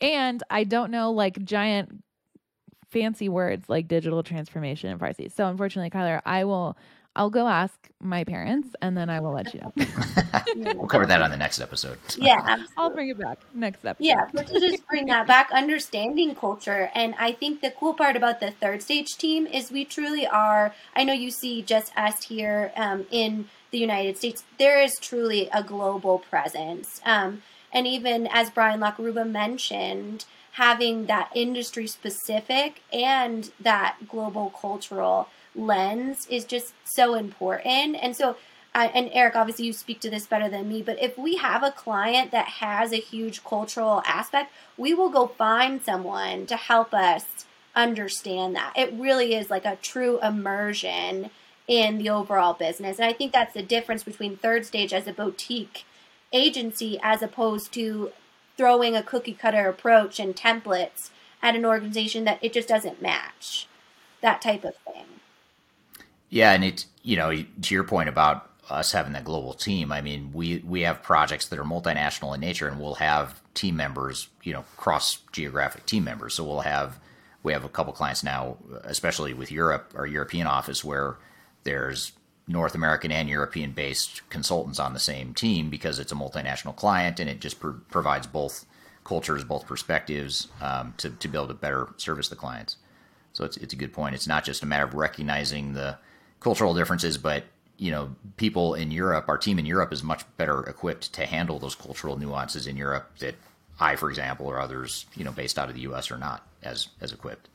And 0.00 0.42
I 0.50 0.64
don't 0.64 0.90
know 0.90 1.12
like 1.12 1.42
giant 1.44 2.02
fancy 2.88 3.28
words 3.28 3.68
like 3.68 3.88
digital 3.88 4.22
transformation 4.22 4.90
in 4.90 4.98
Farsi. 4.98 5.30
So 5.32 5.46
unfortunately, 5.48 5.90
Kyler, 5.90 6.20
I 6.24 6.44
will 6.44 6.76
I'll 7.16 7.30
go 7.30 7.48
ask 7.48 7.74
my 7.98 8.24
parents 8.24 8.68
and 8.82 8.96
then 8.96 9.08
I 9.08 9.20
will 9.20 9.32
let 9.32 9.54
you 9.54 9.60
know. 9.60 9.72
we'll 10.76 10.86
cover 10.86 11.06
that 11.06 11.22
on 11.22 11.30
the 11.30 11.36
next 11.38 11.60
episode. 11.60 11.98
Yeah, 12.18 12.36
absolutely. 12.38 12.66
I'll 12.76 12.90
bring 12.90 13.08
it 13.08 13.18
back 13.18 13.38
next 13.54 13.86
episode. 13.86 14.04
Yeah, 14.04 14.26
let's 14.34 14.52
just 14.52 14.86
bring 14.86 15.06
that 15.06 15.26
back, 15.34 15.50
understanding 15.50 16.34
culture. 16.34 16.90
And 16.94 17.14
I 17.18 17.32
think 17.32 17.62
the 17.62 17.70
cool 17.70 17.94
part 17.94 18.16
about 18.16 18.40
the 18.40 18.50
third 18.50 18.82
stage 18.82 19.16
team 19.16 19.46
is 19.46 19.72
we 19.72 19.86
truly 19.86 20.26
are. 20.26 20.74
I 20.94 21.04
know 21.04 21.14
you 21.14 21.30
see 21.30 21.62
just 21.62 21.96
us 21.96 22.24
here 22.24 22.70
um, 22.76 23.06
in 23.10 23.48
the 23.70 23.78
United 23.78 24.18
States. 24.18 24.44
There 24.58 24.82
is 24.82 24.92
truly 25.00 25.48
a 25.54 25.62
global 25.62 26.18
presence. 26.18 27.00
Um, 27.02 27.42
and 27.72 27.86
even 27.86 28.26
as 28.26 28.50
Brian 28.50 28.80
Lockaruba 28.80 29.28
mentioned, 29.28 30.26
having 30.52 31.06
that 31.06 31.30
industry 31.34 31.86
specific 31.86 32.82
and 32.92 33.50
that 33.60 33.96
global 34.06 34.50
cultural 34.50 35.28
lens 35.56 36.26
is 36.30 36.44
just 36.44 36.74
so 36.84 37.14
important. 37.14 37.96
And 38.00 38.16
so, 38.16 38.36
and 38.74 39.08
Eric, 39.12 39.36
obviously 39.36 39.66
you 39.66 39.72
speak 39.72 40.00
to 40.00 40.10
this 40.10 40.26
better 40.26 40.48
than 40.48 40.68
me, 40.68 40.82
but 40.82 41.00
if 41.00 41.16
we 41.16 41.36
have 41.36 41.62
a 41.62 41.70
client 41.70 42.30
that 42.32 42.46
has 42.46 42.92
a 42.92 42.96
huge 42.96 43.42
cultural 43.42 44.02
aspect, 44.06 44.52
we 44.76 44.92
will 44.92 45.08
go 45.08 45.26
find 45.26 45.82
someone 45.82 46.46
to 46.46 46.56
help 46.56 46.92
us 46.92 47.46
understand 47.74 48.54
that. 48.56 48.72
It 48.76 48.92
really 48.92 49.34
is 49.34 49.50
like 49.50 49.64
a 49.64 49.76
true 49.76 50.20
immersion 50.22 51.30
in 51.66 51.98
the 51.98 52.10
overall 52.10 52.54
business. 52.54 52.98
And 52.98 53.06
I 53.06 53.12
think 53.12 53.32
that's 53.32 53.54
the 53.54 53.62
difference 53.62 54.02
between 54.02 54.36
Third 54.36 54.66
Stage 54.66 54.92
as 54.92 55.06
a 55.06 55.12
boutique 55.12 55.84
agency 56.32 56.98
as 57.02 57.22
opposed 57.22 57.72
to 57.72 58.12
throwing 58.56 58.94
a 58.94 59.02
cookie 59.02 59.34
cutter 59.34 59.68
approach 59.68 60.18
and 60.18 60.34
templates 60.34 61.10
at 61.42 61.56
an 61.56 61.64
organization 61.64 62.24
that 62.24 62.38
it 62.42 62.52
just 62.52 62.68
doesn't 62.68 63.02
match. 63.02 63.66
That 64.20 64.40
type 64.40 64.64
of 64.64 64.74
thing. 64.76 65.15
Yeah, 66.28 66.52
and 66.52 66.64
it 66.64 66.86
you 67.02 67.16
know 67.16 67.32
to 67.32 67.74
your 67.74 67.84
point 67.84 68.08
about 68.08 68.50
us 68.70 68.92
having 68.92 69.12
that 69.12 69.24
global 69.24 69.52
team. 69.52 69.92
I 69.92 70.00
mean, 70.00 70.30
we 70.32 70.58
we 70.58 70.82
have 70.82 71.02
projects 71.02 71.46
that 71.48 71.58
are 71.58 71.64
multinational 71.64 72.34
in 72.34 72.40
nature, 72.40 72.68
and 72.68 72.80
we'll 72.80 72.96
have 72.96 73.40
team 73.54 73.76
members, 73.76 74.28
you 74.42 74.52
know, 74.52 74.64
cross 74.76 75.18
geographic 75.32 75.86
team 75.86 76.04
members. 76.04 76.34
So 76.34 76.44
we'll 76.44 76.60
have 76.60 76.98
we 77.42 77.52
have 77.52 77.64
a 77.64 77.68
couple 77.68 77.92
clients 77.92 78.24
now, 78.24 78.56
especially 78.82 79.32
with 79.32 79.52
Europe, 79.52 79.92
our 79.96 80.06
European 80.06 80.46
office, 80.46 80.84
where 80.84 81.16
there's 81.62 82.12
North 82.48 82.74
American 82.74 83.12
and 83.12 83.28
European 83.28 83.72
based 83.72 84.28
consultants 84.30 84.78
on 84.78 84.94
the 84.94 85.00
same 85.00 85.34
team 85.34 85.70
because 85.70 85.98
it's 85.98 86.12
a 86.12 86.16
multinational 86.16 86.74
client 86.74 87.20
and 87.20 87.28
it 87.28 87.40
just 87.40 87.60
pr- 87.60 87.70
provides 87.90 88.26
both 88.26 88.66
cultures, 89.04 89.44
both 89.44 89.66
perspectives 89.66 90.48
um, 90.60 90.94
to, 90.96 91.10
to 91.10 91.28
be 91.28 91.36
able 91.38 91.48
to 91.48 91.54
better 91.54 91.88
service 91.96 92.28
the 92.28 92.36
clients. 92.36 92.76
So 93.32 93.44
it's, 93.44 93.56
it's 93.58 93.72
a 93.72 93.76
good 93.76 93.92
point. 93.92 94.14
It's 94.14 94.26
not 94.26 94.44
just 94.44 94.62
a 94.62 94.66
matter 94.66 94.84
of 94.84 94.94
recognizing 94.94 95.72
the 95.74 95.98
cultural 96.40 96.74
differences, 96.74 97.18
but 97.18 97.44
you 97.78 97.90
know, 97.90 98.14
people 98.36 98.74
in 98.74 98.90
Europe, 98.90 99.26
our 99.28 99.36
team 99.36 99.58
in 99.58 99.66
Europe 99.66 99.92
is 99.92 100.02
much 100.02 100.24
better 100.36 100.62
equipped 100.62 101.12
to 101.12 101.26
handle 101.26 101.58
those 101.58 101.74
cultural 101.74 102.16
nuances 102.16 102.66
in 102.66 102.76
Europe 102.76 103.10
that 103.18 103.34
I, 103.78 103.96
for 103.96 104.08
example, 104.08 104.46
or 104.46 104.58
others, 104.58 105.06
you 105.14 105.24
know, 105.24 105.32
based 105.32 105.58
out 105.58 105.68
of 105.68 105.74
the 105.74 105.82
U.S. 105.82 106.10
are 106.10 106.16
not 106.16 106.46
as 106.62 106.88
as 107.00 107.12
equipped. 107.12 107.48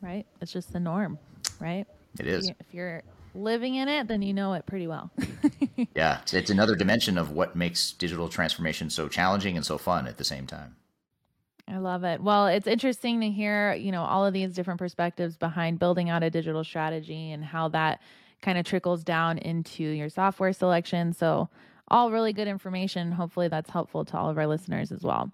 Right. 0.00 0.26
It's 0.40 0.52
just 0.52 0.72
the 0.72 0.80
norm, 0.80 1.18
right? 1.60 1.86
It 2.20 2.26
is. 2.26 2.50
If 2.60 2.72
you're 2.72 3.02
living 3.34 3.76
in 3.76 3.88
it, 3.88 4.08
then 4.08 4.22
you 4.22 4.32
know 4.32 4.52
it 4.54 4.66
pretty 4.66 4.86
well. 4.86 5.10
yeah, 5.94 6.20
it's, 6.22 6.34
it's 6.34 6.50
another 6.50 6.74
dimension 6.74 7.18
of 7.18 7.32
what 7.32 7.56
makes 7.56 7.92
digital 7.92 8.28
transformation 8.28 8.90
so 8.90 9.08
challenging 9.08 9.56
and 9.56 9.64
so 9.64 9.78
fun 9.78 10.06
at 10.06 10.18
the 10.18 10.24
same 10.24 10.46
time. 10.46 10.76
I 11.70 11.76
love 11.78 12.02
it. 12.04 12.22
Well, 12.22 12.46
it's 12.46 12.66
interesting 12.66 13.20
to 13.20 13.30
hear, 13.30 13.74
you 13.74 13.92
know, 13.92 14.02
all 14.02 14.24
of 14.24 14.32
these 14.32 14.54
different 14.54 14.78
perspectives 14.78 15.36
behind 15.36 15.78
building 15.78 16.08
out 16.08 16.22
a 16.22 16.30
digital 16.30 16.64
strategy 16.64 17.30
and 17.30 17.44
how 17.44 17.68
that 17.68 18.00
kind 18.40 18.56
of 18.56 18.64
trickles 18.64 19.04
down 19.04 19.36
into 19.38 19.84
your 19.84 20.08
software 20.08 20.52
selection. 20.52 21.12
So, 21.12 21.48
all 21.90 22.10
really 22.10 22.32
good 22.32 22.48
information. 22.48 23.12
Hopefully, 23.12 23.48
that's 23.48 23.70
helpful 23.70 24.04
to 24.06 24.16
all 24.16 24.30
of 24.30 24.38
our 24.38 24.46
listeners 24.46 24.92
as 24.92 25.02
well. 25.02 25.30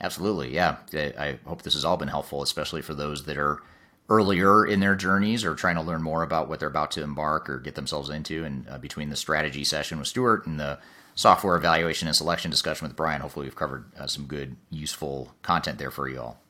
Absolutely. 0.00 0.54
Yeah. 0.54 0.76
I 0.94 1.38
hope 1.44 1.62
this 1.62 1.74
has 1.74 1.84
all 1.84 1.96
been 1.96 2.08
helpful, 2.08 2.42
especially 2.42 2.82
for 2.82 2.94
those 2.94 3.24
that 3.24 3.36
are 3.36 3.60
earlier 4.08 4.64
in 4.64 4.80
their 4.80 4.94
journeys 4.94 5.44
or 5.44 5.54
trying 5.54 5.76
to 5.76 5.82
learn 5.82 6.02
more 6.02 6.22
about 6.22 6.48
what 6.48 6.60
they're 6.60 6.68
about 6.68 6.92
to 6.92 7.02
embark 7.02 7.50
or 7.50 7.58
get 7.58 7.74
themselves 7.74 8.10
into. 8.10 8.44
And 8.44 8.68
uh, 8.68 8.78
between 8.78 9.08
the 9.08 9.16
strategy 9.16 9.64
session 9.64 9.98
with 9.98 10.08
Stuart 10.08 10.46
and 10.46 10.58
the 10.58 10.78
software 11.18 11.56
evaluation 11.56 12.06
and 12.06 12.16
selection 12.16 12.48
discussion 12.48 12.86
with 12.86 12.96
Brian, 12.96 13.20
hopefully 13.20 13.44
we've 13.44 13.56
covered 13.56 13.90
uh, 13.98 14.06
some 14.06 14.26
good, 14.26 14.54
useful 14.70 15.34
content 15.42 15.76
there 15.76 15.90
for 15.90 16.08
you 16.08 16.20
all. 16.20 16.40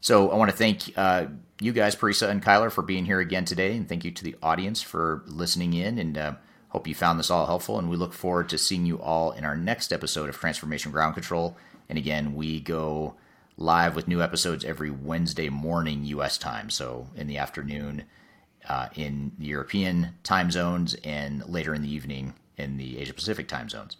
So 0.00 0.30
I 0.30 0.36
want 0.36 0.52
to 0.52 0.56
thank 0.56 0.96
uh, 0.96 1.26
you 1.60 1.72
guys, 1.72 1.96
Parisa 1.96 2.28
and 2.30 2.40
Kyler, 2.40 2.70
for 2.70 2.82
being 2.82 3.06
here 3.06 3.18
again 3.18 3.44
today, 3.44 3.76
and 3.76 3.88
thank 3.88 4.04
you 4.04 4.12
to 4.12 4.22
the 4.22 4.36
audience 4.40 4.80
for 4.80 5.24
listening 5.26 5.74
in. 5.74 5.98
And 5.98 6.16
uh, 6.16 6.34
hope 6.68 6.86
you 6.86 6.94
found 6.94 7.18
this 7.18 7.28
all 7.28 7.46
helpful. 7.46 7.76
And 7.76 7.90
we 7.90 7.96
look 7.96 8.12
forward 8.12 8.48
to 8.50 8.58
seeing 8.58 8.86
you 8.86 9.00
all 9.00 9.32
in 9.32 9.44
our 9.44 9.56
next 9.56 9.92
episode 9.92 10.28
of 10.28 10.36
Transformation 10.36 10.92
Ground 10.92 11.14
Control. 11.14 11.56
And 11.88 11.98
again, 11.98 12.36
we 12.36 12.60
go 12.60 13.14
live 13.56 13.96
with 13.96 14.06
new 14.06 14.22
episodes 14.22 14.64
every 14.64 14.92
Wednesday 14.92 15.48
morning 15.48 16.04
U.S. 16.04 16.38
time, 16.38 16.70
so 16.70 17.08
in 17.16 17.26
the 17.26 17.38
afternoon 17.38 18.04
uh, 18.68 18.90
in 18.94 19.32
the 19.40 19.46
European 19.46 20.10
time 20.22 20.52
zones 20.52 20.94
and 21.02 21.44
later 21.48 21.74
in 21.74 21.82
the 21.82 21.92
evening 21.92 22.34
in 22.56 22.76
the 22.76 22.98
Asia 22.98 23.12
Pacific 23.12 23.48
time 23.48 23.68
zones. 23.68 23.96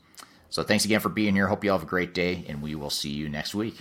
So 0.54 0.62
thanks 0.62 0.84
again 0.84 1.00
for 1.00 1.08
being 1.08 1.34
here. 1.34 1.48
Hope 1.48 1.64
you 1.64 1.72
all 1.72 1.78
have 1.78 1.84
a 1.84 1.90
great 1.90 2.14
day, 2.14 2.44
and 2.48 2.62
we 2.62 2.76
will 2.76 2.88
see 2.88 3.10
you 3.10 3.28
next 3.28 3.56
week. 3.56 3.74